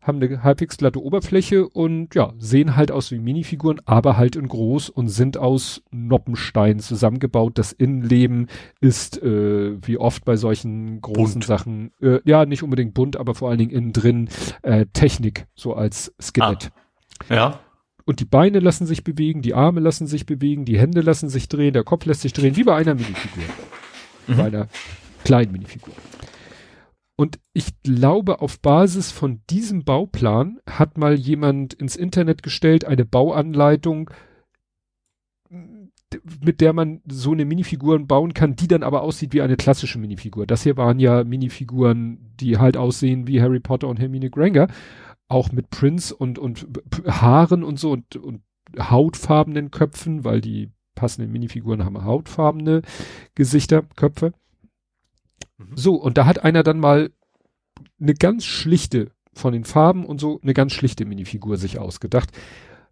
haben 0.00 0.22
eine 0.22 0.42
halbwegs 0.42 0.76
glatte 0.76 1.02
Oberfläche 1.02 1.68
und 1.68 2.14
ja, 2.14 2.32
sehen 2.38 2.76
halt 2.76 2.92
aus 2.92 3.10
wie 3.10 3.18
Minifiguren, 3.18 3.80
aber 3.86 4.16
halt 4.16 4.36
in 4.36 4.48
groß 4.48 4.90
und 4.90 5.08
sind 5.08 5.36
aus 5.36 5.82
Noppenstein 5.90 6.80
zusammengebaut. 6.80 7.58
Das 7.58 7.72
Innenleben 7.72 8.48
ist, 8.80 9.22
äh, 9.22 9.76
wie 9.86 9.98
oft 9.98 10.24
bei 10.24 10.36
solchen 10.36 11.00
großen 11.00 11.40
bunt. 11.40 11.44
Sachen, 11.44 11.92
äh, 12.00 12.20
ja, 12.24 12.44
nicht 12.44 12.62
unbedingt 12.62 12.94
bunt, 12.94 13.16
aber 13.16 13.34
vor 13.34 13.48
allen 13.48 13.58
Dingen 13.58 13.70
innen 13.70 13.92
drin 13.92 14.28
äh, 14.62 14.86
Technik, 14.92 15.46
so 15.54 15.74
als 15.74 16.14
Skelett. 16.20 16.70
Ah. 17.28 17.34
Ja. 17.34 17.60
Und 18.06 18.20
die 18.20 18.26
Beine 18.26 18.60
lassen 18.60 18.86
sich 18.86 19.02
bewegen, 19.02 19.40
die 19.40 19.54
Arme 19.54 19.80
lassen 19.80 20.06
sich 20.06 20.26
bewegen, 20.26 20.64
die 20.64 20.78
Hände 20.78 21.00
lassen 21.00 21.28
sich 21.28 21.48
drehen, 21.48 21.72
der 21.72 21.84
Kopf 21.84 22.04
lässt 22.04 22.20
sich 22.20 22.34
drehen, 22.34 22.56
wie 22.56 22.64
bei 22.64 22.76
einer 22.76 22.94
Minifigur. 22.94 23.44
Mhm. 24.26 24.36
Bei 24.36 24.44
einer 24.44 24.68
kleinen 25.24 25.52
Minifigur. 25.52 25.94
Und 27.16 27.38
ich 27.52 27.80
glaube, 27.82 28.40
auf 28.40 28.60
Basis 28.60 29.10
von 29.10 29.40
diesem 29.48 29.84
Bauplan 29.84 30.58
hat 30.68 30.98
mal 30.98 31.14
jemand 31.14 31.72
ins 31.72 31.96
Internet 31.96 32.42
gestellt, 32.42 32.84
eine 32.84 33.04
Bauanleitung, 33.04 34.10
mit 35.48 36.60
der 36.60 36.72
man 36.72 37.00
so 37.08 37.32
eine 37.32 37.44
Minifiguren 37.44 38.06
bauen 38.06 38.34
kann, 38.34 38.56
die 38.56 38.68
dann 38.68 38.82
aber 38.82 39.02
aussieht 39.02 39.32
wie 39.32 39.42
eine 39.42 39.56
klassische 39.56 39.98
Minifigur. 39.98 40.46
Das 40.46 40.62
hier 40.62 40.76
waren 40.76 40.98
ja 40.98 41.24
Minifiguren, 41.24 42.32
die 42.40 42.58
halt 42.58 42.76
aussehen 42.76 43.26
wie 43.26 43.40
Harry 43.40 43.60
Potter 43.60 43.88
und 43.88 44.00
Hermine 44.00 44.30
Granger 44.30 44.68
auch 45.28 45.52
mit 45.52 45.70
Prints 45.70 46.12
und, 46.12 46.38
und 46.38 46.66
Haaren 47.06 47.64
und 47.64 47.78
so 47.78 47.92
und, 47.92 48.16
und 48.16 48.42
hautfarbenen 48.78 49.70
Köpfen, 49.70 50.24
weil 50.24 50.40
die 50.40 50.70
passenden 50.94 51.32
Minifiguren 51.32 51.84
haben 51.84 52.04
hautfarbene 52.04 52.82
Gesichter, 53.34 53.82
Köpfe. 53.96 54.32
Mhm. 55.58 55.76
So, 55.76 55.94
und 55.96 56.18
da 56.18 56.26
hat 56.26 56.44
einer 56.44 56.62
dann 56.62 56.78
mal 56.78 57.10
eine 58.00 58.14
ganz 58.14 58.44
schlichte, 58.44 59.10
von 59.32 59.52
den 59.52 59.64
Farben 59.64 60.04
und 60.04 60.20
so, 60.20 60.40
eine 60.42 60.54
ganz 60.54 60.72
schlichte 60.72 61.04
Minifigur 61.04 61.56
sich 61.56 61.78
ausgedacht. 61.78 62.30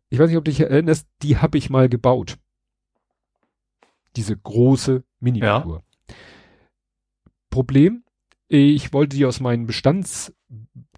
Ich 0.09 0.19
weiß 0.19 0.29
nicht, 0.29 0.37
ob 0.37 0.45
du 0.45 0.51
dich 0.51 0.61
erinnerst, 0.61 1.07
die 1.23 1.39
habe 1.39 1.57
ich 1.59 1.71
mal 1.71 1.89
gebaut. 1.89 2.39
Diese 4.17 4.37
große 4.37 5.05
Minifigur. 5.21 5.83
Ja. 6.09 6.15
Problem, 7.49 8.03
ich 8.49 8.93
wollte 8.93 9.17
die 9.17 9.25
aus 9.25 9.41
meinen 9.41 9.67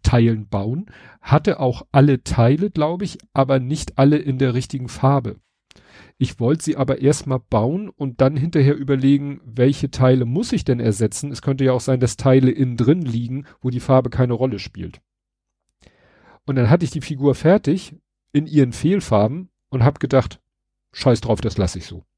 Bestandsteilen 0.05 0.49
bauen, 0.49 0.87
hatte 1.21 1.59
auch 1.61 1.87
alle 1.91 2.23
Teile, 2.23 2.71
glaube 2.71 3.05
ich, 3.05 3.19
aber 3.33 3.59
nicht 3.59 3.99
alle 3.99 4.19
in 4.19 4.39
der 4.39 4.55
richtigen 4.55 4.89
Farbe. 4.89 5.37
Ich 6.19 6.39
wollte 6.39 6.65
sie 6.65 6.77
aber 6.77 7.01
erstmal 7.01 7.41
bauen 7.41 7.89
und 7.89 8.21
dann 8.21 8.37
hinterher 8.37 8.77
überlegen, 8.77 9.41
welche 9.45 9.91
Teile 9.91 10.27
muss 10.27 10.53
ich 10.53 10.65
denn 10.65 10.79
ersetzen. 10.79 11.33
Es 11.33 11.43
könnte 11.43 11.65
ja 11.65 11.73
auch 11.73 11.81
sein, 11.81 11.99
dass 11.99 12.17
Teile 12.17 12.51
innen 12.51 12.77
drin 12.77 13.03
liegen, 13.03 13.47
wo 13.61 13.71
die 13.71 13.81
Farbe 13.81 14.11
keine 14.11 14.35
Rolle 14.35 14.59
spielt. 14.59 15.01
Und 16.47 16.57
dann 16.57 16.71
hatte 16.71 16.85
ich 16.85 16.91
die 16.91 17.01
Figur 17.01 17.35
fertig 17.35 17.97
in 18.33 18.47
ihren 18.47 18.73
Fehlfarben 18.73 19.49
und 19.71 19.83
habe 19.83 19.99
gedacht, 19.99 20.41
scheiß 20.93 21.23
drauf, 21.23 21.41
das 21.41 21.59
lasse 21.59 21.79
ich 21.79 21.87
so. 21.87 22.05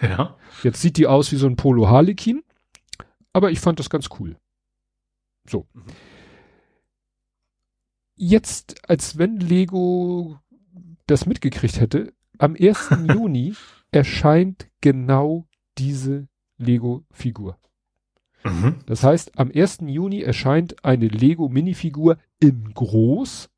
Ja. 0.00 0.36
Jetzt 0.62 0.80
sieht 0.80 0.96
die 0.96 1.08
aus 1.08 1.32
wie 1.32 1.36
so 1.36 1.48
ein 1.48 1.56
Polo 1.56 1.88
Harlequin, 1.88 2.44
aber 3.32 3.50
ich 3.50 3.58
fand 3.58 3.80
das 3.80 3.90
ganz 3.90 4.10
cool. 4.20 4.36
So. 5.48 5.66
Mhm. 5.72 5.82
Jetzt, 8.24 8.88
als 8.88 9.18
wenn 9.18 9.40
Lego 9.40 10.38
das 11.08 11.26
mitgekriegt 11.26 11.80
hätte, 11.80 12.12
am 12.38 12.54
1. 12.54 12.90
Juni 13.12 13.54
erscheint 13.90 14.68
genau 14.80 15.48
diese 15.76 16.28
Lego-Figur. 16.56 17.58
Mhm. 18.44 18.76
Das 18.86 19.02
heißt, 19.02 19.36
am 19.40 19.50
1. 19.52 19.78
Juni 19.86 20.20
erscheint 20.20 20.84
eine 20.84 21.08
Lego-Minifigur 21.08 22.16
in 22.38 22.72
groß, 22.72 23.50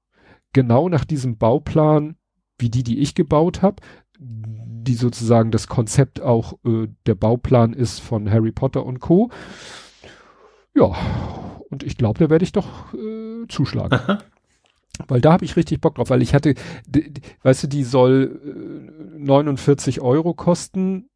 genau 0.55 0.89
nach 0.89 1.05
diesem 1.05 1.37
Bauplan, 1.37 2.17
wie 2.59 2.71
die, 2.71 2.85
die 2.85 3.01
ich 3.01 3.15
gebaut 3.15 3.61
habe, 3.61 3.83
die 4.19 4.95
sozusagen 4.95 5.51
das 5.51 5.67
Konzept 5.67 6.23
auch 6.23 6.55
äh, 6.65 6.89
der 7.05 7.17
Bauplan 7.17 7.75
ist 7.75 8.01
von 8.01 8.31
Harry 8.31 8.53
Potter 8.53 8.87
und 8.87 9.01
Co. 9.01 9.31
Ja, 10.75 10.87
und 11.69 11.83
ich 11.83 11.99
glaube, 11.99 12.19
da 12.19 12.31
werde 12.31 12.45
ich 12.45 12.53
doch 12.53 12.95
äh, 12.95 13.47
zuschlagen. 13.49 13.93
Aha. 13.93 14.21
Weil 15.09 15.21
da 15.21 15.33
habe 15.33 15.45
ich 15.45 15.57
richtig 15.57 15.81
Bock 15.81 15.97
drauf, 15.97 16.11
weil 16.11 16.23
ich 16.23 16.35
hatte, 16.35 16.55
weißt 17.43 17.65
du, 17.65 17.67
die 17.67 17.85
soll 17.85 18.41
äh, 19.15 19.19
49 19.19 20.01
Euro 20.01 20.35
kosten. 20.35 21.09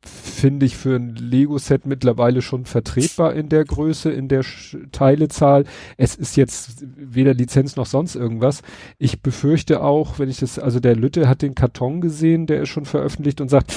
Finde 0.00 0.64
ich 0.64 0.76
für 0.76 0.94
ein 0.94 1.16
Lego-Set 1.16 1.84
mittlerweile 1.84 2.40
schon 2.40 2.66
vertretbar 2.66 3.34
in 3.34 3.48
der 3.48 3.64
Größe, 3.64 4.10
in 4.10 4.28
der 4.28 4.44
Sch 4.44 4.76
Teilezahl. 4.92 5.64
Es 5.96 6.14
ist 6.14 6.36
jetzt 6.36 6.84
weder 6.96 7.34
Lizenz 7.34 7.74
noch 7.74 7.86
sonst 7.86 8.14
irgendwas. 8.14 8.62
Ich 8.98 9.22
befürchte 9.22 9.82
auch, 9.82 10.20
wenn 10.20 10.30
ich 10.30 10.38
das, 10.38 10.58
also 10.58 10.78
der 10.78 10.94
Lütte 10.94 11.28
hat 11.28 11.42
den 11.42 11.56
Karton 11.56 12.00
gesehen, 12.00 12.46
der 12.46 12.62
ist 12.62 12.68
schon 12.68 12.84
veröffentlicht 12.84 13.40
und 13.40 13.48
sagt, 13.48 13.74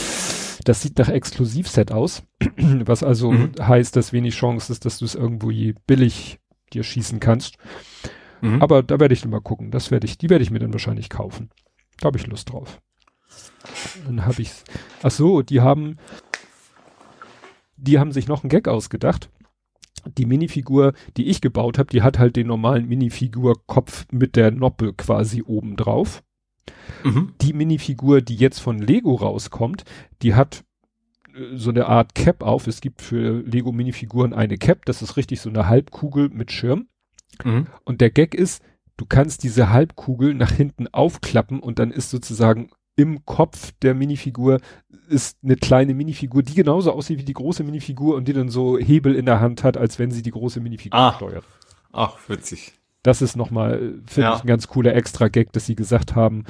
das 0.63 0.81
sieht 0.81 0.99
nach 0.99 1.09
Exklusivset 1.09 1.91
aus, 1.91 2.23
was 2.57 3.01
also 3.01 3.31
mhm. 3.31 3.53
heißt, 3.59 3.95
dass 3.95 4.13
wenig 4.13 4.35
Chance 4.35 4.71
ist, 4.71 4.85
dass 4.85 4.99
du 4.99 5.05
es 5.05 5.15
irgendwo 5.15 5.49
je 5.49 5.73
billig 5.87 6.39
dir 6.71 6.83
schießen 6.83 7.19
kannst. 7.19 7.57
Mhm. 8.41 8.61
Aber 8.61 8.83
da 8.83 8.99
werde 8.99 9.13
ich 9.13 9.25
mal 9.25 9.41
gucken. 9.41 9.71
Das 9.71 9.91
werde 9.91 10.05
ich, 10.05 10.17
die 10.17 10.29
werde 10.29 10.43
ich 10.43 10.51
mir 10.51 10.59
dann 10.59 10.73
wahrscheinlich 10.73 11.09
kaufen. 11.09 11.49
Da 11.99 12.07
habe 12.07 12.17
ich 12.17 12.27
Lust 12.27 12.51
drauf. 12.51 12.81
Dann 14.05 14.25
habe 14.25 14.41
ich's. 14.41 14.63
Ach 15.03 15.11
so, 15.11 15.41
die 15.41 15.61
haben, 15.61 15.97
die 17.77 17.99
haben 17.99 18.11
sich 18.11 18.27
noch 18.27 18.43
einen 18.43 18.49
Gag 18.49 18.67
ausgedacht. 18.67 19.29
Die 20.17 20.25
Minifigur, 20.25 20.93
die 21.15 21.27
ich 21.27 21.41
gebaut 21.41 21.77
habe, 21.77 21.91
die 21.91 22.01
hat 22.01 22.17
halt 22.17 22.35
den 22.35 22.47
normalen 22.47 22.87
Minifigur-Kopf 22.87 24.07
mit 24.11 24.35
der 24.35 24.49
Noppe 24.49 24.93
quasi 24.93 25.43
oben 25.43 25.75
drauf. 25.75 26.23
Mhm. 27.03 27.33
Die 27.41 27.53
Minifigur, 27.53 28.21
die 28.21 28.35
jetzt 28.35 28.59
von 28.59 28.79
Lego 28.79 29.15
rauskommt, 29.15 29.83
die 30.23 30.33
hat 30.33 30.63
äh, 31.35 31.55
so 31.55 31.69
eine 31.69 31.85
Art 31.85 32.15
Cap 32.15 32.43
auf. 32.43 32.65
Es 32.65 32.81
gibt 32.81 33.01
für 33.01 33.41
Lego 33.41 33.71
Minifiguren 33.71 34.33
eine 34.33 34.57
Cap, 34.57 34.85
das 34.85 35.01
ist 35.01 35.17
richtig 35.17 35.39
so 35.41 35.49
eine 35.49 35.67
Halbkugel 35.67 36.29
mit 36.29 36.51
Schirm. 36.51 36.87
Mhm. 37.43 37.67
Und 37.83 38.01
der 38.01 38.09
Gag 38.09 38.35
ist, 38.35 38.63
du 38.97 39.05
kannst 39.05 39.43
diese 39.43 39.69
Halbkugel 39.69 40.33
nach 40.33 40.51
hinten 40.51 40.87
aufklappen 40.87 41.59
und 41.59 41.79
dann 41.79 41.91
ist 41.91 42.09
sozusagen 42.09 42.69
im 42.95 43.25
Kopf 43.25 43.71
der 43.81 43.93
Minifigur 43.95 44.59
ist 45.07 45.37
eine 45.43 45.55
kleine 45.55 45.93
Minifigur, 45.93 46.43
die 46.43 46.53
genauso 46.53 46.91
aussieht 46.91 47.19
wie 47.19 47.25
die 47.25 47.33
große 47.33 47.63
Minifigur 47.63 48.15
und 48.15 48.27
die 48.27 48.33
dann 48.33 48.49
so 48.49 48.77
Hebel 48.77 49.15
in 49.15 49.25
der 49.25 49.39
Hand 49.39 49.63
hat, 49.63 49.77
als 49.77 49.97
wenn 49.97 50.11
sie 50.11 50.21
die 50.21 50.31
große 50.31 50.59
Minifigur 50.59 50.99
ah. 50.99 51.13
steuert. 51.15 51.45
Ach, 51.91 52.17
witzig. 52.27 52.73
Das 53.03 53.21
ist 53.21 53.35
nochmal, 53.35 53.79
finde 54.05 54.21
ja. 54.29 54.35
ich, 54.35 54.43
ein 54.43 54.47
ganz 54.47 54.67
cooler 54.67 54.93
Extra-Gag, 54.93 55.51
dass 55.53 55.65
sie 55.65 55.75
gesagt 55.75 56.15
haben, 56.15 56.45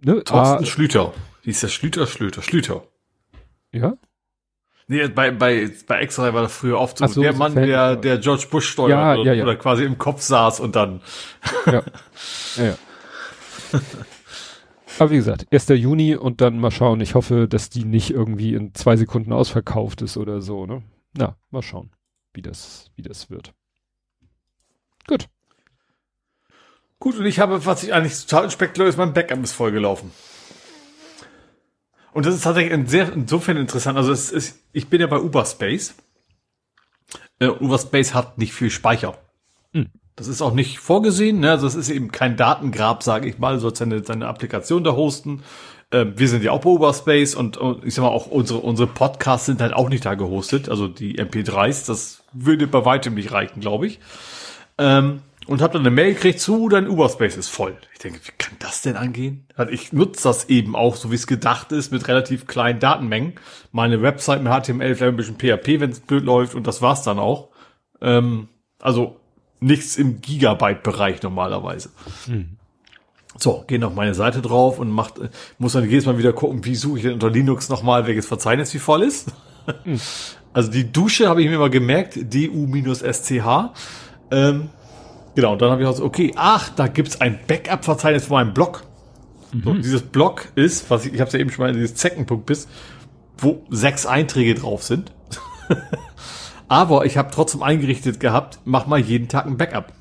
ne? 0.00 0.24
Thorsten 0.24 0.64
ah, 0.64 0.66
Schlüter. 0.66 1.12
Hieß 1.42 1.60
der 1.60 1.68
Schlüter, 1.68 2.06
Schlüter, 2.06 2.42
Schlüter. 2.42 2.84
Ja? 3.72 3.96
Nee, 4.90 5.06
bei, 5.06 5.30
bei, 5.30 5.70
bei 5.86 6.02
X-Ray 6.02 6.34
war 6.34 6.42
das 6.42 6.52
früher 6.52 6.76
oft 6.76 6.98
so, 6.98 7.06
so 7.06 7.22
der 7.22 7.32
Mann, 7.32 7.54
der, 7.54 7.94
der 7.94 8.18
George 8.18 8.48
Bush 8.50 8.66
steuert 8.66 8.90
ja, 8.90 9.14
oder, 9.14 9.22
ja, 9.22 9.32
ja. 9.34 9.44
oder 9.44 9.54
quasi 9.54 9.84
im 9.84 9.98
Kopf 9.98 10.20
saß 10.20 10.58
und 10.58 10.74
dann. 10.74 11.00
ja, 11.66 11.84
ja. 12.56 12.74
Aber 14.98 15.10
wie 15.12 15.16
gesagt, 15.16 15.46
1. 15.52 15.68
Juni 15.68 16.16
und 16.16 16.40
dann 16.40 16.58
mal 16.58 16.72
schauen. 16.72 17.00
Ich 17.00 17.14
hoffe, 17.14 17.46
dass 17.46 17.70
die 17.70 17.84
nicht 17.84 18.10
irgendwie 18.10 18.54
in 18.54 18.74
zwei 18.74 18.96
Sekunden 18.96 19.32
ausverkauft 19.32 20.02
ist 20.02 20.16
oder 20.16 20.40
so, 20.40 20.66
ne? 20.66 20.82
Na, 21.16 21.36
mal 21.52 21.62
schauen, 21.62 21.92
wie 22.34 22.42
das, 22.42 22.90
wie 22.96 23.02
das 23.02 23.30
wird. 23.30 23.54
Gut. 25.06 25.28
Gut, 26.98 27.16
und 27.16 27.26
ich 27.26 27.38
habe, 27.38 27.64
was 27.64 27.84
ich 27.84 27.94
eigentlich 27.94 28.26
total 28.26 28.50
spektakulär 28.50 28.88
ist, 28.88 28.98
mein 28.98 29.12
Backup 29.12 29.40
ist 29.44 29.52
vollgelaufen. 29.52 30.10
Und 32.12 32.26
das 32.26 32.34
ist 32.34 32.42
tatsächlich 32.42 32.72
in 32.72 32.86
sehr, 32.86 33.12
insofern 33.12 33.56
interessant. 33.56 33.96
Also 33.96 34.12
es 34.12 34.30
ist, 34.30 34.58
ich 34.72 34.88
bin 34.88 35.00
ja 35.00 35.06
bei 35.06 35.20
Uberspace. 35.20 35.94
Äh, 37.38 37.48
Uberspace 37.48 38.14
hat 38.14 38.38
nicht 38.38 38.52
viel 38.52 38.70
Speicher. 38.70 39.16
Hm. 39.72 39.86
Das 40.16 40.28
ist 40.28 40.42
auch 40.42 40.52
nicht 40.52 40.78
vorgesehen. 40.80 41.40
Ne? 41.40 41.50
Also 41.50 41.66
es 41.66 41.74
ist 41.74 41.88
eben 41.88 42.10
kein 42.10 42.36
Datengrab, 42.36 43.02
sage 43.02 43.28
ich 43.28 43.38
mal. 43.38 43.54
Du 43.54 43.60
sollst 43.60 43.78
seine, 43.78 44.04
seine 44.04 44.26
Applikation 44.26 44.84
da 44.84 44.92
hosten. 44.92 45.42
Äh, 45.90 46.06
wir 46.16 46.28
sind 46.28 46.42
ja 46.42 46.52
auch 46.52 46.60
bei 46.60 46.70
Uberspace 46.70 47.34
und, 47.34 47.56
und 47.56 47.84
ich 47.84 47.94
sag 47.94 48.02
mal 48.02 48.08
auch 48.08 48.26
unsere, 48.26 48.60
unsere 48.60 48.88
Podcasts 48.88 49.46
sind 49.46 49.60
halt 49.60 49.72
auch 49.72 49.88
nicht 49.88 50.04
da 50.04 50.14
gehostet. 50.14 50.68
Also 50.68 50.88
die 50.88 51.18
MP3s, 51.18 51.86
das 51.86 52.22
würde 52.32 52.66
bei 52.66 52.84
weitem 52.84 53.14
nicht 53.14 53.32
reichen, 53.32 53.60
glaube 53.60 53.86
ich. 53.86 54.00
Ähm, 54.78 55.22
und 55.50 55.60
habe 55.62 55.72
dann 55.72 55.82
eine 55.82 55.90
Mail 55.90 56.14
gekriegt 56.14 56.38
zu, 56.38 56.68
dein 56.68 56.88
Uberspace 56.88 57.36
ist 57.36 57.48
voll. 57.48 57.76
Ich 57.92 57.98
denke, 57.98 58.20
wie 58.22 58.30
kann 58.38 58.54
das 58.60 58.82
denn 58.82 58.94
angehen? 58.94 59.46
Also 59.56 59.72
ich 59.72 59.92
nutze 59.92 60.22
das 60.22 60.48
eben 60.48 60.76
auch, 60.76 60.94
so 60.94 61.10
wie 61.10 61.16
es 61.16 61.26
gedacht 61.26 61.72
ist, 61.72 61.90
mit 61.90 62.06
relativ 62.06 62.46
kleinen 62.46 62.78
Datenmengen. 62.78 63.32
Meine 63.72 64.00
Website 64.00 64.44
mit 64.44 64.52
HTML, 64.52 64.94
vielleicht 64.94 65.02
ein 65.02 65.16
bisschen 65.16 65.38
PHP, 65.38 65.80
wenn 65.80 65.90
es 65.90 65.98
blöd 65.98 66.22
läuft 66.22 66.54
und 66.54 66.68
das 66.68 66.82
war's 66.82 67.02
dann 67.02 67.18
auch. 67.18 67.48
Ähm, 68.00 68.46
also 68.78 69.16
nichts 69.58 69.96
im 69.96 70.20
Gigabyte-Bereich 70.20 71.20
normalerweise. 71.24 71.90
Mhm. 72.28 72.56
So, 73.36 73.64
gehe 73.66 73.84
auf 73.84 73.94
meine 73.96 74.14
Seite 74.14 74.42
drauf 74.42 74.78
und 74.78 74.88
macht, 74.88 75.14
muss 75.58 75.72
dann 75.72 75.82
jedes 75.90 76.06
Mal 76.06 76.16
wieder 76.16 76.32
gucken, 76.32 76.64
wie 76.64 76.76
suche 76.76 76.98
ich 76.98 77.02
denn 77.02 77.14
unter 77.14 77.28
Linux 77.28 77.68
nochmal, 77.68 78.06
welches 78.06 78.26
Verzeichnis 78.26 78.72
wie 78.72 78.78
voll 78.78 79.02
ist. 79.02 79.32
Mhm. 79.84 80.00
Also 80.52 80.68
die 80.68 80.90
Dusche 80.90 81.28
habe 81.28 81.44
ich 81.44 81.48
mir 81.48 81.60
mal 81.60 81.70
gemerkt, 81.70 82.16
du-sch. 82.16 83.44
Ähm, 84.32 84.70
Genau, 85.34 85.52
und 85.52 85.62
dann 85.62 85.70
habe 85.70 85.82
ich 85.82 85.88
auch 85.88 85.96
so, 85.96 86.04
okay, 86.04 86.32
ach, 86.36 86.70
da 86.70 86.88
gibt's 86.88 87.20
ein 87.20 87.38
Backup-Verzeichnis 87.46 88.26
von 88.26 88.36
meinem 88.36 88.54
Blog. 88.54 88.82
Mhm. 89.52 89.62
So, 89.64 89.74
dieses 89.74 90.02
Blog 90.02 90.48
ist, 90.54 90.90
was 90.90 91.06
ich, 91.06 91.14
ich 91.14 91.20
habe 91.20 91.30
ja 91.30 91.38
eben 91.38 91.50
schon 91.50 91.64
mal 91.64 91.70
in 91.70 91.76
dieses 91.76 91.94
Zeckenpunkt 91.94 92.46
bis, 92.46 92.68
wo 93.38 93.64
sechs 93.70 94.06
Einträge 94.06 94.54
drauf 94.54 94.82
sind. 94.82 95.12
Aber 96.68 97.04
ich 97.04 97.16
habe 97.16 97.30
trotzdem 97.32 97.62
eingerichtet 97.62 98.20
gehabt, 98.20 98.60
mach 98.64 98.86
mal 98.86 99.00
jeden 99.00 99.28
Tag 99.28 99.46
ein 99.46 99.56
Backup. 99.56 99.92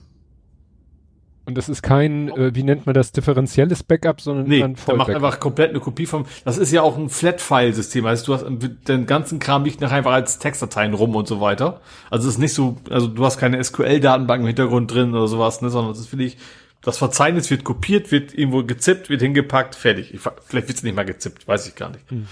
Und 1.49 1.55
das 1.55 1.67
ist 1.67 1.81
kein, 1.81 2.29
äh, 2.29 2.53
wie 2.53 2.61
nennt 2.61 2.85
man 2.85 2.93
das, 2.93 3.11
differenzielles 3.11 3.81
Backup, 3.81 4.21
sondern 4.21 4.47
nee, 4.47 4.63
ein 4.63 4.75
Voll 4.75 4.97
macht 4.97 5.09
einfach 5.09 5.39
komplett 5.39 5.71
eine 5.71 5.79
Kopie 5.79 6.05
vom, 6.05 6.25
das 6.45 6.59
ist 6.59 6.71
ja 6.71 6.83
auch 6.83 6.95
ein 6.95 7.09
Flat-File-System, 7.09 8.05
also 8.05 8.25
du 8.25 8.33
hast, 8.35 8.45
den 8.87 9.07
ganzen 9.07 9.39
Kram 9.39 9.65
liegt 9.65 9.81
nachher 9.81 9.97
einfach 9.97 10.11
als 10.11 10.37
Textdateien 10.37 10.93
rum 10.93 11.15
und 11.15 11.27
so 11.27 11.41
weiter. 11.41 11.81
Also 12.11 12.27
es 12.27 12.35
ist 12.35 12.39
nicht 12.39 12.53
so, 12.53 12.77
also 12.91 13.07
du 13.07 13.25
hast 13.25 13.39
keine 13.39 13.63
SQL-Datenbank 13.63 14.41
im 14.41 14.47
Hintergrund 14.47 14.93
drin 14.93 15.15
oder 15.15 15.27
sowas, 15.27 15.61
ne, 15.63 15.71
sondern 15.71 15.91
es 15.91 15.99
ist 15.99 16.13
wirklich, 16.13 16.37
das 16.83 16.99
Verzeichnis 16.99 17.49
wird 17.49 17.63
kopiert, 17.63 18.11
wird 18.11 18.35
irgendwo 18.35 18.63
gezippt, 18.63 19.09
wird 19.09 19.21
hingepackt, 19.21 19.73
fertig. 19.73 20.13
Ich, 20.13 20.21
vielleicht 20.21 20.67
wird 20.67 20.77
es 20.77 20.83
nicht 20.83 20.95
mal 20.95 21.03
gezippt, 21.03 21.47
weiß 21.47 21.67
ich 21.67 21.73
gar 21.73 21.89
nicht. 21.89 22.11
Hm. 22.11 22.27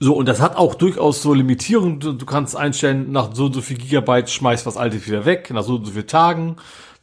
So, 0.00 0.14
und 0.14 0.26
das 0.26 0.40
hat 0.40 0.56
auch 0.56 0.74
durchaus 0.74 1.22
so 1.22 1.32
Limitierungen. 1.32 2.00
Du, 2.00 2.12
du, 2.12 2.26
kannst 2.26 2.56
einstellen, 2.56 3.12
nach 3.12 3.32
so 3.32 3.46
und 3.46 3.54
so 3.54 3.62
viel 3.62 3.78
Gigabyte 3.78 4.28
schmeißt 4.28 4.66
was 4.66 4.76
Alte 4.76 5.06
wieder 5.06 5.24
weg, 5.24 5.50
nach 5.52 5.62
so 5.62 5.76
und 5.76 5.86
so 5.86 5.92
viel 5.92 6.02
Tagen 6.02 6.56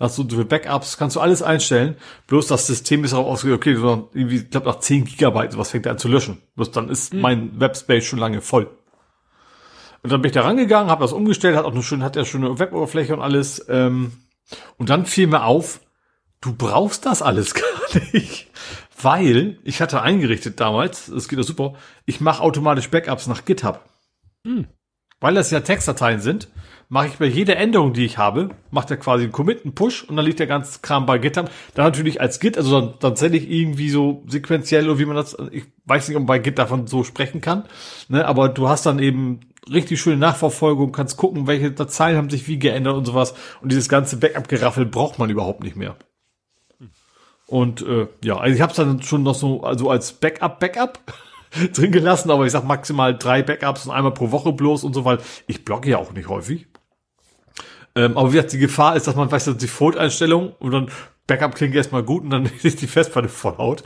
hast 0.04 0.18
du 0.18 0.28
für 0.28 0.46
Backups, 0.46 0.98
kannst 0.98 1.16
du 1.16 1.20
alles 1.20 1.42
einstellen. 1.42 1.96
Bloß 2.28 2.48
das 2.48 2.68
System 2.68 3.04
ist 3.04 3.14
auch 3.14 3.26
ausgegangen, 3.26 3.58
okay, 3.58 3.74
du 3.74 4.10
irgendwie, 4.14 4.38
ich 4.38 4.50
glaube 4.50 4.68
nach 4.68 4.80
10 4.80 5.06
Gigabyte, 5.06 5.58
was 5.58 5.72
fängt 5.72 5.86
er 5.86 5.94
an 5.94 5.98
zu 5.98 6.08
löschen. 6.08 6.42
Bloß 6.56 6.72
dann 6.72 6.90
ist 6.90 7.14
mhm. 7.14 7.22
mein 7.22 7.60
Webspace 7.60 8.06
schon 8.06 8.20
lange 8.20 8.42
voll. 8.42 8.70
Und 10.04 10.12
dann 10.12 10.22
bin 10.22 10.30
ich 10.30 10.34
da 10.34 10.42
rangegangen, 10.42 10.92
habe 10.92 11.04
das 11.04 11.14
umgestellt, 11.14 11.56
hat 11.56 11.66
auch 11.66 11.72
eine 11.72 11.82
schöne, 11.82 12.04
hat 12.04 12.18
ja 12.18 12.26
schöne 12.26 12.60
Weboberfläche 12.60 13.14
und 13.14 13.22
alles. 13.22 13.66
Ähm, 13.70 14.12
und 14.78 14.90
dann 14.90 15.06
fiel 15.06 15.28
mir 15.28 15.46
auf, 15.46 15.80
du 16.42 16.54
brauchst 16.54 17.06
das 17.06 17.22
alles 17.22 17.54
gar 17.54 18.02
nicht. 18.12 18.50
Weil 19.02 19.58
ich 19.64 19.82
hatte 19.82 20.02
eingerichtet 20.02 20.60
damals, 20.60 21.08
das 21.14 21.28
geht 21.30 21.40
ja 21.40 21.44
super, 21.44 21.76
ich 22.06 22.22
mache 22.22 22.44
automatisch 22.44 22.90
Backups 22.90 23.28
nach 23.28 23.46
GitHub. 23.46 23.80
Hm. 24.46 24.68
Weil 25.22 25.36
das 25.36 25.52
ja 25.52 25.62
Textdateien 25.62 26.20
sind, 26.20 26.50
mache 26.90 27.08
ich 27.08 27.18
bei 27.18 27.26
jeder 27.26 27.58
Änderung, 27.58 27.94
die 27.94 28.06
ich 28.06 28.18
habe, 28.18 28.50
macht 28.72 28.92
er 28.92 28.98
quasi 28.98 29.24
einen 29.24 29.32
Commit, 29.32 29.64
einen 29.64 29.76
Push 29.76 30.04
und 30.04 30.16
dann 30.16 30.26
liegt 30.26 30.40
der 30.40 30.48
ganze 30.48 30.80
Kram 30.82 31.06
bei 31.06 31.18
GitHub. 31.18 31.50
Dann 31.74 31.86
natürlich 31.86 32.22
als 32.22 32.40
Git, 32.40 32.58
also 32.58 32.80
dann, 32.80 32.94
dann 33.00 33.16
zähle 33.16 33.38
ich 33.38 33.50
irgendwie 33.50 33.90
so 33.90 34.24
sequenziell 34.28 34.90
oder 34.90 35.00
wie 35.00 35.06
man 35.06 35.16
das, 35.16 35.38
ich 35.52 35.66
weiß 35.86 36.08
nicht, 36.08 36.18
ob 36.18 36.22
man 36.22 36.28
bei 36.28 36.40
Git 36.40 36.60
davon 36.60 36.88
so 36.88 37.04
sprechen 37.04 37.42
kann, 37.42 37.66
ne, 38.10 38.26
aber 38.26 38.50
du 38.50 38.70
hast 38.70 38.86
dann 38.86 39.00
eben 39.00 39.40
richtig 39.72 40.02
schöne 40.02 40.18
Nachverfolgung, 40.18 40.92
kannst 40.92 41.18
gucken, 41.18 41.48
welche 41.48 41.72
Dateien 41.72 42.18
haben 42.18 42.30
sich 42.30 42.48
wie 42.48 42.60
geändert 42.60 42.96
und 42.96 43.06
sowas 43.06 43.34
und 43.62 43.72
dieses 43.72 43.90
ganze 43.90 44.18
Backup-Geraffel 44.18 44.86
braucht 44.86 45.20
man 45.20 45.30
überhaupt 45.30 45.64
nicht 45.64 45.76
mehr. 45.76 45.96
Und 47.48 47.82
äh, 47.82 48.08
ja, 48.24 48.38
also 48.38 48.56
ich 48.56 48.62
habe 48.62 48.72
es 48.72 48.78
dann 48.78 49.02
schon 49.04 49.24
noch 49.24 49.36
so 49.36 49.64
also 49.64 49.90
als 49.90 50.14
Backup 50.14 50.60
Backup 50.60 51.00
drin 51.74 51.92
gelassen, 51.92 52.32
aber 52.32 52.46
ich 52.46 52.52
sag 52.52 52.64
maximal 52.64 53.18
drei 53.18 53.44
Backups 53.44 53.86
und 53.86 53.92
einmal 53.92 54.14
pro 54.14 54.32
Woche 54.32 54.54
bloß 54.54 54.84
und 54.84 54.94
so, 54.94 55.06
weil 55.06 55.20
ich 55.48 55.66
blogge 55.66 55.90
ja 55.90 55.98
auch 55.98 56.12
nicht 56.14 56.30
häufig. 56.30 56.68
Ähm, 57.96 58.18
aber 58.18 58.32
wie 58.32 58.36
gesagt, 58.36 58.54
die 58.54 58.60
Gefahr 58.60 58.96
ist, 58.96 59.08
dass 59.08 59.16
man 59.16 59.32
weiß, 59.32 59.46
dass 59.46 59.58
die 59.58 59.66
Default-Einstellung 59.66 60.54
und 60.60 60.72
dann 60.72 60.90
Backup 61.28 61.56
klingt 61.56 61.76
erstmal 61.76 62.04
gut 62.04 62.24
und 62.24 62.30
dann 62.32 62.50
ist 62.64 62.82
die 62.82 62.88
Festplatte 62.88 63.30
vollhaut. 63.30 63.84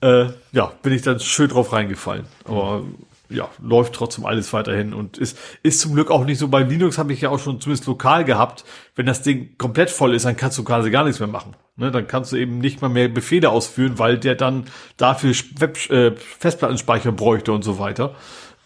Äh, 0.00 0.26
ja, 0.52 0.72
bin 0.82 0.92
ich 0.92 1.02
dann 1.02 1.20
schön 1.20 1.48
drauf 1.48 1.72
reingefallen. 1.72 2.26
Aber 2.44 2.82
ja, 3.28 3.48
läuft 3.60 3.94
trotzdem 3.94 4.24
alles 4.24 4.52
weiterhin 4.52 4.92
und 4.92 5.18
ist, 5.18 5.38
ist 5.62 5.80
zum 5.80 5.94
Glück 5.94 6.10
auch 6.10 6.24
nicht 6.24 6.38
so. 6.38 6.48
Bei 6.48 6.62
Linux 6.62 6.98
habe 6.98 7.12
ich 7.12 7.20
ja 7.20 7.30
auch 7.30 7.38
schon 7.38 7.60
zumindest 7.60 7.86
lokal 7.86 8.24
gehabt. 8.24 8.64
Wenn 8.94 9.06
das 9.06 9.22
Ding 9.22 9.56
komplett 9.58 9.90
voll 9.90 10.14
ist, 10.14 10.24
dann 10.24 10.36
kannst 10.36 10.58
du 10.58 10.64
quasi 10.64 10.90
gar 10.90 11.04
nichts 11.04 11.18
mehr 11.18 11.28
machen. 11.28 11.56
Ne, 11.76 11.90
dann 11.90 12.06
kannst 12.06 12.32
du 12.32 12.36
eben 12.36 12.58
nicht 12.58 12.80
mal 12.80 12.88
mehr 12.88 13.08
Befehle 13.08 13.50
ausführen, 13.50 13.98
weil 13.98 14.18
der 14.18 14.34
dann 14.34 14.64
dafür 14.96 15.34
Web, 15.58 15.90
äh, 15.90 16.12
Festplattenspeicher 16.16 17.12
bräuchte 17.12 17.52
und 17.52 17.62
so 17.62 17.78
weiter. 17.78 18.14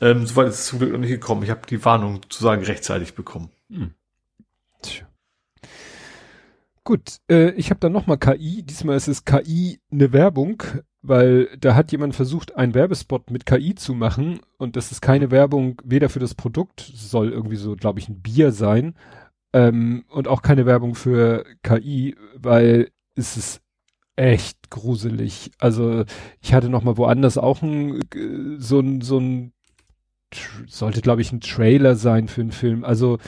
Ähm, 0.01 0.27
Soweit 0.27 0.49
ist 0.49 0.61
es 0.61 0.67
zum 0.67 0.79
Glück 0.79 0.93
noch 0.93 0.99
nicht 0.99 1.11
gekommen. 1.11 1.43
Ich 1.43 1.51
habe 1.51 1.63
die 1.69 1.85
Warnung 1.85 2.21
sozusagen 2.23 2.63
rechtzeitig 2.63 3.15
bekommen. 3.15 3.51
Hm. 3.69 3.95
Gut, 6.85 7.19
äh, 7.31 7.51
ich 7.53 7.71
habe 7.71 7.81
dann 7.81 7.93
nochmal 7.93 8.19
KI. 8.19 8.63
Diesmal 8.63 8.97
ist 8.97 9.09
es 9.09 9.25
KI 9.25 9.81
eine 9.93 10.13
Werbung, 10.13 10.63
weil 11.03 11.49
da 11.59 11.75
hat 11.75 11.93
jemand 11.93 12.17
versucht, 12.17 12.57
einen 12.57 12.75
Werbespot 12.75 13.31
mit 13.31 13.47
KI 13.47 13.75
zu 13.75 13.95
machen 13.95 14.41
und 14.59 14.77
das 14.77 14.91
ist 14.91 15.01
keine 15.01 15.31
Werbung 15.31 15.81
weder 15.85 16.09
für 16.09 16.21
das 16.21 16.35
Produkt, 16.35 16.81
soll 16.81 17.31
irgendwie 17.31 17.57
so, 17.57 17.77
glaube 17.77 18.01
ich, 18.01 18.09
ein 18.09 18.21
Bier 18.21 18.51
sein, 18.53 18.95
ähm, 19.53 20.05
und 20.09 20.29
auch 20.29 20.43
keine 20.43 20.67
Werbung 20.67 20.95
für 20.95 21.45
KI, 21.63 22.17
weil 22.37 22.91
es 23.15 23.37
ist 23.37 23.63
echt 24.17 24.71
gruselig. 24.71 25.51
Also 25.59 26.05
ich 26.41 26.55
hatte 26.55 26.69
noch 26.69 26.83
mal 26.83 26.97
woanders 26.97 27.39
auch 27.39 27.63
ein, 27.63 28.01
so 28.59 28.81
ein, 28.81 29.01
so 29.01 29.19
ein, 29.19 29.53
sollte 30.67 31.01
glaube 31.01 31.23
ich 31.23 31.33
ein 31.33 31.41
Trailer 31.41 31.97
sein 31.97 32.29
für 32.29 32.43
einen 32.43 32.53
Film. 32.53 32.85
Also 32.85 33.19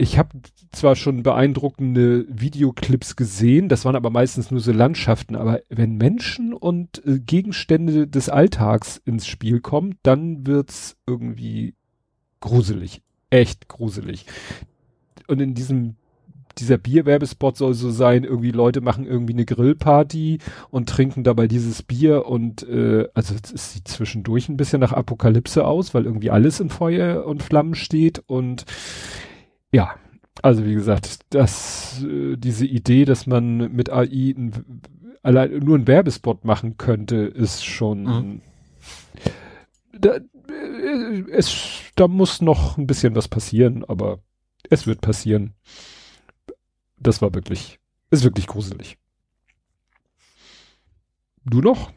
ich 0.00 0.16
habe 0.16 0.30
zwar 0.72 0.96
schon 0.96 1.22
beeindruckende 1.22 2.24
Videoclips 2.30 3.16
gesehen, 3.16 3.68
das 3.68 3.84
waren 3.84 3.96
aber 3.96 4.08
meistens 4.08 4.50
nur 4.50 4.60
so 4.60 4.72
Landschaften, 4.72 5.36
aber 5.36 5.60
wenn 5.68 5.96
Menschen 5.96 6.54
und 6.54 7.04
äh, 7.06 7.18
Gegenstände 7.18 8.06
des 8.06 8.30
Alltags 8.30 8.96
ins 9.04 9.26
Spiel 9.26 9.60
kommen, 9.60 9.96
dann 10.02 10.46
wird's 10.46 10.96
irgendwie 11.06 11.74
gruselig. 12.40 13.02
Echt 13.28 13.68
gruselig. 13.68 14.24
Und 15.28 15.40
in 15.40 15.54
diesem 15.54 15.96
dieser 16.58 16.78
Bierwerbespot 16.78 17.56
soll 17.56 17.74
so 17.74 17.90
sein, 17.90 18.24
irgendwie 18.24 18.50
Leute 18.50 18.80
machen 18.80 19.06
irgendwie 19.06 19.34
eine 19.34 19.44
Grillparty 19.44 20.38
und 20.70 20.88
trinken 20.88 21.24
dabei 21.24 21.46
dieses 21.46 21.82
Bier 21.82 22.26
und 22.26 22.66
äh, 22.68 23.06
also 23.14 23.34
es 23.34 23.74
sieht 23.74 23.86
zwischendurch 23.86 24.48
ein 24.48 24.56
bisschen 24.56 24.80
nach 24.80 24.92
Apokalypse 24.92 25.64
aus, 25.64 25.94
weil 25.94 26.06
irgendwie 26.06 26.30
alles 26.30 26.58
in 26.58 26.70
Feuer 26.70 27.24
und 27.26 27.42
Flammen 27.42 27.74
steht 27.74 28.18
und 28.26 28.64
ja, 29.72 29.94
also 30.42 30.64
wie 30.64 30.74
gesagt, 30.74 31.20
das, 31.30 32.02
äh, 32.02 32.36
diese 32.36 32.66
Idee, 32.66 33.04
dass 33.04 33.26
man 33.26 33.72
mit 33.72 33.90
AI 33.90 34.34
ein, 34.36 34.82
allein 35.22 35.58
nur 35.58 35.76
einen 35.76 35.86
Werbespot 35.86 36.44
machen 36.44 36.76
könnte, 36.76 37.16
ist 37.16 37.64
schon, 37.64 38.02
mhm. 38.04 38.40
da, 39.92 40.16
äh, 40.16 41.24
es, 41.30 41.82
da 41.96 42.08
muss 42.08 42.40
noch 42.40 42.78
ein 42.78 42.86
bisschen 42.86 43.14
was 43.14 43.28
passieren, 43.28 43.84
aber 43.84 44.20
es 44.68 44.86
wird 44.86 45.00
passieren. 45.00 45.54
Das 46.98 47.22
war 47.22 47.34
wirklich, 47.34 47.78
ist 48.10 48.24
wirklich 48.24 48.46
gruselig. 48.46 48.98
Du 51.44 51.60
noch? 51.60 51.92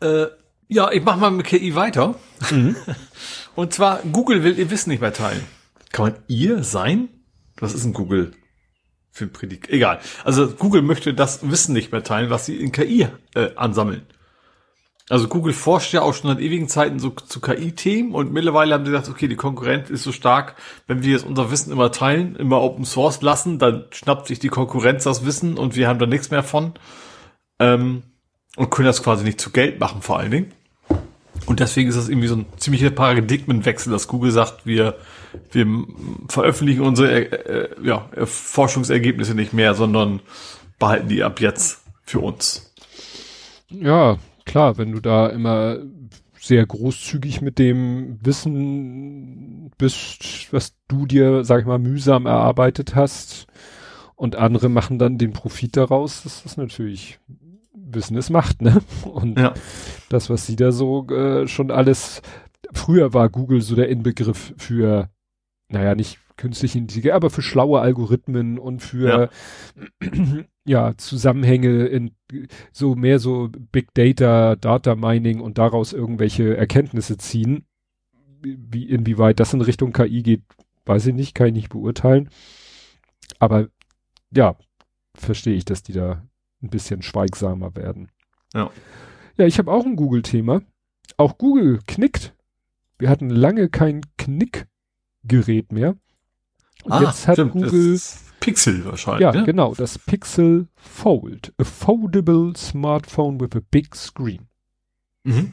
Äh, 0.00 0.26
ja, 0.68 0.90
ich 0.90 1.02
mach 1.02 1.16
mal 1.16 1.30
mit 1.30 1.46
KI 1.46 1.74
weiter. 1.74 2.16
Mhm. 2.50 2.76
Und 3.54 3.72
zwar, 3.72 4.02
Google 4.02 4.42
will 4.42 4.58
ihr 4.58 4.70
Wissen 4.70 4.90
nicht 4.90 5.00
mehr 5.00 5.12
teilen. 5.12 5.44
Kann 5.96 6.12
man 6.12 6.18
ihr 6.28 6.62
sein? 6.62 7.08
Was 7.56 7.72
ist 7.72 7.86
ein 7.86 7.94
Google 7.94 8.32
für 9.12 9.24
ein? 9.24 9.58
Egal. 9.68 9.98
Also 10.24 10.46
Google 10.46 10.82
möchte 10.82 11.14
das 11.14 11.50
Wissen 11.50 11.72
nicht 11.72 11.90
mehr 11.90 12.02
teilen, 12.02 12.28
was 12.28 12.44
sie 12.44 12.56
in 12.56 12.70
KI 12.70 13.08
äh, 13.34 13.54
ansammeln. 13.56 14.02
Also 15.08 15.26
Google 15.26 15.54
forscht 15.54 15.94
ja 15.94 16.02
auch 16.02 16.12
schon 16.12 16.28
seit 16.28 16.40
ewigen 16.40 16.68
Zeiten 16.68 16.98
so 16.98 17.08
zu 17.08 17.40
KI-Themen 17.40 18.12
und 18.12 18.30
mittlerweile 18.30 18.74
haben 18.74 18.84
sie 18.84 18.90
gesagt, 18.90 19.08
okay, 19.08 19.26
die 19.26 19.36
Konkurrenz 19.36 19.88
ist 19.88 20.02
so 20.02 20.12
stark, 20.12 20.56
wenn 20.86 21.02
wir 21.02 21.12
jetzt 21.12 21.24
unser 21.24 21.50
Wissen 21.50 21.72
immer 21.72 21.90
teilen, 21.90 22.36
immer 22.36 22.60
Open 22.60 22.84
Source 22.84 23.22
lassen, 23.22 23.58
dann 23.58 23.86
schnappt 23.90 24.26
sich 24.26 24.38
die 24.38 24.48
Konkurrenz 24.48 25.04
das 25.04 25.24
Wissen 25.24 25.56
und 25.56 25.76
wir 25.76 25.88
haben 25.88 25.98
da 25.98 26.04
nichts 26.04 26.30
mehr 26.30 26.42
von 26.42 26.74
ähm, 27.58 28.02
und 28.56 28.68
können 28.68 28.86
das 28.86 29.02
quasi 29.02 29.24
nicht 29.24 29.40
zu 29.40 29.48
Geld 29.48 29.80
machen 29.80 30.02
vor 30.02 30.18
allen 30.18 30.30
Dingen. 30.30 30.52
Und 31.46 31.60
deswegen 31.60 31.88
ist 31.88 31.96
das 31.96 32.10
irgendwie 32.10 32.28
so 32.28 32.36
ein 32.36 32.46
ziemlicher 32.58 32.90
Paradigmenwechsel, 32.90 33.90
dass 33.90 34.08
Google 34.08 34.32
sagt, 34.32 34.66
wir, 34.66 34.96
wir 35.52 35.66
veröffentlichen 36.28 36.82
unsere 36.82 37.10
äh, 37.10 37.64
äh, 37.64 37.68
ja, 37.82 38.08
Forschungsergebnisse 38.24 39.34
nicht 39.34 39.52
mehr, 39.52 39.74
sondern 39.74 40.20
behalten 40.78 41.08
die 41.08 41.22
ab 41.22 41.40
jetzt 41.40 41.82
für 42.02 42.20
uns. 42.20 42.72
Ja, 43.68 44.18
klar, 44.44 44.78
wenn 44.78 44.92
du 44.92 45.00
da 45.00 45.28
immer 45.28 45.78
sehr 46.38 46.64
großzügig 46.64 47.40
mit 47.40 47.58
dem 47.58 48.18
Wissen 48.22 49.72
bist, 49.78 50.48
was 50.52 50.74
du 50.88 51.06
dir, 51.06 51.44
sag 51.44 51.60
ich 51.60 51.66
mal, 51.66 51.78
mühsam 51.78 52.26
erarbeitet 52.26 52.94
hast 52.94 53.46
und 54.14 54.36
andere 54.36 54.68
machen 54.68 54.98
dann 54.98 55.18
den 55.18 55.32
Profit 55.32 55.76
daraus, 55.76 56.22
das 56.22 56.44
ist 56.44 56.56
natürlich 56.56 57.18
Wissen 57.72 58.16
ist 58.16 58.30
Macht, 58.30 58.62
ne? 58.62 58.80
Und 59.04 59.38
ja. 59.38 59.54
das, 60.08 60.28
was 60.28 60.46
sie 60.46 60.56
da 60.56 60.72
so 60.72 61.06
äh, 61.08 61.46
schon 61.46 61.70
alles, 61.70 62.22
früher 62.72 63.14
war 63.14 63.28
Google 63.28 63.60
so 63.60 63.74
der 63.74 63.88
Inbegriff 63.88 64.54
für, 64.56 65.08
naja, 65.68 65.94
nicht 65.94 66.18
künstliche 66.36 66.78
Intelligenz, 66.78 67.14
aber 67.14 67.30
für 67.30 67.42
schlaue 67.42 67.80
Algorithmen 67.80 68.58
und 68.58 68.80
für 68.80 69.30
ja. 70.02 70.44
ja, 70.64 70.96
Zusammenhänge 70.96 71.86
in 71.86 72.12
so 72.72 72.94
mehr 72.94 73.18
so 73.18 73.48
Big 73.72 73.94
Data, 73.94 74.56
Data 74.56 74.94
Mining 74.94 75.40
und 75.40 75.58
daraus 75.58 75.92
irgendwelche 75.92 76.56
Erkenntnisse 76.56 77.16
ziehen. 77.16 77.64
Wie, 78.42 78.88
inwieweit 78.88 79.40
das 79.40 79.54
in 79.54 79.60
Richtung 79.60 79.92
KI 79.92 80.22
geht, 80.22 80.42
weiß 80.84 81.06
ich 81.06 81.14
nicht, 81.14 81.34
kann 81.34 81.48
ich 81.48 81.54
nicht 81.54 81.68
beurteilen. 81.70 82.28
Aber 83.38 83.68
ja, 84.30 84.56
verstehe 85.14 85.54
ich, 85.54 85.64
dass 85.64 85.82
die 85.82 85.92
da 85.92 86.22
ein 86.62 86.70
bisschen 86.70 87.02
schweigsamer 87.02 87.74
werden. 87.74 88.10
Ja. 88.54 88.70
Ja, 89.36 89.46
ich 89.46 89.58
habe 89.58 89.72
auch 89.72 89.84
ein 89.84 89.96
Google-Thema. 89.96 90.62
Auch 91.16 91.38
Google 91.38 91.80
knickt. 91.86 92.34
Wir 92.98 93.10
hatten 93.10 93.30
lange 93.30 93.68
kein 93.68 94.02
Knick-Gerät 95.26 95.72
mehr. 95.72 95.96
Und 96.84 96.92
ah, 96.92 97.02
jetzt 97.02 97.26
hat 97.26 97.36
stimmt, 97.36 97.52
Google 97.52 98.00
Pixel 98.40 98.84
wahrscheinlich. 98.84 99.22
Ja, 99.22 99.32
ne? 99.32 99.44
genau, 99.44 99.74
das 99.74 99.98
Pixel 99.98 100.68
Fold, 100.76 101.52
a 101.58 101.64
foldable 101.64 102.52
smartphone 102.56 103.40
with 103.40 103.56
a 103.56 103.60
big 103.70 103.94
screen. 103.96 104.48
Mhm. 105.24 105.52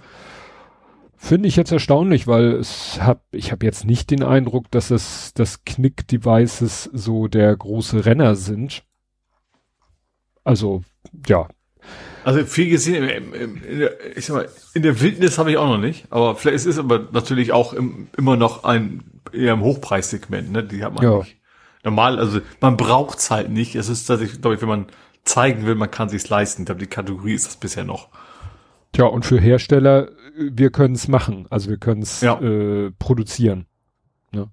Finde 1.16 1.48
ich 1.48 1.56
jetzt 1.56 1.72
erstaunlich, 1.72 2.28
weil 2.28 2.52
es 2.54 3.02
hab, 3.02 3.24
ich 3.32 3.52
habe 3.52 3.66
jetzt 3.66 3.86
nicht 3.86 4.12
den 4.12 4.24
Eindruck, 4.24 4.70
dass 4.72 4.92
es 4.92 5.34
das 5.34 5.64
Knick-Devices 5.64 6.90
so 6.92 7.28
der 7.28 7.56
große 7.56 8.06
Renner 8.06 8.36
sind. 8.36 8.84
Also, 10.44 10.84
ja. 11.26 11.48
Also 12.24 12.46
viel 12.46 12.70
gesehen, 12.70 13.04
in 13.04 13.80
der, 13.80 14.18
ich 14.18 14.26
sag 14.26 14.36
mal, 14.36 14.50
in 14.74 14.84
der 14.84 15.00
Wildnis 15.02 15.38
habe 15.38 15.52
ich 15.52 15.58
auch 15.58 15.68
noch 15.68 15.78
nicht, 15.78 16.06
aber 16.10 16.36
vielleicht 16.36 16.56
ist 16.56 16.66
es 16.66 16.78
aber 16.78 17.08
natürlich 17.12 17.52
auch 17.52 17.74
im, 17.74 18.08
immer 18.18 18.38
noch 18.38 18.64
ein 18.64 19.04
eher 19.32 19.54
im 19.54 19.62
Hochpreissegment, 19.62 20.52
ne? 20.52 20.64
Die 20.64 20.84
hat 20.84 20.94
man 20.94 21.04
ja. 21.04 21.18
nicht. 21.20 21.38
Normal, 21.84 22.18
also 22.20 22.40
man 22.62 22.78
braucht's 22.78 23.30
halt 23.30 23.50
nicht. 23.50 23.76
Es 23.76 23.90
ist 23.90 24.06
tatsächlich, 24.06 24.42
glaube 24.42 24.56
ich, 24.56 24.62
wenn 24.62 24.70
man 24.70 24.86
zeigen 25.26 25.66
will, 25.66 25.76
man 25.76 25.92
kann 25.92 26.08
sich's 26.10 26.30
leisten. 26.30 26.62
Ich 26.62 26.66
glaube, 26.68 26.80
die 26.80 26.88
Kategorie 26.88 27.34
ist 27.34 27.46
das 27.46 27.58
bisher 27.58 27.84
noch. 27.84 28.10
Tja, 28.94 29.06
und 29.06 29.26
für 29.26 29.40
Hersteller 29.40 30.10
wir 30.36 30.72
können 30.72 30.96
es 30.96 31.08
machen, 31.08 31.46
also 31.50 31.70
wir 31.70 31.78
können 31.78 32.02
es 32.02 32.22
ja. 32.22 32.40
äh, 32.40 32.92
produzieren. 32.92 33.66
Ne? 34.32 34.50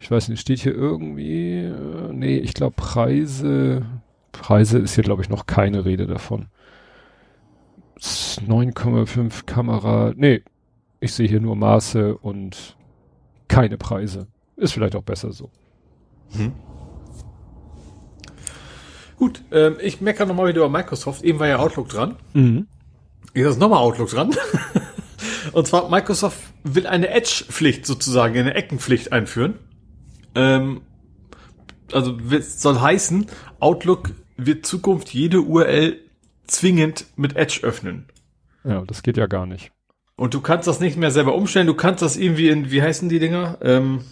Ich 0.00 0.10
weiß 0.10 0.28
nicht, 0.28 0.40
steht 0.40 0.60
hier 0.60 0.74
irgendwie, 0.74 1.58
äh, 1.58 2.12
nee, 2.12 2.38
ich 2.38 2.54
glaube 2.54 2.74
Preise, 2.76 3.84
Preise 4.32 4.78
ist 4.78 4.94
hier 4.94 5.04
glaube 5.04 5.22
ich 5.22 5.28
noch 5.28 5.46
keine 5.46 5.84
Rede 5.84 6.06
davon. 6.06 6.46
9,5 8.04 9.46
Kamera, 9.46 10.12
nee, 10.16 10.42
ich 11.00 11.12
sehe 11.12 11.28
hier 11.28 11.40
nur 11.40 11.56
Maße 11.56 12.16
und 12.16 12.76
keine 13.48 13.76
Preise. 13.76 14.26
Ist 14.56 14.72
vielleicht 14.72 14.96
auch 14.96 15.02
besser 15.02 15.32
so. 15.32 15.50
Hm. 16.36 16.52
Gut, 19.16 19.42
ähm, 19.52 19.76
ich 19.80 20.00
meckere 20.00 20.26
nochmal 20.26 20.48
wieder 20.48 20.58
über 20.58 20.68
Microsoft. 20.68 21.22
Eben 21.22 21.38
war 21.38 21.48
ja 21.48 21.58
Outlook 21.58 21.88
dran. 21.88 22.16
Mhm. 22.32 22.66
Jetzt 23.34 23.50
ist 23.50 23.58
nochmal 23.58 23.78
Outlook 23.78 24.10
dran. 24.10 24.34
Und 25.52 25.66
zwar, 25.66 25.88
Microsoft 25.88 26.38
will 26.64 26.86
eine 26.86 27.08
Edge-Pflicht 27.08 27.86
sozusagen, 27.86 28.36
eine 28.38 28.54
Eckenpflicht 28.54 29.12
einführen. 29.12 29.58
Ähm, 30.34 30.82
also 31.92 32.16
soll 32.40 32.80
heißen, 32.80 33.26
Outlook 33.60 34.10
wird 34.36 34.66
Zukunft 34.66 35.10
jede 35.14 35.42
URL 35.42 36.00
zwingend 36.46 37.06
mit 37.16 37.36
Edge 37.36 37.60
öffnen. 37.62 38.06
Ja, 38.64 38.82
das 38.86 39.02
geht 39.02 39.16
ja 39.16 39.26
gar 39.26 39.46
nicht. 39.46 39.72
Und 40.16 40.34
du 40.34 40.40
kannst 40.40 40.68
das 40.68 40.80
nicht 40.80 40.96
mehr 40.96 41.10
selber 41.10 41.34
umstellen, 41.34 41.66
du 41.66 41.74
kannst 41.74 42.02
das 42.02 42.16
irgendwie 42.16 42.48
in, 42.48 42.70
wie 42.70 42.82
heißen 42.82 43.08
die 43.08 43.18
Dinger? 43.18 43.58
Ähm, 43.62 44.04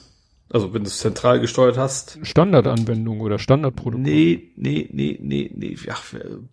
also 0.53 0.75
wenn 0.75 0.83
du 0.83 0.89
es 0.89 0.99
zentral 0.99 1.41
gesteuert 1.41 1.79
hast. 1.79 2.19
Standardanwendung 2.23 3.21
oder 3.21 3.39
Standardprotokoll. 3.39 4.03
Nee, 4.03 4.53
nee, 4.57 4.87
nee, 4.93 5.19
nee, 5.21 5.51
nee. 5.55 5.77
Ach, 5.91 6.03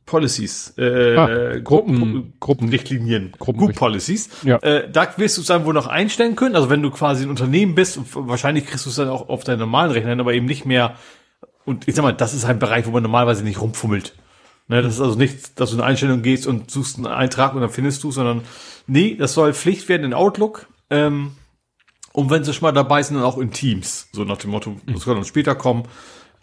Policies. 0.06 0.74
Äh, 0.78 1.16
ah, 1.18 1.60
Gruppen, 1.60 2.34
Gruppenrichtlinien. 2.40 3.34
Gruppen 3.38 3.60
Group 3.60 3.76
Policies. 3.76 4.30
Ja. 4.44 4.58
Äh, 4.60 4.90
da 4.90 5.14
wirst 5.18 5.36
du 5.36 5.42
es 5.42 5.48
dann 5.48 5.66
wohl 5.66 5.74
noch 5.74 5.88
einstellen 5.88 6.38
können. 6.38 6.56
Also 6.56 6.70
wenn 6.70 6.82
du 6.82 6.92
quasi 6.92 7.24
ein 7.24 7.30
Unternehmen 7.30 7.76
bist, 7.76 8.00
wahrscheinlich 8.14 8.68
kriegst 8.68 8.86
du 8.86 8.90
es 8.90 8.96
dann 8.96 9.10
auch 9.10 9.28
auf 9.28 9.44
deinen 9.44 9.60
normalen 9.60 9.92
Rechner, 9.92 10.18
aber 10.18 10.34
eben 10.34 10.46
nicht 10.46 10.66
mehr. 10.66 10.96
Und 11.66 11.88
ich 11.90 11.96
sag 11.96 12.04
mal, 12.04 12.14
das 12.14 12.34
ist 12.34 12.46
ein 12.46 12.58
Bereich, 12.58 12.88
wo 12.88 12.92
man 12.92 13.04
normalerweise 13.04 13.44
nicht 13.44 13.60
rumfummelt. 13.60 14.16
Ne, 14.70 14.84
das 14.84 14.96
ist 14.96 15.02
also 15.02 15.18
nicht, 15.18 15.60
dass 15.60 15.72
du 15.72 15.78
in 15.78 15.82
Einstellung 15.82 16.22
gehst 16.22 16.46
und 16.46 16.70
suchst 16.70 16.98
einen 16.98 17.08
Eintrag 17.08 17.56
und 17.56 17.62
dann 17.62 17.72
findest 17.72 18.04
du, 18.04 18.12
sondern 18.12 18.44
nee, 18.86 19.16
das 19.16 19.34
soll 19.34 19.54
Pflicht 19.54 19.90
werden 19.90 20.04
in 20.04 20.14
Outlook. 20.14 20.68
Ähm, 20.92 21.32
und 22.14 22.30
wenn 22.30 22.44
sie 22.44 22.54
schon 22.54 22.68
mal 22.68 22.72
dabei 22.72 23.02
sind, 23.02 23.16
dann 23.16 23.26
auch 23.26 23.40
in 23.40 23.52
Teams. 23.52 24.08
So 24.12 24.24
nach 24.26 24.38
dem 24.38 24.52
Motto, 24.52 24.78
das 24.86 25.06
kann 25.06 25.16
dann 25.16 25.26
später 25.26 25.56
kommen. 25.56 25.84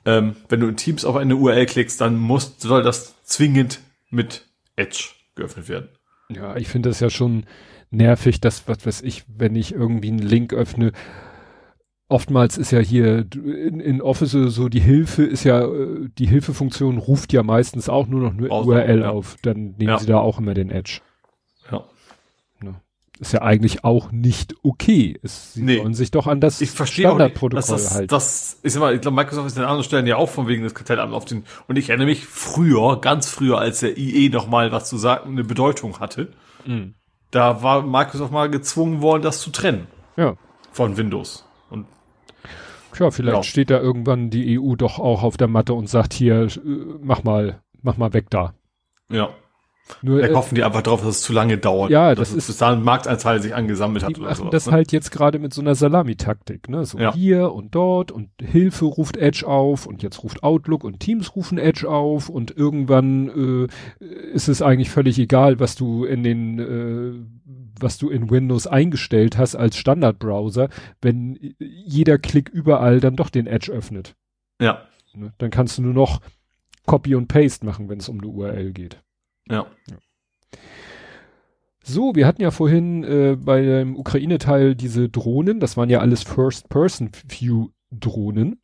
Ähm, 0.04 0.34
wenn 0.48 0.58
du 0.58 0.66
in 0.66 0.76
Teams 0.76 1.04
auf 1.04 1.14
eine 1.14 1.36
URL 1.36 1.66
klickst, 1.66 2.00
dann 2.00 2.16
muss, 2.16 2.56
soll 2.58 2.82
das 2.82 3.14
zwingend 3.22 3.80
mit 4.10 4.44
Edge 4.74 5.10
geöffnet 5.36 5.68
werden. 5.68 5.88
Ja, 6.28 6.56
ich 6.56 6.66
finde 6.66 6.88
das 6.88 6.98
ja 6.98 7.10
schon 7.10 7.44
nervig, 7.90 8.40
dass, 8.40 8.66
was 8.66 8.84
weiß 8.84 9.02
ich, 9.02 9.24
wenn 9.28 9.54
ich 9.54 9.72
irgendwie 9.72 10.08
einen 10.08 10.18
Link 10.18 10.52
öffne, 10.52 10.90
oftmals 12.08 12.58
ist 12.58 12.70
ja 12.70 12.78
hier 12.78 13.26
in, 13.34 13.80
in 13.80 14.02
Office 14.02 14.30
so 14.30 14.68
die 14.68 14.80
Hilfe 14.80 15.24
ist 15.24 15.44
ja, 15.44 15.62
äh, 15.62 16.08
die 16.18 16.26
Hilfefunktion 16.26 16.98
ruft 16.98 17.32
ja 17.32 17.42
meistens 17.42 17.88
auch 17.88 18.06
nur 18.06 18.20
noch 18.20 18.32
eine 18.32 18.48
URL 18.48 19.00
ja. 19.00 19.10
auf. 19.10 19.36
Dann 19.42 19.74
nehmen 19.78 19.88
ja. 19.88 19.98
sie 19.98 20.06
da 20.06 20.18
auch 20.18 20.38
immer 20.38 20.54
den 20.54 20.70
Edge. 20.70 21.00
Ja 21.70 21.84
ist 23.18 23.32
ja 23.32 23.42
eigentlich 23.42 23.84
auch 23.84 24.12
nicht 24.12 24.54
okay. 24.62 25.18
Es, 25.22 25.54
sie 25.54 25.62
nee. 25.62 25.78
sollen 25.78 25.94
sich 25.94 26.10
doch 26.10 26.26
an 26.26 26.40
das 26.40 26.60
ich 26.60 26.70
Standardprotokoll 26.70 27.60
nicht, 27.60 27.70
das, 27.70 27.94
halten. 27.94 28.08
Das 28.08 28.58
ist 28.62 28.76
immer, 28.76 28.92
ich 28.92 29.00
glaube, 29.00 29.16
Microsoft 29.16 29.46
ist 29.46 29.58
an 29.58 29.64
anderen 29.64 29.84
Stellen 29.84 30.06
ja 30.06 30.16
auch 30.16 30.28
von 30.28 30.48
wegen 30.48 30.62
des 30.62 30.74
Kartellamts 30.74 31.14
auf 31.14 31.24
den, 31.24 31.44
und 31.66 31.76
ich 31.76 31.88
erinnere 31.88 32.06
mich 32.06 32.26
früher, 32.26 33.00
ganz 33.00 33.28
früher, 33.28 33.58
als 33.58 33.80
der 33.80 33.96
IE 33.96 34.28
noch 34.28 34.48
mal 34.48 34.72
was 34.72 34.88
zu 34.88 34.96
sagen, 34.98 35.30
eine 35.30 35.44
Bedeutung 35.44 35.98
hatte, 35.98 36.32
mhm. 36.66 36.94
da 37.30 37.62
war 37.62 37.82
Microsoft 37.82 38.32
mal 38.32 38.50
gezwungen 38.50 39.00
worden, 39.00 39.22
das 39.22 39.40
zu 39.40 39.50
trennen. 39.50 39.86
Ja. 40.16 40.34
Von 40.72 40.96
Windows. 40.96 41.45
Tja, 42.96 43.10
vielleicht 43.10 43.36
ja. 43.36 43.42
steht 43.42 43.68
da 43.68 43.78
irgendwann 43.78 44.30
die 44.30 44.58
EU 44.58 44.74
doch 44.74 44.98
auch 44.98 45.22
auf 45.22 45.36
der 45.36 45.48
Matte 45.48 45.74
und 45.74 45.88
sagt 45.88 46.14
hier, 46.14 46.44
äh, 46.44 46.48
mach 47.02 47.24
mal, 47.24 47.60
mach 47.82 47.98
mal 47.98 48.14
weg 48.14 48.30
da. 48.30 48.54
Ja. 49.10 49.28
Nur, 50.02 50.16
Vielleicht 50.16 50.32
äh, 50.32 50.36
hoffen 50.36 50.54
die 50.56 50.64
einfach 50.64 50.82
drauf, 50.82 51.00
dass 51.00 51.10
es 51.10 51.22
zu 51.22 51.32
lange 51.32 51.58
dauert. 51.58 51.90
Ja, 51.90 52.14
das 52.14 52.32
ist, 52.32 52.48
bis 52.48 52.56
da 52.56 52.72
ein 52.72 52.82
Marktanteil 52.82 53.40
sich 53.40 53.54
angesammelt 53.54 54.02
hat. 54.02 54.18
Oder 54.18 54.34
sowas, 54.34 54.50
das 54.50 54.66
ne? 54.66 54.72
halt 54.72 54.90
jetzt 54.90 55.12
gerade 55.12 55.38
mit 55.38 55.54
so 55.54 55.60
einer 55.60 55.76
Salamitaktik, 55.76 56.68
ne? 56.68 56.84
So 56.84 56.98
ja. 56.98 57.14
hier 57.14 57.52
und 57.52 57.74
dort 57.74 58.10
und 58.10 58.30
Hilfe 58.42 58.86
ruft 58.86 59.16
Edge 59.16 59.46
auf 59.46 59.86
und 59.86 60.02
jetzt 60.02 60.24
ruft 60.24 60.42
Outlook 60.42 60.82
und 60.82 60.98
Teams 60.98 61.36
rufen 61.36 61.58
Edge 61.58 61.88
auf 61.88 62.28
und 62.28 62.50
irgendwann 62.50 63.68
äh, 64.00 64.04
ist 64.32 64.48
es 64.48 64.60
eigentlich 64.60 64.90
völlig 64.90 65.20
egal, 65.20 65.60
was 65.60 65.76
du 65.76 66.04
in 66.04 66.24
den 66.24 66.58
äh, 66.58 67.35
was 67.80 67.98
du 67.98 68.10
in 68.10 68.30
Windows 68.30 68.66
eingestellt 68.66 69.38
hast 69.38 69.54
als 69.56 69.76
Standardbrowser, 69.76 70.68
wenn 71.00 71.38
jeder 71.58 72.18
Klick 72.18 72.48
überall 72.48 72.98
dann 73.00 73.16
doch 73.16 73.30
den 73.30 73.46
Edge 73.46 73.72
öffnet. 73.72 74.14
Ja. 74.60 74.82
Ne? 75.14 75.32
Dann 75.38 75.50
kannst 75.50 75.78
du 75.78 75.82
nur 75.82 75.94
noch 75.94 76.20
Copy 76.86 77.14
und 77.14 77.28
Paste 77.28 77.64
machen, 77.66 77.88
wenn 77.88 77.98
es 77.98 78.08
um 78.08 78.18
eine 78.18 78.26
URL 78.28 78.72
geht. 78.72 79.00
Ja. 79.48 79.66
So, 81.82 82.14
wir 82.16 82.26
hatten 82.26 82.42
ja 82.42 82.50
vorhin 82.50 83.04
äh, 83.04 83.36
bei 83.36 83.62
dem 83.62 83.96
Ukraine-Teil 83.96 84.74
diese 84.74 85.08
Drohnen, 85.08 85.60
das 85.60 85.76
waren 85.76 85.88
ja 85.88 86.00
alles 86.00 86.24
First-Person-View-Drohnen. 86.24 88.60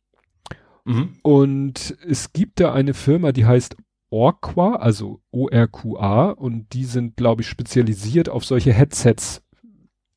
Mhm. 0.85 1.17
Und 1.21 1.97
es 2.05 2.33
gibt 2.33 2.59
da 2.59 2.73
eine 2.73 2.93
Firma, 2.93 3.31
die 3.31 3.45
heißt 3.45 3.77
Orqua, 4.13 4.75
also 4.75 5.21
O-R-Q-A, 5.31 6.29
und 6.29 6.71
die 6.73 6.85
sind, 6.85 7.17
glaube 7.17 7.41
ich, 7.41 7.47
spezialisiert 7.47 8.29
auf 8.29 8.45
solche 8.45 8.71
Headsets 8.71 9.43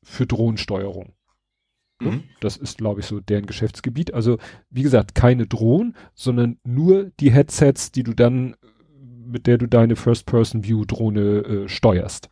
für 0.03 0.27
Drohnensteuerung. 0.27 1.13
Mhm. 1.99 2.23
Das 2.39 2.57
ist, 2.57 2.77
glaube 2.77 2.99
ich, 2.99 3.07
so 3.07 3.19
deren 3.19 3.47
Geschäftsgebiet. 3.47 4.13
Also, 4.13 4.37
wie 4.69 4.83
gesagt, 4.83 5.15
keine 5.15 5.47
Drohnen, 5.47 5.95
sondern 6.13 6.59
nur 6.63 7.11
die 7.19 7.31
Headsets, 7.31 7.91
die 7.91 8.03
du 8.03 8.13
dann 8.13 8.55
mit 9.27 9.47
der 9.47 9.57
du 9.57 9.67
deine 9.67 9.95
First-Person-View-Drohne 9.95 11.21
äh, 11.21 11.67
steuerst. 11.67 12.29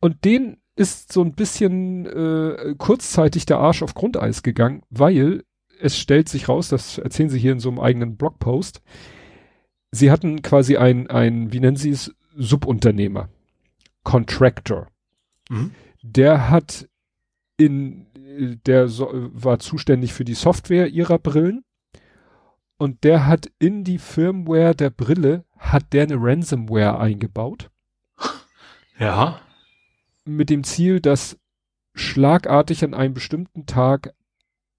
Und 0.00 0.24
den 0.24 0.58
ist 0.76 1.12
so 1.12 1.22
ein 1.22 1.34
bisschen 1.34 2.06
äh, 2.06 2.74
kurzzeitig 2.78 3.46
der 3.46 3.58
Arsch 3.58 3.82
auf 3.82 3.94
Grundeis 3.94 4.42
gegangen, 4.42 4.82
weil 4.90 5.44
es 5.80 5.98
stellt 5.98 6.28
sich 6.28 6.48
raus, 6.48 6.68
das 6.68 6.98
erzählen 6.98 7.30
sie 7.30 7.38
hier 7.38 7.52
in 7.52 7.60
so 7.60 7.68
einem 7.68 7.80
eigenen 7.80 8.16
Blogpost, 8.16 8.82
sie 9.90 10.10
hatten 10.10 10.42
quasi 10.42 10.76
ein, 10.76 11.08
ein 11.08 11.52
wie 11.52 11.60
nennen 11.60 11.76
sie 11.76 11.90
es, 11.90 12.14
Subunternehmer, 12.36 13.28
Contractor. 14.04 14.88
Mhm. 15.48 15.72
Der 16.02 16.50
hat 16.50 16.88
in, 17.56 18.06
der 18.66 18.88
so, 18.88 19.10
war 19.12 19.58
zuständig 19.58 20.12
für 20.12 20.24
die 20.24 20.34
Software 20.34 20.88
ihrer 20.88 21.18
Brillen 21.18 21.64
und 22.78 23.02
der 23.02 23.26
hat 23.26 23.50
in 23.58 23.82
die 23.82 23.98
Firmware 23.98 24.74
der 24.74 24.90
Brille, 24.90 25.44
hat 25.58 25.92
der 25.92 26.04
eine 26.04 26.16
Ransomware 26.16 26.98
eingebaut. 26.98 27.70
Ja. 29.00 29.40
Mit 30.24 30.50
dem 30.50 30.64
Ziel, 30.64 31.00
dass 31.00 31.38
schlagartig 31.94 32.82
an 32.82 32.94
einem 32.94 33.14
bestimmten 33.14 33.64
Tag 33.64 34.12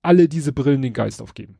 alle 0.02 0.28
diese 0.28 0.52
Brillen 0.52 0.82
den 0.82 0.92
Geist 0.92 1.22
aufgeben. 1.22 1.59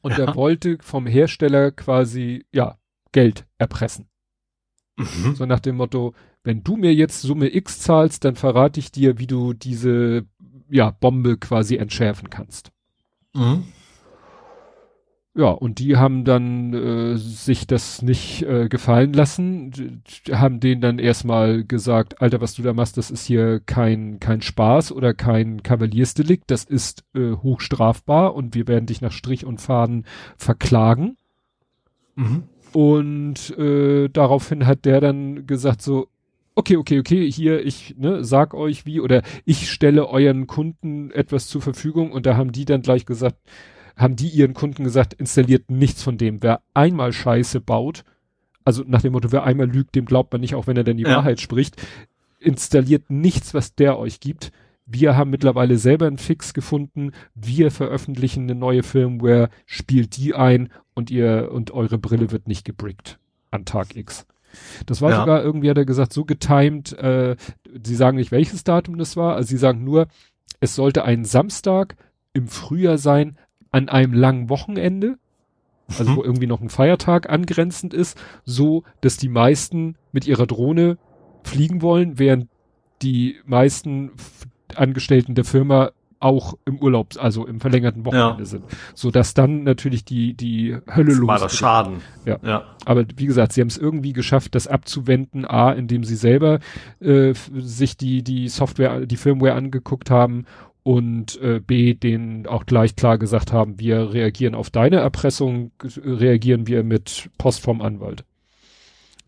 Und 0.00 0.12
ja. 0.12 0.26
er 0.26 0.36
wollte 0.36 0.78
vom 0.80 1.06
Hersteller 1.06 1.70
quasi, 1.72 2.46
ja, 2.52 2.78
Geld 3.12 3.46
erpressen. 3.58 4.08
Mhm. 4.96 5.34
So 5.34 5.46
nach 5.46 5.60
dem 5.60 5.76
Motto, 5.76 6.14
wenn 6.44 6.62
du 6.62 6.76
mir 6.76 6.94
jetzt 6.94 7.22
Summe 7.22 7.54
X 7.54 7.80
zahlst, 7.80 8.24
dann 8.24 8.36
verrate 8.36 8.80
ich 8.80 8.90
dir, 8.90 9.18
wie 9.18 9.26
du 9.26 9.52
diese, 9.52 10.26
ja, 10.68 10.90
Bombe 10.90 11.38
quasi 11.38 11.76
entschärfen 11.76 12.30
kannst. 12.30 12.70
Mhm. 13.34 13.64
Ja, 15.38 15.50
und 15.50 15.78
die 15.78 15.96
haben 15.96 16.24
dann 16.24 16.74
äh, 16.74 17.16
sich 17.16 17.68
das 17.68 18.02
nicht 18.02 18.42
äh, 18.42 18.68
gefallen 18.68 19.12
lassen, 19.12 19.70
die 19.70 20.34
haben 20.34 20.58
denen 20.58 20.80
dann 20.80 20.98
erstmal 20.98 21.62
gesagt, 21.62 22.20
Alter, 22.20 22.40
was 22.40 22.54
du 22.54 22.62
da 22.62 22.72
machst, 22.72 22.96
das 22.96 23.12
ist 23.12 23.24
hier 23.24 23.60
kein 23.60 24.18
kein 24.18 24.42
Spaß 24.42 24.90
oder 24.90 25.14
kein 25.14 25.62
Kavaliersdelikt, 25.62 26.50
das 26.50 26.64
ist 26.64 27.04
äh, 27.14 27.34
hochstrafbar 27.34 28.34
und 28.34 28.56
wir 28.56 28.66
werden 28.66 28.86
dich 28.86 29.00
nach 29.00 29.12
Strich 29.12 29.46
und 29.46 29.60
Faden 29.60 30.06
verklagen. 30.36 31.16
Mhm. 32.16 32.42
Und 32.72 33.56
äh, 33.56 34.08
daraufhin 34.08 34.66
hat 34.66 34.86
der 34.86 35.00
dann 35.00 35.46
gesagt 35.46 35.82
so, 35.82 36.08
okay, 36.56 36.76
okay, 36.78 36.98
okay, 36.98 37.30
hier, 37.30 37.64
ich 37.64 37.94
ne, 37.96 38.24
sag 38.24 38.54
euch 38.54 38.86
wie 38.86 38.98
oder 38.98 39.22
ich 39.44 39.70
stelle 39.70 40.08
euren 40.08 40.48
Kunden 40.48 41.12
etwas 41.12 41.46
zur 41.46 41.62
Verfügung 41.62 42.10
und 42.10 42.26
da 42.26 42.36
haben 42.36 42.50
die 42.50 42.64
dann 42.64 42.82
gleich 42.82 43.06
gesagt, 43.06 43.38
haben 43.98 44.16
die 44.16 44.28
ihren 44.28 44.54
Kunden 44.54 44.84
gesagt, 44.84 45.14
installiert 45.14 45.70
nichts 45.70 46.02
von 46.02 46.18
dem. 46.18 46.42
Wer 46.42 46.62
einmal 46.74 47.12
Scheiße 47.12 47.60
baut, 47.60 48.04
also 48.64 48.84
nach 48.86 49.02
dem 49.02 49.12
Motto, 49.12 49.32
wer 49.32 49.44
einmal 49.44 49.68
lügt, 49.68 49.94
dem 49.94 50.04
glaubt 50.04 50.32
man 50.32 50.40
nicht, 50.40 50.54
auch 50.54 50.66
wenn 50.66 50.76
er 50.76 50.84
denn 50.84 50.96
die 50.96 51.04
ja. 51.04 51.16
Wahrheit 51.16 51.40
spricht, 51.40 51.76
installiert 52.38 53.10
nichts, 53.10 53.54
was 53.54 53.74
der 53.74 53.98
euch 53.98 54.20
gibt. 54.20 54.52
Wir 54.86 55.16
haben 55.16 55.30
mittlerweile 55.30 55.76
selber 55.76 56.06
einen 56.06 56.18
Fix 56.18 56.54
gefunden. 56.54 57.12
Wir 57.34 57.70
veröffentlichen 57.70 58.44
eine 58.44 58.54
neue 58.54 58.82
Firmware, 58.82 59.50
spielt 59.66 60.16
die 60.16 60.34
ein 60.34 60.70
und 60.94 61.10
ihr 61.10 61.50
und 61.52 61.72
eure 61.72 61.98
Brille 61.98 62.30
wird 62.30 62.48
nicht 62.48 62.64
gebrickt 62.64 63.18
an 63.50 63.64
Tag 63.64 63.96
X. 63.96 64.26
Das 64.86 65.02
war 65.02 65.10
ja. 65.10 65.20
sogar 65.20 65.42
irgendwie, 65.42 65.68
hat 65.68 65.78
er 65.78 65.84
gesagt, 65.84 66.12
so 66.12 66.24
getimed, 66.24 66.92
äh, 66.94 67.36
sie 67.84 67.94
sagen 67.94 68.16
nicht, 68.16 68.32
welches 68.32 68.64
Datum 68.64 68.96
das 68.96 69.16
war, 69.16 69.36
also 69.36 69.48
sie 69.48 69.58
sagen 69.58 69.84
nur, 69.84 70.08
es 70.60 70.74
sollte 70.74 71.04
ein 71.04 71.24
Samstag 71.24 71.96
im 72.32 72.48
Frühjahr 72.48 72.98
sein, 72.98 73.36
an 73.70 73.88
einem 73.88 74.12
langen 74.12 74.48
Wochenende, 74.48 75.18
also 75.88 76.10
mhm. 76.10 76.16
wo 76.16 76.22
irgendwie 76.22 76.46
noch 76.46 76.60
ein 76.60 76.70
Feiertag 76.70 77.28
angrenzend 77.28 77.94
ist, 77.94 78.20
so, 78.44 78.84
dass 79.00 79.16
die 79.16 79.28
meisten 79.28 79.96
mit 80.12 80.26
ihrer 80.26 80.46
Drohne 80.46 80.98
fliegen 81.44 81.82
wollen, 81.82 82.18
während 82.18 82.48
die 83.02 83.36
meisten 83.46 84.12
Angestellten 84.74 85.34
der 85.34 85.44
Firma 85.44 85.92
auch 86.20 86.54
im 86.64 86.78
Urlaub, 86.78 87.14
also 87.18 87.46
im 87.46 87.60
verlängerten 87.60 88.04
Wochenende 88.04 88.42
ja. 88.42 88.44
sind, 88.44 88.64
so 88.94 89.10
dass 89.10 89.34
dann 89.34 89.62
natürlich 89.62 90.04
die 90.04 90.34
die 90.34 90.76
Hölle 90.92 91.14
los. 91.14 91.28
War 91.28 91.38
das 91.38 91.56
Schaden. 91.56 91.98
Ja. 92.24 92.38
ja. 92.42 92.64
Aber 92.84 93.04
wie 93.16 93.26
gesagt, 93.26 93.52
sie 93.52 93.60
haben 93.60 93.68
es 93.68 93.78
irgendwie 93.78 94.12
geschafft, 94.12 94.54
das 94.54 94.66
abzuwenden. 94.66 95.44
A, 95.44 95.72
indem 95.72 96.04
sie 96.04 96.16
selber 96.16 96.58
äh, 97.00 97.34
sich 97.54 97.96
die 97.96 98.22
die 98.22 98.48
Software, 98.48 99.06
die 99.06 99.16
Firmware 99.16 99.54
angeguckt 99.54 100.10
haben 100.10 100.46
und 100.82 101.40
äh, 101.42 101.60
B, 101.60 101.94
denen 101.94 102.46
auch 102.46 102.66
gleich 102.66 102.96
klar 102.96 103.18
gesagt 103.18 103.52
haben, 103.52 103.78
wir 103.78 104.12
reagieren 104.12 104.54
auf 104.54 104.70
deine 104.70 104.96
Erpressung, 104.96 105.72
reagieren 105.82 106.66
wir 106.66 106.82
mit 106.82 107.30
Post 107.38 107.62
vom 107.62 107.82
Anwalt. 107.82 108.24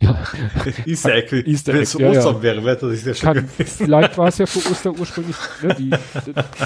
Ja. 0.01 0.25
Easter 0.87 1.15
Egg. 1.15 1.37
Easter 1.47 1.75
Wenn 1.75 1.83
es 1.83 1.93
ja, 1.93 2.09
Ostern 2.09 2.37
ja. 2.37 2.43
wäre, 2.43 2.65
wäre 2.65 2.77
das 2.77 3.01
sehr 3.03 3.15
schön 3.15 3.35
Kann, 3.35 3.49
Vielleicht 3.49 4.17
war 4.17 4.29
es 4.29 4.39
ja 4.39 4.47
für 4.47 4.70
Ostern 4.70 4.99
ursprünglich, 4.99 5.37
ne, 5.62 5.75
die, 5.79 5.91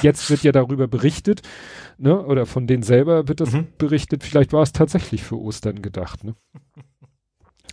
jetzt 0.03 0.31
wird 0.31 0.45
ja 0.45 0.53
darüber 0.53 0.87
berichtet, 0.87 1.43
ne, 1.99 2.17
oder 2.25 2.47
von 2.47 2.69
denen 2.69 2.85
selber 2.85 3.27
wird 3.27 3.41
das 3.41 3.53
mhm. 3.53 3.67
berichtet, 3.77 4.23
vielleicht 4.23 4.53
war 4.53 4.63
es 4.63 4.73
tatsächlich 4.73 5.25
für 5.25 5.37
Ostern 5.37 5.83
gedacht, 5.83 6.23
ne. 6.23 6.37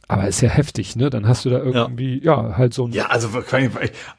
Aber 0.08 0.28
ist 0.28 0.42
ja 0.42 0.50
heftig, 0.50 0.98
ne? 0.98 1.10
Dann 1.10 1.26
hast 1.26 1.46
du 1.46 1.50
da 1.50 1.60
irgendwie, 1.60 2.22
ja, 2.22 2.50
ja 2.50 2.58
halt 2.58 2.74
so 2.74 2.86
ein. 2.86 2.92
Ja, 2.92 3.06
also 3.06 3.30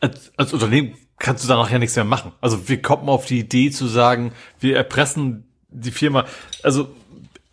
als, 0.01 0.33
als 0.39 0.53
Unternehmen 0.55 0.95
kannst 1.23 1.45
du 1.45 1.49
da 1.49 1.57
nachher 1.57 1.79
nichts 1.79 1.97
mehr 1.97 2.05
machen. 2.05 2.33
Also 2.41 2.69
wir 2.69 2.83
kommen 2.83 3.09
auf 3.09 3.27
die 3.27 3.39
Idee 3.39 3.71
zu 3.71 3.87
sagen, 3.87 4.33
wir 4.59 4.77
erpressen 4.77 5.45
die 5.71 5.93
Firma. 5.93 6.27
Also 6.63 6.89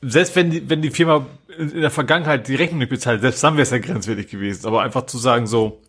selbst 0.01 0.35
wenn 0.35 0.49
die, 0.49 0.69
wenn 0.69 0.81
die 0.81 0.89
Firma 0.89 1.27
in 1.57 1.81
der 1.81 1.91
Vergangenheit 1.91 2.47
die 2.47 2.55
Rechnung 2.55 2.79
nicht 2.79 2.89
bezahlt, 2.89 3.21
selbst 3.21 3.43
dann 3.43 3.53
wäre 3.53 3.63
es 3.63 3.69
ja 3.69 3.77
grenzwertig 3.77 4.27
gewesen. 4.27 4.65
Aber 4.65 4.81
einfach 4.81 5.05
zu 5.05 5.19
sagen 5.19 5.45
so, 5.45 5.81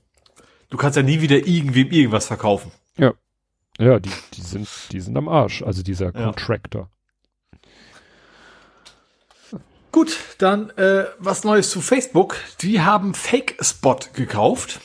du 0.68 0.76
kannst 0.76 0.96
ja 0.96 1.02
nie 1.02 1.22
wieder 1.22 1.36
irgendwem 1.46 1.90
irgendwas 1.90 2.26
verkaufen. 2.26 2.70
Ja. 2.96 3.14
Ja, 3.78 3.98
die, 3.98 4.10
die 4.34 4.42
sind, 4.42 4.68
die 4.92 5.00
sind 5.00 5.16
am 5.16 5.28
Arsch, 5.28 5.62
also 5.62 5.82
dieser 5.82 6.06
ja. 6.14 6.24
Contractor. 6.24 6.90
Gut, 9.90 10.18
dann 10.38 10.68
äh, 10.70 11.06
was 11.18 11.44
Neues 11.44 11.70
zu 11.70 11.80
Facebook. 11.80 12.36
Die 12.60 12.82
haben 12.82 13.14
Fake 13.14 13.56
Spot 13.60 13.98
gekauft. 14.12 14.80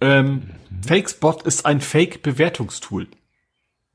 Ähm, 0.00 0.26
mhm. 0.26 0.42
Fake 0.86 1.10
Spot 1.10 1.38
ist 1.44 1.66
ein 1.66 1.80
Fake-Bewertungstool. 1.80 3.08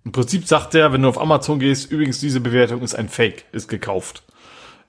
Im 0.04 0.12
Prinzip 0.12 0.48
sagt 0.48 0.74
er, 0.74 0.94
wenn 0.94 1.04
du 1.04 1.10
auf 1.10 1.22
Amazon 1.22 1.60
gehst, 1.60 1.92
übrigens 1.92 2.20
diese 2.20 2.40
Bewertung 2.40 2.82
ist 2.82 2.96
ein 2.96 3.08
Fake, 3.08 3.46
ist 3.52 3.68
gekauft. 3.68 4.24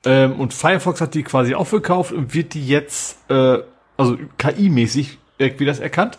Ähm, 0.05 0.41
und 0.41 0.55
Firefox 0.55 1.01
hat 1.01 1.15
die 1.15 1.23
quasi 1.23 1.55
auch 1.55 1.71
gekauft 1.71 2.13
und 2.13 2.35
wird 2.35 2.55
die 2.55 2.67
jetzt, 2.67 3.19
äh, 3.31 3.59
also 3.97 4.17
KI-mäßig 4.39 5.19
irgendwie 5.39 5.65
das 5.65 5.81
erkannt 5.81 6.19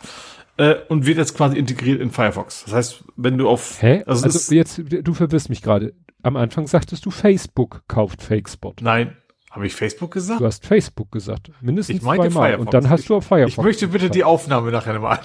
äh, 0.57 0.75
und 0.88 1.05
wird 1.05 1.17
jetzt 1.17 1.35
quasi 1.35 1.57
integriert 1.57 1.99
in 1.99 2.11
Firefox. 2.11 2.63
Das 2.65 2.73
heißt, 2.73 3.03
wenn 3.17 3.38
du 3.38 3.49
auf 3.49 3.81
Hä? 3.81 4.03
Also, 4.05 4.25
also 4.25 4.53
jetzt 4.53 4.81
du 4.85 5.13
verwirrst 5.13 5.49
mich 5.49 5.61
gerade. 5.61 5.93
Am 6.22 6.38
Anfang 6.38 6.67
sagtest 6.67 7.05
du 7.05 7.11
Facebook 7.11 7.83
kauft 7.88 8.22
Fakespot. 8.22 8.81
Nein, 8.81 9.17
habe 9.53 9.67
ich 9.67 9.75
Facebook 9.75 10.09
gesagt? 10.09 10.41
Du 10.41 10.48
hast 10.48 10.65
Facebook 10.65 11.11
gesagt. 11.11 11.51
Mindestens 11.61 11.98
ich 11.98 12.01
meinte 12.01 12.27
zweimal. 12.27 12.49
Firefox. 12.49 12.65
Und 12.65 12.73
dann 12.73 12.90
hast 12.90 13.07
du 13.07 13.15
auf 13.15 13.25
Firefox. 13.25 13.53
Ich 13.56 13.64
möchte 13.64 13.88
bitte 13.88 14.09
die 14.09 14.23
Aufnahme 14.23 14.72
nachher 14.72 14.99
mal. 14.99 15.19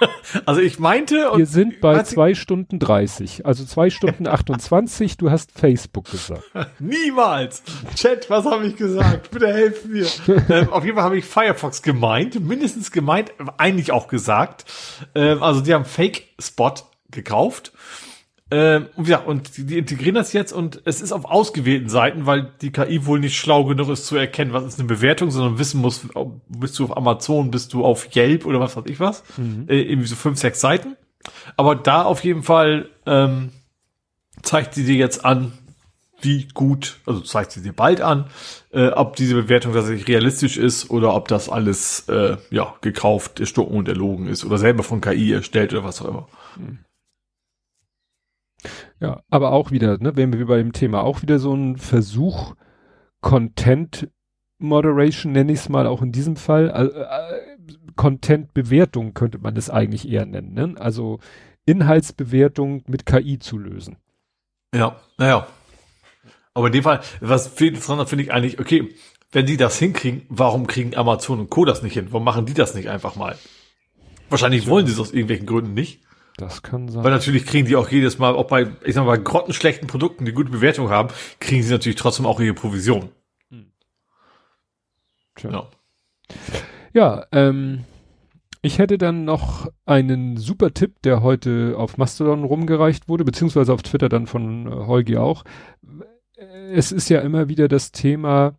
also 0.46 0.60
ich 0.60 0.80
meinte. 0.80 1.30
Wir 1.36 1.46
sind 1.46 1.80
bei 1.80 2.02
zwei 2.02 2.34
Stunden 2.34 2.80
30. 2.80 3.46
Also 3.46 3.64
zwei 3.64 3.90
Stunden 3.90 4.26
28. 4.26 5.16
Du 5.16 5.30
hast 5.30 5.52
Facebook 5.52 6.10
gesagt. 6.10 6.42
Niemals. 6.80 7.62
Chat, 7.94 8.28
was 8.28 8.46
habe 8.46 8.66
ich 8.66 8.74
gesagt? 8.74 9.30
Bitte 9.30 9.46
helf 9.46 9.84
mir. 9.84 10.08
ähm, 10.48 10.72
auf 10.72 10.84
jeden 10.84 10.96
Fall 10.96 11.04
habe 11.04 11.18
ich 11.18 11.24
Firefox 11.24 11.80
gemeint. 11.82 12.40
Mindestens 12.40 12.90
gemeint. 12.90 13.32
Eigentlich 13.58 13.92
auch 13.92 14.08
gesagt. 14.08 14.64
Ähm, 15.14 15.40
also 15.40 15.60
die 15.60 15.72
haben 15.72 15.84
Fake 15.84 16.24
Spot 16.40 16.74
gekauft. 17.12 17.72
Ähm, 18.50 18.86
ja, 19.04 19.18
und 19.18 19.56
die, 19.58 19.66
die 19.66 19.78
integrieren 19.78 20.14
das 20.14 20.32
jetzt 20.32 20.52
und 20.52 20.80
es 20.86 21.02
ist 21.02 21.12
auf 21.12 21.26
ausgewählten 21.26 21.90
Seiten, 21.90 22.24
weil 22.24 22.50
die 22.62 22.72
KI 22.72 23.04
wohl 23.04 23.20
nicht 23.20 23.36
schlau 23.36 23.64
genug 23.64 23.90
ist 23.90 24.06
zu 24.06 24.16
erkennen, 24.16 24.54
was 24.54 24.64
ist 24.64 24.78
eine 24.78 24.88
Bewertung, 24.88 25.30
sondern 25.30 25.58
wissen 25.58 25.82
muss, 25.82 26.08
bist 26.48 26.78
du 26.78 26.84
auf 26.84 26.96
Amazon, 26.96 27.50
bist 27.50 27.74
du 27.74 27.84
auf 27.84 28.14
Yelp 28.16 28.46
oder 28.46 28.58
was 28.58 28.74
weiß 28.74 28.84
ich 28.86 29.00
was. 29.00 29.22
Mhm. 29.36 29.66
Äh, 29.68 29.82
irgendwie 29.82 30.08
so 30.08 30.16
fünf, 30.16 30.38
sechs 30.38 30.60
Seiten. 30.60 30.96
Aber 31.56 31.74
da 31.74 32.04
auf 32.04 32.24
jeden 32.24 32.42
Fall 32.42 32.88
ähm, 33.04 33.50
zeigt 34.42 34.74
sie 34.74 34.84
dir 34.84 34.96
jetzt 34.96 35.26
an, 35.26 35.52
wie 36.20 36.48
gut, 36.48 36.98
also 37.04 37.20
zeigt 37.20 37.52
sie 37.52 37.62
dir 37.62 37.74
bald 37.74 38.00
an, 38.00 38.30
äh, 38.72 38.88
ob 38.88 39.16
diese 39.16 39.34
Bewertung 39.34 39.74
tatsächlich 39.74 40.08
realistisch 40.08 40.56
ist 40.56 40.90
oder 40.90 41.14
ob 41.14 41.28
das 41.28 41.50
alles 41.50 42.08
äh, 42.08 42.38
ja 42.50 42.74
gekauft, 42.80 43.40
erstochen 43.40 43.76
und 43.76 43.88
erlogen 43.88 44.26
ist 44.26 44.44
oder 44.44 44.56
selber 44.56 44.82
von 44.82 45.02
KI 45.02 45.32
erstellt 45.32 45.72
oder 45.74 45.84
was 45.84 46.00
auch 46.00 46.08
immer. 46.08 46.28
Mhm. 46.56 46.78
Ja, 49.00 49.22
aber 49.30 49.52
auch 49.52 49.70
wieder, 49.70 49.98
ne, 49.98 50.16
wenn 50.16 50.32
wir 50.32 50.46
bei 50.46 50.58
dem 50.58 50.72
Thema 50.72 51.02
auch 51.02 51.22
wieder 51.22 51.38
so 51.38 51.54
ein 51.54 51.76
Versuch, 51.76 52.54
Content 53.20 54.08
Moderation 54.58 55.32
nenne 55.32 55.52
ich 55.52 55.60
es 55.60 55.68
mal 55.68 55.86
auch 55.86 56.02
in 56.02 56.12
diesem 56.12 56.36
Fall, 56.36 56.68
äh, 56.70 57.00
äh, 57.00 57.74
Content 57.94 58.54
Bewertung 58.54 59.14
könnte 59.14 59.38
man 59.38 59.54
das 59.54 59.70
eigentlich 59.70 60.08
eher 60.08 60.26
nennen, 60.26 60.54
ne? 60.54 60.74
Also 60.78 61.20
Inhaltsbewertung 61.64 62.82
mit 62.86 63.06
KI 63.06 63.38
zu 63.38 63.58
lösen. 63.58 63.96
Ja, 64.74 64.96
naja. 65.16 65.46
Aber 66.54 66.66
in 66.66 66.72
dem 66.72 66.82
Fall, 66.82 67.00
was 67.20 67.48
viel 67.48 67.68
interessanter 67.68 68.06
finde 68.06 68.24
ich 68.24 68.32
eigentlich, 68.32 68.58
okay, 68.58 68.94
wenn 69.30 69.46
die 69.46 69.56
das 69.56 69.78
hinkriegen, 69.78 70.22
warum 70.28 70.66
kriegen 70.66 70.96
Amazon 70.96 71.40
und 71.40 71.50
Co. 71.50 71.64
das 71.64 71.82
nicht 71.82 71.92
hin? 71.94 72.08
Warum 72.10 72.24
machen 72.24 72.46
die 72.46 72.54
das 72.54 72.74
nicht 72.74 72.88
einfach 72.88 73.14
mal? 73.14 73.36
Wahrscheinlich 74.30 74.66
wollen 74.66 74.86
sie 74.86 74.92
es 74.92 74.98
aus 74.98 75.12
irgendwelchen 75.12 75.46
Gründen 75.46 75.74
nicht. 75.74 76.00
Das 76.38 76.62
kann 76.62 76.88
sein. 76.88 77.02
Weil 77.02 77.10
natürlich 77.10 77.44
kriegen 77.44 77.66
die 77.66 77.74
auch 77.74 77.88
jedes 77.88 78.18
Mal, 78.18 78.34
auch 78.34 78.46
bei, 78.46 78.68
ich 78.84 78.94
sag 78.94 79.04
mal, 79.04 79.16
bei 79.16 79.22
grottenschlechten 79.22 79.88
Produkten, 79.88 80.24
die 80.24 80.32
gute 80.32 80.50
Bewertung 80.50 80.88
haben, 80.88 81.08
kriegen 81.40 81.64
sie 81.64 81.72
natürlich 81.72 81.96
trotzdem 81.96 82.26
auch 82.26 82.38
ihre 82.38 82.54
Provision. 82.54 83.10
Hm. 83.50 83.66
Ja. 85.42 85.66
Ja, 86.94 87.26
ähm, 87.32 87.84
ich 88.62 88.78
hätte 88.78 88.98
dann 88.98 89.24
noch 89.24 89.66
einen 89.84 90.36
super 90.36 90.72
Tipp, 90.72 91.02
der 91.02 91.22
heute 91.22 91.74
auf 91.76 91.98
Mastodon 91.98 92.44
rumgereicht 92.44 93.08
wurde, 93.08 93.24
beziehungsweise 93.24 93.72
auf 93.72 93.82
Twitter 93.82 94.08
dann 94.08 94.28
von 94.28 94.68
äh, 94.68 94.70
Holgi 94.70 95.16
auch. 95.16 95.42
Es 96.70 96.92
ist 96.92 97.08
ja 97.08 97.20
immer 97.20 97.48
wieder 97.48 97.66
das 97.66 97.90
Thema, 97.90 98.54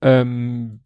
ähm, 0.00 0.80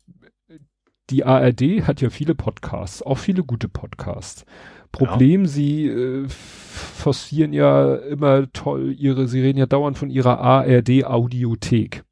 die 1.10 1.24
ARD 1.24 1.86
hat 1.86 2.00
ja 2.00 2.10
viele 2.10 2.34
Podcasts, 2.34 3.02
auch 3.02 3.18
viele 3.18 3.44
gute 3.44 3.68
Podcasts. 3.68 4.44
Problem, 4.94 5.42
ja. 5.42 5.48
sie 5.48 5.86
äh, 5.86 6.26
forcieren 6.28 7.52
ja 7.52 7.94
immer 7.96 8.50
toll 8.52 8.94
ihre, 8.96 9.28
sie 9.28 9.40
reden 9.40 9.58
ja 9.58 9.66
dauernd 9.66 9.98
von 9.98 10.10
ihrer 10.10 10.38
ARD 10.38 11.04
Audiothek. 11.04 12.04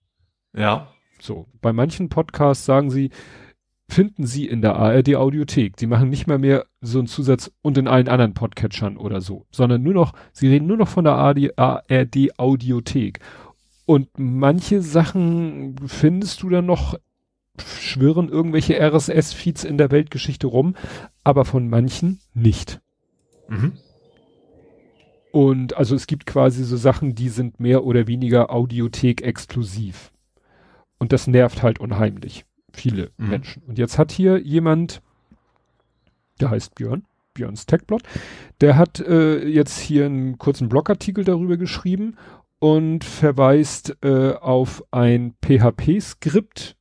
Ja. 0.56 0.88
So, 1.20 1.46
bei 1.60 1.72
manchen 1.72 2.08
Podcasts 2.08 2.64
sagen 2.64 2.90
sie, 2.90 3.10
finden 3.88 4.26
sie 4.26 4.46
in 4.46 4.62
der 4.62 4.76
ARD 4.76 5.14
Audiothek. 5.14 5.78
Sie 5.78 5.86
machen 5.86 6.08
nicht 6.08 6.26
mal 6.26 6.38
mehr 6.38 6.66
so 6.80 6.98
einen 6.98 7.06
Zusatz 7.06 7.52
und 7.62 7.78
in 7.78 7.86
allen 7.86 8.08
anderen 8.08 8.34
Podcatchern 8.34 8.96
oder 8.96 9.20
so, 9.20 9.46
sondern 9.50 9.82
nur 9.82 9.94
noch, 9.94 10.12
sie 10.32 10.48
reden 10.48 10.66
nur 10.66 10.76
noch 10.76 10.88
von 10.88 11.04
der 11.04 11.14
ARD, 11.14 11.58
ARD 11.58 12.38
Audiothek. 12.38 13.20
Und 13.84 14.08
manche 14.16 14.80
Sachen 14.80 15.76
findest 15.86 16.42
du 16.42 16.48
dann 16.48 16.66
noch 16.66 16.96
schwirren 17.60 18.28
irgendwelche 18.28 18.78
RSS-Feeds 18.80 19.64
in 19.64 19.78
der 19.78 19.90
Weltgeschichte 19.90 20.46
rum, 20.46 20.74
aber 21.24 21.44
von 21.44 21.68
manchen 21.68 22.20
nicht. 22.34 22.80
Mhm. 23.48 23.72
Und 25.32 25.76
also 25.76 25.94
es 25.94 26.06
gibt 26.06 26.26
quasi 26.26 26.64
so 26.64 26.76
Sachen, 26.76 27.14
die 27.14 27.28
sind 27.28 27.58
mehr 27.58 27.84
oder 27.84 28.06
weniger 28.06 28.50
Audiothek 28.50 29.22
exklusiv. 29.22 30.12
Und 30.98 31.12
das 31.12 31.26
nervt 31.26 31.62
halt 31.62 31.80
unheimlich 31.80 32.44
viele 32.72 33.10
mhm. 33.16 33.30
Menschen. 33.30 33.62
Und 33.64 33.78
jetzt 33.78 33.98
hat 33.98 34.12
hier 34.12 34.38
jemand, 34.38 35.02
der 36.40 36.50
heißt 36.50 36.74
Björn, 36.74 37.04
Björns 37.34 37.66
Techblog, 37.66 38.02
der 38.60 38.76
hat 38.76 39.00
äh, 39.00 39.46
jetzt 39.46 39.78
hier 39.78 40.06
einen 40.06 40.38
kurzen 40.38 40.68
Blogartikel 40.68 41.24
darüber 41.24 41.56
geschrieben 41.56 42.16
und 42.58 43.04
verweist 43.04 43.96
äh, 44.02 44.34
auf 44.34 44.84
ein 44.90 45.34
PHP-Skript, 45.42 46.76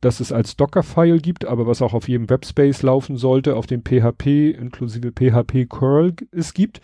das 0.00 0.20
es 0.20 0.32
als 0.32 0.56
Docker-File 0.56 1.20
gibt, 1.20 1.44
aber 1.44 1.66
was 1.66 1.82
auch 1.82 1.94
auf 1.94 2.08
jedem 2.08 2.30
Webspace 2.30 2.82
laufen 2.82 3.16
sollte, 3.16 3.56
auf 3.56 3.66
dem 3.66 3.82
PHP 3.82 4.50
inklusive 4.50 5.12
PHP 5.12 5.68
Curl 5.68 6.14
es 6.30 6.54
gibt. 6.54 6.80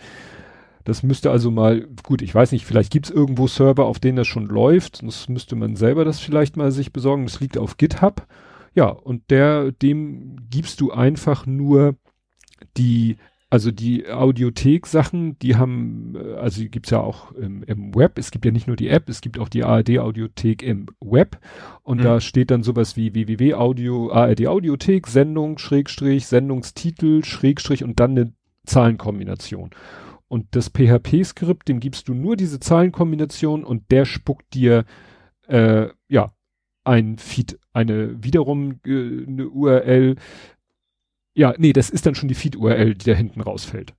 Das 0.85 1.03
müsste 1.03 1.31
also 1.31 1.51
mal, 1.51 1.87
gut, 2.03 2.21
ich 2.21 2.35
weiß 2.35 2.53
nicht, 2.53 2.67
vielleicht 2.67 2.93
gibt 2.93 3.07
es 3.07 3.13
irgendwo 3.13 3.47
Server, 3.47 3.87
auf 3.87 4.01
denen 4.01 4.17
das 4.17 4.27
schon 4.27 4.47
läuft. 4.47 5.03
Das 5.03 5.29
müsste 5.29 5.57
man 5.57 5.77
selber 5.77 6.05
das 6.05 6.21
vielleicht 6.21 6.57
mal 6.57 6.73
sich 6.73 6.93
besorgen. 6.93 7.25
Das 7.25 7.41
liegt 7.41 7.57
auf 7.57 7.79
GitHub. 7.79 8.27
Ja, 8.75 8.89
und 8.89 9.31
der, 9.31 9.73
dem 9.73 10.37
gibst 10.51 10.81
du 10.81 10.91
einfach 10.91 11.47
nur 11.47 11.97
die 12.77 13.17
also 13.51 13.71
die 13.71 14.09
Audiothek-Sachen, 14.09 15.39
die 15.39 15.57
haben, 15.57 16.15
äh, 16.17 16.35
also 16.35 16.61
die 16.61 16.71
gibt's 16.71 16.91
ja 16.91 17.01
auch 17.01 17.33
im, 17.33 17.63
im, 17.65 17.95
Web. 17.95 18.19
Es 18.19 18.31
gibt 18.31 18.45
ja 18.45 18.51
nicht 18.51 18.67
nur 18.67 18.77
die 18.77 18.89
App, 18.89 19.09
es 19.09 19.21
gibt 19.21 19.39
auch 19.39 19.49
die 19.49 19.65
ARD-Audiothek 19.65 20.63
im 20.63 20.87
Web. 21.01 21.39
Und 21.83 21.99
mhm. 21.99 22.05
da 22.05 22.21
steht 22.21 22.51
dann 22.51 22.63
sowas 22.63 22.97
wie 22.97 23.15
www.audio, 23.15 24.11
ARD-Audiothek, 24.11 25.07
Sendung, 25.07 25.59
Schrägstrich, 25.59 26.27
Sendungstitel, 26.27 27.25
Schrägstrich 27.25 27.85
und 27.85 28.01
dann 28.01 28.13
eine 28.13 28.33
Zahlenkombination. 28.67 29.71
Und 30.27 30.57
das 30.57 30.71
PHP-Skript, 30.71 31.69
dem 31.69 31.81
gibst 31.81 32.09
du 32.09 32.15
nur 32.15 32.37
diese 32.37 32.59
Zahlenkombination 32.59 33.63
und 33.63 33.91
der 33.91 34.05
spuckt 34.05 34.53
dir, 34.55 34.85
äh, 35.47 35.89
ja, 36.09 36.35
ein 36.85 37.19
Feed, 37.19 37.59
eine 37.73 38.23
wiederum 38.23 38.81
äh, 38.87 39.27
eine 39.27 39.49
URL, 39.49 40.17
ja, 41.35 41.55
nee, 41.59 41.73
das 41.73 41.91
ist 41.91 42.07
dann 42.07 42.15
schon 42.15 42.29
die 42.29 42.35
Feed-URL, 42.35 42.95
die 42.95 43.11
da 43.11 43.15
hinten 43.15 43.41
rausfällt. 43.41 43.95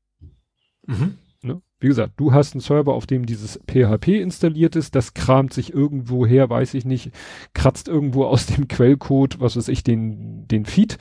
Mhm. 0.87 1.17
Ne? 1.41 1.61
Wie 1.79 1.87
gesagt, 1.87 2.13
du 2.17 2.33
hast 2.33 2.53
einen 2.53 2.61
Server, 2.61 2.93
auf 2.93 3.05
dem 3.05 3.25
dieses 3.25 3.59
PHP 3.67 4.21
installiert 4.21 4.75
ist, 4.75 4.95
das 4.95 5.13
kramt 5.13 5.53
sich 5.53 5.73
irgendwo 5.73 6.25
her, 6.25 6.49
weiß 6.49 6.73
ich 6.73 6.85
nicht, 6.85 7.11
kratzt 7.53 7.87
irgendwo 7.87 8.25
aus 8.25 8.45
dem 8.47 8.67
Quellcode, 8.69 9.39
was 9.39 9.57
weiß 9.57 9.67
ich, 9.67 9.83
den, 9.83 10.47
den 10.47 10.65
Feed 10.65 10.97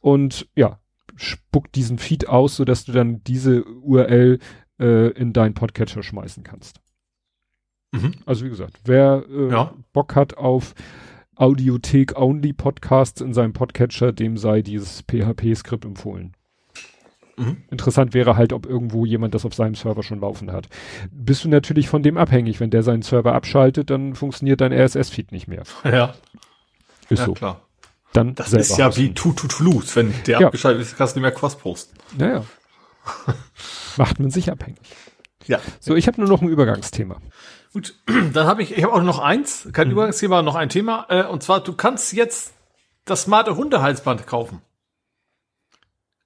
und 0.00 0.48
ja, 0.56 0.80
spuckt 1.14 1.74
diesen 1.74 1.98
Feed 1.98 2.28
aus, 2.28 2.56
sodass 2.56 2.84
du 2.84 2.92
dann 2.92 3.22
diese 3.24 3.64
URL 3.64 4.38
äh, 4.78 5.10
in 5.12 5.32
deinen 5.32 5.54
Podcatcher 5.54 6.02
schmeißen 6.02 6.42
kannst. 6.42 6.80
Mhm. 7.92 8.14
Also 8.26 8.44
wie 8.44 8.50
gesagt, 8.50 8.80
wer 8.84 9.24
äh, 9.30 9.50
ja. 9.50 9.74
Bock 9.92 10.14
hat 10.14 10.36
auf 10.36 10.74
Audiothek-Only-Podcasts 11.36 13.20
in 13.20 13.34
seinem 13.34 13.52
Podcatcher, 13.52 14.12
dem 14.12 14.36
sei 14.36 14.62
dieses 14.62 15.02
PHP-Skript 15.02 15.84
empfohlen. 15.84 16.34
Mhm. 17.36 17.58
Interessant 17.70 18.14
wäre 18.14 18.36
halt, 18.36 18.52
ob 18.52 18.66
irgendwo 18.66 19.04
jemand 19.04 19.34
das 19.34 19.44
auf 19.44 19.54
seinem 19.54 19.74
Server 19.74 20.02
schon 20.02 20.20
laufen 20.20 20.52
hat. 20.52 20.68
Bist 21.10 21.44
du 21.44 21.48
natürlich 21.48 21.88
von 21.88 22.02
dem 22.02 22.16
abhängig. 22.16 22.60
Wenn 22.60 22.70
der 22.70 22.82
seinen 22.82 23.02
Server 23.02 23.34
abschaltet, 23.34 23.90
dann 23.90 24.14
funktioniert 24.14 24.60
dein 24.60 24.72
RSS-Feed 24.72 25.32
nicht 25.32 25.48
mehr. 25.48 25.62
Ja. 25.84 26.14
Ist 27.08 27.20
ja, 27.20 27.26
so. 27.26 27.34
klar. 27.34 27.60
Dann 28.12 28.34
das 28.34 28.52
ist 28.52 28.78
ja 28.78 28.96
wie 28.96 29.14
Tututlus. 29.14 29.94
Wenn 29.94 30.12
der 30.26 30.40
ja. 30.40 30.46
abgeschaltet 30.46 30.82
ist, 30.82 30.96
kannst 30.96 31.14
du 31.14 31.20
nicht 31.20 31.22
mehr 31.22 31.32
Quast 31.32 31.60
posten. 31.60 31.96
Naja. 32.18 32.44
Macht 33.96 34.18
man 34.18 34.30
sich 34.30 34.50
abhängig. 34.50 34.80
Ja. 35.46 35.60
So, 35.78 35.94
ich 35.94 36.08
habe 36.08 36.20
nur 36.20 36.28
noch 36.28 36.42
ein 36.42 36.48
Übergangsthema. 36.48 37.20
Gut, 37.76 37.94
dann 38.32 38.46
habe 38.46 38.62
ich, 38.62 38.74
ich 38.74 38.84
habe 38.84 38.94
auch 38.94 39.02
noch 39.02 39.18
eins, 39.18 39.68
kein 39.74 39.88
mhm. 39.88 39.92
Übergangsthema, 39.92 40.40
noch 40.40 40.54
ein 40.54 40.70
Thema. 40.70 41.04
Äh, 41.10 41.24
und 41.24 41.42
zwar, 41.42 41.60
du 41.60 41.74
kannst 41.74 42.14
jetzt 42.14 42.54
das 43.04 43.24
smarte 43.24 43.54
Hundehalsband 43.54 44.26
kaufen. 44.26 44.62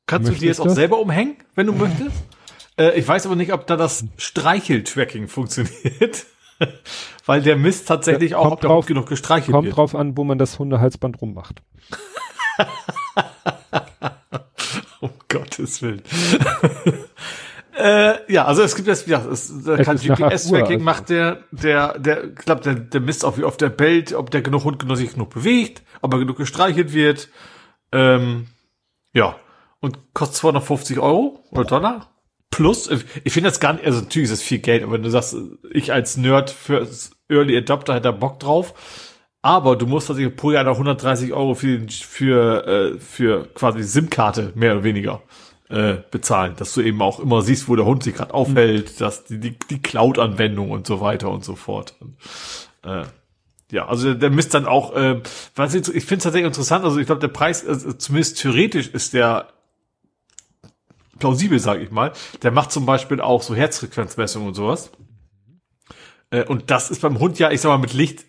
Kannst 0.07 0.29
Möchtest 0.29 0.37
du 0.37 0.45
dir 0.45 0.49
jetzt 0.49 0.61
auch 0.61 0.69
selber 0.69 1.01
umhängen, 1.01 1.39
wenn 1.57 1.67
du 1.67 1.73
möchtest? 1.73 2.15
Äh, 2.79 2.97
ich 2.97 3.09
weiß 3.09 3.27
aber 3.27 3.35
nicht, 3.35 3.53
ob 3.53 3.67
da 3.67 3.77
das 3.77 4.05
Streicheltracking 4.17 5.27
funktioniert. 5.27 6.27
Weil 7.27 7.43
der 7.43 7.57
misst 7.57 7.89
tatsächlich 7.89 8.31
ja, 8.31 8.39
auch, 8.39 8.53
ob 8.53 8.61
drauf, 8.61 8.87
genug 8.87 9.09
gestreichelt 9.09 9.51
kommt 9.51 9.65
wird. 9.65 9.75
Kommt 9.75 9.93
drauf 9.93 10.01
an, 10.01 10.17
wo 10.17 10.23
man 10.23 10.39
das 10.39 10.57
Hundehalsband 10.57 11.21
rummacht. 11.21 11.63
um 15.01 15.11
Gottes 15.27 15.83
Willen. 15.83 16.05
Äh, 17.81 18.33
ja, 18.33 18.45
also 18.45 18.63
es 18.63 18.75
gibt 18.75 18.89
jetzt, 18.89 19.07
ja, 19.07 19.25
es, 19.25 19.65
da 19.65 19.83
kann 19.83 19.97
GPS-Tracking 19.97 20.73
also. 20.73 20.85
macht 20.85 21.09
der, 21.09 21.45
der, 21.51 21.99
der, 21.99 22.25
ich 22.25 22.35
glaube, 22.37 22.61
der, 22.63 22.75
der 22.75 23.01
misst 23.01 23.25
auch, 23.25 23.39
wie 23.39 23.45
oft 23.45 23.61
der 23.61 23.71
bellt, 23.71 24.13
ob 24.13 24.31
der 24.31 24.43
genug 24.43 24.65
Hund 24.65 24.79
genug 24.79 24.99
sich 24.99 25.13
genug 25.13 25.31
bewegt, 25.31 25.83
ob 26.03 26.13
er 26.13 26.19
genug 26.19 26.37
gestreichelt 26.37 26.93
wird. 26.93 27.29
Ähm, 27.93 28.49
ja. 29.15 29.37
Und 29.81 30.13
kostet 30.13 30.37
250 30.37 30.99
Euro 30.99 31.43
oder 31.53 31.65
Dollar. 31.65 32.11
Plus, 32.51 32.91
ich 33.25 33.33
finde 33.33 33.49
das 33.49 33.61
gar 33.61 33.73
nicht, 33.73 33.87
also 33.87 34.01
natürlich 34.01 34.31
ist 34.31 34.41
das 34.41 34.47
viel 34.47 34.59
Geld, 34.59 34.83
aber 34.83 34.93
wenn 34.93 35.03
du 35.03 35.09
sagst, 35.09 35.37
ich 35.73 35.93
als 35.93 36.19
Nerd 36.19 36.51
für 36.51 36.87
Early 37.29 37.57
Adopter 37.57 37.95
hätte 37.95 38.05
da 38.05 38.13
Bock 38.13 38.41
drauf. 38.41 38.75
Aber 39.43 39.77
du 39.77 39.87
musst 39.87 40.09
tatsächlich 40.09 40.37
pro 40.37 40.51
Jahr 40.51 40.65
noch 40.65 40.75
130 40.75 41.33
Euro 41.33 41.55
für, 41.55 41.81
für, 41.89 42.67
äh, 42.67 42.99
für 42.99 43.49
quasi 43.55 43.83
SIM-Karte, 43.83 44.53
mehr 44.55 44.73
oder 44.73 44.85
weniger 44.85 45.23
äh, 45.71 45.99
bezahlen, 46.11 46.55
dass 46.57 46.75
du 46.75 46.81
eben 46.81 47.01
auch 47.01 47.21
immer 47.21 47.43
siehst, 47.43 47.69
wo 47.69 47.77
der 47.77 47.85
Hund 47.85 48.03
sich 48.03 48.15
gerade 48.15 48.35
aufhält, 48.35 48.93
mhm. 48.93 48.99
dass 48.99 49.25
die, 49.25 49.39
die, 49.39 49.57
die 49.71 49.81
Cloud-Anwendung 49.81 50.71
und 50.71 50.87
so 50.87 51.01
weiter 51.01 51.31
und 51.31 51.45
so 51.45 51.55
fort. 51.55 51.95
Und, 52.01 52.17
äh, 52.85 53.05
ja, 53.71 53.87
also 53.87 54.07
der, 54.07 54.15
der 54.17 54.31
misst 54.31 54.53
dann 54.53 54.67
auch, 54.67 54.95
äh, 54.95 55.23
was 55.55 55.75
ich, 55.75 55.89
ich 55.89 56.05
finde 56.05 56.17
es 56.17 56.25
tatsächlich 56.25 56.47
interessant, 56.47 56.85
also 56.85 56.99
ich 56.99 57.07
glaube, 57.07 57.21
der 57.21 57.29
Preis, 57.29 57.65
also 57.67 57.93
zumindest 57.93 58.41
theoretisch 58.41 58.89
ist 58.89 59.15
der 59.15 59.49
plausibel, 61.21 61.61
sage 61.61 61.85
ich 61.85 61.93
mal. 61.93 62.13
Der 62.43 62.51
macht 62.51 62.73
zum 62.73 62.85
Beispiel 62.85 63.21
auch 63.21 63.43
so 63.43 63.55
Herzfrequenzmessungen 63.55 64.49
und 64.49 64.55
sowas. 64.55 64.91
Äh, 66.31 66.45
und 66.45 66.71
das 66.71 66.91
ist 66.91 67.03
beim 67.03 67.21
Hund 67.21 67.39
ja, 67.39 67.51
ich 67.53 67.61
sag 67.61 67.69
mal, 67.69 67.79
mit 67.79 67.93
Licht 67.93 68.25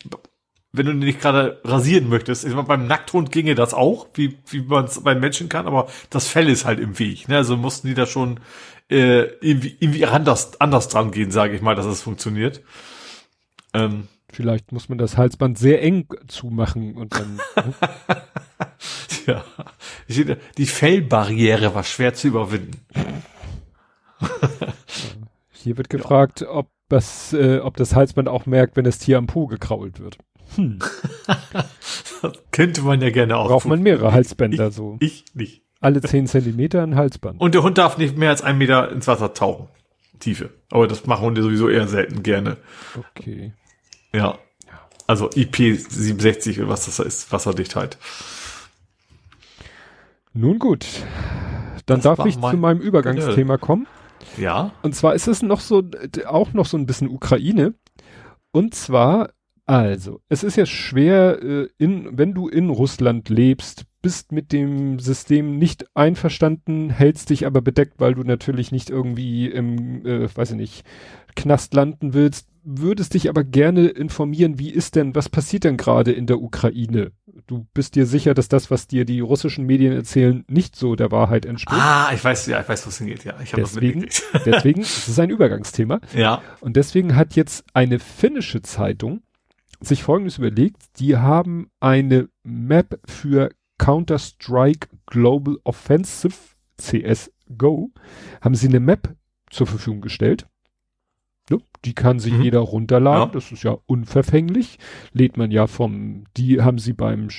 wenn 0.74 0.86
du 0.86 0.94
nicht 0.94 1.20
gerade 1.20 1.60
rasieren 1.64 2.08
möchtest. 2.08 2.46
Ich 2.46 2.54
meine, 2.54 2.68
beim 2.68 2.88
Nackthund 2.88 3.32
ginge 3.32 3.56
das 3.56 3.74
auch, 3.74 4.08
wie, 4.14 4.38
wie 4.48 4.62
man 4.62 4.86
es 4.86 5.04
beim 5.04 5.20
Menschen 5.20 5.50
kann, 5.50 5.68
aber 5.68 5.88
das 6.10 6.28
Fell 6.28 6.50
ist 6.50 6.66
halt 6.66 6.80
im 6.80 6.98
Weg. 6.98 7.28
Ne? 7.28 7.38
Also 7.38 7.58
mussten 7.58 7.88
die 7.88 7.94
da 7.94 8.06
schon 8.06 8.40
äh, 8.90 9.24
irgendwie, 9.42 9.76
irgendwie 9.80 10.06
anders, 10.06 10.60
anders 10.62 10.88
dran 10.88 11.12
gehen, 11.12 11.32
sage 11.32 11.56
ich 11.56 11.62
mal, 11.62 11.76
dass 11.76 11.86
es 11.86 12.02
funktioniert. 12.02 12.62
Ähm, 13.74 14.08
Vielleicht 14.32 14.72
muss 14.72 14.88
man 14.88 14.98
das 14.98 15.18
Halsband 15.18 15.58
sehr 15.58 15.82
eng 15.84 16.08
zumachen 16.28 16.96
und 16.96 17.14
dann. 17.16 17.40
ja. 19.28 19.44
Die 20.58 20.66
Fellbarriere 20.66 21.76
war 21.76 21.84
schwer 21.84 22.14
zu 22.14 22.28
überwinden. 22.28 22.80
Hier 25.52 25.78
wird 25.78 25.90
gefragt, 25.90 26.42
ja. 26.42 26.50
ob 26.50 26.70
das, 26.88 27.34
äh, 27.34 27.60
ob 27.60 27.76
das 27.76 27.94
Halsband 27.94 28.30
auch 28.30 28.46
merkt, 28.46 28.78
wenn 28.78 28.86
das 28.86 29.00
Tier 29.00 29.18
am 29.18 29.28
Po 29.28 29.48
gekrault 29.48 30.00
wird. 30.00 30.18
Hm. 30.56 30.80
könnte 32.52 32.82
man 32.82 33.02
ja 33.02 33.10
gerne 33.10 33.38
auch. 33.38 33.48
Braucht 33.48 33.66
man 33.66 33.82
mehrere 33.82 34.12
Halsbänder 34.12 34.68
ich, 34.68 34.76
so. 34.76 34.98
Ich 35.00 35.26
nicht. 35.34 35.64
Alle 35.80 36.02
zehn 36.02 36.28
Zentimeter 36.28 36.84
ein 36.84 36.96
Halsband. 36.96 37.42
Und 37.42 37.56
der 37.56 37.64
Hund 37.64 37.78
darf 37.78 37.98
nicht 37.98 38.18
mehr 38.18 38.30
als 38.30 38.44
einen 38.44 38.60
Meter 38.60 38.92
ins 38.92 39.08
Wasser 39.08 39.34
tauchen. 39.34 39.68
Tiefe. 40.20 40.52
Aber 40.70 40.88
das 40.88 41.06
machen 41.08 41.26
Hunde 41.26 41.42
sowieso 41.42 41.70
eher 41.70 41.88
selten 41.88 42.22
gerne. 42.22 42.58
Okay. 42.96 43.54
Ja. 44.14 44.38
Also 45.08 45.28
IP67 45.30 46.60
oder 46.60 46.70
was 46.70 46.86
das 46.86 47.00
ist, 47.00 47.32
Wasserdichtheit. 47.32 47.98
Nun 50.34 50.60
gut. 50.60 50.86
Dann 51.86 52.02
das 52.02 52.04
darf 52.04 52.26
ich 52.26 52.40
zu 52.40 52.58
meinem 52.58 52.80
Übergangsthema 52.80 53.58
kommen. 53.58 53.88
Ja. 54.38 54.72
Und 54.84 54.96
zwar 54.96 55.16
ist 55.16 55.28
es 55.28 55.42
noch 55.42 55.60
so, 55.60 55.84
auch 56.26 56.54
noch 56.54 56.66
so 56.66 56.78
ein 56.78 56.86
bisschen 56.86 57.10
Ukraine. 57.10 57.74
Und 58.52 58.76
zwar 58.76 59.32
also, 59.72 60.20
es 60.28 60.44
ist 60.44 60.58
ja 60.58 60.66
schwer, 60.66 61.42
äh, 61.42 61.68
in, 61.78 62.18
wenn 62.18 62.34
du 62.34 62.50
in 62.50 62.70
Russland 62.70 63.30
lebst, 63.30 63.86
bist 64.02 64.34
mit 64.34 64.52
dem 64.52 65.00
System 65.00 65.58
nicht 65.58 65.86
einverstanden, 65.96 66.90
hältst 66.90 67.30
dich 67.30 67.46
aber 67.46 67.62
bedeckt, 67.62 67.94
weil 67.98 68.14
du 68.14 68.24
natürlich 68.24 68.74
nicht 68.74 68.90
irgendwie 68.90 69.48
im, 69.48 70.06
äh, 70.06 70.36
weiß 70.36 70.52
ich 70.52 70.58
nicht, 70.58 70.86
Knast 71.38 71.74
landen 71.74 72.14
willst, 72.14 72.50
würdest 72.64 73.14
dich 73.14 73.30
aber 73.30 73.46
gerne 73.46 73.88
informieren, 73.88 74.60
wie 74.60 74.72
ist 74.72 74.98
denn, 74.98 75.16
was 75.16 75.30
passiert 75.30 75.64
denn 75.64 75.78
gerade 75.78 76.12
in 76.12 76.28
der 76.28 76.42
Ukraine? 76.42 77.14
Du 77.48 77.66
bist 77.74 77.96
dir 77.96 78.06
sicher, 78.06 78.34
dass 78.34 78.50
das, 78.50 78.72
was 78.72 78.88
dir 78.88 79.06
die 79.06 79.22
russischen 79.22 79.66
Medien 79.66 79.94
erzählen, 79.94 80.44
nicht 80.50 80.76
so 80.76 80.98
der 80.98 81.12
Wahrheit 81.12 81.46
entspricht. 81.46 81.82
Ah, 81.82 82.12
ich 82.14 82.22
weiß, 82.22 82.48
ja, 82.48 82.60
ich 82.60 82.68
weiß, 82.68 82.86
was 82.86 82.98
hingeht, 82.98 83.24
ja. 83.24 83.36
Ich 83.42 83.54
habe 83.54 83.62
das 83.62 83.76
mitgekriegt. 83.76 84.22
deswegen, 84.46 84.82
das 84.82 85.08
ist 85.08 85.20
ein 85.20 85.30
Übergangsthema. 85.30 86.02
Ja. 86.14 86.42
Und 86.60 86.76
deswegen 86.76 87.16
hat 87.16 87.38
jetzt 87.38 87.64
eine 87.74 88.00
finnische 88.00 88.62
Zeitung 88.62 89.22
sich 89.82 90.04
Folgendes 90.04 90.38
überlegt. 90.38 91.00
Die 91.00 91.18
haben 91.18 91.70
eine 91.80 92.30
Map 92.44 93.00
für 93.06 93.50
Counter-Strike 93.78 94.90
Global 95.08 95.58
Offensive 95.64 96.36
CSGO. 96.78 97.92
Haben 98.42 98.56
sie 98.56 98.68
eine 98.68 98.80
Map 98.80 99.16
zur 99.50 99.68
Verfügung 99.68 100.02
gestellt. 100.02 100.48
Die 101.84 101.94
kann 101.94 102.20
sich 102.20 102.34
mhm. 102.34 102.42
jeder 102.44 102.60
runterladen. 102.60 103.30
Ja. 103.30 103.34
Das 103.34 103.52
ist 103.52 103.64
ja 103.64 103.78
unverfänglich. 103.86 104.78
Lädt 105.14 105.38
man 105.38 105.52
ja 105.52 105.68
vom, 105.68 106.26
die 106.38 106.62
haben 106.62 106.78
sie 106.78 106.94
beim 106.94 107.30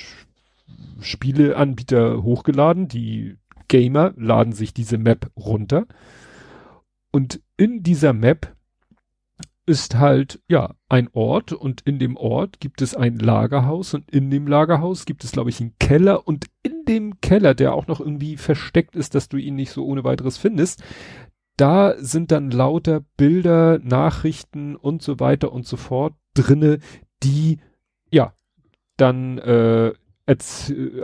Spieleanbieter 0.99 2.21
hochgeladen. 2.23 2.87
Die 2.87 3.37
Gamer 3.69 4.13
laden 4.17 4.53
sich 4.53 4.73
diese 4.73 4.97
Map 4.97 5.31
runter. 5.37 5.85
Und 7.11 7.41
in 7.57 7.83
dieser 7.83 8.13
Map 8.13 8.55
ist 9.65 9.95
halt, 9.95 10.41
ja, 10.47 10.75
ein 10.89 11.09
Ort 11.13 11.53
und 11.53 11.81
in 11.81 11.97
dem 11.97 12.17
Ort 12.17 12.59
gibt 12.59 12.81
es 12.81 12.95
ein 12.95 13.17
Lagerhaus 13.17 13.93
und 13.93 14.11
in 14.11 14.29
dem 14.29 14.47
Lagerhaus 14.47 15.05
gibt 15.05 15.23
es, 15.23 15.31
glaube 15.31 15.49
ich, 15.49 15.61
einen 15.61 15.77
Keller 15.79 16.27
und 16.27 16.47
in 16.63 16.83
dem 16.85 17.21
Keller, 17.21 17.53
der 17.53 17.73
auch 17.73 17.87
noch 17.87 17.99
irgendwie 17.99 18.37
versteckt 18.37 18.95
ist, 18.95 19.15
dass 19.15 19.29
du 19.29 19.37
ihn 19.37 19.55
nicht 19.55 19.71
so 19.71 19.85
ohne 19.85 20.03
weiteres 20.03 20.37
findest, 20.37 20.83
da 21.55 21.95
sind 21.97 22.31
dann 22.31 22.51
lauter 22.51 23.01
Bilder, 23.15 23.79
Nachrichten 23.79 24.75
und 24.75 25.01
so 25.01 25.19
weiter 25.19 25.53
und 25.53 25.65
so 25.65 25.77
fort 25.77 26.13
drinne, 26.33 26.79
die, 27.21 27.59
ja, 28.11 28.33
dann, 28.97 29.37
äh, 29.37 29.93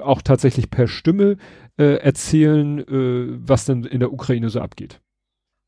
auch 0.02 0.22
tatsächlich 0.22 0.70
per 0.70 0.88
Stimme 0.88 1.38
äh, 1.78 1.98
erzählen, 1.98 2.80
äh, 2.80 3.38
was 3.48 3.66
denn 3.66 3.84
in 3.84 4.00
der 4.00 4.14
Ukraine 4.14 4.50
so 4.50 4.62
abgeht. 4.62 5.02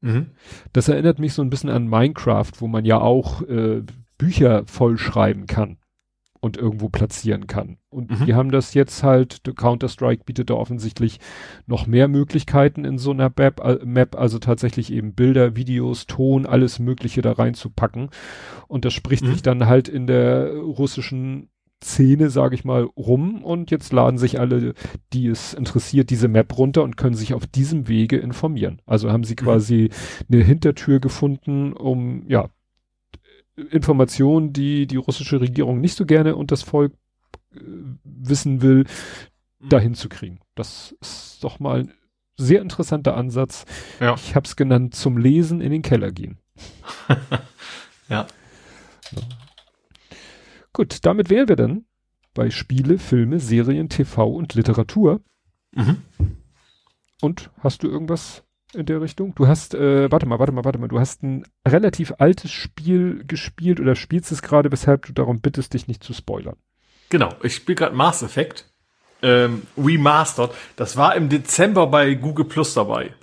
Mhm. 0.01 0.31
Das 0.73 0.87
erinnert 0.87 1.19
mich 1.19 1.33
so 1.33 1.41
ein 1.41 1.49
bisschen 1.49 1.69
an 1.69 1.87
Minecraft, 1.87 2.51
wo 2.59 2.67
man 2.67 2.85
ja 2.85 2.99
auch 2.99 3.41
äh, 3.43 3.83
Bücher 4.17 4.63
vollschreiben 4.65 5.47
kann 5.47 5.77
und 6.41 6.57
irgendwo 6.57 6.89
platzieren 6.89 7.45
kann. 7.45 7.77
Und 7.89 8.09
mhm. 8.09 8.25
die 8.25 8.33
haben 8.33 8.51
das 8.51 8.73
jetzt 8.73 9.03
halt, 9.03 9.43
Counter-Strike 9.55 10.23
bietet 10.25 10.49
da 10.49 10.55
offensichtlich 10.55 11.19
noch 11.67 11.85
mehr 11.85 12.07
Möglichkeiten 12.07 12.83
in 12.83 12.97
so 12.97 13.11
einer 13.11 13.31
Map, 13.37 13.59
äh, 13.63 13.77
Map, 13.85 14.15
also 14.17 14.39
tatsächlich 14.39 14.91
eben 14.91 15.13
Bilder, 15.13 15.55
Videos, 15.55 16.07
Ton, 16.07 16.47
alles 16.47 16.79
Mögliche 16.79 17.21
da 17.21 17.33
reinzupacken. 17.33 18.09
Und 18.67 18.85
das 18.85 18.93
spricht 18.93 19.23
mhm. 19.23 19.33
sich 19.33 19.43
dann 19.43 19.67
halt 19.67 19.87
in 19.87 20.07
der 20.07 20.51
russischen 20.55 21.50
Szene, 21.83 22.29
sage 22.29 22.55
ich 22.55 22.63
mal, 22.63 22.83
rum 22.83 23.43
und 23.43 23.71
jetzt 23.71 23.91
laden 23.91 24.17
sich 24.17 24.39
alle, 24.39 24.73
die 25.13 25.27
es 25.27 25.53
interessiert, 25.53 26.09
diese 26.09 26.27
Map 26.27 26.57
runter 26.57 26.83
und 26.83 26.95
können 26.95 27.15
sich 27.15 27.33
auf 27.33 27.47
diesem 27.47 27.87
Wege 27.87 28.17
informieren. 28.17 28.81
Also 28.85 29.11
haben 29.11 29.23
sie 29.23 29.33
mhm. 29.33 29.43
quasi 29.43 29.89
mhm. 29.89 30.35
eine 30.35 30.43
Hintertür 30.43 30.99
gefunden, 30.99 31.73
um 31.73 32.23
ja 32.27 32.49
Informationen, 33.55 34.53
die 34.53 34.87
die 34.87 34.97
russische 34.97 35.41
Regierung 35.41 35.81
nicht 35.81 35.95
so 35.95 36.05
gerne 36.05 36.35
und 36.35 36.51
das 36.51 36.61
Volk 36.61 36.93
äh, 37.55 37.59
wissen 38.03 38.61
will, 38.61 38.85
mhm. 39.59 39.69
dahin 39.69 39.95
zu 39.95 40.07
kriegen. 40.07 40.39
Das 40.55 40.95
ist 41.01 41.43
doch 41.43 41.59
mal 41.59 41.81
ein 41.81 41.93
sehr 42.37 42.61
interessanter 42.61 43.17
Ansatz. 43.17 43.65
Ja. 43.99 44.15
Ich 44.15 44.35
habe 44.35 44.45
es 44.45 44.55
genannt, 44.55 44.95
zum 44.95 45.17
Lesen 45.17 45.61
in 45.61 45.71
den 45.71 45.81
Keller 45.81 46.11
gehen. 46.11 46.37
ja. 48.09 48.27
ja. 49.11 49.21
Gut, 50.73 51.05
damit 51.05 51.29
wären 51.29 51.49
wir 51.49 51.55
dann 51.55 51.85
bei 52.33 52.49
Spiele, 52.49 52.97
Filme, 52.97 53.39
Serien, 53.39 53.89
TV 53.89 54.29
und 54.29 54.53
Literatur. 54.53 55.21
Mhm. 55.73 56.01
Und 57.21 57.49
hast 57.59 57.83
du 57.83 57.89
irgendwas 57.89 58.43
in 58.73 58.85
der 58.85 59.01
Richtung? 59.01 59.35
Du 59.35 59.47
hast, 59.47 59.75
äh, 59.75 60.11
warte 60.11 60.25
mal, 60.25 60.39
warte 60.39 60.53
mal, 60.53 60.63
warte 60.63 60.79
mal, 60.79 60.87
du 60.87 60.99
hast 60.99 61.23
ein 61.23 61.45
relativ 61.67 62.13
altes 62.19 62.51
Spiel 62.51 63.23
gespielt 63.25 63.79
oder 63.79 63.95
spielst 63.95 64.31
es 64.31 64.41
gerade, 64.41 64.71
weshalb 64.71 65.05
du 65.05 65.13
darum 65.13 65.41
bittest, 65.41 65.73
dich 65.73 65.87
nicht 65.87 66.03
zu 66.03 66.13
spoilern. 66.13 66.55
Genau, 67.09 67.29
ich 67.43 67.55
spiele 67.55 67.75
gerade 67.75 67.95
Mass 67.95 68.23
Effect 68.23 68.71
ähm, 69.21 69.63
Remastered. 69.77 70.51
Das 70.75 70.97
war 70.97 71.15
im 71.15 71.29
Dezember 71.29 71.87
bei 71.87 72.13
Google 72.15 72.45
Plus 72.45 72.73
dabei. 72.73 73.13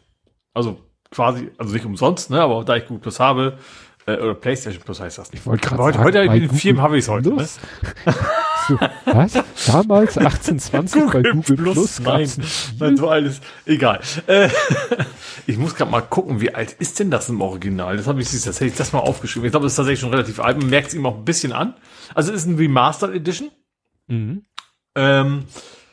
Also 0.55 0.81
quasi, 1.11 1.51
also 1.59 1.73
nicht 1.73 1.87
umsonst, 1.87 2.31
ne, 2.31 2.41
aber 2.41 2.65
da 2.65 2.77
ich 2.77 2.87
Google 2.87 3.01
Plus 3.03 3.21
habe, 3.21 3.59
äh, 4.09 4.19
oder 4.21 4.35
PlayStation 4.35 4.83
Plus 4.83 5.01
heißt 5.01 5.19
das. 5.19 5.31
Ich 5.33 5.45
wollte 5.45 5.69
gerade 5.69 5.83
sagen, 5.93 6.05
heute 6.05 6.19
in 6.21 6.33
den 6.33 6.51
Film 6.51 6.81
habe 6.81 6.97
ich 6.97 7.05
es 7.05 7.09
heute. 7.11 7.31
Ne? 7.31 7.47
so, 8.69 8.79
was? 9.05 9.33
Damals 9.67 10.17
1820 10.17 11.03
Google 11.03 11.23
bei 11.23 11.31
Google 11.31 11.57
Plus? 11.57 11.75
Plus 11.75 12.01
nein, 12.01 12.31
nein, 12.79 12.97
so 12.97 13.09
alles. 13.09 13.41
Egal. 13.67 14.01
Äh, 14.27 14.49
ich 15.47 15.59
muss 15.59 15.75
gerade 15.75 15.91
mal 15.91 16.01
gucken, 16.01 16.41
wie 16.41 16.55
alt 16.55 16.73
ist 16.73 16.99
denn 16.99 17.11
das 17.11 17.29
im 17.29 17.41
Original? 17.43 17.99
Das 17.99 18.07
habe 18.07 18.23
ich 18.23 18.31
tatsächlich 18.31 18.77
das 18.77 18.93
mal 18.93 19.01
aufgeschrieben. 19.01 19.47
Ich 19.47 19.53
glaube, 19.53 19.65
das 19.65 19.73
ist 19.73 19.77
tatsächlich 19.77 20.01
schon 20.01 20.11
relativ 20.11 20.41
alt. 20.41 20.59
Man 20.59 20.71
merkt 20.71 20.89
es 20.89 20.95
ihm 20.95 21.05
auch 21.05 21.19
ein 21.19 21.25
bisschen 21.25 21.53
an. 21.53 21.75
Also 22.15 22.33
es 22.33 22.43
ist 22.43 22.47
ein 22.47 22.57
Remastered 22.57 23.15
Edition. 23.15 23.51
Mhm. 24.07 24.47
Ähm, 24.95 25.45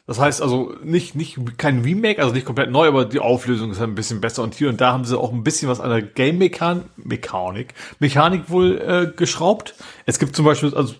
das 0.07 0.19
heißt 0.19 0.41
also 0.41 0.75
nicht, 0.83 1.15
nicht 1.15 1.39
kein 1.57 1.81
Remake, 1.81 2.21
also 2.21 2.33
nicht 2.33 2.45
komplett 2.45 2.69
neu, 2.69 2.87
aber 2.87 3.05
die 3.05 3.19
Auflösung 3.19 3.71
ist 3.71 3.79
halt 3.79 3.89
ein 3.89 3.95
bisschen 3.95 4.21
besser. 4.21 4.43
Und 4.43 4.53
hier 4.53 4.69
und 4.69 4.79
da 4.79 4.91
haben 4.91 5.05
sie 5.05 5.17
auch 5.17 5.33
ein 5.33 5.43
bisschen 5.43 5.67
was 5.67 5.79
an 5.79 5.89
der 5.89 6.03
Game-Mechanik 6.03 7.73
Mechanik 7.99 8.49
wohl 8.49 8.77
äh, 8.77 9.11
geschraubt. 9.17 9.73
Es 10.05 10.19
gibt 10.19 10.35
zum 10.35 10.45
Beispiel, 10.45 10.75
also 10.75 10.93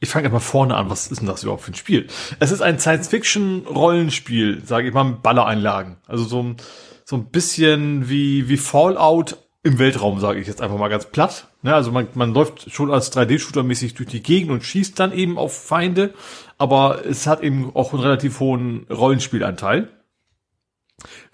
ich 0.00 0.08
fange 0.08 0.28
mal 0.28 0.40
vorne 0.40 0.76
an, 0.76 0.90
was 0.90 1.06
ist 1.06 1.20
denn 1.20 1.28
das 1.28 1.44
überhaupt 1.44 1.62
für 1.62 1.70
ein 1.70 1.76
Spiel? 1.76 2.08
Es 2.40 2.50
ist 2.50 2.62
ein 2.62 2.80
Science-Fiction-Rollenspiel, 2.80 4.62
sage 4.64 4.88
ich 4.88 4.94
mal, 4.94 5.04
mit 5.04 5.22
Ballereinlagen. 5.22 5.96
Also 6.06 6.24
so 6.24 6.42
ein, 6.42 6.56
so 7.04 7.16
ein 7.16 7.26
bisschen 7.30 8.08
wie, 8.08 8.48
wie 8.48 8.56
Fallout 8.56 9.38
im 9.66 9.80
Weltraum, 9.80 10.20
sage 10.20 10.38
ich 10.38 10.46
jetzt 10.46 10.62
einfach 10.62 10.78
mal 10.78 10.88
ganz 10.88 11.06
platt. 11.06 11.48
Ne, 11.62 11.74
also 11.74 11.90
man, 11.90 12.06
man 12.14 12.32
läuft 12.32 12.70
schon 12.70 12.92
als 12.92 13.12
3D-Shooter-mäßig 13.12 13.94
durch 13.94 14.08
die 14.08 14.22
Gegend 14.22 14.52
und 14.52 14.62
schießt 14.62 14.98
dann 14.98 15.12
eben 15.12 15.38
auf 15.38 15.60
Feinde, 15.60 16.14
aber 16.56 17.04
es 17.04 17.26
hat 17.26 17.42
eben 17.42 17.74
auch 17.74 17.92
einen 17.92 18.02
relativ 18.02 18.38
hohen 18.38 18.86
Rollenspielanteil. 18.88 19.88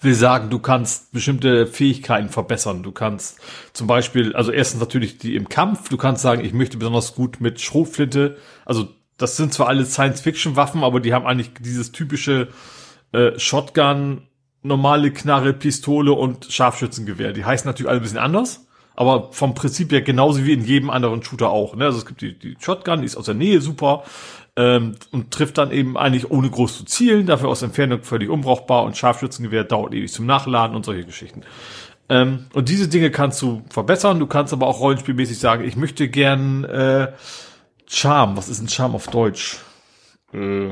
Will 0.01 0.15
sagen, 0.15 0.49
du 0.49 0.59
kannst 0.59 1.12
bestimmte 1.12 1.67
Fähigkeiten 1.67 2.31
verbessern. 2.31 2.83
Du 2.83 2.91
kannst 2.91 3.39
zum 3.75 3.86
Beispiel, 3.86 4.35
also 4.35 4.51
erstens 4.51 4.81
natürlich 4.81 5.19
die 5.19 5.36
im 5.36 5.51
Kampf, 5.51 5.91
du 5.91 5.99
kannst 5.99 6.23
sagen, 6.23 6.43
ich 6.43 6.55
möchte 6.55 6.78
besonders 6.78 7.15
gut 7.15 7.41
mit 7.41 7.61
Schrotflinte, 7.61 8.39
also 8.65 8.89
das 9.19 9.36
sind 9.36 9.52
zwar 9.52 9.69
alle 9.69 9.85
Science-Fiction-Waffen, 9.85 10.83
aber 10.83 11.01
die 11.01 11.12
haben 11.12 11.27
eigentlich 11.27 11.51
dieses 11.61 11.93
typische 11.93 12.49
äh, 13.12 13.39
Shotgun, 13.39 14.23
normale 14.62 15.12
Knarre, 15.12 15.52
Pistole 15.52 16.12
und 16.12 16.47
Scharfschützengewehr. 16.50 17.32
Die 17.32 17.44
heißen 17.44 17.66
natürlich 17.66 17.89
alle 17.89 18.00
ein 18.00 18.02
bisschen 18.02 18.18
anders 18.18 18.66
aber 18.94 19.32
vom 19.32 19.55
Prinzip 19.55 19.92
her 19.92 20.02
genauso 20.02 20.44
wie 20.44 20.52
in 20.52 20.65
jedem 20.65 20.91
anderen 20.91 21.23
Shooter 21.23 21.50
auch. 21.50 21.74
Ne? 21.74 21.84
Also 21.86 21.99
es 21.99 22.07
gibt 22.07 22.20
die, 22.20 22.39
die 22.39 22.57
Shotgun, 22.60 23.00
die 23.00 23.07
ist 23.07 23.16
aus 23.16 23.26
der 23.26 23.34
Nähe 23.34 23.60
super 23.60 24.05
ähm, 24.57 24.97
und 25.10 25.31
trifft 25.31 25.58
dann 25.58 25.70
eben 25.70 25.97
eigentlich 25.97 26.31
ohne 26.31 26.50
groß 26.50 26.78
zu 26.78 26.84
zielen, 26.84 27.26
dafür 27.26 27.49
aus 27.49 27.62
Entfernung 27.62 28.02
völlig 28.02 28.28
unbrauchbar 28.28 28.84
und 28.84 28.97
Scharfschützengewehr 28.97 29.65
dauert 29.65 29.94
ewig 29.94 30.12
zum 30.12 30.26
Nachladen 30.26 30.76
und 30.76 30.84
solche 30.84 31.05
Geschichten. 31.05 31.42
Ähm, 32.08 32.47
und 32.52 32.68
diese 32.68 32.89
Dinge 32.89 33.10
kannst 33.10 33.41
du 33.42 33.62
verbessern, 33.70 34.18
du 34.18 34.26
kannst 34.26 34.52
aber 34.52 34.66
auch 34.66 34.81
rollenspielmäßig 34.81 35.39
sagen, 35.39 35.65
ich 35.65 35.76
möchte 35.76 36.08
gern 36.08 36.65
äh, 36.65 37.12
Charm, 37.89 38.36
was 38.36 38.49
ist 38.49 38.60
ein 38.60 38.68
Charm 38.68 38.94
auf 38.94 39.08
Deutsch? 39.08 39.58
Äh, 40.32 40.70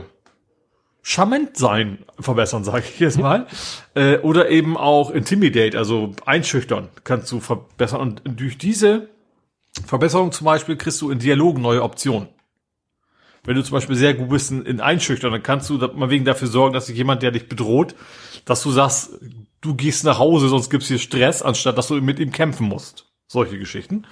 charmant 1.03 1.57
sein 1.57 1.99
verbessern, 2.19 2.65
sage 2.65 2.85
ich 2.89 3.01
jetzt 3.01 3.19
mal. 3.19 3.47
äh, 3.95 4.19
oder 4.19 4.51
eben 4.51 4.77
auch 4.77 5.11
Intimidate, 5.11 5.77
also 5.77 6.13
einschüchtern, 6.27 6.89
kannst 7.05 7.31
du 7.33 7.41
verbessern. 7.41 8.01
Und 8.01 8.23
durch 8.25 8.59
diese 8.59 9.09
Verbesserung 9.87 10.33
zum 10.33 10.45
Beispiel 10.45 10.77
kriegst 10.77 11.01
du 11.01 11.11
in 11.11 11.19
Dialogen 11.19 11.63
neue 11.63 11.83
Optionen. 11.83 12.29
Wenn 13.45 13.57
du 13.57 13.63
zum 13.63 13.73
Beispiel 13.73 13.97
sehr 13.97 14.15
gut 14.15 14.29
bist 14.29 14.51
in, 14.51 14.67
in 14.67 14.81
Einschüchtern, 14.81 15.33
dann 15.33 15.43
kannst 15.43 15.71
du 15.71 15.79
mal 15.79 16.11
wegen 16.11 16.25
dafür 16.25 16.49
sorgen, 16.49 16.75
dass 16.75 16.87
sich 16.87 16.97
jemand, 16.97 17.23
der 17.23 17.31
dich 17.31 17.49
bedroht, 17.49 17.95
dass 18.45 18.63
du 18.63 18.71
sagst, 18.71 19.19
du 19.63 19.75
gehst 19.75 20.05
nach 20.05 20.19
Hause, 20.19 20.49
sonst 20.49 20.69
gibt's 20.69 20.89
hier 20.89 20.99
Stress, 20.99 21.43
anstatt 21.43 21.79
dass 21.79 21.89
du 21.89 21.95
mit 22.01 22.19
ihm 22.19 22.33
kämpfen 22.33 22.69
musst. 22.69 23.07
Solche 23.29 23.59
Geschichten. 23.59 24.07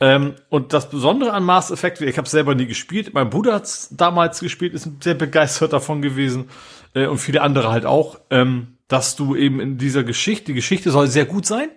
Ähm, 0.00 0.34
und 0.48 0.72
das 0.72 0.88
Besondere 0.88 1.32
an 1.32 1.44
Mass 1.44 1.70
Effect, 1.70 2.00
ich 2.00 2.16
habe 2.16 2.28
selber 2.28 2.54
nie 2.54 2.66
gespielt, 2.66 3.12
mein 3.12 3.28
Bruder 3.28 3.54
hat's 3.54 3.88
damals 3.90 4.40
gespielt, 4.40 4.72
ist 4.72 4.88
sehr 5.02 5.14
begeistert 5.14 5.74
davon 5.74 6.00
gewesen 6.00 6.48
äh, 6.94 7.06
und 7.06 7.18
viele 7.18 7.42
andere 7.42 7.70
halt 7.70 7.84
auch, 7.84 8.18
ähm, 8.30 8.78
dass 8.88 9.14
du 9.14 9.36
eben 9.36 9.60
in 9.60 9.76
dieser 9.76 10.02
Geschichte, 10.02 10.46
die 10.46 10.54
Geschichte 10.54 10.90
soll 10.90 11.06
sehr 11.06 11.26
gut 11.26 11.44
sein 11.44 11.68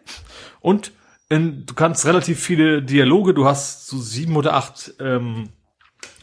und 0.62 0.94
in, 1.30 1.66
du 1.66 1.74
kannst 1.74 2.06
relativ 2.06 2.40
viele 2.40 2.82
Dialoge, 2.82 3.34
du 3.34 3.46
hast 3.46 3.88
so 3.88 3.98
sieben 3.98 4.38
oder 4.38 4.54
acht 4.54 4.94
ähm, 5.00 5.50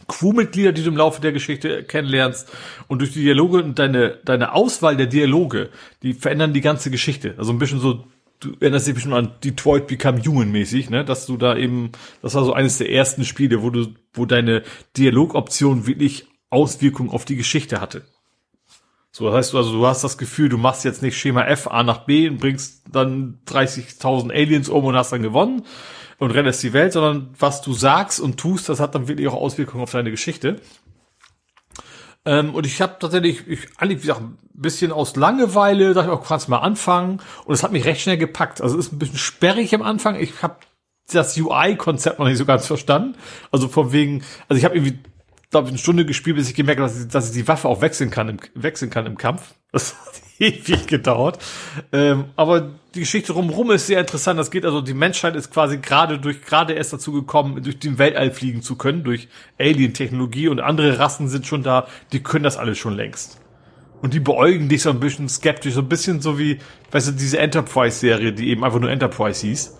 Crewmitglieder, 0.07 0.71
die 0.71 0.83
du 0.83 0.89
im 0.89 0.97
Laufe 0.97 1.21
der 1.21 1.31
Geschichte 1.31 1.83
kennenlernst. 1.83 2.49
Und 2.87 2.99
durch 2.99 3.13
die 3.13 3.21
Dialoge 3.21 3.63
und 3.63 3.79
deine, 3.79 4.19
deine 4.25 4.53
Auswahl 4.53 4.97
der 4.97 5.07
Dialoge, 5.07 5.69
die 6.03 6.13
verändern 6.13 6.53
die 6.53 6.61
ganze 6.61 6.91
Geschichte. 6.91 7.35
Also 7.37 7.51
ein 7.51 7.59
bisschen 7.59 7.79
so 7.79 8.05
du 8.41 8.55
erinnerst 8.59 8.87
dich 8.87 8.95
bestimmt 8.95 9.15
an 9.15 9.31
Detroit 9.43 9.87
Become 9.87 10.21
Human 10.25 10.51
mäßig, 10.51 10.89
ne, 10.89 11.05
dass 11.05 11.25
du 11.25 11.37
da 11.37 11.55
eben, 11.55 11.91
das 12.21 12.35
war 12.35 12.43
so 12.43 12.53
eines 12.53 12.77
der 12.77 12.91
ersten 12.91 13.23
Spiele, 13.23 13.61
wo 13.61 13.69
du, 13.69 13.87
wo 14.13 14.25
deine 14.25 14.63
Dialogoption 14.97 15.87
wirklich 15.87 16.27
Auswirkungen 16.49 17.09
auf 17.09 17.23
die 17.23 17.37
Geschichte 17.37 17.79
hatte. 17.79 18.03
So, 19.13 19.25
das 19.25 19.35
heißt, 19.35 19.55
also 19.55 19.73
du 19.73 19.85
hast 19.85 20.03
das 20.03 20.17
Gefühl, 20.17 20.49
du 20.49 20.57
machst 20.57 20.85
jetzt 20.85 21.01
nicht 21.01 21.17
Schema 21.17 21.43
F 21.43 21.67
A 21.67 21.83
nach 21.83 22.05
B 22.05 22.27
und 22.27 22.39
bringst 22.39 22.83
dann 22.91 23.39
30.000 23.47 24.31
Aliens 24.31 24.69
um 24.69 24.85
und 24.85 24.95
hast 24.95 25.11
dann 25.11 25.21
gewonnen 25.21 25.63
und 26.17 26.31
rennst 26.31 26.63
die 26.63 26.73
Welt, 26.73 26.93
sondern 26.93 27.33
was 27.37 27.61
du 27.61 27.73
sagst 27.73 28.19
und 28.19 28.37
tust, 28.37 28.69
das 28.69 28.79
hat 28.79 28.95
dann 28.95 29.07
wirklich 29.07 29.27
auch 29.27 29.33
Auswirkungen 29.33 29.83
auf 29.83 29.91
deine 29.91 30.11
Geschichte. 30.11 30.61
Ähm, 32.25 32.53
und 32.53 32.65
ich 32.65 32.81
habe 32.81 32.97
tatsächlich, 32.99 33.47
ich, 33.47 33.67
eigentlich, 33.77 33.99
wie 33.99 34.07
gesagt, 34.07 34.21
ein 34.21 34.37
bisschen 34.53 34.91
aus 34.91 35.15
Langeweile, 35.15 35.93
dachte 35.93 36.09
ich 36.09 36.13
auch, 36.13 36.25
kannst 36.25 36.49
mal 36.49 36.59
anfangen. 36.59 37.19
Und 37.45 37.53
es 37.53 37.63
hat 37.63 37.71
mich 37.71 37.85
recht 37.85 38.01
schnell 38.01 38.17
gepackt. 38.17 38.61
Also 38.61 38.77
es 38.77 38.87
ist 38.87 38.93
ein 38.93 38.99
bisschen 38.99 39.17
sperrig 39.17 39.73
am 39.73 39.81
Anfang. 39.81 40.15
Ich 40.19 40.43
habe 40.43 40.57
das 41.11 41.37
UI-Konzept 41.37 42.19
noch 42.19 42.27
nicht 42.27 42.37
so 42.37 42.45
ganz 42.45 42.67
verstanden. 42.67 43.17
Also 43.51 43.67
von 43.67 43.91
wegen, 43.91 44.23
also 44.47 44.57
ich 44.57 44.65
habe 44.65 44.75
irgendwie, 44.75 44.99
glaube 45.51 45.67
ich, 45.67 45.71
eine 45.71 45.77
Stunde 45.77 46.05
gespielt, 46.05 46.37
bis 46.37 46.49
ich 46.49 46.55
gemerkt 46.55 46.79
habe, 46.81 46.89
dass 46.89 47.01
ich, 47.01 47.07
dass 47.09 47.27
ich 47.27 47.33
die 47.33 47.47
Waffe 47.47 47.67
auch 47.67 47.81
wechseln 47.81 48.09
kann 48.09 48.29
im, 48.29 48.37
wechseln 48.55 48.89
kann 48.89 49.05
im 49.05 49.17
Kampf. 49.17 49.53
Das 49.73 49.95
hat 49.95 50.21
ewig 50.37 50.85
gedauert. 50.87 51.39
Ähm, 51.93 52.25
aber 52.35 52.71
die 52.93 52.99
Geschichte 52.99 53.31
rumrum 53.31 53.71
ist 53.71 53.87
sehr 53.87 54.01
interessant. 54.01 54.37
Das 54.37 54.51
geht 54.51 54.65
also, 54.65 54.81
die 54.81 54.93
Menschheit 54.93 55.33
ist 55.37 55.49
quasi 55.49 55.77
gerade 55.77 56.19
durch, 56.19 56.41
gerade 56.41 56.73
erst 56.73 56.91
dazu 56.91 57.13
gekommen, 57.13 57.63
durch 57.63 57.79
den 57.79 57.97
Weltall 57.97 58.31
fliegen 58.31 58.61
zu 58.61 58.75
können, 58.75 59.05
durch 59.05 59.29
Alien-Technologie 59.57 60.49
und 60.49 60.59
andere 60.59 60.99
Rassen 60.99 61.29
sind 61.29 61.47
schon 61.47 61.63
da, 61.63 61.87
die 62.11 62.21
können 62.21 62.43
das 62.43 62.57
alles 62.57 62.79
schon 62.79 62.95
längst. 62.97 63.39
Und 64.01 64.13
die 64.13 64.19
beäugen 64.19 64.67
dich 64.67 64.81
so 64.81 64.89
ein 64.89 64.99
bisschen 64.99 65.29
skeptisch, 65.29 65.75
so 65.75 65.81
ein 65.81 65.87
bisschen 65.87 66.19
so 66.19 66.37
wie, 66.37 66.57
weißt 66.91 67.09
du, 67.09 67.11
diese 67.13 67.37
Enterprise-Serie, 67.37 68.33
die 68.33 68.49
eben 68.49 68.65
einfach 68.65 68.79
nur 68.81 68.89
Enterprise 68.89 69.47
hieß. 69.47 69.77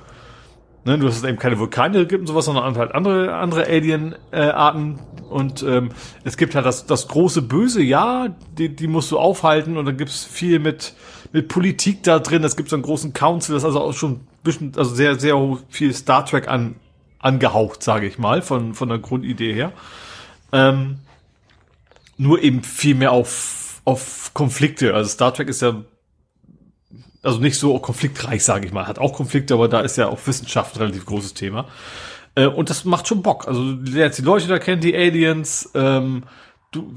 Ne, 0.83 0.97
du 0.97 1.07
hast 1.07 1.23
eben 1.23 1.37
keine 1.37 1.59
Vulkane 1.59 2.07
gibt 2.07 2.21
und 2.21 2.27
sowas, 2.27 2.45
sondern 2.45 2.75
halt 2.75 2.95
andere, 2.95 3.35
andere 3.35 3.67
Alien-Arten. 3.67 4.97
Äh, 4.97 5.31
und 5.31 5.61
ähm, 5.61 5.91
es 6.23 6.37
gibt 6.37 6.55
halt 6.55 6.65
das, 6.65 6.87
das 6.87 7.07
große 7.07 7.43
Böse, 7.43 7.83
ja, 7.83 8.35
die, 8.57 8.75
die 8.75 8.87
musst 8.87 9.11
du 9.11 9.19
aufhalten 9.19 9.77
und 9.77 9.85
dann 9.85 9.95
gibt's 9.95 10.25
viel 10.25 10.57
mit, 10.57 10.95
mit 11.31 11.49
Politik 11.49 12.01
da 12.01 12.17
drin. 12.17 12.43
Es 12.43 12.55
gibt 12.55 12.69
so 12.69 12.75
einen 12.75 12.83
großen 12.83 13.13
Council, 13.13 13.53
das 13.53 13.61
ist 13.61 13.67
also 13.67 13.81
auch 13.81 13.93
schon 13.93 14.11
ein 14.13 14.27
bisschen, 14.43 14.73
also 14.75 14.95
sehr, 14.95 15.19
sehr 15.19 15.37
viel 15.69 15.93
Star 15.93 16.25
Trek 16.25 16.47
an, 16.47 16.75
angehaucht, 17.19 17.83
sage 17.83 18.07
ich 18.07 18.17
mal, 18.17 18.41
von, 18.41 18.73
von 18.73 18.89
der 18.89 18.97
Grundidee 18.97 19.53
her. 19.53 19.73
Ähm, 20.51 20.97
nur 22.17 22.41
eben 22.41 22.63
viel 22.63 22.95
mehr 22.95 23.11
auf, 23.11 23.81
auf 23.85 24.31
Konflikte. 24.33 24.95
Also 24.95 25.09
Star 25.11 25.33
Trek 25.33 25.47
ist 25.47 25.61
ja 25.61 25.83
also 27.23 27.39
nicht 27.39 27.57
so 27.57 27.77
konfliktreich, 27.79 28.43
sage 28.43 28.65
ich 28.65 28.73
mal. 28.73 28.87
Hat 28.87 28.99
auch 28.99 29.13
Konflikte, 29.13 29.53
aber 29.53 29.67
da 29.67 29.81
ist 29.81 29.97
ja 29.97 30.07
auch 30.07 30.19
Wissenschaft 30.25 30.75
ein 30.75 30.79
relativ 30.79 31.05
großes 31.05 31.33
Thema. 31.33 31.67
Äh, 32.35 32.47
und 32.47 32.69
das 32.69 32.85
macht 32.85 33.07
schon 33.07 33.21
Bock. 33.21 33.47
Also 33.47 33.75
du 33.75 33.91
lernst 33.91 34.17
die 34.17 34.23
Leute 34.23 34.47
da 34.47 34.59
kennen, 34.59 34.81
die 34.81 34.95
Aliens. 34.95 35.69
Ähm, 35.75 36.23
du, 36.71 36.93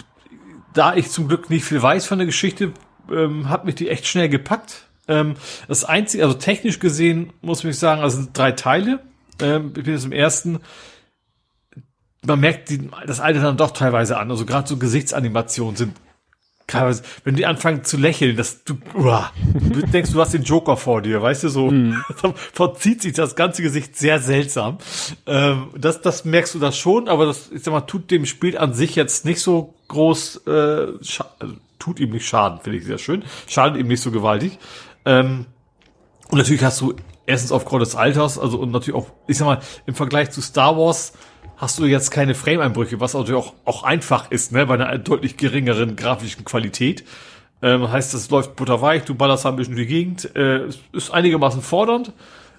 da 0.72 0.94
ich 0.94 1.10
zum 1.10 1.28
Glück 1.28 1.50
nicht 1.50 1.64
viel 1.64 1.82
weiß 1.82 2.06
von 2.06 2.18
der 2.18 2.26
Geschichte, 2.26 2.72
ähm, 3.10 3.48
hat 3.48 3.64
mich 3.64 3.74
die 3.74 3.88
echt 3.88 4.06
schnell 4.06 4.28
gepackt. 4.28 4.88
Ähm, 5.08 5.34
das 5.68 5.84
einzige, 5.84 6.24
also 6.24 6.36
technisch 6.36 6.78
gesehen, 6.78 7.32
muss 7.42 7.62
ich 7.62 7.78
sagen, 7.78 8.00
also 8.00 8.26
drei 8.32 8.52
Teile. 8.52 9.00
Ähm, 9.40 9.72
ich 9.76 9.84
bin 9.84 9.92
jetzt 9.92 10.06
im 10.06 10.12
ersten. 10.12 10.60
Man 12.26 12.40
merkt 12.40 12.70
die, 12.70 12.88
das 13.06 13.20
alte 13.20 13.40
dann 13.40 13.58
doch 13.58 13.72
teilweise 13.72 14.16
an. 14.16 14.30
Also 14.30 14.46
gerade 14.46 14.66
so 14.66 14.78
Gesichtsanimationen 14.78 15.76
sind 15.76 15.94
teilweise, 16.66 17.02
wenn 17.24 17.36
die 17.36 17.46
anfangen 17.46 17.84
zu 17.84 17.96
lächeln, 17.96 18.36
dass 18.36 18.64
du, 18.64 18.74
uah, 18.94 19.30
du 19.54 19.82
denkst, 19.82 20.12
du 20.12 20.20
hast 20.20 20.34
den 20.34 20.42
Joker 20.42 20.76
vor 20.76 21.02
dir, 21.02 21.20
weißt 21.20 21.44
du, 21.44 21.48
so 21.48 21.70
mm. 21.70 22.02
verzieht 22.52 23.02
sich 23.02 23.12
das 23.12 23.36
ganze 23.36 23.62
Gesicht 23.62 23.96
sehr 23.96 24.18
seltsam. 24.18 24.78
Ähm, 25.26 25.68
das, 25.76 26.00
das 26.00 26.24
merkst 26.24 26.54
du 26.54 26.58
das 26.58 26.76
schon, 26.76 27.08
aber 27.08 27.26
das, 27.26 27.50
ich 27.52 27.62
sag 27.62 27.72
mal, 27.72 27.82
tut 27.82 28.10
dem 28.10 28.26
Spiel 28.26 28.56
an 28.56 28.74
sich 28.74 28.96
jetzt 28.96 29.24
nicht 29.24 29.40
so 29.40 29.74
groß, 29.88 30.42
äh, 30.46 30.50
also, 30.50 31.24
tut 31.78 32.00
ihm 32.00 32.10
nicht 32.10 32.26
Schaden, 32.26 32.60
finde 32.60 32.78
ich 32.78 32.84
sehr 32.84 32.98
schön. 32.98 33.24
Schadet 33.46 33.78
ihm 33.78 33.88
nicht 33.88 34.00
so 34.00 34.10
gewaltig. 34.10 34.58
Ähm, 35.04 35.46
und 36.30 36.38
natürlich 36.38 36.64
hast 36.64 36.80
du 36.80 36.94
erstens 37.26 37.52
aufgrund 37.52 37.82
des 37.82 37.94
Alters, 37.94 38.38
also 38.38 38.58
und 38.58 38.70
natürlich 38.70 38.98
auch, 38.98 39.08
ich 39.26 39.36
sag 39.36 39.46
mal, 39.46 39.60
im 39.86 39.94
Vergleich 39.94 40.30
zu 40.30 40.40
Star 40.40 40.76
Wars, 40.78 41.12
hast 41.56 41.78
du 41.78 41.86
jetzt 41.86 42.10
keine 42.10 42.34
Frame-Einbrüche, 42.34 43.00
was 43.00 43.14
natürlich 43.14 43.40
auch, 43.40 43.54
auch 43.64 43.82
einfach 43.82 44.30
ist, 44.30 44.52
ne, 44.52 44.66
bei 44.66 44.74
einer 44.74 44.98
deutlich 44.98 45.36
geringeren 45.36 45.96
grafischen 45.96 46.44
Qualität. 46.44 47.04
Ähm, 47.62 47.90
heißt, 47.90 48.12
es 48.14 48.30
läuft 48.30 48.56
butterweich, 48.56 49.04
du 49.04 49.14
ballerst 49.14 49.46
ein 49.46 49.56
bisschen 49.56 49.76
die 49.76 49.86
Gegend, 49.86 50.34
äh, 50.36 50.68
ist 50.92 51.12
einigermaßen 51.12 51.62
fordernd, 51.62 52.12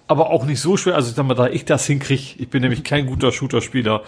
aber 0.08 0.30
auch 0.30 0.46
nicht 0.46 0.60
so 0.60 0.78
schwer. 0.78 0.96
Also 0.96 1.10
ich 1.10 1.16
sag 1.16 1.26
mal, 1.26 1.36
da 1.36 1.48
ich 1.48 1.66
das 1.66 1.86
hinkriege, 1.86 2.36
ich 2.38 2.50
bin 2.50 2.62
nämlich 2.62 2.84
kein 2.84 3.06
guter 3.06 3.32
Shooter-Spieler, 3.32 4.02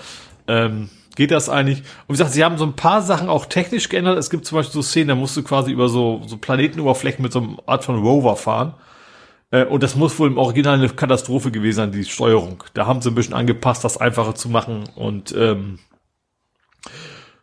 ähm, 0.48 0.90
geht 1.16 1.32
das 1.32 1.50
eigentlich. 1.50 1.80
Und 1.80 2.10
wie 2.10 2.14
gesagt, 2.14 2.32
sie 2.32 2.44
haben 2.44 2.58
so 2.58 2.66
ein 2.66 2.76
paar 2.76 3.02
Sachen 3.02 3.28
auch 3.28 3.46
technisch 3.48 3.90
geändert. 3.90 4.18
Es 4.18 4.30
gibt 4.30 4.46
zum 4.46 4.58
Beispiel 4.58 4.74
so 4.74 4.82
Szenen, 4.82 5.10
da 5.10 5.16
musst 5.16 5.36
du 5.36 5.44
quasi 5.44 5.72
über 5.72 5.90
so, 5.90 6.22
so 6.26 6.38
Planetenoberflächen 6.38 7.22
mit 7.22 7.34
so 7.34 7.40
einem 7.40 7.60
Art 7.66 7.84
von 7.84 8.00
Rover 8.00 8.36
fahren. 8.36 8.74
Äh, 9.52 9.66
und 9.66 9.84
das 9.84 9.96
muss 9.96 10.18
wohl 10.20 10.30
im 10.30 10.38
Original 10.38 10.76
eine 10.76 10.90
Katastrophe 10.90 11.52
gewesen 11.52 11.78
sein, 11.78 11.92
die 11.92 12.06
Steuerung. 12.06 12.64
Da 12.74 12.86
haben 12.86 13.02
sie 13.02 13.10
ein 13.10 13.16
bisschen 13.16 13.34
angepasst, 13.34 13.84
das 13.84 13.98
einfacher 13.98 14.36
zu 14.36 14.50
machen. 14.50 14.90
Und 14.96 15.34
ähm, 15.38 15.80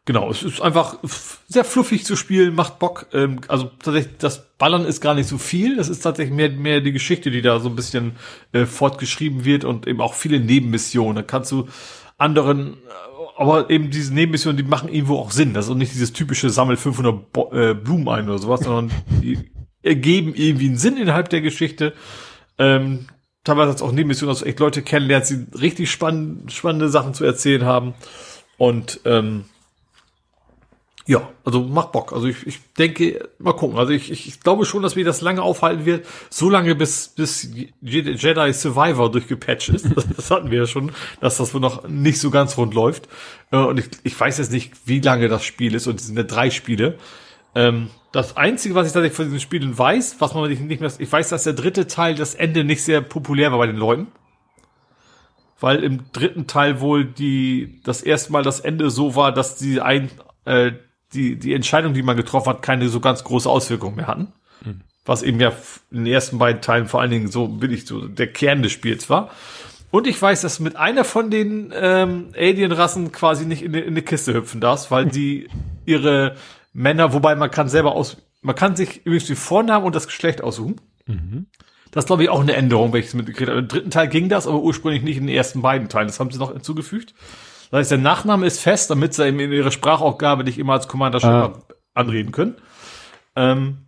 genau, 0.04 0.30
es 0.30 0.42
ist 0.42 0.60
einfach 0.60 0.98
sehr 1.48 1.64
fluffig 1.64 2.04
zu 2.04 2.16
spielen, 2.16 2.54
macht 2.54 2.78
Bock. 2.78 3.06
Ähm, 3.12 3.40
also 3.48 3.70
tatsächlich, 3.82 4.16
das 4.18 4.56
Ballern 4.58 4.84
ist 4.84 5.00
gar 5.00 5.14
nicht 5.14 5.28
so 5.28 5.38
viel. 5.38 5.76
Das 5.76 5.88
ist 5.88 6.00
tatsächlich 6.00 6.34
mehr, 6.34 6.50
mehr 6.50 6.80
die 6.80 6.92
Geschichte, 6.92 7.30
die 7.30 7.42
da 7.42 7.58
so 7.60 7.68
ein 7.68 7.76
bisschen 7.76 8.16
äh, 8.52 8.66
fortgeschrieben 8.66 9.44
wird 9.44 9.64
und 9.64 9.86
eben 9.86 10.00
auch 10.00 10.14
viele 10.14 10.40
Nebenmissionen. 10.40 11.16
Da 11.16 11.22
kannst 11.22 11.52
du 11.52 11.68
anderen, 12.18 12.74
äh, 12.74 12.76
aber 13.36 13.70
eben 13.70 13.90
diese 13.90 14.12
Nebenmissionen, 14.12 14.58
die 14.58 14.62
machen 14.62 14.90
irgendwo 14.90 15.18
auch 15.18 15.30
Sinn. 15.30 15.54
Das 15.54 15.68
ist 15.68 15.74
nicht 15.74 15.94
dieses 15.94 16.12
typische 16.12 16.50
Sammel 16.50 16.76
500 16.76 17.32
Bo 17.32 17.50
äh, 17.52 17.74
Blumen 17.74 18.08
ein 18.08 18.28
oder 18.28 18.38
sowas, 18.38 18.60
sondern 18.60 18.90
die 19.22 19.53
ergeben 19.84 20.34
irgendwie 20.34 20.66
einen 20.66 20.78
Sinn 20.78 20.96
innerhalb 20.96 21.28
der 21.28 21.40
Geschichte. 21.40 21.92
Ähm, 22.58 23.06
teilweise 23.44 23.70
hat 23.70 23.76
es 23.76 23.82
auch 23.82 23.92
Nebenmissionen, 23.92 24.34
also 24.34 24.44
echt 24.46 24.60
Leute 24.60 24.82
kennenlernen, 24.82 25.50
die 25.52 25.58
richtig 25.58 25.90
spannend, 25.90 26.52
spannende 26.52 26.88
Sachen 26.88 27.14
zu 27.14 27.24
erzählen 27.24 27.64
haben. 27.64 27.94
Und 28.56 29.00
ähm, 29.04 29.44
ja, 31.06 31.28
also 31.44 31.60
macht 31.60 31.92
Bock. 31.92 32.14
Also 32.14 32.28
ich, 32.28 32.46
ich 32.46 32.60
denke, 32.78 33.28
mal 33.38 33.52
gucken. 33.52 33.78
Also 33.78 33.92
ich, 33.92 34.10
ich, 34.10 34.40
glaube 34.40 34.64
schon, 34.64 34.82
dass 34.82 34.96
wir 34.96 35.04
das 35.04 35.20
lange 35.20 35.42
aufhalten 35.42 35.84
wird. 35.84 36.06
So 36.30 36.48
lange, 36.48 36.74
bis, 36.74 37.08
bis 37.08 37.50
Jedi 37.82 38.52
Survivor 38.54 39.10
durchgepatcht 39.10 39.68
ist. 39.68 39.86
Das 40.16 40.30
hatten 40.30 40.50
wir 40.50 40.60
ja 40.60 40.66
schon, 40.66 40.92
dass 41.20 41.36
das 41.36 41.52
wohl 41.52 41.60
noch 41.60 41.86
nicht 41.86 42.20
so 42.20 42.30
ganz 42.30 42.56
rund 42.56 42.72
läuft. 42.72 43.08
Äh, 43.50 43.58
und 43.58 43.78
ich, 43.80 43.86
ich 44.02 44.18
weiß 44.18 44.38
jetzt 44.38 44.52
nicht, 44.52 44.72
wie 44.86 45.00
lange 45.00 45.28
das 45.28 45.44
Spiel 45.44 45.74
ist. 45.74 45.86
Und 45.86 46.00
es 46.00 46.06
sind 46.06 46.16
ja 46.16 46.22
drei 46.22 46.48
Spiele. 46.50 46.98
Ähm, 47.54 47.90
das 48.14 48.36
Einzige, 48.36 48.76
was 48.76 48.86
ich 48.86 48.92
tatsächlich 48.92 49.16
von 49.16 49.24
diesen 49.24 49.40
Spielen 49.40 49.76
weiß, 49.76 50.16
was 50.20 50.34
man 50.34 50.48
nicht 50.48 50.80
mehr, 50.80 50.92
ich 50.98 51.10
weiß, 51.10 51.30
dass 51.30 51.42
der 51.42 51.52
dritte 51.52 51.88
Teil 51.88 52.14
das 52.14 52.36
Ende 52.36 52.62
nicht 52.62 52.84
sehr 52.84 53.00
populär 53.00 53.50
war 53.50 53.58
bei 53.58 53.66
den 53.66 53.76
Leuten. 53.76 54.06
Weil 55.58 55.82
im 55.82 56.04
dritten 56.12 56.46
Teil 56.46 56.80
wohl 56.80 57.04
die, 57.04 57.80
das 57.82 58.02
erste 58.02 58.30
Mal 58.30 58.44
das 58.44 58.60
Ende 58.60 58.88
so 58.90 59.16
war, 59.16 59.32
dass 59.32 59.56
die 59.56 59.80
ein, 59.80 60.12
äh, 60.44 60.72
die, 61.12 61.36
die 61.36 61.54
Entscheidung, 61.54 61.92
die 61.92 62.04
man 62.04 62.16
getroffen 62.16 62.50
hat, 62.50 62.62
keine 62.62 62.88
so 62.88 63.00
ganz 63.00 63.24
große 63.24 63.50
Auswirkungen 63.50 63.96
mehr 63.96 64.06
hatten. 64.06 64.32
Mhm. 64.64 64.82
Was 65.04 65.24
eben 65.24 65.40
ja 65.40 65.52
in 65.90 66.04
den 66.04 66.12
ersten 66.12 66.38
beiden 66.38 66.62
Teilen 66.62 66.86
vor 66.86 67.00
allen 67.00 67.10
Dingen 67.10 67.28
so, 67.28 67.48
bin 67.48 67.72
ich 67.72 67.84
so, 67.84 68.06
der 68.06 68.28
Kern 68.28 68.62
des 68.62 68.70
Spiels 68.70 69.10
war. 69.10 69.30
Und 69.90 70.06
ich 70.06 70.22
weiß, 70.22 70.42
dass 70.42 70.60
mit 70.60 70.76
einer 70.76 71.02
von 71.02 71.30
den 71.30 71.72
ähm, 71.74 72.28
Alien-Rassen 72.36 73.10
quasi 73.10 73.44
nicht 73.44 73.62
in, 73.62 73.74
in 73.74 73.88
eine 73.88 74.02
Kiste 74.02 74.34
hüpfen 74.34 74.60
darfst, 74.60 74.92
weil 74.92 75.06
die 75.06 75.48
ihre 75.84 76.36
Männer, 76.74 77.12
wobei 77.12 77.34
man 77.36 77.50
kann 77.50 77.68
selber 77.68 77.92
aus, 77.92 78.18
man 78.42 78.54
kann 78.54 78.76
sich 78.76 79.06
übrigens 79.06 79.26
die 79.26 79.36
Vornamen 79.36 79.86
und 79.86 79.94
das 79.94 80.06
Geschlecht 80.06 80.42
aussuchen. 80.42 80.80
Mhm. 81.06 81.46
Das 81.92 82.04
ist, 82.04 82.06
glaube 82.08 82.24
ich, 82.24 82.28
auch 82.28 82.40
eine 82.40 82.54
Änderung, 82.54 82.92
welches 82.92 83.10
ich 83.10 83.16
mitgekriegt 83.16 83.48
habe. 83.48 83.60
Im 83.60 83.68
dritten 83.68 83.90
Teil 83.90 84.08
ging 84.08 84.28
das, 84.28 84.48
aber 84.48 84.60
ursprünglich 84.60 85.04
nicht 85.04 85.16
in 85.16 85.28
den 85.28 85.34
ersten 85.34 85.62
beiden 85.62 85.88
Teilen. 85.88 86.08
Das 86.08 86.18
haben 86.18 86.32
sie 86.32 86.38
noch 86.38 86.52
hinzugefügt. 86.52 87.14
Das 87.70 87.78
heißt, 87.78 87.90
der 87.92 87.98
Nachname 87.98 88.46
ist 88.46 88.60
fest, 88.60 88.90
damit 88.90 89.14
sie 89.14 89.28
in 89.28 89.38
ihrer 89.38 89.70
Sprachaufgabe 89.70 90.42
nicht 90.42 90.58
immer 90.58 90.72
als 90.74 90.88
Commander 90.88 91.22
ah. 91.24 91.62
anreden 91.94 92.32
können. 92.32 92.56
Ähm, 93.36 93.86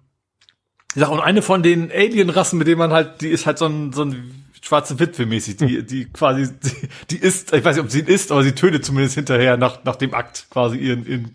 ja, 0.95 1.09
und 1.09 1.21
eine 1.21 1.43
von 1.43 1.65
den 1.65 1.91
Alien-Rassen, 1.91 2.59
mit 2.59 2.69
denen 2.69 2.79
man 2.79 2.93
halt, 2.93 3.21
die 3.21 3.29
ist 3.29 3.45
halt 3.45 3.59
so 3.59 3.67
ein, 3.67 3.93
so 3.93 4.03
ein 4.03 4.46
schwarze 4.67 4.99
Witwe 4.99 5.27
mäßig, 5.27 5.57
die, 5.57 5.87
die 5.87 6.07
quasi, 6.07 6.49
die, 6.63 6.89
die 7.11 7.19
ist, 7.19 7.53
ich 7.53 7.65
weiß 7.65 7.77
nicht, 7.77 7.85
ob 7.85 7.91
sie 7.91 8.01
ihn 8.01 8.07
ist, 8.07 8.33
aber 8.33 8.43
sie 8.43 8.53
tötet 8.53 8.85
zumindest 8.85 9.15
hinterher 9.15 9.57
nach, 9.57 9.85
nach 9.85 9.97
dem 9.97 10.13
Akt 10.13 10.49
quasi 10.51 10.77
ihren, 10.77 11.07
ihren, 11.07 11.33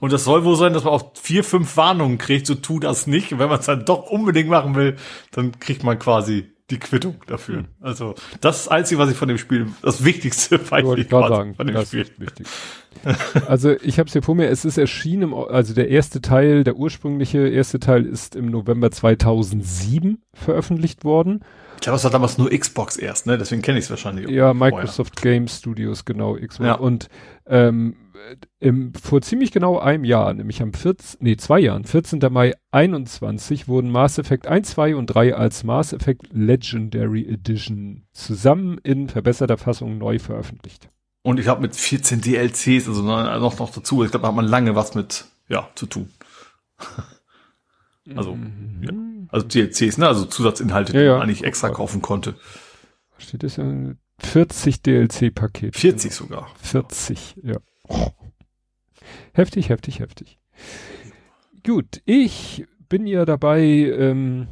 und 0.00 0.12
das 0.12 0.24
soll 0.24 0.44
wohl 0.44 0.56
sein, 0.56 0.72
dass 0.72 0.84
man 0.84 0.94
auch 0.94 1.12
vier, 1.20 1.44
fünf 1.44 1.76
Warnungen 1.76 2.16
kriegt, 2.18 2.46
so 2.46 2.54
tu 2.54 2.80
das 2.80 3.06
nicht. 3.06 3.32
Und 3.32 3.38
wenn 3.38 3.48
man 3.48 3.60
es 3.60 3.66
dann 3.66 3.84
doch 3.84 4.10
unbedingt 4.10 4.48
machen 4.48 4.74
will, 4.74 4.96
dann 5.32 5.58
kriegt 5.60 5.84
man 5.84 5.98
quasi 5.98 6.46
die 6.70 6.78
Quittung 6.78 7.16
dafür. 7.26 7.58
Mhm. 7.58 7.66
Also, 7.80 8.14
das 8.40 8.56
ist 8.56 8.66
das 8.66 8.68
Einzige, 8.68 8.98
was 8.98 9.10
ich 9.10 9.16
von 9.16 9.28
dem 9.28 9.38
Spiel, 9.38 9.66
das 9.82 10.04
Wichtigste 10.04 10.58
weiß 10.70 10.84
ich 10.96 11.08
gerade 11.08 11.28
sagen, 11.28 11.54
von 11.54 11.66
dem 11.66 11.74
das 11.74 11.88
Spiel. 11.88 12.02
Ist 12.02 12.18
wichtig. 12.18 12.46
also, 13.48 13.72
ich 13.82 13.98
habe 13.98 14.06
es 14.06 14.12
hier 14.12 14.22
vor 14.22 14.34
mir, 14.34 14.48
es 14.48 14.64
ist 14.64 14.78
erschienen, 14.78 15.34
also 15.34 15.74
der 15.74 15.88
erste 15.88 16.22
Teil, 16.22 16.64
der 16.64 16.76
ursprüngliche 16.76 17.48
erste 17.48 17.80
Teil 17.80 18.06
ist 18.06 18.34
im 18.34 18.46
November 18.46 18.90
2007 18.90 20.22
veröffentlicht 20.32 21.04
worden. 21.04 21.40
Ich 21.82 21.84
glaube, 21.84 21.96
es 21.96 22.04
war 22.04 22.12
damals 22.12 22.38
nur 22.38 22.48
Xbox 22.48 22.96
erst, 22.96 23.26
ne? 23.26 23.36
Deswegen 23.36 23.60
kenne 23.60 23.76
ich 23.76 23.86
es 23.86 23.90
wahrscheinlich. 23.90 24.30
Ja, 24.30 24.54
Microsoft 24.54 25.18
vorher. 25.18 25.40
Game 25.40 25.48
Studios, 25.48 26.04
genau, 26.04 26.34
Xbox. 26.34 26.64
Ja. 26.64 26.74
Und 26.74 27.08
ähm, 27.44 27.96
im, 28.60 28.94
vor 28.94 29.20
ziemlich 29.20 29.50
genau 29.50 29.80
einem 29.80 30.04
Jahr, 30.04 30.32
nämlich 30.32 30.62
am 30.62 30.74
14, 30.74 31.18
nee, 31.20 31.36
zwei 31.36 31.58
Jahren, 31.58 31.84
14. 31.84 32.20
Mai 32.30 32.54
21, 32.70 33.66
wurden 33.66 33.90
Mass 33.90 34.18
Effect 34.18 34.46
1, 34.46 34.70
2 34.70 34.94
und 34.94 35.06
3 35.06 35.34
als 35.34 35.64
Mass 35.64 35.92
Effect 35.92 36.28
Legendary 36.30 37.26
Edition 37.28 38.06
zusammen 38.12 38.78
in 38.84 39.08
verbesserter 39.08 39.58
Fassung 39.58 39.98
neu 39.98 40.20
veröffentlicht. 40.20 40.88
Und 41.24 41.40
ich 41.40 41.48
habe 41.48 41.62
mit 41.62 41.74
14 41.74 42.20
DLCs, 42.20 42.86
also 42.86 43.02
noch, 43.02 43.56
noch 43.58 43.70
dazu, 43.70 44.04
ich 44.04 44.12
glaube, 44.12 44.22
da 44.22 44.28
hat 44.28 44.36
man 44.36 44.46
lange 44.46 44.76
was 44.76 44.94
mit, 44.94 45.24
ja, 45.48 45.68
zu 45.74 45.86
tun. 45.86 46.10
also, 48.16 48.34
mhm. 48.34 48.82
ja. 48.82 48.92
Also 49.28 49.46
DLCs, 49.46 49.98
ne? 49.98 50.06
Also 50.06 50.24
Zusatzinhalte, 50.26 50.92
ja, 50.94 51.00
ja. 51.00 51.04
die 51.04 51.18
man 51.18 51.22
eigentlich 51.22 51.44
extra 51.44 51.70
kaufen 51.70 52.02
konnte. 52.02 52.34
Steht 53.18 53.42
das 53.42 53.56
ja 53.56 53.64
40 54.18 54.82
DLC-Pakete. 54.82 55.78
40 55.78 56.12
sogar. 56.12 56.48
40, 56.60 57.36
ja. 57.42 57.56
Oh. 57.88 58.08
Heftig, 59.32 59.68
heftig, 59.68 60.00
heftig. 60.00 60.38
Gut, 61.64 62.02
ich 62.04 62.66
bin 62.88 63.06
ja 63.06 63.24
dabei, 63.24 63.62
ähm, 63.62 64.48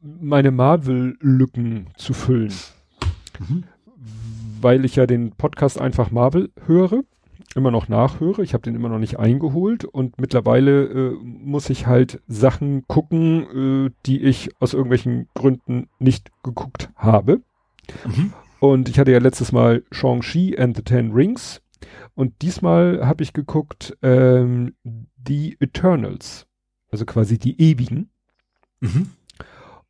meine 0.00 0.50
Marvel-Lücken 0.50 1.90
zu 1.96 2.14
füllen. 2.14 2.52
Mhm. 3.38 3.64
Weil 4.60 4.84
ich 4.84 4.96
ja 4.96 5.06
den 5.06 5.32
Podcast 5.32 5.80
einfach 5.80 6.10
Marvel 6.10 6.50
höre 6.66 7.04
immer 7.54 7.70
noch 7.70 7.88
nachhöre. 7.88 8.42
Ich 8.42 8.54
habe 8.54 8.62
den 8.62 8.74
immer 8.74 8.88
noch 8.88 8.98
nicht 8.98 9.18
eingeholt 9.18 9.84
und 9.84 10.20
mittlerweile 10.20 10.84
äh, 10.84 11.18
muss 11.22 11.70
ich 11.70 11.86
halt 11.86 12.20
Sachen 12.26 12.86
gucken, 12.86 13.86
äh, 13.86 13.90
die 14.06 14.22
ich 14.22 14.50
aus 14.60 14.74
irgendwelchen 14.74 15.28
Gründen 15.34 15.88
nicht 15.98 16.30
geguckt 16.42 16.90
habe. 16.96 17.40
Mhm. 18.04 18.32
Und 18.60 18.88
ich 18.88 18.98
hatte 18.98 19.12
ja 19.12 19.18
letztes 19.18 19.52
Mal 19.52 19.84
Shang-Chi 19.90 20.58
and 20.58 20.76
the 20.76 20.82
Ten 20.82 21.12
Rings. 21.12 21.62
Und 22.14 22.42
diesmal 22.42 23.06
habe 23.06 23.22
ich 23.22 23.32
geguckt, 23.32 23.96
ähm, 24.02 24.74
The 25.26 25.56
Eternals. 25.60 26.46
Also 26.90 27.04
quasi 27.04 27.38
die 27.38 27.60
Ewigen. 27.60 28.10
Mhm. 28.80 29.10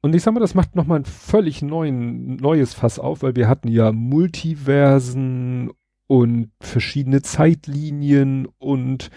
Und 0.00 0.14
ich 0.14 0.22
sag 0.22 0.32
mal, 0.32 0.40
das 0.40 0.54
macht 0.54 0.76
nochmal 0.76 1.00
ein 1.00 1.04
völlig 1.04 1.60
neuen, 1.62 2.36
neues 2.36 2.72
Fass 2.74 2.98
auf, 2.98 3.22
weil 3.22 3.34
wir 3.34 3.48
hatten 3.48 3.68
ja 3.68 3.90
Multiversen 3.90 5.70
und 6.08 6.50
verschiedene 6.60 7.22
Zeitlinien 7.22 8.48
und 8.58 9.10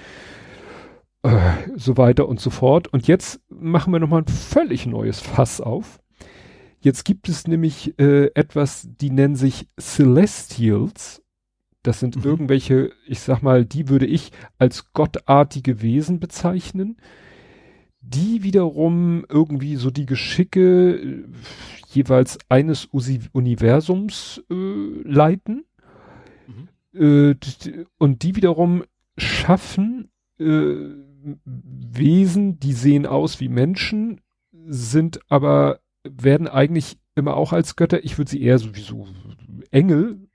äh, 1.23 1.39
so 1.75 1.97
weiter 1.97 2.27
und 2.27 2.39
so 2.39 2.51
fort. 2.51 2.87
Und 2.89 3.07
jetzt 3.07 3.41
machen 3.49 3.91
wir 3.91 3.99
nochmal 3.99 4.21
ein 4.21 4.27
völlig 4.27 4.85
neues 4.85 5.19
Fass 5.19 5.59
auf. 5.59 5.99
Jetzt 6.79 7.05
gibt 7.05 7.29
es 7.29 7.47
nämlich 7.47 7.97
äh, 7.99 8.31
etwas, 8.35 8.87
die 8.99 9.09
nennen 9.09 9.35
sich 9.35 9.67
Celestials. 9.79 11.23
Das 11.81 11.99
sind 11.99 12.17
mhm. 12.17 12.23
irgendwelche, 12.23 12.91
ich 13.07 13.21
sag 13.21 13.41
mal, 13.41 13.65
die 13.65 13.89
würde 13.89 14.05
ich 14.05 14.31
als 14.59 14.93
gottartige 14.93 15.81
Wesen 15.81 16.19
bezeichnen 16.19 16.97
die 18.01 18.43
wiederum 18.43 19.25
irgendwie 19.29 19.75
so 19.75 19.91
die 19.91 20.05
Geschicke 20.05 20.95
äh, 20.95 21.23
jeweils 21.91 22.39
eines 22.49 22.89
Usi 22.91 23.21
Universums 23.31 24.43
äh, 24.49 24.53
leiten. 25.03 25.65
Äh, 26.93 27.35
und 27.97 28.23
die 28.23 28.35
wiederum 28.35 28.83
schaffen 29.17 30.09
äh, 30.39 30.75
Wesen, 31.45 32.59
die 32.59 32.73
sehen 32.73 33.05
aus 33.05 33.39
wie 33.39 33.49
Menschen, 33.49 34.21
sind 34.65 35.19
aber, 35.29 35.79
werden 36.03 36.47
eigentlich 36.47 36.97
immer 37.15 37.35
auch 37.35 37.53
als 37.53 37.75
Götter, 37.75 38.03
ich 38.03 38.17
würde 38.17 38.31
sie 38.31 38.41
eher 38.41 38.57
sowieso 38.57 39.07
Engel 39.69 40.27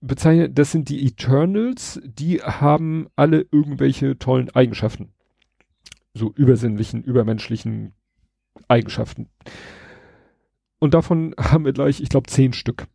bezeichnen, 0.00 0.54
das 0.54 0.72
sind 0.72 0.88
die 0.88 1.06
Eternals, 1.06 2.00
die 2.04 2.40
haben 2.40 3.08
alle 3.16 3.46
irgendwelche 3.50 4.18
tollen 4.18 4.48
Eigenschaften 4.50 5.12
so 6.18 6.32
übersinnlichen, 6.34 7.02
übermenschlichen 7.02 7.94
Eigenschaften. 8.66 9.28
Und 10.78 10.94
davon 10.94 11.34
haben 11.38 11.64
wir 11.64 11.72
gleich, 11.72 12.00
ich 12.00 12.08
glaube, 12.08 12.28
zehn 12.28 12.52
Stück. 12.52 12.86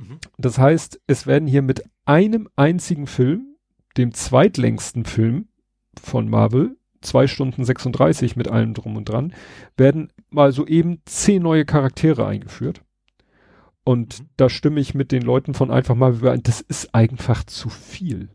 Mhm. 0.00 0.18
Das 0.38 0.58
heißt, 0.58 1.00
es 1.06 1.26
werden 1.26 1.46
hier 1.46 1.62
mit 1.62 1.84
einem 2.04 2.48
einzigen 2.56 3.06
Film, 3.06 3.56
dem 3.96 4.14
zweitlängsten 4.14 5.04
Film 5.04 5.48
von 6.00 6.28
Marvel, 6.28 6.76
zwei 7.02 7.26
Stunden 7.26 7.64
36 7.64 8.36
mit 8.36 8.48
allem 8.48 8.74
drum 8.74 8.96
und 8.96 9.08
dran, 9.08 9.34
werden 9.76 10.12
mal 10.30 10.52
so 10.52 10.66
eben 10.66 11.00
zehn 11.04 11.42
neue 11.42 11.64
Charaktere 11.64 12.26
eingeführt. 12.26 12.82
Und 13.84 14.20
mhm. 14.20 14.26
da 14.36 14.48
stimme 14.48 14.80
ich 14.80 14.94
mit 14.94 15.12
den 15.12 15.22
Leuten 15.22 15.54
von 15.54 15.70
einfach 15.70 15.94
mal 15.94 16.14
überein, 16.14 16.42
das 16.42 16.60
ist 16.60 16.94
einfach 16.94 17.44
zu 17.44 17.68
viel. 17.68 18.30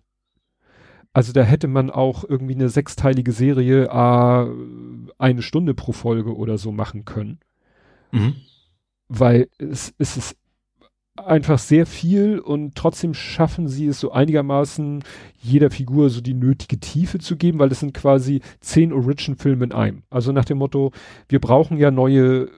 Also 1.14 1.32
da 1.32 1.44
hätte 1.44 1.68
man 1.68 1.90
auch 1.92 2.26
irgendwie 2.28 2.56
eine 2.56 2.68
sechsteilige 2.68 3.32
Serie, 3.32 3.86
äh, 3.86 5.12
eine 5.18 5.42
Stunde 5.42 5.74
pro 5.74 5.94
Folge 5.94 6.36
oder 6.36 6.58
so 6.58 6.74
machen 6.74 7.06
können. 7.06 7.40
Mhm. 8.12 8.36
Weil 9.08 9.48
es, 9.58 9.94
es 9.98 10.18
ist 10.18 10.38
einfach 11.16 11.60
sehr 11.60 11.86
viel 11.86 12.40
und 12.40 12.76
trotzdem 12.76 13.14
schaffen 13.14 13.68
sie 13.68 13.88
es 13.88 14.00
so 14.00 14.12
einigermaßen 14.12 15.04
jeder 15.38 15.72
Figur 15.72 16.10
so 16.10 16.22
die 16.22 16.34
nötige 16.34 16.80
Tiefe 16.80 17.20
zu 17.20 17.38
geben, 17.38 17.60
weil 17.60 17.72
es 17.72 17.80
sind 17.80 17.94
quasi 17.94 18.42
zehn 18.60 18.92
Origin-Filme 18.92 19.66
in 19.66 19.72
einem. 19.72 20.04
Also 20.10 20.32
nach 20.32 20.46
dem 20.46 20.58
Motto, 20.58 20.92
wir 21.30 21.40
brauchen 21.40 21.78
ja 21.78 21.92
neue 21.92 22.50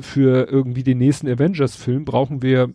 für 0.00 0.48
irgendwie 0.50 0.82
den 0.82 0.98
nächsten 0.98 1.28
Avengers-Film 1.28 2.04
brauchen 2.04 2.42
wir 2.42 2.72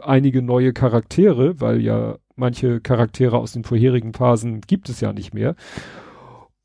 einige 0.00 0.42
neue 0.42 0.72
Charaktere, 0.72 1.60
weil 1.60 1.80
ja 1.80 2.18
manche 2.36 2.80
Charaktere 2.80 3.38
aus 3.38 3.52
den 3.52 3.64
vorherigen 3.64 4.12
Phasen 4.12 4.60
gibt 4.60 4.88
es 4.88 5.00
ja 5.00 5.12
nicht 5.12 5.34
mehr. 5.34 5.54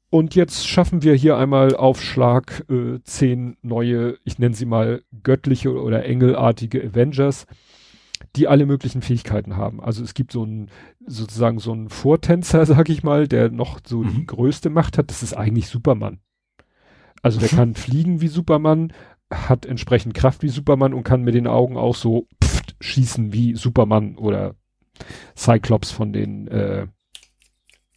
Und 0.09 0.35
jetzt 0.35 0.67
schaffen 0.67 1.03
wir 1.03 1.13
hier 1.13 1.37
einmal 1.37 1.75
auf 1.75 2.01
Schlag 2.01 2.63
äh, 2.69 2.99
zehn 3.03 3.57
neue, 3.61 4.17
ich 4.23 4.39
nenne 4.39 4.55
sie 4.55 4.65
mal 4.65 5.01
göttliche 5.21 5.73
oder 5.73 6.05
engelartige 6.05 6.81
Avengers, 6.81 7.45
die 8.35 8.47
alle 8.47 8.65
möglichen 8.65 9.01
Fähigkeiten 9.01 9.57
haben. 9.57 9.81
Also 9.81 10.03
es 10.03 10.13
gibt 10.13 10.31
so 10.31 10.43
einen, 10.43 10.69
sozusagen 11.05 11.59
so 11.59 11.71
einen 11.71 11.89
Vortänzer, 11.89 12.65
sag 12.65 12.89
ich 12.89 13.03
mal, 13.03 13.27
der 13.27 13.49
noch 13.49 13.79
so 13.85 14.03
mhm. 14.03 14.15
die 14.15 14.25
größte 14.25 14.69
Macht 14.69 14.97
hat. 14.97 15.09
Das 15.09 15.23
ist 15.23 15.33
eigentlich 15.33 15.67
Superman. 15.67 16.19
Also 17.21 17.39
der 17.39 17.51
mhm. 17.51 17.55
kann 17.55 17.75
fliegen 17.75 18.21
wie 18.21 18.27
Superman, 18.27 18.93
hat 19.31 19.65
entsprechend 19.65 20.13
Kraft 20.13 20.43
wie 20.43 20.49
Superman 20.49 20.93
und 20.93 21.03
kann 21.03 21.23
mit 21.23 21.35
den 21.35 21.47
Augen 21.47 21.77
auch 21.77 21.95
so 21.95 22.27
pft, 22.43 22.75
schießen 22.79 23.33
wie 23.33 23.55
Superman 23.55 24.17
oder 24.17 24.55
Cyclops 25.35 25.91
von 25.91 26.13
den 26.13 26.47
äh, 26.47 26.87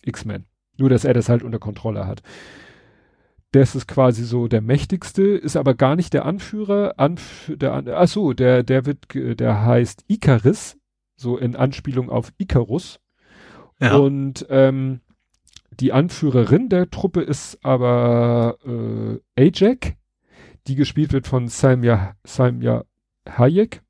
X-Men. 0.03 0.47
Nur, 0.77 0.89
dass 0.89 1.05
er 1.05 1.15
das 1.15 1.29
halt 1.29 1.43
unter 1.43 1.59
Kontrolle 1.59 2.07
hat. 2.07 2.23
Das 3.53 3.75
ist 3.75 3.89
quasi 3.89 4.25
so 4.25 4.47
der 4.47 4.61
mächtigste, 4.61 5.23
ist 5.23 5.57
aber 5.57 5.75
gar 5.75 5.97
nicht 5.97 6.13
der 6.13 6.25
Anführer. 6.25 6.95
Anf 6.99 7.51
der, 7.55 7.83
ach 7.97 8.09
so, 8.09 8.33
der, 8.33 8.63
der 8.63 8.87
wird, 8.87 9.07
der 9.15 9.65
heißt 9.65 10.05
Icarus, 10.07 10.77
so 11.17 11.37
in 11.37 11.57
Anspielung 11.57 12.11
auf 12.11 12.33
Icarus. 12.39 13.01
Ja. 13.81 13.97
Und 13.97 14.47
ähm, 14.51 15.01
die 15.81 15.93
Anführerin 15.93 16.69
der 16.69 16.91
Truppe 16.91 17.23
ist 17.23 17.59
aber 17.65 18.59
äh, 18.65 19.43
Ajak, 19.43 19.97
die 20.67 20.75
gespielt 20.77 21.13
wird 21.13 21.27
von 21.27 21.49
Salmia, 21.49 22.15
Salmia 22.25 22.85
Hayek. 23.29 23.83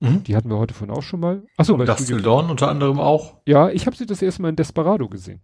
Mhm. 0.00 0.24
Die 0.24 0.36
hatten 0.36 0.50
wir 0.50 0.58
heute 0.58 0.74
von 0.74 0.90
auch 0.90 1.02
schon 1.02 1.20
mal. 1.20 1.44
Achso, 1.56 1.76
bei 1.76 1.84
Dustin 1.84 2.22
Dawn 2.22 2.50
unter 2.50 2.68
anderem 2.68 2.98
auch. 3.00 3.38
Ja, 3.46 3.70
ich 3.70 3.86
habe 3.86 3.96
sie 3.96 4.06
das 4.06 4.20
erste 4.20 4.42
Mal 4.42 4.50
in 4.50 4.56
Desperado 4.56 5.08
gesehen. 5.08 5.40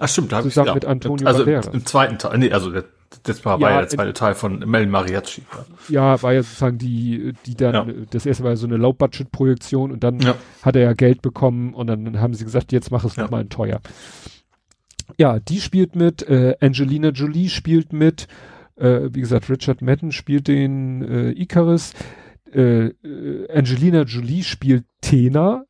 Ach 0.00 0.08
stimmt, 0.08 0.32
da 0.32 0.38
habe 0.38 0.48
ich 0.48 0.54
ja. 0.54 0.74
mit 0.74 0.86
Antonio 0.86 1.26
Also 1.26 1.44
Banderas. 1.44 1.66
im 1.68 1.84
zweiten 1.84 2.18
Teil, 2.18 2.38
nee, 2.38 2.50
also 2.50 2.72
das 3.24 3.44
war, 3.44 3.60
ja, 3.60 3.70
ja 3.70 3.78
der 3.80 3.88
zweite 3.88 4.12
Teil 4.14 4.34
von 4.34 4.60
Mel 4.60 4.86
Mariachi. 4.86 5.42
Ja, 5.88 6.22
war 6.22 6.32
ja 6.32 6.42
sozusagen 6.42 6.78
die, 6.78 7.34
die 7.44 7.54
dann, 7.54 7.74
ja. 7.74 7.86
das 8.10 8.24
erste 8.24 8.44
war 8.44 8.56
so 8.56 8.66
eine 8.66 8.76
Low-Budget-Projektion 8.76 9.92
und 9.92 10.02
dann 10.02 10.20
ja. 10.20 10.34
hat 10.62 10.76
er 10.76 10.82
ja 10.82 10.92
Geld 10.94 11.20
bekommen 11.20 11.74
und 11.74 11.88
dann 11.88 12.18
haben 12.20 12.34
sie 12.34 12.44
gesagt, 12.44 12.72
jetzt 12.72 12.90
mach 12.90 13.04
es 13.04 13.16
ja. 13.16 13.24
nochmal 13.24 13.46
teuer. 13.46 13.80
Ja, 15.18 15.38
die 15.38 15.60
spielt 15.60 15.96
mit, 15.96 16.22
äh, 16.22 16.56
Angelina 16.60 17.10
Jolie 17.10 17.50
spielt 17.50 17.92
mit, 17.92 18.26
äh, 18.76 19.10
wie 19.12 19.20
gesagt, 19.20 19.50
Richard 19.50 19.82
Madden 19.82 20.12
spielt 20.12 20.48
den 20.48 21.02
äh, 21.02 21.30
Icarus. 21.32 21.92
Äh, 22.52 22.86
äh, 22.86 23.52
Angelina 23.52 24.02
Jolie 24.02 24.44
spielt 24.44 24.84
Tena, 25.02 25.64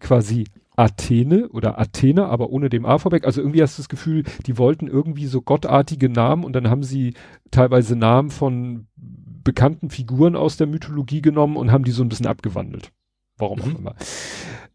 quasi 0.00 0.44
Athene 0.80 1.48
oder 1.50 1.78
Athena, 1.78 2.28
aber 2.28 2.48
ohne 2.48 2.70
dem 2.70 2.86
A 2.86 2.96
vorweg. 2.96 3.26
Also 3.26 3.42
irgendwie 3.42 3.62
hast 3.62 3.76
du 3.76 3.82
das 3.82 3.90
Gefühl, 3.90 4.24
die 4.46 4.56
wollten 4.56 4.88
irgendwie 4.88 5.26
so 5.26 5.42
gottartige 5.42 6.08
Namen 6.08 6.42
und 6.42 6.54
dann 6.54 6.70
haben 6.70 6.82
sie 6.82 7.14
teilweise 7.50 7.96
Namen 7.96 8.30
von 8.30 8.86
bekannten 8.96 9.90
Figuren 9.90 10.36
aus 10.36 10.56
der 10.56 10.66
Mythologie 10.66 11.20
genommen 11.20 11.56
und 11.56 11.70
haben 11.70 11.84
die 11.84 11.90
so 11.90 12.02
ein 12.02 12.08
bisschen 12.08 12.26
abgewandelt. 12.26 12.92
Warum 13.36 13.58
mhm. 13.58 13.64
auch 13.64 13.78
immer. 13.78 13.94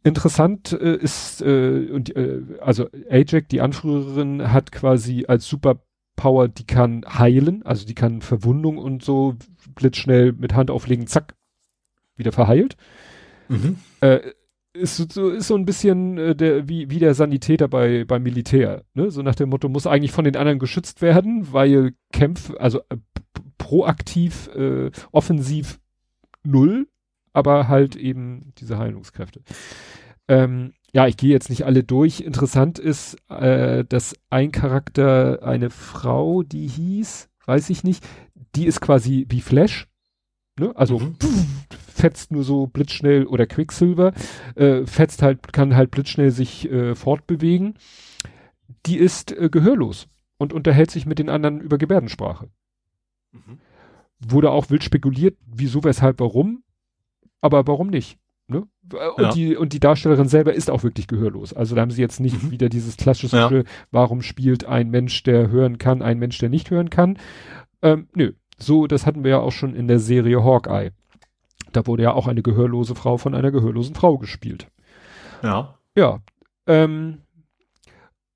Interessant 0.04 0.74
äh, 0.74 0.96
ist, 0.96 1.42
äh, 1.42 1.90
und 1.92 2.16
äh, 2.16 2.42
also 2.62 2.88
Ajax, 3.10 3.48
die 3.48 3.62
Anführerin, 3.62 4.52
hat 4.52 4.72
quasi 4.72 5.26
als 5.28 5.48
Superpower, 5.48 6.50
die 6.50 6.68
kann 6.68 7.04
heilen, 7.08 7.64
also 7.66 7.88
die 7.88 7.96
kann 7.96 8.22
Verwundung 8.22 8.78
und 8.78 9.04
so 9.04 9.36
blitzschnell 9.74 10.34
mit 10.34 10.54
Hand 10.54 10.70
auflegen, 10.70 11.08
zack, 11.08 11.34
wieder 12.16 12.32
verheilt. 12.32 12.78
Mhm. 13.50 13.78
Äh, 14.02 14.20
ist 14.76 15.14
so, 15.14 15.30
ist 15.30 15.48
so 15.48 15.56
ein 15.56 15.66
bisschen 15.66 16.18
äh, 16.18 16.36
der, 16.36 16.68
wie, 16.68 16.90
wie 16.90 17.00
der 17.00 17.14
Sanitäter 17.14 17.68
bei, 17.68 18.06
beim 18.06 18.24
Militär. 18.24 18.84
Ne? 18.94 19.12
So 19.12 19.22
nach 19.22 19.36
dem 19.36 19.50
Motto, 19.50 19.70
muss 19.70 19.88
eigentlich 19.88 20.12
von 20.12 20.26
den 20.26 20.36
anderen 20.36 20.60
geschützt 20.60 21.02
werden, 21.02 21.52
weil 21.52 21.94
Kämpf, 22.12 22.54
also 22.60 22.80
äh, 22.90 22.98
proaktiv, 23.58 24.50
äh, 24.56 24.92
offensiv 25.12 25.80
null, 26.44 26.88
aber 27.34 27.68
halt 27.68 27.96
eben 27.96 28.54
diese 28.58 28.78
Heilungskräfte. 28.78 29.42
Ähm, 30.28 30.74
ja, 30.94 31.08
ich 31.08 31.18
gehe 31.18 31.32
jetzt 31.32 31.50
nicht 31.50 31.66
alle 31.66 31.84
durch. 31.84 32.22
Interessant 32.22 32.80
ist, 32.80 33.18
äh, 33.30 33.84
dass 33.84 34.16
ein 34.30 34.52
Charakter, 34.52 35.44
eine 35.44 35.70
Frau, 35.70 36.44
die 36.44 36.68
hieß, 36.68 37.30
weiß 37.46 37.70
ich 37.70 37.84
nicht, 37.84 38.06
die 38.56 38.66
ist 38.66 38.82
quasi 38.82 39.26
wie 39.30 39.42
Flash. 39.42 39.88
Ne? 40.58 40.72
Also 40.76 41.00
mhm. 41.00 41.16
pff, 41.16 41.46
fetzt 41.94 42.32
nur 42.32 42.44
so 42.44 42.68
blitzschnell 42.68 43.26
oder 43.26 43.46
Quicksilver, 43.46 44.14
äh, 44.56 44.86
fetzt 44.86 45.22
halt, 45.22 45.52
kann 45.52 45.76
halt 45.76 45.92
blitzschnell 45.92 46.32
sich 46.32 46.70
äh, 46.72 46.96
fortbewegen. 46.96 47.76
Die 48.86 48.98
ist 48.98 49.32
äh, 49.32 49.50
gehörlos 49.50 50.08
und 50.38 50.54
unterhält 50.54 50.92
sich 50.92 51.06
mit 51.06 51.20
den 51.20 51.30
anderen 51.30 51.60
über 51.60 51.78
Gebärdensprache. 51.78 52.50
Mhm. 53.32 53.60
Wurde 54.20 54.52
auch 54.52 54.70
wild 54.70 54.84
spekuliert, 54.84 55.38
wieso, 55.46 55.84
weshalb, 55.84 56.20
warum. 56.20 56.64
Aber 57.42 57.68
warum 57.68 57.88
nicht? 57.90 58.18
Ne? 58.48 58.68
Und, 58.94 59.22
ja. 59.24 59.32
die, 59.32 59.56
und 59.56 59.74
die 59.74 59.80
Darstellerin 59.80 60.28
selber 60.28 60.54
ist 60.54 60.70
auch 60.70 60.84
wirklich 60.84 61.08
gehörlos. 61.08 61.54
Also 61.54 61.76
da 61.76 61.82
haben 61.82 61.92
sie 61.92 62.02
jetzt 62.02 62.20
nicht 62.20 62.44
mhm. 62.44 62.52
wieder 62.52 62.70
dieses 62.70 62.96
klassische, 62.96 63.38
ja. 63.38 63.64
warum 63.92 64.22
spielt 64.22 64.66
ein 64.66 64.90
Mensch, 64.90 65.24
der 65.24 65.50
hören 65.50 65.80
kann, 65.80 66.02
ein 66.02 66.20
Mensch, 66.20 66.38
der 66.38 66.50
nicht 66.50 66.70
hören 66.70 66.90
kann. 66.90 67.18
Ähm, 67.82 68.08
nö, 68.14 68.34
so, 68.58 68.88
das 68.88 69.06
hatten 69.06 69.24
wir 69.24 69.32
ja 69.32 69.40
auch 69.40 69.52
schon 69.52 69.76
in 69.76 69.88
der 69.88 70.00
Serie 70.00 70.44
Hawkeye. 70.44 70.92
Da 71.72 71.86
wurde 71.88 72.04
ja 72.04 72.14
auch 72.14 72.28
eine 72.28 72.42
gehörlose 72.42 72.96
Frau 72.96 73.18
von 73.18 73.36
einer 73.36 73.52
gehörlosen 73.52 73.96
Frau 73.96 74.18
gespielt. 74.18 74.68
Ja. 75.44 75.78
Ja. 75.96 76.20
Ähm, 76.68 77.22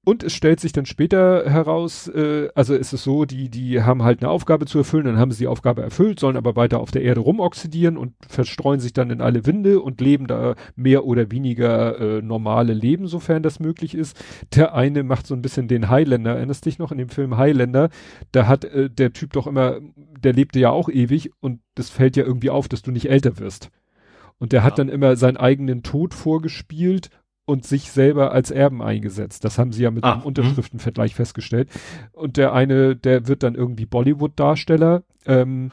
und 0.10 0.24
es 0.24 0.34
stellt 0.34 0.60
sich 0.60 0.72
dann 0.72 0.88
später 0.88 1.48
heraus, 1.48 2.08
äh, 2.08 2.50
also 2.56 2.74
ist 2.74 2.94
es 2.94 3.04
so, 3.04 3.26
die, 3.26 3.48
die 3.50 3.84
haben 3.84 4.02
halt 4.02 4.24
eine 4.24 4.32
Aufgabe 4.32 4.66
zu 4.66 4.80
erfüllen, 4.80 5.06
dann 5.06 5.20
haben 5.20 5.30
sie 5.30 5.44
die 5.44 5.48
Aufgabe 5.48 5.84
erfüllt, 5.84 6.20
sollen 6.20 6.36
aber 6.36 6.56
weiter 6.56 6.80
auf 6.80 6.90
der 6.90 7.04
Erde 7.04 7.20
rumoxidieren 7.20 7.96
und 7.96 8.14
verstreuen 8.28 8.80
sich 8.80 8.92
dann 8.92 9.12
in 9.12 9.22
alle 9.22 9.46
Winde 9.46 9.80
und 9.80 10.02
leben 10.02 10.26
da 10.26 10.56
mehr 10.76 11.06
oder 11.06 11.30
weniger 11.30 12.00
äh, 12.00 12.22
normale 12.24 12.74
Leben, 12.74 13.06
sofern 13.06 13.44
das 13.44 13.60
möglich 13.60 13.94
ist. 13.94 14.20
Der 14.56 14.74
eine 14.74 15.04
macht 15.04 15.28
so 15.28 15.36
ein 15.36 15.44
bisschen 15.44 15.68
den 15.68 15.90
Highlander, 15.90 16.38
erinnerst 16.38 16.66
dich 16.66 16.80
noch 16.80 16.92
in 16.92 16.98
dem 16.98 17.10
Film 17.10 17.38
Highlander? 17.38 17.90
Da 18.32 18.48
hat 18.48 18.66
äh, 18.66 18.90
der 18.90 19.14
Typ 19.14 19.34
doch 19.34 19.46
immer, 19.46 19.78
der 19.96 20.34
lebte 20.34 20.60
ja 20.60 20.72
auch 20.72 20.90
ewig 20.90 21.30
und 21.40 21.60
das 21.76 21.92
fällt 21.92 22.18
ja 22.18 22.24
irgendwie 22.24 22.50
auf, 22.50 22.68
dass 22.68 22.82
du 22.82 22.90
nicht 22.90 23.12
älter 23.12 23.38
wirst. 23.38 23.70
Und 24.40 24.54
der 24.54 24.62
ja. 24.62 24.64
hat 24.64 24.80
dann 24.80 24.90
immer 24.90 25.16
seinen 25.18 25.38
eigenen 25.38 25.84
Tod 25.84 26.16
vorgespielt 26.16 27.12
und 27.50 27.66
sich 27.66 27.92
selber 27.92 28.32
als 28.32 28.52
Erben 28.52 28.84
eingesetzt. 28.84 29.44
Das 29.44 29.58
haben 29.58 29.72
sie 29.72 29.82
ja 29.82 29.90
mit 29.90 30.04
ah, 30.04 30.12
einem 30.12 30.20
mhm. 30.22 30.28
Unterschriftenvergleich 30.28 31.16
festgestellt. 31.16 31.68
Und 32.14 32.38
der 32.38 32.54
eine, 32.54 32.96
der 32.96 33.28
wird 33.28 33.42
dann 33.42 33.56
irgendwie 33.56 33.88
Bollywood-Darsteller 33.88 35.02
ähm, 35.26 35.72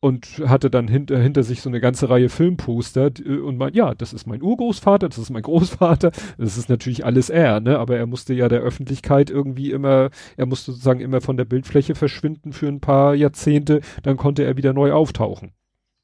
und 0.00 0.42
hatte 0.46 0.70
dann 0.70 0.88
hinter, 0.88 1.18
hinter 1.18 1.42
sich 1.42 1.60
so 1.60 1.68
eine 1.68 1.80
ganze 1.80 2.08
Reihe 2.08 2.30
Filmposter 2.30 3.10
äh, 3.22 3.36
und 3.36 3.58
meint, 3.58 3.76
ja, 3.76 3.94
das 3.94 4.14
ist 4.14 4.26
mein 4.26 4.42
Urgroßvater, 4.42 5.10
das 5.10 5.18
ist 5.18 5.28
mein 5.28 5.42
Großvater, 5.42 6.10
das 6.38 6.56
ist 6.56 6.70
natürlich 6.70 7.04
alles 7.04 7.28
er, 7.28 7.60
ne? 7.60 7.78
Aber 7.78 7.98
er 7.98 8.06
musste 8.06 8.32
ja 8.32 8.48
der 8.48 8.60
Öffentlichkeit 8.60 9.28
irgendwie 9.28 9.72
immer, 9.72 10.08
er 10.38 10.46
musste 10.46 10.72
sozusagen 10.72 11.00
immer 11.00 11.20
von 11.20 11.36
der 11.36 11.44
Bildfläche 11.44 11.94
verschwinden 11.94 12.54
für 12.54 12.68
ein 12.68 12.80
paar 12.80 13.14
Jahrzehnte, 13.14 13.82
dann 14.02 14.16
konnte 14.16 14.42
er 14.42 14.56
wieder 14.56 14.72
neu 14.72 14.92
auftauchen. 14.92 15.52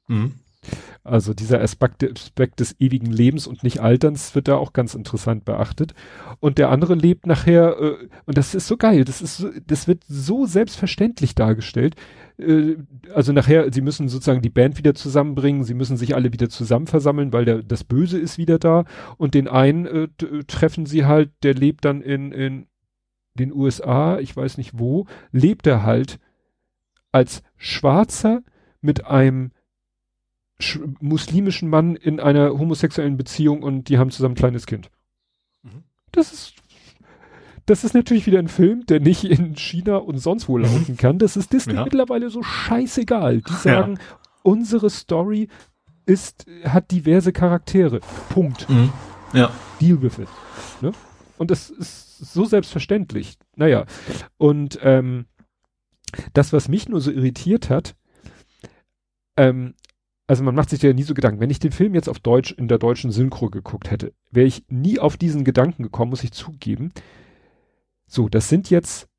Mhm. 0.07 0.33
Also 1.03 1.33
dieser 1.33 1.61
Aspekt, 1.61 2.03
Aspekt, 2.03 2.59
des 2.59 2.79
ewigen 2.79 3.11
Lebens 3.11 3.47
und 3.47 3.63
nicht 3.63 3.79
Alterns 3.79 4.35
wird 4.35 4.47
da 4.47 4.55
auch 4.55 4.73
ganz 4.73 4.93
interessant 4.93 5.45
beachtet. 5.45 5.93
Und 6.39 6.59
der 6.59 6.69
andere 6.69 6.93
lebt 6.93 7.25
nachher, 7.25 7.79
äh, 7.79 8.07
und 8.25 8.37
das 8.37 8.53
ist 8.53 8.67
so 8.67 8.77
geil, 8.77 9.03
das 9.03 9.21
ist 9.21 9.45
das 9.65 9.87
wird 9.87 10.03
so 10.07 10.45
selbstverständlich 10.45 11.33
dargestellt. 11.33 11.95
Äh, 12.37 12.75
also 13.13 13.33
nachher, 13.33 13.73
sie 13.73 13.81
müssen 13.81 14.09
sozusagen 14.09 14.43
die 14.43 14.51
Band 14.51 14.77
wieder 14.77 14.93
zusammenbringen, 14.93 15.63
sie 15.63 15.73
müssen 15.73 15.97
sich 15.97 16.13
alle 16.13 16.33
wieder 16.33 16.49
zusammen 16.49 16.85
versammeln, 16.85 17.33
weil 17.33 17.45
der, 17.45 17.63
das 17.63 17.83
Böse 17.83 18.19
ist 18.19 18.37
wieder 18.37 18.59
da. 18.59 18.85
Und 19.17 19.33
den 19.33 19.47
einen 19.47 19.85
äh, 19.87 20.07
treffen 20.45 20.85
sie 20.85 21.05
halt, 21.05 21.31
der 21.41 21.55
lebt 21.55 21.85
dann 21.85 22.01
in, 22.01 22.31
in 22.31 22.67
den 23.35 23.53
USA, 23.53 24.19
ich 24.19 24.35
weiß 24.35 24.57
nicht 24.57 24.77
wo, 24.77 25.07
lebt 25.31 25.65
er 25.65 25.83
halt 25.83 26.19
als 27.11 27.41
Schwarzer 27.57 28.43
mit 28.81 29.05
einem 29.05 29.51
muslimischen 30.99 31.69
Mann 31.69 31.95
in 31.95 32.19
einer 32.19 32.51
homosexuellen 32.51 33.17
Beziehung 33.17 33.63
und 33.63 33.89
die 33.89 33.97
haben 33.97 34.11
zusammen 34.11 34.33
ein 34.33 34.37
kleines 34.37 34.65
Kind. 34.65 34.89
Mhm. 35.63 35.83
Das 36.11 36.33
ist, 36.33 36.55
das 37.65 37.83
ist 37.83 37.93
natürlich 37.93 38.25
wieder 38.25 38.39
ein 38.39 38.47
Film, 38.47 38.85
der 38.85 38.99
nicht 38.99 39.23
in 39.23 39.55
China 39.55 39.97
und 39.97 40.17
sonst 40.17 40.47
wo 40.47 40.57
laufen 40.57 40.97
kann. 40.97 41.19
Das 41.19 41.37
ist 41.37 41.53
Disney 41.53 41.75
ja. 41.75 41.83
mittlerweile 41.83 42.29
so 42.29 42.43
scheißegal. 42.43 43.41
Die 43.41 43.53
sagen, 43.53 43.95
ja. 43.95 44.17
unsere 44.43 44.89
Story 44.89 45.47
ist, 46.05 46.45
hat 46.65 46.91
diverse 46.91 47.31
Charaktere. 47.31 48.01
Punkt. 48.29 48.69
Mhm. 48.69 48.91
Ja. 49.33 49.51
Deal 49.79 50.01
with 50.01 50.19
it. 50.19 50.27
Ne? 50.81 50.91
Und 51.37 51.51
das 51.51 51.69
ist 51.69 52.17
so 52.17 52.45
selbstverständlich. 52.45 53.37
Naja. 53.55 53.85
Und 54.37 54.79
ähm, 54.81 55.25
das, 56.33 56.53
was 56.53 56.67
mich 56.67 56.89
nur 56.89 57.01
so 57.01 57.11
irritiert 57.11 57.69
hat, 57.69 57.95
ähm, 59.37 59.73
also 60.31 60.45
man 60.45 60.55
macht 60.55 60.69
sich 60.69 60.81
ja 60.81 60.93
nie 60.93 61.03
so 61.03 61.13
Gedanken. 61.13 61.41
Wenn 61.41 61.49
ich 61.49 61.59
den 61.59 61.73
Film 61.73 61.93
jetzt 61.93 62.07
auf 62.07 62.19
Deutsch 62.19 62.53
in 62.53 62.69
der 62.69 62.77
deutschen 62.77 63.11
Synchro 63.11 63.49
geguckt 63.49 63.91
hätte, 63.91 64.13
wäre 64.31 64.47
ich 64.47 64.63
nie 64.69 64.97
auf 64.97 65.17
diesen 65.17 65.43
Gedanken 65.43 65.83
gekommen, 65.83 66.11
muss 66.11 66.23
ich 66.23 66.31
zugeben. 66.31 66.93
So, 68.07 68.29
das 68.29 68.47
sind 68.47 68.69
jetzt 68.69 69.09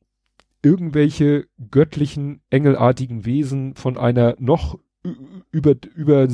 irgendwelche 0.62 1.48
göttlichen, 1.70 2.40
engelartigen 2.48 3.26
Wesen 3.26 3.74
von 3.74 3.98
einer 3.98 4.36
noch 4.38 4.78
über, 5.50 5.74
über 5.94 6.28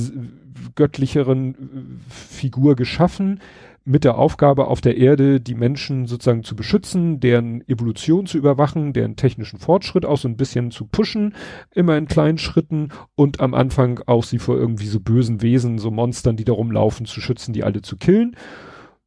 göttlicheren 0.76 2.00
Figur 2.08 2.76
geschaffen, 2.76 3.40
mit 3.88 4.04
der 4.04 4.18
Aufgabe 4.18 4.66
auf 4.66 4.82
der 4.82 4.98
Erde 4.98 5.40
die 5.40 5.54
Menschen 5.54 6.06
sozusagen 6.06 6.44
zu 6.44 6.54
beschützen, 6.54 7.20
deren 7.20 7.66
Evolution 7.66 8.26
zu 8.26 8.36
überwachen, 8.36 8.92
deren 8.92 9.16
technischen 9.16 9.58
Fortschritt 9.58 10.04
auch 10.04 10.18
so 10.18 10.28
ein 10.28 10.36
bisschen 10.36 10.70
zu 10.70 10.84
pushen, 10.84 11.34
immer 11.74 11.96
in 11.96 12.06
kleinen 12.06 12.36
Schritten 12.36 12.90
und 13.14 13.40
am 13.40 13.54
Anfang 13.54 14.00
auch 14.06 14.24
sie 14.24 14.38
vor 14.38 14.56
irgendwie 14.56 14.86
so 14.86 15.00
bösen 15.00 15.40
Wesen, 15.40 15.78
so 15.78 15.90
Monstern, 15.90 16.36
die 16.36 16.44
da 16.44 16.52
rumlaufen, 16.52 17.06
zu 17.06 17.22
schützen, 17.22 17.54
die 17.54 17.64
alle 17.64 17.80
zu 17.80 17.96
killen. 17.96 18.36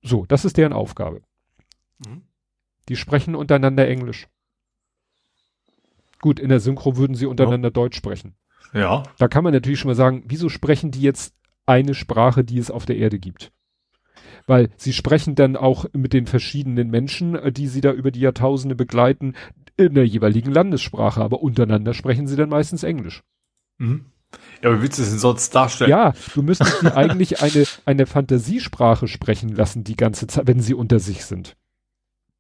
So, 0.02 0.26
das 0.26 0.46
ist 0.46 0.58
deren 0.58 0.74
Aufgabe. 0.74 1.22
Mhm. 2.00 2.24
Die 2.90 2.96
sprechen 2.96 3.36
untereinander 3.36 3.88
Englisch. 3.88 4.30
Gut, 6.22 6.40
in 6.40 6.50
der 6.50 6.60
Synchro 6.60 6.98
würden 6.98 7.16
sie 7.16 7.28
untereinander 7.28 7.68
ja. 7.68 7.74
Deutsch 7.74 7.98
sprechen. 7.98 8.34
Ja. 8.74 9.04
Da 9.20 9.28
kann 9.28 9.44
man 9.44 9.54
natürlich 9.54 9.80
schon 9.80 9.90
mal 9.90 9.96
sagen, 9.96 10.24
wieso 10.26 10.50
sprechen 10.50 10.90
die 10.90 11.02
jetzt 11.02 11.36
eine 11.68 11.94
Sprache, 11.94 12.44
die 12.44 12.58
es 12.58 12.72
auf 12.72 12.88
der 12.88 12.98
Erde 12.98 13.20
gibt? 13.20 13.52
Weil 14.52 14.70
sie 14.76 14.92
sprechen 14.92 15.36
dann 15.36 15.56
auch 15.56 15.86
mit 15.94 16.12
den 16.12 16.28
verschiedenen 16.28 16.90
Menschen, 16.90 17.36
äh, 17.36 17.54
die 17.54 17.70
sie 17.70 17.80
da 17.80 17.94
über 17.94 18.12
die 18.12 18.20
Jahrtausende 18.20 18.76
begleiten, 18.76 19.34
in 19.78 19.94
der 19.94 20.06
jeweiligen 20.06 20.52
Landessprache, 20.52 21.22
aber 21.22 21.42
untereinander 21.42 21.94
sprechen 21.94 22.28
sie 22.28 22.36
dann 22.36 22.50
meistens 22.50 22.84
Englisch. 22.84 23.24
Mhm. 23.78 24.08
Ja, 24.62 24.70
aber 24.70 24.80
wie 24.80 24.84
willst 24.84 25.00
du 25.00 25.04
es 25.04 25.10
denn 25.10 25.20
sonst 25.20 25.56
darstellen? 25.56 25.90
Ja, 25.90 26.12
du 26.36 26.44
müsstest 26.44 26.82
sie 26.82 26.94
eigentlich 26.94 27.42
eine, 27.42 27.66
eine 27.86 28.06
Fantasiesprache 28.06 29.08
sprechen 29.08 29.56
lassen 29.56 29.86
die 29.86 29.96
ganze 29.96 30.28
Zeit, 30.28 30.48
wenn 30.48 30.60
sie 30.60 30.74
unter 30.74 31.00
sich 31.00 31.24
sind. 31.24 31.56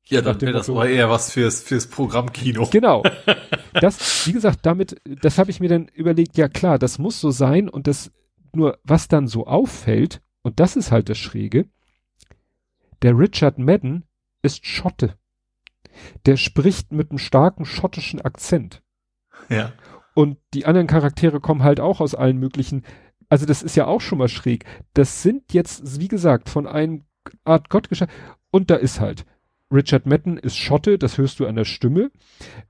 Ja, 0.03 0.21
dann 0.21 0.41
wäre 0.41 0.51
das 0.51 0.69
aber 0.69 0.89
eher 0.89 1.09
was 1.09 1.31
fürs, 1.31 1.61
fürs 1.61 1.87
Programmkino. 1.87 2.67
Genau. 2.71 3.03
Das, 3.79 4.27
wie 4.27 4.33
gesagt, 4.33 4.65
damit, 4.65 4.97
das 5.05 5.37
habe 5.37 5.49
ich 5.49 5.61
mir 5.61 5.69
dann 5.69 5.87
überlegt, 5.87 6.35
ja 6.35 6.49
klar, 6.49 6.77
das 6.77 6.99
muss 6.99 7.21
so 7.21 7.31
sein 7.31 7.69
und 7.69 7.87
das, 7.87 8.11
nur 8.53 8.77
was 8.83 9.07
dann 9.07 9.27
so 9.27 9.47
auffällt, 9.47 10.21
und 10.41 10.59
das 10.59 10.75
ist 10.75 10.91
halt 10.91 11.07
das 11.07 11.17
Schräge, 11.17 11.69
der 13.01 13.17
Richard 13.17 13.57
Madden 13.57 14.03
ist 14.41 14.65
Schotte. 14.65 15.15
Der 16.25 16.37
spricht 16.37 16.91
mit 16.91 17.11
einem 17.11 17.17
starken 17.17 17.65
schottischen 17.65 18.21
Akzent. 18.21 18.81
Ja. 19.49 19.73
Und 20.13 20.37
die 20.53 20.65
anderen 20.65 20.87
Charaktere 20.87 21.39
kommen 21.39 21.63
halt 21.63 21.79
auch 21.79 21.99
aus 21.99 22.15
allen 22.15 22.37
möglichen. 22.37 22.83
Also 23.29 23.45
das 23.45 23.63
ist 23.63 23.75
ja 23.75 23.87
auch 23.87 24.01
schon 24.01 24.17
mal 24.17 24.27
schräg. 24.27 24.65
Das 24.93 25.23
sind 25.23 25.53
jetzt, 25.53 25.99
wie 25.99 26.07
gesagt, 26.07 26.49
von 26.49 26.67
einem 26.67 27.05
Art 27.43 27.69
Gott. 27.69 27.87
Und 28.51 28.69
da 28.69 28.75
ist 28.75 28.99
halt 28.99 29.25
Richard 29.71 30.05
Madden 30.05 30.37
ist 30.37 30.57
Schotte, 30.57 30.97
das 30.97 31.17
hörst 31.17 31.39
du 31.39 31.47
an 31.47 31.55
der 31.55 31.65
Stimme. 31.65 32.11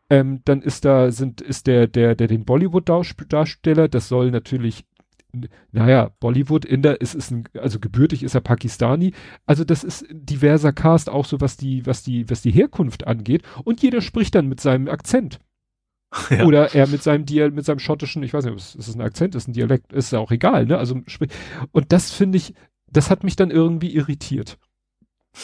Ähm, 0.09 0.41
dann 0.45 0.61
ist 0.61 0.85
da 0.85 1.11
sind 1.11 1.41
ist 1.41 1.65
der 1.67 1.87
der 1.87 2.15
der 2.15 2.27
den 2.27 2.45
Bollywood 2.45 2.87
Darsteller, 2.87 3.87
das 3.87 4.07
soll 4.07 4.29
natürlich 4.29 4.85
naja, 5.71 6.11
Bollywood, 6.19 6.65
Inder, 6.65 6.99
ist, 7.01 7.15
ist 7.15 7.31
ein, 7.31 7.43
also 7.57 7.79
gebürtig 7.79 8.23
ist 8.23 8.35
er 8.35 8.41
Pakistani. 8.41 9.13
Also 9.45 9.63
das 9.63 9.83
ist 9.83 10.05
diverser 10.11 10.73
Cast 10.73 11.09
auch 11.09 11.25
so, 11.25 11.41
was 11.41 11.57
die, 11.57 11.85
was 11.85 12.03
die, 12.03 12.29
was 12.29 12.41
die 12.41 12.51
Herkunft 12.51 13.07
angeht. 13.07 13.43
Und 13.63 13.81
jeder 13.81 14.01
spricht 14.01 14.35
dann 14.35 14.47
mit 14.47 14.59
seinem 14.59 14.87
Akzent. 14.87 15.39
Ja. 16.29 16.43
Oder 16.43 16.75
er 16.75 16.87
mit 16.87 17.01
seinem 17.01 17.25
Dial, 17.25 17.51
mit 17.51 17.63
seinem 17.63 17.79
schottischen, 17.79 18.21
ich 18.21 18.33
weiß 18.33 18.43
nicht, 18.43 18.55
ist 18.55 18.75
es 18.75 18.95
ein 18.95 19.01
Akzent, 19.01 19.33
ist 19.33 19.47
ein 19.47 19.53
Dialekt, 19.53 19.93
ist 19.93 20.11
ja 20.11 20.19
auch 20.19 20.31
egal, 20.31 20.65
ne? 20.65 20.77
Also, 20.77 20.99
und 21.71 21.93
das 21.93 22.11
finde 22.11 22.37
ich, 22.37 22.53
das 22.91 23.09
hat 23.09 23.23
mich 23.23 23.37
dann 23.37 23.49
irgendwie 23.49 23.95
irritiert. 23.95 24.57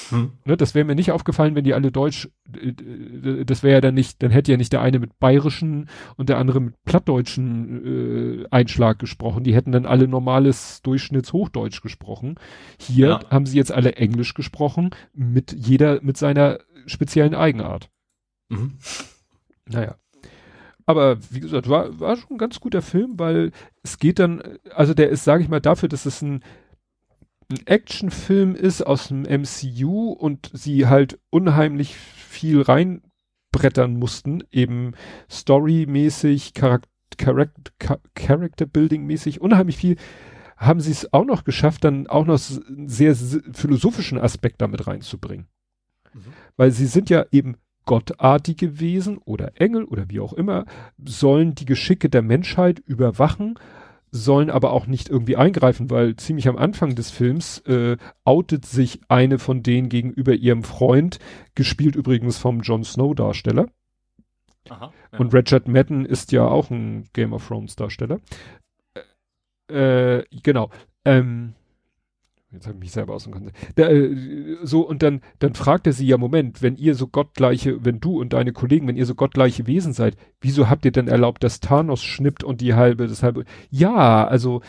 Hm. 0.09 0.31
Ne, 0.43 0.57
das 0.57 0.75
wäre 0.75 0.85
mir 0.85 0.95
nicht 0.95 1.11
aufgefallen, 1.11 1.55
wenn 1.55 1.63
die 1.63 1.73
alle 1.73 1.91
Deutsch, 1.91 2.29
äh, 2.53 2.69
äh, 2.69 3.45
das 3.45 3.63
wäre 3.63 3.75
ja 3.75 3.81
dann 3.81 3.93
nicht, 3.93 4.21
dann 4.21 4.31
hätte 4.31 4.51
ja 4.51 4.57
nicht 4.57 4.73
der 4.73 4.81
eine 4.81 4.99
mit 4.99 5.17
bayerischen 5.19 5.89
und 6.17 6.27
der 6.27 6.37
andere 6.37 6.59
mit 6.59 6.83
plattdeutschen 6.83 8.43
äh, 8.43 8.47
Einschlag 8.51 8.99
gesprochen. 8.99 9.43
Die 9.43 9.55
hätten 9.55 9.71
dann 9.71 9.85
alle 9.85 10.07
normales 10.07 10.81
Durchschnittshochdeutsch 10.81 11.81
gesprochen. 11.81 12.35
Hier 12.79 13.07
ja. 13.07 13.29
haben 13.29 13.45
sie 13.45 13.57
jetzt 13.57 13.71
alle 13.71 13.95
Englisch 13.95 14.33
gesprochen, 14.33 14.89
mit 15.13 15.53
jeder, 15.53 16.01
mit 16.01 16.17
seiner 16.17 16.59
speziellen 16.85 17.33
Eigenart. 17.33 17.89
Mhm. 18.49 18.77
Naja. 19.65 19.95
Aber 20.85 21.17
wie 21.31 21.41
gesagt, 21.41 21.67
war, 21.67 21.99
war 21.99 22.15
schon 22.15 22.31
ein 22.31 22.37
ganz 22.37 22.59
guter 22.59 22.81
Film, 22.81 23.19
weil 23.19 23.51
es 23.83 23.99
geht 23.99 24.19
dann, 24.19 24.41
also 24.73 24.93
der 24.93 25.09
ist, 25.09 25.25
sage 25.25 25.43
ich 25.43 25.49
mal, 25.49 25.59
dafür, 25.59 25.89
dass 25.89 26.05
es 26.05 26.21
ein 26.21 26.43
ein 27.49 27.65
Actionfilm 27.65 28.55
ist 28.55 28.81
aus 28.81 29.07
dem 29.07 29.21
MCU 29.23 30.11
und 30.11 30.49
sie 30.53 30.87
halt 30.87 31.19
unheimlich 31.29 31.95
viel 31.95 32.61
reinbrettern 32.61 33.97
mussten, 33.97 34.43
eben 34.51 34.93
storymäßig, 35.29 36.53
Charakter, 36.53 36.89
Character, 37.17 37.99
Character 38.15 38.65
Building 38.65 39.05
mäßig, 39.05 39.39
unheimlich 39.39 39.77
viel, 39.77 39.95
haben 40.57 40.81
sie 40.81 40.91
es 40.91 41.13
auch 41.13 41.23
noch 41.23 41.43
geschafft, 41.43 41.83
dann 41.83 42.07
auch 42.07 42.25
noch 42.25 42.39
einen 42.67 42.89
sehr 42.89 43.15
philosophischen 43.15 44.17
Aspekt 44.17 44.61
damit 44.61 44.87
reinzubringen. 44.87 45.47
Mhm. 46.13 46.33
Weil 46.57 46.71
sie 46.71 46.87
sind 46.87 47.09
ja 47.09 47.25
eben 47.31 47.55
gottartige 47.85 48.79
Wesen 48.79 49.17
oder 49.19 49.61
Engel 49.61 49.85
oder 49.85 50.09
wie 50.09 50.19
auch 50.19 50.33
immer, 50.33 50.65
sollen 51.03 51.55
die 51.55 51.65
Geschicke 51.65 52.09
der 52.09 52.21
Menschheit 52.21 52.79
überwachen 52.79 53.57
sollen 54.11 54.49
aber 54.49 54.71
auch 54.71 54.87
nicht 54.87 55.09
irgendwie 55.09 55.35
eingreifen, 55.35 55.89
weil 55.89 56.15
ziemlich 56.15 56.47
am 56.47 56.57
Anfang 56.57 56.95
des 56.95 57.11
Films 57.11 57.59
äh, 57.59 57.97
outet 58.23 58.65
sich 58.65 59.01
eine 59.07 59.39
von 59.39 59.63
denen 59.63 59.89
gegenüber 59.89 60.33
ihrem 60.33 60.63
Freund, 60.63 61.19
gespielt 61.55 61.95
übrigens 61.95 62.37
vom 62.37 62.61
Jon 62.61 62.83
Snow 62.83 63.13
Darsteller. 63.13 63.67
Aha, 64.69 64.91
ja. 65.11 65.19
Und 65.19 65.33
Richard 65.33 65.67
Madden 65.67 66.05
ist 66.05 66.31
ja 66.31 66.45
auch 66.47 66.69
ein 66.69 67.07
Game 67.13 67.33
of 67.33 67.47
Thrones 67.47 67.75
Darsteller. 67.75 68.19
Äh, 69.69 70.19
äh 70.19 70.25
genau. 70.43 70.69
Ähm, 71.05 71.53
Jetzt 72.51 72.65
habe 72.65 72.77
ich 72.77 72.81
mich 72.81 72.91
selber 72.93 73.13
aus 73.13 73.25
dem 73.25 73.33
Konzept. 73.33 73.77
Äh, 73.77 74.15
so, 74.63 74.87
und 74.87 75.03
dann, 75.03 75.21
dann 75.39 75.53
fragt 75.53 75.85
er 75.85 75.93
sie 75.93 76.07
ja, 76.07 76.17
Moment, 76.17 76.61
wenn 76.61 76.77
ihr 76.77 76.95
so 76.95 77.07
gottgleiche, 77.07 77.83
wenn 77.83 77.99
du 77.99 78.21
und 78.21 78.31
deine 78.31 78.53
Kollegen, 78.53 78.87
wenn 78.87 78.95
ihr 78.95 79.05
so 79.05 79.15
gottgleiche 79.15 79.67
Wesen 79.67 79.91
seid, 79.91 80.15
wieso 80.39 80.69
habt 80.69 80.85
ihr 80.85 80.91
denn 80.91 81.09
erlaubt, 81.09 81.43
dass 81.43 81.59
Thanos 81.59 82.01
schnippt 82.01 82.45
und 82.45 82.61
die 82.61 82.73
halbe, 82.73 83.07
das 83.07 83.21
halbe, 83.21 83.43
ja, 83.69 84.25
also, 84.25 84.61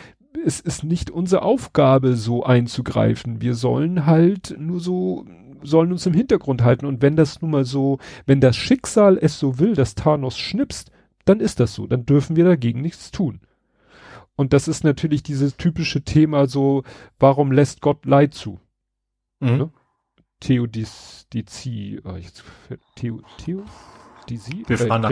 es 0.44 0.60
ist 0.60 0.84
nicht 0.84 1.10
unsere 1.10 1.42
Aufgabe, 1.42 2.14
so 2.16 2.44
einzugreifen. 2.44 3.40
Wir 3.40 3.54
sollen 3.54 4.06
halt 4.06 4.56
nur 4.58 4.80
so, 4.80 5.24
sollen 5.62 5.92
uns 5.92 6.06
im 6.06 6.14
Hintergrund 6.14 6.62
halten. 6.62 6.86
Und 6.86 7.02
wenn 7.02 7.16
das 7.16 7.40
nun 7.40 7.50
mal 7.52 7.64
so, 7.64 7.98
wenn 8.26 8.40
das 8.40 8.56
Schicksal 8.56 9.18
es 9.20 9.38
so 9.38 9.58
will, 9.58 9.74
dass 9.74 9.94
Thanos 9.94 10.38
schnipst, 10.38 10.90
dann 11.24 11.40
ist 11.40 11.60
das 11.60 11.74
so. 11.74 11.86
Dann 11.86 12.06
dürfen 12.06 12.36
wir 12.36 12.44
dagegen 12.44 12.80
nichts 12.80 13.10
tun. 13.10 13.40
Und 14.38 14.52
das 14.52 14.68
ist 14.68 14.84
natürlich 14.84 15.24
dieses 15.24 15.56
typische 15.56 16.02
Thema 16.02 16.46
so, 16.46 16.84
warum 17.18 17.50
lässt 17.50 17.80
Gott 17.80 18.06
Leid 18.06 18.34
zu? 18.34 18.60
Mhm. 19.40 19.56
Ne? 19.56 19.72
Theodizie, 20.38 22.00
oh, 22.04 22.14
jetzt, 22.14 22.44
Theo, 22.94 23.20
Theo, 23.38 23.64
Disi? 24.30 24.62
Wir 24.64 24.78
fahren 24.78 25.02
nach 25.02 25.10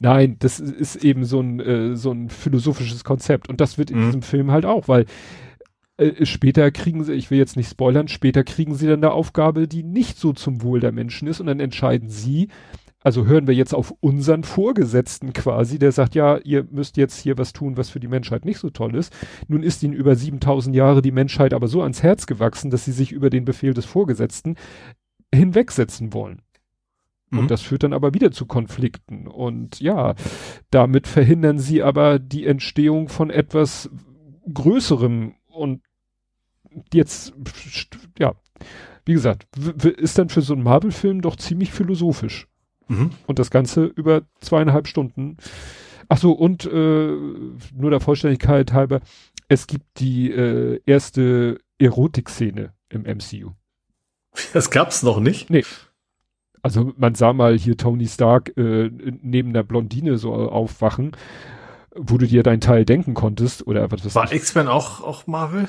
Nein, 0.00 0.34
das 0.40 0.58
ist 0.58 0.96
eben 0.96 1.24
so 1.24 1.38
ein, 1.38 1.60
äh, 1.60 1.94
so 1.94 2.10
ein 2.10 2.28
philosophisches 2.28 3.04
Konzept. 3.04 3.48
Und 3.48 3.60
das 3.60 3.78
wird 3.78 3.92
in 3.92 4.00
mhm. 4.00 4.06
diesem 4.06 4.22
Film 4.22 4.50
halt 4.50 4.66
auch, 4.66 4.88
weil 4.88 5.06
äh, 5.96 6.26
später 6.26 6.72
kriegen 6.72 7.04
sie, 7.04 7.12
ich 7.12 7.30
will 7.30 7.38
jetzt 7.38 7.56
nicht 7.56 7.70
spoilern, 7.70 8.08
später 8.08 8.42
kriegen 8.42 8.74
sie 8.74 8.88
dann 8.88 9.04
eine 9.04 9.12
Aufgabe, 9.12 9.68
die 9.68 9.84
nicht 9.84 10.18
so 10.18 10.32
zum 10.32 10.62
Wohl 10.62 10.80
der 10.80 10.90
Menschen 10.90 11.28
ist 11.28 11.38
und 11.38 11.46
dann 11.46 11.60
entscheiden 11.60 12.08
sie, 12.08 12.48
also 13.02 13.26
hören 13.26 13.46
wir 13.46 13.54
jetzt 13.54 13.74
auf 13.74 13.94
unseren 14.00 14.44
Vorgesetzten 14.44 15.32
quasi, 15.32 15.78
der 15.78 15.92
sagt, 15.92 16.14
ja, 16.14 16.38
ihr 16.38 16.66
müsst 16.70 16.96
jetzt 16.96 17.18
hier 17.18 17.38
was 17.38 17.52
tun, 17.52 17.76
was 17.76 17.90
für 17.90 18.00
die 18.00 18.08
Menschheit 18.08 18.44
nicht 18.44 18.58
so 18.58 18.70
toll 18.70 18.94
ist. 18.94 19.12
Nun 19.48 19.62
ist 19.62 19.82
ihnen 19.82 19.94
über 19.94 20.14
7000 20.14 20.74
Jahre 20.74 21.02
die 21.02 21.10
Menschheit 21.10 21.54
aber 21.54 21.68
so 21.68 21.82
ans 21.82 22.02
Herz 22.02 22.26
gewachsen, 22.26 22.70
dass 22.70 22.84
sie 22.84 22.92
sich 22.92 23.12
über 23.12 23.30
den 23.30 23.44
Befehl 23.44 23.74
des 23.74 23.84
Vorgesetzten 23.84 24.56
hinwegsetzen 25.34 26.12
wollen. 26.12 26.42
Mhm. 27.30 27.38
Und 27.40 27.50
das 27.50 27.62
führt 27.62 27.82
dann 27.82 27.92
aber 27.92 28.14
wieder 28.14 28.30
zu 28.30 28.46
Konflikten. 28.46 29.26
Und 29.26 29.80
ja, 29.80 30.14
damit 30.70 31.08
verhindern 31.08 31.58
sie 31.58 31.82
aber 31.82 32.18
die 32.18 32.46
Entstehung 32.46 33.08
von 33.08 33.30
etwas 33.30 33.90
Größerem. 34.52 35.34
Und 35.48 35.82
jetzt, 36.92 37.34
ja, 38.18 38.34
wie 39.04 39.14
gesagt, 39.14 39.46
ist 39.56 40.18
dann 40.18 40.28
für 40.28 40.42
so 40.42 40.54
einen 40.54 40.62
Marvel-Film 40.62 41.20
doch 41.22 41.36
ziemlich 41.36 41.72
philosophisch. 41.72 42.46
Mhm. 42.88 43.10
Und 43.26 43.38
das 43.38 43.50
Ganze 43.50 43.84
über 43.84 44.22
zweieinhalb 44.40 44.86
Stunden. 44.86 45.36
Ach 46.08 46.18
so, 46.18 46.32
und 46.32 46.66
äh, 46.66 47.16
nur 47.74 47.90
der 47.90 48.00
Vollständigkeit 48.00 48.72
halber, 48.72 49.00
es 49.48 49.66
gibt 49.66 49.98
die 49.98 50.30
äh, 50.30 50.80
erste 50.86 51.58
Erotik-Szene 51.78 52.72
im 52.88 53.02
MCU. 53.02 53.50
Das 54.52 54.70
gab's 54.70 55.02
noch 55.02 55.20
nicht? 55.20 55.50
Nee. 55.50 55.64
Also 56.62 56.92
man 56.96 57.14
sah 57.14 57.32
mal 57.32 57.58
hier 57.58 57.76
Tony 57.76 58.06
Stark 58.06 58.56
äh, 58.56 58.90
neben 58.90 59.52
der 59.52 59.64
Blondine 59.64 60.16
so 60.16 60.32
aufwachen, 60.32 61.12
wo 61.94 62.18
du 62.18 62.26
dir 62.26 62.42
dein 62.42 62.60
Teil 62.60 62.84
denken 62.84 63.14
konntest 63.14 63.66
oder 63.66 63.90
was 63.90 64.14
War 64.14 64.32
X-Men 64.32 64.68
auch, 64.68 65.02
auch 65.02 65.26
Marvel? 65.26 65.68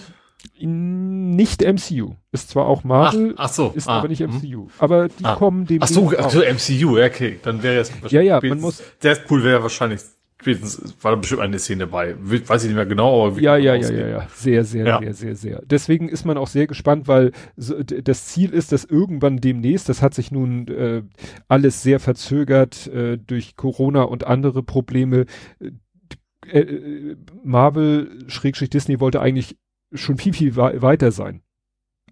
Nicht 0.60 1.62
MCU. 1.62 2.16
Ist 2.32 2.50
zwar 2.50 2.68
auch 2.68 2.84
Marvel, 2.84 3.34
ach, 3.38 3.46
ach 3.46 3.54
so, 3.54 3.72
ist 3.76 3.88
ah, 3.88 4.00
aber 4.00 4.08
nicht 4.08 4.22
MCU. 4.22 4.66
Mh. 4.66 4.72
Aber 4.80 5.08
die 5.08 5.26
ah. 5.26 5.36
kommen 5.36 5.66
dem. 5.66 5.82
Ach 5.82 5.88
so, 5.88 6.12
ach 6.18 6.30
so, 6.30 6.40
MCU, 6.40 7.00
okay. 7.00 7.40
Dann 7.44 7.64
wäre 7.64 7.82
es 7.82 7.92
Ja, 8.10 8.22
ja, 8.22 8.40
man 8.42 8.62
muss. 8.62 8.84
Deadpool 9.02 9.44
wäre 9.44 9.62
wahrscheinlich 9.62 10.02
spätestens, 10.44 10.96
war 11.02 11.12
da 11.12 11.18
bestimmt 11.18 11.42
eine 11.42 11.60
Szene 11.60 11.88
bei. 11.88 12.16
Weiß 12.20 12.64
ich 12.64 12.70
nicht 12.70 12.76
mehr 12.76 12.86
genau, 12.86 13.26
aber 13.26 13.38
wie 13.38 13.44
Ja, 13.44 13.56
ja, 13.56 13.76
ja, 13.76 13.92
ja, 13.92 14.08
ja. 14.08 14.28
Sehr, 14.34 14.64
sehr, 14.66 14.86
ja. 14.86 15.00
sehr, 15.00 15.14
sehr, 15.14 15.36
sehr. 15.36 15.62
Deswegen 15.66 16.10
ist 16.10 16.26
man 16.26 16.38
auch 16.38 16.48
sehr 16.48 16.68
gespannt, 16.68 17.08
weil 17.08 17.32
so, 17.56 17.82
das 17.82 18.28
Ziel 18.28 18.52
ist, 18.52 18.72
dass 18.72 18.84
irgendwann 18.84 19.38
demnächst, 19.38 19.90
das 19.90 20.02
hat 20.02 20.14
sich 20.14 20.32
nun 20.32 20.68
äh, 20.68 21.04
alles 21.48 21.82
sehr 21.82 22.00
verzögert 22.00 22.88
äh, 22.88 23.18
durch 23.18 23.56
Corona 23.56 24.04
und 24.04 24.26
andere 24.26 24.64
Probleme. 24.64 25.26
Äh, 25.60 26.60
äh 26.60 27.16
Marvel, 27.44 28.26
Schrägstrich 28.28 28.70
Disney 28.70 29.00
wollte 29.00 29.22
eigentlich 29.22 29.58
schon 29.94 30.18
viel, 30.18 30.34
viel 30.34 30.56
weiter 30.56 31.12
sein. 31.12 31.42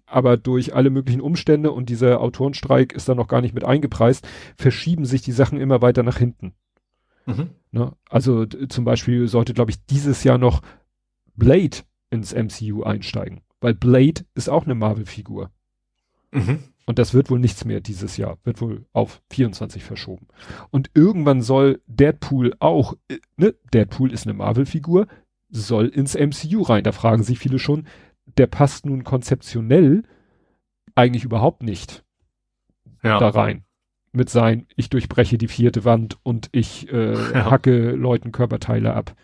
Aber 0.06 0.36
durch 0.36 0.74
alle 0.74 0.90
möglichen 0.90 1.20
Umstände 1.20 1.70
und 1.70 1.88
dieser 1.88 2.20
Autorenstreik 2.20 2.92
ist 2.92 3.08
da 3.08 3.14
noch 3.14 3.28
gar 3.28 3.40
nicht 3.40 3.54
mit 3.54 3.64
eingepreist, 3.64 4.26
verschieben 4.56 5.04
sich 5.04 5.22
die 5.22 5.32
Sachen 5.32 5.58
immer 5.58 5.80
weiter 5.80 6.02
nach 6.02 6.18
hinten. 6.18 6.54
Mhm. 7.26 7.50
Ne? 7.70 7.92
Also 8.08 8.44
zum 8.44 8.84
Beispiel 8.84 9.26
sollte, 9.28 9.54
glaube 9.54 9.70
ich, 9.70 9.84
dieses 9.86 10.24
Jahr 10.24 10.38
noch 10.38 10.60
Blade 11.34 11.78
ins 12.10 12.34
MCU 12.34 12.82
einsteigen, 12.82 13.40
weil 13.60 13.74
Blade 13.74 14.24
ist 14.34 14.50
auch 14.50 14.64
eine 14.64 14.74
Marvel-Figur. 14.74 15.50
Mhm. 16.32 16.58
Und 16.84 16.98
das 16.98 17.14
wird 17.14 17.30
wohl 17.30 17.38
nichts 17.38 17.64
mehr 17.64 17.80
dieses 17.80 18.16
Jahr, 18.16 18.38
wird 18.44 18.60
wohl 18.60 18.86
auf 18.92 19.22
24 19.30 19.84
verschoben. 19.84 20.26
Und 20.70 20.90
irgendwann 20.94 21.40
soll 21.40 21.80
Deadpool 21.86 22.54
auch, 22.58 22.94
äh, 23.08 23.18
ne, 23.36 23.54
Deadpool 23.72 24.12
ist 24.12 24.26
eine 24.26 24.34
Marvel-Figur, 24.34 25.06
soll 25.52 25.88
ins 25.88 26.14
MCU 26.14 26.62
rein. 26.62 26.82
Da 26.82 26.92
fragen 26.92 27.22
sich 27.22 27.38
viele 27.38 27.58
schon, 27.58 27.86
der 28.26 28.46
passt 28.46 28.86
nun 28.86 29.04
konzeptionell 29.04 30.02
eigentlich 30.94 31.24
überhaupt 31.24 31.62
nicht 31.62 32.04
ja. 33.02 33.18
da 33.18 33.28
rein. 33.28 33.64
Mit 34.12 34.28
sein, 34.28 34.66
ich 34.76 34.90
durchbreche 34.90 35.38
die 35.38 35.48
vierte 35.48 35.84
Wand 35.84 36.18
und 36.22 36.48
ich 36.52 36.92
äh, 36.92 37.12
ja. 37.34 37.50
hacke 37.50 37.92
Leuten 37.92 38.32
Körperteile 38.32 38.94
ab. 38.94 39.14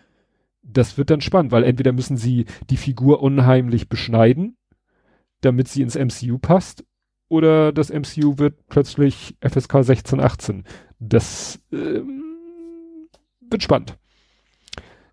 Das 0.63 0.97
wird 0.97 1.09
dann 1.09 1.21
spannend, 1.21 1.51
weil 1.51 1.63
entweder 1.63 1.91
müssen 1.91 2.17
sie 2.17 2.45
die 2.69 2.77
Figur 2.77 3.21
unheimlich 3.21 3.89
beschneiden, 3.89 4.57
damit 5.41 5.67
sie 5.67 5.81
ins 5.81 5.95
MCU 5.95 6.37
passt, 6.37 6.83
oder 7.29 7.71
das 7.71 7.91
MCU 7.91 8.39
wird 8.39 8.67
plötzlich 8.67 9.37
FSK 9.39 9.83
16, 9.83 10.19
18. 10.19 10.63
Das 10.99 11.61
ähm, 11.71 12.23
wird 13.49 13.63
spannend. 13.63 13.97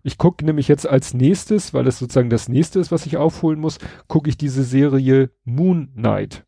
Ich 0.03 0.17
gucke 0.17 0.45
nämlich 0.45 0.67
jetzt 0.67 0.87
als 0.87 1.13
nächstes, 1.13 1.73
weil 1.73 1.87
es 1.87 1.99
sozusagen 1.99 2.29
das 2.29 2.49
nächste 2.49 2.79
ist, 2.79 2.91
was 2.91 3.05
ich 3.05 3.17
aufholen 3.17 3.59
muss, 3.59 3.79
gucke 4.07 4.29
ich 4.29 4.37
diese 4.37 4.63
Serie 4.63 5.31
Moon 5.43 5.91
Knight, 5.93 6.45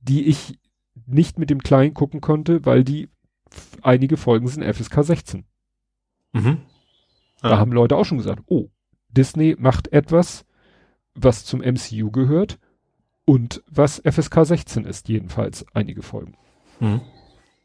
die 0.00 0.26
ich 0.26 0.58
nicht 1.06 1.38
mit 1.38 1.50
dem 1.50 1.62
Kleinen 1.62 1.94
gucken 1.94 2.20
konnte, 2.20 2.64
weil 2.66 2.84
die 2.84 3.08
einige 3.82 4.16
Folgen 4.16 4.48
sind 4.48 4.64
FSK 4.64 5.02
16. 5.04 5.44
Mhm. 6.32 6.58
Ja. 7.42 7.50
Da 7.50 7.58
haben 7.58 7.72
Leute 7.72 7.96
auch 7.96 8.04
schon 8.04 8.18
gesagt, 8.18 8.42
oh, 8.46 8.68
Disney 9.08 9.56
macht 9.58 9.92
etwas, 9.92 10.44
was 11.14 11.44
zum 11.44 11.60
MCU 11.60 12.10
gehört 12.10 12.58
und 13.24 13.62
was 13.70 14.02
FSK 14.04 14.44
16 14.44 14.84
ist, 14.84 15.08
jedenfalls 15.08 15.64
einige 15.72 16.02
Folgen. 16.02 16.36
Mhm 16.80 17.00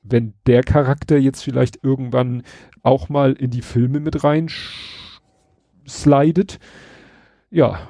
wenn 0.03 0.33
der 0.45 0.63
Charakter 0.63 1.17
jetzt 1.17 1.43
vielleicht 1.43 1.83
irgendwann 1.83 2.43
auch 2.81 3.09
mal 3.09 3.33
in 3.33 3.49
die 3.49 3.61
Filme 3.61 3.99
mit 3.99 4.23
rein 4.23 4.49
slidet, 5.87 6.59
ja, 7.49 7.87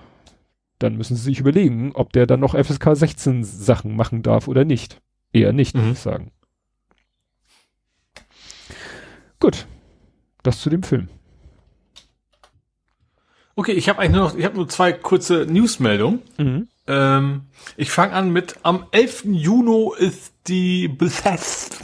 dann 0.79 0.97
müssen 0.97 1.15
sie 1.15 1.23
sich 1.23 1.39
überlegen, 1.39 1.91
ob 1.93 2.13
der 2.13 2.27
dann 2.27 2.39
noch 2.39 2.55
FSK 2.55 2.95
16 2.95 3.43
Sachen 3.43 3.95
machen 3.95 4.21
darf 4.21 4.47
oder 4.47 4.65
nicht. 4.65 5.01
Eher 5.31 5.53
nicht, 5.53 5.75
mhm. 5.75 5.79
würde 5.79 5.91
ich 5.93 5.99
sagen. 5.99 6.31
Gut. 9.39 9.65
Das 10.43 10.59
zu 10.59 10.69
dem 10.69 10.83
Film. 10.83 11.07
Okay, 13.55 13.71
ich 13.71 13.87
habe 13.87 13.99
eigentlich 13.99 14.11
nur 14.11 14.23
noch, 14.23 14.35
ich 14.35 14.45
habe 14.45 14.55
nur 14.55 14.67
zwei 14.67 14.91
kurze 14.91 15.45
Newsmeldungen. 15.47 16.21
Mhm. 16.37 16.67
Ähm, 16.87 17.41
ich 17.77 17.91
fange 17.91 18.13
an 18.13 18.31
mit 18.31 18.57
am 18.63 18.85
11. 18.91 19.25
Juni 19.25 19.91
ist 19.97 20.33
die 20.47 20.87
Bethesda, 20.87 21.77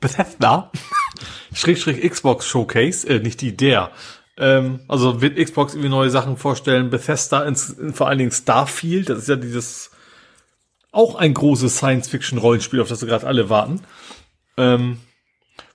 Bethesda 0.00 0.70
Schrägstrich 1.52 2.08
Xbox 2.08 2.46
Showcase, 2.46 3.08
äh, 3.08 3.20
nicht 3.20 3.40
die, 3.40 3.56
der. 3.56 3.90
Ähm, 4.36 4.80
also 4.88 5.20
wird 5.20 5.36
Xbox 5.36 5.74
irgendwie 5.74 5.88
neue 5.88 6.10
Sachen 6.10 6.36
vorstellen, 6.36 6.90
Bethesda, 6.90 7.44
ins, 7.44 7.70
in, 7.70 7.94
vor 7.94 8.08
allen 8.08 8.18
Dingen 8.18 8.30
Starfield, 8.30 9.08
das 9.08 9.18
ist 9.18 9.28
ja 9.28 9.36
dieses 9.36 9.90
auch 10.92 11.16
ein 11.16 11.34
großes 11.34 11.76
Science-Fiction-Rollenspiel, 11.76 12.80
auf 12.80 12.88
das 12.88 13.02
wir 13.02 13.08
gerade 13.08 13.26
alle 13.26 13.50
warten. 13.50 13.82
Ähm, 14.56 14.98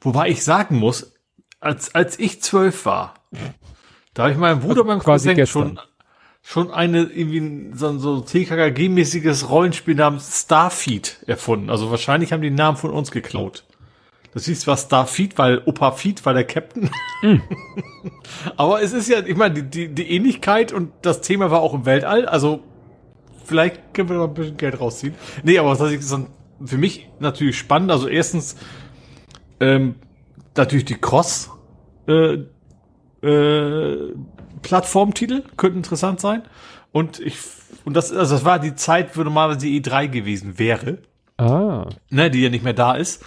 wobei 0.02 0.30
ich 0.30 0.43
sagen 0.43 0.77
muss, 0.77 1.14
als, 1.60 1.93
als 1.93 2.18
ich 2.19 2.42
zwölf 2.42 2.85
war, 2.85 3.14
da 4.14 4.24
habe 4.24 4.34
ich 4.34 4.40
meinem 4.40 4.61
Bruder 4.61 4.84
beim 4.84 5.00
Cousin 5.00 5.45
schon 5.45 5.80
schon 6.45 6.72
eine 6.72 7.03
irgendwie 7.03 7.72
so, 7.74 7.98
so 7.98 8.18
TKKG-mäßiges 8.18 9.48
Rollenspiel 9.48 9.95
namens 9.95 10.42
Starfeed 10.42 11.24
erfunden. 11.26 11.69
Also 11.69 11.90
wahrscheinlich 11.90 12.34
haben 12.34 12.42
die 12.42 12.50
den 12.50 12.56
Namen 12.56 12.77
von 12.77 12.92
uns 12.92 13.11
geklaut. 13.11 13.64
Das 14.33 14.45
hieß 14.45 14.65
was 14.67 14.83
Starfeed, 14.83 15.37
weil 15.37 15.61
Opa 15.65 15.91
Feed 15.91 16.25
war 16.25 16.33
der 16.33 16.45
Captain. 16.45 16.89
Mm. 17.21 17.37
Aber 18.57 18.81
es 18.81 18.93
ist 18.93 19.07
ja, 19.09 19.19
ich 19.19 19.35
meine, 19.35 19.53
die, 19.53 19.63
die, 19.63 19.93
die 19.93 20.11
Ähnlichkeit 20.11 20.73
und 20.73 20.91
das 21.01 21.21
Thema 21.21 21.51
war 21.51 21.61
auch 21.61 21.73
im 21.73 21.85
Weltall, 21.85 22.25
also 22.25 22.63
vielleicht 23.45 23.93
können 23.93 24.09
wir 24.09 24.17
noch 24.17 24.29
ein 24.29 24.33
bisschen 24.33 24.57
Geld 24.57 24.79
rausziehen. 24.79 25.13
Nee, 25.43 25.59
aber 25.59 25.75
das 25.75 25.91
ist 25.91 26.11
dann 26.11 26.27
für 26.63 26.77
mich 26.77 27.09
natürlich 27.19 27.57
spannend. 27.57 27.91
Also 27.91 28.07
erstens, 28.07 28.55
ähm, 29.59 29.95
natürlich 30.55 30.85
die 30.85 30.95
Cross, 30.95 31.51
äh, 32.07 32.39
äh, 33.25 34.13
Plattformtitel 34.61 35.43
könnten 35.57 35.77
interessant 35.77 36.19
sein. 36.19 36.43
Und 36.91 37.19
ich, 37.19 37.37
und 37.85 37.95
das, 37.95 38.11
also 38.11 38.35
das 38.35 38.45
war 38.45 38.59
die 38.59 38.75
Zeit, 38.75 39.17
wo 39.17 39.23
normalerweise 39.23 39.65
die 39.65 39.81
E3 39.81 40.07
gewesen 40.07 40.57
wäre. 40.57 40.99
Ah. 41.37 41.87
Ne, 42.09 42.29
die 42.29 42.41
ja 42.41 42.49
nicht 42.49 42.63
mehr 42.63 42.73
da 42.73 42.93
ist. 42.93 43.23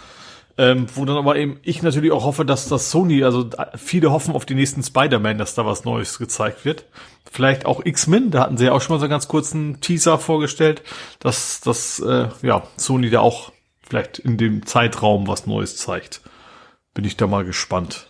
Ähm, 0.58 0.86
wo 0.94 1.04
dann 1.04 1.18
aber 1.18 1.36
eben 1.36 1.60
ich 1.62 1.82
natürlich 1.82 2.12
auch 2.12 2.24
hoffe, 2.24 2.46
dass 2.46 2.68
das 2.68 2.90
Sony, 2.90 3.22
also 3.24 3.50
viele 3.76 4.10
hoffen 4.10 4.34
auf 4.34 4.46
die 4.46 4.54
nächsten 4.54 4.82
Spider-Man, 4.82 5.36
dass 5.36 5.54
da 5.54 5.66
was 5.66 5.84
Neues 5.84 6.18
gezeigt 6.18 6.64
wird. 6.64 6.86
Vielleicht 7.30 7.66
auch 7.66 7.84
X-Men, 7.84 8.30
da 8.30 8.40
hatten 8.40 8.56
sie 8.56 8.64
ja 8.66 8.72
auch 8.72 8.80
schon 8.80 8.94
mal 8.94 8.98
so 8.98 9.04
einen 9.04 9.10
ganz 9.10 9.28
kurzen 9.28 9.80
Teaser 9.82 10.18
vorgestellt, 10.18 10.82
dass, 11.20 11.60
dass 11.60 12.00
äh, 12.00 12.28
ja, 12.40 12.62
Sony 12.78 13.10
da 13.10 13.20
auch 13.20 13.52
vielleicht 13.86 14.18
in 14.18 14.38
dem 14.38 14.64
Zeitraum 14.64 15.28
was 15.28 15.46
Neues 15.46 15.76
zeigt. 15.76 16.22
Bin 16.94 17.04
ich 17.04 17.18
da 17.18 17.26
mal 17.26 17.44
gespannt. 17.44 18.08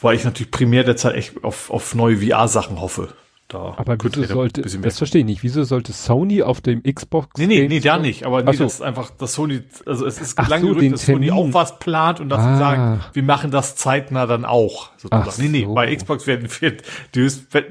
Weil 0.00 0.14
ich 0.14 0.24
natürlich 0.24 0.50
primär 0.50 0.84
derzeit 0.84 1.14
echt 1.14 1.42
auf, 1.42 1.70
auf 1.70 1.94
neue 1.94 2.18
VR-Sachen 2.18 2.80
hoffe. 2.80 3.14
Da 3.48 3.72
aber 3.78 3.96
wieso 4.02 4.24
sollte, 4.24 4.60
das 4.60 4.98
verstehe 4.98 5.20
ich 5.20 5.26
nicht, 5.26 5.42
wieso 5.42 5.64
sollte 5.64 5.94
Sony 5.94 6.42
auf 6.42 6.60
dem 6.60 6.82
Xbox? 6.82 7.28
Nee, 7.38 7.46
nee, 7.46 7.66
nee, 7.66 7.80
da 7.80 7.96
nicht, 7.96 8.26
aber 8.26 8.42
nee, 8.42 8.52
so. 8.52 8.64
das 8.64 8.74
ist 8.74 8.82
einfach, 8.82 9.08
dass 9.12 9.32
Sony, 9.32 9.62
also 9.86 10.04
es 10.04 10.20
ist 10.20 10.38
Ach 10.38 10.50
lange 10.50 10.66
so, 10.66 10.74
gerücht, 10.74 10.92
dass 10.92 11.06
Sony 11.06 11.30
auch 11.30 11.46
was 11.54 11.78
plant 11.78 12.20
und 12.20 12.28
dass 12.28 12.40
ah. 12.40 12.52
sie 12.52 12.58
sagen, 12.58 13.00
wir 13.14 13.22
machen 13.22 13.50
das 13.50 13.74
zeitnah 13.74 14.26
dann 14.26 14.44
auch. 14.44 14.90
Sozusagen. 14.98 15.30
Ach 15.30 15.38
nee, 15.38 15.48
nee, 15.48 15.64
so. 15.64 15.72
bei 15.72 15.96
Xbox 15.96 16.26
werden 16.26 16.46
wir, 16.60 16.76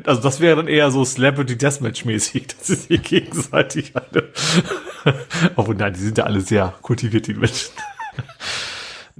also 0.08 0.22
das 0.22 0.40
wäre 0.40 0.56
dann 0.56 0.68
eher 0.68 0.90
so 0.90 1.04
Celebrity 1.06 1.56
Deathmatch 1.60 2.06
mäßig, 2.06 2.48
dass 2.58 2.66
sie 2.66 2.76
sich 2.76 3.04
gegenseitig 3.04 3.94
alle, 3.96 4.34
obwohl 5.56 5.76
nein, 5.76 5.94
die 5.94 6.00
sind 6.00 6.18
ja 6.18 6.24
alle 6.24 6.42
sehr 6.42 6.74
kultiviert, 6.82 7.28
die 7.28 7.36
Menschen. 7.36 7.70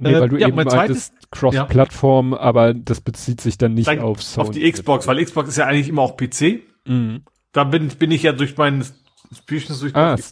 Nee, 0.00 0.14
weil 0.14 0.28
du 0.28 0.36
äh, 0.36 0.40
ja, 0.40 0.48
eben 0.48 0.56
meintest, 0.56 1.12
Cross-Plattform, 1.32 2.32
ja. 2.32 2.38
aber 2.38 2.72
das 2.72 3.00
bezieht 3.00 3.40
sich 3.40 3.58
dann 3.58 3.74
nicht 3.74 3.88
dann 3.88 3.98
auf 3.98 4.22
Sony. 4.22 4.48
Auf 4.48 4.54
die 4.54 4.70
Xbox, 4.70 5.08
weil 5.08 5.22
Xbox 5.24 5.48
ist 5.48 5.56
ja 5.56 5.66
eigentlich 5.66 5.88
immer 5.88 6.02
auch 6.02 6.16
PC. 6.16 6.62
Mhm. 6.86 7.22
Da 7.52 7.64
bin, 7.64 7.88
bin 7.88 8.12
ich 8.12 8.22
ja 8.22 8.32
durch 8.32 8.56
meinen 8.56 8.86
Spielchen 9.36 9.78
durch. 9.78 9.96
Ah. 9.96 10.14
Ich, 10.16 10.26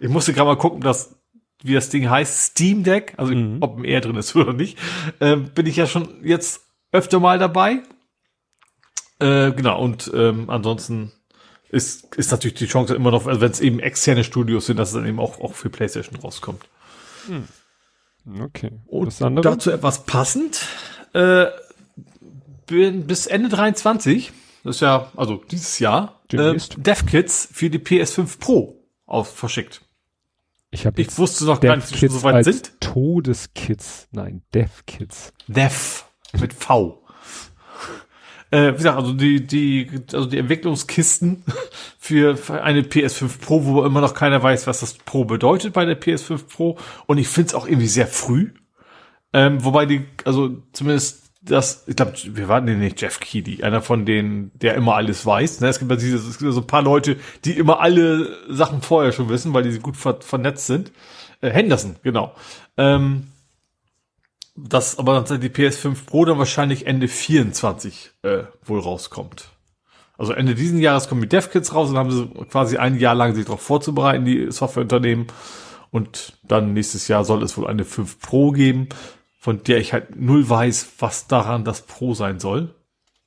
ich 0.00 0.08
musste 0.08 0.32
gerade 0.32 0.48
mal 0.48 0.56
gucken, 0.56 0.80
dass, 0.80 1.16
wie 1.62 1.74
das 1.74 1.88
Ding 1.88 2.10
heißt, 2.10 2.42
Steam 2.42 2.82
Deck, 2.82 3.14
also 3.16 3.32
mhm. 3.32 3.58
ob 3.60 3.78
ein 3.78 3.84
R 3.84 4.00
drin 4.00 4.16
ist 4.16 4.34
oder 4.36 4.52
nicht, 4.52 4.76
äh, 5.20 5.36
bin 5.36 5.66
ich 5.66 5.76
ja 5.76 5.86
schon 5.86 6.08
jetzt 6.24 6.66
öfter 6.90 7.20
mal 7.20 7.38
dabei. 7.38 7.82
Äh, 9.20 9.52
genau, 9.52 9.80
und 9.80 10.10
ähm, 10.12 10.50
ansonsten 10.50 11.12
ist, 11.68 12.16
ist 12.16 12.32
natürlich 12.32 12.54
die 12.54 12.66
Chance 12.66 12.96
immer 12.96 13.12
noch, 13.12 13.26
also 13.28 13.40
wenn 13.40 13.52
es 13.52 13.60
eben 13.60 13.78
externe 13.78 14.24
Studios 14.24 14.66
sind, 14.66 14.78
dass 14.78 14.88
es 14.88 14.94
dann 14.94 15.06
eben 15.06 15.20
auch, 15.20 15.40
auch 15.40 15.54
für 15.54 15.70
PlayStation 15.70 16.16
rauskommt. 16.16 16.64
Mhm. 17.28 17.46
Okay. 18.26 18.70
Und 18.86 19.20
dazu 19.20 19.70
etwas 19.70 20.04
passend. 20.04 20.66
Äh, 21.12 21.46
bis 22.66 23.26
Ende 23.26 23.48
23, 23.50 24.32
das 24.64 24.76
ist 24.76 24.80
ja, 24.80 25.10
also 25.16 25.42
dieses 25.50 25.78
Jahr, 25.78 26.20
äh, 26.32 26.56
DevKits 26.76 27.48
für 27.52 27.68
die 27.68 27.78
PS5 27.78 28.38
Pro 28.38 28.82
auf, 29.04 29.34
verschickt. 29.34 29.82
Ich, 30.70 30.86
hab 30.86 30.98
ich 30.98 31.18
wusste 31.18 31.44
noch 31.44 31.60
gar 31.60 31.76
nicht, 31.76 31.92
dass 31.92 32.00
wir 32.00 32.10
so 32.10 32.22
weit 32.22 32.44
sind. 32.44 32.80
Todeskits. 32.80 34.08
Nein, 34.12 34.42
DevKits. 34.54 35.34
Dev 35.46 36.04
mit 36.40 36.54
V 36.54 37.01
äh, 38.52 38.74
wie 38.74 38.76
gesagt, 38.76 38.98
also 38.98 39.14
die, 39.14 39.46
die, 39.46 39.90
also 40.12 40.26
die 40.26 40.36
Entwicklungskisten 40.36 41.42
für, 41.98 42.36
eine 42.62 42.82
PS5 42.82 43.40
Pro, 43.40 43.64
wo 43.64 43.82
immer 43.82 44.02
noch 44.02 44.14
keiner 44.14 44.42
weiß, 44.42 44.66
was 44.66 44.80
das 44.80 44.94
Pro 44.94 45.24
bedeutet 45.24 45.72
bei 45.72 45.86
der 45.86 46.00
PS5 46.00 46.46
Pro. 46.46 46.78
Und 47.06 47.16
ich 47.16 47.28
finde 47.28 47.48
es 47.48 47.54
auch 47.54 47.66
irgendwie 47.66 47.88
sehr 47.88 48.06
früh. 48.06 48.50
Ähm, 49.32 49.64
wobei 49.64 49.86
die, 49.86 50.04
also 50.24 50.62
zumindest 50.72 51.22
das, 51.40 51.84
ich 51.88 51.96
glaube, 51.96 52.12
wir 52.24 52.48
waren 52.48 52.66
nee, 52.66 52.74
nicht 52.74 53.00
Jeff 53.00 53.18
Keighley, 53.18 53.64
einer 53.64 53.80
von 53.80 54.04
denen, 54.04 54.52
der 54.54 54.74
immer 54.74 54.96
alles 54.96 55.24
weiß. 55.24 55.60
Ne? 55.60 55.68
Es 55.68 55.78
gibt 55.78 55.90
ja 55.90 56.18
so 56.52 56.60
ein 56.60 56.66
paar 56.66 56.82
Leute, 56.82 57.16
die 57.46 57.52
immer 57.52 57.80
alle 57.80 58.36
Sachen 58.48 58.82
vorher 58.82 59.12
schon 59.12 59.30
wissen, 59.30 59.54
weil 59.54 59.62
die 59.62 59.78
gut 59.78 59.96
ver 59.96 60.20
vernetzt 60.20 60.66
sind. 60.66 60.92
Äh, 61.40 61.50
Henderson, 61.50 61.96
genau. 62.02 62.34
Ähm, 62.76 63.28
das 64.68 64.98
aber 64.98 65.20
dann 65.20 65.40
die 65.40 65.48
PS5 65.48 66.06
Pro 66.06 66.24
dann 66.24 66.38
wahrscheinlich 66.38 66.86
Ende 66.86 67.08
24 67.08 68.12
äh, 68.22 68.44
wohl 68.64 68.80
rauskommt. 68.80 69.50
Also 70.16 70.32
Ende 70.32 70.54
diesen 70.54 70.78
Jahres 70.78 71.08
kommen 71.08 71.22
die 71.22 71.28
DevKits 71.28 71.74
raus 71.74 71.90
und 71.90 71.96
haben 71.96 72.10
sie 72.10 72.26
quasi 72.50 72.76
ein 72.76 72.98
Jahr 72.98 73.14
lang 73.14 73.34
sich 73.34 73.44
darauf 73.44 73.62
vorzubereiten, 73.62 74.24
die 74.24 74.50
Softwareunternehmen. 74.50 75.26
Und 75.90 76.38
dann 76.42 76.72
nächstes 76.72 77.08
Jahr 77.08 77.24
soll 77.24 77.42
es 77.42 77.56
wohl 77.56 77.66
eine 77.66 77.84
5 77.84 78.20
Pro 78.20 78.52
geben, 78.52 78.88
von 79.38 79.62
der 79.64 79.78
ich 79.78 79.92
halt 79.92 80.16
null 80.16 80.48
weiß, 80.48 80.92
was 80.98 81.26
daran 81.26 81.64
das 81.64 81.82
Pro 81.82 82.14
sein 82.14 82.38
soll. 82.38 82.74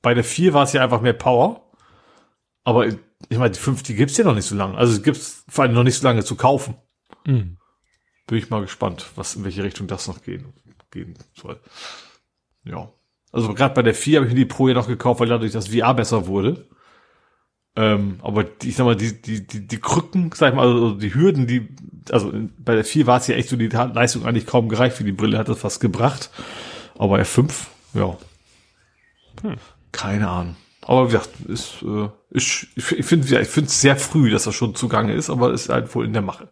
Bei 0.00 0.14
der 0.14 0.24
4 0.24 0.54
war 0.54 0.62
es 0.62 0.72
ja 0.72 0.82
einfach 0.82 1.00
mehr 1.00 1.12
Power. 1.12 1.70
Aber 2.64 2.86
ich 2.86 2.96
meine, 3.30 3.50
die 3.50 3.60
5, 3.60 3.82
die 3.82 3.94
gibt's 3.94 4.16
ja 4.16 4.24
noch 4.24 4.34
nicht 4.34 4.46
so 4.46 4.56
lange. 4.56 4.76
Also 4.76 5.00
gibt's 5.02 5.44
vor 5.48 5.64
allem 5.64 5.74
noch 5.74 5.84
nicht 5.84 5.98
so 5.98 6.06
lange 6.06 6.24
zu 6.24 6.34
kaufen. 6.34 6.76
Mhm. 7.26 7.58
Bin 8.26 8.38
ich 8.38 8.50
mal 8.50 8.62
gespannt, 8.62 9.06
was 9.16 9.36
in 9.36 9.44
welche 9.44 9.62
Richtung 9.62 9.86
das 9.86 10.08
noch 10.08 10.22
geht 10.22 10.44
gehen 10.90 11.14
soll. 11.34 11.60
Ja. 12.64 12.92
Also 13.32 13.52
gerade 13.54 13.74
bei 13.74 13.82
der 13.82 13.94
4 13.94 14.18
habe 14.18 14.26
ich 14.26 14.32
mir 14.32 14.38
die 14.38 14.46
Pro 14.46 14.68
ja 14.68 14.74
noch 14.74 14.88
gekauft, 14.88 15.20
weil 15.20 15.28
dadurch 15.28 15.52
das 15.52 15.68
VR 15.68 15.94
besser 15.94 16.26
wurde. 16.26 16.66
Ähm, 17.76 18.18
aber 18.22 18.44
die, 18.44 18.70
ich 18.70 18.76
sag 18.76 18.84
mal, 18.84 18.96
die, 18.96 19.20
die, 19.20 19.46
die, 19.46 19.66
die 19.66 19.78
Krücken, 19.78 20.30
sag 20.34 20.50
ich 20.50 20.56
mal, 20.56 20.66
also 20.66 20.92
die 20.92 21.14
Hürden, 21.14 21.46
die, 21.46 21.68
also 22.10 22.32
bei 22.58 22.74
der 22.74 22.84
4 22.84 23.06
war 23.06 23.18
es 23.18 23.26
ja 23.26 23.34
echt 23.34 23.50
so, 23.50 23.56
die 23.56 23.68
Leistung 23.68 24.24
eigentlich 24.24 24.46
kaum 24.46 24.68
gereicht 24.68 24.96
für 24.96 25.04
die 25.04 25.12
Brille, 25.12 25.38
hat 25.38 25.48
das 25.48 25.62
was 25.62 25.80
gebracht. 25.80 26.30
Aber 26.94 27.10
bei 27.10 27.16
der 27.18 27.26
5, 27.26 27.70
ja. 27.94 28.16
Hm. 29.42 29.56
Keine 29.92 30.28
Ahnung. 30.28 30.56
Aber 30.80 31.08
wie 31.08 31.12
gesagt, 31.12 31.30
ist, 31.48 31.82
äh, 31.82 32.08
ist 32.30 32.68
ich 32.76 32.84
finde 32.84 33.26
ja, 33.28 33.40
ich 33.40 33.48
finde 33.48 33.68
es 33.68 33.80
sehr 33.80 33.96
früh, 33.96 34.30
dass 34.30 34.44
das 34.44 34.54
schon 34.54 34.74
zugange 34.74 35.12
ist, 35.12 35.28
aber 35.28 35.52
ist 35.52 35.68
halt 35.68 35.92
wohl 35.94 36.06
in 36.06 36.12
der 36.12 36.22
Mache. 36.22 36.48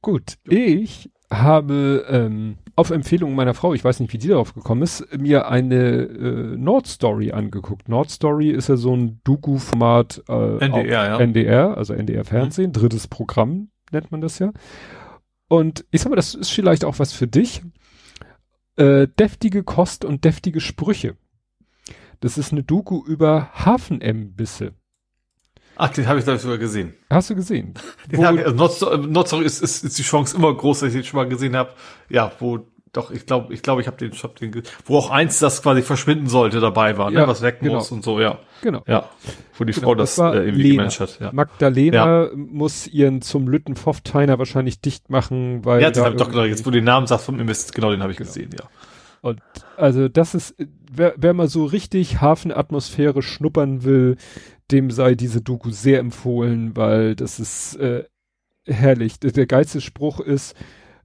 Gut, 0.00 0.34
ich 0.44 1.10
habe 1.42 2.04
ähm, 2.08 2.56
auf 2.76 2.90
Empfehlung 2.90 3.34
meiner 3.34 3.54
Frau, 3.54 3.74
ich 3.74 3.84
weiß 3.84 4.00
nicht, 4.00 4.12
wie 4.12 4.18
die 4.18 4.28
darauf 4.28 4.54
gekommen 4.54 4.82
ist, 4.82 5.16
mir 5.16 5.48
eine 5.48 5.74
äh, 5.74 6.56
Nord 6.56 6.86
Story 6.86 7.32
angeguckt. 7.32 7.88
Nord 7.88 8.10
Story 8.10 8.50
ist 8.50 8.68
ja 8.68 8.76
so 8.76 8.96
ein 8.96 9.20
Doku-Format 9.24 10.22
äh, 10.28 10.58
NDR, 10.58 11.06
ja. 11.06 11.18
NDR, 11.18 11.76
also 11.76 11.94
NDR 11.94 12.24
Fernsehen, 12.24 12.68
mhm. 12.68 12.72
drittes 12.72 13.08
Programm 13.08 13.68
nennt 13.92 14.10
man 14.12 14.20
das 14.20 14.38
ja. 14.38 14.52
Und 15.48 15.84
ich 15.90 16.00
sag 16.00 16.10
mal, 16.10 16.16
das 16.16 16.34
ist 16.34 16.50
vielleicht 16.50 16.84
auch 16.84 16.98
was 16.98 17.12
für 17.12 17.26
dich. 17.26 17.62
Äh, 18.76 19.06
deftige 19.06 19.62
Kost 19.62 20.04
und 20.04 20.24
deftige 20.24 20.60
Sprüche. 20.60 21.16
Das 22.20 22.38
ist 22.38 22.52
eine 22.52 22.64
Doku 22.64 23.04
über 23.06 23.50
Hafenembisse. 23.52 24.72
Ach, 25.76 25.88
den 25.88 26.06
habe 26.06 26.18
ich 26.18 26.24
da 26.24 26.38
sogar 26.38 26.58
gesehen. 26.58 26.94
Hast 27.10 27.30
du 27.30 27.34
gesehen? 27.34 27.74
Den 28.10 28.24
hab 28.24 28.34
ich, 28.34 28.46
also 28.46 28.56
Not, 28.56 29.10
Not 29.10 29.28
Sorry 29.28 29.44
ist, 29.44 29.62
ist, 29.62 29.84
ist 29.84 29.98
die 29.98 30.02
Chance 30.02 30.36
immer 30.36 30.54
groß, 30.54 30.80
dass 30.80 30.88
ich 30.88 30.94
den 30.94 31.04
schon 31.04 31.18
mal 31.18 31.28
gesehen 31.28 31.56
habe. 31.56 31.70
Ja, 32.08 32.30
wo 32.38 32.66
doch, 32.94 33.10
ich 33.10 33.26
glaube, 33.26 33.52
ich 33.52 33.62
glaube, 33.62 33.80
ich 33.80 33.88
habe 33.88 33.96
den, 33.96 34.12
ich 34.12 34.22
hab 34.22 34.36
den, 34.36 34.62
wo 34.86 34.96
auch 34.96 35.10
eins, 35.10 35.40
das 35.40 35.62
quasi 35.62 35.82
verschwinden 35.82 36.28
sollte, 36.28 36.60
dabei 36.60 36.96
war, 36.96 37.10
ne, 37.10 37.16
ja, 37.16 37.22
ne, 37.22 37.28
was 37.28 37.42
weg 37.42 37.58
genau. 37.60 37.74
muss 37.74 37.90
und 37.90 38.04
so, 38.04 38.20
ja. 38.20 38.38
Genau. 38.62 38.82
Ja. 38.86 39.08
Wo 39.58 39.64
die 39.64 39.72
genau, 39.72 39.88
Frau 39.88 39.94
das, 39.96 40.14
das 40.14 40.34
äh, 40.34 40.38
irgendwie 40.38 40.62
Lena. 40.62 40.74
gemanagt 40.74 41.00
hat. 41.00 41.20
Ja. 41.20 41.32
Magdalena 41.32 42.24
ja. 42.24 42.30
muss 42.34 42.86
ihren 42.86 43.20
zum 43.20 43.48
Lüttenpfoffteiner 43.48 44.38
wahrscheinlich 44.38 44.80
dicht 44.80 45.10
machen, 45.10 45.64
weil. 45.64 45.82
Ja, 45.82 45.90
das 45.90 46.04
hab 46.04 46.12
ich 46.12 46.18
doch 46.18 46.30
genau, 46.30 46.44
jetzt 46.44 46.64
wo 46.64 46.70
du 46.70 46.78
den 46.78 46.84
Namen 46.84 47.08
sagst 47.08 47.26
von 47.26 47.40
Invest, 47.40 47.74
genau 47.74 47.90
den 47.90 48.00
habe 48.00 48.12
ich 48.12 48.18
genau. 48.18 48.28
gesehen, 48.28 48.50
ja. 48.52 48.68
Und 49.20 49.40
also 49.76 50.08
das 50.08 50.34
ist, 50.34 50.54
wer, 50.92 51.14
wer 51.16 51.32
mal 51.32 51.48
so 51.48 51.64
richtig 51.64 52.20
Hafenatmosphäre 52.20 53.22
schnuppern 53.22 53.82
will, 53.82 54.16
dem 54.70 54.90
sei 54.90 55.14
diese 55.14 55.42
Doku 55.42 55.70
sehr 55.70 55.98
empfohlen, 55.98 56.76
weil 56.76 57.14
das 57.14 57.38
ist 57.38 57.76
äh, 57.76 58.04
herrlich. 58.66 59.20
Der, 59.20 59.46
geilste 59.46 59.80
Spruch 59.80 60.20
ist 60.20 60.54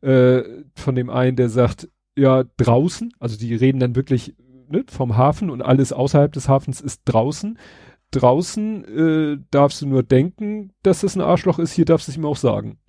äh, 0.01 0.41
von 0.75 0.95
dem 0.95 1.09
einen, 1.09 1.35
der 1.35 1.49
sagt, 1.49 1.89
ja, 2.15 2.43
draußen, 2.57 3.13
also 3.19 3.37
die 3.37 3.55
reden 3.55 3.79
dann 3.79 3.95
wirklich 3.95 4.35
ne, 4.69 4.85
vom 4.89 5.17
Hafen 5.17 5.49
und 5.49 5.61
alles 5.61 5.93
außerhalb 5.93 6.31
des 6.31 6.47
Hafens 6.47 6.81
ist 6.81 7.01
draußen. 7.05 7.57
Draußen 8.11 8.85
äh, 8.85 9.37
darfst 9.51 9.81
du 9.81 9.87
nur 9.87 10.01
denken, 10.01 10.73
dass 10.81 11.01
das 11.01 11.15
ein 11.15 11.21
Arschloch 11.21 11.59
ist, 11.59 11.73
hier 11.73 11.85
darfst 11.85 12.07
du 12.07 12.11
es 12.11 12.17
ihm 12.17 12.25
auch 12.25 12.37
sagen. 12.37 12.79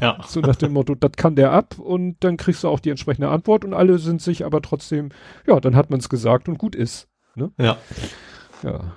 Ja. 0.00 0.18
so 0.26 0.40
nach 0.40 0.56
dem 0.56 0.72
Motto, 0.72 0.94
das 0.94 1.12
kann 1.12 1.36
der 1.36 1.52
ab 1.52 1.78
und 1.78 2.16
dann 2.20 2.36
kriegst 2.36 2.64
du 2.64 2.68
auch 2.68 2.80
die 2.80 2.90
entsprechende 2.90 3.30
Antwort 3.30 3.64
und 3.64 3.72
alle 3.72 3.98
sind 3.98 4.20
sich 4.20 4.44
aber 4.44 4.60
trotzdem, 4.60 5.08
ja, 5.46 5.58
dann 5.58 5.74
hat 5.74 5.90
man 5.90 6.00
es 6.00 6.08
gesagt 6.08 6.48
und 6.48 6.58
gut 6.58 6.74
ist. 6.74 7.08
Ne? 7.34 7.50
Ja. 7.58 7.78
Ja. 8.62 8.92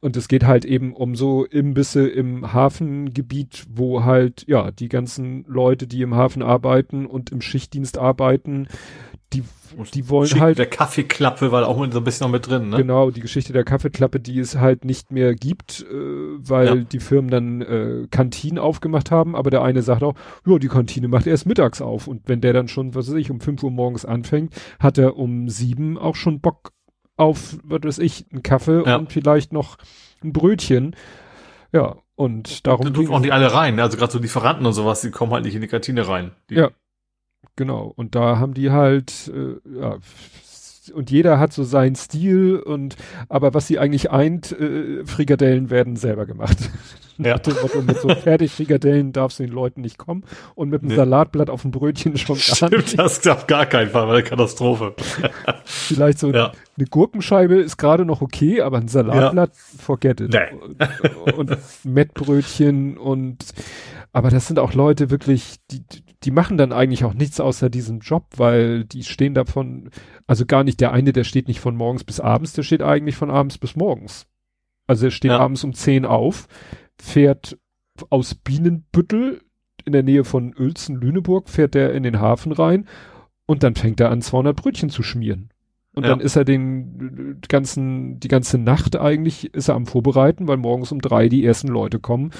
Und 0.00 0.16
es 0.16 0.28
geht 0.28 0.44
halt 0.44 0.64
eben 0.64 0.94
um 0.94 1.16
so 1.16 1.44
Imbisse 1.44 2.08
im 2.08 2.52
Hafengebiet, 2.52 3.66
wo 3.68 4.04
halt, 4.04 4.44
ja, 4.46 4.70
die 4.70 4.88
ganzen 4.88 5.44
Leute, 5.48 5.86
die 5.86 6.02
im 6.02 6.14
Hafen 6.14 6.42
arbeiten 6.42 7.06
und 7.06 7.30
im 7.30 7.40
Schichtdienst 7.40 7.98
arbeiten, 7.98 8.68
die, 9.32 9.42
die 9.92 10.08
wollen 10.08 10.22
Geschichte 10.22 10.42
halt. 10.42 10.58
der 10.58 10.66
Kaffeeklappe 10.66 11.52
war 11.52 11.66
auch 11.68 11.76
so 11.90 11.98
ein 11.98 12.04
bisschen 12.04 12.24
noch 12.24 12.32
mit 12.32 12.46
drin, 12.46 12.70
ne? 12.70 12.78
Genau, 12.78 13.10
die 13.10 13.20
Geschichte 13.20 13.52
der 13.52 13.64
Kaffeeklappe, 13.64 14.20
die 14.20 14.38
es 14.38 14.56
halt 14.56 14.84
nicht 14.84 15.10
mehr 15.10 15.34
gibt, 15.34 15.84
äh, 15.90 15.94
weil 15.94 16.66
ja. 16.66 16.74
die 16.76 17.00
Firmen 17.00 17.30
dann 17.30 17.60
äh, 17.60 18.06
Kantinen 18.10 18.58
aufgemacht 18.58 19.10
haben, 19.10 19.36
aber 19.36 19.50
der 19.50 19.62
eine 19.62 19.82
sagt 19.82 20.02
auch, 20.02 20.14
ja, 20.46 20.58
die 20.58 20.68
Kantine 20.68 21.08
macht 21.08 21.26
erst 21.26 21.44
mittags 21.44 21.82
auf. 21.82 22.06
Und 22.06 22.22
wenn 22.26 22.40
der 22.40 22.52
dann 22.52 22.68
schon, 22.68 22.94
was 22.94 23.08
weiß 23.08 23.16
ich, 23.16 23.30
um 23.30 23.40
fünf 23.40 23.62
Uhr 23.62 23.70
morgens 23.70 24.04
anfängt, 24.04 24.54
hat 24.78 24.96
er 24.96 25.16
um 25.16 25.48
sieben 25.48 25.98
auch 25.98 26.14
schon 26.14 26.40
Bock 26.40 26.72
auf, 27.18 27.58
was 27.62 27.82
weiß 27.82 27.98
ich, 27.98 28.26
einen 28.32 28.42
Kaffee 28.42 28.82
ja. 28.86 28.96
und 28.96 29.12
vielleicht 29.12 29.52
noch 29.52 29.76
ein 30.22 30.32
Brötchen. 30.32 30.96
Ja, 31.72 31.96
und 32.16 32.66
darum. 32.66 32.86
Da 32.86 32.90
dürfen 32.90 33.12
auch 33.12 33.20
nicht 33.20 33.32
alle 33.32 33.52
rein, 33.52 33.78
also 33.78 33.96
gerade 33.96 34.12
so 34.12 34.18
Lieferanten 34.18 34.64
und 34.64 34.72
sowas, 34.72 35.02
die 35.02 35.10
kommen 35.10 35.32
halt 35.32 35.44
nicht 35.44 35.54
in 35.54 35.60
die 35.60 35.68
Kantine 35.68 36.08
rein. 36.08 36.32
Die 36.48 36.54
ja, 36.54 36.70
genau. 37.56 37.92
Und 37.94 38.14
da 38.14 38.38
haben 38.38 38.54
die 38.54 38.70
halt, 38.70 39.30
äh, 39.34 39.78
ja, 39.78 39.98
und 40.92 41.10
jeder 41.10 41.38
hat 41.38 41.52
so 41.52 41.64
seinen 41.64 41.96
Stil 41.96 42.58
und 42.58 42.96
aber 43.28 43.54
was 43.54 43.66
sie 43.66 43.78
eigentlich 43.78 44.10
eint, 44.10 44.52
äh, 44.52 45.04
Frikadellen 45.04 45.70
werden 45.70 45.96
selber 45.96 46.26
gemacht. 46.26 46.58
Ja. 47.20 47.34
Mit 47.82 47.98
so 47.98 48.08
Fertigfrikadellen 48.10 49.12
darfst 49.12 49.40
du 49.40 49.42
den 49.42 49.52
Leuten 49.52 49.80
nicht 49.80 49.98
kommen 49.98 50.22
und 50.54 50.68
mit 50.68 50.82
einem 50.82 50.90
nee. 50.90 50.94
Salatblatt 50.94 51.50
auf 51.50 51.62
dem 51.62 51.72
Brötchen 51.72 52.16
schon 52.16 52.36
gar 52.36 52.54
Stimmt, 52.54 52.72
nicht. 52.72 52.96
das 52.96 53.26
auf 53.26 53.48
gar 53.48 53.66
keinen 53.66 53.90
Fall, 53.90 54.06
war 54.06 54.14
eine 54.14 54.22
Katastrophe. 54.22 54.94
Vielleicht 55.64 56.20
so 56.20 56.32
ja. 56.32 56.52
eine 56.76 56.86
Gurkenscheibe 56.86 57.56
ist 57.56 57.76
gerade 57.76 58.04
noch 58.04 58.22
okay, 58.22 58.60
aber 58.60 58.76
ein 58.76 58.86
Salatblatt, 58.86 59.50
ja. 59.52 59.82
forget 59.82 60.20
it. 60.20 60.32
Nee. 60.32 60.76
Und, 61.24 61.50
und 61.50 61.58
Mettbrötchen 61.82 62.96
und 62.96 63.46
aber 64.12 64.30
das 64.30 64.46
sind 64.46 64.58
auch 64.58 64.74
Leute 64.74 65.10
wirklich, 65.10 65.56
die, 65.70 65.80
die 65.80 66.02
machen 66.30 66.56
dann 66.56 66.72
eigentlich 66.72 67.04
auch 67.04 67.14
nichts 67.14 67.38
außer 67.40 67.70
diesem 67.70 68.00
Job, 68.00 68.26
weil 68.36 68.84
die 68.84 69.04
stehen 69.04 69.34
davon, 69.34 69.90
also 70.26 70.46
gar 70.46 70.64
nicht, 70.64 70.80
der 70.80 70.92
eine, 70.92 71.12
der 71.12 71.24
steht 71.24 71.48
nicht 71.48 71.60
von 71.60 71.76
morgens 71.76 72.04
bis 72.04 72.20
abends, 72.20 72.52
der 72.52 72.64
steht 72.64 72.82
eigentlich 72.82 73.16
von 73.16 73.30
abends 73.30 73.58
bis 73.58 73.76
morgens. 73.76 74.26
Also 74.86 75.06
er 75.06 75.10
steht 75.10 75.30
ja. 75.30 75.38
abends 75.38 75.62
um 75.62 75.74
zehn 75.74 76.04
auf, 76.04 76.48
fährt 76.98 77.58
aus 78.10 78.34
Bienenbüttel 78.34 79.42
in 79.84 79.92
der 79.92 80.02
Nähe 80.02 80.24
von 80.24 80.54
Uelzen, 80.58 80.96
Lüneburg, 80.96 81.48
fährt 81.48 81.76
er 81.76 81.94
in 81.94 82.02
den 82.02 82.20
Hafen 82.20 82.52
rein 82.52 82.88
und 83.46 83.62
dann 83.62 83.76
fängt 83.76 84.00
er 84.00 84.10
an, 84.10 84.20
200 84.20 84.56
Brötchen 84.56 84.90
zu 84.90 85.02
schmieren. 85.02 85.50
Und 85.94 86.04
ja. 86.04 86.10
dann 86.10 86.20
ist 86.20 86.36
er 86.36 86.44
den 86.44 87.40
ganzen, 87.48 88.20
die 88.20 88.28
ganze 88.28 88.58
Nacht 88.58 88.96
eigentlich, 88.96 89.54
ist 89.54 89.68
er 89.68 89.74
am 89.74 89.86
Vorbereiten, 89.86 90.48
weil 90.48 90.56
morgens 90.56 90.92
um 90.92 91.00
drei 91.00 91.28
die 91.28 91.44
ersten 91.44 91.68
Leute 91.68 92.00
kommen 92.00 92.32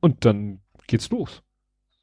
und 0.00 0.24
dann 0.24 0.60
geht's 0.86 1.10
los. 1.10 1.43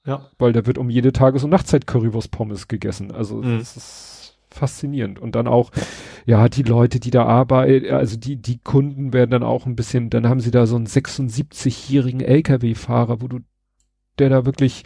Ja. 0.05 0.29
Weil 0.37 0.53
da 0.53 0.65
wird 0.65 0.77
um 0.77 0.89
jede 0.89 1.13
Tages- 1.13 1.43
und 1.43 1.51
Nachtzeit 1.51 1.85
Currywurst 1.87 2.31
Pommes 2.31 2.67
gegessen. 2.67 3.11
Also 3.11 3.37
mhm. 3.37 3.59
das 3.59 3.77
ist 3.77 4.37
faszinierend. 4.49 5.19
Und 5.19 5.35
dann 5.35 5.47
auch, 5.47 5.71
ja, 6.25 6.49
die 6.49 6.63
Leute, 6.63 6.99
die 6.99 7.11
da 7.11 7.25
arbeiten, 7.25 7.93
also 7.93 8.17
die, 8.17 8.35
die 8.35 8.59
Kunden 8.59 9.13
werden 9.13 9.31
dann 9.31 9.43
auch 9.43 9.65
ein 9.65 9.75
bisschen, 9.75 10.09
dann 10.09 10.27
haben 10.27 10.39
sie 10.39 10.51
da 10.51 10.65
so 10.65 10.75
einen 10.75 10.87
76-jährigen 10.87 12.21
LKW-Fahrer, 12.21 13.21
wo 13.21 13.27
du, 13.27 13.39
der 14.19 14.29
da 14.29 14.45
wirklich 14.45 14.83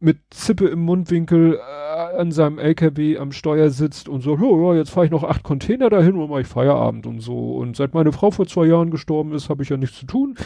mit 0.00 0.18
Zippe 0.30 0.68
im 0.68 0.80
Mundwinkel 0.80 1.56
äh, 1.56 2.16
an 2.16 2.30
seinem 2.30 2.58
LKW 2.58 3.18
am 3.18 3.32
Steuer 3.32 3.70
sitzt 3.70 4.08
und 4.08 4.20
so, 4.20 4.36
ja, 4.36 4.76
jetzt 4.76 4.90
fahre 4.90 5.06
ich 5.06 5.12
noch 5.12 5.24
acht 5.24 5.42
Container 5.42 5.90
dahin 5.90 6.16
und 6.16 6.30
mache 6.30 6.42
ich 6.42 6.46
Feierabend 6.46 7.06
und 7.06 7.20
so. 7.20 7.56
Und 7.56 7.76
seit 7.76 7.94
meine 7.94 8.12
Frau 8.12 8.30
vor 8.30 8.46
zwei 8.46 8.66
Jahren 8.66 8.90
gestorben 8.90 9.32
ist, 9.32 9.48
habe 9.48 9.62
ich 9.62 9.68
ja 9.70 9.76
nichts 9.76 9.98
zu 9.98 10.06
tun. 10.06 10.36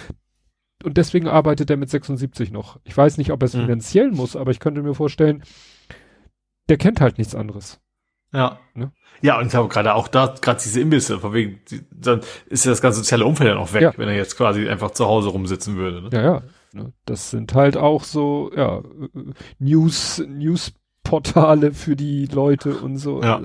Und 0.82 0.96
deswegen 0.96 1.28
arbeitet 1.28 1.70
er 1.70 1.76
mit 1.76 1.90
76 1.90 2.50
noch. 2.50 2.78
Ich 2.84 2.96
weiß 2.96 3.18
nicht, 3.18 3.32
ob 3.32 3.42
er 3.42 3.46
es 3.46 3.54
mhm. 3.54 3.62
finanziell 3.62 4.10
muss, 4.10 4.36
aber 4.36 4.50
ich 4.50 4.60
könnte 4.60 4.82
mir 4.82 4.94
vorstellen, 4.94 5.42
der 6.68 6.76
kennt 6.78 7.00
halt 7.00 7.18
nichts 7.18 7.34
anderes. 7.34 7.80
Ja. 8.32 8.58
Ne? 8.74 8.92
Ja, 9.20 9.38
und 9.38 9.46
ich 9.46 9.54
habe 9.54 9.68
gerade 9.68 9.94
auch 9.94 10.08
da, 10.08 10.34
gerade 10.40 10.60
diese 10.62 10.80
Imbisse, 10.80 11.20
von 11.20 11.32
wegen, 11.32 11.60
die, 11.70 11.82
dann 11.92 12.22
ist 12.46 12.64
ja 12.64 12.72
das 12.72 12.80
ganze 12.80 12.98
soziale 12.98 13.24
Umfeld 13.24 13.50
ja 13.50 13.54
noch 13.54 13.72
weg, 13.72 13.82
ja. 13.82 13.92
wenn 13.96 14.08
er 14.08 14.16
jetzt 14.16 14.36
quasi 14.36 14.68
einfach 14.68 14.90
zu 14.92 15.06
Hause 15.06 15.28
rumsitzen 15.28 15.76
würde. 15.76 16.02
Ne? 16.02 16.08
Ja, 16.12 16.22
ja. 16.22 16.42
Ne? 16.72 16.92
Das 17.04 17.30
sind 17.30 17.54
halt 17.54 17.76
auch 17.76 18.04
so, 18.04 18.50
ja, 18.56 18.82
News, 19.58 20.22
News-Portale 20.26 21.72
für 21.72 21.94
die 21.94 22.26
Leute 22.26 22.76
und 22.76 22.96
so. 22.96 23.22
Ja. 23.22 23.42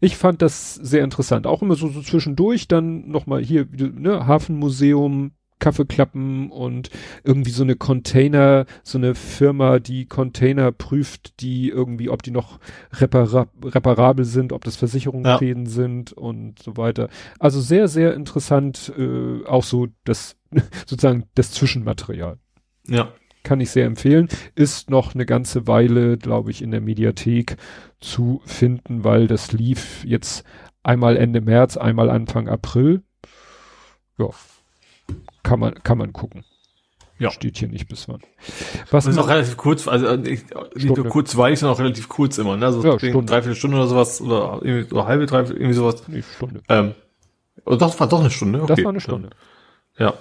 Ich 0.00 0.16
fand 0.16 0.42
das 0.42 0.74
sehr 0.74 1.04
interessant. 1.04 1.46
Auch 1.46 1.62
immer 1.62 1.74
so, 1.76 1.88
so 1.88 2.00
zwischendurch 2.00 2.66
dann 2.68 3.08
nochmal 3.08 3.42
hier, 3.42 3.66
ne, 3.70 4.26
Hafenmuseum, 4.26 5.32
Kaffeeklappen 5.60 6.50
und 6.50 6.90
irgendwie 7.22 7.50
so 7.50 7.62
eine 7.62 7.76
Container, 7.76 8.66
so 8.82 8.98
eine 8.98 9.14
Firma, 9.14 9.78
die 9.78 10.06
Container 10.06 10.72
prüft, 10.72 11.40
die 11.40 11.68
irgendwie, 11.68 12.08
ob 12.10 12.22
die 12.22 12.32
noch 12.32 12.58
repara 12.92 13.46
reparabel 13.64 14.24
sind, 14.24 14.52
ob 14.52 14.64
das 14.64 14.76
Versicherungsschäden 14.76 15.66
ja. 15.66 15.70
sind 15.70 16.12
und 16.12 16.60
so 16.60 16.76
weiter. 16.76 17.08
Also 17.38 17.60
sehr, 17.60 17.86
sehr 17.86 18.14
interessant, 18.14 18.92
äh, 18.98 19.44
auch 19.46 19.64
so 19.64 19.88
das, 20.04 20.36
sozusagen 20.86 21.24
das 21.34 21.52
Zwischenmaterial. 21.52 22.38
Ja. 22.88 23.12
Kann 23.42 23.60
ich 23.60 23.70
sehr 23.70 23.86
empfehlen. 23.86 24.28
Ist 24.54 24.90
noch 24.90 25.14
eine 25.14 25.24
ganze 25.24 25.66
Weile, 25.66 26.18
glaube 26.18 26.50
ich, 26.50 26.60
in 26.60 26.72
der 26.72 26.82
Mediathek 26.82 27.56
zu 27.98 28.42
finden, 28.44 29.02
weil 29.02 29.28
das 29.28 29.52
lief 29.52 30.04
jetzt 30.04 30.44
einmal 30.82 31.16
Ende 31.16 31.40
März, 31.40 31.76
einmal 31.76 32.10
Anfang 32.10 32.48
April. 32.48 33.02
Ja, 34.18 34.28
kann 35.42 35.60
man, 35.60 35.74
kann 35.82 35.98
man 35.98 36.12
gucken. 36.12 36.44
Ja. 37.18 37.30
Steht 37.30 37.58
hier 37.58 37.68
nicht 37.68 37.86
bis 37.86 38.08
wann. 38.08 38.20
Was 38.90 39.04
das 39.04 39.14
ist 39.14 39.18
auch 39.18 39.28
relativ 39.28 39.58
kurz, 39.58 39.86
also 39.86 40.06
äh, 40.06 40.16
nicht 40.16 40.46
nur 40.82 41.04
kurzweilig, 41.06 41.58
sondern 41.58 41.76
auch 41.76 41.80
relativ 41.80 42.08
kurz 42.08 42.38
immer, 42.38 42.56
ne? 42.56 42.72
So 42.72 42.82
ja, 42.82 42.98
Stunde. 42.98 43.26
dreiviertel 43.26 43.56
Stunde 43.56 43.76
oder 43.76 43.86
sowas, 43.88 44.22
oder 44.22 44.60
irgendwie 44.62 44.88
so 44.88 45.04
halbe, 45.04 45.26
dreiviertel, 45.26 45.60
irgendwie 45.60 45.74
sowas. 45.74 46.02
Nee, 46.08 46.22
Stunde. 46.22 46.62
Ähm, 46.70 46.94
oder 47.66 47.76
doch, 47.76 48.00
war 48.00 48.08
doch 48.08 48.20
eine 48.20 48.30
Stunde, 48.30 48.62
okay. 48.62 48.74
Das 48.74 48.84
war 48.84 48.90
eine 48.90 49.00
Stunde. 49.00 49.30
Ja. 49.98 50.14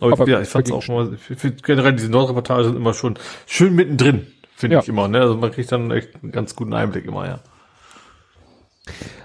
Aber, 0.00 0.12
Aber 0.12 0.24
ich, 0.24 0.30
ja, 0.30 0.40
ich 0.40 0.48
fand's 0.48 0.72
auch 0.72 0.82
schon 0.82 0.94
mal, 0.96 1.14
ich 1.14 1.38
find 1.38 1.62
generell 1.62 1.92
diese 1.92 2.10
Nordreportage 2.10 2.64
sind 2.64 2.76
immer 2.76 2.94
schon 2.94 3.16
schön 3.46 3.76
mittendrin, 3.76 4.26
finde 4.56 4.74
ja. 4.74 4.82
ich 4.82 4.88
immer, 4.88 5.06
ne? 5.06 5.20
Also 5.20 5.36
man 5.36 5.52
kriegt 5.52 5.70
dann 5.70 5.88
echt 5.92 6.16
einen 6.20 6.32
ganz 6.32 6.56
guten 6.56 6.72
Einblick 6.74 7.04
immer, 7.04 7.26
ja 7.26 7.40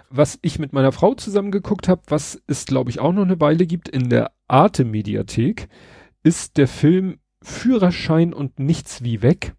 was 0.09 0.39
ich 0.41 0.59
mit 0.59 0.73
meiner 0.73 0.91
Frau 0.91 1.13
zusammen 1.13 1.51
geguckt 1.51 1.87
habe, 1.87 2.01
was 2.07 2.41
es 2.47 2.65
glaube 2.65 2.89
ich 2.89 2.99
auch 2.99 3.11
noch 3.11 3.23
eine 3.23 3.39
Weile 3.39 3.65
gibt 3.65 3.89
in 3.89 4.09
der 4.09 4.31
Arte 4.47 4.85
Mediathek, 4.85 5.67
ist 6.23 6.57
der 6.57 6.67
Film 6.67 7.19
Führerschein 7.41 8.33
und 8.33 8.59
nichts 8.59 9.03
wie 9.03 9.21
weg. 9.21 9.53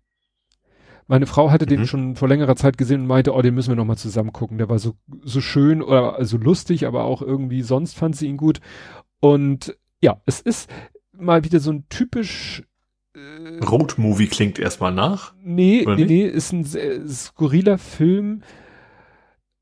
Meine 1.06 1.26
Frau 1.26 1.50
hatte 1.50 1.66
mhm. 1.66 1.70
den 1.70 1.86
schon 1.86 2.16
vor 2.16 2.28
längerer 2.28 2.56
Zeit 2.56 2.78
gesehen 2.78 3.02
und 3.02 3.06
meinte, 3.06 3.32
oh, 3.32 3.42
den 3.42 3.54
müssen 3.54 3.70
wir 3.70 3.76
noch 3.76 3.84
mal 3.84 3.96
zusammen 3.96 4.32
gucken. 4.32 4.58
Der 4.58 4.68
war 4.68 4.78
so 4.78 4.94
so 5.22 5.40
schön 5.40 5.82
oder 5.82 6.16
also 6.16 6.36
lustig, 6.36 6.86
aber 6.86 7.04
auch 7.04 7.22
irgendwie 7.22 7.62
sonst 7.62 7.96
fand 7.96 8.16
sie 8.16 8.26
ihn 8.26 8.36
gut. 8.36 8.60
Und 9.20 9.76
ja, 10.00 10.20
es 10.26 10.40
ist 10.40 10.68
mal 11.12 11.44
wieder 11.44 11.60
so 11.60 11.70
ein 11.70 11.84
typisch 11.88 12.64
äh, 13.14 13.64
Road 13.64 13.98
Movie 13.98 14.26
klingt 14.26 14.58
erstmal 14.58 14.92
nach. 14.92 15.32
Nee, 15.42 15.84
nee, 15.86 16.04
nee, 16.04 16.26
ist 16.26 16.52
ein 16.52 16.64
skurriler 17.08 17.78
Film 17.78 18.42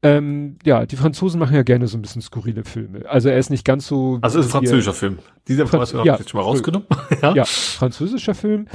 ähm, 0.04 0.58
ja, 0.64 0.84
die 0.84 0.96
Franzosen 0.96 1.40
machen 1.40 1.56
ja 1.56 1.62
gerne 1.62 1.86
so 1.86 1.96
ein 1.96 2.02
bisschen 2.02 2.20
skurrile 2.20 2.62
Filme. 2.64 3.08
Also 3.08 3.30
er 3.30 3.38
ist 3.38 3.48
nicht 3.48 3.64
ganz 3.64 3.86
so. 3.86 4.18
Also 4.20 4.38
ist 4.38 4.46
ein 4.46 4.50
französischer 4.50 4.92
Film. 4.92 5.18
Diese 5.48 5.62
Information 5.62 6.04
ja, 6.04 6.12
habe 6.12 6.20
ich 6.20 6.26
jetzt 6.26 6.30
schon 6.30 6.40
mal 6.40 6.44
rausgenommen. 6.44 6.86
ja? 7.22 7.34
ja, 7.34 7.44
französischer 7.46 8.34
Film. 8.34 8.68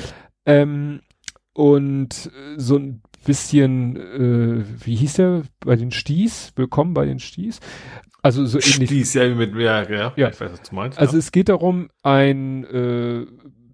Ähm, 0.47 1.01
und 1.53 2.31
so 2.57 2.77
ein 2.77 3.03
bisschen, 3.25 3.95
äh, 3.95 4.65
wie 4.83 4.95
hieß 4.95 5.13
der 5.13 5.43
bei 5.59 5.75
den 5.75 5.91
Sties? 5.91 6.51
Willkommen 6.55 6.95
bei 6.95 7.05
den 7.05 7.19
Sties. 7.19 7.59
Also 8.23 8.47
so 8.47 8.57
ähnlich. 8.57 8.89
Sties, 8.89 9.13
ja, 9.13 9.29
mit, 9.29 9.53
ja, 9.53 9.87
ja, 9.87 10.13
ja. 10.15 10.29
ich 10.29 10.41
weiß, 10.41 10.51
was 10.51 10.61
du 10.63 10.73
meinst. 10.73 10.97
Also 10.97 11.13
ja. 11.13 11.19
es 11.19 11.31
geht 11.31 11.49
darum, 11.49 11.89
ein 12.01 12.63
äh, 12.63 13.27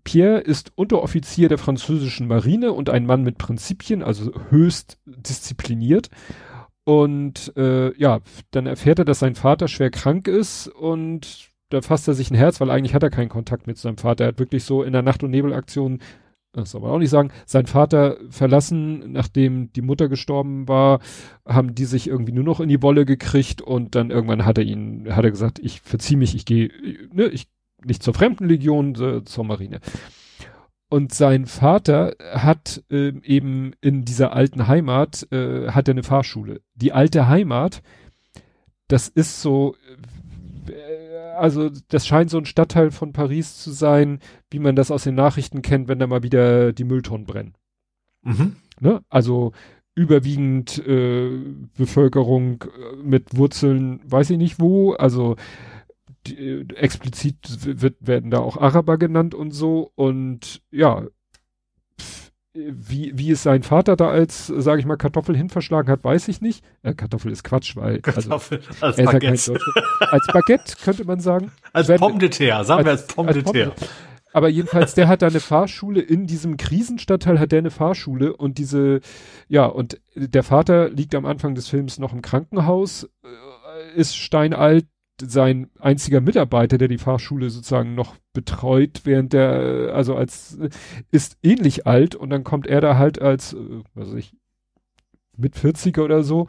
Pierre 0.03 0.39
ist 0.39 0.73
Unteroffizier 0.75 1.47
der 1.47 1.57
französischen 1.57 2.27
Marine 2.27 2.73
und 2.73 2.89
ein 2.89 3.05
Mann 3.05 3.23
mit 3.23 3.37
Prinzipien, 3.37 4.03
also 4.03 4.31
höchst 4.49 4.97
diszipliniert. 5.05 6.09
Und 6.85 7.51
äh, 7.57 7.97
ja, 7.97 8.19
dann 8.51 8.67
erfährt 8.67 8.99
er, 8.99 9.05
dass 9.05 9.19
sein 9.19 9.35
Vater 9.35 9.67
schwer 9.67 9.89
krank 9.89 10.27
ist 10.27 10.67
und 10.67 11.49
da 11.69 11.81
fasst 11.81 12.07
er 12.07 12.13
sich 12.13 12.29
ein 12.29 12.35
Herz, 12.37 12.61
weil 12.61 12.69
eigentlich 12.69 12.93
hat 12.93 13.01
er 13.01 13.09
keinen 13.09 13.29
Kontakt 13.29 13.65
mit 13.65 13.77
seinem 13.77 13.97
Vater. 13.97 14.23
Er 14.23 14.27
hat 14.29 14.39
wirklich 14.39 14.63
so 14.63 14.83
in 14.83 14.93
der 14.93 15.01
Nacht- 15.01 15.23
und 15.23 15.31
Nebelaktion, 15.31 15.99
das 16.53 16.71
soll 16.71 16.81
man 16.81 16.91
auch 16.91 16.99
nicht 16.99 17.09
sagen, 17.09 17.31
sein 17.47 17.65
Vater 17.65 18.17
verlassen, 18.29 19.11
nachdem 19.11 19.73
die 19.73 19.81
Mutter 19.81 20.07
gestorben 20.09 20.67
war, 20.67 20.99
haben 21.45 21.73
die 21.73 21.85
sich 21.85 22.07
irgendwie 22.07 22.31
nur 22.31 22.43
noch 22.43 22.59
in 22.59 22.69
die 22.69 22.83
Wolle 22.83 23.05
gekriegt 23.05 23.63
und 23.63 23.95
dann 23.95 24.11
irgendwann 24.11 24.45
hat 24.45 24.59
er 24.59 24.63
ihn, 24.63 25.07
hat 25.09 25.25
er 25.25 25.31
gesagt, 25.31 25.57
ich 25.57 25.81
verzieh 25.81 26.15
mich, 26.15 26.35
ich 26.35 26.45
gehe, 26.45 26.69
ne, 27.11 27.25
ich 27.25 27.47
nicht 27.83 28.03
zur 28.03 28.13
Fremdenlegion, 28.13 29.25
zur 29.25 29.43
Marine. 29.43 29.79
Und 30.89 31.13
sein 31.13 31.45
Vater 31.45 32.15
hat 32.33 32.83
äh, 32.91 33.13
eben 33.23 33.73
in 33.81 34.05
dieser 34.05 34.33
alten 34.33 34.67
Heimat, 34.67 35.27
äh, 35.31 35.71
hat 35.71 35.87
er 35.87 35.93
eine 35.93 36.03
Fahrschule. 36.03 36.61
Die 36.75 36.93
alte 36.93 37.27
Heimat, 37.27 37.81
das 38.87 39.07
ist 39.07 39.41
so 39.41 39.75
äh, 40.67 41.05
also 41.35 41.69
das 41.89 42.07
scheint 42.07 42.29
so 42.29 42.37
ein 42.37 42.45
Stadtteil 42.45 42.91
von 42.91 43.13
Paris 43.13 43.57
zu 43.57 43.71
sein, 43.71 44.19
wie 44.49 44.59
man 44.59 44.75
das 44.75 44.91
aus 44.91 45.03
den 45.03 45.15
Nachrichten 45.15 45.61
kennt, 45.61 45.87
wenn 45.87 45.99
da 45.99 46.07
mal 46.07 46.23
wieder 46.23 46.73
die 46.73 46.83
Mülltonnen 46.83 47.25
brennen. 47.25 47.53
Mhm. 48.23 48.55
Ne? 48.79 49.01
Also 49.09 49.51
überwiegend 49.95 50.77
äh, 50.85 51.29
Bevölkerung 51.77 52.63
äh, 52.63 52.95
mit 53.01 53.37
Wurzeln, 53.37 54.01
weiß 54.05 54.29
ich 54.31 54.37
nicht 54.37 54.59
wo, 54.59 54.93
also 54.93 55.35
die, 56.27 56.65
explizit 56.75 57.37
wird, 57.81 57.95
werden 57.99 58.31
da 58.31 58.39
auch 58.39 58.57
Araber 58.57 58.97
genannt 58.97 59.33
und 59.33 59.51
so 59.51 59.91
und 59.95 60.61
ja, 60.71 61.03
wie, 62.55 63.11
wie 63.15 63.31
es 63.31 63.43
sein 63.43 63.63
Vater 63.63 63.95
da 63.95 64.09
als, 64.09 64.47
sage 64.47 64.79
ich 64.79 64.85
mal, 64.85 64.95
Kartoffel 64.95 65.35
hinverschlagen 65.35 65.91
hat, 65.91 66.03
weiß 66.03 66.29
ich 66.29 66.41
nicht. 66.41 66.63
Äh, 66.83 66.93
Kartoffel 66.93 67.31
ist 67.31 67.43
Quatsch, 67.43 67.75
weil 67.75 67.99
also, 68.03 68.29
Kartoffel 68.29 68.61
als 68.79 68.95
Baguette. 68.95 69.59
als 69.99 70.27
Baguette 70.27 70.75
könnte 70.83 71.05
man 71.05 71.19
sagen. 71.19 71.51
Als 71.73 71.87
Pomme 71.87 72.19
de 72.19 72.29
terre, 72.29 72.63
sagen 72.63 72.85
wir 72.85 72.91
als 72.91 73.07
Pomme 73.07 73.33
de 73.33 73.43
terre. 73.43 73.73
Aber 74.31 74.49
jedenfalls, 74.49 74.93
der 74.95 75.07
hat 75.07 75.21
da 75.21 75.27
eine 75.27 75.39
Fahrschule 75.39 76.01
in 76.01 76.27
diesem 76.27 76.57
Krisenstadtteil 76.57 77.39
hat 77.39 77.53
der 77.53 77.59
eine 77.59 77.71
Fahrschule 77.71 78.35
und 78.35 78.57
diese, 78.57 78.99
ja, 79.47 79.65
und 79.65 80.01
der 80.13 80.43
Vater 80.43 80.89
liegt 80.89 81.15
am 81.15 81.25
Anfang 81.25 81.55
des 81.55 81.69
Films 81.69 81.99
noch 81.99 82.11
im 82.11 82.21
Krankenhaus, 82.21 83.09
äh, 83.23 83.97
ist 83.97 84.17
steinalt, 84.17 84.87
sein 85.21 85.69
einziger 85.79 86.21
Mitarbeiter, 86.21 86.77
der 86.77 86.87
die 86.87 86.97
Fahrschule 86.97 87.49
sozusagen 87.49 87.95
noch 87.95 88.15
betreut, 88.33 89.01
während 89.05 89.33
der, 89.33 89.91
also 89.93 90.15
als, 90.15 90.57
ist 91.11 91.37
ähnlich 91.41 91.87
alt 91.87 92.15
und 92.15 92.29
dann 92.29 92.43
kommt 92.43 92.67
er 92.67 92.81
da 92.81 92.97
halt 92.97 93.21
als, 93.21 93.53
äh, 93.53 93.57
was 93.93 94.09
weiß 94.09 94.15
ich, 94.15 94.35
mit 95.37 95.55
40er 95.55 96.01
oder 96.01 96.23
so. 96.23 96.47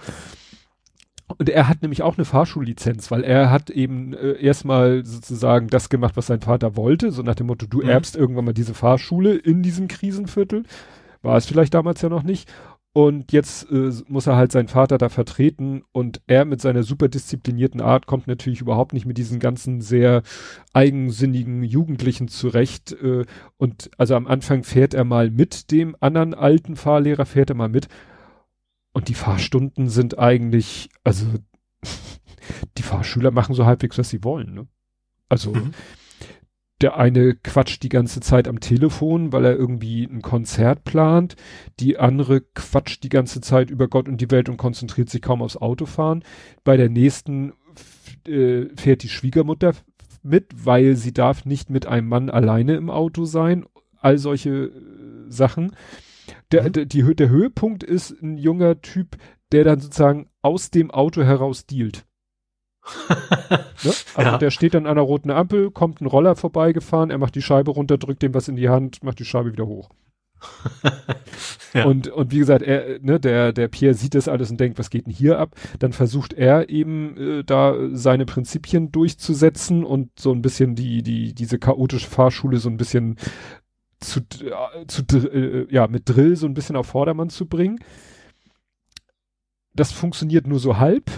Und 1.39 1.49
er 1.49 1.69
hat 1.69 1.83
nämlich 1.83 2.03
auch 2.03 2.17
eine 2.17 2.25
Fahrschullizenz, 2.25 3.11
weil 3.11 3.25
er 3.25 3.51
hat 3.51 3.71
eben 3.71 4.15
äh, 4.15 4.41
erstmal 4.41 5.05
sozusagen 5.05 5.67
das 5.69 5.89
gemacht, 5.89 6.17
was 6.17 6.27
sein 6.27 6.41
Vater 6.41 6.77
wollte, 6.77 7.11
so 7.11 7.23
nach 7.23 7.35
dem 7.35 7.49
Motto, 7.49 7.67
du 7.67 7.83
mhm. 7.83 7.89
erbst 7.89 8.17
irgendwann 8.17 8.45
mal 8.45 8.55
diese 8.55 8.75
Fahrschule 8.75 9.35
in 9.35 9.63
diesem 9.63 9.89
Krisenviertel. 9.89 10.63
War 11.23 11.37
es 11.37 11.47
vielleicht 11.47 11.75
damals 11.75 12.03
ja 12.03 12.09
noch 12.09 12.23
nicht. 12.23 12.49
Und 12.97 13.31
jetzt 13.31 13.71
äh, 13.71 13.93
muss 14.09 14.27
er 14.27 14.37
halt 14.37 14.53
seinen 14.53 14.69
Vater 14.69 14.97
da 14.97 15.11
vertreten 15.11 15.85
und 15.93 16.23
er 16.27 16.47
mit 16.47 16.63
seiner 16.63 16.83
super 16.83 17.09
disziplinierten 17.09 17.83
Art 17.83 18.07
kommt 18.07 18.27
natürlich 18.27 18.63
überhaupt 18.63 18.95
nicht 18.95 19.05
mit 19.05 19.19
diesen 19.19 19.39
ganzen 19.39 19.83
sehr 19.83 20.23
eigensinnigen 20.73 21.63
Jugendlichen 21.63 22.29
zurecht. 22.29 22.93
Äh, 22.93 23.27
und 23.59 23.91
also 23.99 24.15
am 24.15 24.27
Anfang 24.27 24.65
fährt 24.65 24.95
er 24.95 25.05
mal 25.05 25.31
mit 25.31 25.71
dem 25.73 25.95
anderen 26.01 26.33
alten 26.33 26.75
Fahrlehrer, 26.75 27.27
fährt 27.27 27.51
er 27.51 27.57
mal 27.57 27.69
mit. 27.69 27.89
Und 28.95 29.09
die 29.09 29.15
Fahrstunden 29.15 29.91
sind 29.91 30.19
eigentlich, 30.19 30.89
also 31.05 31.27
die 32.79 32.83
Fahrschüler 32.83 33.31
machen 33.31 33.55
so 33.55 33.67
halbwegs, 33.67 33.99
was 33.99 34.09
sie 34.09 34.25
wollen. 34.25 34.55
Ne? 34.55 34.69
Also 35.29 35.53
mhm 35.53 35.75
der 36.83 36.97
eine 36.97 37.35
quatscht 37.35 37.83
die 37.83 37.89
ganze 37.89 38.21
Zeit 38.21 38.49
am 38.49 38.61
Telefon, 38.61 39.33
weil 39.33 39.45
er 39.45 39.57
irgendwie 39.57 40.05
ein 40.05 40.21
Konzert 40.21 40.85
plant. 40.85 41.37
Die 41.81 41.99
andere 41.99 42.43
quatscht 42.43 43.03
die 43.03 43.09
ganze 43.09 43.41
Zeit 43.41 43.71
über 43.71 43.89
Gott 43.89 44.09
und 44.09 44.21
die 44.21 44.31
Welt 44.31 44.49
und 44.49 44.59
konzentriert 44.59 45.09
sich 45.09 45.23
kaum 45.23 45.43
aufs 45.43 45.57
Autofahren. 45.57 46.23
Bei 46.65 46.77
der 46.77 46.91
nächsten 46.91 47.55
äh, 48.27 48.67
fährt 48.77 49.03
die 49.03 49.09
Schwiegermutter 49.09 49.73
mit, 50.23 50.53
weil 50.65 50.97
sie 50.97 51.15
darf 51.15 51.45
nicht 51.47 51.71
mit 51.71 51.87
einem 51.87 52.09
Mann 52.09 52.29
alleine 52.29 52.75
im 52.77 52.91
Auto 52.91 53.25
sein. 53.25 53.65
All 53.99 54.19
solche 54.19 54.51
äh, 54.51 54.71
Sachen. 55.29 55.75
Der, 56.53 56.65
mhm. 56.65 56.73
der, 56.73 56.85
die, 56.85 57.15
der 57.15 57.29
Höhepunkt 57.31 57.85
ist 57.85 58.11
ein 58.23 58.37
junger 58.37 58.81
Typ, 58.83 59.17
der 59.53 59.65
dann 59.65 59.81
sozusagen 59.81 60.29
aus 60.43 60.71
dem 60.71 60.91
Auto 60.91 61.23
heraus 61.23 61.67
dealt. 61.67 62.05
Ne? 63.85 63.93
Also 64.15 64.31
ja. 64.31 64.39
der 64.39 64.51
steht 64.51 64.75
dann 64.75 64.87
an 64.87 64.93
einer 64.93 65.03
roten 65.03 65.31
Ampel, 65.31 65.71
kommt 65.71 66.01
ein 66.01 66.07
Roller 66.07 66.37
vorbeigefahren, 66.37 67.11
er 67.11 67.19
macht 67.19 67.35
die 67.35 67.43
Scheibe 67.43 67.71
runter, 67.71 67.99
drückt 67.99 68.23
dem 68.23 68.35
was 68.35 68.49
in 68.49 68.57
die 68.57 68.69
Hand, 68.69 69.03
macht 69.03 69.19
die 69.19 69.25
Scheibe 69.25 69.53
wieder 69.53 69.67
hoch. 69.67 69.91
ja. 71.75 71.85
Und, 71.85 72.09
und 72.09 72.31
wie 72.31 72.39
gesagt, 72.39 72.63
er, 72.63 72.99
ne, 73.01 73.19
der, 73.19 73.53
der 73.53 73.69
Pierre 73.69 73.95
sieht 73.95 74.15
das 74.15 74.29
alles 74.29 74.51
und 74.51 74.61
denkt, 74.61 74.79
was 74.79 74.91
geht 74.91 75.07
denn 75.07 75.13
hier 75.13 75.39
ab? 75.39 75.55
Dann 75.79 75.93
versucht 75.93 76.33
er 76.33 76.69
eben 76.69 77.17
äh, 77.17 77.45
da 77.45 77.75
seine 77.93 78.27
Prinzipien 78.27 78.93
durchzusetzen 78.93 79.85
und 79.85 80.11
so 80.19 80.33
ein 80.33 80.43
bisschen 80.43 80.75
die, 80.75 81.03
die, 81.03 81.35
diese 81.35 81.59
chaotische 81.59 82.09
Fahrschule 82.09 82.59
so 82.59 82.69
ein 82.69 82.77
bisschen 82.77 83.17
zu, 84.01 84.21
äh, 84.21 84.87
zu 84.87 85.03
äh, 85.13 85.67
ja, 85.73 85.87
mit 85.87 86.09
Drill 86.09 86.37
so 86.37 86.47
ein 86.47 86.55
bisschen 86.55 86.77
auf 86.77 86.87
Vordermann 86.87 87.31
zu 87.31 87.47
bringen. 87.47 87.79
Das 89.75 89.93
funktioniert 89.93 90.47
nur 90.47 90.59
so 90.59 90.79
halb 90.79 91.11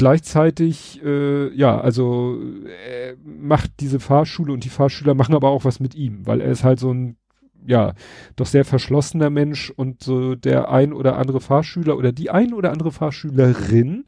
gleichzeitig, 0.00 1.04
äh, 1.04 1.54
ja, 1.54 1.78
also 1.78 2.38
er 2.86 3.16
macht 3.22 3.70
diese 3.80 4.00
Fahrschule 4.00 4.50
und 4.50 4.64
die 4.64 4.70
Fahrschüler 4.70 5.12
machen 5.12 5.34
aber 5.34 5.50
auch 5.50 5.66
was 5.66 5.78
mit 5.78 5.94
ihm, 5.94 6.26
weil 6.26 6.40
er 6.40 6.50
ist 6.50 6.64
halt 6.64 6.80
so 6.80 6.90
ein, 6.90 7.18
ja, 7.66 7.92
doch 8.34 8.46
sehr 8.46 8.64
verschlossener 8.64 9.28
Mensch 9.28 9.68
und 9.68 10.02
so 10.02 10.36
der 10.36 10.70
ein 10.70 10.94
oder 10.94 11.18
andere 11.18 11.42
Fahrschüler 11.42 11.98
oder 11.98 12.12
die 12.12 12.30
ein 12.30 12.54
oder 12.54 12.72
andere 12.72 12.92
Fahrschülerin 12.92 14.06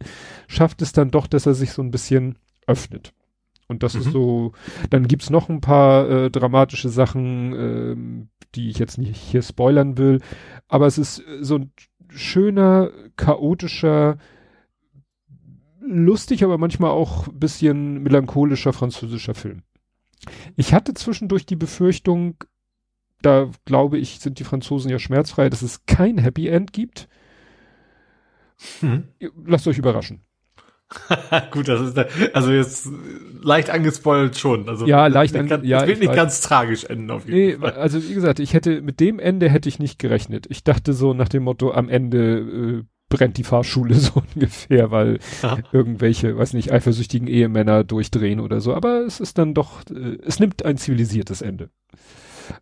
schafft 0.48 0.80
es 0.80 0.92
dann 0.92 1.10
doch, 1.10 1.26
dass 1.26 1.44
er 1.44 1.52
sich 1.52 1.72
so 1.72 1.82
ein 1.82 1.90
bisschen 1.90 2.38
öffnet. 2.66 3.12
Und 3.68 3.82
das 3.82 3.92
mhm. 3.92 4.00
ist 4.00 4.12
so, 4.12 4.52
dann 4.88 5.06
gibt's 5.06 5.28
noch 5.28 5.50
ein 5.50 5.60
paar 5.60 6.08
äh, 6.08 6.30
dramatische 6.30 6.88
Sachen, 6.88 7.52
äh, 7.52 8.46
die 8.54 8.70
ich 8.70 8.78
jetzt 8.78 8.96
nicht 8.96 9.14
hier 9.14 9.42
spoilern 9.42 9.98
will, 9.98 10.22
aber 10.68 10.86
es 10.86 10.96
ist 10.96 11.22
so 11.42 11.56
ein 11.56 11.72
schöner, 12.08 12.90
chaotischer, 13.16 14.16
lustig, 15.84 16.44
aber 16.44 16.58
manchmal 16.58 16.90
auch 16.90 17.28
ein 17.28 17.38
bisschen 17.38 18.02
melancholischer 18.02 18.72
französischer 18.72 19.34
Film. 19.34 19.62
Ich 20.56 20.72
hatte 20.72 20.94
zwischendurch 20.94 21.46
die 21.46 21.56
Befürchtung, 21.56 22.36
da 23.22 23.50
glaube 23.64 23.98
ich, 23.98 24.20
sind 24.20 24.38
die 24.38 24.44
Franzosen 24.44 24.90
ja 24.90 24.98
schmerzfrei, 24.98 25.50
dass 25.50 25.62
es 25.62 25.84
kein 25.86 26.18
Happy 26.18 26.48
End 26.48 26.72
gibt. 26.72 27.08
Hm. 28.80 29.08
Lasst 29.44 29.66
euch 29.66 29.78
überraschen. 29.78 30.24
Gut, 31.50 31.68
das 31.68 31.80
ist, 31.80 32.34
also 32.34 32.52
jetzt 32.52 32.88
leicht 33.42 33.70
angespoilt 33.70 34.36
schon. 34.36 34.68
Also 34.68 34.86
ja, 34.86 35.06
leicht 35.06 35.34
an, 35.36 35.48
kann, 35.48 35.64
ja, 35.64 35.82
es 35.82 35.88
wird 35.88 36.00
nicht 36.00 36.10
weiß. 36.10 36.16
ganz 36.16 36.40
tragisch 36.40 36.84
enden 36.84 37.10
auf 37.10 37.26
jeden 37.26 37.36
nee, 37.36 37.56
Fall. 37.56 37.72
Also 37.72 38.02
wie 38.02 38.14
gesagt, 38.14 38.40
ich 38.40 38.54
hätte 38.54 38.82
mit 38.82 39.00
dem 39.00 39.18
Ende 39.18 39.48
hätte 39.48 39.68
ich 39.68 39.78
nicht 39.78 39.98
gerechnet. 39.98 40.46
Ich 40.50 40.64
dachte 40.64 40.92
so 40.92 41.14
nach 41.14 41.28
dem 41.28 41.44
Motto, 41.44 41.72
am 41.72 41.88
Ende 41.88 42.38
äh, 42.38 42.84
brennt 43.12 43.36
die 43.36 43.44
Fahrschule 43.44 43.94
so 43.96 44.22
ungefähr, 44.34 44.90
weil 44.90 45.18
ja. 45.42 45.58
irgendwelche, 45.70 46.36
weiß 46.36 46.54
nicht, 46.54 46.72
eifersüchtigen 46.72 47.28
Ehemänner 47.28 47.84
durchdrehen 47.84 48.40
oder 48.40 48.60
so. 48.60 48.74
Aber 48.74 49.04
es 49.04 49.20
ist 49.20 49.38
dann 49.38 49.54
doch, 49.54 49.82
äh, 49.90 50.18
es 50.24 50.40
nimmt 50.40 50.64
ein 50.64 50.78
zivilisiertes 50.78 51.42
Ende. 51.42 51.70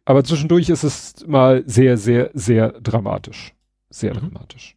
Aber 0.04 0.24
zwischendurch 0.24 0.68
ist 0.68 0.82
es 0.82 1.26
mal 1.26 1.62
sehr, 1.66 1.96
sehr, 1.96 2.30
sehr 2.34 2.72
dramatisch. 2.80 3.54
Sehr 3.88 4.14
mhm. 4.14 4.18
dramatisch. 4.18 4.76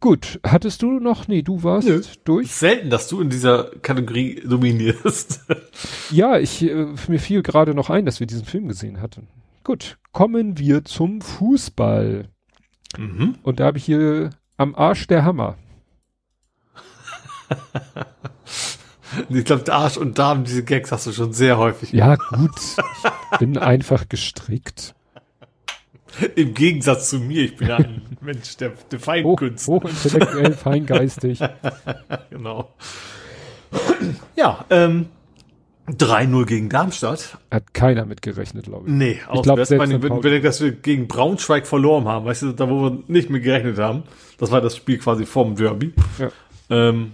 Gut, 0.00 0.40
hattest 0.42 0.80
du 0.80 0.98
noch? 0.98 1.28
Nee, 1.28 1.42
du 1.42 1.62
warst 1.62 1.86
Nö. 1.86 2.00
durch. 2.24 2.50
Selten, 2.52 2.88
dass 2.88 3.06
du 3.08 3.20
in 3.20 3.28
dieser 3.28 3.64
Kategorie 3.82 4.40
dominierst. 4.46 5.44
ja, 6.10 6.38
ich, 6.38 6.62
äh, 6.62 6.86
mir 7.06 7.18
fiel 7.18 7.42
gerade 7.42 7.74
noch 7.74 7.90
ein, 7.90 8.06
dass 8.06 8.18
wir 8.18 8.26
diesen 8.26 8.46
Film 8.46 8.66
gesehen 8.66 9.02
hatten. 9.02 9.28
Gut, 9.62 9.98
kommen 10.12 10.58
wir 10.58 10.86
zum 10.86 11.20
Fußball. 11.20 12.30
Mhm. 12.98 13.36
Und 13.42 13.60
da 13.60 13.66
habe 13.66 13.78
ich 13.78 13.84
hier 13.84 14.30
am 14.56 14.74
Arsch 14.74 15.06
der 15.06 15.24
Hammer. 15.24 15.56
ich 19.28 19.44
glaube, 19.44 19.72
Arsch 19.72 19.96
und 19.96 20.18
Darm, 20.18 20.44
diese 20.44 20.64
Gags 20.64 20.92
hast 20.92 21.06
du 21.06 21.12
schon 21.12 21.32
sehr 21.32 21.58
häufig. 21.58 21.92
Ja, 21.92 22.16
gut. 22.16 22.50
Ich 23.32 23.38
bin 23.38 23.58
einfach 23.58 24.08
gestrickt. 24.08 24.94
Im 26.34 26.54
Gegensatz 26.54 27.10
zu 27.10 27.20
mir, 27.20 27.44
ich 27.44 27.56
bin 27.56 27.70
ein 27.70 28.02
Mensch 28.20 28.56
der, 28.56 28.72
der 28.90 28.98
Feinkünste. 28.98 29.70
Hoch, 29.70 29.84
hochintellektuell, 29.84 30.52
feingeistig. 30.54 31.40
genau. 32.30 32.74
Ja, 34.34 34.64
ähm, 34.70 35.06
3-0 35.96 36.46
gegen 36.46 36.68
Darmstadt. 36.68 37.38
Hat 37.50 37.74
keiner 37.74 38.04
mitgerechnet, 38.04 38.64
glaube 38.64 38.88
ich. 38.88 38.94
Nee, 38.94 39.20
ich 39.32 39.42
glaube, 39.42 39.68
wenn, 39.68 40.02
wenn, 40.02 40.22
wenn, 40.22 40.42
dass 40.42 40.60
wir 40.60 40.72
gegen 40.72 41.08
Braunschweig 41.08 41.66
verloren 41.66 42.06
haben, 42.06 42.26
weißt 42.26 42.42
du, 42.42 42.52
da 42.52 42.68
wo 42.68 42.82
wir 42.82 42.98
nicht 43.08 43.30
mit 43.30 43.42
gerechnet 43.42 43.78
haben, 43.78 44.04
das 44.38 44.50
war 44.50 44.60
das 44.60 44.76
Spiel 44.76 44.98
quasi 44.98 45.26
vorm 45.26 45.56
Derby. 45.56 45.92
Ja. 46.18 46.30
Ähm, 46.70 47.12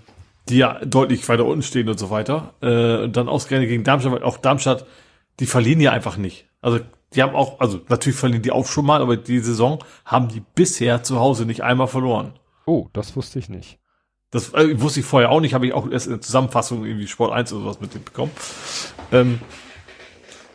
die 0.48 0.58
ja 0.58 0.78
deutlich 0.84 1.28
weiter 1.28 1.44
unten 1.44 1.62
stehen 1.62 1.88
und 1.88 1.98
so 1.98 2.10
weiter. 2.10 2.54
Äh, 2.60 3.04
und 3.04 3.16
dann 3.16 3.28
ausgerechnet 3.28 3.68
gegen 3.68 3.84
Darmstadt, 3.84 4.12
weil 4.12 4.22
auch 4.22 4.38
Darmstadt, 4.38 4.86
die 5.40 5.46
verlieren 5.46 5.80
ja 5.80 5.92
einfach 5.92 6.16
nicht. 6.16 6.46
Also 6.60 6.80
die 7.14 7.22
haben 7.22 7.34
auch, 7.34 7.60
also 7.60 7.80
natürlich 7.88 8.18
verlieren 8.18 8.42
die 8.42 8.52
auch 8.52 8.66
schon 8.66 8.86
mal, 8.86 9.00
aber 9.00 9.16
die 9.16 9.38
Saison 9.40 9.82
haben 10.04 10.28
die 10.28 10.42
bisher 10.54 11.02
zu 11.02 11.18
Hause 11.18 11.46
nicht 11.46 11.62
einmal 11.62 11.88
verloren. 11.88 12.34
Oh, 12.64 12.88
das 12.92 13.16
wusste 13.16 13.38
ich 13.38 13.48
nicht. 13.48 13.78
Das 14.36 14.52
äh, 14.52 14.78
wusste 14.80 15.00
ich 15.00 15.06
vorher 15.06 15.30
auch 15.30 15.40
nicht, 15.40 15.54
habe 15.54 15.66
ich 15.66 15.72
auch 15.72 15.90
erst 15.90 16.06
in 16.06 16.12
der 16.12 16.20
Zusammenfassung 16.20 16.84
irgendwie 16.84 17.06
Sport 17.06 17.32
1 17.32 17.52
oder 17.54 17.62
sowas 17.62 17.80
mit 17.80 17.94
dem 17.94 18.04
bekommen. 18.04 18.32
Ähm, 19.10 19.40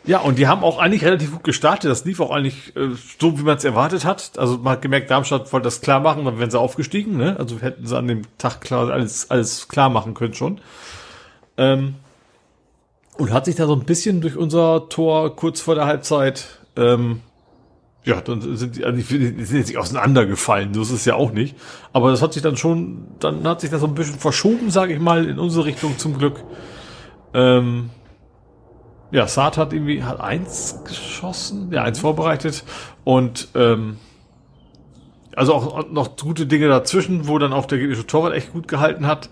Ja, 0.04 0.18
und 0.18 0.36
die 0.38 0.48
haben 0.48 0.64
auch 0.64 0.78
eigentlich 0.78 1.04
relativ 1.04 1.32
gut 1.32 1.44
gestartet. 1.44 1.90
Das 1.90 2.04
lief 2.04 2.20
auch 2.20 2.30
eigentlich 2.30 2.74
äh, 2.76 2.90
so, 3.20 3.38
wie 3.38 3.42
man 3.42 3.56
es 3.56 3.64
erwartet 3.64 4.04
hat. 4.04 4.36
Also 4.36 4.58
man 4.58 4.74
hat 4.74 4.82
gemerkt, 4.82 5.10
Darmstadt 5.10 5.52
wollte 5.52 5.64
das 5.64 5.80
klar 5.80 6.00
machen, 6.00 6.24
dann 6.24 6.38
wären 6.38 6.50
sie 6.50 6.58
aufgestiegen. 6.58 7.16
Ne? 7.16 7.36
Also 7.38 7.60
hätten 7.60 7.86
sie 7.86 7.96
an 7.96 8.08
dem 8.08 8.22
Tag 8.38 8.60
klar 8.60 8.90
alles, 8.90 9.30
alles 9.30 9.68
klar 9.68 9.90
machen 9.90 10.14
können 10.14 10.34
schon. 10.34 10.60
Ähm, 11.56 11.94
und 13.18 13.32
hat 13.32 13.44
sich 13.44 13.56
da 13.56 13.66
so 13.66 13.74
ein 13.74 13.84
bisschen 13.84 14.20
durch 14.20 14.36
unser 14.36 14.88
Tor 14.88 15.36
kurz 15.36 15.60
vor 15.60 15.74
der 15.74 15.86
Halbzeit, 15.86 16.60
ähm, 16.76 17.20
ja, 18.04 18.20
dann 18.20 18.56
sind 18.56 18.76
die, 18.76 18.84
also 18.84 18.96
die 18.96 19.02
sind 19.02 19.38
jetzt 19.38 19.68
nicht 19.68 19.78
auseinandergefallen, 19.78 20.74
so 20.74 20.82
ist 20.82 20.90
es 20.90 21.04
ja 21.04 21.14
auch 21.14 21.32
nicht. 21.32 21.56
Aber 21.92 22.10
das 22.10 22.20
hat 22.20 22.32
sich 22.32 22.42
dann 22.42 22.56
schon, 22.56 23.06
dann 23.20 23.46
hat 23.46 23.60
sich 23.60 23.70
das 23.70 23.80
so 23.80 23.86
ein 23.86 23.94
bisschen 23.94 24.18
verschoben, 24.18 24.70
sage 24.70 24.94
ich 24.94 25.00
mal, 25.00 25.28
in 25.28 25.38
unsere 25.38 25.66
Richtung 25.66 25.98
zum 25.98 26.18
Glück. 26.18 26.42
Ähm, 27.32 27.90
ja, 29.12 29.28
Saad 29.28 29.56
hat 29.56 29.72
irgendwie 29.72 30.02
hat 30.02 30.20
eins 30.20 30.80
geschossen, 30.84 31.70
ja, 31.70 31.82
eins 31.84 32.00
vorbereitet 32.00 32.64
und 33.04 33.48
ähm, 33.54 33.98
also 35.36 35.54
auch 35.54 35.90
noch 35.90 36.16
gute 36.16 36.46
Dinge 36.46 36.68
dazwischen, 36.68 37.28
wo 37.28 37.38
dann 37.38 37.52
auch 37.52 37.66
der 37.66 37.78
gegnerische 37.78 38.06
Torwart 38.06 38.34
echt 38.34 38.52
gut 38.52 38.68
gehalten 38.68 39.06
hat. 39.06 39.30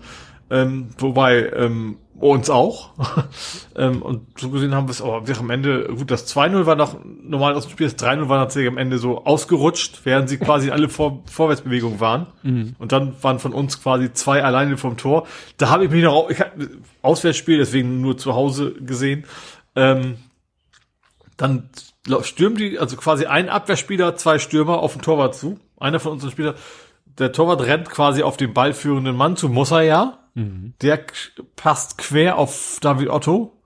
Ähm, 0.49 0.89
wobei 0.97 1.49
ähm, 1.55 1.97
uns 2.19 2.49
auch. 2.49 2.91
ähm, 3.75 4.01
und 4.01 4.39
so 4.39 4.49
gesehen 4.49 4.75
haben 4.75 4.87
wir 4.87 4.91
es 4.91 5.01
aber 5.01 5.23
am 5.39 5.49
Ende, 5.49 5.87
gut, 5.95 6.11
das 6.11 6.33
2-0 6.35 6.65
war 6.65 6.75
noch 6.75 6.97
normal 7.03 7.55
aus 7.55 7.65
dem 7.65 7.71
Spiel, 7.71 7.89
das 7.89 7.97
3-0 7.97 8.29
war 8.29 8.39
tatsächlich 8.39 8.71
am 8.71 8.77
Ende 8.77 8.97
so 8.97 9.25
ausgerutscht, 9.25 10.01
während 10.03 10.29
sie 10.29 10.37
quasi 10.37 10.71
alle 10.71 10.89
Vor 10.89 11.23
Vorwärtsbewegungen 11.25 11.99
waren. 11.99 12.27
Mhm. 12.43 12.75
Und 12.79 12.91
dann 12.91 13.15
waren 13.23 13.39
von 13.39 13.53
uns 13.53 13.81
quasi 13.81 14.13
zwei 14.13 14.43
alleine 14.43 14.77
vom 14.77 14.97
Tor. 14.97 15.27
Da 15.57 15.69
habe 15.69 15.85
ich 15.85 15.91
mich 15.91 16.03
noch, 16.03 16.29
ich 16.29 16.39
hab, 16.39 16.53
Auswärtsspiel, 17.01 17.57
deswegen 17.57 18.01
nur 18.01 18.17
zu 18.17 18.35
Hause 18.35 18.73
gesehen. 18.73 19.25
Ähm, 19.75 20.17
dann 21.37 21.69
stürmen 22.23 22.57
die, 22.57 22.77
also 22.77 22.97
quasi 22.97 23.25
ein 23.25 23.49
Abwehrspieler, 23.49 24.15
zwei 24.15 24.37
Stürmer 24.39 24.79
auf 24.79 24.93
den 24.93 25.01
Torwart 25.01 25.35
zu. 25.35 25.59
Einer 25.79 25.99
von 25.99 26.13
unseren 26.13 26.31
Spielern, 26.31 26.55
der 27.17 27.31
Torwart 27.31 27.61
rennt 27.61 27.89
quasi 27.89 28.23
auf 28.23 28.37
den 28.37 28.53
ballführenden 28.53 29.15
Mann 29.15 29.35
zu, 29.35 29.49
muss 29.49 29.71
er 29.71 29.81
ja. 29.81 30.17
Mhm. 30.33 30.73
Der 30.81 31.03
passt 31.55 31.97
quer 31.97 32.37
auf 32.37 32.77
David 32.81 33.09
Otto. 33.09 33.57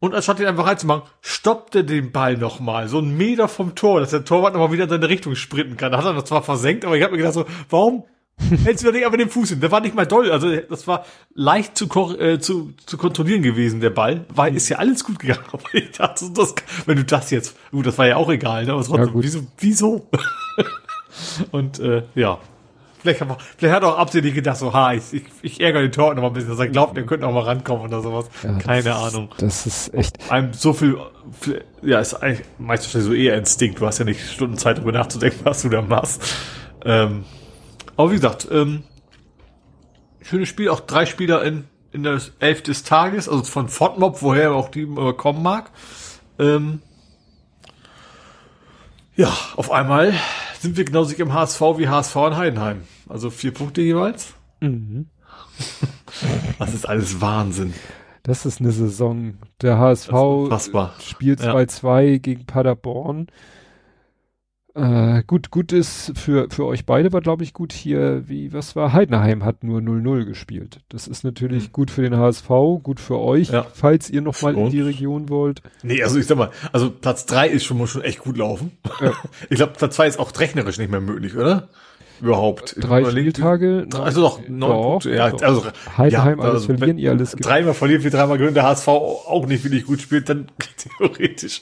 Und 0.00 0.14
anstatt 0.14 0.38
ihn 0.38 0.46
einfach 0.46 0.66
reinzumachen, 0.66 1.04
stoppt 1.22 1.76
er 1.76 1.82
den 1.82 2.12
Ball 2.12 2.36
nochmal, 2.36 2.88
so 2.88 2.98
einen 2.98 3.16
Meter 3.16 3.48
vom 3.48 3.74
Tor, 3.74 4.00
dass 4.00 4.10
der 4.10 4.24
Torwart 4.24 4.52
nochmal 4.52 4.70
wieder 4.70 4.84
in 4.84 4.90
seine 4.90 5.08
Richtung 5.08 5.34
sprinten 5.34 5.78
kann. 5.78 5.92
Da 5.92 5.98
hat 5.98 6.04
er 6.04 6.12
das 6.12 6.26
zwar 6.26 6.42
versenkt, 6.42 6.84
aber 6.84 6.96
ich 6.96 7.02
habe 7.02 7.12
mir 7.12 7.18
gedacht 7.18 7.32
so, 7.32 7.46
warum 7.70 8.04
hältst 8.64 8.84
du 8.84 8.90
nicht 8.90 9.06
einfach 9.06 9.16
den 9.16 9.30
Fuß 9.30 9.50
hin? 9.50 9.60
Der 9.60 9.70
war 9.70 9.80
nicht 9.80 9.94
mal 9.94 10.06
doll, 10.06 10.30
also 10.30 10.54
das 10.54 10.86
war 10.86 11.06
leicht 11.34 11.78
zu, 11.78 11.86
äh, 12.18 12.38
zu, 12.38 12.74
zu 12.84 12.98
kontrollieren 12.98 13.40
gewesen, 13.40 13.80
der 13.80 13.90
Ball, 13.90 14.26
weil 14.28 14.54
ist 14.54 14.68
ja 14.68 14.76
alles 14.76 15.04
gut 15.04 15.20
gegangen. 15.20 15.44
Aber 15.52 15.62
ich 15.72 15.92
dachte, 15.92 16.30
das, 16.34 16.54
wenn 16.84 16.96
du 16.96 17.04
das 17.04 17.30
jetzt, 17.30 17.56
gut, 17.70 17.86
das 17.86 17.96
war 17.96 18.06
ja 18.06 18.16
auch 18.16 18.28
egal, 18.28 18.66
ne? 18.66 18.72
aber 18.72 18.84
trotzdem, 18.84 19.06
ja, 19.06 19.22
wieso, 19.22 19.46
wieso? 19.58 20.10
Und 21.50 21.78
äh, 21.78 22.02
ja, 22.14 22.40
Vielleicht, 23.04 23.20
hat, 23.20 23.36
vielleicht 23.58 23.74
hat 23.74 23.82
er 23.82 23.88
auch 23.90 23.98
absichtlich 23.98 24.34
gedacht, 24.34 24.56
so, 24.56 24.72
ha, 24.72 24.94
ich, 24.94 25.12
ich, 25.12 25.24
ich 25.42 25.60
ärgere 25.60 25.82
den 25.82 25.92
Torwart 25.92 26.16
noch 26.16 26.22
mal 26.22 26.28
ein 26.28 26.32
bisschen, 26.32 26.48
dass 26.48 26.58
er 26.58 26.68
glaubt, 26.68 26.96
er 26.96 27.04
könnte 27.04 27.26
noch 27.26 27.34
mal 27.34 27.42
rankommen 27.42 27.84
oder 27.84 28.00
sowas. 28.00 28.30
Ja, 28.42 28.54
Keine 28.54 28.82
das 28.84 29.14
Ahnung. 29.14 29.28
Ist, 29.32 29.42
das 29.42 29.66
ist 29.66 29.94
echt. 29.94 30.30
Einem 30.32 30.54
so 30.54 30.72
viel, 30.72 30.96
ja, 31.82 32.00
ist 32.00 32.14
eigentlich 32.14 32.46
meistens 32.56 33.04
so 33.04 33.12
eher 33.12 33.36
Instinkt. 33.36 33.78
Du 33.78 33.86
hast 33.86 33.98
ja 33.98 34.06
nicht 34.06 34.26
Stunden 34.26 34.56
Zeit, 34.56 34.78
darüber 34.78 34.92
nachzudenken, 34.92 35.40
was 35.44 35.60
du 35.60 35.68
da 35.68 35.82
machst. 35.82 36.34
Ähm, 36.82 37.24
aber 37.94 38.10
wie 38.10 38.14
gesagt, 38.14 38.48
ähm, 38.50 38.84
schönes 40.22 40.48
Spiel, 40.48 40.70
auch 40.70 40.80
drei 40.80 41.04
Spieler 41.04 41.42
in, 41.44 41.64
in 41.92 42.04
der 42.04 42.22
Elf 42.38 42.62
des 42.62 42.84
Tages, 42.84 43.28
also 43.28 43.44
von 43.44 43.68
Fortmob, 43.68 44.22
woher 44.22 44.54
auch 44.54 44.70
die 44.70 44.86
kommen 45.18 45.42
mag. 45.42 45.70
Ähm, 46.38 46.80
ja, 49.14 49.30
auf 49.56 49.70
einmal 49.70 50.14
sind 50.64 50.76
wir 50.78 50.84
genauso 50.84 51.14
im 51.14 51.32
HSV 51.32 51.60
wie 51.76 51.88
HSV 51.88 52.16
in 52.16 52.36
Heidenheim. 52.36 52.82
Also 53.08 53.30
vier 53.30 53.52
Punkte 53.52 53.82
jeweils. 53.82 54.34
Mhm. 54.60 55.06
Das 56.60 56.72
ist 56.72 56.88
alles 56.88 57.20
Wahnsinn. 57.20 57.74
Das 58.22 58.46
ist 58.46 58.60
eine 58.60 58.70
Saison. 58.70 59.34
Der 59.60 59.78
HSV 59.78 60.12
spielt 61.00 61.40
2-2 61.40 62.00
ja. 62.00 62.18
gegen 62.18 62.46
Paderborn. 62.46 63.26
Äh, 64.74 65.22
gut, 65.24 65.52
gut 65.52 65.72
ist 65.72 66.12
für, 66.16 66.48
für 66.50 66.66
euch 66.66 66.84
beide 66.84 67.12
war, 67.12 67.20
glaube 67.20 67.44
ich, 67.44 67.52
gut 67.52 67.72
hier, 67.72 68.28
wie, 68.28 68.52
was 68.52 68.74
war? 68.74 68.92
Heidenheim 68.92 69.44
hat 69.44 69.62
nur 69.62 69.80
0-0 69.80 70.24
gespielt. 70.24 70.80
Das 70.88 71.06
ist 71.06 71.22
natürlich 71.22 71.68
mhm. 71.68 71.72
gut 71.72 71.90
für 71.92 72.02
den 72.02 72.16
HSV, 72.16 72.48
gut 72.82 72.98
für 72.98 73.20
euch, 73.20 73.50
ja. 73.50 73.64
falls 73.72 74.10
ihr 74.10 74.20
noch 74.20 74.42
mal 74.42 74.56
in 74.56 74.70
die 74.70 74.80
Region 74.80 75.28
wollt. 75.28 75.62
Nee, 75.84 76.02
also 76.02 76.18
ich 76.18 76.26
sag 76.26 76.38
mal, 76.38 76.50
also 76.72 76.90
Platz 76.90 77.24
3 77.26 77.48
ist 77.48 77.64
schon, 77.64 77.78
muss 77.78 77.90
schon 77.90 78.02
echt 78.02 78.18
gut 78.18 78.36
laufen. 78.36 78.72
Ja. 79.00 79.12
Ich 79.50 79.56
glaube, 79.56 79.74
Platz 79.76 79.94
2 79.96 80.08
ist 80.08 80.18
auch 80.18 80.32
rechnerisch 80.38 80.78
nicht 80.78 80.90
mehr 80.90 81.00
möglich, 81.00 81.36
oder? 81.36 81.68
Überhaupt. 82.24 82.76
Drei 82.78 83.04
Spieltage. 83.04 83.86
Also 83.98 84.22
doch, 84.22 84.40
neun 84.48 84.70
doch, 84.70 84.82
Punkte. 84.82 85.14
Ja, 85.14 85.30
doch. 85.30 85.42
also, 85.42 85.64
Heidenheim, 85.96 86.38
ja, 86.38 86.44
alles 86.44 86.54
also, 86.54 86.76
verlieren, 86.76 86.98
ihr 86.98 87.10
alles 87.10 87.32
Dreimal 87.32 87.74
verlieren, 87.74 88.02
wir 88.02 88.10
dreimal 88.10 88.38
gewinnen, 88.38 88.54
der 88.54 88.64
HSV 88.64 88.88
auch 88.88 89.46
nicht 89.46 89.64
wirklich 89.64 89.84
gut 89.84 90.00
spielt, 90.00 90.28
dann 90.28 90.48
theoretisch. 90.98 91.60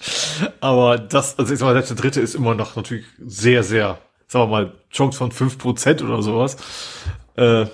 Aber 0.61 0.99
das, 0.99 1.39
also 1.39 1.53
ich 1.53 1.59
sag 1.59 1.67
mal, 1.67 1.75
selbst 1.75 1.91
der 1.91 1.97
dritte 1.97 2.21
ist 2.21 2.35
immer 2.35 2.55
noch 2.55 2.77
natürlich 2.77 3.05
sehr, 3.25 3.63
sehr, 3.63 3.99
sagen 4.27 4.45
wir 4.45 4.51
mal, 4.51 4.73
Chance 4.91 5.19
von 5.19 5.33
fünf 5.33 5.59
Prozent 5.59 6.03
oder 6.03 6.23
sowas. 6.23 6.57
Äh, 7.37 7.67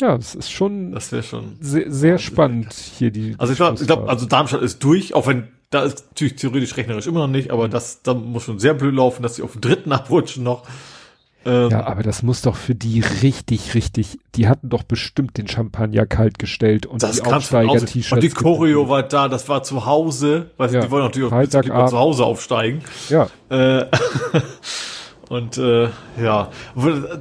ja, 0.00 0.14
es 0.16 0.34
ist 0.34 0.50
schon, 0.50 0.92
das 0.92 1.10
wäre 1.12 1.22
schon 1.22 1.56
sehr, 1.60 1.90
sehr 1.90 2.18
spannend 2.18 2.72
hier 2.72 3.10
die. 3.10 3.34
Also 3.38 3.52
ich 3.52 3.58
glaube, 3.58 3.80
ich 3.80 3.86
glaub, 3.86 4.08
also 4.08 4.26
Darmstadt 4.26 4.62
ist 4.62 4.84
durch, 4.84 5.14
auch 5.14 5.26
wenn 5.26 5.48
da 5.70 5.82
ist 5.82 6.06
natürlich 6.10 6.36
theoretisch 6.36 6.76
rechnerisch 6.76 7.06
immer 7.06 7.20
noch 7.20 7.32
nicht, 7.32 7.50
aber 7.50 7.66
mhm. 7.66 7.72
das, 7.72 8.02
da 8.02 8.14
muss 8.14 8.44
schon 8.44 8.58
sehr 8.58 8.74
blöd 8.74 8.94
laufen, 8.94 9.22
dass 9.22 9.36
sie 9.36 9.42
auf 9.42 9.52
den 9.52 9.60
dritten 9.60 9.92
abrutschen 9.92 10.44
noch. 10.44 10.62
Ähm, 11.46 11.70
ja, 11.70 11.86
aber 11.86 12.02
das 12.02 12.24
muss 12.24 12.42
doch 12.42 12.56
für 12.56 12.74
die 12.74 13.00
richtig, 13.22 13.74
richtig, 13.74 14.18
die 14.34 14.48
hatten 14.48 14.68
doch 14.68 14.82
bestimmt 14.82 15.38
den 15.38 15.46
Champagner 15.46 16.04
kalt 16.04 16.40
gestellt 16.40 16.86
und 16.86 17.04
das 17.04 17.16
die 17.16 17.22
Aufsteiger-T-Shirts. 17.22 18.12
Und 18.12 18.22
die 18.22 18.30
Choreo 18.30 18.88
war 18.88 19.04
da, 19.04 19.28
das 19.28 19.48
war 19.48 19.62
zu 19.62 19.86
Hause, 19.86 20.50
weil 20.56 20.74
ja, 20.74 20.80
die 20.80 20.90
wollen 20.90 21.04
natürlich 21.04 21.70
auch 21.70 21.88
zu 21.88 21.98
Hause 21.98 22.24
aufsteigen. 22.24 22.82
Ja. 23.08 23.28
Äh, 23.48 23.86
und 25.28 25.56
äh, 25.56 25.88
ja, 26.20 26.50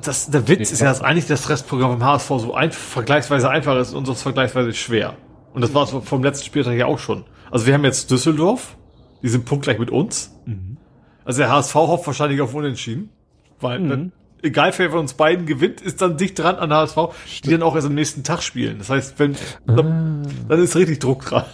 das, 0.01 0.31
der 0.31 0.47
Witz 0.47 0.71
ist 0.71 0.81
ja, 0.81 0.87
dass 0.87 1.01
eigentlich 1.01 1.27
das 1.27 1.47
Restprogramm 1.47 1.93
im 1.93 2.03
HSV 2.03 2.27
so 2.27 2.55
ein, 2.55 2.71
vergleichsweise 2.71 3.47
einfach 3.47 3.77
ist 3.77 3.93
und 3.93 4.05
sonst 4.05 4.23
vergleichsweise 4.23 4.73
schwer. 4.73 5.13
Und 5.53 5.61
das 5.61 5.75
war 5.75 5.85
vom 5.85 6.23
letzten 6.23 6.45
Spieltag 6.45 6.75
ja 6.75 6.87
auch 6.87 6.99
schon. 6.99 7.25
Also 7.51 7.67
wir 7.67 7.75
haben 7.75 7.85
jetzt 7.85 8.09
Düsseldorf, 8.09 8.75
die 9.21 9.29
sind 9.29 9.45
punktgleich 9.45 9.77
mit 9.77 9.91
uns. 9.91 10.35
Mhm. 10.45 10.77
Also 11.23 11.41
der 11.41 11.51
HSV 11.51 11.75
hofft 11.75 12.07
wahrscheinlich 12.07 12.41
auf 12.41 12.55
Unentschieden. 12.55 13.11
Weil 13.59 13.79
mhm. 13.79 13.89
dann, 13.89 14.11
egal 14.41 14.73
wer 14.77 14.89
von 14.89 14.99
uns 14.99 15.13
beiden 15.13 15.45
gewinnt, 15.45 15.81
ist 15.81 16.01
dann 16.01 16.17
dicht 16.17 16.37
dran 16.39 16.55
an 16.55 16.71
HSV, 16.71 16.97
Stimmt. 17.25 17.45
die 17.45 17.49
dann 17.51 17.63
auch 17.63 17.75
erst 17.75 17.87
am 17.87 17.95
nächsten 17.95 18.23
Tag 18.23 18.41
spielen. 18.41 18.77
Das 18.77 18.89
heißt, 18.89 19.19
wenn, 19.19 19.35
dann, 19.65 20.25
ah. 20.25 20.29
dann 20.49 20.59
ist 20.61 20.75
richtig 20.75 20.99
Druck 20.99 21.25
dran. 21.25 21.45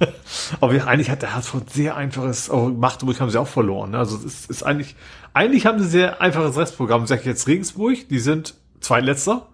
Aber 0.60 0.72
eigentlich 0.86 1.10
hat 1.10 1.22
der 1.22 1.34
HSV 1.34 1.54
ein 1.54 1.62
sehr 1.68 1.96
einfaches, 1.96 2.50
auch 2.50 2.68
Magdeburg 2.68 3.20
haben 3.20 3.30
sie 3.30 3.40
auch 3.40 3.48
verloren. 3.48 3.92
Ne? 3.92 3.98
Also 3.98 4.16
es 4.16 4.24
ist, 4.24 4.50
ist 4.50 4.62
eigentlich, 4.62 4.96
eigentlich 5.34 5.66
haben 5.66 5.80
sie 5.80 5.88
sehr 5.88 6.20
einfaches 6.20 6.56
Restprogramm. 6.56 7.06
Sag 7.06 7.20
ich 7.20 7.26
jetzt 7.26 7.46
Regensburg, 7.46 8.08
die 8.08 8.18
sind 8.18 8.54
zweitletzter. 8.80 9.48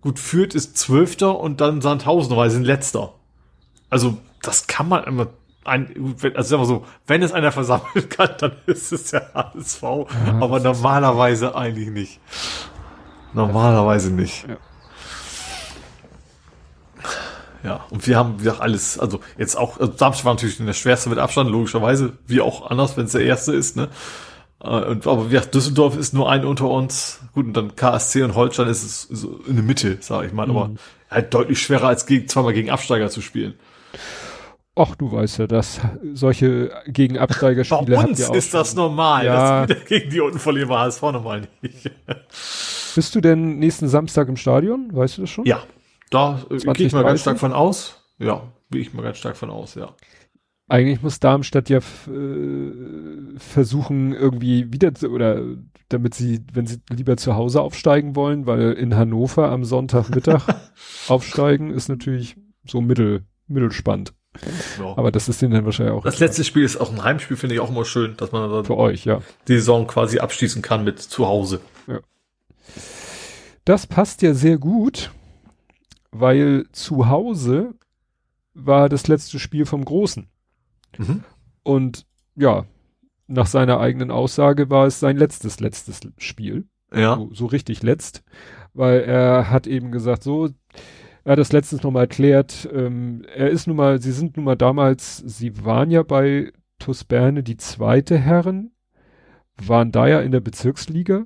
Gut, 0.00 0.18
Fürth 0.18 0.54
ist 0.54 0.78
Zwölfter 0.78 1.40
und 1.40 1.60
dann 1.60 1.80
Sandhausen, 1.80 2.36
weil 2.36 2.50
sie 2.50 2.56
sind 2.56 2.64
Letzter. 2.64 3.14
Also, 3.90 4.18
das 4.42 4.66
kann 4.66 4.88
man 4.88 5.04
immer 5.04 5.28
ein, 5.66 6.16
also 6.34 6.48
sagen 6.48 6.62
wir 6.62 6.66
so, 6.66 6.84
wenn 7.06 7.22
es 7.22 7.32
einer 7.32 7.52
versammeln 7.52 8.08
kann, 8.08 8.30
dann 8.38 8.52
ist 8.66 8.92
es 8.92 9.10
der 9.10 9.32
HSV, 9.34 9.82
ja, 9.82 10.06
aber 10.40 10.60
normalerweise 10.60 11.54
eigentlich 11.54 11.88
nicht. 11.88 12.20
Normalerweise 13.32 14.10
nicht. 14.12 14.46
Ja. 14.48 14.56
ja. 17.64 17.84
und 17.90 18.06
wir 18.06 18.16
haben 18.16 18.40
wieder 18.40 18.60
alles, 18.60 18.98
also 18.98 19.20
jetzt 19.36 19.56
auch, 19.56 19.78
also 19.78 19.92
Darmstadt 19.92 20.24
war 20.24 20.34
natürlich 20.34 20.58
der 20.58 20.72
schwerste 20.72 21.10
mit 21.10 21.18
Abstand, 21.18 21.50
logischerweise, 21.50 22.14
wie 22.26 22.40
auch 22.40 22.70
anders, 22.70 22.96
wenn 22.96 23.06
es 23.06 23.12
der 23.12 23.22
erste 23.22 23.52
ist, 23.52 23.76
ne? 23.76 23.88
Äh, 24.62 24.68
und, 24.68 25.06
aber 25.06 25.26
wie 25.26 25.34
gesagt, 25.34 25.54
Düsseldorf 25.54 25.96
ist 25.96 26.14
nur 26.14 26.30
ein 26.30 26.44
unter 26.44 26.68
uns. 26.68 27.20
Gut, 27.34 27.46
und 27.46 27.52
dann 27.54 27.76
KSC 27.76 28.22
und 28.22 28.34
Holstein 28.34 28.68
ist 28.68 28.82
es 28.82 29.02
so 29.02 29.40
in 29.46 29.56
der 29.56 29.64
Mitte, 29.64 29.98
sage 30.00 30.26
ich 30.26 30.32
mal. 30.32 30.46
Mhm. 30.46 30.56
Aber 30.56 30.70
halt 31.10 31.34
deutlich 31.34 31.60
schwerer 31.60 31.88
als 31.88 32.06
gegen, 32.06 32.28
zweimal 32.28 32.52
gegen 32.52 32.70
Absteiger 32.70 33.10
zu 33.10 33.20
spielen. 33.20 33.54
Ach, 34.78 34.94
du 34.94 35.10
weißt 35.10 35.38
ja, 35.38 35.46
dass 35.46 35.80
solche 36.12 36.70
gegen 36.86 37.16
Absteigerspiele 37.16 37.96
Bei 37.96 38.04
uns 38.04 38.20
ist 38.20 38.52
das 38.52 38.74
normal, 38.74 39.24
ja. 39.24 39.66
dass 39.66 39.68
wir 39.70 39.84
gegen 39.86 40.10
die 40.10 40.20
unten 40.20 40.38
verlieren, 40.38 40.68
war 40.68 40.80
HSV 40.80 41.00
normal 41.00 41.48
nicht. 41.62 41.90
Bist 42.94 43.14
du 43.14 43.22
denn 43.22 43.58
nächsten 43.58 43.88
Samstag 43.88 44.28
im 44.28 44.36
Stadion? 44.36 44.94
Weißt 44.94 45.16
du 45.16 45.22
das 45.22 45.30
schon? 45.30 45.46
Ja, 45.46 45.62
da 46.10 46.42
äh, 46.50 46.58
gehe 46.74 46.88
ich 46.88 46.92
mal 46.92 47.04
ganz 47.04 47.22
stark 47.22 47.38
von 47.38 47.54
aus. 47.54 48.02
Ja, 48.18 48.52
gehe 48.70 48.82
ich 48.82 48.92
mal 48.92 49.02
ganz 49.02 49.16
stark 49.16 49.38
von 49.38 49.48
aus, 49.48 49.76
ja. 49.76 49.94
Eigentlich 50.68 51.00
muss 51.00 51.20
Darmstadt 51.20 51.70
ja 51.70 51.78
äh, 51.78 53.38
versuchen, 53.38 54.12
irgendwie 54.12 54.72
wieder 54.72 54.94
zu, 54.94 55.08
oder 55.10 55.40
damit 55.88 56.14
sie, 56.14 56.44
wenn 56.52 56.66
sie 56.66 56.80
lieber 56.90 57.16
zu 57.16 57.34
Hause 57.34 57.62
aufsteigen 57.62 58.14
wollen, 58.14 58.46
weil 58.46 58.72
in 58.72 58.94
Hannover 58.94 59.50
am 59.50 59.64
Sonntagmittag 59.64 60.42
aufsteigen 61.08 61.70
ist 61.70 61.88
natürlich 61.88 62.36
so 62.66 62.82
mittel, 62.82 63.24
mittelspannend. 63.46 64.12
Ja. 64.78 64.96
Aber 64.96 65.10
das 65.12 65.28
ist 65.28 65.42
denen 65.42 65.52
dann 65.52 65.64
wahrscheinlich 65.64 65.94
auch. 65.94 66.04
Das 66.04 66.18
letzte 66.18 66.44
Spiel 66.44 66.64
ist 66.64 66.76
auch 66.76 66.92
ein 66.92 67.02
Heimspiel, 67.02 67.36
finde 67.36 67.54
ich 67.54 67.60
auch 67.60 67.70
immer 67.70 67.84
schön, 67.84 68.16
dass 68.16 68.32
man 68.32 68.64
für 68.64 68.76
euch, 68.76 69.04
ja. 69.04 69.20
die 69.48 69.54
Saison 69.54 69.86
quasi 69.86 70.18
abschließen 70.18 70.62
kann 70.62 70.84
mit 70.84 71.00
zu 71.00 71.26
Hause. 71.26 71.60
Ja. 71.86 72.00
Das 73.64 73.86
passt 73.86 74.22
ja 74.22 74.34
sehr 74.34 74.58
gut, 74.58 75.10
weil 76.10 76.66
zu 76.72 77.08
Hause 77.08 77.74
war 78.54 78.88
das 78.88 79.06
letzte 79.06 79.38
Spiel 79.38 79.66
vom 79.66 79.84
Großen. 79.84 80.28
Mhm. 80.98 81.24
Und 81.62 82.06
ja, 82.36 82.64
nach 83.26 83.46
seiner 83.46 83.80
eigenen 83.80 84.10
Aussage 84.10 84.70
war 84.70 84.86
es 84.86 85.00
sein 85.00 85.16
letztes, 85.16 85.60
letztes 85.60 86.00
Spiel. 86.18 86.66
Ja. 86.94 87.16
So, 87.16 87.30
so 87.32 87.46
richtig 87.46 87.82
letzt. 87.82 88.22
Weil 88.72 89.00
er 89.00 89.50
hat 89.50 89.66
eben 89.66 89.90
gesagt, 89.90 90.22
so, 90.22 90.50
er 91.26 91.32
hat 91.32 91.40
das 91.40 91.50
letztens 91.50 91.82
nochmal 91.82 92.04
erklärt, 92.04 92.68
ähm, 92.72 93.22
er 93.34 93.50
ist 93.50 93.66
nun 93.66 93.74
mal, 93.74 94.00
sie 94.00 94.12
sind 94.12 94.36
nun 94.36 94.44
mal 94.44 94.54
damals, 94.54 95.16
sie 95.26 95.64
waren 95.64 95.90
ja 95.90 96.04
bei 96.04 96.52
TuS 96.78 97.02
Berne 97.02 97.42
die 97.42 97.56
zweite 97.56 98.16
Herren, 98.16 98.70
waren 99.56 99.90
da 99.90 100.06
ja 100.06 100.20
in 100.20 100.30
der 100.30 100.38
Bezirksliga 100.38 101.24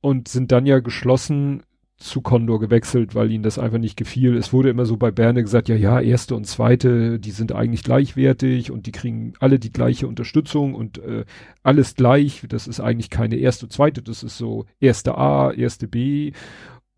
und 0.00 0.28
sind 0.28 0.50
dann 0.50 0.64
ja 0.64 0.78
geschlossen 0.78 1.62
zu 1.98 2.22
Condor 2.22 2.58
gewechselt, 2.58 3.14
weil 3.14 3.30
ihnen 3.30 3.42
das 3.42 3.58
einfach 3.58 3.76
nicht 3.76 3.98
gefiel. 3.98 4.34
Es 4.34 4.54
wurde 4.54 4.70
immer 4.70 4.86
so 4.86 4.96
bei 4.96 5.10
Berne 5.10 5.42
gesagt, 5.42 5.68
ja, 5.68 5.76
ja, 5.76 6.00
erste 6.00 6.34
und 6.34 6.46
zweite, 6.46 7.20
die 7.20 7.32
sind 7.32 7.52
eigentlich 7.52 7.82
gleichwertig 7.82 8.70
und 8.70 8.86
die 8.86 8.92
kriegen 8.92 9.34
alle 9.40 9.58
die 9.58 9.72
gleiche 9.72 10.08
Unterstützung 10.08 10.72
und 10.74 10.96
äh, 10.96 11.26
alles 11.62 11.96
gleich. 11.96 12.46
Das 12.48 12.66
ist 12.66 12.80
eigentlich 12.80 13.10
keine 13.10 13.36
erste, 13.36 13.68
zweite, 13.68 14.00
das 14.00 14.22
ist 14.22 14.38
so 14.38 14.64
erste 14.80 15.18
A, 15.18 15.52
erste 15.52 15.86
B, 15.86 16.32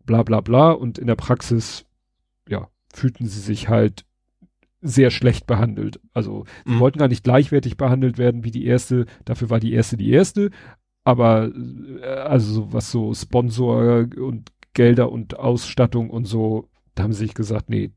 bla 0.05 0.23
bla 0.23 0.41
bla. 0.41 0.71
Und 0.71 0.97
in 0.97 1.07
der 1.07 1.15
Praxis, 1.15 1.85
ja, 2.47 2.67
fühlten 2.93 3.27
sie 3.27 3.39
sich 3.39 3.69
halt 3.69 4.05
sehr 4.81 5.11
schlecht 5.11 5.47
behandelt. 5.47 5.99
Also 6.13 6.45
sie 6.65 6.73
mhm. 6.73 6.79
wollten 6.79 6.99
gar 6.99 7.07
nicht 7.07 7.23
gleichwertig 7.23 7.77
behandelt 7.77 8.17
werden 8.17 8.43
wie 8.43 8.51
die 8.51 8.65
erste, 8.65 9.05
dafür 9.25 9.49
war 9.49 9.59
die 9.59 9.73
erste 9.73 9.95
die 9.95 10.11
erste, 10.11 10.51
aber 11.03 11.51
äh, 12.01 12.05
also 12.05 12.73
was 12.73 12.91
so 12.91 13.13
Sponsor 13.13 14.05
und 14.17 14.51
Gelder 14.73 15.11
und 15.11 15.39
Ausstattung 15.39 16.09
und 16.09 16.25
so, 16.25 16.69
da 16.95 17.03
haben 17.03 17.13
sie 17.13 17.25
sich 17.25 17.33
gesagt, 17.33 17.69
nee, 17.69 17.91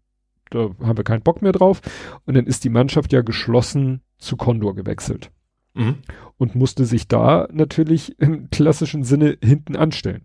da 0.50 0.70
haben 0.82 0.96
wir 0.96 1.04
keinen 1.04 1.22
Bock 1.22 1.42
mehr 1.42 1.52
drauf. 1.52 1.80
Und 2.24 2.34
dann 2.34 2.46
ist 2.46 2.64
die 2.64 2.70
Mannschaft 2.70 3.12
ja 3.12 3.22
geschlossen 3.22 4.02
zu 4.18 4.36
Condor 4.36 4.74
gewechselt. 4.74 5.30
Mhm. 5.74 5.96
Und 6.36 6.54
musste 6.54 6.84
sich 6.84 7.08
da 7.08 7.48
natürlich 7.50 8.18
im 8.20 8.50
klassischen 8.50 9.02
Sinne 9.04 9.38
hinten 9.42 9.74
anstellen. 9.74 10.24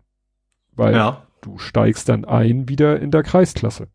Weil 0.73 0.93
ja. 0.93 1.27
Du 1.41 1.57
steigst 1.57 2.09
dann 2.09 2.25
ein 2.25 2.69
wieder 2.69 2.99
in 2.99 3.11
der 3.11 3.23
Kreisklasse. 3.23 3.87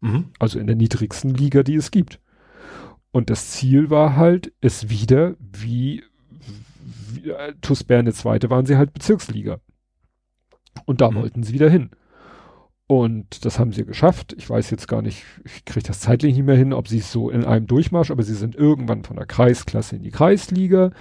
Mhm. 0.00 0.26
Also 0.38 0.58
in 0.58 0.66
der 0.66 0.76
niedrigsten 0.76 1.34
Liga, 1.34 1.62
die 1.62 1.76
es 1.76 1.90
gibt. 1.90 2.20
Und 3.12 3.30
das 3.30 3.50
Ziel 3.50 3.88
war 3.90 4.16
halt, 4.16 4.52
es 4.60 4.90
wieder 4.90 5.36
wie, 5.40 6.02
wie 7.12 7.30
äh, 7.30 7.54
TuS 7.60 7.84
Berne 7.84 8.12
Zweite 8.12 8.50
waren 8.50 8.66
sie 8.66 8.76
halt 8.76 8.92
Bezirksliga. 8.92 9.60
Und 10.84 11.00
da 11.00 11.10
mhm. 11.10 11.16
wollten 11.16 11.42
sie 11.42 11.54
wieder 11.54 11.70
hin. 11.70 11.90
Und 12.88 13.44
das 13.44 13.58
haben 13.58 13.72
sie 13.72 13.84
geschafft. 13.84 14.32
Ich 14.38 14.48
weiß 14.48 14.70
jetzt 14.70 14.86
gar 14.86 15.02
nicht, 15.02 15.24
ich 15.44 15.64
kriege 15.64 15.86
das 15.86 16.00
zeitlich 16.00 16.36
nicht 16.36 16.46
mehr 16.46 16.56
hin, 16.56 16.72
ob 16.72 16.86
sie 16.86 16.98
es 16.98 17.10
so 17.10 17.30
in 17.30 17.44
einem 17.44 17.66
Durchmarsch, 17.66 18.12
aber 18.12 18.22
sie 18.22 18.34
sind 18.34 18.54
irgendwann 18.54 19.02
von 19.02 19.16
der 19.16 19.26
Kreisklasse 19.26 19.96
in 19.96 20.02
die 20.02 20.12
Kreisliga, 20.12 20.92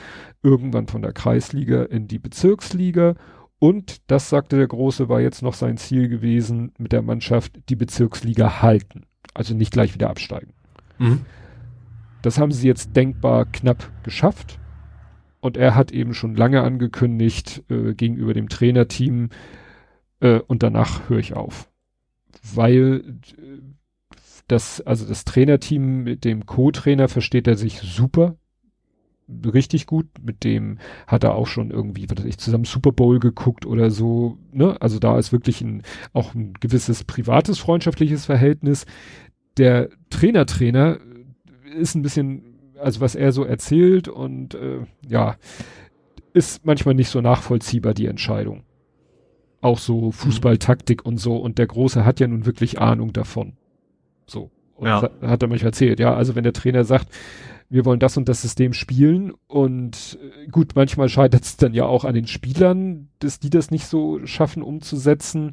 irgendwann 0.41 0.88
von 0.88 1.03
der 1.03 1.14
Kreisliga 1.14 1.83
in 1.83 2.07
die 2.07 2.17
Bezirksliga. 2.17 3.15
Und 3.59 4.01
das 4.08 4.30
sagte 4.30 4.58
der 4.58 4.67
Große, 4.67 5.09
war 5.09 5.22
jetzt 5.22 5.42
noch 5.42 5.53
sein 5.53 5.77
Ziel 5.77 6.09
gewesen, 6.09 6.74
mit 6.77 6.92
der 6.92 7.01
Mannschaft 7.01 7.59
die 7.69 7.75
Bezirksliga 7.75 8.61
halten. 8.61 9.03
Also 9.34 9.56
nicht 9.56 9.72
gleich 9.72 9.93
wieder 9.93 10.09
absteigen. 10.09 10.53
Mhm. 10.98 11.22
Das 12.22 12.38
haben 12.38 12.51
sie 12.51 12.67
jetzt 12.67 12.95
denkbar 12.95 13.45
knapp 13.45 13.92
geschafft. 14.03 14.59
Und 15.40 15.58
er 15.58 15.75
hat 15.75 15.92
eben 15.92 16.14
schon 16.14 16.35
lange 16.35 16.61
angekündigt 16.64 17.64
äh, 17.69 17.93
gegenüber 17.93 18.34
dem 18.34 18.50
Trainerteam, 18.50 19.30
äh, 20.19 20.40
und 20.40 20.64
danach 20.64 21.09
höre 21.09 21.19
ich 21.19 21.34
auf. 21.35 21.69
Weil 22.53 23.17
äh, 23.38 23.61
das, 24.48 24.82
also 24.82 25.08
das 25.08 25.25
Trainerteam 25.25 26.03
mit 26.03 26.24
dem 26.24 26.45
Co-Trainer 26.45 27.08
versteht 27.08 27.48
er 27.48 27.56
sich 27.56 27.80
super, 27.80 28.38
richtig 29.27 29.87
gut. 29.87 30.07
Mit 30.21 30.43
dem 30.43 30.77
hat 31.07 31.23
er 31.23 31.35
auch 31.35 31.47
schon 31.47 31.71
irgendwie, 31.71 32.09
was 32.09 32.17
weiß 32.17 32.25
ich, 32.25 32.37
zusammen 32.37 32.65
Super 32.65 32.91
Bowl 32.91 33.19
geguckt 33.19 33.65
oder 33.65 33.91
so. 33.91 34.37
Ne? 34.51 34.79
Also 34.81 34.99
da 34.99 35.17
ist 35.17 35.31
wirklich 35.31 35.61
ein, 35.61 35.83
auch 36.13 36.33
ein 36.33 36.53
gewisses 36.59 37.03
privates, 37.03 37.59
freundschaftliches 37.59 38.25
Verhältnis. 38.25 38.85
Der 39.57 39.89
Trainer-Trainer 40.09 40.99
ist 41.77 41.95
ein 41.95 42.01
bisschen, 42.01 42.43
also 42.79 43.01
was 43.01 43.15
er 43.15 43.31
so 43.31 43.43
erzählt 43.43 44.07
und 44.07 44.55
äh, 44.55 44.79
ja, 45.07 45.37
ist 46.33 46.65
manchmal 46.65 46.95
nicht 46.95 47.09
so 47.09 47.21
nachvollziehbar, 47.21 47.93
die 47.93 48.07
Entscheidung 48.07 48.63
auch 49.65 49.79
so 49.79 50.11
Fußballtaktik 50.11 51.03
mhm. 51.03 51.13
und 51.13 51.17
so. 51.17 51.35
Und 51.37 51.57
der 51.57 51.67
Große 51.67 52.05
hat 52.05 52.19
ja 52.19 52.27
nun 52.27 52.45
wirklich 52.45 52.79
Ahnung 52.79 53.11
davon. 53.13 53.53
So. 54.27 54.51
Und 54.75 54.87
ja. 54.87 55.09
hat 55.21 55.41
er 55.41 55.49
manchmal 55.49 55.69
erzählt. 55.69 55.99
Ja, 55.99 56.13
also 56.13 56.35
wenn 56.35 56.43
der 56.43 56.53
Trainer 56.53 56.83
sagt, 56.83 57.07
wir 57.75 57.83
wollen 57.83 57.99
das 57.99 58.15
und 58.15 58.29
das 58.29 58.41
System 58.41 58.71
spielen 58.71 59.33
und 59.47 60.17
äh, 60.21 60.47
gut, 60.47 60.71
manchmal 60.75 61.09
scheitert 61.09 61.43
es 61.43 61.57
dann 61.57 61.73
ja 61.73 61.85
auch 61.85 62.05
an 62.05 62.15
den 62.15 62.25
Spielern, 62.25 63.09
dass 63.19 63.39
die 63.39 63.49
das 63.49 63.69
nicht 63.69 63.85
so 63.85 64.25
schaffen 64.25 64.63
umzusetzen. 64.63 65.51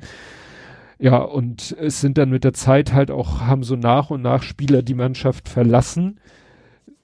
Ja, 1.00 1.16
und 1.18 1.76
es 1.80 2.00
sind 2.00 2.18
dann 2.18 2.30
mit 2.30 2.44
der 2.44 2.52
Zeit 2.52 2.92
halt 2.92 3.10
auch, 3.10 3.40
haben 3.40 3.64
so 3.64 3.74
nach 3.74 4.10
und 4.10 4.22
nach 4.22 4.44
Spieler 4.44 4.82
die 4.82 4.94
Mannschaft 4.94 5.48
verlassen, 5.48 6.20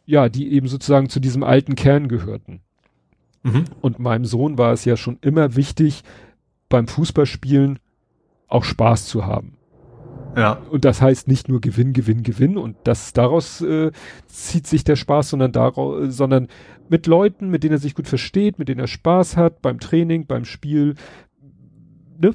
ja, 0.07 0.29
die 0.29 0.53
eben 0.53 0.69
sozusagen 0.69 1.09
zu 1.09 1.19
diesem 1.19 1.43
alten 1.43 1.75
Kern 1.75 2.07
gehörten. 2.07 2.61
Mhm. 3.43 3.65
Und 3.81 3.99
meinem 3.99 4.25
Sohn 4.25 4.57
war 4.57 4.73
es 4.73 4.85
ja 4.85 4.97
schon 4.97 5.19
immer 5.21 5.57
wichtig, 5.57 6.05
beim 6.69 6.87
Fußballspielen 6.87 7.81
auch 8.47 8.63
Spaß 8.63 9.07
zu 9.07 9.27
haben. 9.27 9.58
Ja. 10.37 10.53
Und 10.71 10.85
das 10.85 11.01
heißt 11.01 11.29
nicht 11.29 11.49
nur 11.49 11.61
Gewinn, 11.61 11.93
Gewinn, 11.93 12.23
Gewinn 12.23 12.57
und 12.57 12.77
das 12.85 13.13
daraus 13.13 13.61
äh, 13.61 13.91
zieht 14.27 14.67
sich 14.67 14.85
der 14.85 14.97
Spaß, 14.97 15.31
sondern 15.31 15.53
daraus, 15.53 16.15
sondern 16.15 16.49
mit 16.89 17.07
Leuten, 17.07 17.51
mit 17.51 17.65
denen 17.65 17.75
er 17.75 17.79
sich 17.79 17.95
gut 17.95 18.09
versteht, 18.09 18.59
mit 18.59 18.69
denen 18.69 18.81
er 18.81 18.87
Spaß 18.87 19.37
hat, 19.37 19.63
beim 19.63 19.81
Training, 19.81 20.27
beim 20.27 20.45
Spiel, 20.45 20.95
ne, 22.19 22.35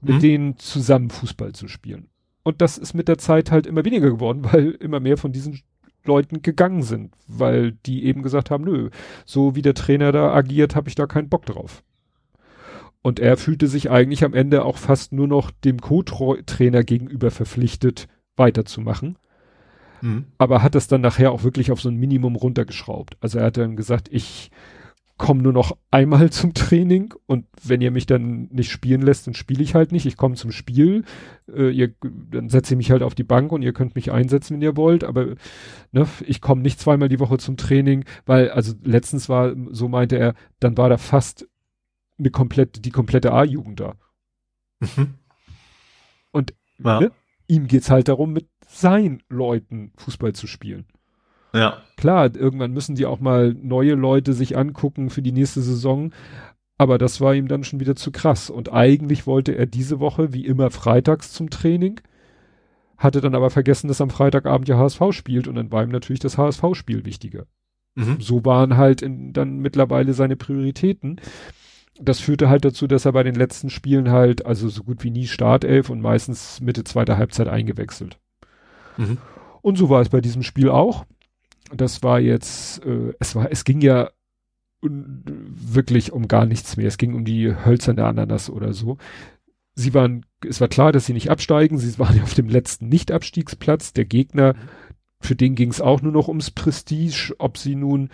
mit 0.00 0.16
mhm. 0.16 0.20
denen 0.20 0.58
zusammen 0.58 1.10
Fußball 1.10 1.52
zu 1.52 1.68
spielen. 1.68 2.08
Und 2.42 2.60
das 2.60 2.76
ist 2.78 2.94
mit 2.94 3.08
der 3.08 3.18
Zeit 3.18 3.50
halt 3.50 3.66
immer 3.66 3.84
weniger 3.84 4.10
geworden, 4.10 4.44
weil 4.52 4.70
immer 4.72 5.00
mehr 5.00 5.16
von 5.16 5.32
diesen 5.32 5.60
Leuten 6.04 6.42
gegangen 6.42 6.82
sind, 6.82 7.14
weil 7.26 7.72
die 7.86 8.04
eben 8.04 8.22
gesagt 8.22 8.50
haben, 8.50 8.64
nö, 8.64 8.90
so 9.24 9.56
wie 9.56 9.62
der 9.62 9.74
Trainer 9.74 10.12
da 10.12 10.32
agiert, 10.34 10.76
habe 10.76 10.88
ich 10.88 10.94
da 10.94 11.06
keinen 11.06 11.30
Bock 11.30 11.46
drauf. 11.46 11.82
Und 13.04 13.20
er 13.20 13.36
fühlte 13.36 13.66
sich 13.66 13.90
eigentlich 13.90 14.24
am 14.24 14.32
Ende 14.32 14.64
auch 14.64 14.78
fast 14.78 15.12
nur 15.12 15.28
noch 15.28 15.50
dem 15.50 15.78
Co-Trainer 15.78 16.84
gegenüber 16.84 17.30
verpflichtet, 17.30 18.08
weiterzumachen. 18.34 19.18
Mhm. 20.00 20.24
Aber 20.38 20.62
hat 20.62 20.74
das 20.74 20.88
dann 20.88 21.02
nachher 21.02 21.30
auch 21.30 21.44
wirklich 21.44 21.70
auf 21.70 21.82
so 21.82 21.90
ein 21.90 21.96
Minimum 21.96 22.34
runtergeschraubt. 22.34 23.18
Also 23.20 23.40
er 23.40 23.44
hat 23.44 23.58
dann 23.58 23.76
gesagt, 23.76 24.08
ich 24.10 24.50
komme 25.18 25.42
nur 25.42 25.52
noch 25.52 25.76
einmal 25.90 26.30
zum 26.32 26.54
Training 26.54 27.12
und 27.26 27.44
wenn 27.62 27.82
ihr 27.82 27.90
mich 27.90 28.06
dann 28.06 28.48
nicht 28.50 28.70
spielen 28.70 29.02
lässt, 29.02 29.26
dann 29.26 29.34
spiele 29.34 29.62
ich 29.62 29.74
halt 29.74 29.92
nicht. 29.92 30.06
Ich 30.06 30.16
komme 30.16 30.36
zum 30.36 30.50
Spiel, 30.50 31.04
äh, 31.54 31.68
ihr, 31.68 31.92
dann 32.30 32.48
setze 32.48 32.72
ich 32.72 32.78
mich 32.78 32.90
halt 32.90 33.02
auf 33.02 33.14
die 33.14 33.22
Bank 33.22 33.52
und 33.52 33.60
ihr 33.60 33.74
könnt 33.74 33.96
mich 33.96 34.12
einsetzen, 34.12 34.54
wenn 34.54 34.62
ihr 34.62 34.78
wollt, 34.78 35.04
aber 35.04 35.34
ne, 35.92 36.08
ich 36.26 36.40
komme 36.40 36.62
nicht 36.62 36.80
zweimal 36.80 37.10
die 37.10 37.20
Woche 37.20 37.36
zum 37.36 37.58
Training, 37.58 38.06
weil, 38.24 38.48
also 38.50 38.72
letztens 38.82 39.28
war, 39.28 39.52
so 39.72 39.88
meinte 39.88 40.16
er, 40.16 40.32
dann 40.58 40.78
war 40.78 40.88
da 40.88 40.96
fast 40.96 41.46
eine 42.18 42.30
komplette, 42.30 42.80
die 42.80 42.90
komplette 42.90 43.32
A-Jugend 43.32 43.80
da. 43.80 43.94
Mhm. 44.80 45.14
Und 46.32 46.54
ja. 46.78 47.00
ne, 47.00 47.12
ihm 47.46 47.66
geht's 47.66 47.90
halt 47.90 48.08
darum, 48.08 48.32
mit 48.32 48.48
seinen 48.66 49.22
Leuten 49.28 49.92
Fußball 49.96 50.32
zu 50.32 50.46
spielen. 50.46 50.86
Ja. 51.52 51.82
Klar, 51.96 52.34
irgendwann 52.34 52.72
müssen 52.72 52.96
die 52.96 53.06
auch 53.06 53.20
mal 53.20 53.54
neue 53.54 53.94
Leute 53.94 54.32
sich 54.32 54.56
angucken 54.56 55.10
für 55.10 55.22
die 55.22 55.32
nächste 55.32 55.62
Saison. 55.62 56.12
Aber 56.76 56.98
das 56.98 57.20
war 57.20 57.34
ihm 57.34 57.46
dann 57.46 57.62
schon 57.62 57.78
wieder 57.78 57.94
zu 57.94 58.10
krass. 58.10 58.50
Und 58.50 58.72
eigentlich 58.72 59.26
wollte 59.28 59.56
er 59.56 59.66
diese 59.66 60.00
Woche, 60.00 60.32
wie 60.32 60.44
immer, 60.44 60.72
freitags 60.72 61.32
zum 61.32 61.50
Training. 61.50 62.00
Hatte 62.98 63.20
dann 63.20 63.36
aber 63.36 63.50
vergessen, 63.50 63.86
dass 63.86 64.00
am 64.00 64.10
Freitagabend 64.10 64.68
ja 64.68 64.76
HSV 64.76 65.00
spielt. 65.10 65.46
Und 65.46 65.54
dann 65.54 65.70
war 65.70 65.84
ihm 65.84 65.90
natürlich 65.90 66.20
das 66.20 66.36
HSV-Spiel 66.36 67.04
wichtiger. 67.04 67.46
Mhm. 67.94 68.16
So 68.20 68.44
waren 68.44 68.76
halt 68.76 69.02
in, 69.02 69.32
dann 69.32 69.58
mittlerweile 69.58 70.14
seine 70.14 70.34
Prioritäten 70.34 71.20
das 72.00 72.20
führte 72.20 72.48
halt 72.48 72.64
dazu, 72.64 72.86
dass 72.86 73.04
er 73.04 73.12
bei 73.12 73.22
den 73.22 73.34
letzten 73.34 73.70
Spielen 73.70 74.10
halt, 74.10 74.46
also 74.46 74.68
so 74.68 74.82
gut 74.82 75.04
wie 75.04 75.10
nie 75.10 75.26
Startelf 75.26 75.90
und 75.90 76.00
meistens 76.00 76.60
Mitte 76.60 76.84
zweiter 76.84 77.16
Halbzeit 77.16 77.48
eingewechselt. 77.48 78.18
Mhm. 78.96 79.18
Und 79.62 79.76
so 79.76 79.88
war 79.90 80.00
es 80.00 80.08
bei 80.08 80.20
diesem 80.20 80.42
Spiel 80.42 80.68
auch. 80.68 81.04
Das 81.74 82.02
war 82.02 82.20
jetzt, 82.20 82.84
äh, 82.84 83.14
es 83.20 83.34
war, 83.34 83.50
es 83.50 83.64
ging 83.64 83.80
ja 83.80 84.10
wirklich 84.82 86.12
um 86.12 86.28
gar 86.28 86.46
nichts 86.46 86.76
mehr. 86.76 86.88
Es 86.88 86.98
ging 86.98 87.14
um 87.14 87.24
die 87.24 87.54
hölzerne 87.54 88.04
Ananas 88.04 88.50
oder 88.50 88.72
so. 88.72 88.98
Sie 89.74 89.94
waren, 89.94 90.26
es 90.46 90.60
war 90.60 90.68
klar, 90.68 90.92
dass 90.92 91.06
sie 91.06 91.14
nicht 91.14 91.30
absteigen. 91.30 91.78
Sie 91.78 91.98
waren 91.98 92.16
ja 92.16 92.22
auf 92.24 92.34
dem 92.34 92.48
letzten 92.48 92.88
Nicht-Abstiegsplatz. 92.88 93.92
Der 93.92 94.04
Gegner 94.04 94.54
für 95.20 95.34
den 95.34 95.54
ging 95.54 95.70
es 95.70 95.80
auch 95.80 96.02
nur 96.02 96.12
noch 96.12 96.28
ums 96.28 96.50
Prestige, 96.50 97.34
ob 97.38 97.56
sie 97.56 97.76
nun, 97.76 98.10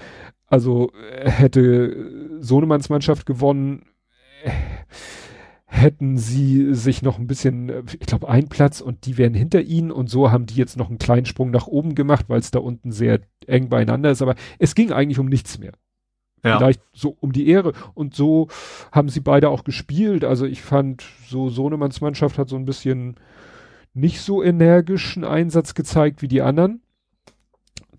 also 0.51 0.93
hätte 1.23 2.39
Sohnemanns 2.41 2.89
Mannschaft 2.91 3.25
gewonnen, 3.25 3.87
hätten 5.65 6.19
sie 6.19 6.75
sich 6.75 7.03
noch 7.03 7.19
ein 7.19 7.29
bisschen, 7.29 7.85
ich 7.99 8.07
glaube, 8.07 8.29
ein 8.29 8.49
Platz 8.49 8.81
und 8.81 9.07
die 9.07 9.17
wären 9.17 9.35
hinter 9.35 9.63
ihnen 9.63 9.93
und 9.93 10.11
so 10.11 10.33
haben 10.33 10.47
die 10.47 10.57
jetzt 10.57 10.77
noch 10.77 10.89
einen 10.89 10.99
kleinen 10.99 11.27
Sprung 11.27 11.51
nach 11.53 11.69
oben 11.69 11.95
gemacht, 11.95 12.27
weil 12.29 12.41
es 12.41 12.51
da 12.51 12.59
unten 12.59 12.91
sehr 12.91 13.21
eng 13.47 13.69
beieinander 13.69 14.11
ist. 14.11 14.21
Aber 14.21 14.35
es 14.59 14.75
ging 14.75 14.93
eigentlich 14.93 15.21
um 15.21 15.27
nichts 15.27 15.59
mehr. 15.59 15.73
Ja. 16.43 16.59
Vielleicht 16.59 16.81
so 16.93 17.17
um 17.21 17.33
die 17.33 17.49
Ehre. 17.49 17.73
Und 17.95 18.15
so 18.15 18.49
haben 18.91 19.09
sie 19.09 19.21
beide 19.21 19.49
auch 19.49 19.63
gespielt. 19.63 20.25
Also 20.25 20.47
ich 20.47 20.63
fand, 20.63 21.05
so 21.29 21.49
Sohnemanns 21.49 22.01
Mannschaft 22.01 22.39
hat 22.39 22.49
so 22.49 22.57
ein 22.57 22.65
bisschen 22.65 23.17
nicht 23.95 24.21
so 24.21 24.43
energischen 24.43 25.25
Einsatz 25.25 25.75
gezeigt 25.75 26.23
wie 26.23 26.29
die 26.29 26.43
anderen. 26.43 26.83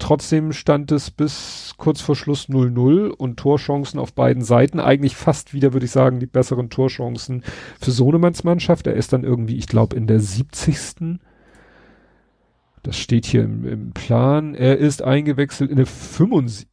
Trotzdem 0.01 0.51
stand 0.51 0.91
es 0.91 1.11
bis 1.11 1.75
kurz 1.77 2.01
vor 2.01 2.15
Schluss 2.15 2.49
0-0 2.49 3.09
und 3.09 3.37
Torchancen 3.37 3.99
auf 3.99 4.13
beiden 4.13 4.43
Seiten. 4.43 4.79
Eigentlich 4.79 5.15
fast 5.15 5.53
wieder, 5.53 5.73
würde 5.73 5.85
ich 5.85 5.91
sagen, 5.91 6.19
die 6.19 6.25
besseren 6.25 6.71
Torchancen 6.71 7.43
für 7.79 7.91
Sohnemanns 7.91 8.43
Mannschaft. 8.43 8.87
Er 8.87 8.95
ist 8.95 9.13
dann 9.13 9.23
irgendwie, 9.23 9.57
ich 9.57 9.67
glaube, 9.67 9.95
in 9.95 10.07
der 10.07 10.19
70. 10.19 11.19
Das 12.81 12.97
steht 12.97 13.27
hier 13.27 13.43
im, 13.43 13.63
im 13.63 13.91
Plan. 13.91 14.55
Er 14.55 14.79
ist 14.79 15.03
eingewechselt 15.03 15.69
in 15.69 15.77
der 15.77 15.85
75. 15.85 16.67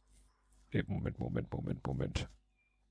Moment, 0.87 1.19
Moment, 1.19 1.53
Moment, 1.53 1.85
Moment. 1.85 2.29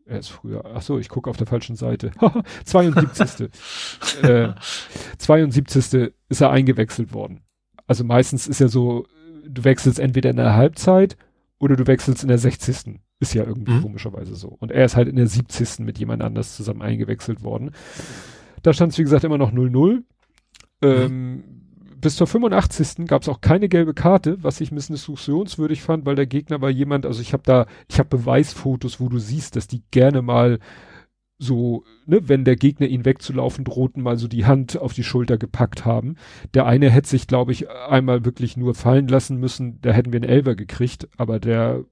Er 0.04 0.20
ist 0.20 0.28
früher. 0.28 0.64
Ach 0.72 0.82
so, 0.82 1.00
ich 1.00 1.08
gucke 1.08 1.28
auf 1.28 1.36
der 1.36 1.48
falschen 1.48 1.74
Seite. 1.74 2.12
72. 2.64 3.50
äh, 4.22 4.50
72. 5.18 6.12
ist 6.28 6.40
er 6.40 6.50
eingewechselt 6.50 7.12
worden. 7.12 7.40
Also 7.88 8.04
meistens 8.04 8.46
ist 8.46 8.60
er 8.60 8.68
so 8.68 9.04
du 9.48 9.64
wechselst 9.64 9.98
entweder 9.98 10.30
in 10.30 10.36
der 10.36 10.54
Halbzeit 10.54 11.16
oder 11.58 11.76
du 11.76 11.86
wechselst 11.86 12.22
in 12.22 12.28
der 12.28 12.38
60. 12.38 13.00
Ist 13.20 13.34
ja 13.34 13.44
irgendwie 13.44 13.72
mhm. 13.72 13.82
komischerweise 13.82 14.36
so. 14.36 14.48
Und 14.60 14.70
er 14.70 14.84
ist 14.84 14.96
halt 14.96 15.08
in 15.08 15.16
der 15.16 15.26
70. 15.26 15.80
mit 15.80 15.98
jemand 15.98 16.22
anders 16.22 16.54
zusammen 16.56 16.82
eingewechselt 16.82 17.42
worden. 17.42 17.72
Da 18.62 18.72
stand 18.72 18.92
es, 18.92 18.98
wie 18.98 19.02
gesagt, 19.02 19.24
immer 19.24 19.38
noch 19.38 19.52
0-0. 19.52 20.02
Ähm, 20.82 21.32
mhm. 21.32 21.44
Bis 22.00 22.14
zur 22.14 22.28
85. 22.28 23.08
gab 23.08 23.22
es 23.22 23.28
auch 23.28 23.40
keine 23.40 23.68
gelbe 23.68 23.92
Karte, 23.92 24.42
was 24.42 24.60
ich 24.60 24.70
ein 24.70 24.76
bisschen 24.76 24.94
diskussionswürdig 24.94 25.82
fand, 25.82 26.06
weil 26.06 26.14
der 26.14 26.26
Gegner 26.26 26.60
war 26.60 26.70
jemand, 26.70 27.06
also 27.06 27.20
ich 27.20 27.32
habe 27.32 27.42
da, 27.44 27.66
ich 27.88 27.98
habe 27.98 28.08
Beweisfotos, 28.08 29.00
wo 29.00 29.08
du 29.08 29.18
siehst, 29.18 29.56
dass 29.56 29.66
die 29.66 29.82
gerne 29.90 30.22
mal 30.22 30.60
so, 31.38 31.84
ne, 32.06 32.28
wenn 32.28 32.44
der 32.44 32.56
Gegner 32.56 32.88
ihn 32.88 33.04
wegzulaufen 33.04 33.64
drohten, 33.64 34.02
mal 34.02 34.18
so 34.18 34.26
die 34.26 34.44
Hand 34.44 34.76
auf 34.76 34.92
die 34.92 35.04
Schulter 35.04 35.38
gepackt 35.38 35.84
haben. 35.84 36.16
Der 36.54 36.66
eine 36.66 36.90
hätte 36.90 37.08
sich, 37.08 37.26
glaube 37.26 37.52
ich, 37.52 37.70
einmal 37.70 38.24
wirklich 38.24 38.56
nur 38.56 38.74
fallen 38.74 39.08
lassen 39.08 39.38
müssen, 39.38 39.80
da 39.80 39.92
hätten 39.92 40.12
wir 40.12 40.18
einen 40.20 40.30
Elver 40.30 40.56
gekriegt, 40.56 41.08
aber 41.16 41.38
der 41.38 41.84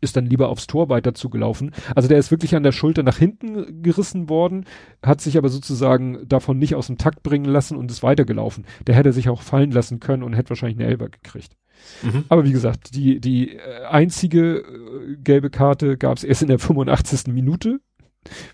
ist 0.00 0.16
dann 0.16 0.26
lieber 0.26 0.48
aufs 0.48 0.66
Tor 0.66 0.88
weiter 0.88 1.14
zugelaufen. 1.14 1.72
Also 1.94 2.08
der 2.08 2.18
ist 2.18 2.30
wirklich 2.30 2.56
an 2.56 2.62
der 2.62 2.72
Schulter 2.72 3.02
nach 3.02 3.18
hinten 3.18 3.82
gerissen 3.82 4.28
worden, 4.28 4.64
hat 5.02 5.20
sich 5.20 5.38
aber 5.38 5.48
sozusagen 5.48 6.26
davon 6.28 6.58
nicht 6.58 6.74
aus 6.74 6.88
dem 6.88 6.98
Takt 6.98 7.22
bringen 7.22 7.44
lassen 7.44 7.76
und 7.76 7.90
ist 7.90 8.02
weitergelaufen. 8.02 8.64
Der 8.86 8.94
hätte 8.94 9.12
sich 9.12 9.28
auch 9.28 9.42
fallen 9.42 9.70
lassen 9.70 10.00
können 10.00 10.22
und 10.22 10.34
hätte 10.34 10.50
wahrscheinlich 10.50 10.78
einen 10.78 10.88
Elver 10.88 11.08
gekriegt. 11.08 11.56
Mhm. 12.02 12.24
Aber 12.28 12.44
wie 12.44 12.52
gesagt, 12.52 12.94
die, 12.94 13.20
die 13.20 13.56
äh, 13.56 13.84
einzige 13.88 14.58
äh, 14.58 15.16
gelbe 15.22 15.50
Karte 15.50 15.96
gab 15.96 16.16
es 16.16 16.24
erst 16.24 16.42
in 16.42 16.48
der 16.48 16.58
85. 16.58 17.32
Minute 17.32 17.80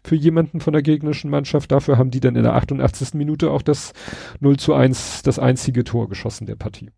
für 0.02 0.16
jemanden 0.16 0.60
von 0.60 0.72
der 0.72 0.82
gegnerischen 0.82 1.30
Mannschaft. 1.30 1.70
Dafür 1.72 1.98
haben 1.98 2.10
die 2.10 2.20
dann 2.20 2.36
in 2.36 2.42
der 2.42 2.54
88. 2.54 3.14
Minute 3.14 3.50
auch 3.50 3.62
das 3.62 3.92
0 4.40 4.56
zu 4.58 4.74
1, 4.74 5.22
das 5.22 5.38
einzige 5.38 5.84
Tor 5.84 6.08
geschossen 6.08 6.46
der 6.46 6.56
Partie. 6.56 6.90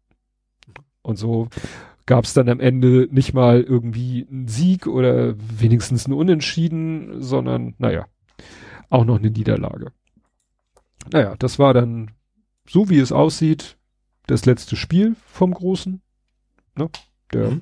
Und 1.02 1.16
so 1.16 1.48
gab 2.06 2.24
es 2.24 2.34
dann 2.34 2.48
am 2.48 2.60
Ende 2.60 3.08
nicht 3.10 3.34
mal 3.34 3.62
irgendwie 3.62 4.26
einen 4.30 4.48
Sieg 4.48 4.86
oder 4.86 5.34
wenigstens 5.38 6.06
einen 6.06 6.14
Unentschieden, 6.14 7.22
sondern 7.22 7.74
naja, 7.78 8.06
auch 8.88 9.04
noch 9.04 9.18
eine 9.18 9.30
Niederlage. 9.30 9.92
Naja, 11.12 11.34
das 11.38 11.58
war 11.58 11.74
dann 11.74 12.10
so 12.68 12.88
wie 12.88 12.98
es 12.98 13.12
aussieht, 13.12 13.76
das 14.26 14.46
letzte 14.46 14.76
Spiel 14.76 15.16
vom 15.26 15.52
Großen. 15.52 16.00
Ne? 16.76 16.88
Der 17.32 17.50
mhm 17.50 17.60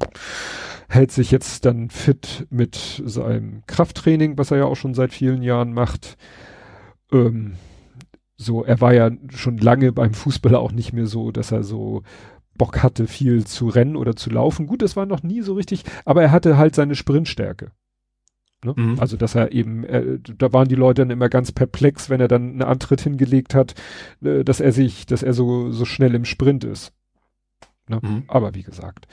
hält 0.88 1.12
sich 1.12 1.30
jetzt 1.30 1.64
dann 1.66 1.90
fit 1.90 2.46
mit 2.50 3.02
seinem 3.04 3.62
Krafttraining, 3.66 4.38
was 4.38 4.50
er 4.50 4.58
ja 4.58 4.64
auch 4.64 4.76
schon 4.76 4.94
seit 4.94 5.12
vielen 5.12 5.42
Jahren 5.42 5.72
macht. 5.72 6.16
Ähm, 7.12 7.54
so, 8.36 8.64
er 8.64 8.80
war 8.80 8.94
ja 8.94 9.10
schon 9.28 9.58
lange 9.58 9.92
beim 9.92 10.14
Fußballer 10.14 10.58
auch 10.58 10.72
nicht 10.72 10.92
mehr 10.92 11.06
so, 11.06 11.30
dass 11.30 11.52
er 11.52 11.62
so 11.62 12.02
Bock 12.56 12.82
hatte, 12.82 13.06
viel 13.06 13.46
zu 13.46 13.68
rennen 13.68 13.96
oder 13.96 14.16
zu 14.16 14.30
laufen. 14.30 14.66
Gut, 14.66 14.80
das 14.80 14.96
war 14.96 15.06
noch 15.06 15.22
nie 15.22 15.42
so 15.42 15.54
richtig, 15.54 15.84
aber 16.04 16.22
er 16.22 16.30
hatte 16.30 16.56
halt 16.56 16.74
seine 16.74 16.94
Sprintstärke. 16.94 17.70
Ne? 18.64 18.74
Mhm. 18.74 18.98
Also, 18.98 19.16
dass 19.16 19.34
er 19.34 19.52
eben, 19.52 19.84
äh, 19.84 20.18
da 20.20 20.52
waren 20.52 20.68
die 20.68 20.74
Leute 20.74 21.02
dann 21.02 21.10
immer 21.10 21.28
ganz 21.28 21.52
perplex, 21.52 22.10
wenn 22.10 22.20
er 22.20 22.28
dann 22.28 22.50
einen 22.50 22.62
Antritt 22.62 23.02
hingelegt 23.02 23.54
hat, 23.54 23.74
äh, 24.22 24.42
dass 24.42 24.60
er 24.60 24.72
sich, 24.72 25.06
dass 25.06 25.22
er 25.22 25.34
so, 25.34 25.70
so 25.70 25.84
schnell 25.84 26.14
im 26.14 26.24
Sprint 26.24 26.64
ist. 26.64 26.92
Ne? 27.88 28.00
Mhm. 28.02 28.24
Aber 28.28 28.54
wie 28.54 28.62
gesagt, 28.62 29.06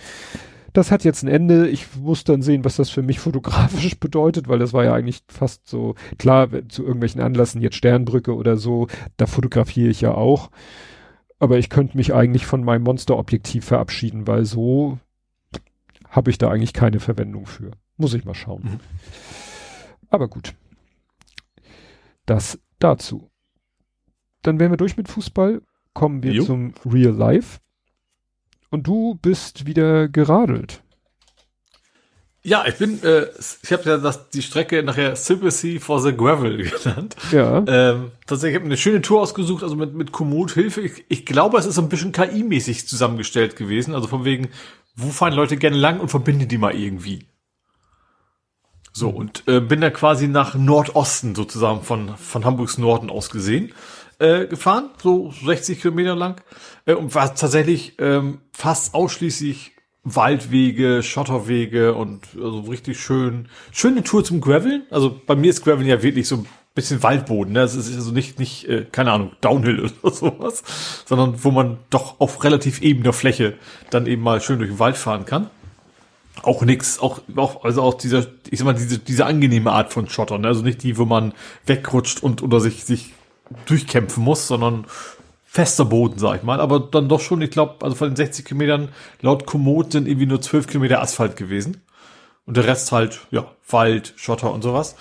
das 0.73 0.91
hat 0.91 1.03
jetzt 1.03 1.23
ein 1.23 1.29
Ende. 1.29 1.67
Ich 1.69 1.95
muss 1.95 2.23
dann 2.23 2.41
sehen, 2.41 2.65
was 2.65 2.75
das 2.75 2.89
für 2.89 3.01
mich 3.01 3.19
fotografisch 3.21 3.99
bedeutet, 3.99 4.47
weil 4.47 4.59
das 4.59 4.73
war 4.73 4.83
ja 4.83 4.93
eigentlich 4.93 5.23
fast 5.27 5.67
so, 5.67 5.95
klar, 6.17 6.49
zu 6.69 6.83
irgendwelchen 6.83 7.21
Anlässen, 7.21 7.61
jetzt 7.61 7.77
Sternbrücke 7.77 8.35
oder 8.35 8.57
so, 8.57 8.87
da 9.17 9.25
fotografiere 9.25 9.89
ich 9.89 10.01
ja 10.01 10.13
auch. 10.13 10.51
Aber 11.39 11.57
ich 11.57 11.69
könnte 11.69 11.97
mich 11.97 12.13
eigentlich 12.13 12.45
von 12.45 12.63
meinem 12.63 12.83
Monsterobjektiv 12.83 13.65
verabschieden, 13.65 14.25
weil 14.27 14.45
so 14.45 14.99
habe 16.09 16.29
ich 16.29 16.37
da 16.37 16.49
eigentlich 16.49 16.73
keine 16.73 16.99
Verwendung 16.99 17.45
für. 17.45 17.71
Muss 17.97 18.13
ich 18.13 18.25
mal 18.25 18.33
schauen. 18.33 18.63
Mhm. 18.63 18.79
Aber 20.09 20.27
gut. 20.27 20.55
Das 22.25 22.59
dazu. 22.79 23.29
Dann 24.41 24.59
wären 24.59 24.71
wir 24.71 24.77
durch 24.77 24.97
mit 24.97 25.07
Fußball. 25.07 25.61
Kommen 25.93 26.23
wir 26.23 26.33
jo. 26.33 26.43
zum 26.43 26.73
Real 26.85 27.13
Life. 27.13 27.59
Und 28.75 28.85
du 28.85 29.17
bist 29.21 29.65
wieder 29.65 30.09
geradelt. 30.09 30.83
Ja, 32.43 32.65
ich 32.67 32.75
bin, 32.75 33.01
äh, 33.03 33.27
ich 33.63 33.71
habe 33.71 33.83
ja 33.89 33.95
das, 33.95 34.29
die 34.31 34.41
Strecke 34.41 34.83
nachher 34.83 35.15
Sympathy 35.15 35.79
for 35.79 36.01
the 36.01 36.13
Gravel 36.13 36.57
genannt. 36.83 37.15
Ja. 37.31 37.63
Ähm, 37.65 38.11
tatsächlich 38.27 38.55
habe 38.55 38.65
ich 38.65 38.71
eine 38.71 38.77
schöne 38.77 39.01
Tour 39.01 39.21
ausgesucht, 39.21 39.63
also 39.63 39.77
mit, 39.77 39.93
mit 39.93 40.11
Komoot-Hilfe. 40.11 40.81
Ich, 40.81 41.05
ich 41.07 41.25
glaube, 41.25 41.57
es 41.57 41.65
ist 41.65 41.79
ein 41.79 41.87
bisschen 41.87 42.11
KI-mäßig 42.11 42.85
zusammengestellt 42.85 43.55
gewesen. 43.55 43.95
Also 43.95 44.09
von 44.09 44.25
wegen, 44.25 44.49
wo 44.97 45.07
fahren 45.07 45.31
Leute 45.31 45.55
gerne 45.55 45.77
lang 45.77 46.01
und 46.01 46.09
verbinde 46.09 46.45
die 46.45 46.57
mal 46.57 46.75
irgendwie. 46.75 47.27
So, 48.91 49.07
und 49.07 49.47
äh, 49.47 49.61
bin 49.61 49.79
da 49.79 49.89
quasi 49.89 50.27
nach 50.27 50.55
Nordosten 50.55 51.33
sozusagen 51.33 51.81
von, 51.81 52.17
von 52.17 52.43
Hamburgs 52.43 52.77
Norden 52.77 53.09
aus 53.09 53.29
gesehen 53.29 53.71
äh, 54.19 54.45
gefahren, 54.45 54.89
so 55.01 55.31
60 55.31 55.81
Kilometer 55.81 56.15
lang, 56.15 56.41
äh, 56.85 56.93
und 56.93 57.13
war 57.15 57.35
tatsächlich 57.35 57.93
ähm, 57.99 58.39
fast 58.51 58.93
ausschließlich 58.93 59.73
Waldwege, 60.05 61.01
Schotterwege 61.01 61.95
und 61.95 62.21
also 62.35 62.61
richtig 62.61 62.99
schön, 62.99 63.49
schöne 63.71 64.03
Tour 64.03 64.23
zum 64.23 64.39
Graveln. 64.39 64.83
Also 64.91 65.19
bei 65.25 65.35
mir 65.35 65.49
ist 65.49 65.63
Graveln 65.63 65.87
ja 65.87 66.03
wirklich 66.03 66.27
so 66.27 66.37
ein 66.37 66.45
bisschen 66.75 67.01
Waldboden, 67.01 67.53
ne? 67.53 67.61
Es 67.61 67.73
ist 67.73 67.95
also 67.95 68.11
nicht, 68.11 68.37
nicht, 68.37 68.69
äh, 68.69 68.85
keine 68.91 69.11
Ahnung, 69.11 69.31
Downhill 69.41 69.91
oder 70.03 70.13
sowas, 70.13 70.63
sondern 71.05 71.43
wo 71.43 71.49
man 71.49 71.79
doch 71.89 72.19
auf 72.19 72.43
relativ 72.43 72.81
ebener 72.81 73.13
Fläche 73.13 73.55
dann 73.89 74.05
eben 74.05 74.21
mal 74.21 74.41
schön 74.41 74.59
durch 74.59 74.69
den 74.69 74.79
Wald 74.79 74.95
fahren 74.95 75.25
kann. 75.25 75.49
Auch 76.43 76.61
nix, 76.61 76.99
auch, 76.99 77.21
auch, 77.37 77.63
also 77.63 77.81
auch 77.81 77.95
dieser, 77.95 78.27
ich 78.51 78.59
sag 78.59 78.65
mal, 78.65 78.73
diese, 78.73 78.99
diese 78.99 79.25
angenehme 79.25 79.71
Art 79.71 79.91
von 79.91 80.07
Schotter, 80.07 80.37
ne? 80.37 80.49
Also 80.49 80.61
nicht 80.61 80.83
die, 80.83 80.97
wo 80.99 81.05
man 81.05 81.33
wegrutscht 81.65 82.21
und 82.21 82.43
oder 82.43 82.59
sich, 82.59 82.83
sich 82.85 83.14
durchkämpfen 83.65 84.23
muss, 84.23 84.47
sondern 84.47 84.85
fester 85.45 85.85
Boden, 85.85 86.19
sag 86.19 86.37
ich 86.37 86.43
mal. 86.43 86.59
Aber 86.59 86.79
dann 86.79 87.07
doch 87.07 87.21
schon, 87.21 87.41
ich 87.41 87.51
glaube, 87.51 87.83
also 87.83 87.95
von 87.95 88.09
den 88.09 88.15
60 88.15 88.45
Kilometern 88.45 88.89
laut 89.21 89.45
Komoot 89.45 89.91
sind 89.93 90.07
irgendwie 90.07 90.25
nur 90.25 90.41
12 90.41 90.67
Kilometer 90.67 91.01
Asphalt 91.01 91.35
gewesen. 91.37 91.81
Und 92.45 92.57
der 92.57 92.67
Rest 92.67 92.91
halt, 92.91 93.21
ja, 93.31 93.51
Wald, 93.69 94.13
Schotter 94.17 94.51
und 94.51 94.61
sowas. 94.61 94.95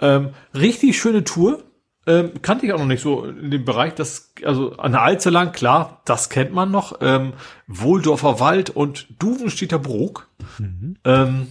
Ähm, 0.00 0.30
richtig 0.54 0.98
schöne 0.98 1.24
Tour. 1.24 1.62
Ähm, 2.06 2.40
kannte 2.40 2.64
ich 2.64 2.72
auch 2.72 2.78
noch 2.78 2.86
nicht 2.86 3.02
so 3.02 3.24
in 3.24 3.50
dem 3.50 3.66
Bereich, 3.66 3.94
das, 3.94 4.32
also 4.42 4.72
an 4.78 4.92
der 4.92 5.02
Alze 5.02 5.28
lang, 5.28 5.52
klar, 5.52 6.00
das 6.06 6.30
kennt 6.30 6.54
man 6.54 6.70
noch. 6.70 7.00
Ähm, 7.02 7.34
Wohldorfer 7.66 8.40
Wald 8.40 8.70
und 8.70 9.08
Duvenstädter 9.18 9.78
Brook. 9.78 10.28
Mhm. 10.58 10.96
Ähm, 11.04 11.48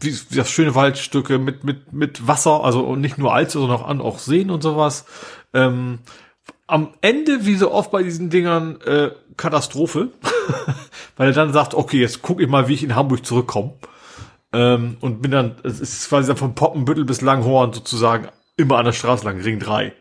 wie, 0.00 0.14
wie 0.30 0.36
das 0.36 0.50
schöne 0.50 0.74
Waldstücke 0.74 1.38
mit, 1.38 1.64
mit, 1.64 1.92
mit 1.92 2.26
Wasser, 2.26 2.64
also 2.64 2.96
nicht 2.96 3.18
nur 3.18 3.32
Alze, 3.32 3.58
sondern 3.58 3.78
auch, 3.78 3.88
an, 3.88 4.00
auch 4.00 4.18
Seen 4.18 4.50
und 4.50 4.62
sowas. 4.62 5.04
Ähm, 5.54 6.00
am 6.66 6.94
Ende, 7.00 7.46
wie 7.46 7.56
so 7.56 7.72
oft 7.72 7.90
bei 7.90 8.02
diesen 8.02 8.30
Dingern, 8.30 8.80
äh, 8.82 9.10
Katastrophe, 9.36 10.10
weil 11.16 11.28
er 11.28 11.34
dann 11.34 11.52
sagt, 11.52 11.74
okay, 11.74 12.00
jetzt 12.00 12.22
gucke 12.22 12.42
ich 12.42 12.48
mal, 12.48 12.68
wie 12.68 12.74
ich 12.74 12.84
in 12.84 12.94
Hamburg 12.94 13.24
zurückkomme. 13.24 13.74
Ähm, 14.52 14.96
und 15.00 15.22
bin 15.22 15.30
dann, 15.30 15.56
es 15.62 15.80
ist 15.80 16.08
quasi 16.08 16.34
von 16.34 16.54
Poppenbüttel 16.54 17.04
bis 17.04 17.20
Langhorn 17.20 17.72
sozusagen 17.72 18.28
immer 18.56 18.78
an 18.78 18.84
der 18.84 18.92
Straße 18.92 19.24
lang, 19.24 19.40
Ring 19.40 19.58
3. 19.58 19.92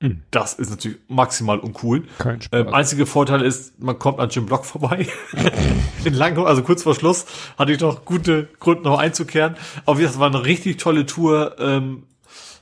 Mhm. 0.00 0.22
Das 0.30 0.54
ist 0.54 0.70
natürlich 0.70 0.98
maximal 1.08 1.58
uncool. 1.58 2.04
Kein 2.18 2.40
Spaß. 2.40 2.60
Ähm, 2.60 2.74
einzige 2.74 3.04
Vorteil 3.06 3.42
ist, 3.42 3.80
man 3.82 3.98
kommt 3.98 4.18
an 4.18 4.30
Jim 4.30 4.46
Block 4.46 4.64
vorbei. 4.64 5.06
In 6.04 6.14
Langhoff, 6.14 6.46
also 6.46 6.62
kurz 6.62 6.82
vor 6.82 6.94
Schluss, 6.94 7.26
hatte 7.58 7.72
ich 7.72 7.80
noch 7.80 8.04
gute 8.04 8.48
Gründe 8.60 8.84
noch 8.84 8.98
einzukehren. 8.98 9.56
Aber 9.84 10.00
das 10.00 10.18
war 10.18 10.28
eine 10.28 10.44
richtig 10.44 10.78
tolle 10.78 11.04
Tour. 11.04 11.56
Ähm, 11.58 12.04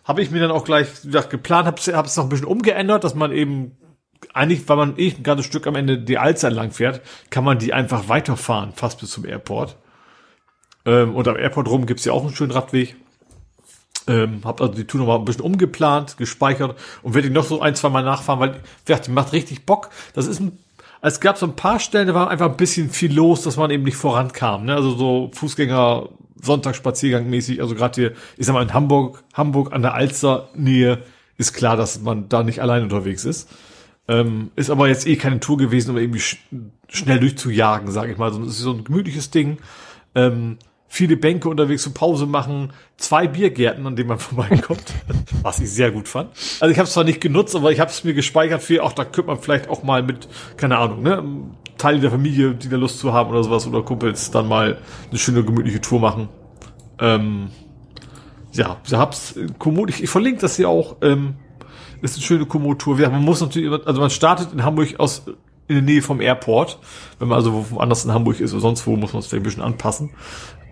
habe 0.05 0.23
ich 0.23 0.31
mir 0.31 0.41
dann 0.41 0.51
auch 0.51 0.65
gleich 0.65 1.03
gesagt, 1.03 1.31
geplant, 1.31 1.67
habe 1.67 2.07
es 2.07 2.17
noch 2.17 2.25
ein 2.25 2.29
bisschen 2.29 2.47
umgeändert, 2.47 3.05
dass 3.05 3.15
man 3.15 3.31
eben 3.31 3.77
eigentlich, 4.35 4.69
weil 4.69 4.77
man 4.77 4.99
eh 4.99 5.15
ein 5.17 5.23
ganzes 5.23 5.47
Stück 5.47 5.67
am 5.67 5.77
Ende 5.77 5.99
die 5.99 6.19
Alster 6.19 6.51
lang 6.51 6.73
fährt, 6.73 7.03
kann 7.31 7.45
man 7.45 7.59
die 7.59 7.73
einfach 7.73 8.09
weiterfahren, 8.09 8.73
fast 8.73 9.01
bis 9.01 9.11
zum 9.11 9.25
Airport. 9.25 9.77
Ähm, 10.85 11.15
und 11.15 11.29
am 11.29 11.37
Airport 11.37 11.69
rum 11.69 11.87
gibt's 11.87 12.05
ja 12.05 12.13
auch 12.13 12.25
einen 12.25 12.35
schönen 12.35 12.51
Radweg. 12.51 12.97
Ähm, 14.09 14.41
hab 14.43 14.61
also 14.61 14.73
die 14.73 14.85
Tour 14.85 15.01
nochmal 15.01 15.19
ein 15.19 15.25
bisschen 15.25 15.43
umgeplant, 15.43 16.17
gespeichert 16.17 16.77
und 17.03 17.15
werde 17.15 17.29
die 17.29 17.35
noch 17.35 17.45
so 17.45 17.61
ein, 17.61 17.75
zwei 17.75 17.91
Mal 17.91 18.03
nachfahren, 18.03 18.41
weil 18.41 18.61
die 18.89 19.11
macht 19.11 19.33
richtig 19.33 19.67
Bock. 19.67 19.91
Das 20.15 20.27
ist 20.27 20.41
ein, 20.41 20.59
es 21.03 21.21
gab 21.21 21.37
so 21.39 21.47
ein 21.47 21.55
paar 21.55 21.79
Stellen, 21.79 22.09
da 22.09 22.15
war 22.15 22.31
einfach 22.31 22.51
ein 22.51 22.57
bisschen 22.57 22.91
viel 22.91 23.15
los, 23.15 23.43
dass 23.43 23.57
man 23.57 23.71
eben 23.71 23.85
nicht 23.85 23.97
vorankam. 23.97 24.65
Ne? 24.65 24.75
Also 24.75 24.97
so 24.97 25.31
Fußgänger, 25.35 26.09
Sonntagsspaziergang 26.41 27.29
mäßig, 27.29 27.61
also 27.61 27.75
gerade 27.75 28.01
hier, 28.01 28.13
ich 28.37 28.47
sag 28.47 28.55
mal 28.55 28.63
in 28.63 28.73
Hamburg, 28.73 29.23
Hamburg 29.35 29.73
an 29.73 29.83
der 29.83 29.95
Alster 29.95 30.49
Nähe 30.55 31.03
ist 31.37 31.53
klar, 31.53 31.77
dass 31.77 32.01
man 32.01 32.29
da 32.29 32.43
nicht 32.43 32.61
allein 32.61 32.83
unterwegs 32.83 33.25
ist. 33.25 33.49
Ähm, 34.09 34.51
ist 34.57 34.71
aber 34.71 34.89
jetzt 34.89 35.07
eh 35.07 35.17
keine 35.17 35.39
Tour 35.39 35.59
gewesen, 35.59 35.91
um 35.91 35.99
irgendwie 35.99 36.21
sch 36.21 36.39
schnell 36.89 37.21
durchzujagen, 37.21 37.91
sage 37.91 38.13
ich 38.13 38.19
mal. 38.19 38.33
So, 38.33 38.43
es 38.43 38.53
ist 38.53 38.61
so 38.61 38.73
ein 38.73 38.85
gemütliches 38.85 39.31
Ding. 39.31 39.59
Ähm, 40.15 40.57
viele 40.89 41.17
Bänke 41.17 41.49
unterwegs 41.49 41.83
zum 41.83 41.95
Pause 41.95 42.27
machen, 42.27 42.73
zwei 42.97 43.29
Biergärten, 43.29 43.87
an 43.87 43.95
denen 43.95 44.09
man 44.09 44.19
vorbeikommt, 44.19 44.95
was 45.43 45.61
ich 45.61 45.71
sehr 45.71 45.91
gut 45.91 46.09
fand. 46.09 46.31
Also 46.61 46.73
ich 46.73 46.79
habe 46.79 46.87
es 46.87 46.95
zwar 46.95 47.05
nicht 47.05 47.21
genutzt, 47.21 47.55
aber 47.55 47.71
ich 47.71 47.81
habe 47.81 47.91
es 47.91 48.03
mir 48.05 48.15
gespeichert 48.15 48.63
für, 48.63 48.83
auch 48.83 48.93
da 48.93 49.05
könnte 49.05 49.29
man 49.29 49.39
vielleicht 49.39 49.69
auch 49.69 49.83
mal 49.83 50.03
mit, 50.03 50.29
keine 50.57 50.79
Ahnung, 50.79 51.03
ne, 51.03 51.23
Teile 51.77 52.01
der 52.01 52.11
Familie, 52.11 52.55
die 52.55 52.69
da 52.69 52.77
Lust 52.77 52.99
zu 52.99 53.13
haben 53.13 53.31
oder 53.31 53.45
sowas 53.45 53.67
oder 53.67 53.83
Kumpels, 53.83 54.31
dann 54.31 54.49
mal 54.49 54.79
eine 55.09 55.19
schöne 55.19 55.45
gemütliche 55.45 55.81
Tour 55.81 56.01
machen. 56.01 56.29
Ähm, 56.99 57.51
ja, 58.53 58.79
ich 58.85 58.93
hab's 58.95 59.39
Komoot, 59.59 59.91
ich, 59.91 60.03
ich 60.03 60.11
verlinke 60.11 60.41
das 60.41 60.57
hier 60.57 60.69
auch. 60.69 60.97
Ähm, 61.03 61.35
ist 62.01 62.17
eine 62.17 62.25
schöne 62.25 62.47
Komoot-Tour. 62.47 62.99
Ja, 62.99 63.11
man 63.11 63.23
muss 63.23 63.41
natürlich, 63.41 63.71
also 63.87 64.01
man 64.01 64.11
startet 64.11 64.53
in 64.53 64.65
Hamburg 64.65 64.99
aus 64.99 65.25
in 65.69 65.75
der 65.75 65.83
Nähe 65.83 66.03
vom 66.03 66.21
Airport. 66.21 66.79
Wenn 67.19 67.29
man 67.29 67.37
also 67.37 67.67
woanders 67.71 68.05
in 68.05 68.13
Hamburg 68.13 68.41
ist 68.41 68.53
oder 68.53 68.61
sonst 68.61 68.87
wo, 68.87 68.97
muss 68.97 69.13
man 69.13 69.21
es 69.21 69.27
vielleicht 69.27 69.43
ein 69.43 69.45
bisschen 69.45 69.63
anpassen. 69.63 70.11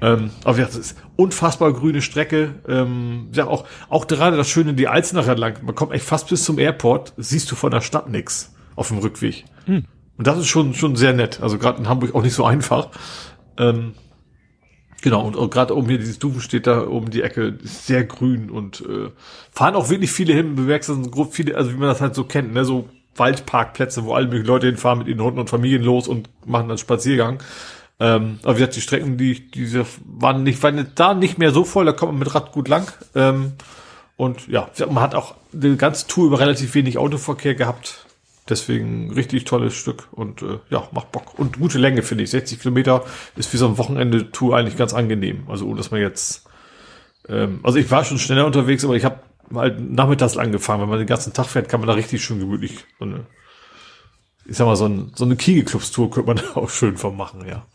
Ähm, 0.00 0.30
aber 0.44 0.58
ja, 0.58 0.66
das 0.66 0.76
ist 0.76 0.96
unfassbar 1.16 1.72
grüne 1.72 2.02
Strecke. 2.02 2.54
Ähm, 2.68 3.28
ja, 3.32 3.46
auch, 3.46 3.64
auch 3.88 4.06
gerade 4.06 4.36
das 4.36 4.48
Schöne, 4.48 4.74
die 4.74 4.88
Alzenacher 4.88 5.36
lang, 5.36 5.54
man 5.62 5.74
kommt 5.74 5.92
echt 5.92 6.04
fast 6.04 6.28
bis 6.28 6.44
zum 6.44 6.58
Airport, 6.58 7.14
siehst 7.16 7.50
du 7.50 7.54
von 7.54 7.70
der 7.70 7.80
Stadt 7.80 8.10
nix 8.10 8.54
auf 8.74 8.88
dem 8.88 8.98
Rückweg. 8.98 9.44
Hm. 9.64 9.84
Und 10.18 10.26
das 10.26 10.38
ist 10.38 10.48
schon, 10.48 10.74
schon 10.74 10.96
sehr 10.96 11.12
nett. 11.12 11.40
Also 11.42 11.58
gerade 11.58 11.78
in 11.78 11.88
Hamburg 11.88 12.14
auch 12.14 12.22
nicht 12.22 12.34
so 12.34 12.44
einfach. 12.44 12.88
Ähm, 13.58 13.94
Genau, 15.02 15.24
und, 15.24 15.36
und 15.36 15.50
gerade 15.52 15.76
oben 15.76 15.88
hier 15.88 15.98
dieses 15.98 16.18
Dufen 16.18 16.40
steht 16.40 16.66
da 16.66 16.86
oben 16.86 17.10
die 17.10 17.22
Ecke, 17.22 17.58
ist 17.62 17.86
sehr 17.86 18.04
grün 18.04 18.50
und 18.50 18.80
äh, 18.80 19.10
fahren 19.52 19.76
auch 19.76 19.90
wirklich 19.90 20.10
viele 20.10 20.32
hin, 20.32 20.56
bemerkst 20.56 20.88
du 20.88 21.10
grob 21.10 21.34
viele, 21.34 21.56
also 21.56 21.70
wie 21.72 21.76
man 21.76 21.88
das 21.88 22.00
halt 22.00 22.14
so 22.14 22.24
kennt, 22.24 22.52
ne, 22.52 22.64
so 22.64 22.88
Waldparkplätze, 23.14 24.04
wo 24.04 24.14
alle 24.14 24.26
möglichen 24.26 24.46
Leute 24.46 24.66
hinfahren 24.66 24.98
mit 24.98 25.08
ihren 25.08 25.22
Hunden 25.22 25.38
und 25.38 25.50
Familien 25.50 25.82
los 25.82 26.08
und 26.08 26.28
machen 26.44 26.68
dann 26.68 26.78
Spaziergang. 26.78 27.38
Ähm, 27.98 28.38
aber 28.42 28.54
wie 28.54 28.58
gesagt, 28.58 28.76
die 28.76 28.80
Strecken, 28.80 29.16
die, 29.16 29.50
diese 29.50 29.86
waren 30.04 30.42
nicht, 30.42 30.62
waren 30.62 30.86
da 30.94 31.14
nicht 31.14 31.38
mehr 31.38 31.52
so 31.52 31.64
voll, 31.64 31.86
da 31.86 31.92
kommt 31.92 32.12
man 32.12 32.18
mit 32.18 32.34
Rad 32.34 32.52
gut 32.52 32.68
lang. 32.68 32.90
Ähm, 33.14 33.52
und 34.16 34.48
ja, 34.48 34.68
man 34.86 35.00
hat 35.00 35.14
auch 35.14 35.34
die 35.52 35.76
ganze 35.76 36.06
Tour 36.06 36.26
über 36.26 36.40
relativ 36.40 36.74
wenig 36.74 36.98
Autoverkehr 36.98 37.54
gehabt. 37.54 38.06
Deswegen 38.48 39.12
richtig 39.12 39.44
tolles 39.44 39.74
Stück 39.74 40.08
und 40.12 40.40
äh, 40.42 40.58
ja, 40.70 40.88
macht 40.92 41.10
Bock. 41.10 41.38
Und 41.38 41.58
gute 41.58 41.78
Länge, 41.78 42.02
finde 42.02 42.24
ich. 42.24 42.30
60 42.30 42.60
Kilometer 42.60 43.04
ist 43.34 43.48
für 43.48 43.58
so 43.58 43.66
ein 43.66 43.76
Wochenende-Tour 43.76 44.56
eigentlich 44.56 44.76
ganz 44.76 44.94
angenehm. 44.94 45.44
Also, 45.48 45.74
dass 45.74 45.90
man 45.90 46.00
jetzt, 46.00 46.46
ähm, 47.28 47.58
also 47.64 47.78
ich 47.78 47.90
war 47.90 48.04
schon 48.04 48.18
schneller 48.18 48.46
unterwegs, 48.46 48.84
aber 48.84 48.94
ich 48.94 49.04
habe 49.04 49.18
halt 49.52 49.80
nachmittags 49.80 50.36
angefangen. 50.36 50.82
Wenn 50.82 50.88
man 50.88 50.98
den 50.98 51.08
ganzen 51.08 51.32
Tag 51.32 51.46
fährt, 51.46 51.68
kann 51.68 51.80
man 51.80 51.88
da 51.88 51.94
richtig 51.94 52.24
schön 52.24 52.38
gemütlich 52.38 52.84
so 53.00 53.04
eine, 53.04 53.26
ich 54.44 54.56
sag 54.56 54.66
mal, 54.66 54.76
so, 54.76 54.86
ein, 54.86 55.12
so 55.16 55.24
eine 55.24 55.34
Kiegeclubs-Tour 55.34 56.10
könnte 56.12 56.28
man 56.28 56.36
da 56.36 56.54
auch 56.60 56.70
schön 56.70 56.96
vom 56.96 57.16
machen, 57.16 57.46
ja. 57.48 57.66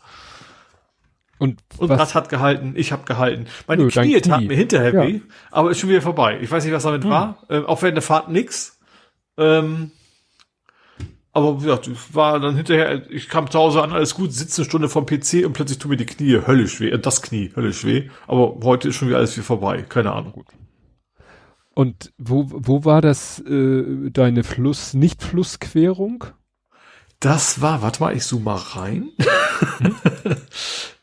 Und, 1.42 1.60
und 1.78 1.88
was 1.88 2.14
hat 2.14 2.28
gehalten, 2.28 2.74
ich 2.76 2.92
habe 2.92 3.04
gehalten. 3.04 3.46
Meine 3.66 3.82
Nö, 3.82 3.88
Knie 3.88 4.20
taten 4.20 4.46
mir 4.46 4.56
hinterher 4.56 4.92
weh, 4.92 5.14
ja. 5.14 5.20
aber 5.50 5.72
ist 5.72 5.80
schon 5.80 5.90
wieder 5.90 6.00
vorbei. 6.00 6.38
Ich 6.40 6.48
weiß 6.48 6.62
nicht, 6.62 6.72
was 6.72 6.84
damit 6.84 7.02
hm. 7.02 7.10
war. 7.10 7.42
Ähm, 7.50 7.66
auch 7.66 7.82
während 7.82 7.96
der 7.96 8.02
Fahrt 8.02 8.28
nix. 8.28 8.78
Ähm, 9.36 9.90
aber 11.32 11.58
ja, 11.66 11.80
war 12.12 12.38
dann 12.38 12.54
hinterher, 12.54 13.10
ich 13.10 13.28
kam 13.28 13.50
zu 13.50 13.58
Hause 13.58 13.82
an, 13.82 13.90
alles 13.90 14.14
gut, 14.14 14.32
sitze 14.32 14.62
eine 14.62 14.68
Stunde 14.68 14.88
vom 14.88 15.04
PC 15.04 15.44
und 15.44 15.52
plötzlich 15.52 15.78
tun 15.78 15.90
mir 15.90 15.96
die 15.96 16.06
Knie 16.06 16.46
höllisch 16.46 16.78
weh, 16.78 16.90
äh, 16.90 16.98
das 17.00 17.22
Knie 17.22 17.50
höllisch 17.56 17.84
weh. 17.84 18.08
Aber 18.28 18.60
heute 18.62 18.90
ist 18.90 18.94
schon 18.94 19.08
wieder 19.08 19.18
alles 19.18 19.36
wie 19.36 19.42
vorbei, 19.42 19.82
keine 19.82 20.12
Ahnung. 20.12 20.34
Gut. 20.34 20.46
Und 21.74 22.12
wo, 22.18 22.46
wo 22.48 22.84
war 22.84 23.00
das, 23.00 23.40
äh, 23.40 24.10
deine 24.12 24.44
Fluss, 24.44 24.94
Nicht-Flussquerung? 24.94 26.26
Das 27.22 27.60
war, 27.60 27.82
warte 27.82 28.02
mal, 28.02 28.16
ich 28.16 28.24
zoome 28.24 28.46
mal 28.46 28.56
rein. 28.56 29.10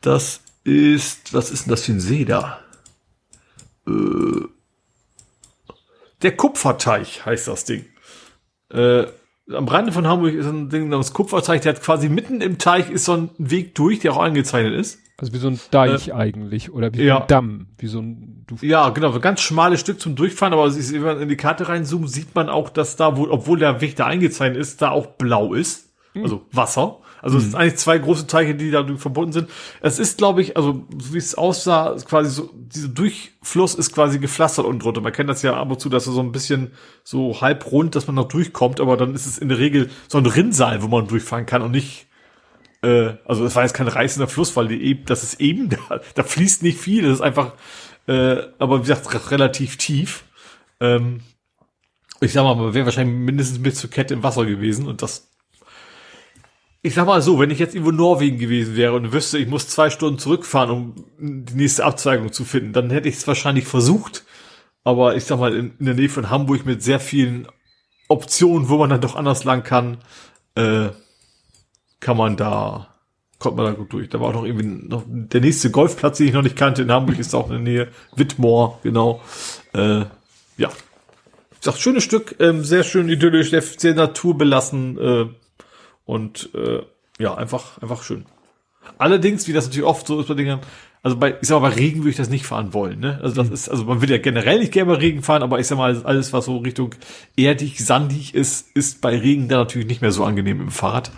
das 0.02 0.42
ist, 0.64 1.32
was 1.32 1.50
ist 1.50 1.64
denn 1.64 1.70
das 1.70 1.86
für 1.86 1.92
ein 1.92 2.00
See 2.00 2.26
da? 2.26 2.60
Äh, 3.88 4.44
der 6.20 6.36
Kupferteich 6.36 7.24
heißt 7.24 7.48
das 7.48 7.64
Ding. 7.64 7.86
Äh, 8.70 9.06
am 9.50 9.66
Rande 9.66 9.92
von 9.92 10.06
Hamburg 10.06 10.34
ist 10.34 10.44
ein 10.44 10.68
Ding 10.68 10.90
namens 10.90 11.14
Kupferteich, 11.14 11.62
der 11.62 11.74
hat 11.74 11.82
quasi 11.82 12.10
mitten 12.10 12.42
im 12.42 12.58
Teich 12.58 12.90
ist 12.90 13.06
so 13.06 13.14
ein 13.14 13.30
Weg 13.38 13.74
durch, 13.74 14.00
der 14.00 14.12
auch 14.12 14.20
eingezeichnet 14.22 14.74
ist. 14.74 14.98
Also 15.16 15.32
wie 15.32 15.38
so 15.38 15.48
ein 15.48 15.60
Deich 15.70 16.08
äh, 16.08 16.12
eigentlich 16.12 16.70
oder 16.70 16.92
wie 16.92 17.04
ja. 17.04 17.22
ein 17.22 17.28
Damm, 17.28 17.68
wie 17.78 17.86
so 17.86 18.00
ein 18.00 18.44
du 18.46 18.56
Ja, 18.60 18.90
genau, 18.90 19.14
ein 19.14 19.20
ganz 19.22 19.40
schmales 19.40 19.80
Stück 19.80 19.98
zum 19.98 20.16
Durchfahren, 20.16 20.52
aber 20.52 20.70
wenn 20.70 21.00
man 21.02 21.22
in 21.22 21.30
die 21.30 21.36
Karte 21.36 21.70
reinzoomt, 21.70 22.10
sieht 22.10 22.34
man 22.34 22.50
auch, 22.50 22.68
dass 22.68 22.96
da, 22.96 23.16
wo, 23.16 23.26
obwohl 23.30 23.58
der 23.58 23.80
Weg 23.80 23.96
da 23.96 24.04
eingezeichnet 24.04 24.60
ist, 24.60 24.82
da 24.82 24.90
auch 24.90 25.06
blau 25.06 25.54
ist. 25.54 25.89
Mhm. 26.14 26.22
Also 26.22 26.46
Wasser. 26.52 26.98
Also 27.22 27.36
mhm. 27.36 27.44
es 27.44 27.50
sind 27.50 27.60
eigentlich 27.60 27.76
zwei 27.76 27.98
große 27.98 28.26
Teiche, 28.26 28.54
die 28.54 28.70
da 28.70 28.86
verbunden 28.96 29.32
sind. 29.32 29.50
Es 29.80 29.98
ist, 29.98 30.18
glaube 30.18 30.42
ich, 30.42 30.56
also 30.56 30.86
so 30.98 31.14
wie 31.14 31.18
es 31.18 31.36
aussah, 31.36 31.96
quasi 32.04 32.30
so, 32.30 32.50
dieser 32.54 32.88
Durchfluss 32.88 33.74
ist 33.74 33.92
quasi 33.92 34.18
gepflastert 34.18 34.64
unten 34.64 34.80
drunter. 34.80 35.00
Man 35.00 35.12
kennt 35.12 35.30
das 35.30 35.42
ja 35.42 35.56
ab 35.56 35.70
und 35.70 35.80
zu, 35.80 35.88
dass 35.88 36.06
er 36.06 36.12
so 36.12 36.20
ein 36.20 36.32
bisschen 36.32 36.72
so 37.04 37.40
halb 37.40 37.70
rund, 37.70 37.94
dass 37.94 38.06
man 38.06 38.16
noch 38.16 38.28
durchkommt, 38.28 38.80
aber 38.80 38.96
dann 38.96 39.14
ist 39.14 39.26
es 39.26 39.38
in 39.38 39.48
der 39.48 39.58
Regel 39.58 39.90
so 40.08 40.18
ein 40.18 40.26
Rinnsal, 40.26 40.82
wo 40.82 40.88
man 40.88 41.06
durchfahren 41.06 41.46
kann 41.46 41.62
und 41.62 41.72
nicht 41.72 42.06
äh, 42.82 43.14
also 43.26 43.44
es 43.44 43.54
war 43.56 43.62
jetzt 43.62 43.74
kein 43.74 43.88
reißender 43.88 44.28
Fluss, 44.28 44.56
weil 44.56 44.68
die 44.68 44.82
eben, 44.82 45.04
das 45.04 45.22
ist 45.22 45.40
eben, 45.40 45.68
da, 45.68 45.78
da 46.14 46.22
fließt 46.22 46.62
nicht 46.62 46.78
viel, 46.78 47.02
das 47.02 47.14
ist 47.14 47.20
einfach, 47.20 47.54
äh, 48.06 48.36
aber 48.58 48.78
wie 48.78 48.88
gesagt, 48.88 49.30
relativ 49.30 49.76
tief. 49.76 50.24
Ähm, 50.80 51.20
ich 52.20 52.32
sag 52.32 52.44
mal, 52.44 52.54
man 52.54 52.74
wäre 52.74 52.84
wahrscheinlich 52.84 53.16
mindestens 53.16 53.58
mit 53.58 53.76
zur 53.76 53.90
Kette 53.90 54.14
im 54.14 54.22
Wasser 54.22 54.44
gewesen 54.44 54.86
und 54.86 55.02
das 55.02 55.29
ich 56.82 56.94
sag 56.94 57.06
mal 57.06 57.20
so, 57.20 57.38
wenn 57.38 57.50
ich 57.50 57.58
jetzt 57.58 57.74
irgendwo 57.74 57.92
Norwegen 57.92 58.38
gewesen 58.38 58.74
wäre 58.74 58.94
und 58.94 59.12
wüsste, 59.12 59.38
ich 59.38 59.48
muss 59.48 59.68
zwei 59.68 59.90
Stunden 59.90 60.18
zurückfahren, 60.18 60.70
um 60.70 60.94
die 61.18 61.54
nächste 61.54 61.84
Abzweigung 61.84 62.32
zu 62.32 62.44
finden, 62.44 62.72
dann 62.72 62.90
hätte 62.90 63.08
ich 63.08 63.16
es 63.16 63.26
wahrscheinlich 63.26 63.66
versucht. 63.66 64.24
Aber 64.82 65.14
ich 65.14 65.24
sag 65.24 65.38
mal, 65.38 65.54
in, 65.54 65.72
in, 65.78 65.86
der 65.86 65.94
Nähe 65.94 66.08
von 66.08 66.30
Hamburg 66.30 66.64
mit 66.64 66.82
sehr 66.82 67.00
vielen 67.00 67.46
Optionen, 68.08 68.70
wo 68.70 68.78
man 68.78 68.88
dann 68.88 69.02
doch 69.02 69.14
anders 69.14 69.44
lang 69.44 69.62
kann, 69.62 69.98
äh, 70.54 70.88
kann 72.00 72.16
man 72.16 72.38
da, 72.38 72.88
kommt 73.38 73.58
man 73.58 73.66
da 73.66 73.72
gut 73.72 73.92
durch. 73.92 74.08
Da 74.08 74.18
war 74.20 74.28
auch 74.28 74.34
noch 74.34 74.44
irgendwie 74.44 74.88
noch 74.88 75.04
der 75.06 75.42
nächste 75.42 75.70
Golfplatz, 75.70 76.16
den 76.16 76.28
ich 76.28 76.32
noch 76.32 76.42
nicht 76.42 76.56
kannte 76.56 76.80
in 76.82 76.90
Hamburg, 76.90 77.18
ist 77.18 77.34
auch 77.34 77.50
in 77.50 77.62
der 77.64 77.72
Nähe. 77.72 77.88
Wittmoor, 78.16 78.80
genau. 78.82 79.20
Äh, 79.74 80.06
ja. 80.56 80.70
Ich 81.52 81.66
sag, 81.66 81.76
schönes 81.76 82.04
Stück, 82.04 82.36
ähm, 82.38 82.64
sehr 82.64 82.84
schön 82.84 83.10
idyllisch, 83.10 83.50
sehr, 83.50 83.60
sehr 83.60 83.94
naturbelassen, 83.94 84.98
äh, 84.98 85.26
und 86.10 86.50
äh, 86.54 86.82
ja, 87.18 87.34
einfach, 87.34 87.80
einfach 87.80 88.02
schön. 88.02 88.26
Allerdings, 88.98 89.46
wie 89.46 89.52
das 89.52 89.66
natürlich 89.66 89.86
oft 89.86 90.06
so 90.06 90.20
ist 90.20 90.28
bei 90.28 90.34
Dingen, 90.34 90.60
also 91.02 91.16
bei, 91.16 91.36
ich 91.40 91.48
sag 91.48 91.60
mal, 91.60 91.70
bei 91.70 91.76
Regen 91.76 92.00
würde 92.00 92.10
ich 92.10 92.16
das 92.16 92.28
nicht 92.28 92.44
fahren 92.44 92.74
wollen, 92.74 93.00
ne? 93.00 93.20
Also 93.22 93.36
das 93.36 93.48
mhm. 93.48 93.54
ist, 93.54 93.68
also 93.68 93.84
man 93.84 94.02
will 94.02 94.10
ja 94.10 94.18
generell 94.18 94.58
nicht 94.58 94.72
gerne 94.72 94.92
bei 94.92 94.98
Regen 94.98 95.22
fahren, 95.22 95.42
aber 95.42 95.58
ich 95.58 95.66
sag 95.66 95.78
mal, 95.78 95.96
alles, 96.04 96.32
was 96.32 96.44
so 96.46 96.58
Richtung 96.58 96.94
erdig, 97.36 97.84
sandig 97.84 98.34
ist, 98.34 98.70
ist 98.74 99.00
bei 99.00 99.16
Regen 99.16 99.48
dann 99.48 99.60
natürlich 99.60 99.86
nicht 99.86 100.02
mehr 100.02 100.12
so 100.12 100.24
angenehm 100.24 100.60
im 100.60 100.70
Fahrrad. 100.70 101.10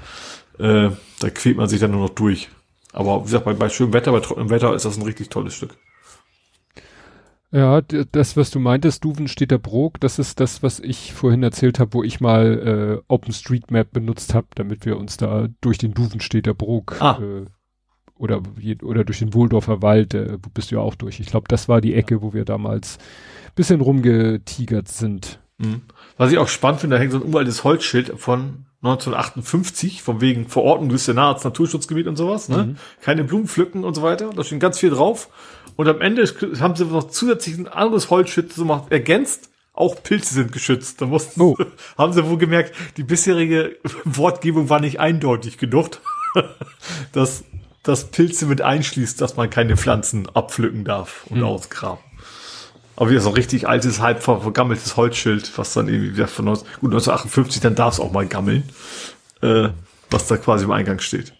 Äh, 0.58 0.90
da 1.20 1.30
quält 1.30 1.56
man 1.56 1.68
sich 1.68 1.80
dann 1.80 1.90
nur 1.90 2.02
noch 2.02 2.14
durch. 2.14 2.48
Aber 2.92 3.20
wie 3.20 3.24
gesagt, 3.24 3.44
bei, 3.44 3.54
bei 3.54 3.68
schönem 3.70 3.92
Wetter, 3.92 4.12
bei 4.12 4.20
trockenem 4.20 4.50
Wetter 4.50 4.74
ist 4.74 4.84
das 4.84 4.96
ein 4.98 5.02
richtig 5.02 5.30
tolles 5.30 5.54
Stück. 5.54 5.76
Ja, 7.52 7.82
das, 7.82 8.36
was 8.39 8.50
du 8.50 8.58
meintest, 8.58 9.05
Duvenstädter 9.05 9.58
Brok, 9.58 10.00
das 10.00 10.18
ist 10.18 10.40
das, 10.40 10.62
was 10.62 10.81
ich 10.81 11.12
vorhin 11.12 11.42
erzählt 11.42 11.78
habe, 11.78 11.92
wo 11.92 12.02
ich 12.02 12.18
mal 12.18 12.98
äh, 12.98 13.05
OpenStreetMap 13.08 13.92
benutzt 13.92 14.32
habe, 14.32 14.47
damit 14.55 14.86
wir 14.86 14.98
uns 14.98 15.18
da 15.18 15.48
durch 15.60 15.76
den 15.76 15.92
Duvenstädter 15.92 16.55
Brok 16.55 16.97
ah. 17.00 17.20
äh, 17.20 17.44
oder, 18.16 18.40
oder 18.82 19.05
durch 19.05 19.18
den 19.18 19.34
Wohldorfer 19.34 19.82
Wald, 19.82 20.14
äh, 20.14 20.39
wo 20.42 20.48
bist 20.48 20.70
du 20.70 20.76
ja 20.76 20.81
auch 20.81 20.94
durch. 20.94 21.20
Ich 21.20 21.26
glaube, 21.26 21.47
das 21.48 21.68
war 21.68 21.82
die 21.82 21.94
Ecke, 21.94 22.22
wo 22.22 22.32
wir 22.32 22.47
damals 22.47 22.98
bisschen 23.55 23.82
rumgetigert 23.82 24.89
sind. 24.89 25.39
Mhm. 25.58 25.82
Was 26.16 26.32
ich 26.32 26.39
auch 26.39 26.48
spannend 26.48 26.81
finde, 26.81 26.97
da 26.97 27.02
hängt 27.02 27.12
so 27.12 27.18
ein 27.18 27.34
uraltes 27.34 27.64
Holzschild 27.64 28.14
von 28.16 28.64
1958, 28.82 30.02
von 30.02 30.20
wegen 30.20 30.48
Verordnung 30.48 30.89
des 30.89 31.05
Senats, 31.05 31.44
Naturschutzgebiet 31.44 32.08
und 32.08 32.16
sowas, 32.16 32.48
ne? 32.48 32.64
Mhm. 32.64 32.76
Keine 33.00 33.24
Blumen 33.24 33.47
pflücken 33.47 33.84
und 33.84 33.94
so 33.94 34.02
weiter. 34.02 34.31
Da 34.34 34.42
steht 34.42 34.58
ganz 34.58 34.78
viel 34.78 34.90
drauf. 34.90 35.28
Und 35.76 35.89
am 35.89 36.01
Ende 36.01 36.25
haben 36.60 36.76
sie 36.76 36.84
noch 36.84 37.09
zusätzlich 37.09 37.57
ein 37.57 37.68
anderes 37.68 38.10
Holzschild 38.10 38.52
so 38.52 38.65
macht, 38.65 38.92
ergänzt. 38.92 39.51
Auch 39.75 40.02
Pilze 40.02 40.34
sind 40.34 40.52
geschützt. 40.52 41.01
Da 41.01 41.07
mussten, 41.07 41.41
oh. 41.41 41.57
haben 41.99 42.12
sie 42.12 42.28
wohl 42.28 42.39
gemerkt, 42.39 42.75
die 42.97 43.02
bisherige 43.02 43.78
Wortgebung 44.05 44.68
war 44.68 44.81
nicht 44.81 45.01
eindeutig 45.01 45.59
genug, 45.59 46.01
dass 47.12 47.44
das 47.83 48.10
Pilze 48.10 48.47
mit 48.47 48.60
einschließt, 48.60 49.20
dass 49.20 49.36
man 49.36 49.51
keine 49.51 49.76
Pflanzen 49.76 50.28
abpflücken 50.28 50.84
darf 50.84 51.26
und 51.28 51.39
mhm. 51.39 51.44
ausgraben. 51.44 52.05
Aber 52.94 53.10
wieder 53.10 53.20
so 53.20 53.31
ein 53.31 53.34
richtig 53.34 53.67
altes, 53.67 54.01
halb 54.01 54.23
vergammeltes 54.23 54.97
Holzschild, 54.97 55.57
was 55.57 55.73
dann 55.73 55.89
irgendwie 55.89 56.15
wieder 56.15 56.28
von 56.28 56.44
19, 56.44 56.67
gut, 56.81 56.91
1958, 56.91 57.62
dann 57.62 57.75
darf 57.75 57.94
es 57.94 58.01
auch 58.01 58.12
mal 58.12 58.26
gammeln, 58.26 58.68
äh, 59.41 59.70
was 60.10 60.26
da 60.26 60.36
quasi 60.36 60.65
im 60.65 60.70
Eingang 60.70 61.01
steht. 61.01 61.33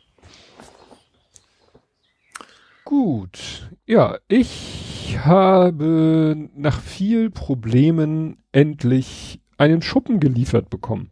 Gut, 2.85 3.70
ja, 3.93 4.17
ich 4.27 5.19
habe 5.23 6.49
nach 6.55 6.81
viel 6.81 7.31
Problemen 7.31 8.39
endlich 8.51 9.39
einen 9.59 9.83
Schuppen 9.83 10.19
geliefert 10.19 10.71
bekommen. 10.71 11.11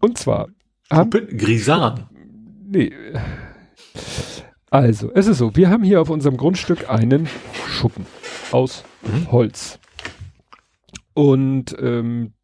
Und 0.00 0.16
zwar 0.16 0.48
Schuppen? 0.92 1.36
Grisan. 1.36 2.06
Nee. 2.64 2.92
Also, 4.70 5.10
es 5.12 5.26
ist 5.26 5.38
so, 5.38 5.56
wir 5.56 5.70
haben 5.70 5.82
hier 5.82 6.00
auf 6.00 6.08
unserem 6.08 6.36
Grundstück 6.36 6.88
einen 6.88 7.28
Schuppen 7.66 8.06
aus 8.52 8.84
mhm. 9.02 9.32
Holz. 9.32 9.80
Und 11.14 11.74
ähm, 11.80 12.34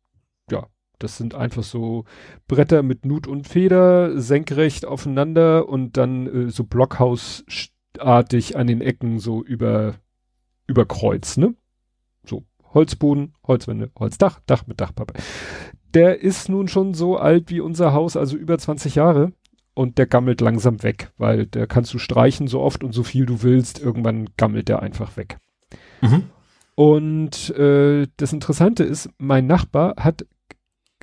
ja, 0.50 0.66
das 0.98 1.16
sind 1.16 1.36
einfach 1.36 1.62
so 1.62 2.06
Bretter 2.48 2.82
mit 2.82 3.06
Nut 3.06 3.28
und 3.28 3.46
Feder, 3.46 4.20
senkrecht 4.20 4.84
aufeinander 4.84 5.68
und 5.68 5.96
dann 5.96 6.26
äh, 6.26 6.50
so 6.50 6.64
Blockhausartig 8.02 8.56
an 8.56 8.66
den 8.66 8.80
Ecken 8.80 9.18
so 9.18 9.42
über, 9.42 9.94
über 10.66 10.86
Kreuz, 10.86 11.36
ne? 11.36 11.54
So 12.24 12.44
Holzboden, 12.74 13.34
Holzwände, 13.46 13.90
Holzdach, 13.98 14.40
Dach 14.46 14.66
mit 14.66 14.80
Dachpappe. 14.80 15.14
Der 15.94 16.20
ist 16.20 16.48
nun 16.48 16.68
schon 16.68 16.94
so 16.94 17.16
alt 17.16 17.50
wie 17.50 17.60
unser 17.60 17.92
Haus, 17.92 18.16
also 18.16 18.36
über 18.36 18.58
20 18.58 18.94
Jahre 18.94 19.32
und 19.74 19.98
der 19.98 20.06
gammelt 20.06 20.40
langsam 20.40 20.82
weg, 20.82 21.12
weil 21.18 21.46
der 21.46 21.66
kannst 21.66 21.92
du 21.94 21.98
streichen 21.98 22.46
so 22.46 22.60
oft 22.60 22.82
und 22.82 22.92
so 22.92 23.02
viel 23.02 23.26
du 23.26 23.42
willst, 23.42 23.80
irgendwann 23.80 24.28
gammelt 24.36 24.68
der 24.68 24.80
einfach 24.80 25.16
weg. 25.16 25.38
Mhm. 26.00 26.24
Und 26.74 27.50
äh, 27.50 28.06
das 28.16 28.32
Interessante 28.32 28.84
ist, 28.84 29.10
mein 29.18 29.46
Nachbar 29.46 29.94
hat, 29.98 30.26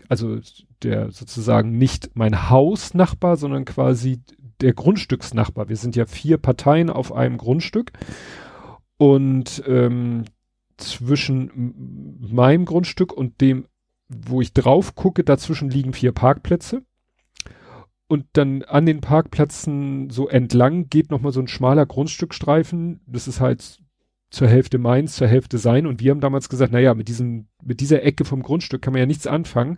also 0.07 0.39
der 0.81 1.11
sozusagen 1.11 1.77
nicht 1.77 2.11
mein 2.15 2.49
Hausnachbar, 2.49 3.37
sondern 3.37 3.65
quasi 3.65 4.21
der 4.61 4.73
Grundstücksnachbar. 4.73 5.69
Wir 5.69 5.75
sind 5.75 5.95
ja 5.95 6.05
vier 6.05 6.38
Parteien 6.38 6.89
auf 6.89 7.13
einem 7.13 7.38
Grundstück 7.38 7.91
und 8.97 9.63
ähm, 9.67 10.25
zwischen 10.77 12.17
meinem 12.19 12.65
Grundstück 12.65 13.13
und 13.13 13.41
dem, 13.41 13.65
wo 14.07 14.41
ich 14.41 14.53
drauf 14.53 14.95
gucke, 14.95 15.23
dazwischen 15.23 15.69
liegen 15.69 15.93
vier 15.93 16.11
Parkplätze 16.11 16.83
und 18.09 18.25
dann 18.33 18.63
an 18.63 18.88
den 18.88 19.01
Parkplätzen 19.01 20.09
so 20.09 20.27
entlang 20.27 20.89
geht 20.89 21.11
nochmal 21.11 21.31
so 21.31 21.39
ein 21.39 21.47
schmaler 21.47 21.85
Grundstückstreifen. 21.85 23.01
Das 23.05 23.27
ist 23.27 23.39
halt 23.39 23.79
zur 24.31 24.47
Hälfte 24.47 24.79
meins, 24.79 25.15
zur 25.15 25.27
Hälfte 25.27 25.59
sein. 25.59 25.85
Und 25.85 26.01
wir 26.01 26.09
haben 26.09 26.19
damals 26.19 26.49
gesagt, 26.49 26.73
naja, 26.73 26.95
mit 26.95 27.07
diesem, 27.07 27.47
mit 27.63 27.81
dieser 27.81 28.01
Ecke 28.01 28.25
vom 28.25 28.41
Grundstück 28.41 28.81
kann 28.81 28.93
man 28.93 29.01
ja 29.01 29.05
nichts 29.05 29.27
anfangen. 29.27 29.77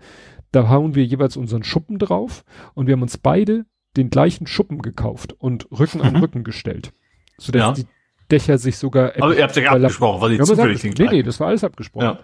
Da 0.54 0.70
hauen 0.70 0.96
wir 0.96 1.06
jeweils 1.06 1.36
unseren 1.36 1.64
Schuppen 1.64 2.00
drauf 2.00 2.46
und 2.74 2.88
wir 2.88 2.94
haben 2.94 3.02
uns 3.02 3.18
beide 3.18 3.66
den 3.98 4.10
gleichen 4.10 4.48
Schuppen 4.48 4.82
gekauft 4.82 5.34
und 5.38 5.68
Rücken 5.72 6.02
an 6.02 6.14
mhm. 6.14 6.20
Rücken 6.22 6.44
gestellt. 6.44 6.94
Sodass 7.38 7.62
ja. 7.62 7.84
die 7.84 7.88
Dächer 8.32 8.58
sich 8.58 8.78
sogar. 8.78 9.14
Aber 9.20 9.36
ihr 9.36 9.44
habt 9.44 9.56
ja 9.56 9.72
abgesprochen, 9.72 10.22
weil 10.22 10.38
die 10.38 10.44
zufällig 10.44 10.84
Nee, 10.84 11.08
nee, 11.10 11.24
das 11.24 11.40
war 11.40 11.48
alles 11.48 11.64
abgesprochen. 11.64 12.18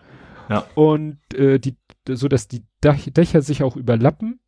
Ja. 0.50 0.56
ja. 0.56 0.66
Und 0.76 1.20
äh, 1.34 1.60
die, 1.60 1.76
so 2.10 2.28
dass 2.28 2.48
die 2.48 2.64
Dächer 2.82 3.42
sich 3.42 3.64
auch 3.64 3.76
überlappen 3.76 4.40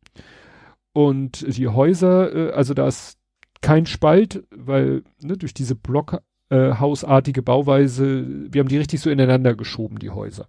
und 0.92 1.56
die 1.56 1.68
Häuser, 1.68 2.34
äh, 2.34 2.52
also 2.52 2.74
da 2.74 2.88
ist 2.88 3.18
kein 3.60 3.86
Spalt, 3.86 4.44
weil 4.50 5.02
ne, 5.20 5.36
durch 5.36 5.52
diese 5.52 5.74
Blockhausartige 5.74 7.40
äh, 7.40 7.44
Bauweise, 7.44 8.26
wir 8.52 8.60
haben 8.60 8.68
die 8.68 8.78
richtig 8.78 9.00
so 9.00 9.10
ineinander 9.10 9.54
geschoben, 9.54 9.98
die 9.98 10.10
Häuser. 10.10 10.48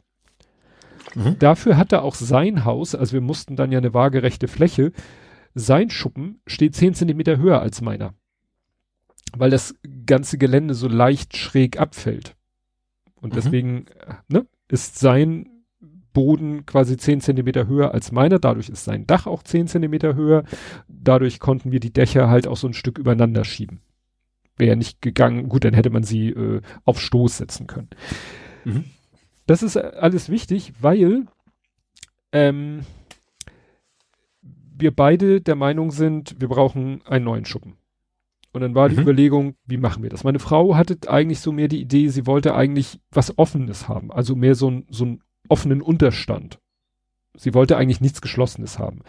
Mhm. 1.16 1.38
Dafür 1.40 1.78
hatte 1.78 2.04
auch 2.04 2.16
sein 2.16 2.64
Haus, 2.64 2.96
also 2.96 3.14
wir 3.14 3.22
mussten 3.22 3.56
dann 3.56 3.72
ja 3.72 3.80
eine 3.80 3.94
waagerechte 3.94 4.48
Fläche, 4.48 4.94
sein 5.54 5.90
Schuppen 5.90 6.42
steht 6.48 6.76
zehn 6.76 6.94
Zentimeter 6.94 7.38
höher 7.38 7.62
als 7.62 7.82
meiner. 7.82 8.14
Weil 9.36 9.50
das 9.50 9.76
ganze 10.06 10.38
Gelände 10.38 10.74
so 10.74 10.88
leicht 10.88 11.38
schräg 11.38 11.80
abfällt. 11.80 12.36
Und 13.16 13.32
mhm. 13.32 13.36
deswegen, 13.36 13.86
ne, 14.28 14.46
ist 14.68 15.00
sein 15.00 15.48
Boden 16.14 16.66
quasi 16.66 16.98
zehn 16.98 17.22
Zentimeter 17.22 17.68
höher 17.68 17.94
als 17.94 18.12
meiner. 18.12 18.40
Dadurch 18.40 18.70
ist 18.70 18.84
sein 18.84 19.08
Dach 19.08 19.28
auch 19.28 19.44
zehn 19.44 19.68
Zentimeter 19.68 20.16
höher. 20.16 20.44
Dadurch 20.88 21.40
konnten 21.40 21.72
wir 21.72 21.80
die 21.80 21.94
Dächer 21.94 22.30
halt 22.30 22.48
auch 22.48 22.58
so 22.58 22.68
ein 22.68 22.74
Stück 22.74 22.98
übereinander 22.98 23.44
schieben. 23.46 23.80
Wäre 24.58 24.76
nicht 24.76 25.02
gegangen, 25.02 25.50
gut, 25.50 25.64
dann 25.64 25.74
hätte 25.74 25.90
man 25.90 26.04
sie 26.04 26.30
äh, 26.30 26.62
auf 26.84 27.00
Stoß 27.00 27.38
setzen 27.38 27.68
können. 27.68 27.90
Mhm. 28.66 28.86
Das 29.48 29.64
ist 29.64 29.78
alles 29.78 30.30
wichtig, 30.30 30.74
weil 30.82 31.26
ähm, 32.32 32.82
wir 34.82 34.96
beide 34.96 35.42
der 35.42 35.56
Meinung 35.56 35.92
sind, 35.92 36.36
wir 36.40 36.48
brauchen 36.48 37.02
einen 37.06 37.26
neuen 37.26 37.46
Schuppen. 37.46 37.78
Und 38.54 38.62
dann 38.62 38.76
war 38.76 38.90
mhm. 38.90 38.96
die 38.96 39.02
Überlegung, 39.02 39.56
wie 39.66 39.78
machen 39.78 40.04
wir 40.04 40.10
das? 40.10 40.24
Meine 40.24 40.40
Frau 40.40 40.76
hatte 40.76 40.98
eigentlich 41.08 41.40
so 41.40 41.52
mehr 41.52 41.68
die 41.68 41.82
Idee, 41.82 42.10
sie 42.10 42.28
wollte 42.28 42.54
eigentlich 42.54 43.00
was 43.12 43.38
Offenes 43.38 43.88
haben, 43.88 44.12
also 44.12 44.36
mehr 44.36 44.56
so 44.56 44.70
ein, 44.70 44.86
so 44.90 45.06
ein 45.06 45.22
offenen 45.48 45.82
Unterstand. 45.82 46.60
Sie 47.38 47.54
wollte 47.54 47.78
eigentlich 47.78 48.02
nichts 48.02 48.22
Geschlossenes 48.22 48.78
haben. 48.78 49.00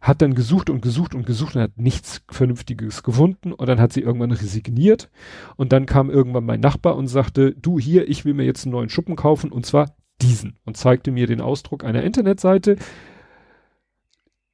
Hat 0.00 0.22
dann 0.22 0.34
gesucht 0.34 0.70
und 0.70 0.80
gesucht 0.80 1.14
und 1.14 1.24
gesucht 1.24 1.54
und 1.54 1.62
hat 1.62 1.76
nichts 1.76 2.22
Vernünftiges 2.28 3.02
gefunden 3.02 3.52
und 3.52 3.68
dann 3.68 3.80
hat 3.80 3.92
sie 3.92 4.00
irgendwann 4.00 4.32
resigniert 4.32 5.10
und 5.56 5.72
dann 5.72 5.86
kam 5.86 6.10
irgendwann 6.10 6.46
mein 6.46 6.60
Nachbar 6.60 6.96
und 6.96 7.06
sagte, 7.06 7.52
du 7.52 7.78
hier, 7.78 8.08
ich 8.08 8.24
will 8.24 8.34
mir 8.34 8.44
jetzt 8.44 8.64
einen 8.64 8.72
neuen 8.72 8.88
Schuppen 8.88 9.14
kaufen 9.14 9.52
und 9.52 9.66
zwar 9.66 9.94
diesen 10.20 10.58
und 10.64 10.76
zeigte 10.76 11.10
mir 11.10 11.26
den 11.26 11.40
Ausdruck 11.40 11.84
einer 11.84 12.02
Internetseite. 12.02 12.76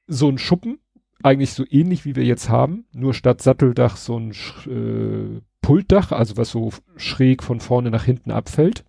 So 0.07 0.28
ein 0.28 0.39
Schuppen, 0.39 0.78
eigentlich 1.23 1.52
so 1.52 1.65
ähnlich 1.68 2.05
wie 2.05 2.17
wir 2.17 2.25
jetzt 2.25 2.49
haben, 2.49 2.86
nur 2.93 3.15
statt 3.15 3.43
Satteldach 3.43 3.97
so 3.97 4.18
ein 4.18 4.33
äh, 4.67 5.41
Pultdach, 5.60 6.12
also 6.12 6.36
was 6.36 6.51
so 6.51 6.70
schräg 6.97 7.43
von 7.43 7.60
vorne 7.60 7.91
nach 7.91 8.05
hinten 8.05 8.31
abfällt. 8.31 8.85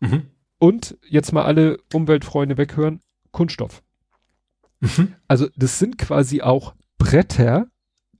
Mhm. 0.00 0.22
Und 0.58 0.98
jetzt 1.08 1.32
mal 1.32 1.44
alle 1.44 1.78
Umweltfreunde 1.92 2.56
weghören, 2.56 3.00
Kunststoff. 3.30 3.82
Mhm. 4.80 5.14
Also 5.28 5.48
das 5.56 5.78
sind 5.78 5.98
quasi 5.98 6.42
auch 6.42 6.74
Bretter, 6.98 7.68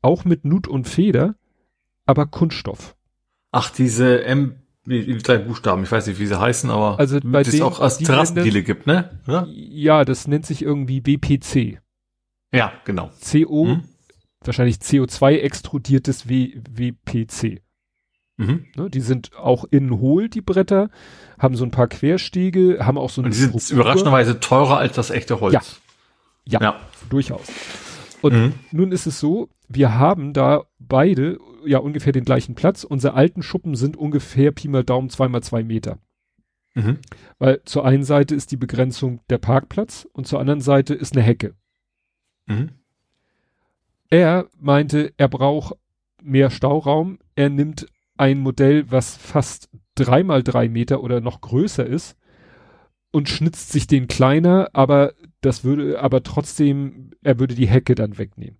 auch 0.02 0.25
mit 0.25 0.44
Nut 0.44 0.68
und 0.68 0.86
Feder, 0.89 1.35
aber 2.07 2.27
Kunststoff. 2.27 2.97
Ach, 3.51 3.70
diese 3.70 4.25
M, 4.25 4.57
die 4.86 5.18
kleinen 5.18 5.47
Buchstaben, 5.47 5.83
ich 5.83 5.91
weiß 5.91 6.07
nicht, 6.07 6.20
wie 6.20 6.27
sie 6.27 6.39
heißen, 6.39 6.70
aber 6.70 6.99
also 6.99 7.18
bei 7.23 7.41
es 7.41 7.60
auch 7.60 7.81
als 7.81 7.99
Terrassendiele 7.99 8.62
gibt, 8.62 8.86
ne? 8.86 9.18
Oder? 9.27 9.47
Ja, 9.51 10.05
das 10.05 10.28
nennt 10.28 10.47
sich 10.47 10.62
irgendwie 10.62 11.01
BPC. 11.01 11.81
Ja, 12.52 12.73
genau. 12.85 13.10
CO, 13.20 13.67
hm? 13.67 13.85
wahrscheinlich 14.44 14.77
CO2 14.77 15.39
extrudiertes 15.39 16.28
w, 16.28 16.60
WPC. 16.70 17.62
Mhm. 18.36 18.67
Ne, 18.77 18.89
die 18.89 19.01
sind 19.01 19.36
auch 19.36 19.65
innen 19.70 19.99
hohl, 19.99 20.28
die 20.28 20.41
Bretter, 20.41 20.91
haben 21.39 21.57
so 21.57 21.65
ein 21.65 21.73
paar 21.73 21.89
Querstege, 21.89 22.78
haben 22.81 22.97
auch 22.97 23.10
so 23.10 23.20
eine. 23.20 23.27
Und 23.27 23.35
die 23.35 23.39
sind 23.39 23.51
Struktur. 23.51 23.77
überraschenderweise 23.77 24.41
teurer 24.41 24.78
als 24.78 24.94
das 24.94 25.10
echte 25.10 25.41
Holz. 25.41 25.55
Ja. 25.55 25.60
Ja, 26.44 26.60
ja. 26.62 26.81
durchaus. 27.10 27.47
Und 28.23 28.33
mhm. 28.33 28.52
nun 28.70 28.93
ist 28.93 29.07
es 29.07 29.20
so, 29.20 29.49
wir 29.68 29.94
haben 29.94 30.33
da 30.33 30.65
beide 30.78 31.39
ja 31.65 31.78
ungefähr 31.78 32.12
den 32.12 32.25
gleichen 32.25 32.55
Platz. 32.55 32.85
Unsere 32.85 33.15
alten 33.15 33.43
Schuppen 33.43 33.75
sind 33.75 33.97
ungefähr 33.97 34.52
Pi 34.52 34.68
mal 34.68 34.85
Daumen 34.85 35.10
zwei 35.10 35.28
mal 35.28 35.43
zwei 35.43 35.62
Meter. 35.62 35.99
Mhm. 36.75 36.99
Weil 37.39 37.62
zur 37.65 37.85
einen 37.85 38.05
Seite 38.05 38.35
ist 38.35 38.51
die 38.51 38.57
Begrenzung 38.57 39.20
der 39.28 39.39
Parkplatz 39.39 40.07
und 40.12 40.27
zur 40.27 40.41
anderen 40.41 40.60
Seite 40.60 40.94
ist 40.94 41.15
eine 41.15 41.25
Hecke. 41.25 41.55
Mhm. 42.49 42.70
Er 44.10 44.49
meinte, 44.59 45.12
er 45.17 45.28
braucht 45.28 45.75
mehr 46.23 46.51
Stauraum. 46.51 47.18
Er 47.36 47.51
nimmt 47.51 47.86
ein 48.17 48.39
Modell, 48.41 48.91
was 48.91 49.17
fast 49.17 49.70
dreimal 49.94 50.43
drei 50.43 50.68
Meter 50.68 51.02
oder 51.02 51.20
noch 51.20 51.41
größer 51.41 51.86
ist 51.86 52.17
und 53.10 53.28
schnitzt 53.28 53.70
sich 53.70 53.86
den 53.86 54.09
kleiner, 54.09 54.68
aber 54.73 55.15
das 55.41 55.65
würde, 55.65 56.01
aber 56.01 56.23
trotzdem, 56.23 57.10
er 57.23 57.39
würde 57.39 57.55
die 57.55 57.68
Hecke 57.68 57.94
dann 57.94 58.18
wegnehmen. 58.18 58.59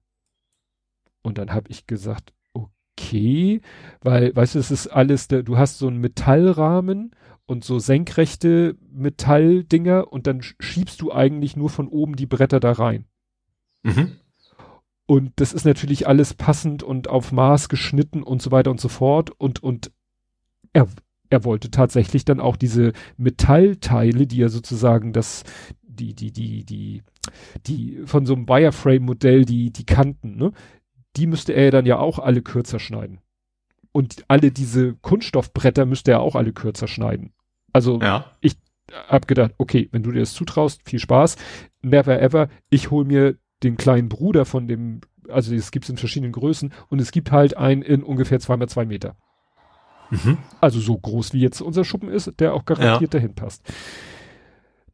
Und 1.23 1.39
dann 1.39 1.52
habe 1.52 1.70
ich 1.70 1.86
gesagt, 1.86 2.33
okay, 2.52 3.60
weil, 4.00 4.34
weißt 4.34 4.55
du, 4.55 4.58
es 4.58 4.70
ist 4.70 4.89
alles, 4.89 5.28
du 5.28 5.58
hast 5.58 5.78
so 5.78 5.89
einen 5.89 5.99
Metallrahmen 5.99 7.12
und 7.47 7.65
so 7.65 7.78
senkrechte 7.78 8.76
Metalldinger 8.91 10.12
und 10.12 10.26
dann 10.26 10.42
schiebst 10.42 11.00
du 11.00 11.12
eigentlich 11.12 11.57
nur 11.57 11.70
von 11.70 11.89
oben 11.89 12.17
die 12.17 12.26
Bretter 12.26 12.60
da 12.60 12.73
rein. 12.73 13.07
Mhm. 13.82 14.12
Und 15.07 15.32
das 15.36 15.55
ist 15.55 15.65
natürlich 15.65 16.07
alles 16.07 16.34
passend 16.34 16.82
und 16.82 17.08
auf 17.08 17.32
Maß 17.32 17.68
geschnitten 17.70 18.23
und 18.23 18.42
so 18.42 18.50
weiter 18.50 18.70
und 18.70 18.81
so 18.81 18.89
fort. 18.89 19.31
Und, 19.31 19.62
und 19.62 19.90
er, 20.74 20.86
er 21.31 21.44
wollte 21.44 21.70
tatsächlich 21.70 22.26
dann 22.26 22.40
auch 22.40 22.57
diese 22.57 22.92
Metallteile, 23.16 24.26
die 24.26 24.36
ja 24.36 24.48
sozusagen 24.48 25.15
das, 25.15 25.44
die, 25.82 26.15
die, 26.15 26.31
die, 26.31 26.65
die, 26.65 27.02
die 27.66 28.02
von 28.05 28.26
so 28.26 28.34
einem 28.34 28.48
Wireframe-Modell, 28.48 29.47
die, 29.47 29.73
die 29.73 29.86
Kanten, 29.86 30.36
ne, 30.36 30.52
die 31.16 31.26
müsste 31.26 31.55
er 31.55 31.70
dann 31.70 31.86
ja 31.86 31.98
auch 31.98 32.18
alle 32.18 32.42
kürzer 32.42 32.78
schneiden. 32.78 33.20
Und 33.92 34.24
alle 34.28 34.50
diese 34.52 34.94
Kunststoffbretter 34.94 35.86
müsste 35.86 36.10
er 36.12 36.20
auch 36.20 36.36
alle 36.36 36.52
kürzer 36.52 36.86
schneiden. 36.86 37.32
Also 37.73 37.98
ja. 38.00 38.26
ich 38.40 38.57
hab 39.08 39.26
gedacht, 39.26 39.52
okay, 39.58 39.89
wenn 39.92 40.02
du 40.02 40.12
dir 40.12 40.20
das 40.20 40.34
zutraust, 40.34 40.82
viel 40.84 40.98
Spaß. 40.98 41.36
Never 41.82 42.20
ever, 42.20 42.48
ich 42.70 42.90
hol 42.90 43.05
mir 43.05 43.36
den 43.62 43.77
kleinen 43.77 44.09
Bruder 44.09 44.45
von 44.45 44.69
dem, 44.69 45.01
also 45.28 45.55
es 45.55 45.70
gibt 45.70 45.85
es 45.85 45.91
in 45.91 45.97
verschiedenen 45.97 46.33
Größen 46.33 46.73
und 46.89 47.01
es 47.01 47.11
gibt 47.11 47.33
halt 47.33 47.57
einen 47.57 47.83
in 47.83 48.03
ungefähr 48.03 48.41
zwei 48.41 48.57
mal 48.57 48.69
zwei 48.69 48.85
Meter. 48.85 49.17
Mhm. 50.11 50.39
Also 50.61 50.81
so 50.81 50.97
groß 50.97 51.33
wie 51.33 51.41
jetzt 51.41 51.61
unser 51.61 51.85
Schuppen 51.85 52.09
ist, 52.09 52.33
der 52.41 52.55
auch 52.55 52.65
garantiert 52.65 53.15
ja. 53.15 53.20
dahin 53.20 53.35
passt. 53.35 53.62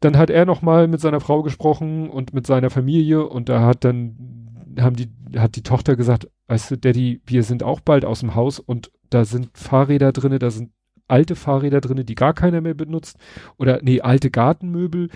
Dann 0.01 0.18
hat 0.18 0.31
er 0.31 0.44
nochmal 0.44 0.89
mit 0.89 1.01
seiner 1.01 1.20
Frau 1.20 1.43
gesprochen 1.43 2.10
und 2.10 2.34
mit 2.34 2.47
seiner 2.47 2.70
Familie 2.70 3.26
und 3.26 3.49
da 3.49 3.60
hat 3.60 3.84
dann, 3.84 4.76
haben 4.78 4.97
die, 4.97 5.09
hat 5.39 5.57
die 5.57 5.62
Tochter 5.62 5.97
gesagt, 5.97 6.28
weißt 6.49 6.73
du, 6.73 6.78
Daddy, 6.78 7.23
wir 7.26 7.43
sind 7.43 7.62
auch 7.62 7.81
bald 7.81 8.05
aus 8.05 8.20
dem 8.20 8.34
Haus 8.34 8.59
und 8.59 8.91
da 9.10 9.25
sind 9.25 9.51
Fahrräder 9.57 10.12
drinne, 10.12 10.39
da 10.39 10.51
sind 10.51 10.73
alte 11.08 11.36
Fahrräder 11.36 11.81
drinne, 11.81 12.05
die 12.05 12.15
gar 12.15 12.34
keiner 12.34 12.60
mehr 12.60 12.74
benutzt 12.74 13.18
oder 13.57 13.81
nee, 13.83 14.00
alte 14.00 14.31
Gartenmöbel. 14.31 15.10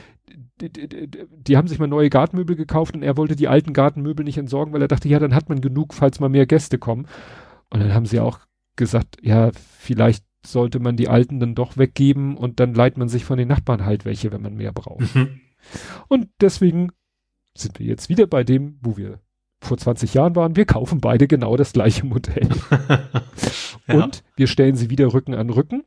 Die, 0.61 0.73
die, 0.73 1.11
die, 1.31 1.57
haben 1.57 1.69
sich 1.69 1.79
mal 1.79 1.87
neue 1.87 2.11
Gartenmöbel 2.11 2.57
gekauft 2.57 2.95
und 2.95 3.03
er 3.03 3.17
wollte 3.17 3.37
die 3.37 3.49
alten 3.49 3.73
Gartenmöbel 3.73 4.25
nicht 4.25 4.39
entsorgen, 4.39 4.73
weil 4.73 4.83
er 4.83 4.89
dachte, 4.89 5.09
ja, 5.09 5.19
dann 5.19 5.35
hat 5.35 5.49
man 5.49 5.61
genug, 5.61 5.95
falls 5.95 6.21
mal 6.21 6.29
mehr 6.29 6.47
Gäste 6.47 6.79
kommen. 6.79 7.07
Und 7.71 7.81
dann 7.81 7.95
haben 7.95 8.07
sie 8.07 8.21
auch 8.21 8.41
gesagt, 8.77 9.17
ja, 9.23 9.51
vielleicht 9.53 10.25
sollte 10.45 10.81
man 10.81 10.97
die 10.97 11.09
alten 11.09 11.41
dann 11.41 11.55
doch 11.55 11.77
weggeben 11.77 12.37
und 12.37 12.61
dann 12.61 12.75
leiht 12.75 12.99
man 12.99 13.09
sich 13.09 13.25
von 13.25 13.39
den 13.39 13.49
Nachbarn 13.49 13.85
halt 13.85 14.05
welche, 14.05 14.33
wenn 14.33 14.43
man 14.43 14.55
mehr 14.55 14.73
braucht. 14.73 15.15
Mhm. 15.15 15.41
Und 16.09 16.29
deswegen 16.41 16.91
sind 17.57 17.79
wir 17.79 17.87
jetzt 17.87 18.09
wieder 18.09 18.27
bei 18.27 18.45
dem, 18.45 18.79
wo 18.81 18.97
wir 18.97 19.21
vor 19.61 19.77
20 19.77 20.15
Jahren 20.15 20.37
waren. 20.37 20.57
Wir 20.57 20.65
kaufen 20.65 21.01
beide 21.01 21.27
genau 21.27 21.57
das 21.57 21.73
gleiche 21.73 22.07
Modell. 22.07 22.49
ja. 23.89 23.95
Und 23.95 24.23
wir 24.37 24.47
stellen 24.47 24.77
sie 24.77 24.91
wieder 24.91 25.13
Rücken 25.13 25.35
an 25.35 25.51
Rücken. 25.51 25.85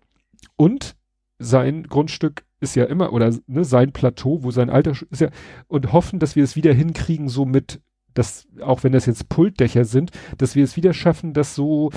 Und 0.56 0.96
sein 1.40 1.84
Grundstück 1.84 2.44
ist 2.60 2.76
ja 2.76 2.86
immer, 2.86 3.12
oder 3.14 3.34
ne, 3.48 3.64
sein 3.66 3.92
Plateau, 3.92 4.44
wo 4.44 4.52
sein 4.52 4.70
Alter 4.70 4.94
ist 5.10 5.22
ja, 5.22 5.30
und 5.68 5.92
hoffen, 5.92 6.20
dass 6.20 6.36
wir 6.36 6.44
es 6.44 6.56
wieder 6.56 6.74
hinkriegen, 6.74 7.28
so 7.28 7.46
mit, 7.46 7.82
dass, 8.14 8.48
auch 8.62 8.84
wenn 8.84 8.92
das 8.92 9.08
jetzt 9.08 9.30
Pultdächer 9.30 9.86
sind, 9.86 10.12
dass 10.38 10.56
wir 10.56 10.64
es 10.64 10.76
wieder 10.76 10.94
schaffen, 10.94 11.34
dass 11.34 11.56
so, 11.56 11.90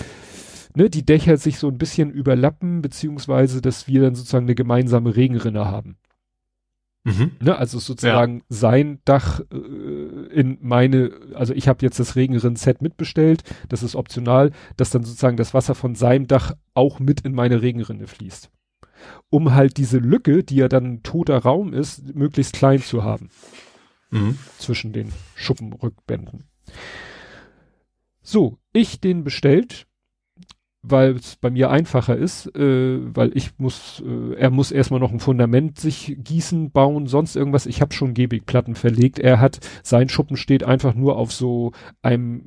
ne, 0.74 0.88
die 0.88 1.04
Dächer 1.04 1.36
sich 1.36 1.58
so 1.58 1.68
ein 1.68 1.78
bisschen 1.78 2.10
überlappen, 2.10 2.80
beziehungsweise, 2.80 3.60
dass 3.60 3.86
wir 3.86 4.00
dann 4.00 4.14
sozusagen 4.14 4.46
eine 4.46 4.54
gemeinsame 4.54 5.14
Regenrinne 5.14 5.66
haben. 5.66 5.96
Mhm. 7.04 7.32
Ne, 7.40 7.56
also 7.56 7.78
sozusagen 7.78 8.38
ja. 8.38 8.44
sein 8.48 8.98
Dach 9.04 9.40
äh, 9.52 9.56
in 10.32 10.58
meine, 10.62 11.12
also 11.34 11.52
ich 11.52 11.68
habe 11.68 11.84
jetzt 11.84 12.00
das 12.00 12.16
Regenrinnen-Set 12.16 12.80
mitbestellt, 12.80 13.42
das 13.68 13.82
ist 13.82 13.94
optional, 13.94 14.52
dass 14.78 14.88
dann 14.88 15.04
sozusagen 15.04 15.36
das 15.36 15.52
Wasser 15.52 15.74
von 15.74 15.94
seinem 15.94 16.26
Dach 16.26 16.52
auch 16.72 17.00
mit 17.00 17.20
in 17.20 17.34
meine 17.34 17.60
Regenrinne 17.60 18.06
fließt. 18.06 18.50
Um 19.28 19.54
halt 19.54 19.76
diese 19.76 19.98
Lücke, 19.98 20.44
die 20.44 20.56
ja 20.56 20.68
dann 20.68 20.84
ein 20.86 21.02
toter 21.02 21.38
Raum 21.38 21.74
ist, 21.74 22.14
möglichst 22.14 22.54
klein 22.54 22.80
zu 22.80 23.04
haben. 23.04 23.28
Mhm. 24.10 24.38
Zwischen 24.58 24.94
den 24.94 25.12
Schuppenrückbänden. 25.34 26.44
So, 28.22 28.56
ich 28.72 29.00
den 29.00 29.24
bestellt, 29.24 29.86
weil 30.86 31.12
es 31.12 31.36
bei 31.36 31.50
mir 31.50 31.70
einfacher 31.70 32.16
ist, 32.16 32.54
äh, 32.54 32.98
weil 33.14 33.34
ich 33.34 33.58
muss, 33.58 34.02
äh, 34.06 34.34
er 34.34 34.50
muss 34.50 34.70
erstmal 34.70 35.00
noch 35.00 35.12
ein 35.12 35.20
Fundament 35.20 35.78
sich 35.78 36.16
gießen, 36.18 36.70
bauen, 36.72 37.06
sonst 37.06 37.36
irgendwas. 37.36 37.64
Ich 37.64 37.80
habe 37.80 37.94
schon 37.94 38.12
Gebigplatten 38.12 38.74
verlegt. 38.74 39.18
Er 39.18 39.40
hat, 39.40 39.60
sein 39.82 40.10
Schuppen 40.10 40.36
steht 40.36 40.62
einfach 40.62 40.94
nur 40.94 41.16
auf 41.16 41.32
so 41.32 41.72
einem, 42.02 42.42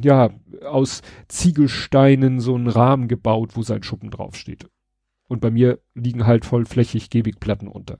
ja, 0.00 0.30
aus 0.64 1.02
Ziegelsteinen 1.26 2.38
so 2.38 2.54
einen 2.54 2.68
Rahmen 2.68 3.08
gebaut, 3.08 3.56
wo 3.56 3.62
sein 3.62 3.82
Schuppen 3.82 4.10
draufsteht. 4.10 4.68
Und 5.26 5.40
bei 5.40 5.50
mir 5.50 5.80
liegen 5.94 6.26
halt 6.26 6.44
vollflächig 6.44 7.10
Gebigplatten 7.10 7.66
unter. 7.66 7.98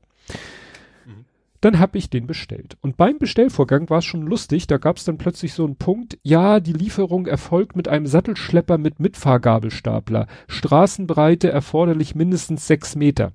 Dann 1.60 1.78
habe 1.78 1.98
ich 1.98 2.08
den 2.08 2.26
bestellt. 2.26 2.78
Und 2.80 2.96
beim 2.96 3.18
Bestellvorgang 3.18 3.90
war 3.90 3.98
es 3.98 4.06
schon 4.06 4.22
lustig, 4.22 4.66
da 4.66 4.78
gab 4.78 4.96
es 4.96 5.04
dann 5.04 5.18
plötzlich 5.18 5.52
so 5.52 5.64
einen 5.64 5.76
Punkt, 5.76 6.18
ja, 6.22 6.58
die 6.58 6.72
Lieferung 6.72 7.26
erfolgt 7.26 7.76
mit 7.76 7.86
einem 7.86 8.06
Sattelschlepper 8.06 8.78
mit 8.78 8.98
Mitfahrgabelstapler. 8.98 10.26
Straßenbreite 10.48 11.50
erforderlich 11.50 12.14
mindestens 12.14 12.66
sechs 12.66 12.96
Meter. 12.96 13.32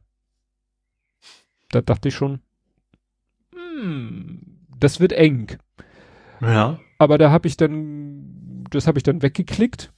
Da 1.69 1.81
dachte 1.81 2.07
ich 2.07 2.15
schon, 2.15 2.39
hm, 3.53 4.41
das 4.79 4.99
wird 4.99 5.13
eng. 5.13 5.57
Ja. 6.41 6.79
Aber 6.97 7.17
da 7.17 7.29
habe 7.29 7.47
ich 7.47 7.57
dann, 7.57 8.63
das 8.71 8.87
habe 8.87 8.97
ich 8.97 9.03
dann 9.03 9.21
weggeklickt 9.21 9.91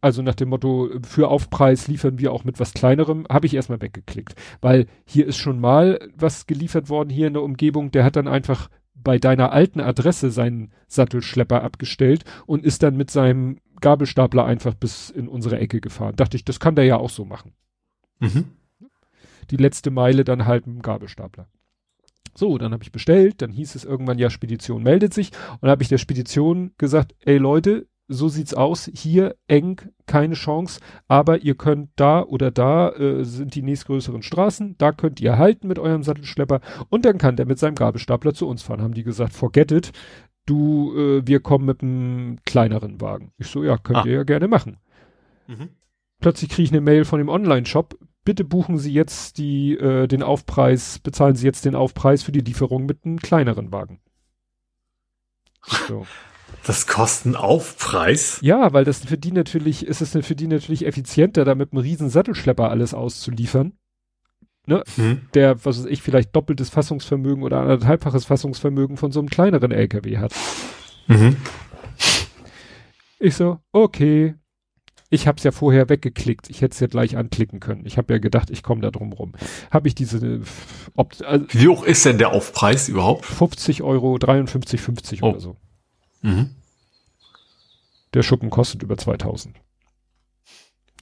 also 0.00 0.22
nach 0.22 0.34
dem 0.34 0.48
Motto, 0.48 0.90
für 1.02 1.28
Aufpreis 1.28 1.88
liefern 1.88 2.18
wir 2.18 2.32
auch 2.32 2.44
mit 2.44 2.60
was 2.60 2.74
kleinerem, 2.74 3.26
habe 3.30 3.46
ich 3.46 3.54
erstmal 3.54 3.80
weggeklickt. 3.80 4.34
Weil 4.60 4.86
hier 5.04 5.26
ist 5.26 5.36
schon 5.36 5.60
mal 5.60 5.98
was 6.16 6.46
geliefert 6.46 6.88
worden 6.88 7.10
hier 7.10 7.26
in 7.26 7.34
der 7.34 7.42
Umgebung, 7.42 7.90
der 7.90 8.04
hat 8.04 8.16
dann 8.16 8.28
einfach 8.28 8.68
bei 8.94 9.18
deiner 9.18 9.52
alten 9.52 9.80
Adresse 9.80 10.30
seinen 10.30 10.72
Sattelschlepper 10.88 11.62
abgestellt 11.62 12.24
und 12.46 12.64
ist 12.64 12.82
dann 12.82 12.96
mit 12.96 13.10
seinem 13.10 13.58
Gabelstapler 13.80 14.44
einfach 14.44 14.74
bis 14.74 15.10
in 15.10 15.28
unsere 15.28 15.58
Ecke 15.58 15.80
gefahren. 15.80 16.16
Dachte 16.16 16.36
ich, 16.36 16.44
das 16.44 16.60
kann 16.60 16.74
der 16.74 16.84
ja 16.84 16.96
auch 16.96 17.10
so 17.10 17.24
machen. 17.24 17.52
Mhm. 18.18 18.46
Die 19.50 19.58
letzte 19.58 19.90
Meile 19.90 20.24
dann 20.24 20.46
halt 20.46 20.66
mit 20.66 20.76
dem 20.76 20.82
Gabelstapler. 20.82 21.46
So, 22.34 22.58
dann 22.58 22.72
habe 22.72 22.82
ich 22.82 22.92
bestellt, 22.92 23.40
dann 23.40 23.50
hieß 23.50 23.76
es 23.76 23.84
irgendwann, 23.84 24.18
ja, 24.18 24.28
Spedition 24.28 24.82
meldet 24.82 25.14
sich 25.14 25.30
und 25.60 25.70
habe 25.70 25.82
ich 25.82 25.88
der 25.88 25.98
Spedition 25.98 26.72
gesagt, 26.76 27.14
ey 27.24 27.38
Leute, 27.38 27.86
so 28.08 28.28
sieht's 28.28 28.54
aus, 28.54 28.90
hier 28.94 29.36
eng, 29.48 29.80
keine 30.06 30.34
Chance, 30.34 30.80
aber 31.08 31.42
ihr 31.42 31.56
könnt 31.56 31.90
da 31.96 32.22
oder 32.22 32.50
da 32.50 32.90
äh, 32.90 33.24
sind 33.24 33.54
die 33.54 33.62
nächstgrößeren 33.62 34.22
Straßen, 34.22 34.76
da 34.78 34.92
könnt 34.92 35.20
ihr 35.20 35.38
halten 35.38 35.66
mit 35.66 35.78
eurem 35.78 36.02
Sattelschlepper 36.02 36.60
und 36.88 37.04
dann 37.04 37.18
kann 37.18 37.36
der 37.36 37.46
mit 37.46 37.58
seinem 37.58 37.74
Gabelstapler 37.74 38.34
zu 38.34 38.48
uns 38.48 38.62
fahren. 38.62 38.82
Haben 38.82 38.94
die 38.94 39.02
gesagt, 39.02 39.32
forget 39.32 39.72
it, 39.72 39.92
du, 40.46 40.94
äh, 40.96 41.26
wir 41.26 41.40
kommen 41.40 41.66
mit 41.66 41.82
einem 41.82 42.38
kleineren 42.44 43.00
Wagen. 43.00 43.32
Ich 43.38 43.48
so, 43.48 43.64
ja, 43.64 43.76
könnt 43.76 43.98
ah. 43.98 44.04
ihr 44.06 44.14
ja 44.14 44.22
gerne 44.22 44.48
machen. 44.48 44.78
Mhm. 45.48 45.70
Plötzlich 46.20 46.50
kriege 46.50 46.64
ich 46.64 46.72
eine 46.72 46.80
Mail 46.80 47.04
von 47.04 47.18
dem 47.18 47.28
Online-Shop, 47.28 47.98
bitte 48.24 48.44
buchen 48.44 48.78
Sie 48.78 48.92
jetzt 48.92 49.38
die, 49.38 49.74
äh, 49.74 50.06
den 50.06 50.22
Aufpreis, 50.22 51.00
bezahlen 51.00 51.34
Sie 51.34 51.46
jetzt 51.46 51.64
den 51.64 51.74
Aufpreis 51.74 52.22
für 52.22 52.32
die 52.32 52.40
Lieferung 52.40 52.86
mit 52.86 53.04
einem 53.04 53.18
kleineren 53.18 53.72
Wagen. 53.72 54.00
So. 55.88 56.06
Das 56.66 56.86
Kostenaufpreis? 56.86 58.38
Ja, 58.42 58.72
weil 58.72 58.84
das 58.84 59.04
für 59.04 59.16
die 59.16 59.32
natürlich, 59.32 59.86
ist 59.86 60.00
es 60.00 60.10
für 60.26 60.34
die 60.34 60.48
natürlich 60.48 60.84
effizienter, 60.84 61.44
da 61.44 61.54
mit 61.54 61.72
einem 61.72 61.82
riesen 61.82 62.10
Sattelschlepper 62.10 62.70
alles 62.70 62.92
auszuliefern. 62.92 63.72
Ne? 64.66 64.82
Hm. 64.96 65.20
Der, 65.34 65.64
was 65.64 65.78
weiß 65.78 65.86
ich, 65.86 66.02
vielleicht 66.02 66.34
doppeltes 66.34 66.70
Fassungsvermögen 66.70 67.44
oder 67.44 67.60
anderthalbfaches 67.60 68.24
Fassungsvermögen 68.24 68.96
von 68.96 69.12
so 69.12 69.20
einem 69.20 69.28
kleineren 69.28 69.70
LKW 69.70 70.18
hat. 70.18 70.34
Mhm. 71.06 71.36
Ich 73.18 73.36
so, 73.36 73.60
okay. 73.72 74.34
Ich 75.08 75.28
hab's 75.28 75.44
ja 75.44 75.52
vorher 75.52 75.88
weggeklickt. 75.88 76.50
Ich 76.50 76.62
hätte 76.62 76.74
es 76.74 76.80
ja 76.80 76.88
gleich 76.88 77.16
anklicken 77.16 77.60
können. 77.60 77.86
Ich 77.86 77.96
habe 77.96 78.12
ja 78.12 78.18
gedacht, 78.18 78.50
ich 78.50 78.64
komme 78.64 78.80
da 78.80 78.90
drum 78.90 79.12
rum. 79.12 79.34
Habe 79.70 79.86
ich 79.86 79.94
diese 79.94 80.40
ob, 80.96 81.14
also, 81.24 81.46
Wie 81.50 81.68
hoch 81.68 81.84
ist 81.84 82.04
denn 82.04 82.18
der 82.18 82.32
Aufpreis 82.32 82.88
überhaupt? 82.88 83.24
50 83.24 83.82
Euro, 83.82 84.18
53, 84.18 84.80
50 84.80 85.22
oh. 85.22 85.30
oder 85.30 85.40
so. 85.40 85.56
Mhm. 86.22 86.50
Der 88.14 88.22
Schuppen 88.22 88.50
kostet 88.50 88.82
über 88.82 88.96
2000. 88.96 89.56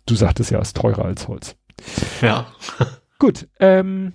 Du 0.07 0.15
sagtest 0.15 0.51
ja, 0.51 0.59
ist 0.61 0.77
teurer 0.77 1.05
als 1.05 1.29
Holz. 1.29 1.57
Ja. 2.21 2.53
Gut, 3.19 3.49
ähm, 3.59 4.13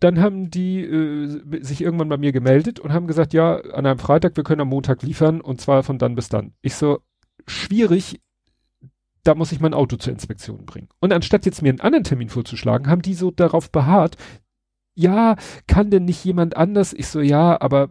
dann 0.00 0.20
haben 0.20 0.50
die 0.50 0.80
äh, 0.80 1.62
sich 1.62 1.80
irgendwann 1.80 2.08
bei 2.08 2.16
mir 2.16 2.32
gemeldet 2.32 2.80
und 2.80 2.92
haben 2.92 3.06
gesagt, 3.06 3.32
ja, 3.32 3.56
an 3.56 3.86
einem 3.86 3.98
Freitag, 3.98 4.36
wir 4.36 4.44
können 4.44 4.60
am 4.60 4.68
Montag 4.68 5.02
liefern 5.02 5.40
und 5.40 5.60
zwar 5.60 5.82
von 5.82 5.98
dann 5.98 6.14
bis 6.14 6.28
dann. 6.28 6.54
Ich 6.60 6.74
so, 6.74 7.00
schwierig, 7.46 8.20
da 9.24 9.34
muss 9.34 9.52
ich 9.52 9.60
mein 9.60 9.74
Auto 9.74 9.96
zur 9.96 10.12
Inspektion 10.12 10.66
bringen. 10.66 10.88
Und 11.00 11.12
anstatt 11.12 11.46
jetzt 11.46 11.62
mir 11.62 11.68
einen 11.68 11.80
anderen 11.80 12.04
Termin 12.04 12.28
vorzuschlagen, 12.28 12.88
haben 12.88 13.02
die 13.02 13.14
so 13.14 13.30
darauf 13.30 13.70
beharrt, 13.70 14.16
ja, 14.94 15.36
kann 15.66 15.90
denn 15.90 16.04
nicht 16.04 16.24
jemand 16.24 16.56
anders? 16.56 16.92
Ich 16.92 17.06
so, 17.06 17.20
ja, 17.20 17.60
aber 17.60 17.88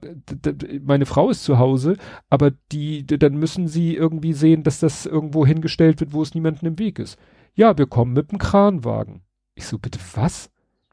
meine 0.83 1.05
Frau 1.05 1.29
ist 1.29 1.43
zu 1.43 1.57
Hause, 1.57 1.97
aber 2.29 2.51
die, 2.71 3.05
dann 3.05 3.37
müssen 3.37 3.67
sie 3.67 3.95
irgendwie 3.95 4.33
sehen, 4.33 4.63
dass 4.63 4.79
das 4.79 5.05
irgendwo 5.05 5.45
hingestellt 5.45 5.99
wird, 5.99 6.13
wo 6.13 6.21
es 6.21 6.35
niemanden 6.35 6.65
im 6.65 6.79
Weg 6.79 6.99
ist. 6.99 7.17
Ja, 7.55 7.77
wir 7.77 7.87
kommen 7.87 8.13
mit 8.13 8.31
dem 8.31 8.37
Kranwagen. 8.37 9.21
Ich 9.55 9.65
so, 9.65 9.77
bitte 9.77 9.99
was? 10.15 10.51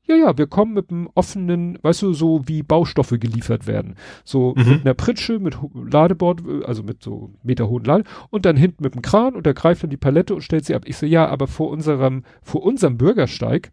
Ja, 0.09 0.17
ja, 0.17 0.39
wir 0.39 0.47
kommen 0.47 0.73
mit 0.73 0.91
einem 0.91 1.11
offenen, 1.15 1.79
weißt 1.83 2.01
du, 2.01 2.15
so 2.15 2.49
wie 2.49 2.63
Baustoffe 2.63 3.21
geliefert 3.21 3.67
werden. 3.67 3.95
So 4.25 4.55
mhm. 4.57 4.69
mit 4.69 4.81
einer 4.81 4.95
Pritsche, 4.95 5.39
mit 5.39 5.59
Ladebord, 5.75 6.41
also 6.65 6.83
mit 6.83 7.03
so 7.03 7.35
meterhohen 7.43 7.85
Lade 7.85 8.05
und 8.31 8.47
dann 8.47 8.57
hinten 8.57 8.83
mit 8.83 8.95
dem 8.95 9.03
Kran 9.03 9.37
und 9.37 9.45
der 9.45 9.53
greift 9.53 9.83
dann 9.83 9.91
die 9.91 9.99
Palette 9.99 10.35
und 10.35 10.41
stellt 10.41 10.65
sie 10.65 10.75
ab. 10.75 10.85
Ich 10.87 10.97
so, 10.97 11.05
ja, 11.05 11.29
aber 11.29 11.47
vor 11.47 11.69
unserem, 11.69 12.25
vor 12.41 12.63
unserem 12.63 12.97
Bürgersteig 12.97 13.71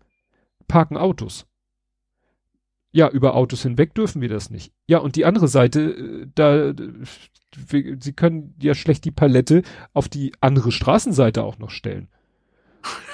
parken 0.67 0.97
Autos. 0.97 1.47
Ja, 2.95 3.09
über 3.09 3.35
Autos 3.35 3.61
hinweg 3.61 3.93
dürfen 3.93 4.21
wir 4.21 4.29
das 4.29 4.49
nicht. 4.49 4.71
Ja, 4.87 4.99
und 4.99 5.17
die 5.17 5.25
andere 5.25 5.49
Seite, 5.49 5.81
äh, 5.81 6.27
da, 6.33 6.73
wir, 7.67 7.97
sie 7.99 8.13
können 8.13 8.55
ja 8.57 8.73
schlecht 8.73 9.03
die 9.03 9.11
Palette 9.11 9.63
auf 9.93 10.07
die 10.07 10.31
andere 10.39 10.71
Straßenseite 10.71 11.43
auch 11.43 11.59
noch 11.59 11.71
stellen. 11.71 12.07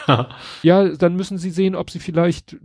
ja, 0.62 0.90
dann 0.90 1.16
müssen 1.16 1.40
sie 1.40 1.50
sehen, 1.50 1.74
ob 1.74 1.90
sie 1.90 1.98
vielleicht 1.98 2.58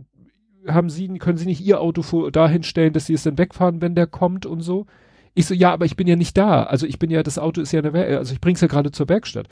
haben 0.67 0.91
sie, 0.91 1.07
können 1.17 1.39
sie 1.39 1.47
nicht 1.47 1.61
ihr 1.61 1.81
Auto 1.81 2.03
vor, 2.03 2.31
dahin 2.31 2.61
stellen, 2.61 2.93
dass 2.93 3.07
sie 3.07 3.15
es 3.15 3.23
dann 3.23 3.39
wegfahren, 3.39 3.81
wenn 3.81 3.95
der 3.95 4.05
kommt 4.05 4.45
und 4.45 4.61
so. 4.61 4.85
Ich 5.33 5.47
so, 5.47 5.55
ja, 5.55 5.73
aber 5.73 5.85
ich 5.85 5.95
bin 5.95 6.05
ja 6.05 6.15
nicht 6.15 6.37
da. 6.37 6.65
Also 6.65 6.85
ich 6.85 6.99
bin 6.99 7.09
ja, 7.09 7.23
das 7.23 7.39
Auto 7.39 7.61
ist 7.61 7.71
ja 7.71 7.79
eine, 7.79 7.93
Wer 7.93 8.19
also 8.19 8.31
ich 8.31 8.41
bring's 8.41 8.61
ja 8.61 8.67
gerade 8.67 8.91
zur 8.91 9.09
Werkstatt. 9.09 9.47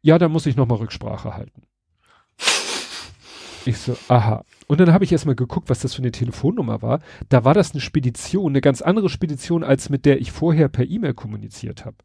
Ja, 0.00 0.16
da 0.18 0.28
muss 0.28 0.46
ich 0.46 0.54
nochmal 0.54 0.78
Rücksprache 0.78 1.34
halten. 1.34 1.62
Ich 3.66 3.78
so, 3.78 3.96
aha. 4.08 4.44
Und 4.66 4.80
dann 4.80 4.92
habe 4.92 5.04
ich 5.04 5.12
erstmal 5.12 5.34
geguckt, 5.34 5.70
was 5.70 5.80
das 5.80 5.94
für 5.94 6.02
eine 6.02 6.12
Telefonnummer 6.12 6.82
war. 6.82 7.00
Da 7.28 7.44
war 7.44 7.54
das 7.54 7.72
eine 7.72 7.80
Spedition, 7.80 8.52
eine 8.52 8.60
ganz 8.60 8.82
andere 8.82 9.08
Spedition, 9.08 9.64
als 9.64 9.90
mit 9.90 10.04
der 10.04 10.20
ich 10.20 10.32
vorher 10.32 10.68
per 10.68 10.84
E-Mail 10.84 11.14
kommuniziert 11.14 11.84
habe. 11.84 11.96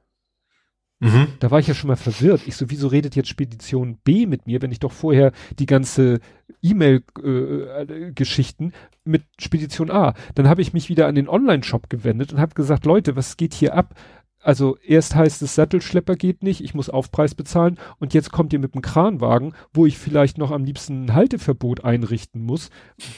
Mhm. 1.02 1.28
Da 1.40 1.50
war 1.50 1.60
ich 1.60 1.68
ja 1.68 1.74
schon 1.74 1.88
mal 1.88 1.96
verwirrt. 1.96 2.42
Ich 2.46 2.58
so, 2.58 2.70
wieso 2.70 2.88
redet 2.88 3.16
jetzt 3.16 3.30
Spedition 3.30 3.98
B 4.04 4.26
mit 4.26 4.48
mir, 4.48 4.62
wenn 4.62 4.72
ich 4.72 4.80
doch 4.80 4.92
vorher 4.92 5.32
die 5.58 5.66
ganze 5.66 6.20
E-Mail-Geschichten 6.62 8.72
äh, 8.72 8.74
mit 9.06 9.24
Spedition 9.40 9.92
A. 9.92 10.14
Dann 10.36 10.50
habe 10.50 10.62
ich 10.62 10.74
mich 10.74 10.90
wieder 10.90 11.08
an 11.08 11.16
den 11.16 11.30
Online-Shop 11.30 11.90
gewendet 11.90 12.34
und 12.34 12.40
habe 12.40 12.54
gesagt, 12.54 12.86
Leute, 12.86 13.16
was 13.16 13.38
geht 13.38 13.54
hier 13.54 13.76
ab? 13.76 13.96
Also 14.42 14.78
erst 14.78 15.16
heißt 15.16 15.42
es, 15.42 15.56
Sattelschlepper 15.56 16.16
geht 16.16 16.44
nicht, 16.44 16.64
ich 16.64 16.74
muss 16.74 16.90
Aufpreis 16.90 17.36
bezahlen 17.36 17.78
und 18.00 18.14
jetzt 18.14 18.32
kommt 18.32 18.54
ihr 18.54 18.60
mit 18.60 18.74
dem 18.74 18.82
Kranwagen, 18.82 19.54
wo 19.74 19.86
ich 19.86 19.98
vielleicht 19.98 20.38
noch 20.38 20.52
am 20.52 20.64
liebsten 20.64 21.06
ein 21.06 21.14
Halteverbot 21.14 21.84
einrichten 21.84 22.42
muss, 22.42 22.70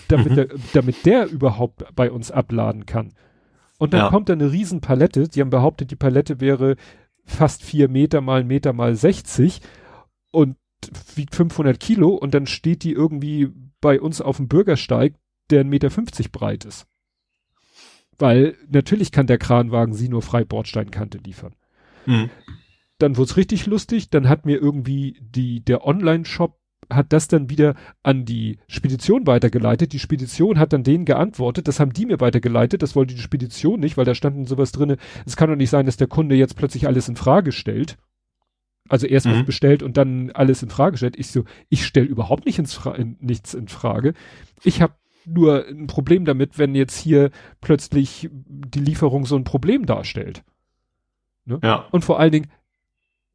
damit, 0.08 0.32
mhm. 0.32 0.36
der, 0.36 0.48
damit 0.74 1.06
der 1.06 1.30
überhaupt 1.30 1.86
bei 1.96 2.12
uns 2.12 2.32
abladen 2.32 2.88
kann. 2.88 3.14
Und 3.78 3.94
dann 3.94 4.02
ja. 4.02 4.10
kommt 4.10 4.30
da 4.30 4.34
eine 4.34 4.52
Riesenpalette, 4.52 5.28
die 5.28 5.42
haben 5.42 5.50
behauptet, 5.52 5.92
die 5.92 5.96
Palette 5.96 6.40
wäre 6.40 6.76
fast 7.24 7.64
vier 7.64 7.88
Meter 7.88 8.22
mal 8.22 8.44
Meter 8.44 8.74
mal 8.74 8.96
60 8.96 9.62
und 10.32 10.56
wiegt 11.16 11.36
500 11.36 11.80
Kilo 11.80 12.10
und 12.10 12.34
dann 12.34 12.48
steht 12.48 12.84
die 12.84 12.94
irgendwie 12.94 13.52
bei 13.80 14.02
uns 14.02 14.22
auf 14.22 14.38
dem 14.38 14.48
Bürgersteig, 14.48 15.14
der 15.50 15.64
1,50 15.64 15.66
Meter 15.66 16.30
breit 16.32 16.66
ist. 16.66 16.88
Weil 18.22 18.56
natürlich 18.70 19.12
kann 19.12 19.26
der 19.26 19.40
Kranwagen 19.40 19.96
sie 19.96 20.08
nur 20.08 20.22
frei 20.22 20.46
Bordsteinkante 20.46 21.18
liefern. 21.18 21.56
Mhm. 22.06 22.30
Dann 23.00 23.18
wurde 23.18 23.32
es 23.32 23.38
richtig 23.38 23.66
lustig, 23.66 24.12
dann 24.12 24.30
hat 24.30 24.46
mir 24.46 24.62
irgendwie 24.62 25.18
die, 25.20 25.66
der 25.66 25.88
Online-Shop 25.88 26.60
hat 26.88 27.14
das 27.14 27.28
dann 27.28 27.50
wieder 27.50 27.74
an 28.04 28.26
die 28.26 28.60
Spedition 28.68 29.26
weitergeleitet. 29.26 29.94
Die 29.94 30.00
Spedition 30.00 30.60
hat 30.60 30.72
dann 30.72 30.84
denen 30.84 31.06
geantwortet. 31.06 31.68
Das 31.68 31.80
haben 31.80 31.94
die 31.94 32.06
mir 32.06 32.20
weitergeleitet. 32.20 32.84
Das 32.84 32.96
wollte 32.96 33.16
die 33.16 33.22
Spedition 33.22 33.80
nicht, 33.80 33.98
weil 33.98 34.06
da 34.06 34.14
standen 34.14 34.46
sowas 34.46 34.72
drinne. 34.72 34.98
Es 35.26 35.36
kann 35.36 35.50
doch 35.50 35.56
nicht 35.56 35.70
sein, 35.70 35.86
dass 35.86 35.98
der 35.98 36.08
Kunde 36.08 36.36
jetzt 36.36 36.58
plötzlich 36.58 36.88
alles 36.88 37.08
in 37.08 37.16
Frage 37.16 37.52
stellt. 37.52 37.98
Also 38.90 39.08
erst 39.08 39.26
mhm. 39.26 39.32
was 39.32 39.46
bestellt 39.46 39.84
und 39.84 39.98
dann 39.98 40.32
alles 40.32 40.62
in 40.62 40.70
Frage 40.70 40.98
stellt. 40.98 41.18
Ich 41.18 41.28
so, 41.28 41.46
ich 41.70 41.86
stelle 41.86 42.08
überhaupt 42.08 42.46
nicht 42.46 42.60
ins 42.60 42.74
Fra 42.74 42.94
in, 42.94 43.16
nichts 43.20 43.54
in 43.54 43.68
Frage. 43.68 44.14
Ich 44.64 44.82
habe 44.82 44.94
nur 45.26 45.68
ein 45.68 45.88
Problem 45.88 46.26
damit, 46.26 46.58
wenn 46.58 46.76
jetzt 46.76 46.98
hier 46.98 47.32
plötzlich 47.60 48.30
die 48.32 48.80
Lieferung 48.80 49.26
so 49.26 49.36
ein 49.36 49.44
Problem 49.44 49.86
darstellt. 49.86 50.44
Ne? 51.46 51.60
Ja. 51.64 51.88
Und 51.92 52.06
vor 52.06 52.20
allen 52.20 52.32
Dingen, 52.32 52.52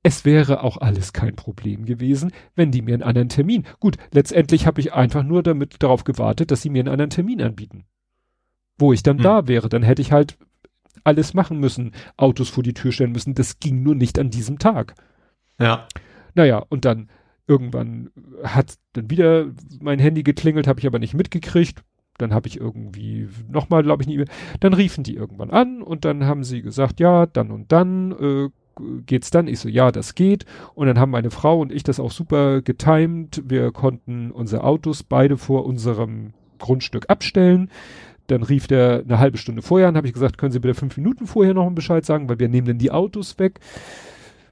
es 0.03 0.25
wäre 0.25 0.63
auch 0.63 0.77
alles 0.77 1.13
kein 1.13 1.35
Problem 1.35 1.85
gewesen, 1.85 2.31
wenn 2.55 2.71
die 2.71 2.83
mir 2.83 2.95
einen 2.95 3.03
anderen 3.03 3.29
Termin. 3.29 3.65
Gut, 3.81 3.97
letztendlich 4.13 4.67
habe 4.67 4.81
ich 4.81 4.93
einfach 4.93 5.25
nur 5.25 5.43
damit 5.43 5.83
darauf 5.83 6.05
gewartet, 6.05 6.51
dass 6.51 6.63
sie 6.63 6.71
mir 6.71 6.81
einen 6.81 6.89
anderen 6.93 7.11
Termin 7.11 7.43
anbieten. 7.43 7.85
Wo 8.79 8.93
ich 8.93 9.03
dann 9.03 9.17
hm. 9.17 9.25
da 9.25 9.49
wäre, 9.49 9.69
dann 9.69 9.83
hätte 9.83 10.03
ich 10.03 10.13
halt 10.13 10.39
alles 11.03 11.35
machen 11.35 11.59
müssen, 11.59 11.93
Autos 12.17 12.49
vor 12.49 12.63
die 12.63 12.75
Tür 12.75 12.93
stellen 12.93 13.13
müssen. 13.13 13.35
Das 13.35 13.59
ging 13.59 13.83
nur 13.83 13.95
nicht 13.95 14.19
an 14.19 14.31
diesem 14.31 14.59
Tag. 14.59 14.95
Ja. 15.59 15.89
Naja, 16.35 16.59
und 16.69 16.85
dann 16.85 17.11
irgendwann 17.47 18.11
hat 18.43 18.75
dann 18.93 19.11
wieder 19.11 19.47
mein 19.81 19.99
Handy 19.99 20.23
geklingelt, 20.23 20.67
habe 20.67 20.81
ich 20.81 20.87
aber 20.87 20.99
nicht 20.99 21.15
mitgekriegt. 21.15 21.83
Dann 22.19 22.33
habe 22.33 22.49
ich 22.49 22.59
irgendwie 22.59 23.29
nochmal, 23.49 23.83
glaube 23.83 24.03
ich, 24.03 24.09
nie. 24.09 24.25
Dann 24.61 24.73
riefen 24.73 25.05
die 25.05 25.15
irgendwann 25.15 25.51
an 25.51 25.83
und 25.83 26.05
dann 26.05 26.25
haben 26.25 26.45
sie 26.45 26.63
gesagt, 26.63 26.99
ja, 26.99 27.27
dann 27.27 27.51
und 27.51 27.73
dann 27.73 28.13
äh, 28.13 28.49
geht's 29.07 29.31
dann? 29.31 29.49
Ich 29.49 29.61
so, 29.61 29.69
ja, 29.69 29.93
das 29.93 30.15
geht. 30.15 30.47
Und 30.75 30.87
dann 30.87 30.99
haben 30.99 31.11
meine 31.11 31.31
Frau 31.31 31.61
und 31.61 31.73
ich 31.73 31.83
das 31.83 32.01
auch 32.01 32.11
super 32.11 32.63
getimed. 32.63 33.43
Wir 33.47 33.71
konnten 33.71 34.31
unsere 34.31 34.65
Autos 34.65 35.03
beide 35.03 35.37
vor 35.37 35.67
unserem 35.67 36.33
Grundstück 36.59 37.11
abstellen. 37.11 37.71
Dann 38.29 38.43
rief 38.43 38.67
der 38.67 39.03
eine 39.05 39.19
halbe 39.19 39.39
Stunde 39.39 39.63
vorher 39.63 39.89
an, 39.89 39.97
habe 39.97 40.07
ich 40.07 40.13
gesagt, 40.13 40.37
können 40.39 40.53
Sie 40.53 40.59
bitte 40.59 40.75
fünf 40.75 40.97
Minuten 40.97 41.27
vorher 41.27 41.55
noch 41.55 41.67
einen 41.67 41.77
Bescheid 41.77 42.05
sagen, 42.05 42.29
weil 42.29 42.39
wir 42.39 42.49
nehmen 42.49 42.67
dann 42.67 42.79
die 42.79 42.91
Autos 42.91 43.39
weg. 43.39 43.61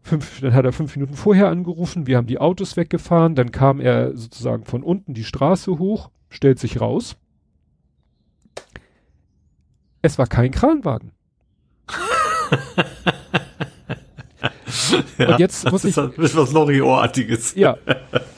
Fünf, 0.06 0.42
dann 0.42 0.52
hat 0.52 0.66
er 0.66 0.72
fünf 0.72 0.94
Minuten 0.96 1.14
vorher 1.14 1.48
angerufen, 1.48 2.06
wir 2.06 2.18
haben 2.18 2.26
die 2.26 2.38
Autos 2.38 2.76
weggefahren, 2.76 3.34
dann 3.34 3.52
kam 3.52 3.80
er 3.80 4.14
sozusagen 4.14 4.66
von 4.66 4.82
unten 4.82 5.14
die 5.14 5.24
Straße 5.24 5.78
hoch, 5.78 6.10
stellt 6.28 6.58
sich 6.58 6.78
raus. 6.78 7.16
Es 10.02 10.18
war 10.18 10.26
kein 10.26 10.50
Kranwagen. 10.50 11.12
ja, 15.18 15.28
und 15.30 15.38
jetzt 15.38 15.70
muss 15.70 15.84
ich. 15.84 15.94
Das 15.94 16.18
ist 16.18 16.36
was 16.36 16.52
Lorry-Ohrartiges. 16.52 17.54
Ja. 17.54 17.78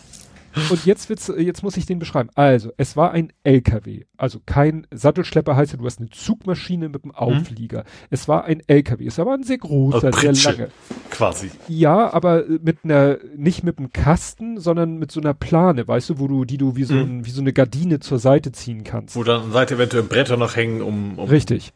Und 0.70 0.86
jetzt 0.86 1.08
wird's, 1.08 1.30
jetzt 1.36 1.62
muss 1.62 1.76
ich 1.76 1.86
den 1.86 1.98
beschreiben. 1.98 2.30
Also, 2.34 2.72
es 2.76 2.96
war 2.96 3.12
ein 3.12 3.32
LKW. 3.44 4.04
Also 4.16 4.40
kein 4.44 4.86
Sattelschlepper 4.90 5.54
heißt 5.54 5.72
ja, 5.72 5.78
du 5.78 5.84
hast 5.84 5.98
eine 5.98 6.08
Zugmaschine 6.08 6.88
mit 6.88 7.04
einem 7.04 7.12
mhm. 7.12 7.16
Auflieger. 7.16 7.80
Mhm. 7.80 8.06
Es 8.10 8.28
war 8.28 8.44
ein 8.44 8.62
LKW. 8.66 9.06
Es 9.06 9.18
war 9.18 9.34
ein 9.34 9.42
sehr 9.42 9.58
großer, 9.58 10.06
also 10.06 10.18
sehr 10.18 10.32
lange. 10.32 10.70
Quasi. 11.10 11.50
Ja, 11.68 12.12
aber 12.12 12.44
mit 12.62 12.78
einer, 12.84 13.18
nicht 13.36 13.64
mit 13.64 13.78
einem 13.78 13.92
Kasten, 13.92 14.58
sondern 14.58 14.96
mit 14.96 15.12
so 15.12 15.20
einer 15.20 15.34
Plane, 15.34 15.86
weißt 15.86 16.10
du, 16.10 16.18
wo 16.18 16.26
du, 16.26 16.44
die 16.44 16.56
du 16.56 16.76
wie 16.76 16.84
so, 16.84 16.94
mhm. 16.94 17.00
ein, 17.00 17.26
wie 17.26 17.30
so 17.30 17.40
eine 17.40 17.52
Gardine 17.52 18.00
zur 18.00 18.18
Seite 18.18 18.52
ziehen 18.52 18.82
kannst. 18.82 19.14
Wo 19.14 19.24
dann 19.24 19.52
Seite 19.52 19.74
eventuell 19.74 20.04
Bretter 20.04 20.36
noch 20.36 20.56
hängen, 20.56 20.80
um, 20.80 21.18
um 21.18 21.28
Richtig. 21.28 21.72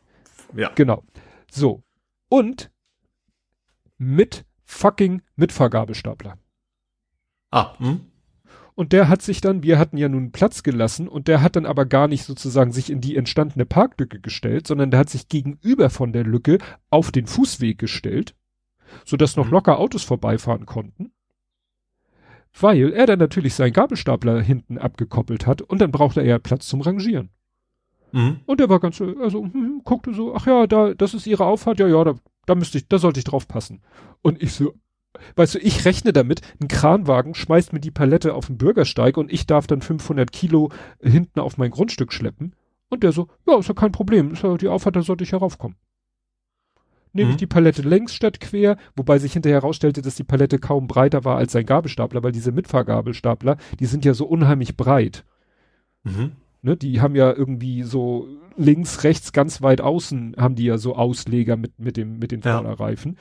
Ja. 0.55 0.71
Genau. 0.75 1.03
So. 1.51 1.83
Und 2.29 2.71
mit 3.99 4.45
fucking 4.65 5.23
Mitfahrgabelstapler. 5.37 6.39
Ah, 7.51 7.79
hm? 7.79 8.01
Und 8.75 8.93
der 8.93 9.09
hat 9.09 9.23
sich 9.23 9.41
dann, 9.41 9.63
wir 9.63 9.79
hatten 9.79 9.97
ja 9.97 10.09
nun 10.09 10.33
Platz 10.33 10.63
gelassen 10.63 11.09
und 11.09 11.29
der 11.29 11.43
hat 11.43 11.57
dann 11.57 11.67
aber 11.67 11.87
gar 11.87 12.09
nicht 12.09 12.25
sozusagen 12.25 12.73
sich 12.73 12.91
in 12.91 13.01
die 13.01 13.17
entstandene 13.17 13.67
Parklücke 13.67 14.21
gestellt, 14.21 14.67
sondern 14.67 14.91
der 14.91 15.01
hat 15.01 15.11
sich 15.11 15.29
gegenüber 15.29 15.91
von 15.91 16.13
der 16.13 16.25
Lücke 16.25 16.59
auf 16.89 17.11
den 17.11 17.27
Fußweg 17.27 17.79
gestellt, 17.79 18.35
sodass 19.05 19.37
noch 19.37 19.47
mhm. 19.47 19.53
locker 19.53 19.79
Autos 19.79 20.05
vorbeifahren 20.05 20.67
konnten. 20.67 21.13
Weil 22.59 22.93
er 22.93 23.07
dann 23.07 23.19
natürlich 23.19 23.55
seinen 23.55 23.73
Gabelstapler 23.73 24.41
hinten 24.41 24.79
abgekoppelt 24.79 25.47
hat 25.47 25.63
und 25.63 25.81
dann 25.81 25.93
brauchte 25.93 26.21
er 26.21 26.27
ja 26.27 26.39
Platz 26.39 26.67
zum 26.67 26.81
Rangieren. 26.81 27.31
Mhm. 28.13 28.41
Und 28.47 28.61
der 28.61 28.69
war 28.69 28.81
ganz, 28.81 29.01
also 29.01 29.43
hm, 29.43 29.83
guckte 29.85 30.13
so, 30.15 30.35
ach 30.35 30.47
ja, 30.47 30.67
da, 30.67 30.95
das 30.95 31.15
ist 31.15 31.27
ihre 31.27 31.45
Auffahrt, 31.45 31.79
ja, 31.79 31.87
ja, 31.87 32.03
da, 32.03 32.15
da 32.47 32.55
müsste 32.55 32.79
ich, 32.79 32.89
da 32.89 32.99
sollte 32.99 33.21
ich 33.21 33.25
drauf 33.25 33.47
passen. 33.47 33.83
Und 34.23 34.43
ich 34.43 34.53
so, 34.53 34.75
weißt 35.37 35.57
du, 35.57 35.59
ich 35.59 35.85
rechne 35.85 36.13
damit, 36.13 36.41
ein 36.61 36.69
Kranwagen 36.69 37.35
schmeißt 37.35 37.73
mir 37.73 37.81
die 37.81 37.91
Palette 37.91 38.35
auf 38.35 38.47
den 38.47 38.59
Bürgersteig 38.59 39.17
und 39.17 39.33
ich 39.33 39.47
darf 39.47 39.67
dann 39.67 39.83
500 39.83 40.31
Kilo 40.33 40.71
hinten 41.01 41.41
auf 41.41 41.59
mein 41.59 41.71
Grundstück 41.71 42.13
schleppen. 42.13 42.55
Und 42.89 43.03
der 43.03 43.13
so, 43.13 43.29
ja, 43.47 43.59
ist 43.59 43.69
ja 43.69 43.75
kein 43.75 43.93
Problem, 43.93 44.33
ist 44.33 44.43
ja 44.43 44.57
die 44.57 44.69
Auffahrt, 44.69 44.97
da 44.97 45.03
sollte 45.03 45.25
ich 45.25 45.33
heraufkommen. 45.33 45.77
Nehme 47.13 47.29
mhm. 47.29 47.33
ich 47.33 47.39
die 47.39 47.47
Palette 47.47 47.83
längs 47.83 48.15
statt 48.15 48.41
quer, 48.41 48.77
wobei 48.95 49.19
sich 49.19 49.33
hinterher 49.33 49.61
herausstellte, 49.61 50.03
dass 50.03 50.15
die 50.15 50.25
Palette 50.25 50.59
kaum 50.59 50.87
breiter 50.87 51.25
war 51.25 51.37
als 51.37 51.53
sein 51.53 51.67
Gabelstapler, 51.67 52.23
weil 52.23 52.33
diese 52.33 52.53
Mitfahrgabelstapler, 52.53 53.57
die 53.79 53.87
sind 53.87 54.05
ja 54.05 54.15
so 54.15 54.27
unheimlich 54.27 54.77
breit. 54.77 55.25
Mhm. 56.05 56.33
Ne, 56.63 56.77
die 56.77 57.01
haben 57.01 57.17
ja 57.17 57.33
irgendwie 57.33 57.83
so 57.83 58.29
links, 58.57 59.03
rechts, 59.03 59.33
ganz 59.33 59.63
weit 59.63 59.81
außen 59.81 60.37
haben 60.37 60.55
die 60.55 60.65
ja 60.65 60.77
so 60.77 60.95
Ausleger 60.95 61.57
mit, 61.57 61.79
mit 61.79 61.97
dem, 61.97 62.19
mit 62.19 62.33
den 62.33 62.43
Vorderreifen. 62.43 63.13
Ja. 63.13 63.19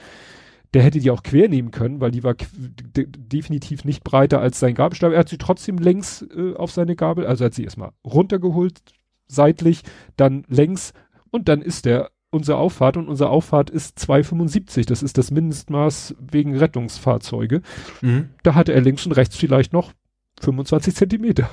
Der 0.73 0.83
hätte 0.83 0.99
die 0.99 1.09
auch 1.09 1.23
quer 1.23 1.49
nehmen 1.49 1.71
können, 1.71 1.99
weil 1.99 2.11
die 2.11 2.23
war 2.23 2.35
definitiv 2.35 3.85
nicht 3.85 4.03
breiter 4.03 4.39
als 4.39 4.59
sein 4.59 4.75
Gabelstab. 4.75 5.13
Er 5.13 5.19
hat 5.19 5.29
sie 5.29 5.39
trotzdem 5.39 5.77
längs 5.77 6.25
äh, 6.35 6.53
auf 6.55 6.71
seine 6.71 6.95
Gabel, 6.95 7.25
also 7.25 7.45
hat 7.45 7.55
sie 7.55 7.63
erstmal 7.63 7.91
runtergeholt, 8.05 8.81
seitlich, 9.27 9.81
dann 10.15 10.43
längs 10.47 10.93
und 11.31 11.49
dann 11.49 11.61
ist 11.61 11.85
der 11.85 12.11
unsere 12.31 12.57
Auffahrt 12.57 12.97
und 12.97 13.07
unsere 13.07 13.29
Auffahrt 13.29 13.69
ist 13.69 13.97
2,75. 13.97 14.87
Das 14.87 15.01
ist 15.01 15.17
das 15.17 15.31
Mindestmaß 15.31 16.15
wegen 16.19 16.55
Rettungsfahrzeuge. 16.55 17.61
Mhm. 18.01 18.29
Da 18.43 18.55
hatte 18.55 18.73
er 18.73 18.81
links 18.81 19.05
und 19.05 19.13
rechts 19.13 19.35
vielleicht 19.35 19.73
noch 19.73 19.93
25 20.41 20.95
Zentimeter. 20.95 21.49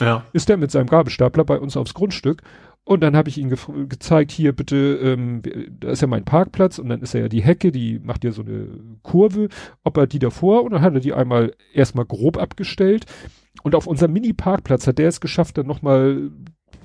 Ja. 0.00 0.24
Ist 0.32 0.48
der 0.48 0.56
mit 0.56 0.70
seinem 0.70 0.88
Gabelstapler 0.88 1.44
bei 1.44 1.58
uns 1.58 1.76
aufs 1.76 1.94
Grundstück 1.94 2.42
und 2.88 3.02
dann 3.02 3.14
habe 3.14 3.28
ich 3.28 3.36
ihm 3.36 3.50
ge 3.50 3.58
gezeigt, 3.86 4.32
hier 4.32 4.52
bitte, 4.52 4.98
ähm, 5.02 5.42
da 5.78 5.90
ist 5.90 6.00
ja 6.00 6.08
mein 6.08 6.24
Parkplatz 6.24 6.78
und 6.78 6.88
dann 6.88 7.02
ist 7.02 7.14
er 7.14 7.20
ja 7.20 7.28
die 7.28 7.42
Hecke, 7.42 7.70
die 7.70 7.98
macht 7.98 8.24
ja 8.24 8.32
so 8.32 8.40
eine 8.40 8.66
Kurve, 9.02 9.50
ob 9.84 9.98
er 9.98 10.06
die 10.06 10.18
davor 10.18 10.64
und 10.64 10.72
dann 10.72 10.80
hat 10.80 10.94
er 10.94 11.00
die 11.00 11.12
einmal 11.12 11.52
erstmal 11.74 12.06
grob 12.06 12.38
abgestellt 12.38 13.04
und 13.62 13.74
auf 13.74 13.86
unserem 13.86 14.14
Mini-Parkplatz 14.14 14.86
hat 14.86 14.96
der 14.96 15.08
es 15.08 15.20
geschafft, 15.20 15.58
dann 15.58 15.66
nochmal 15.66 16.30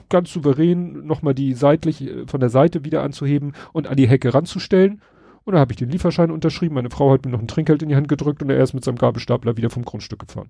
ganz 0.09 0.33
souverän 0.33 1.05
nochmal 1.05 1.33
die 1.33 1.53
seitlich 1.53 2.01
äh, 2.01 2.27
von 2.27 2.41
der 2.41 2.49
Seite 2.49 2.83
wieder 2.83 3.01
anzuheben 3.01 3.53
und 3.71 3.87
an 3.87 3.95
die 3.95 4.09
Hecke 4.09 4.33
ranzustellen. 4.33 5.01
Und 5.45 5.53
da 5.53 5.59
habe 5.59 5.71
ich 5.71 5.77
den 5.77 5.89
Lieferschein 5.89 6.31
unterschrieben. 6.31 6.75
Meine 6.75 6.89
Frau 6.89 7.13
hat 7.13 7.25
mir 7.25 7.31
noch 7.31 7.39
ein 7.39 7.47
Trinkgeld 7.47 7.81
in 7.81 7.89
die 7.89 7.95
Hand 7.95 8.09
gedrückt 8.09 8.43
und 8.43 8.49
er 8.49 8.61
ist 8.61 8.73
mit 8.73 8.83
seinem 8.83 8.97
Gabelstapler 8.97 9.55
wieder 9.55 9.69
vom 9.69 9.85
Grundstück 9.85 10.19
gefahren. 10.19 10.49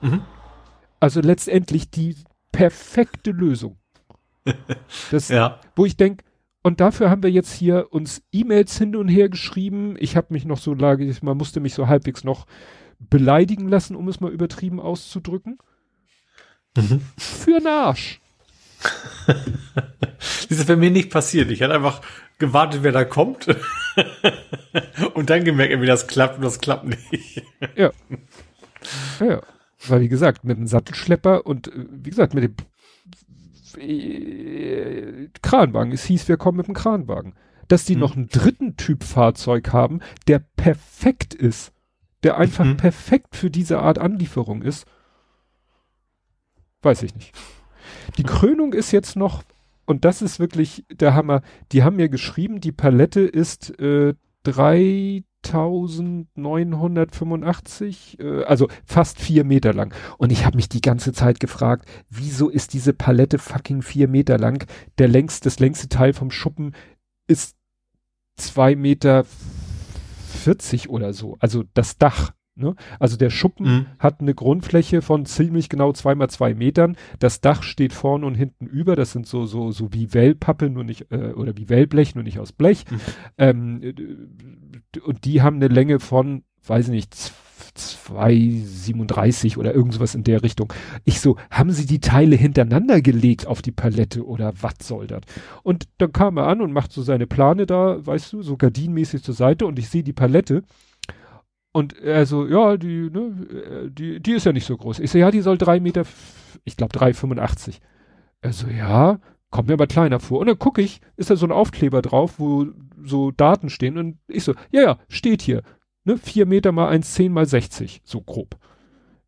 Mhm. 0.00 0.22
Also 0.98 1.20
letztendlich 1.20 1.90
die 1.90 2.16
perfekte 2.50 3.30
Lösung. 3.30 3.78
Das, 5.10 5.28
ja. 5.28 5.60
Wo 5.76 5.84
ich 5.84 5.96
denke, 5.96 6.24
und 6.62 6.80
dafür 6.80 7.10
haben 7.10 7.22
wir 7.22 7.30
jetzt 7.30 7.52
hier 7.52 7.88
uns 7.90 8.22
E-Mails 8.32 8.78
hin 8.78 8.94
und 8.94 9.08
her 9.08 9.28
geschrieben. 9.28 9.96
Ich 9.98 10.16
habe 10.16 10.28
mich 10.30 10.44
noch 10.44 10.58
so, 10.58 10.74
man 10.74 11.36
musste 11.36 11.60
mich 11.60 11.74
so 11.74 11.88
halbwegs 11.88 12.22
noch 12.24 12.46
beleidigen 12.98 13.68
lassen, 13.68 13.96
um 13.96 14.08
es 14.08 14.20
mal 14.20 14.30
übertrieben 14.30 14.80
auszudrücken. 14.80 15.58
Mhm. 16.76 17.02
Für 17.18 17.56
einen 17.56 17.66
Arsch. 17.66 18.20
das 19.26 20.46
ist 20.58 20.66
bei 20.66 20.76
mir 20.76 20.90
nicht 20.90 21.10
passiert. 21.10 21.50
Ich 21.50 21.62
hatte 21.62 21.74
einfach 21.74 22.00
gewartet, 22.38 22.82
wer 22.82 22.92
da 22.92 23.04
kommt. 23.04 23.46
und 25.14 25.30
dann 25.30 25.44
gemerkt, 25.44 25.80
wie 25.80 25.86
das 25.86 26.06
klappt 26.06 26.36
und 26.36 26.44
das 26.44 26.60
klappt 26.60 26.86
nicht. 26.86 27.42
ja. 27.76 27.90
Ja. 29.20 29.42
Weil, 29.88 30.00
wie 30.00 30.08
gesagt, 30.08 30.44
mit 30.44 30.58
dem 30.58 30.66
Sattelschlepper 30.66 31.44
und, 31.44 31.68
äh, 31.68 31.86
wie 31.90 32.10
gesagt, 32.10 32.34
mit 32.34 32.44
dem 32.44 32.54
äh, 33.76 35.28
Kranwagen. 35.42 35.92
Es 35.92 36.04
hieß, 36.04 36.28
wir 36.28 36.36
kommen 36.36 36.58
mit 36.58 36.66
dem 36.66 36.74
Kranwagen. 36.74 37.34
Dass 37.68 37.84
die 37.84 37.94
mhm. 37.94 38.00
noch 38.00 38.16
einen 38.16 38.28
dritten 38.28 38.76
Typ 38.76 39.04
Fahrzeug 39.04 39.72
haben, 39.72 40.00
der 40.28 40.40
perfekt 40.40 41.34
ist. 41.34 41.72
Der 42.22 42.36
einfach 42.36 42.64
mhm. 42.64 42.76
perfekt 42.76 43.36
für 43.36 43.50
diese 43.50 43.80
Art 43.80 43.98
Anlieferung 43.98 44.62
ist. 44.62 44.86
Weiß 46.82 47.02
ich 47.02 47.14
nicht. 47.14 47.32
Die 48.16 48.24
Krönung 48.24 48.72
ist 48.72 48.92
jetzt 48.92 49.16
noch, 49.16 49.42
und 49.86 50.04
das 50.04 50.22
ist 50.22 50.38
wirklich 50.40 50.84
der 50.90 51.14
Hammer, 51.14 51.42
die 51.72 51.82
haben 51.82 51.96
mir 51.96 52.08
geschrieben, 52.08 52.60
die 52.60 52.72
Palette 52.72 53.20
ist 53.20 53.78
äh, 53.80 54.14
3985, 55.42 58.18
äh, 58.20 58.44
also 58.44 58.68
fast 58.84 59.20
vier 59.20 59.44
Meter 59.44 59.72
lang. 59.72 59.94
Und 60.18 60.32
ich 60.32 60.44
habe 60.46 60.56
mich 60.56 60.68
die 60.68 60.80
ganze 60.80 61.12
Zeit 61.12 61.40
gefragt, 61.40 61.88
wieso 62.08 62.48
ist 62.48 62.72
diese 62.72 62.92
Palette 62.92 63.38
fucking 63.38 63.82
vier 63.82 64.08
Meter 64.08 64.38
lang? 64.38 64.66
Der 64.98 65.08
längste, 65.08 65.44
das 65.44 65.60
längste 65.60 65.88
Teil 65.88 66.12
vom 66.12 66.30
Schuppen 66.30 66.74
ist 67.26 67.56
zwei 68.36 68.76
Meter 68.76 69.26
vierzig 70.28 70.88
oder 70.88 71.12
so. 71.12 71.36
Also 71.40 71.64
das 71.74 71.98
Dach. 71.98 72.32
Ne? 72.54 72.74
Also 72.98 73.16
der 73.16 73.30
Schuppen 73.30 73.66
mhm. 73.66 73.86
hat 73.98 74.20
eine 74.20 74.34
Grundfläche 74.34 75.00
von 75.00 75.24
ziemlich 75.24 75.70
genau 75.70 75.92
zwei 75.92 76.14
mal 76.14 76.28
zwei 76.28 76.54
Metern. 76.54 76.96
Das 77.18 77.40
Dach 77.40 77.62
steht 77.62 77.94
vorne 77.94 78.26
und 78.26 78.34
hinten 78.34 78.66
über. 78.66 78.94
Das 78.94 79.12
sind 79.12 79.26
so 79.26 79.46
so 79.46 79.70
so 79.70 79.92
wie 79.92 80.12
Wellpappe, 80.12 80.68
nur 80.68 80.84
nicht 80.84 81.10
äh, 81.10 81.32
oder 81.32 81.56
wie 81.56 81.70
Wellblech, 81.70 82.14
nur 82.14 82.24
nicht 82.24 82.38
aus 82.38 82.52
Blech. 82.52 82.84
Mhm. 82.90 83.00
Ähm, 83.38 83.94
und 85.04 85.24
die 85.24 85.40
haben 85.40 85.56
eine 85.56 85.68
Länge 85.68 85.98
von, 85.98 86.42
weiß 86.66 86.88
ich 86.88 86.92
nicht, 86.92 87.32
2,37 87.76 89.56
oder 89.56 89.74
irgendwas 89.74 90.14
in 90.14 90.24
der 90.24 90.42
Richtung. 90.42 90.70
Ich 91.04 91.20
so, 91.20 91.38
haben 91.50 91.70
sie 91.70 91.86
die 91.86 92.00
Teile 92.00 92.36
hintereinander 92.36 93.00
gelegt 93.00 93.46
auf 93.46 93.62
die 93.62 93.72
Palette 93.72 94.26
oder 94.26 94.52
was 94.60 94.74
soll 94.82 95.06
das? 95.06 95.22
Und 95.62 95.88
dann 95.96 96.12
kam 96.12 96.36
er 96.36 96.48
an 96.48 96.60
und 96.60 96.72
macht 96.72 96.92
so 96.92 97.02
seine 97.02 97.26
Plane 97.26 97.64
da, 97.64 98.04
weißt 98.04 98.34
du, 98.34 98.42
so 98.42 98.58
gardinenmäßig 98.58 99.22
zur 99.22 99.34
Seite 99.34 99.64
und 99.64 99.78
ich 99.78 99.88
sehe 99.88 100.02
die 100.02 100.12
Palette 100.12 100.64
und 101.72 101.98
er 101.98 102.26
so, 102.26 102.46
ja, 102.46 102.76
die, 102.76 103.10
ne, 103.10 103.90
die, 103.90 104.20
die 104.20 104.32
ist 104.32 104.44
ja 104.44 104.52
nicht 104.52 104.66
so 104.66 104.76
groß. 104.76 104.98
Ich 104.98 105.10
so, 105.10 105.18
ja, 105.18 105.30
die 105.30 105.40
soll 105.40 105.56
drei 105.56 105.80
Meter, 105.80 106.04
ich 106.64 106.76
glaube 106.76 106.96
3,85. 106.96 107.78
Er 108.42 108.52
so, 108.52 108.68
ja, 108.68 109.20
kommt 109.50 109.68
mir 109.68 109.74
aber 109.74 109.86
kleiner 109.86 110.20
vor. 110.20 110.40
Und 110.40 110.48
dann 110.48 110.58
gucke 110.58 110.82
ich, 110.82 111.00
ist 111.16 111.30
da 111.30 111.36
so 111.36 111.46
ein 111.46 111.52
Aufkleber 111.52 112.02
drauf, 112.02 112.38
wo 112.38 112.66
so 113.02 113.30
Daten 113.30 113.70
stehen. 113.70 113.96
Und 113.96 114.18
ich 114.28 114.44
so, 114.44 114.54
ja, 114.70 114.82
ja, 114.82 114.98
steht 115.08 115.40
hier. 115.40 115.62
Ne, 116.04 116.18
vier 116.18 116.46
Meter 116.46 116.72
mal 116.72 116.92
1,10 116.92 117.30
mal 117.30 117.46
60, 117.46 118.02
so 118.04 118.20
grob. 118.20 118.58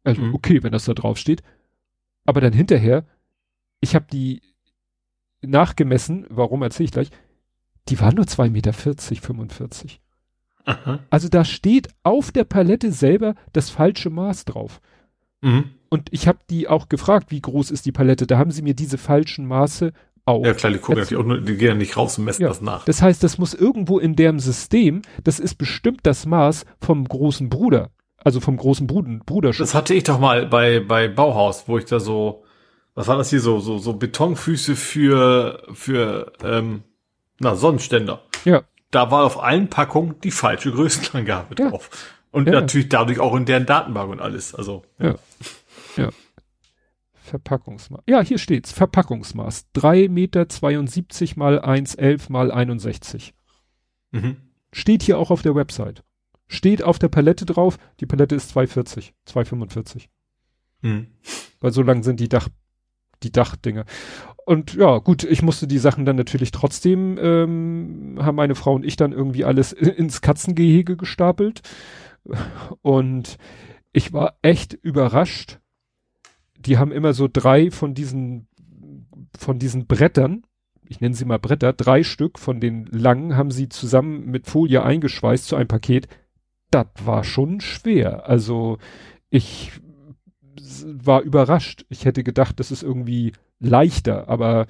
Also, 0.03 0.21
mhm. 0.21 0.35
okay, 0.35 0.63
wenn 0.63 0.73
das 0.73 0.85
da 0.85 0.93
drauf 0.93 1.17
steht. 1.17 1.43
Aber 2.27 2.43
dann 2.43 2.53
hinterher, 2.53 3.07
ich 3.81 3.95
habe 3.95 4.07
die 4.13 4.43
nachgemessen, 5.41 6.27
warum 6.29 6.63
erzähle 6.63 6.87
ich 6.87 6.93
gleich, 6.93 7.11
die 7.89 8.01
waren 8.01 8.17
nur 8.17 8.25
2,40 8.25 8.51
Meter, 8.51 8.73
45. 8.73 10.01
Aha. 10.65 11.01
Also 11.11 11.29
da 11.29 11.45
steht 11.45 11.89
auf 12.03 12.33
der 12.33 12.45
Palette 12.45 12.91
selber 12.93 13.35
das 13.53 13.71
falsche 13.71 14.11
Maß 14.11 14.45
drauf. 14.47 14.81
Mhm. 15.43 15.71
Und 15.91 16.09
ich 16.11 16.27
habe 16.27 16.39
die 16.51 16.69
auch 16.69 16.89
gefragt, 16.89 17.31
wie 17.31 17.41
groß 17.41 17.71
ist 17.71 17.87
die 17.87 17.93
Palette. 17.93 18.27
Da 18.27 18.39
haben 18.39 18.51
sie 18.51 18.63
mir 18.63 18.75
diese 18.75 18.99
falschen 18.99 19.47
Maße 19.47 19.93
auch. 20.25 20.45
Ja 20.45 20.55
klar, 20.55 20.73
die 20.73 20.79
gucken 20.79 20.99
natürlich 20.99 21.23
auch 21.23 21.27
nur, 21.27 21.41
die 21.41 21.57
gehen 21.57 21.69
ja 21.69 21.75
nicht 21.75 21.97
raus 21.97 22.19
und 22.19 22.25
messen 22.25 22.43
ja. 22.43 22.49
das 22.49 22.63
nach. 22.63 22.85
Das 22.87 23.03
heißt, 23.03 23.23
das 23.23 23.39
muss 23.39 23.53
irgendwo 23.53 23.99
in 23.99 24.17
deren 24.17 24.39
System, 24.39 25.03
das 25.23 25.39
ist 25.39 25.57
bestimmt 25.57 26.01
das 26.05 26.27
Maß 26.27 26.65
vom 26.81 27.07
großen 27.07 27.49
Bruder. 27.51 27.91
Also 28.17 28.41
vom 28.41 28.57
großen 28.57 28.87
Bruder, 28.87 29.21
Bruderschutz. 29.27 29.69
Das 29.69 29.75
hatte 29.75 29.93
ich 29.93 30.05
doch 30.05 30.19
mal 30.19 30.47
bei, 30.47 30.81
bei 30.81 31.09
Bauhaus, 31.09 31.69
wo 31.69 31.77
ich 31.77 31.85
da 31.85 32.01
so, 32.01 32.43
was 32.95 33.07
war 33.07 33.19
das 33.19 33.29
hier, 33.29 33.41
so, 33.41 33.61
so, 33.61 33.77
so 33.77 33.93
Betonfüße 33.93 34.77
für, 34.77 35.63
für, 35.75 36.33
ähm, 36.43 36.85
na, 37.39 37.55
Sonnenständer. 37.55 38.23
Ja 38.47 38.63
da 38.95 39.11
war 39.11 39.25
auf 39.25 39.43
allen 39.43 39.69
Packungen 39.69 40.21
die 40.23 40.31
falsche 40.31 40.71
Größenangabe 40.71 41.55
ja. 41.59 41.71
drauf. 41.71 41.91
Und 42.31 42.47
ja. 42.47 42.53
natürlich 42.53 42.89
dadurch 42.89 43.21
auch 43.21 43.35
in 43.37 43.45
deren 43.45 43.67
Datenbank 43.67 44.11
und 44.11 44.21
alles. 44.21 44.55
Also. 44.55 44.83
Ja. 44.99 45.15
ja. 45.97 46.11
Verpackungsmaß. 47.13 48.03
Ja, 48.07 48.21
hier 48.21 48.39
steht's. 48.39 48.73
Verpackungsmaß. 48.73 49.67
3,72 49.75 50.09
Meter 50.11 50.47
mal 51.37 51.61
1,11 51.61 52.31
mal 52.31 52.53
61. 52.53 53.35
Mhm. 54.11 54.37
Steht 54.73 55.03
hier 55.03 55.19
auch 55.19 55.31
auf 55.31 55.43
der 55.43 55.55
Website. 55.55 56.05
Steht 56.49 56.83
auf 56.83 56.99
der 56.99 57.09
Palette 57.09 57.47
drauf. 57.47 57.79
Die 58.01 58.07
Palette 58.07 58.35
ist 58.35 58.55
2,40, 58.57 59.13
2,45. 59.27 60.09
Mhm. 60.83 61.07
Weil 61.61 61.73
so 61.73 61.83
lang 61.83 62.03
sind 62.03 62.21
die 62.21 62.29
Dach, 62.29 62.49
die 63.23 63.33
Dachdinger 63.33 63.87
und 64.47 64.75
ja, 64.75 64.99
gut, 64.99 65.25
ich 65.25 65.43
musste 65.43 65.67
die 65.67 65.79
Sachen 65.79 66.05
dann 66.05 66.17
natürlich 66.17 66.51
trotzdem, 66.51 67.19
ähm, 67.21 68.19
haben 68.21 68.37
meine 68.37 68.55
Frau 68.55 68.75
und 68.75 68.85
ich 68.85 68.97
dann 68.97 69.13
irgendwie 69.13 69.45
alles 69.45 69.73
ins 69.73 70.21
Katzengehege 70.21 70.97
gestapelt. 70.97 71.63
Und 72.83 73.39
ich 73.93 74.13
war 74.13 74.37
echt 74.43 74.75
überrascht. 74.75 75.61
Die 76.59 76.79
haben 76.79 76.93
immer 76.93 77.13
so 77.13 77.29
drei 77.31 77.71
von 77.71 77.95
diesen, 77.95 78.49
von 79.39 79.59
diesen 79.59 79.87
Brettern, 79.87 80.43
ich 80.89 81.01
nenne 81.01 81.15
sie 81.15 81.25
mal 81.25 81.39
Bretter, 81.39 81.73
drei 81.73 82.03
Stück 82.03 82.39
von 82.39 82.61
den 82.61 82.87
langen 82.87 83.37
haben 83.37 83.51
sie 83.51 83.69
zusammen 83.69 84.27
mit 84.27 84.47
Folie 84.47 84.83
eingeschweißt 84.83 85.47
zu 85.47 85.57
einem 85.57 85.69
Paket. 85.69 86.09
Das 86.71 86.87
war 87.05 87.25
schon 87.25 87.61
schwer. 87.61 88.29
Also 88.29 88.79
ich 89.31 89.73
war 90.87 91.23
überrascht. 91.23 91.85
Ich 91.89 92.05
hätte 92.05 92.25
gedacht, 92.25 92.61
das 92.61 92.71
ist 92.71 92.83
irgendwie 92.83 93.33
leichter, 93.61 94.29
aber 94.29 94.67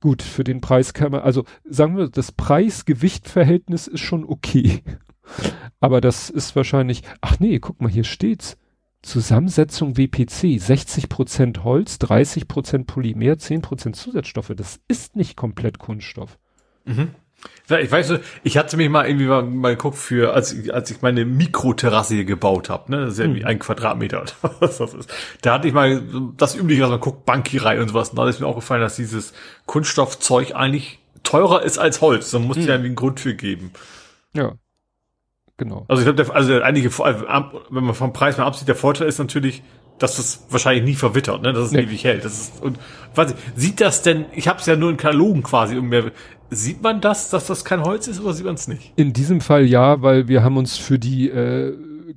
gut, 0.00 0.22
für 0.22 0.44
den 0.44 0.60
Preis 0.60 0.94
kann 0.94 1.12
man, 1.12 1.22
also 1.22 1.44
sagen 1.64 1.96
wir, 1.96 2.08
das 2.08 2.32
Preis-Gewicht-Verhältnis 2.32 3.86
ist 3.86 4.00
schon 4.00 4.24
okay. 4.24 4.82
aber 5.80 6.00
das 6.00 6.30
ist 6.30 6.56
wahrscheinlich, 6.56 7.02
ach 7.20 7.38
nee, 7.40 7.58
guck 7.58 7.80
mal, 7.80 7.90
hier 7.90 8.04
steht's. 8.04 8.56
Zusammensetzung 9.00 9.96
WPC, 9.96 10.58
60% 10.58 11.62
Holz, 11.62 11.96
30% 11.96 12.84
Polymer, 12.84 13.34
10% 13.34 13.92
Zusatzstoffe. 13.92 14.52
Das 14.56 14.80
ist 14.88 15.14
nicht 15.14 15.36
komplett 15.36 15.78
Kunststoff. 15.78 16.36
Mhm. 16.84 17.10
Ich 17.68 17.92
weiß, 17.92 18.14
ich 18.44 18.56
hatte 18.56 18.76
mich 18.78 18.88
mal 18.88 19.06
irgendwie 19.06 19.26
mal, 19.26 19.42
mal 19.42 19.76
geguckt 19.76 19.98
für, 19.98 20.32
als, 20.32 20.52
ich, 20.52 20.72
als 20.72 20.90
ich 20.90 21.02
meine 21.02 21.24
Mikroterrasse 21.24 22.14
hier 22.14 22.24
gebaut 22.24 22.70
habe, 22.70 22.90
ne, 22.90 23.02
das 23.02 23.12
ist 23.12 23.18
ja 23.18 23.24
irgendwie 23.26 23.42
hm. 23.42 23.48
ein 23.48 23.58
Quadratmeter 23.58 24.22
oder 24.22 24.32
was 24.60 24.78
das 24.78 24.94
ist. 24.94 25.12
Da 25.42 25.54
hatte 25.54 25.68
ich 25.68 25.74
mal 25.74 26.02
das 26.36 26.56
übliche, 26.56 26.80
dass 26.80 26.90
man 26.90 27.00
guckt, 27.00 27.26
Bankierei 27.26 27.80
und 27.80 27.88
sowas. 27.88 28.10
Und 28.10 28.16
da 28.16 28.28
ist 28.28 28.40
mir 28.40 28.46
auch 28.46 28.56
gefallen, 28.56 28.80
dass 28.80 28.96
dieses 28.96 29.34
Kunststoffzeug 29.66 30.54
eigentlich 30.54 30.98
teurer 31.22 31.62
ist 31.62 31.78
als 31.78 32.00
Holz. 32.00 32.30
Da 32.30 32.38
muss 32.38 32.56
hm. 32.56 32.64
ja 32.64 32.70
irgendwie 32.70 32.86
einen 32.88 32.96
Grund 32.96 33.20
für 33.20 33.34
geben. 33.34 33.72
Ja. 34.32 34.54
Genau. 35.58 35.84
Also 35.88 36.02
ich 36.02 36.16
glaube, 36.16 36.34
also 36.34 36.60
einige, 36.62 36.90
wenn 36.90 37.84
man 37.84 37.94
vom 37.94 38.12
Preis 38.12 38.38
mal 38.38 38.46
absieht, 38.46 38.68
der 38.68 38.76
Vorteil 38.76 39.08
ist 39.08 39.18
natürlich, 39.18 39.62
dass 39.98 40.16
das 40.16 40.46
wahrscheinlich 40.50 40.84
nie 40.84 40.94
verwittert, 40.94 41.42
ne? 41.42 41.52
Dass 41.52 41.66
es 41.66 41.72
nee. 41.72 41.82
ewig 41.82 42.04
hält. 42.04 42.24
Das 42.24 42.32
ist, 42.32 42.62
und 42.62 42.78
weiß 43.14 43.32
ich, 43.32 43.36
sieht 43.56 43.80
das 43.80 44.02
denn, 44.02 44.26
ich 44.32 44.48
habe 44.48 44.60
es 44.60 44.66
ja 44.66 44.76
nur 44.76 44.90
in 44.90 44.96
Katalogen 44.96 45.42
quasi 45.42 45.76
und 45.76 45.88
mehr, 45.88 46.12
Sieht 46.50 46.82
man 46.82 47.00
das, 47.00 47.30
dass 47.30 47.46
das 47.46 47.64
kein 47.64 47.82
Holz 47.82 48.08
ist 48.08 48.20
oder 48.20 48.32
sieht 48.32 48.46
man 48.46 48.54
es 48.54 48.68
nicht? 48.68 48.92
In 48.96 49.12
diesem 49.12 49.40
Fall 49.40 49.64
ja, 49.64 50.00
weil 50.02 50.28
wir 50.28 50.42
haben 50.42 50.56
uns 50.56 50.76
für 50.76 50.98
die 50.98 51.28
äh, 51.28 51.76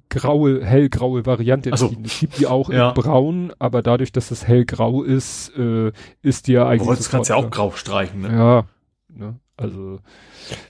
graue, 0.10 0.64
hellgraue 0.64 1.26
Variante 1.26 1.76
so. 1.76 1.94
Es 2.04 2.20
gibt 2.20 2.40
die 2.40 2.48
auch 2.48 2.70
ja. 2.70 2.90
in 2.90 2.96
braun, 2.96 3.54
aber 3.60 3.82
dadurch, 3.82 4.12
dass 4.12 4.32
es 4.32 4.48
hellgrau 4.48 5.04
ist, 5.04 5.52
äh, 5.58 5.92
ist 6.22 6.48
die 6.48 6.54
ja 6.54 6.68
eigentlich. 6.68 6.88
Holz 6.88 7.10
kannst 7.10 7.30
ja 7.30 7.36
auch 7.36 7.50
grau 7.50 7.72
streichen, 7.72 8.22
ne? 8.22 8.30
Ja, 8.30 8.66
ne? 9.10 9.40
Also, 9.58 10.00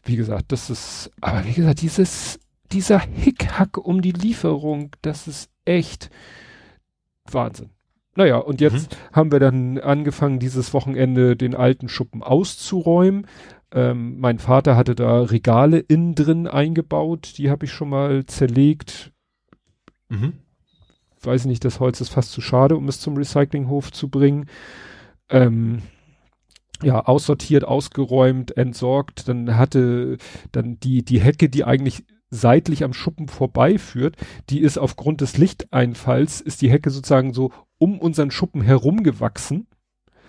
wie 0.04 0.16
gesagt, 0.16 0.52
das 0.52 0.70
ist, 0.70 1.12
aber 1.22 1.46
wie 1.46 1.54
gesagt, 1.54 1.82
dieses, 1.82 2.40
dieser 2.72 3.00
Hickhack 3.00 3.78
um 3.78 4.02
die 4.02 4.12
Lieferung, 4.12 4.92
das 5.02 5.28
ist 5.28 5.50
echt 5.66 6.10
Wahnsinn. 7.30 7.70
Naja, 8.16 8.38
und 8.38 8.60
jetzt 8.60 8.92
mhm. 8.92 9.16
haben 9.16 9.32
wir 9.32 9.40
dann 9.40 9.78
angefangen, 9.78 10.40
dieses 10.40 10.74
Wochenende 10.74 11.36
den 11.36 11.56
alten 11.56 11.88
Schuppen 11.88 12.24
auszuräumen. 12.24 13.26
Ähm, 13.74 14.20
mein 14.20 14.40
Vater 14.40 14.76
hatte 14.76 14.96
da 14.96 15.22
Regale 15.22 15.80
innen 15.80 16.14
drin 16.14 16.48
eingebaut, 16.48 17.34
die 17.38 17.50
habe 17.50 17.66
ich 17.66 17.72
schon 17.72 17.90
mal 17.90 18.26
zerlegt. 18.26 19.12
Mhm. 20.10 20.34
Weiß 21.22 21.46
nicht, 21.46 21.64
das 21.64 21.80
Holz 21.80 22.02
ist 22.02 22.10
fast 22.10 22.32
zu 22.32 22.42
schade, 22.42 22.76
um 22.76 22.88
es 22.88 23.00
zum 23.00 23.16
Recyclinghof 23.16 23.92
zu 23.92 24.10
bringen. 24.10 24.48
Ähm, 25.30 25.82
ja, 26.84 27.06
aussortiert, 27.06 27.64
ausgeräumt, 27.64 28.58
entsorgt. 28.58 29.30
Dann 29.30 29.56
hatte 29.56 30.18
dann 30.52 30.80
die, 30.80 31.06
die 31.06 31.22
Hecke, 31.22 31.48
die 31.48 31.64
eigentlich 31.64 32.04
seitlich 32.30 32.84
am 32.84 32.94
Schuppen 32.94 33.28
vorbeiführt, 33.28 34.16
die 34.50 34.62
ist 34.62 34.78
aufgrund 34.78 35.22
des 35.22 35.38
Lichteinfalls, 35.38 36.42
ist 36.42 36.62
die 36.62 36.72
Hecke 36.72 36.90
sozusagen 36.90 37.34
so 37.34 37.52
um 37.82 37.98
unseren 37.98 38.30
Schuppen 38.30 38.62
herumgewachsen. 38.62 39.66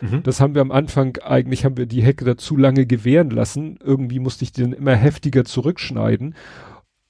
Mhm. 0.01 0.23
Das 0.23 0.41
haben 0.41 0.55
wir 0.55 0.63
am 0.63 0.73
Anfang, 0.73 1.19
eigentlich 1.19 1.67
haben 1.67 1.77
wir 1.77 1.85
die 1.85 2.03
Hecke 2.03 2.25
da 2.25 2.39
zu 2.39 2.57
lange 2.57 2.87
gewähren 2.87 3.29
lassen. 3.29 3.79
Irgendwie 3.85 4.21
musste 4.21 4.45
ich 4.45 4.53
den 4.53 4.73
immer 4.73 4.97
heftiger 4.97 5.45
zurückschneiden. 5.45 6.35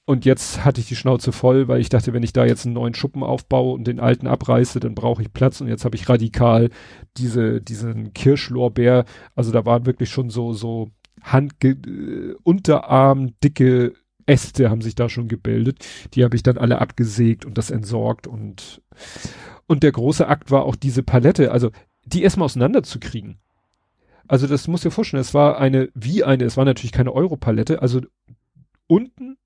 Und 0.05 0.25
jetzt 0.25 0.65
hatte 0.65 0.81
ich 0.81 0.89
die 0.89 0.97
Schnauze 0.97 1.31
voll, 1.31 1.69
weil 1.69 1.79
ich 1.79 1.87
dachte, 1.87 2.11
wenn 2.11 2.23
ich 2.23 2.33
da 2.33 2.43
jetzt 2.43 2.65
einen 2.65 2.73
neuen 2.73 2.93
Schuppen 2.93 3.23
aufbaue 3.23 3.73
und 3.73 3.87
den 3.87 4.01
alten 4.01 4.27
abreiße, 4.27 4.81
dann 4.81 4.95
brauche 4.95 5.21
ich 5.21 5.31
Platz. 5.31 5.61
Und 5.61 5.69
jetzt 5.69 5.85
habe 5.85 5.95
ich 5.95 6.09
radikal 6.09 6.69
diese, 7.15 7.61
diesen 7.61 8.13
Kirschlorbeer. 8.13 9.05
Also 9.35 9.53
da 9.53 9.65
waren 9.65 9.85
wirklich 9.85 10.09
schon 10.09 10.29
so, 10.29 10.51
so 10.51 10.91
Hand, 11.21 11.53
äh, 11.63 12.33
Unterarm 12.43 13.39
dicke 13.41 13.93
Äste 14.25 14.69
haben 14.69 14.81
sich 14.81 14.95
da 14.95 15.09
schon 15.09 15.27
gebildet. 15.27 15.85
Die 16.13 16.23
habe 16.23 16.35
ich 16.35 16.43
dann 16.43 16.57
alle 16.57 16.79
abgesägt 16.79 17.45
und 17.45 17.57
das 17.57 17.71
entsorgt 17.71 18.27
und, 18.27 18.81
und 19.67 19.83
der 19.83 19.91
große 19.91 20.27
Akt 20.27 20.51
war 20.51 20.63
auch 20.65 20.75
diese 20.75 21.03
Palette, 21.03 21.51
also 21.51 21.71
die 22.05 22.23
erstmal 22.23 22.45
auseinanderzukriegen. 22.45 23.39
Also 24.27 24.47
das 24.47 24.67
muss 24.67 24.81
dir 24.81 24.91
vorstellen, 24.91 25.21
es 25.21 25.33
war 25.33 25.59
eine, 25.59 25.89
wie 25.93 26.23
eine, 26.23 26.45
es 26.45 26.57
war 26.57 26.65
natürlich 26.65 26.91
keine 26.91 27.13
Europalette, 27.13 27.81
also 27.81 28.01
unten 28.87 29.37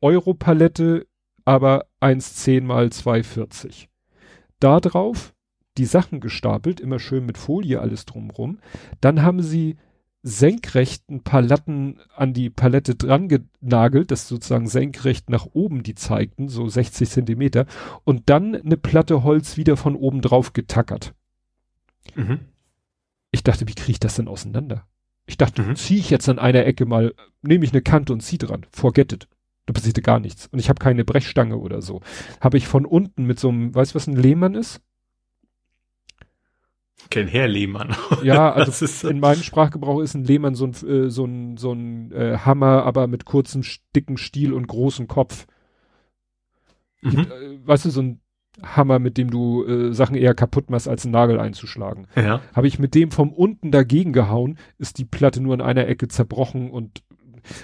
Europalette, 0.00 1.06
aber 1.44 1.86
1,10 2.00 2.62
mal 2.62 2.86
2,40. 2.86 3.86
Da 4.58 4.80
drauf 4.80 5.32
die 5.78 5.86
Sachen 5.86 6.20
gestapelt, 6.20 6.80
immer 6.80 6.98
schön 6.98 7.24
mit 7.24 7.38
Folie 7.38 7.80
alles 7.80 8.04
drumrum. 8.04 8.58
Dann 9.00 9.22
haben 9.22 9.42
sie 9.42 9.76
senkrecht 10.22 11.08
ein 11.10 11.22
paar 11.22 11.42
Latten 11.42 12.00
an 12.14 12.32
die 12.32 12.48
Palette 12.48 12.94
dran 12.94 13.28
genagelt, 13.28 14.10
das 14.10 14.28
sozusagen 14.28 14.68
senkrecht 14.68 15.30
nach 15.30 15.46
oben 15.52 15.82
die 15.82 15.94
zeigten, 15.94 16.48
so 16.48 16.68
60 16.68 17.08
Zentimeter, 17.08 17.66
und 18.04 18.30
dann 18.30 18.54
eine 18.54 18.76
Platte 18.76 19.24
Holz 19.24 19.56
wieder 19.56 19.76
von 19.76 19.96
oben 19.96 20.20
drauf 20.20 20.52
getackert. 20.52 21.14
Mhm. 22.14 22.40
Ich 23.32 23.42
dachte, 23.42 23.66
wie 23.66 23.74
kriege 23.74 23.92
ich 23.92 24.00
das 24.00 24.14
denn 24.16 24.28
auseinander? 24.28 24.86
Ich 25.26 25.38
dachte, 25.38 25.62
mhm. 25.62 25.76
ziehe 25.76 26.00
ich 26.00 26.10
jetzt 26.10 26.28
an 26.28 26.38
einer 26.38 26.66
Ecke 26.66 26.86
mal, 26.86 27.14
nehme 27.42 27.64
ich 27.64 27.72
eine 27.72 27.82
Kante 27.82 28.12
und 28.12 28.20
zieh 28.20 28.38
dran. 28.38 28.66
Forget 28.70 29.12
it. 29.12 29.28
Da 29.66 29.72
passierte 29.72 30.02
gar 30.02 30.20
nichts. 30.20 30.48
Und 30.48 30.58
ich 30.58 30.68
habe 30.68 30.82
keine 30.82 31.04
Brechstange 31.04 31.56
oder 31.56 31.82
so. 31.82 32.00
Habe 32.40 32.58
ich 32.58 32.66
von 32.66 32.84
unten 32.84 33.24
mit 33.24 33.38
so 33.38 33.48
einem, 33.48 33.74
weißt 33.74 33.92
du, 33.92 33.94
was 33.96 34.06
ein 34.06 34.16
Lehmann 34.16 34.54
ist? 34.54 34.80
Kein 37.10 37.28
Herr 37.28 37.48
Lehmann. 37.48 37.94
Ja, 38.22 38.52
also 38.52 38.84
ist, 38.84 39.04
in 39.04 39.20
meinem 39.20 39.42
Sprachgebrauch 39.42 40.00
ist 40.00 40.14
ein 40.14 40.24
Lehmann 40.24 40.54
so 40.54 40.66
ein, 40.66 40.72
äh, 40.88 41.10
so 41.10 41.24
ein, 41.24 41.56
so 41.56 41.72
ein 41.72 42.12
äh, 42.12 42.38
Hammer, 42.38 42.84
aber 42.84 43.06
mit 43.06 43.24
kurzem, 43.24 43.62
dicken 43.96 44.16
Stiel 44.16 44.52
und 44.52 44.68
großem 44.68 45.08
Kopf. 45.08 45.46
Mhm. 47.00 47.10
Gibt, 47.10 47.30
äh, 47.30 47.66
weißt 47.66 47.86
du, 47.86 47.90
so 47.90 48.02
ein 48.02 48.20
Hammer, 48.62 48.98
mit 48.98 49.16
dem 49.16 49.30
du 49.30 49.64
äh, 49.64 49.94
Sachen 49.94 50.14
eher 50.14 50.34
kaputt 50.34 50.70
machst, 50.70 50.88
als 50.88 51.04
einen 51.04 51.12
Nagel 51.12 51.40
einzuschlagen. 51.40 52.06
Ja. 52.14 52.42
Habe 52.54 52.68
ich 52.68 52.78
mit 52.78 52.94
dem 52.94 53.10
vom 53.10 53.32
unten 53.32 53.70
dagegen 53.70 54.12
gehauen, 54.12 54.58
ist 54.78 54.98
die 54.98 55.04
Platte 55.04 55.42
nur 55.42 55.54
an 55.54 55.62
einer 55.62 55.88
Ecke 55.88 56.08
zerbrochen 56.08 56.70
und 56.70 57.02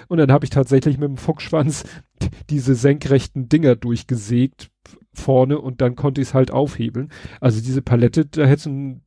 und 0.09 0.17
dann 0.17 0.29
habe 0.29 0.43
ich 0.43 0.49
tatsächlich 0.49 0.97
mit 0.97 1.07
dem 1.07 1.15
Fuchsschwanz 1.15 1.85
diese 2.49 2.75
senkrechten 2.75 3.47
Dinger 3.47 3.77
durchgesägt 3.77 4.71
vorne 5.13 5.59
und 5.59 5.81
dann 5.81 5.95
konnte 5.95 6.21
ich 6.21 6.29
es 6.29 6.33
halt 6.33 6.51
aufhebeln. 6.51 7.09
Also 7.39 7.61
diese 7.61 7.81
Palette, 7.81 8.25
da 8.25 8.45
hättest 8.45 8.67
du 8.67 9.01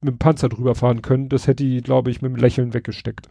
mit 0.00 0.12
dem 0.12 0.18
Panzer 0.18 0.48
drüber 0.48 0.74
fahren 0.74 1.02
können, 1.02 1.28
das 1.28 1.46
hätte 1.46 1.64
die, 1.64 1.80
glaube 1.82 2.10
ich, 2.10 2.22
mit 2.22 2.32
dem 2.32 2.36
Lächeln 2.36 2.74
weggesteckt. 2.74 3.28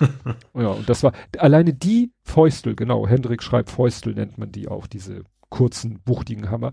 ja, 0.54 0.68
und 0.68 0.88
das 0.88 1.02
war 1.02 1.12
alleine 1.38 1.74
die 1.74 2.12
Fäustel, 2.22 2.74
genau, 2.74 3.06
Hendrik 3.06 3.42
schreibt 3.42 3.70
Fäustel 3.70 4.14
nennt 4.14 4.38
man 4.38 4.50
die 4.50 4.68
auch, 4.68 4.86
diese 4.86 5.22
kurzen, 5.48 6.00
wuchtigen 6.04 6.50
Hammer. 6.50 6.72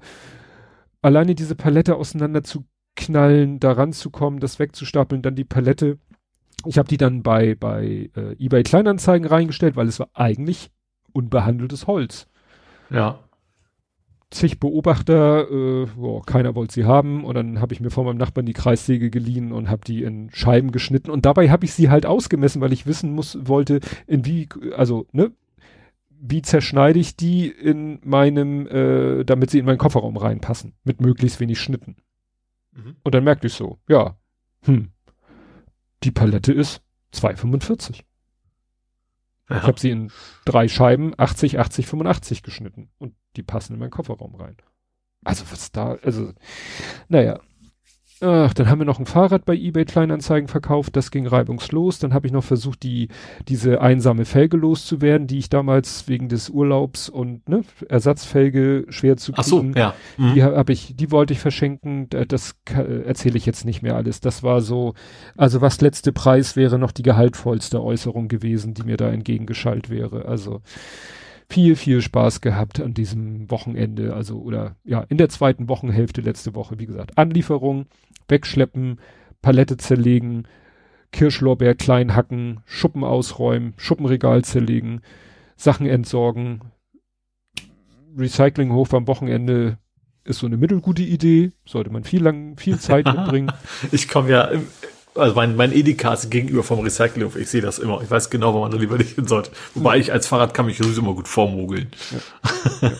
Alleine 1.01 1.35
diese 1.35 1.55
Palette 1.55 1.95
auseinander 1.95 2.43
zu 2.43 2.65
knallen, 2.95 3.59
da 3.59 3.73
ranzukommen, 3.73 4.39
das 4.39 4.57
wegzustapeln, 4.57 5.21
dann 5.21 5.35
die 5.35 5.43
Palette. 5.43 5.99
Ich 6.65 6.77
habe 6.77 6.87
die 6.87 6.97
dann 6.97 7.21
bei, 7.21 7.53
bei 7.55 8.09
äh, 8.15 8.43
eBay 8.43 8.63
Kleinanzeigen 8.63 9.27
reingestellt, 9.27 9.75
weil 9.75 9.87
es 9.87 9.99
war 9.99 10.09
eigentlich 10.13 10.71
unbehandeltes 11.13 11.85
Holz. 11.85 12.27
Ja 12.89 13.19
zig 14.31 14.59
Beobachter, 14.59 15.49
äh, 15.49 15.85
boah, 15.95 16.25
keiner 16.25 16.55
wollte 16.55 16.73
sie 16.73 16.85
haben 16.85 17.23
und 17.23 17.35
dann 17.35 17.61
habe 17.61 17.73
ich 17.73 17.79
mir 17.79 17.89
von 17.89 18.05
meinem 18.05 18.17
Nachbarn 18.17 18.45
die 18.45 18.53
Kreissäge 18.53 19.09
geliehen 19.09 19.51
und 19.51 19.69
habe 19.69 19.83
die 19.85 20.03
in 20.03 20.29
Scheiben 20.31 20.71
geschnitten 20.71 21.11
und 21.11 21.25
dabei 21.25 21.49
habe 21.49 21.65
ich 21.65 21.73
sie 21.73 21.89
halt 21.89 22.05
ausgemessen, 22.05 22.61
weil 22.61 22.73
ich 22.73 22.85
wissen 22.85 23.13
muss 23.13 23.37
wollte, 23.41 23.79
in 24.07 24.25
wie 24.25 24.49
also 24.75 25.05
ne, 25.11 25.31
wie 26.27 26.41
zerschneide 26.41 26.99
ich 26.99 27.15
die 27.15 27.47
in 27.47 27.99
meinem, 28.03 28.67
äh, 28.67 29.23
damit 29.23 29.51
sie 29.51 29.59
in 29.59 29.65
meinen 29.65 29.77
Kofferraum 29.77 30.17
reinpassen 30.17 30.73
mit 30.83 31.01
möglichst 31.01 31.39
wenig 31.39 31.59
Schnitten. 31.59 31.97
Mhm. 32.71 32.95
Und 33.03 33.15
dann 33.15 33.23
merkte 33.23 33.47
ich 33.47 33.53
so, 33.53 33.79
ja, 33.87 34.17
hm, 34.63 34.89
die 36.03 36.11
Palette 36.11 36.51
ist 36.51 36.81
2,45. 37.13 38.01
Ja. 39.49 39.57
Ich 39.57 39.63
habe 39.63 39.79
sie 39.79 39.91
in 39.91 40.11
drei 40.45 40.67
Scheiben 40.67 41.13
80, 41.17 41.59
80, 41.59 41.87
85 41.87 42.43
geschnitten 42.43 42.89
und 42.97 43.15
die 43.35 43.43
passen 43.43 43.73
in 43.73 43.79
meinen 43.79 43.91
Kofferraum 43.91 44.35
rein. 44.35 44.57
Also 45.23 45.43
was 45.51 45.71
da, 45.71 45.95
also, 46.03 46.33
naja. 47.09 47.39
Ach, 48.21 48.53
dann 48.53 48.69
haben 48.69 48.79
wir 48.79 48.85
noch 48.85 48.99
ein 48.99 49.05
Fahrrad 49.05 49.43
bei 49.43 49.55
eBay 49.55 49.83
Kleinanzeigen 49.83 50.47
verkauft, 50.47 50.95
das 50.95 51.11
ging 51.11 51.27
reibungslos. 51.27 51.99
Dann 51.99 52.13
habe 52.13 52.27
ich 52.27 52.33
noch 52.33 52.45
versucht, 52.45 52.83
die 52.83 53.09
diese 53.49 53.81
einsame 53.81 54.23
Felge 54.23 54.55
loszuwerden, 54.55 55.27
die 55.27 55.37
ich 55.37 55.49
damals 55.49 56.07
wegen 56.07 56.29
des 56.29 56.49
Urlaubs 56.49 57.09
und 57.09 57.47
ne, 57.49 57.63
Ersatzfelge 57.89 58.85
schwer 58.87 59.17
zu 59.17 59.33
kriegen. 59.33 59.41
Ach 59.41 59.45
so, 59.45 59.63
ja. 59.75 59.93
Mhm. 60.17 60.33
Die 60.33 60.43
habe 60.43 60.71
ich, 60.71 60.95
die 60.95 61.11
wollte 61.11 61.33
ich 61.33 61.39
verschenken. 61.39 62.07
Das 62.09 62.55
erzähle 62.65 63.37
ich 63.37 63.45
jetzt 63.45 63.65
nicht 63.65 63.81
mehr 63.81 63.97
alles. 63.97 64.21
Das 64.21 64.43
war 64.43 64.61
so, 64.61 64.93
also 65.35 65.59
was 65.59 65.81
letzte 65.81 66.13
Preis 66.13 66.55
wäre 66.55 66.79
noch 66.79 66.93
die 66.93 67.03
gehaltvollste 67.03 67.83
Äußerung 67.83 68.29
gewesen, 68.29 68.73
die 68.73 68.83
mir 68.83 68.97
da 68.97 69.09
entgegengeschallt 69.09 69.89
wäre. 69.89 70.25
Also 70.25 70.61
viel, 71.49 71.75
viel 71.75 72.01
Spaß 72.01 72.41
gehabt 72.41 72.79
an 72.79 72.93
diesem 72.93 73.49
Wochenende, 73.51 74.13
also 74.13 74.39
oder 74.39 74.75
ja, 74.83 75.01
in 75.09 75.17
der 75.17 75.29
zweiten 75.29 75.69
Wochenhälfte 75.69 76.21
letzte 76.21 76.55
Woche, 76.55 76.79
wie 76.79 76.85
gesagt, 76.85 77.17
Anlieferung, 77.17 77.85
wegschleppen, 78.27 78.99
Palette 79.41 79.77
zerlegen, 79.77 80.47
Kirschlorbeer 81.11 81.75
klein 81.75 82.15
hacken, 82.15 82.61
Schuppen 82.65 83.03
ausräumen, 83.03 83.73
Schuppenregal 83.77 84.43
zerlegen, 84.43 85.01
Sachen 85.55 85.87
entsorgen, 85.87 86.61
Recyclinghof 88.17 88.93
am 88.93 89.07
Wochenende 89.07 89.77
ist 90.23 90.39
so 90.39 90.47
eine 90.47 90.57
mittelgute 90.57 91.03
Idee, 91.03 91.51
sollte 91.65 91.91
man 91.91 92.03
viel 92.03 92.23
lang, 92.23 92.57
viel 92.57 92.79
Zeit 92.79 93.05
mitbringen. 93.13 93.51
ich 93.91 94.07
komme 94.07 94.31
ja 94.31 94.49
also 95.15 95.35
mein, 95.35 95.55
mein 95.55 95.71
Edeka 95.71 96.13
ist 96.13 96.29
gegenüber 96.29 96.63
vom 96.63 96.79
Recycling, 96.79 97.29
ich 97.39 97.49
sehe 97.49 97.61
das 97.61 97.79
immer. 97.79 98.01
Ich 98.01 98.11
weiß 98.11 98.29
genau, 98.29 98.53
wo 98.53 98.59
man 98.59 98.71
da 98.71 98.77
lieber 98.77 98.97
nicht 98.97 99.15
hin 99.15 99.27
sollte. 99.27 99.51
Wobei 99.73 99.97
ich 99.97 100.11
als 100.11 100.27
Fahrrad 100.27 100.53
kann 100.53 100.65
mich 100.65 100.77
sowieso 100.77 101.01
immer 101.01 101.13
gut 101.13 101.27
vormogeln. 101.27 101.87
Ja. 102.11 102.89
ja. 102.89 102.91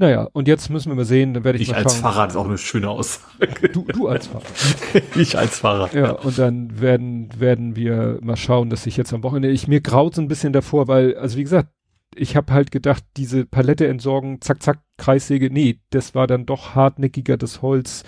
Naja, 0.00 0.28
und 0.32 0.46
jetzt 0.46 0.70
müssen 0.70 0.90
wir 0.90 0.94
mal 0.94 1.04
sehen, 1.04 1.34
dann 1.34 1.42
werde 1.42 1.58
ich, 1.58 1.70
ich 1.70 1.76
als 1.76 1.96
Fahrrad 1.96 2.30
ist 2.30 2.36
auch 2.36 2.46
eine 2.46 2.56
schöne 2.56 2.88
Aussage. 2.88 3.68
Du, 3.72 3.82
du 3.82 4.06
als 4.06 4.28
Fahrrad. 4.28 4.46
ich 5.16 5.36
als 5.36 5.58
Fahrrad. 5.58 5.92
Ja, 5.92 6.00
ja, 6.00 6.10
und 6.12 6.38
dann 6.38 6.80
werden, 6.80 7.28
werden 7.38 7.74
wir 7.74 8.18
mal 8.22 8.36
schauen, 8.36 8.70
dass 8.70 8.86
ich 8.86 8.96
jetzt 8.96 9.12
am 9.12 9.24
Wochenende, 9.24 9.50
ich 9.50 9.66
mir 9.66 9.80
graut 9.80 10.14
so 10.14 10.22
ein 10.22 10.28
bisschen 10.28 10.52
davor, 10.52 10.86
weil, 10.86 11.16
also 11.16 11.36
wie 11.36 11.42
gesagt, 11.42 11.70
ich 12.14 12.36
habe 12.36 12.52
halt 12.52 12.70
gedacht, 12.70 13.02
diese 13.16 13.44
Palette 13.44 13.88
entsorgen, 13.88 14.40
zack, 14.40 14.62
zack, 14.62 14.78
Kreissäge, 14.98 15.50
nee, 15.50 15.80
das 15.90 16.14
war 16.14 16.26
dann 16.26 16.46
doch 16.46 16.74
hartnäckiger, 16.74 17.36
das 17.36 17.60
Holz 17.60 18.04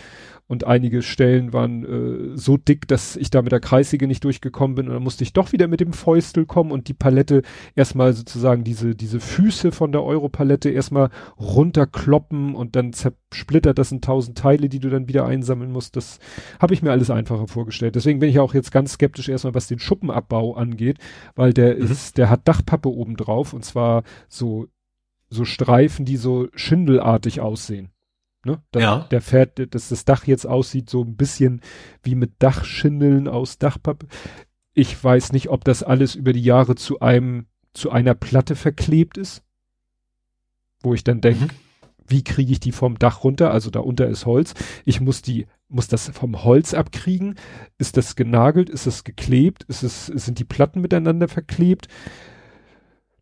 und 0.50 0.66
einige 0.66 1.02
Stellen 1.02 1.52
waren 1.52 1.84
äh, 1.84 2.36
so 2.36 2.56
dick, 2.56 2.88
dass 2.88 3.14
ich 3.14 3.30
da 3.30 3.40
mit 3.40 3.52
der 3.52 3.60
Kreissäge 3.60 4.08
nicht 4.08 4.24
durchgekommen 4.24 4.74
bin 4.74 4.88
und 4.88 4.94
dann 4.94 5.02
musste 5.04 5.22
ich 5.22 5.32
doch 5.32 5.52
wieder 5.52 5.68
mit 5.68 5.78
dem 5.78 5.92
Fäustel 5.92 6.44
kommen 6.44 6.72
und 6.72 6.88
die 6.88 6.92
Palette 6.92 7.42
erstmal 7.76 8.14
sozusagen 8.14 8.64
diese 8.64 8.96
diese 8.96 9.20
Füße 9.20 9.70
von 9.70 9.92
der 9.92 10.02
Europalette 10.02 10.68
erstmal 10.68 11.10
runterkloppen 11.38 12.56
und 12.56 12.74
dann 12.74 12.92
zersplittert 12.92 13.78
das 13.78 13.92
in 13.92 14.00
tausend 14.00 14.36
Teile, 14.36 14.68
die 14.68 14.80
du 14.80 14.90
dann 14.90 15.06
wieder 15.06 15.24
einsammeln 15.24 15.70
musst. 15.70 15.94
Das 15.94 16.18
habe 16.58 16.74
ich 16.74 16.82
mir 16.82 16.90
alles 16.90 17.10
einfacher 17.10 17.46
vorgestellt. 17.46 17.94
Deswegen 17.94 18.18
bin 18.18 18.28
ich 18.28 18.40
auch 18.40 18.52
jetzt 18.52 18.72
ganz 18.72 18.94
skeptisch 18.94 19.28
erstmal, 19.28 19.54
was 19.54 19.68
den 19.68 19.78
Schuppenabbau 19.78 20.56
angeht, 20.56 20.98
weil 21.36 21.52
der 21.52 21.76
mhm. 21.76 21.82
ist, 21.82 22.18
der 22.18 22.28
hat 22.28 22.48
Dachpappe 22.48 22.88
oben 22.88 23.16
drauf 23.16 23.52
und 23.52 23.64
zwar 23.64 24.02
so 24.28 24.66
so 25.28 25.44
Streifen, 25.44 26.04
die 26.04 26.16
so 26.16 26.48
schindelartig 26.56 27.40
aussehen. 27.40 27.90
Ne? 28.44 28.62
Da, 28.70 28.80
ja. 28.80 28.98
Der 29.10 29.20
fährt, 29.20 29.74
dass 29.74 29.90
das 29.90 30.04
Dach 30.04 30.26
jetzt 30.26 30.46
aussieht, 30.46 30.88
so 30.88 31.02
ein 31.02 31.16
bisschen 31.16 31.60
wie 32.02 32.14
mit 32.14 32.34
Dachschindeln 32.38 33.28
aus 33.28 33.58
Dachpappe. 33.58 34.06
Ich 34.72 35.02
weiß 35.02 35.32
nicht, 35.32 35.50
ob 35.50 35.64
das 35.64 35.82
alles 35.82 36.14
über 36.14 36.32
die 36.32 36.42
Jahre 36.42 36.74
zu 36.74 37.00
einem, 37.00 37.46
zu 37.74 37.90
einer 37.90 38.14
Platte 38.14 38.56
verklebt 38.56 39.18
ist. 39.18 39.42
Wo 40.82 40.94
ich 40.94 41.04
dann 41.04 41.20
denke, 41.20 41.44
mhm. 41.44 41.50
wie 42.06 42.24
kriege 42.24 42.52
ich 42.52 42.60
die 42.60 42.72
vom 42.72 42.98
Dach 42.98 43.24
runter? 43.24 43.50
Also 43.50 43.68
da 43.68 43.80
unter 43.80 44.08
ist 44.08 44.24
Holz. 44.24 44.54
Ich 44.86 45.02
muss 45.02 45.20
die, 45.20 45.46
muss 45.68 45.88
das 45.88 46.08
vom 46.08 46.42
Holz 46.42 46.72
abkriegen. 46.72 47.34
Ist 47.76 47.98
das 47.98 48.16
genagelt? 48.16 48.70
Ist 48.70 48.86
es 48.86 49.04
geklebt? 49.04 49.64
Ist 49.64 49.82
es, 49.82 50.06
sind 50.06 50.38
die 50.38 50.44
Platten 50.44 50.80
miteinander 50.80 51.28
verklebt? 51.28 51.88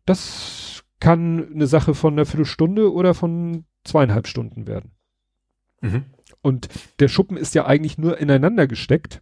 Das 0.05 0.85
kann 1.01 1.51
eine 1.53 1.67
Sache 1.67 1.93
von 1.93 2.13
einer 2.13 2.25
Viertelstunde 2.25 2.93
oder 2.93 3.13
von 3.13 3.65
zweieinhalb 3.83 4.27
Stunden 4.27 4.65
werden. 4.65 4.91
Mhm. 5.81 6.05
Und 6.41 6.69
der 6.99 7.07
Schuppen 7.07 7.37
ist 7.37 7.55
ja 7.55 7.65
eigentlich 7.65 7.97
nur 7.97 8.17
ineinander 8.17 8.67
gesteckt. 8.67 9.21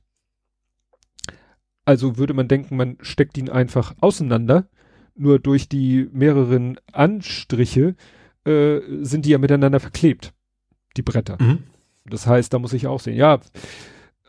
Also 1.86 2.18
würde 2.18 2.34
man 2.34 2.48
denken, 2.48 2.76
man 2.76 2.98
steckt 3.02 3.38
ihn 3.38 3.50
einfach 3.50 3.96
auseinander. 4.02 4.68
Nur 5.16 5.40
durch 5.40 5.68
die 5.68 6.08
mehreren 6.12 6.80
Anstriche 6.92 7.96
äh, 8.46 8.82
sind 9.02 9.26
die 9.26 9.32
ja 9.32 9.40
miteinander 9.40 9.80
verklebt, 9.80 10.34
die 10.96 11.02
Bretter. 11.02 11.38
Mhm. 11.42 11.64
Das 12.06 12.28
heißt, 12.28 12.54
da 12.54 12.60
muss 12.60 12.74
ich 12.74 12.88
auch 12.88 13.00
sehen, 13.00 13.16
ja, 13.16 13.40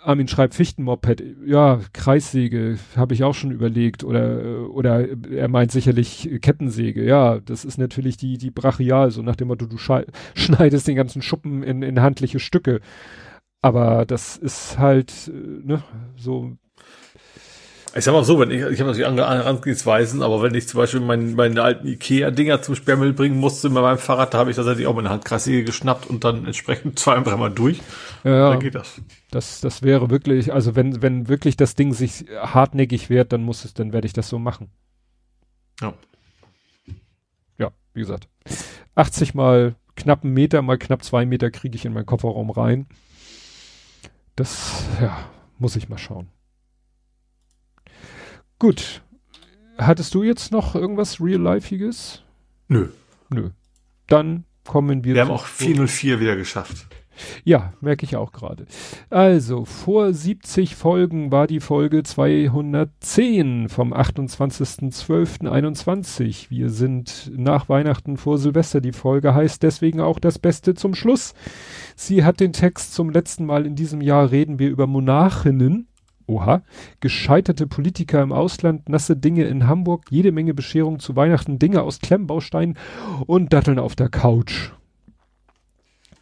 Armin 0.09 0.27
schreibt 0.27 0.55
Fichtenmoped, 0.55 1.23
ja, 1.45 1.81
Kreissäge, 1.93 2.79
habe 2.97 3.13
ich 3.13 3.25
auch 3.25 3.35
schon 3.35 3.51
überlegt. 3.51 4.05
Oder, 4.05 4.71
oder 4.71 5.07
er 5.31 5.49
meint 5.49 5.71
sicherlich 5.71 6.31
Kettensäge. 6.41 7.05
Ja, 7.05 7.41
das 7.41 7.67
ist 7.67 7.77
natürlich 7.77 8.17
die, 8.17 8.39
die 8.39 8.51
brachial, 8.51 9.11
so 9.11 9.21
nach 9.21 9.37
dem 9.37 9.49
Motto, 9.49 9.67
du 9.67 9.77
schneidest 10.35 10.89
den 10.89 10.97
ganzen 10.97 11.21
Schuppen 11.21 11.63
in, 11.63 11.83
in 11.83 12.01
handliche 12.01 12.39
Stücke. 12.39 12.81
Aber 13.61 14.07
das 14.07 14.39
ist 14.39 14.79
halt, 14.79 15.29
äh, 15.29 15.67
ne, 15.67 15.83
so 16.17 16.57
ich 17.95 18.05
sag 18.05 18.13
mal 18.13 18.25
so, 18.25 18.39
wenn 18.39 18.51
ich, 18.51 18.61
ich 18.61 18.81
habe 18.81 18.91
natürlich 18.91 19.07
andere 19.07 19.29
Herangehensweisen, 19.29 20.23
aber 20.23 20.43
wenn 20.43 20.55
ich 20.55 20.69
zum 20.69 20.79
Beispiel 20.79 21.01
mein, 21.01 21.35
meine 21.35 21.63
alten 21.63 21.87
Ikea-Dinger 21.87 22.61
zum 22.63 22.75
Sperrmüll 22.75 23.13
bringen 23.13 23.39
musste 23.39 23.71
mit 23.71 23.83
meinem 23.83 23.99
Fahrrad, 23.99 24.35
da 24.35 24.39
habe 24.39 24.51
ich 24.51 24.57
tatsächlich 24.57 24.87
auch 24.87 24.95
meine 24.95 25.11
Handkreissäge 25.11 25.65
geschnappt 25.65 26.07
und 26.07 26.25
dann 26.25 26.45
entsprechend 26.45 26.99
zwei, 26.99 27.19
dreimal 27.21 27.51
durch. 27.51 27.81
Ja, 28.25 28.51
dann 28.51 28.61
geht 28.61 28.75
das. 28.75 29.01
Das, 29.31 29.61
das 29.61 29.83
wäre 29.83 30.11
wirklich, 30.11 30.53
also 30.53 30.77
wenn, 30.77 31.03
wenn 31.03 31.29
wirklich 31.29 31.57
das 31.57 31.75
Ding 31.75 31.93
sich 31.93 32.27
hartnäckig 32.41 33.11
wehrt, 33.11 33.33
dann 33.33 33.43
muss 33.43 33.65
es, 33.65 33.75
dann 33.75 33.93
werde 33.93 34.07
ich 34.07 34.13
das 34.13 34.29
so 34.29 34.39
machen. 34.39 34.71
Ja. 35.81 35.95
Ja, 37.59 37.71
wie 37.95 38.01
gesagt. 38.01 38.29
80 38.95 39.35
mal 39.35 39.77
knapp 39.97 40.25
einen 40.25 40.35
Meter 40.35 40.63
mal 40.63 40.79
knapp 40.79 41.05
zwei 41.05 41.27
Meter 41.27 41.51
kriege 41.51 41.77
ich 41.77 41.85
in 41.85 41.93
meinen 41.93 42.07
Kofferraum 42.07 42.51
rein. 42.51 42.87
Das, 44.37 44.85
ja, 45.01 45.17
muss 45.59 45.77
ich 45.77 45.89
mal 45.89 45.99
schauen. 45.99 46.29
Gut. 48.59 49.03
Hattest 49.79 50.15
du 50.15 50.23
jetzt 50.23 50.51
noch 50.51 50.75
irgendwas 50.75 51.21
Real-Lifeiges? 51.21 52.23
Nö. 52.67 52.89
Nö. 53.31 53.51
Dann 54.09 54.45
kommen 54.67 55.05
wir. 55.05 55.15
Wir 55.15 55.23
haben 55.23 55.31
auch 55.31 55.47
404 55.47 56.21
wieder 56.21 56.37
geschafft. 56.37 56.89
Ja, 57.45 57.73
merke 57.81 58.05
ich 58.05 58.17
auch 58.17 58.33
gerade. 58.33 58.67
Also, 59.11 59.65
vor 59.65 60.13
70 60.13 60.75
Folgen 60.77 61.33
war 61.33 61.47
die 61.47 61.61
Folge 61.61 62.03
210 62.03 63.69
vom 63.69 63.93
28.12.21. 63.93 66.51
Wir 66.51 66.71
sind 66.71 67.31
nach 67.37 67.69
Weihnachten 67.69 68.17
vor 68.17 68.39
Silvester. 68.39 68.81
Die 68.81 68.93
Folge 68.93 69.35
heißt 69.35 69.63
deswegen 69.63 70.01
auch 70.01 70.19
das 70.19 70.39
Beste 70.39 70.75
zum 70.75 70.95
Schluss. 70.95 71.35
Sie 71.97 72.25
hat 72.25 72.41
den 72.41 72.53
Text 72.53 72.95
zum 72.95 73.11
letzten 73.11 73.47
Mal 73.47 73.67
in 73.67 73.75
diesem 73.75 74.01
Jahr 74.01 74.31
reden 74.31 74.59
wir 74.59 74.69
über 74.69 74.87
Monarchinnen. 74.87 75.89
Oha. 76.29 76.63
Gescheiterte 77.01 77.67
Politiker 77.67 78.23
im 78.23 78.33
Ausland, 78.33 78.89
nasse 78.89 79.17
Dinge 79.17 79.45
in 79.45 79.67
Hamburg, 79.67 80.07
jede 80.11 80.31
Menge 80.31 80.53
Bescherung 80.53 80.99
zu 80.99 81.17
Weihnachten, 81.17 81.59
Dinge 81.59 81.83
aus 81.83 82.01
Klemmbausteinen 82.01 82.77
und 83.27 83.53
Datteln 83.53 83.79
auf 83.79 83.97
der 83.97 84.11
Couch. 84.11 84.71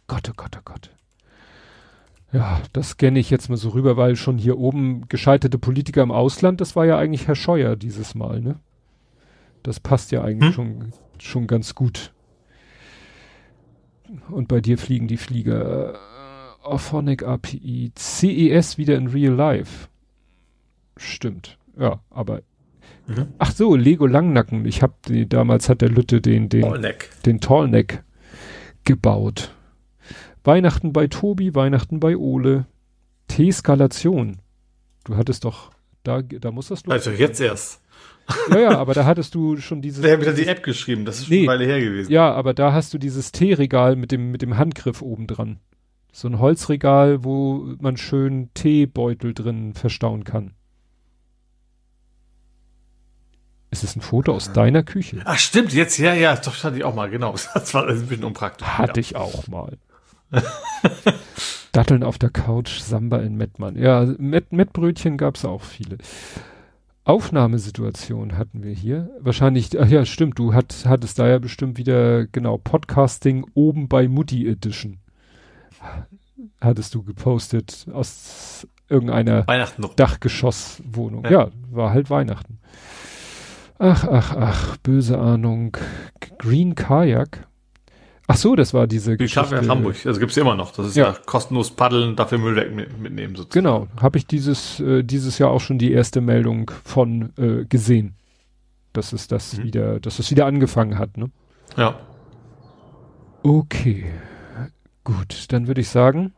Gott, 0.07 0.29
oh 0.29 0.33
Gott, 0.35 0.57
oh 0.57 0.61
Gott. 0.63 0.89
Ja, 2.31 2.61
das 2.71 2.91
scanne 2.91 3.19
ich 3.19 3.29
jetzt 3.29 3.49
mal 3.49 3.57
so 3.57 3.69
rüber, 3.69 3.97
weil 3.97 4.15
schon 4.15 4.37
hier 4.37 4.57
oben 4.57 5.07
gescheiterte 5.09 5.57
Politiker 5.57 6.03
im 6.03 6.11
Ausland, 6.11 6.61
das 6.61 6.75
war 6.75 6.85
ja 6.85 6.97
eigentlich 6.97 7.27
Herr 7.27 7.35
Scheuer 7.35 7.75
dieses 7.75 8.15
Mal, 8.15 8.41
ne? 8.41 8.59
Das 9.63 9.81
passt 9.81 10.11
ja 10.11 10.23
eigentlich 10.23 10.49
hm? 10.49 10.53
schon, 10.53 10.93
schon 11.19 11.47
ganz 11.47 11.75
gut. 11.75 12.13
Und 14.29 14.47
bei 14.47 14.61
dir 14.61 14.77
fliegen 14.77 15.07
die 15.07 15.17
Flieger. 15.17 15.93
Äh, 15.93 15.97
Orphonic 16.63 17.23
API, 17.23 17.91
CES 17.95 18.77
wieder 18.77 18.95
in 18.95 19.07
Real 19.07 19.33
Life. 19.33 19.87
Stimmt. 20.99 21.57
Ja, 21.79 22.01
aber 22.09 22.41
mhm. 23.07 23.27
ach 23.37 23.51
so, 23.51 23.75
Lego 23.75 24.05
Langnacken. 24.05 24.65
Ich 24.65 24.81
habe 24.81 24.93
damals 25.27 25.69
hat 25.69 25.81
der 25.81 25.89
Lütte 25.89 26.21
den 26.21 26.49
den 26.49 26.61
Tallneck. 26.61 27.09
den 27.25 27.39
Tallneck 27.39 28.03
gebaut. 28.83 29.53
Weihnachten 30.43 30.93
bei 30.93 31.07
Tobi, 31.07 31.53
Weihnachten 31.55 31.99
bei 31.99 32.15
Ole. 32.15 32.65
T-Skalation. 33.27 34.37
Du 35.03 35.17
hattest 35.17 35.43
doch 35.43 35.71
da 36.03 36.21
da 36.21 36.51
muss 36.51 36.69
das 36.69 36.87
Also 36.87 37.11
jetzt 37.11 37.41
erst. 37.41 37.81
ja, 38.49 38.59
ja, 38.59 38.77
aber 38.77 38.93
da 38.93 39.05
hattest 39.05 39.35
du 39.35 39.57
schon 39.57 39.81
dieses. 39.81 40.03
Wer 40.03 40.13
hat 40.13 40.21
wieder 40.21 40.33
die 40.33 40.47
App 40.47 40.63
geschrieben? 40.63 41.05
Das 41.05 41.19
ist 41.19 41.27
schon 41.27 41.35
nee, 41.35 41.41
eine 41.41 41.59
Weile 41.59 41.65
her 41.65 41.79
gewesen. 41.79 42.11
Ja, 42.11 42.31
aber 42.33 42.53
da 42.53 42.73
hast 42.73 42.93
du 42.93 42.97
dieses 42.97 43.31
T-Regal 43.31 43.95
mit 43.95 44.11
dem, 44.11 44.31
mit 44.31 44.41
dem 44.41 44.57
Handgriff 44.57 45.01
oben 45.01 45.27
dran. 45.27 45.59
So 46.11 46.27
ein 46.27 46.39
Holzregal, 46.39 47.23
wo 47.23 47.75
man 47.79 47.97
schön 47.97 48.49
Teebeutel 48.53 49.33
drin 49.33 49.73
verstauen 49.73 50.23
kann. 50.23 50.53
Es 53.69 53.83
ist 53.83 53.95
ein 53.97 54.01
Foto 54.01 54.33
aus 54.33 54.53
deiner 54.53 54.83
Küche. 54.83 55.21
Ach 55.25 55.37
stimmt, 55.37 55.73
jetzt, 55.73 55.97
ja, 55.97 56.13
ja, 56.13 56.35
doch 56.35 56.63
hatte 56.63 56.77
ich 56.77 56.83
auch 56.83 56.95
mal, 56.95 57.09
genau. 57.09 57.35
Das 57.53 57.73
war 57.73 57.87
ein 57.87 58.07
bisschen 58.07 58.23
unpraktisch. 58.23 58.67
Hatte 58.67 58.99
ja. 58.99 59.01
ich 59.01 59.15
auch 59.15 59.47
mal. 59.47 59.77
Datteln 61.71 62.03
auf 62.03 62.17
der 62.17 62.29
Couch, 62.29 62.79
Samba 62.79 63.17
in 63.19 63.35
Mettmann. 63.35 63.75
Ja, 63.77 64.05
Met 64.17 64.51
Mettbrötchen 64.51 65.17
gab 65.17 65.35
es 65.35 65.45
auch 65.45 65.61
viele. 65.61 65.97
Aufnahmesituation 67.03 68.37
hatten 68.37 68.63
wir 68.63 68.73
hier. 68.73 69.09
Wahrscheinlich, 69.19 69.79
ach 69.79 69.87
ja, 69.87 70.05
stimmt, 70.05 70.39
du 70.39 70.53
hat, 70.53 70.85
hattest 70.85 71.19
da 71.19 71.27
ja 71.27 71.39
bestimmt 71.39 71.77
wieder, 71.77 72.27
genau, 72.27 72.57
Podcasting 72.57 73.45
oben 73.53 73.87
bei 73.87 74.07
Mutti 74.07 74.47
Edition. 74.47 74.99
Hattest 76.59 76.95
du 76.95 77.03
gepostet 77.03 77.85
aus 77.93 78.67
irgendeiner 78.89 79.43
Dachgeschosswohnung. 79.95 81.23
Ja. 81.25 81.31
ja, 81.31 81.47
war 81.71 81.91
halt 81.91 82.09
Weihnachten. 82.09 82.59
Ach, 83.79 84.07
ach, 84.07 84.35
ach, 84.35 84.77
böse 84.77 85.19
Ahnung. 85.19 85.77
Green 86.39 86.75
Kajak. 86.75 87.47
Ach 88.29 88.35
so, 88.35 88.55
das 88.55 88.73
war 88.73 88.87
diese 88.87 89.11
Die 89.11 89.23
Geschichte. 89.23 89.55
in 89.55 89.69
Hamburg, 89.69 89.95
also 90.05 90.19
gibt's 90.19 90.35
immer 90.35 90.55
noch. 90.55 90.71
Das 90.71 90.87
ist 90.87 90.97
ja, 90.97 91.11
ja 91.11 91.17
kostenlos 91.25 91.71
paddeln, 91.71 92.17
dafür 92.17 92.39
Müll 92.39 92.57
weg 92.57 92.75
mitnehmen 92.99 93.35
sozusagen. 93.35 93.63
Genau, 93.63 93.87
habe 94.01 94.17
ich 94.17 94.27
dieses 94.27 94.81
äh, 94.81 95.03
dieses 95.03 95.37
Jahr 95.37 95.51
auch 95.51 95.61
schon 95.61 95.77
die 95.77 95.93
erste 95.93 96.19
Meldung 96.19 96.69
von 96.83 97.31
äh, 97.37 97.63
gesehen, 97.63 98.15
dass 98.91 99.13
es 99.13 99.29
das 99.29 99.57
mhm. 99.57 99.63
wieder, 99.63 99.99
dass 100.01 100.19
es 100.19 100.29
wieder 100.29 100.45
angefangen 100.45 100.99
hat, 100.99 101.15
ne? 101.15 101.31
Ja. 101.77 101.97
Okay, 103.43 104.05
gut, 105.05 105.45
dann 105.49 105.67
würde 105.67 105.79
ich 105.79 105.87
sagen, 105.87 106.33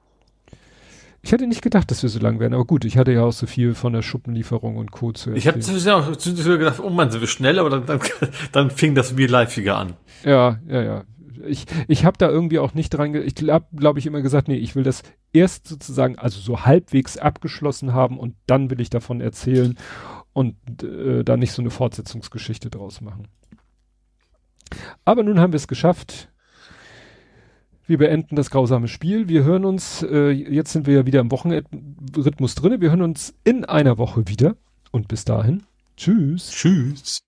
ich 1.30 1.34
hätte 1.34 1.46
nicht 1.46 1.62
gedacht, 1.62 1.92
dass 1.92 2.02
wir 2.02 2.10
so 2.10 2.18
lang 2.18 2.40
werden, 2.40 2.56
aber 2.56 2.66
gut, 2.66 2.86
ich 2.86 2.98
hatte 2.98 3.12
ja 3.12 3.22
auch 3.22 3.32
so 3.32 3.46
viel 3.46 3.76
von 3.76 3.94
der 3.94 4.02
Schuppenlieferung 4.02 4.78
und 4.78 4.90
Co. 4.90 5.12
zu 5.12 5.30
erzählen. 5.30 5.38
Ich 5.38 5.88
habe 5.88 6.02
auch 6.02 6.58
gedacht, 6.58 6.80
oh 6.80 6.90
man, 6.90 7.12
sind 7.12 7.22
wir 7.22 7.28
schnell, 7.28 7.60
aber 7.60 7.70
dann, 7.70 7.86
dann, 7.86 8.00
dann 8.52 8.72
fing 8.72 8.96
das 8.96 9.16
wie 9.16 9.28
liveiger 9.28 9.78
an. 9.78 9.94
Ja, 10.26 10.58
ja, 10.68 10.82
ja. 10.82 11.04
Ich, 11.46 11.68
ich 11.88 12.04
habe 12.04 12.18
da 12.18 12.30
irgendwie 12.30 12.58
auch 12.58 12.74
nicht 12.74 12.90
dran, 12.90 13.14
ich 13.14 13.36
habe, 13.48 13.66
glaube 13.76 14.00
ich, 14.00 14.08
immer 14.08 14.24
gesagt, 14.24 14.48
nee, 14.48 14.56
ich 14.56 14.76
will 14.76 14.82
das 14.82 15.04
erst 15.32 15.68
sozusagen, 15.68 16.18
also 16.18 16.40
so 16.40 16.66
halbwegs 16.66 17.18
abgeschlossen 17.18 17.94
haben 17.94 18.18
und 18.18 18.34
dann 18.48 18.72
will 18.72 18.82
ich 18.82 18.90
davon 18.90 19.22
erzählen 19.22 19.78
und 20.34 20.56
äh, 20.82 21.24
da 21.24 21.38
nicht 21.38 21.52
so 21.52 21.62
eine 21.62 21.70
Fortsetzungsgeschichte 21.70 22.72
draus 22.72 23.02
machen. 23.02 23.28
Aber 25.06 25.22
nun 25.22 25.40
haben 25.40 25.54
wir 25.54 25.58
es 25.58 25.68
geschafft. 25.68 26.30
Wir 27.90 27.98
beenden 27.98 28.36
das 28.36 28.52
grausame 28.52 28.88
Spiel. 28.88 29.28
Wir 29.28 29.44
hören 29.44 29.66
uns, 29.66 30.04
äh, 30.04 30.30
jetzt 30.30 30.74
sind 30.74 30.86
wir 30.86 30.94
ja 30.94 31.06
wieder 31.08 31.20
im 31.22 31.32
Wochenrhythmus 31.32 32.54
drinne. 32.54 32.82
Wir 32.82 32.92
hören 32.92 33.02
uns 33.02 33.34
in 33.44 33.66
einer 33.66 33.98
Woche 33.98 34.28
wieder. 34.28 34.56
Und 34.92 35.08
bis 35.08 35.26
dahin, 35.26 35.64
tschüss. 35.98 36.52
Tschüss. 36.52 37.20